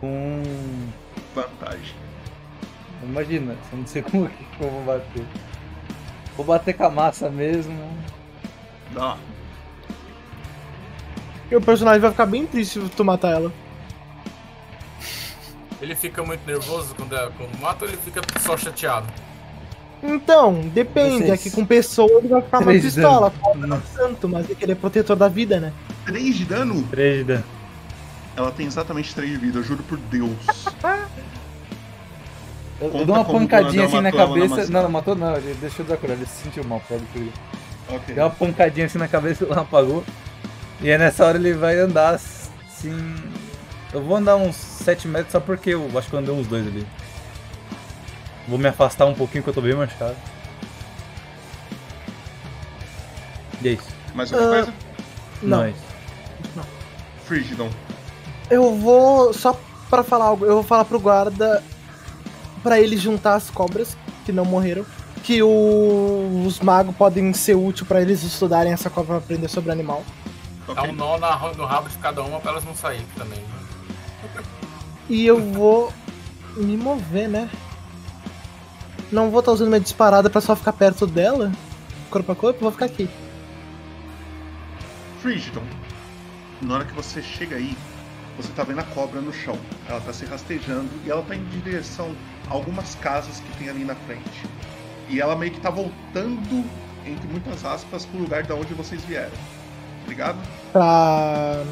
Com. 0.04 0.42
Vantagem. 1.34 1.94
Imagina, 3.02 3.56
eu 3.72 3.78
não 3.78 3.86
sei 3.86 4.02
como 4.04 4.28
que 4.28 4.44
eu 4.60 4.70
vou 4.70 4.82
bater. 4.84 5.24
Vou 6.36 6.44
bater 6.46 6.74
com 6.74 6.84
a 6.84 6.90
massa 6.90 7.30
mesmo. 7.30 7.78
Dá. 8.92 9.16
E 11.50 11.56
o 11.56 11.60
personagem 11.60 12.00
vai 12.00 12.10
ficar 12.10 12.26
bem 12.26 12.46
triste 12.46 12.80
se 12.80 12.88
tu 12.90 13.04
matar 13.04 13.30
ela. 13.32 13.52
Ele 15.80 15.94
fica 15.94 16.22
muito 16.22 16.46
nervoso 16.46 16.94
quando, 16.94 17.14
é, 17.14 17.30
quando 17.36 17.60
mata 17.60 17.84
ou 17.84 17.90
ele 17.90 17.98
fica 18.04 18.20
só 18.40 18.56
chateado? 18.56 19.06
Então, 20.02 20.60
depende. 20.74 21.18
Vocês- 21.26 21.30
Aqui 21.30 21.50
com 21.50 21.64
pessoa 21.64 22.10
ele 22.18 22.28
vai 22.28 22.42
ficar 22.42 22.58
de 22.64 22.80
pistola. 22.80 23.32
tanto, 23.96 24.28
mas 24.28 24.50
é 24.50 24.54
que 24.54 24.64
ele 24.64 24.72
é 24.72 24.74
protetor 24.74 25.16
da 25.16 25.28
vida, 25.28 25.58
né? 25.60 25.72
3 26.06 26.36
de 26.36 26.44
dano? 26.44 26.82
3 26.90 27.18
de 27.18 27.24
dano. 27.24 27.44
Ela 28.36 28.50
tem 28.50 28.66
exatamente 28.66 29.14
3 29.14 29.30
de 29.30 29.36
vida, 29.36 29.58
eu 29.58 29.62
juro 29.62 29.82
por 29.84 29.98
Deus. 29.98 30.30
Eu, 32.80 32.90
eu 32.92 33.06
dou 33.06 33.14
uma 33.14 33.24
pancadinha 33.24 33.86
assim 33.86 34.00
na 34.00 34.10
cabeça. 34.10 34.66
Não, 34.70 34.82
não 34.82 34.90
matou 34.90 35.14
não, 35.14 35.36
ele 35.36 35.54
deixou 35.60 35.84
desacurar, 35.84 36.16
ele 36.16 36.26
se 36.26 36.42
sentiu 36.42 36.64
mal, 36.64 36.82
pode 36.88 37.04
crer. 37.06 37.32
Ok. 37.88 38.14
Deu 38.14 38.24
uma 38.24 38.30
pancadinha 38.30 38.86
assim 38.86 38.98
na 38.98 39.06
cabeça 39.06 39.44
e 39.44 39.46
ela 39.50 39.60
apagou. 39.62 40.04
E 40.80 40.90
aí 40.90 40.98
nessa 40.98 41.24
hora 41.24 41.38
ele 41.38 41.54
vai 41.54 41.78
andar 41.78 42.14
assim. 42.14 43.14
Eu 43.92 44.02
vou 44.02 44.16
andar 44.16 44.34
uns 44.36 44.56
7 44.56 45.06
metros 45.06 45.30
só 45.30 45.38
porque 45.40 45.70
eu 45.70 45.88
acho 45.96 46.08
que 46.08 46.14
eu 46.14 46.18
andei 46.18 46.34
uns 46.34 46.48
dois 46.48 46.66
ali. 46.66 46.84
Vou 48.48 48.58
me 48.58 48.66
afastar 48.66 49.06
um 49.06 49.14
pouquinho 49.14 49.44
que 49.44 49.50
eu 49.50 49.54
tô 49.54 49.60
bem 49.60 49.72
machucado. 49.74 50.16
E 53.62 53.68
é 53.68 53.72
isso. 53.72 53.88
Mais 54.14 54.32
alguma 54.32 54.50
Ah, 54.50 54.54
coisa? 54.64 54.74
não. 55.42 55.64
é 55.64 55.70
isso. 55.70 55.84
Frigidon. 57.24 57.70
Eu 58.50 58.74
vou. 58.76 59.32
Só 59.32 59.58
pra 59.90 60.02
falar 60.02 60.26
algo, 60.26 60.44
eu 60.44 60.54
vou 60.54 60.62
falar 60.62 60.84
pro 60.84 60.98
guarda 61.00 61.62
pra 62.62 62.80
ele 62.80 62.96
juntar 62.96 63.34
as 63.34 63.50
cobras 63.50 63.96
que 64.24 64.32
não 64.32 64.44
morreram. 64.44 64.84
Que 65.22 65.42
o- 65.42 66.44
os 66.46 66.60
magos 66.60 66.94
podem 66.96 67.32
ser 67.32 67.54
úteis 67.54 67.86
pra 67.88 68.00
eles 68.02 68.22
estudarem 68.22 68.72
essa 68.72 68.90
cobra 68.90 69.16
pra 69.16 69.16
aprender 69.18 69.48
sobre 69.48 69.72
animal. 69.72 70.04
Dá 70.74 70.82
um 70.82 70.92
nó 70.92 71.16
na, 71.18 71.36
no 71.54 71.64
rabo 71.64 71.88
de 71.88 71.96
cada 71.98 72.22
uma 72.22 72.40
pra 72.40 72.52
elas 72.52 72.64
não 72.64 72.74
saírem 72.74 73.06
também. 73.16 73.42
E 75.08 75.26
eu 75.26 75.40
vou 75.52 75.92
me 76.56 76.76
mover, 76.76 77.28
né? 77.28 77.48
Não 79.12 79.30
vou 79.30 79.40
estar 79.40 79.52
usando 79.52 79.68
minha 79.68 79.80
disparada 79.80 80.28
pra 80.30 80.40
só 80.40 80.56
ficar 80.56 80.72
perto 80.72 81.06
dela. 81.06 81.52
Corpo 82.10 82.32
a 82.32 82.36
corpo, 82.36 82.60
vou 82.60 82.72
ficar 82.72 82.86
aqui. 82.86 83.08
Frigidon. 85.20 85.62
Na 86.62 86.74
hora 86.74 86.84
que 86.84 86.94
você 86.94 87.22
chega 87.22 87.56
aí, 87.56 87.76
você 88.36 88.52
tá 88.52 88.64
vendo 88.64 88.80
a 88.80 88.84
cobra 88.84 89.20
no 89.20 89.32
chão. 89.32 89.58
Ela 89.88 90.00
tá 90.00 90.12
se 90.12 90.24
rastejando 90.24 90.90
e 91.04 91.10
ela 91.10 91.22
tá 91.22 91.34
indo 91.34 91.54
em 91.56 91.60
direção 91.60 92.14
a 92.48 92.54
algumas 92.54 92.94
casas 92.96 93.40
que 93.40 93.58
tem 93.58 93.68
ali 93.68 93.84
na 93.84 93.94
frente. 93.94 94.46
E 95.08 95.20
ela 95.20 95.36
meio 95.36 95.52
que 95.52 95.60
tá 95.60 95.70
voltando, 95.70 96.64
entre 97.06 97.26
muitas 97.28 97.64
aspas, 97.64 98.06
pro 98.06 98.20
lugar 98.20 98.42
da 98.44 98.54
onde 98.54 98.72
vocês 98.74 99.04
vieram. 99.04 99.32
Ligado? 100.08 100.38
Pra. 100.72 101.62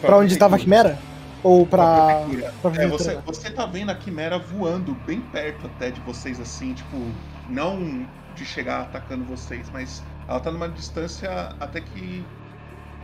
Pra 0.00 0.08
Pra 0.08 0.18
onde 0.18 0.36
tava 0.36 0.56
a 0.56 0.58
quimera? 0.58 0.98
Ou 1.42 1.66
pra. 1.66 2.24
Prefeitura. 2.24 2.54
pra 2.60 2.82
É, 2.82 2.88
você, 2.88 3.16
você 3.24 3.50
tá 3.50 3.66
vendo 3.66 3.90
a 3.90 3.94
quimera 3.94 4.38
voando 4.38 4.94
bem 5.06 5.20
perto 5.20 5.66
até 5.66 5.90
de 5.90 6.00
vocês, 6.00 6.40
assim, 6.40 6.74
tipo, 6.74 6.96
não 7.48 8.06
de 8.34 8.44
chegar 8.44 8.82
atacando 8.82 9.24
vocês, 9.24 9.70
mas 9.72 10.02
ela 10.28 10.40
tá 10.40 10.50
numa 10.50 10.68
distância 10.68 11.54
até 11.58 11.80
que 11.80 12.24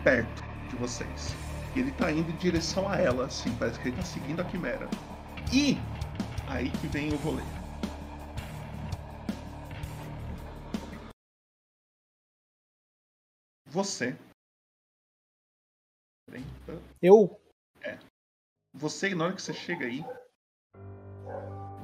perto 0.05 0.45
de 0.69 0.77
vocês. 0.77 1.35
E 1.75 1.81
ele 1.81 1.93
tá 1.93 2.13
indo 2.13 2.31
em 2.31 2.37
direção 2.37 2.89
a 2.89 2.97
ela, 2.97 3.27
assim, 3.27 3.55
parece 3.57 3.81
que 3.81 3.89
ele 3.89 3.97
tá 3.97 4.05
seguindo 4.05 4.41
a 4.41 4.45
quimera. 4.45 4.87
E 5.53 5.77
aí 6.49 6.71
que 6.71 6.87
vem 6.89 7.13
o 7.13 7.17
rolê. 7.17 7.43
Você. 13.67 14.15
Eu? 17.01 17.41
É. 17.83 17.99
Você, 18.75 19.15
na 19.15 19.25
hora 19.25 19.35
que 19.35 19.41
você 19.41 19.55
chega 19.55 19.87
aí, 19.87 20.05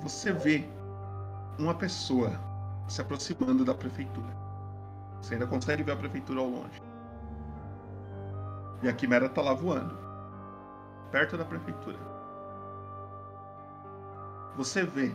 você 0.03 0.33
vê 0.33 0.65
uma 1.59 1.77
pessoa 1.77 2.31
se 2.89 3.01
aproximando 3.01 3.65
da 3.65 3.75
prefeitura. 3.75 4.37
Você 5.23 5.35
ainda 5.35 5.47
consegue 5.47 5.83
ver 5.83 5.93
a 5.93 5.97
prefeitura 5.97 6.41
ao 6.41 6.49
longe. 6.49 6.88
E 8.83 8.89
a 8.89 8.93
quimera 8.93 9.29
tá 9.29 9.43
lá 9.43 9.53
voando. 9.53 9.97
Perto 11.11 11.37
da 11.37 11.45
prefeitura. 11.45 11.99
Você 14.57 14.85
vê 14.85 15.15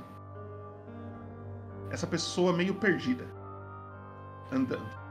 essa 1.92 2.08
pessoa 2.08 2.52
meio 2.54 2.76
perdida. 2.76 3.28
Andando. 4.52 5.04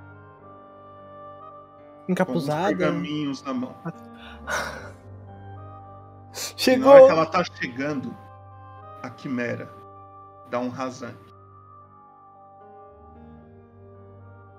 Com 2.07 2.13
Encapuzada. 2.13 2.63
uns 2.63 2.79
pergaminhos 2.79 3.43
na 3.43 3.55
mão. 3.55 3.77
Chegou! 6.33 6.89
Na 6.89 6.95
hora 6.95 7.05
que 7.07 7.11
ela 7.13 7.27
tá 7.27 7.45
chegando, 7.45 8.17
a 9.03 9.11
quimera 9.11 9.71
dá 10.51 10.59
um 10.59 10.69
rasante. 10.69 11.33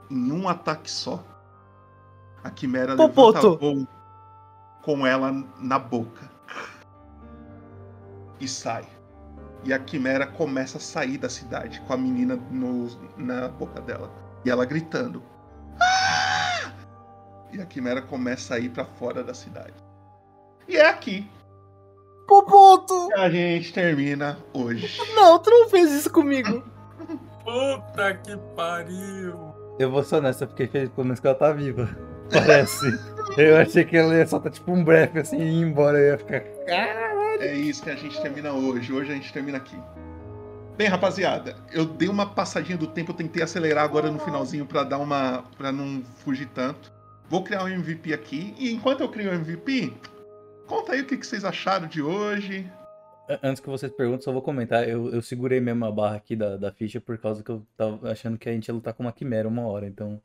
Em 0.09 0.31
um 0.31 0.47
ataque 0.47 0.89
só, 0.89 1.23
a 2.43 2.49
quimera 2.49 2.95
Popoto. 2.95 3.49
levanta 3.51 3.57
voo 3.57 3.87
com 4.81 5.07
ela 5.07 5.31
na 5.59 5.79
boca. 5.79 6.29
E 8.39 8.47
sai. 8.47 8.85
E 9.63 9.71
a 9.73 9.79
quimera 9.79 10.27
começa 10.27 10.77
a 10.77 10.81
sair 10.81 11.17
da 11.17 11.29
cidade 11.29 11.79
com 11.87 11.93
a 11.93 11.97
menina 11.97 12.35
no- 12.51 12.89
na 13.17 13.47
boca 13.47 13.79
dela. 13.81 14.11
E 14.43 14.49
ela 14.49 14.65
gritando. 14.65 15.23
"Ah!" 15.79 16.71
E 17.53 17.61
a 17.61 17.65
quimera 17.65 18.01
começa 18.01 18.55
a 18.55 18.59
ir 18.59 18.69
pra 18.69 18.83
fora 18.85 19.23
da 19.23 19.33
cidade. 19.33 19.73
E 20.67 20.75
é 20.75 20.89
aqui 20.89 21.29
Popoto! 22.27 23.07
que 23.09 23.13
a 23.13 23.29
gente 23.29 23.71
termina 23.73 24.37
hoje. 24.53 24.97
Não, 25.15 25.39
tu 25.39 25.49
não 25.49 25.69
fez 25.69 25.91
isso 25.91 26.11
comigo. 26.11 26.63
Puta 27.43 28.13
que 28.23 28.35
pariu! 28.55 29.53
Eu 29.79 29.91
vou 29.91 30.03
eu 30.45 30.49
fiquei 30.49 30.67
feliz 30.67 30.89
pelo 30.89 31.05
menos 31.05 31.19
que 31.19 31.27
ela 31.27 31.35
tá 31.35 31.51
viva. 31.51 31.89
Parece. 32.33 32.99
eu 33.37 33.57
achei 33.57 33.85
que 33.85 33.95
ela 33.95 34.15
ia 34.15 34.27
soltar 34.27 34.51
tipo 34.51 34.71
um 34.71 34.83
breath 34.83 35.15
assim 35.17 35.37
e 35.37 35.61
ir 35.61 35.61
embora. 35.61 35.97
Eu 35.97 36.11
ia 36.11 36.17
ficar. 36.17 36.43
É 37.39 37.53
isso 37.55 37.83
que 37.83 37.89
a 37.89 37.95
gente 37.95 38.21
termina 38.21 38.51
hoje. 38.51 38.91
Hoje 38.91 39.11
a 39.11 39.15
gente 39.15 39.31
termina 39.31 39.57
aqui. 39.57 39.77
Bem, 40.77 40.87
rapaziada, 40.87 41.55
eu 41.71 41.85
dei 41.85 42.09
uma 42.09 42.25
passadinha 42.25 42.77
do 42.77 42.87
tempo, 42.87 43.11
eu 43.11 43.15
tentei 43.15 43.43
acelerar 43.43 43.83
agora 43.83 44.09
no 44.09 44.19
finalzinho 44.19 44.65
pra 44.65 44.83
dar 44.83 44.97
uma. 44.97 45.43
para 45.57 45.71
não 45.71 46.03
fugir 46.17 46.47
tanto. 46.47 46.91
Vou 47.29 47.43
criar 47.43 47.63
um 47.63 47.67
MVP 47.67 48.13
aqui, 48.13 48.53
e 48.57 48.71
enquanto 48.71 49.01
eu 49.01 49.09
crio 49.09 49.31
o 49.31 49.33
MVP, 49.33 49.93
Conta 50.67 50.93
aí 50.93 51.01
o 51.01 51.05
que, 51.05 51.17
que 51.17 51.27
vocês 51.27 51.43
acharam 51.43 51.87
de 51.87 52.01
hoje. 52.01 52.69
Antes 53.41 53.61
que 53.61 53.69
vocês 53.69 53.91
perguntem, 53.91 54.23
só 54.23 54.31
vou 54.31 54.41
comentar. 54.41 54.87
Eu, 54.87 55.09
eu 55.09 55.21
segurei 55.21 55.59
mesmo 55.59 55.85
a 55.85 55.91
barra 55.91 56.15
aqui 56.15 56.35
da, 56.35 56.57
da 56.57 56.71
ficha 56.71 56.99
por 56.99 57.17
causa 57.17 57.43
que 57.43 57.49
eu 57.49 57.65
tava 57.77 58.11
achando 58.11 58.37
que 58.37 58.49
a 58.49 58.51
gente 58.51 58.67
ia 58.67 58.73
lutar 58.73 58.93
com 58.93 59.03
uma 59.03 59.13
quimera 59.13 59.47
uma 59.47 59.65
hora. 59.67 59.87
Então, 59.87 60.21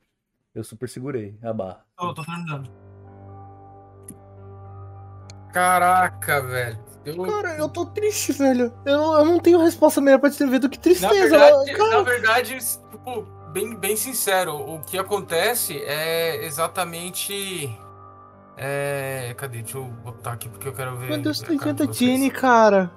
eu 0.54 0.64
super 0.64 0.88
segurei 0.88 1.38
a 1.42 1.52
barra. 1.52 1.84
Tô, 1.96 2.12
tô 2.14 2.24
terminando. 2.24 2.70
Caraca, 5.52 6.40
velho. 6.42 6.78
Eu, 7.04 7.22
Cara, 7.22 7.56
eu 7.56 7.68
tô 7.68 7.86
triste, 7.86 8.32
velho. 8.32 8.72
Eu, 8.84 9.00
eu 9.00 9.24
não 9.24 9.40
tenho 9.40 9.58
resposta 9.62 10.00
melhor 10.00 10.18
pra 10.18 10.30
te 10.30 10.44
ver 10.44 10.58
do 10.58 10.68
que 10.68 10.76
na 10.76 10.82
tristeza. 10.82 11.38
verdade, 11.38 11.72
cara. 11.72 11.90
na 11.90 12.02
verdade, 12.02 12.58
tipo, 12.58 13.22
bem, 13.50 13.74
bem 13.74 13.96
sincero, 13.96 14.54
o 14.56 14.80
que 14.82 14.98
acontece 14.98 15.78
é 15.84 16.44
exatamente. 16.44 17.74
É. 18.56 19.32
Cadê? 19.38 19.62
Deixa 19.62 19.78
eu 19.78 19.84
botar 19.84 20.32
aqui 20.32 20.48
porque 20.48 20.68
eu 20.68 20.72
quero 20.74 20.96
ver. 20.96 21.08
Meu 21.08 21.22
Deus, 21.22 21.42
a 21.42 21.46
tem 21.46 21.56
cara 21.56 21.72
de 21.72 21.78
tanta 21.78 21.92
vocês. 21.92 22.10
Jenny, 22.10 22.30
cara. 22.30 22.90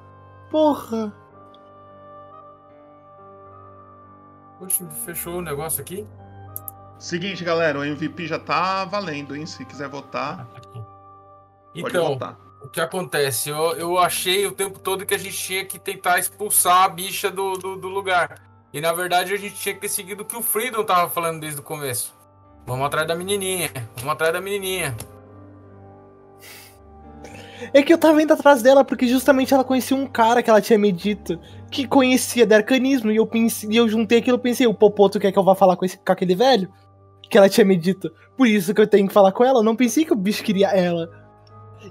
Porra. 0.50 1.14
Oxe, 4.60 4.86
fechou 5.06 5.38
o 5.38 5.42
negócio 5.42 5.82
aqui? 5.82 6.06
Seguinte, 7.02 7.44
galera, 7.44 7.80
o 7.80 7.84
MVP 7.84 8.28
já 8.28 8.38
tá 8.38 8.86
valendo, 8.86 9.36
hein? 9.36 9.44
Se 9.48 9.66
quiser 9.66 9.90
votar, 9.90 10.46
pode 11.82 11.90
Então, 11.90 12.10
votar. 12.10 12.38
o 12.62 12.70
que 12.70 12.80
acontece? 12.80 13.50
Eu, 13.50 13.74
eu 13.76 13.98
achei 13.98 14.46
o 14.46 14.52
tempo 14.52 14.78
todo 14.78 15.04
que 15.04 15.16
a 15.16 15.18
gente 15.18 15.36
tinha 15.36 15.66
que 15.66 15.80
tentar 15.80 16.20
expulsar 16.20 16.84
a 16.84 16.90
bicha 16.90 17.32
do, 17.32 17.54
do, 17.54 17.76
do 17.76 17.88
lugar. 17.88 18.40
E 18.72 18.80
na 18.80 18.94
verdade 18.94 19.34
a 19.34 19.38
gente 19.38 19.56
tinha 19.56 19.74
que 19.74 19.82
ter 19.82 19.90
seguido 19.90 20.22
o 20.22 20.26
que 20.26 20.38
o 20.38 20.44
Freedom 20.44 20.84
tava 20.84 21.10
falando 21.10 21.40
desde 21.40 21.60
o 21.60 21.64
começo. 21.64 22.14
Vamos 22.68 22.86
atrás 22.86 23.08
da 23.08 23.16
menininha, 23.16 23.72
vamos 23.96 24.14
atrás 24.14 24.32
da 24.32 24.40
menininha. 24.40 24.96
É 27.74 27.82
que 27.82 27.92
eu 27.92 27.98
tava 27.98 28.22
indo 28.22 28.32
atrás 28.34 28.62
dela 28.62 28.84
porque 28.86 29.08
justamente 29.08 29.56
ela 29.56 29.64
conhecia 29.64 29.98
um 29.98 30.06
cara 30.06 30.44
que 30.44 30.52
ela 30.52 30.62
tinha 30.62 30.78
me 30.78 30.92
dito 30.92 31.40
que 31.72 31.88
conhecia 31.88 32.46
de 32.46 32.54
arcanismo. 32.54 33.12
E 33.12 33.16
eu 33.16 33.26
pensei, 33.26 33.70
e 33.72 33.78
eu 33.78 33.90
juntei 33.90 34.20
aquilo 34.20 34.38
e 34.38 34.42
pensei, 34.42 34.68
o 34.68 34.74
Popoto 34.74 35.20
quer 35.20 35.32
que 35.32 35.40
eu 35.40 35.44
vá 35.44 35.56
falar 35.56 35.76
com, 35.76 35.84
esse, 35.86 35.98
com 35.98 36.12
aquele 36.12 36.36
velho? 36.36 36.72
Que 37.32 37.38
ela 37.38 37.48
tinha 37.50 37.66
me 37.66 37.78
dito. 37.78 38.12
Por 38.38 38.46
isso 38.46 38.74
que 38.74 38.82
eu 38.82 38.88
tenho 38.88 39.08
que 39.08 39.14
falar 39.14 39.32
com 39.32 39.44
ela. 39.46 39.60
Eu 39.60 39.64
não 39.64 39.76
pensei 39.76 40.04
que 40.04 40.12
o 40.12 40.18
bicho 40.18 40.44
queria 40.44 40.68
ela. 40.68 41.10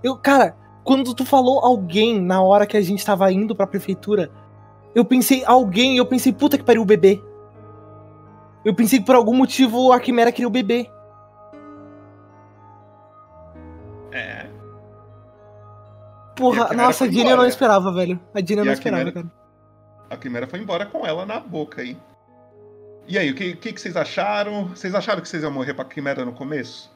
Eu, 0.05 0.15
cara, 0.17 0.55
quando 0.85 1.15
tu 1.15 1.25
falou 1.25 1.65
alguém 1.65 2.21
na 2.21 2.43
hora 2.43 2.67
que 2.67 2.77
a 2.77 2.81
gente 2.83 3.05
tava 3.05 3.33
indo 3.33 3.57
pra 3.57 3.67
prefeitura, 3.67 4.31
eu 4.95 5.03
pensei 5.05 5.43
alguém, 5.47 5.97
eu 5.97 6.05
pensei, 6.05 6.31
puta 6.31 6.59
que 6.59 6.63
pariu 6.65 6.83
o 6.83 6.85
bebê. 6.85 7.23
Eu 8.65 8.75
pensei 8.75 8.99
que 8.99 9.07
por 9.07 9.15
algum 9.15 9.35
motivo 9.35 9.91
a 9.93 9.99
Quimera 9.99 10.31
queria 10.31 10.47
o 10.47 10.51
bebê. 10.51 10.91
É. 14.13 14.47
Porra, 16.37 16.67
a 16.71 16.75
nossa, 16.75 17.05
a 17.05 17.09
Jenny 17.11 17.31
eu 17.31 17.37
não 17.37 17.47
esperava, 17.47 17.93
velho. 17.93 18.21
A 18.35 18.41
Jenny 18.41 18.61
eu 18.61 18.65
não 18.65 18.73
a 18.73 18.75
esperava, 18.75 19.05
Quimera- 19.05 19.29
cara. 19.29 19.41
A 20.11 20.17
Quimera 20.17 20.47
foi 20.47 20.59
embora 20.61 20.85
com 20.85 21.07
ela 21.07 21.25
na 21.25 21.39
boca 21.41 21.81
aí. 21.81 21.97
E 23.11 23.19
aí, 23.19 23.29
o 23.31 23.35
que, 23.35 23.57
que, 23.57 23.73
que 23.73 23.81
vocês 23.81 23.97
acharam? 23.97 24.69
Vocês 24.69 24.95
acharam 24.95 25.21
que 25.21 25.29
vocês 25.29 25.43
iam 25.43 25.51
morrer 25.51 25.75
pra 25.75 25.85
Quimera 25.85 26.25
no 26.25 26.33
começo? 26.33 26.89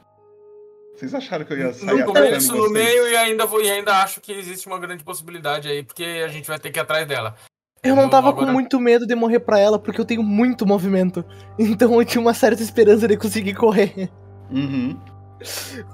Vocês 0.94 1.12
acharam 1.12 1.44
que 1.44 1.52
eu 1.52 1.58
ia 1.58 1.72
sair 1.72 1.86
No 1.98 2.04
começo, 2.06 2.54
no 2.54 2.70
meio 2.70 3.08
e 3.08 3.16
ainda, 3.16 3.44
vou, 3.46 3.60
e 3.60 3.68
ainda 3.68 3.96
acho 3.96 4.20
que 4.20 4.30
existe 4.32 4.68
uma 4.68 4.78
grande 4.78 5.02
possibilidade 5.02 5.66
aí, 5.68 5.82
porque 5.82 6.04
a 6.24 6.28
gente 6.28 6.46
vai 6.46 6.56
ter 6.56 6.70
que 6.70 6.78
ir 6.78 6.82
atrás 6.82 7.04
dela. 7.08 7.34
Eu 7.82 7.96
não 7.96 8.08
tava 8.08 8.28
agora- 8.28 8.46
com 8.46 8.52
muito 8.52 8.78
medo 8.78 9.04
de 9.04 9.14
morrer 9.16 9.40
pra 9.40 9.58
ela, 9.58 9.76
porque 9.76 10.00
eu 10.00 10.04
tenho 10.04 10.22
muito 10.22 10.64
movimento. 10.64 11.24
Então 11.58 12.00
eu 12.00 12.04
tinha 12.04 12.20
uma 12.22 12.32
certa 12.32 12.62
esperança 12.62 13.08
de 13.08 13.16
conseguir 13.16 13.54
correr. 13.54 14.08
Uhum. 14.52 14.96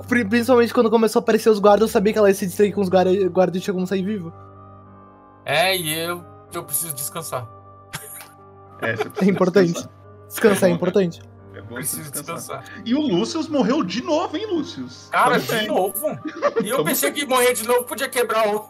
Pri- 0.06 0.26
Principalmente 0.26 0.74
quando 0.74 0.90
começou 0.90 1.20
a 1.20 1.22
aparecer 1.22 1.48
os 1.48 1.58
guardas, 1.58 1.88
eu 1.88 1.92
sabia 1.92 2.12
que 2.12 2.18
ela 2.18 2.28
ia 2.28 2.34
se 2.34 2.46
distrair 2.46 2.72
com 2.72 2.82
os 2.82 2.90
guardas 2.90 3.16
guardas 3.28 3.56
e 3.58 3.64
tinha 3.64 3.72
como 3.72 3.86
sair 3.86 4.04
vivo. 4.04 4.30
É, 5.46 5.74
e 5.74 5.98
eu, 5.98 6.22
eu 6.52 6.62
preciso 6.62 6.94
descansar. 6.94 7.48
É, 8.82 8.96
você 8.96 9.08
É 9.24 9.30
importante. 9.30 9.72
descansar. 9.72 9.99
Descansar 10.30 10.68
é 10.68 10.70
bom, 10.72 10.76
importante. 10.76 11.20
É 11.54 11.60
bom 11.60 11.74
Preciso 11.74 12.10
descansar. 12.10 12.60
descansar. 12.60 12.82
E 12.86 12.94
o 12.94 13.00
Lúcius 13.00 13.48
morreu 13.48 13.82
de 13.82 14.02
novo, 14.02 14.36
hein, 14.36 14.46
Lúcius? 14.46 15.08
Cara, 15.10 15.34
Tamo 15.40 15.42
de 15.46 15.52
bem. 15.52 15.66
novo. 15.68 16.06
E 16.64 16.68
eu 16.68 16.84
pensei 16.84 17.10
que 17.12 17.26
morrer 17.26 17.52
de 17.52 17.66
novo 17.66 17.84
podia 17.84 18.08
quebrar 18.08 18.48
o. 18.54 18.64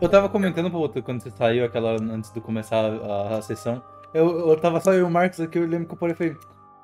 Eu 0.00 0.08
tava 0.08 0.28
comentando 0.28 0.70
pro 0.70 0.78
outro 0.78 1.02
quando 1.02 1.22
você 1.22 1.30
saiu, 1.30 1.64
aquela 1.64 1.92
hora 1.92 2.02
antes 2.02 2.32
de 2.32 2.40
começar 2.40 2.84
a, 2.84 3.38
a 3.38 3.42
sessão. 3.42 3.82
Eu, 4.12 4.50
eu 4.50 4.56
tava 4.58 4.80
só 4.80 4.92
eu 4.92 5.00
e 5.00 5.02
o 5.02 5.10
Marcos 5.10 5.40
aqui, 5.40 5.58
eu 5.58 5.66
lembro 5.66 5.86
que 5.88 5.94
eu 5.94 5.98
parei 5.98 6.14
e 6.14 6.16
falei, 6.16 6.36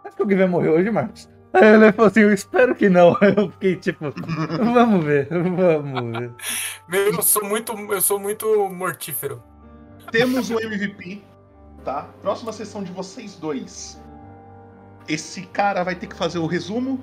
acho 0.04 0.16
que 0.16 0.22
alguém 0.22 0.38
vai 0.38 0.46
morrer 0.46 0.68
hoje, 0.68 0.90
Marcos? 0.90 1.28
Aí 1.54 1.66
ele 1.66 1.92
falou 1.92 2.10
assim, 2.10 2.20
eu 2.20 2.32
espero 2.32 2.74
que 2.74 2.88
não. 2.88 3.14
Eu 3.36 3.50
fiquei 3.50 3.76
tipo, 3.76 4.06
vamos 4.72 5.04
ver, 5.04 5.28
vamos 5.28 6.18
ver. 6.18 6.30
Meu, 6.88 7.12
eu 7.12 7.22
sou 7.22 7.44
muito, 7.44 7.72
eu 7.92 8.00
sou 8.00 8.18
muito 8.18 8.46
mortífero. 8.70 9.42
Temos 10.10 10.50
o 10.50 10.58
MVP, 10.58 11.22
tá? 11.84 12.08
Próxima 12.22 12.52
sessão 12.52 12.82
de 12.82 12.92
vocês 12.92 13.34
dois. 13.36 14.00
Esse 15.08 15.42
cara 15.42 15.82
vai 15.82 15.94
ter 15.94 16.06
que 16.06 16.14
fazer 16.16 16.38
o 16.38 16.46
resumo. 16.46 17.00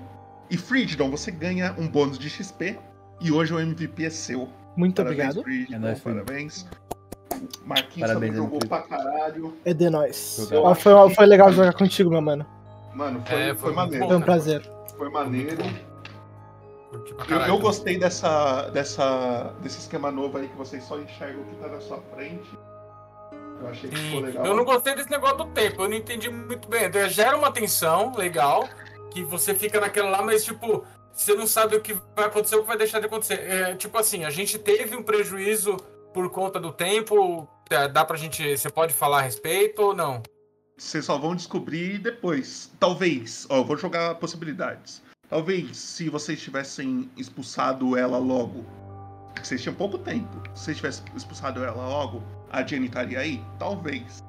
E 0.50 0.58
Frigiddon, 0.58 1.12
você 1.12 1.30
ganha 1.32 1.76
um 1.78 1.88
bônus 1.88 2.18
de 2.18 2.30
XP. 2.30 2.80
E 3.22 3.32
hoje 3.32 3.54
o 3.54 3.60
MVP 3.60 4.06
é 4.06 4.10
seu. 4.10 4.48
Muito 4.76 4.96
Parabéns, 5.04 5.36
obrigado. 5.38 5.44
Frigiddon, 5.44 5.76
É 5.76 5.80
nóis, 5.80 6.00
parabéns. 6.00 6.68
Marquinhos 7.66 8.08
Parabéns, 8.10 8.32
também 8.32 8.34
jogou 8.34 8.58
MVP. 8.58 8.68
pra 8.68 8.82
caralho. 8.82 9.54
É 9.66 9.74
de 9.74 9.90
nós. 9.90 10.50
Ah, 10.66 10.76
foi, 10.76 11.10
que- 11.10 11.16
foi 11.16 11.26
legal 11.26 11.52
jogar 11.52 11.74
contigo, 11.74 12.10
meu 12.10 12.22
mano. 12.22 12.46
Mano, 12.94 13.22
foi, 13.26 13.40
É, 13.42 13.48
foi, 13.50 13.56
foi 13.56 13.74
maneiro. 13.74 14.08
Foi 14.08 14.16
um 14.18 14.22
prazer. 14.22 14.70
Foi 14.98 15.10
maneiro. 15.10 15.58
Eu, 17.30 17.38
eu 17.42 17.60
gostei 17.60 18.00
dessa, 18.00 18.70
dessa, 18.70 19.54
desse 19.62 19.78
esquema 19.80 20.10
novo 20.12 20.38
aí 20.40 20.48
que 20.48 20.58
vocês 20.58 20.84
só 20.84 21.00
enxergam 21.00 21.42
o 21.42 21.46
que 21.46 21.56
tá 21.58 21.68
na 21.68 21.80
sua 21.80 22.00
frente. 22.16 22.50
Eu 23.60 23.68
achei 23.68 23.90
que 23.90 23.96
ficou 23.96 24.20
Sim. 24.20 24.26
legal. 24.26 24.46
Eu 24.46 24.56
não 24.56 24.64
gostei 24.66 24.96
desse 24.96 25.10
negócio 25.10 25.38
do 25.38 25.46
tempo, 25.48 25.84
eu 25.84 25.90
não 25.90 25.96
entendi 25.98 26.30
muito 26.30 26.68
bem. 26.70 26.86
Então, 26.86 27.08
Gera 27.10 27.36
uma 27.38 27.52
tensão 27.52 28.14
legal, 28.16 28.68
que 29.12 29.24
você 29.24 29.54
fica 29.54 29.80
naquela 29.80 30.10
lá, 30.10 30.22
mas 30.22 30.44
tipo, 30.46 30.84
você 31.12 31.34
não 31.36 31.46
sabe 31.48 31.76
o 31.76 31.82
que 31.82 31.94
vai 32.16 32.26
acontecer 32.26 32.56
ou 32.56 32.62
o 32.62 32.64
que 32.64 32.70
vai 32.70 32.78
deixar 32.78 33.00
de 33.00 33.06
acontecer. 33.08 33.34
É, 33.42 33.76
tipo 33.76 33.98
assim, 33.98 34.24
a 34.26 34.30
gente 34.30 34.58
teve 34.58 34.96
um 34.96 35.04
prejuízo 35.04 35.76
por 36.14 36.30
conta 36.30 36.60
do 36.60 36.72
tempo. 36.72 37.48
Dá- 37.70 37.88
Dá 37.88 38.06
pra 38.06 38.18
gente. 38.18 38.58
Você 38.58 38.70
pode 38.70 38.94
falar 38.94 39.20
a 39.20 39.22
respeito 39.22 39.82
ou 39.82 39.94
não? 39.94 40.24
Vocês 40.78 41.04
só 41.06 41.18
vão 41.18 41.36
descobrir 41.36 41.98
depois. 42.00 42.72
Talvez. 42.80 43.46
Ó, 43.50 43.58
eu 43.58 43.66
vou 43.66 43.76
jogar 43.76 44.16
possibilidades. 44.16 45.02
Talvez, 45.30 45.78
se 45.78 46.10
vocês 46.10 46.42
tivessem 46.42 47.10
expulsado 47.18 47.98
ela 47.98 48.18
logo. 48.18 48.66
Vocês 49.44 49.62
tinham 49.62 49.76
pouco 49.76 49.98
tempo. 49.98 50.42
Se 50.56 50.64
vocês 50.66 50.78
tivessem 50.78 51.06
expulsado 51.16 51.64
ela 51.64 51.86
logo, 51.88 52.24
a 52.52 52.64
Jenny 52.66 52.88
estaria 52.88 53.20
aí? 53.20 53.44
Talvez. 53.58 54.24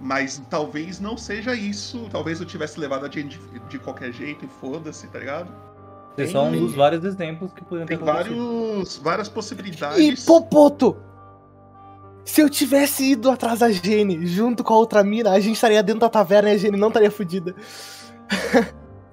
Mas 0.00 0.42
talvez 0.48 0.98
não 1.00 1.16
seja 1.16 1.54
isso. 1.54 2.08
Talvez 2.10 2.40
eu 2.40 2.46
tivesse 2.46 2.78
levado 2.80 3.04
a 3.06 3.10
Jenny 3.10 3.28
de, 3.30 3.58
de 3.68 3.78
qualquer 3.78 4.12
jeito 4.12 4.44
e 4.44 4.48
foda-se, 4.48 5.06
tá 5.08 5.18
ligado? 5.18 5.52
Esse 6.16 6.30
é 6.30 6.32
só 6.32 6.44
um 6.44 6.50
dos 6.58 6.74
vários 6.74 7.04
exemplos 7.04 7.52
que 7.52 7.62
poderiam 7.62 7.86
ter 7.86 7.96
Tem 7.98 8.08
acontecido. 8.08 8.36
vários, 8.36 8.96
várias 8.98 9.28
E 9.28 9.30
possibilidades. 9.30 10.24
Popoto! 10.24 10.96
Se 12.24 12.40
eu 12.42 12.50
tivesse 12.50 13.12
ido 13.12 13.30
atrás 13.30 13.60
da 13.60 13.70
Jenny 13.70 14.26
junto 14.26 14.62
com 14.64 14.74
a 14.74 14.76
outra 14.76 15.02
mina, 15.04 15.30
a 15.30 15.40
gente 15.40 15.54
estaria 15.54 15.82
dentro 15.82 16.00
da 16.00 16.08
taverna 16.10 16.50
e 16.50 16.54
a 16.54 16.58
Jenny 16.58 16.76
não 16.76 16.88
estaria 16.88 17.10
fudida. 17.10 17.54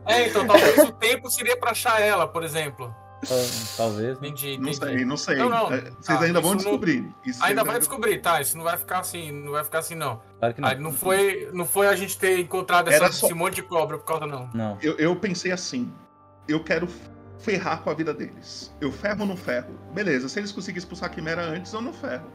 É, 0.05 0.27
então 0.27 0.45
talvez 0.45 0.77
o 0.79 0.91
tempo 0.93 1.29
seria 1.29 1.57
pra 1.57 1.71
achar 1.71 2.01
ela, 2.01 2.27
por 2.27 2.43
exemplo. 2.43 2.93
Tal- 3.27 3.37
Talvez. 3.77 4.19
né? 4.19 4.27
Entendi, 4.27 4.57
Não 4.57 4.73
sei, 4.73 5.05
não 5.05 5.17
sei. 5.17 5.35
Não, 5.37 5.49
não. 5.49 5.73
É, 5.73 5.81
Vocês 5.81 6.05
Tá, 6.05 6.19
ainda 6.21 6.39
vão 6.41 6.51
não- 6.51 6.57
descobrir. 6.57 7.13
Isso 7.25 7.43
Ainda 7.43 7.61
vocês 7.61 7.71
vai 7.71 7.79
descobrir, 7.79 8.21
tá? 8.21 8.41
Isso 8.41 8.57
não 8.57 8.63
vai 8.63 8.77
ficar 8.77 8.99
assim, 8.99 9.31
não 9.31 9.51
vai 9.51 9.63
ficar 9.63 9.79
assim, 9.79 9.95
não. 9.95 10.21
Claro 10.39 10.53
que 10.53 10.61
não. 10.61 10.69
Aí 10.69 10.79
não 10.79 10.91
foi, 10.93 11.49
não 11.53 11.65
foi 11.65 11.87
a 11.87 11.95
gente 11.95 12.17
ter 12.17 12.39
encontrado 12.39 12.89
essa, 12.89 13.11
só- 13.11 13.27
esse 13.27 13.35
monte 13.35 13.55
de 13.55 13.63
cobra 13.63 13.97
por 13.97 14.05
causa, 14.05 14.25
não. 14.25 14.49
Não. 14.53 14.77
Eu, 14.81 14.95
eu 14.97 15.15
pensei 15.15 15.51
assim: 15.51 15.91
eu 16.47 16.63
quero 16.63 16.87
ferrar 17.39 17.81
com 17.81 17.89
a 17.89 17.93
vida 17.93 18.13
deles. 18.13 18.73
Eu 18.81 18.91
ferro 18.91 19.21
ou 19.21 19.27
não 19.27 19.37
ferro? 19.37 19.77
Beleza, 19.93 20.27
se 20.29 20.39
eles 20.39 20.51
conseguirem 20.51 20.79
expulsar 20.79 21.09
a 21.09 21.13
Quimera 21.13 21.41
antes, 21.43 21.71
eu 21.73 21.81
não 21.81 21.93
ferro. 21.93 22.31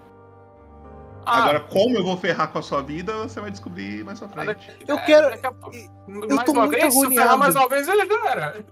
Ah, 1.27 1.43
Agora, 1.43 1.60
como 1.60 1.97
eu 1.99 2.02
vou 2.02 2.17
ferrar 2.17 2.49
com 2.51 2.59
a 2.59 2.62
sua 2.62 2.83
vida, 2.83 3.15
você 3.19 3.41
vai 3.41 3.51
descobrir 3.51 4.02
mais 4.05 4.19
pra 4.19 4.28
frente. 4.28 4.78
Eu 4.89 4.99
quero. 5.05 5.28
daqui 5.31 5.47
a 5.47 5.52
pouco. 5.52 5.77
Eu 5.77 6.28
mais 6.35 6.44
tô 6.44 6.52
uma 6.52 6.67
muito 6.67 6.81
vez, 6.81 6.94
se 6.94 7.05
eu 7.05 7.09
ferrar 7.10 7.35
agoniado. 7.35 7.39
mais 7.39 7.55
uma 7.57 7.69
vez, 7.69 7.89
ele 7.89 8.07
já 8.07 8.28
era. 8.31 8.65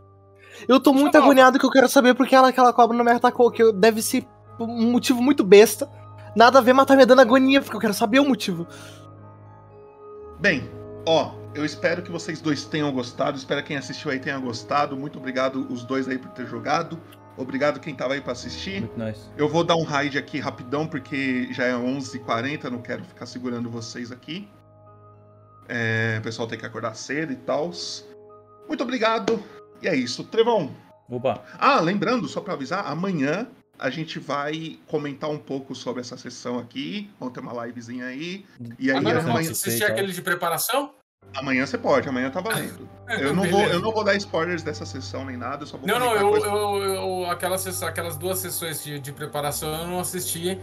Eu 0.67 0.81
tô 0.81 0.93
muito 0.93 1.17
agoniado 1.17 1.59
que 1.59 1.65
eu 1.67 1.71
quero 1.71 1.89
saber 1.89 2.15
porque 2.15 2.35
ela, 2.35 2.49
aquela 2.49 2.73
cobra 2.73 2.97
não 2.97 3.05
me 3.05 3.11
atacou, 3.13 3.51
que 3.51 3.63
eu- 3.63 3.73
deve 3.73 4.03
ser 4.03 4.27
um 4.59 4.91
motivo 4.91 5.23
muito 5.23 5.45
besta. 5.45 5.89
Nada 6.35 6.59
a 6.59 6.63
ver, 6.63 6.73
mas 6.73 6.87
tá 6.87 6.97
me 6.97 7.05
dando 7.07 7.21
agonia, 7.21 7.61
porque 7.61 7.77
eu 7.77 7.81
quero 7.81 7.95
saber 7.95 8.21
o 8.21 8.25
motivo. 8.29 8.67
Bem, 10.41 10.69
ó, 11.07 11.33
eu 11.55 11.65
espero 11.65 12.03
que 12.03 12.11
vocês 12.11 12.41
dois 12.41 12.65
tenham 12.65 12.93
gostado. 12.93 13.37
Espero 13.37 13.61
que 13.63 13.69
quem 13.69 13.77
assistiu 13.77 14.11
aí 14.11 14.19
tenha 14.19 14.39
gostado. 14.39 14.97
Muito 14.97 15.19
obrigado 15.19 15.67
os 15.71 15.83
dois 15.85 16.09
aí 16.09 16.19
por 16.19 16.31
ter 16.31 16.47
jogado. 16.47 16.99
Obrigado 17.37 17.79
quem 17.81 17.95
tava 17.95 18.15
aí 18.15 18.21
pra 18.21 18.33
assistir. 18.33 18.81
Muito 18.81 18.99
nice. 18.99 19.21
Eu 19.37 19.49
vou 19.49 19.63
dar 19.65 19.77
um 19.77 19.85
raid 19.85 20.19
aqui 20.19 20.39
rapidão, 20.41 20.87
porque 20.87 21.49
já 21.53 21.65
é 21.65 21.73
11h40, 21.73 22.65
não 22.71 22.83
quero 22.83 23.05
ficar 23.05 23.27
segurando 23.27 23.71
vocês 23.71 24.11
aqui. 24.11 24.49
É, 25.69 26.17
o 26.19 26.23
pessoal 26.23 26.49
tem 26.49 26.59
que 26.59 26.67
acordar 26.67 26.95
cedo 26.95 27.33
e 27.33 27.37
tal. 27.37 27.71
Muito 28.67 28.83
obrigado. 28.83 29.43
E 29.83 29.89
é 29.89 29.95
isso. 29.95 30.25
Trevão, 30.25 30.71
Opa. 31.11 31.43
Ah, 31.59 31.81
lembrando, 31.81 32.29
só 32.29 32.41
pra 32.41 32.53
avisar, 32.55 32.87
amanhã 32.87 33.47
a 33.79 33.89
gente 33.91 34.19
vai 34.19 34.79
comentar 34.89 35.31
um 35.31 35.39
pouco 35.39 35.75
sobre 35.75 36.01
essa 36.01 36.17
sessão 36.19 36.59
aqui. 36.59 37.11
Vamos 37.19 37.33
ter 37.33 37.41
uma 37.41 37.65
livezinha 37.67 38.07
aí. 38.07 38.45
E 38.79 38.91
aí 38.91 38.97
Ah, 38.99 39.01
não, 39.01 39.13
não, 39.15 39.21
amanhã, 39.31 39.55
você 39.55 39.69
assistir 39.71 39.85
aquele 39.85 40.13
de 40.13 40.21
preparação? 40.23 40.93
amanhã 41.37 41.67
você 41.67 41.77
pode, 41.79 42.09
amanhã 42.09 42.31
tá 42.31 42.41
valendo. 42.41 42.89
Eu 43.09 43.35
não, 43.35 43.45
vou, 43.45 43.63
eu 43.63 43.81
não 43.81 43.91
vou 43.93 44.05
dar 44.05 44.15
spoilers 44.17 44.63
dessa 44.63 44.85
sessão 44.85 45.25
nem 45.25 45.37
nada, 45.37 45.63
eu 45.63 45.67
só 45.67 45.77
vou 45.79 45.87
Não, 45.89 45.99
não, 45.99 46.15
eu, 46.15 46.29
coisa- 46.31 46.47
eu, 46.47 46.83
eu- 47.23 47.31
aquelas, 47.31 47.83
aquelas 47.83 48.17
duas 48.19 48.39
sessões 48.39 48.85
de, 48.85 48.99
de 49.01 49.13
preparação 49.13 49.69
eu 49.75 49.87
não 49.87 49.99
assisti. 50.01 50.59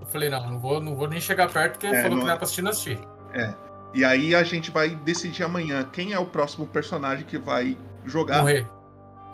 Eu 0.00 0.06
falei, 0.06 0.30
não, 0.30 0.50
não 0.50 0.58
vou, 0.58 0.80
não 0.80 0.94
vou 0.96 1.06
nem 1.08 1.20
chegar 1.20 1.50
perto, 1.52 1.72
porque 1.72 1.86
É, 1.88 2.02
falou 2.02 2.16
não 2.16 2.18
que 2.18 2.22
é. 2.22 2.26
não 2.28 2.32
é 2.32 2.36
pra 2.36 2.44
assistir, 2.44 2.62
não 2.62 2.70
assisti. 2.70 2.98
É. 3.34 3.54
E 3.92 4.02
aí 4.04 4.34
a 4.34 4.42
gente 4.42 4.70
vai 4.70 4.90
decidir 4.96 5.42
amanhã 5.42 5.84
quem 5.92 6.12
é 6.14 6.18
o 6.18 6.24
próximo 6.26 6.66
personagem 6.66 7.24
que 7.26 7.36
vai 7.38 7.76
jogar. 8.04 8.40
Morrer. 8.40 8.66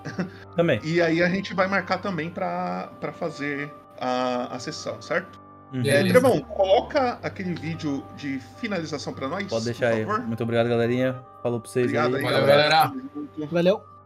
também. 0.57 0.81
E 0.85 1.01
aí 1.01 1.23
a 1.23 1.29
gente 1.29 1.55
vai 1.55 1.67
marcar 1.67 1.99
também 1.99 2.31
para 2.31 3.13
fazer 3.15 3.73
a, 4.01 4.55
a 4.55 4.59
sessão, 4.59 5.01
certo? 5.01 5.41
Uhum. 5.73 5.83
É, 5.85 6.05
Trevão, 6.05 6.41
coloca 6.41 7.19
aquele 7.23 7.55
vídeo 7.55 8.05
de 8.17 8.39
finalização 8.61 9.13
para 9.13 9.29
nós. 9.29 9.47
Pode 9.49 9.65
deixar 9.65 9.89
aí. 9.89 10.05
Favor. 10.05 10.21
Muito 10.21 10.43
obrigado, 10.43 10.69
galerinha. 10.69 11.21
Falou 11.43 11.61
pra 11.61 11.69
vocês. 11.69 11.87
Obrigado 11.87 12.17
aí, 12.17 12.25
aí 12.25 12.33
Valeu, 12.33 12.47
galera. 12.47 12.93
Valeu. 13.51 13.97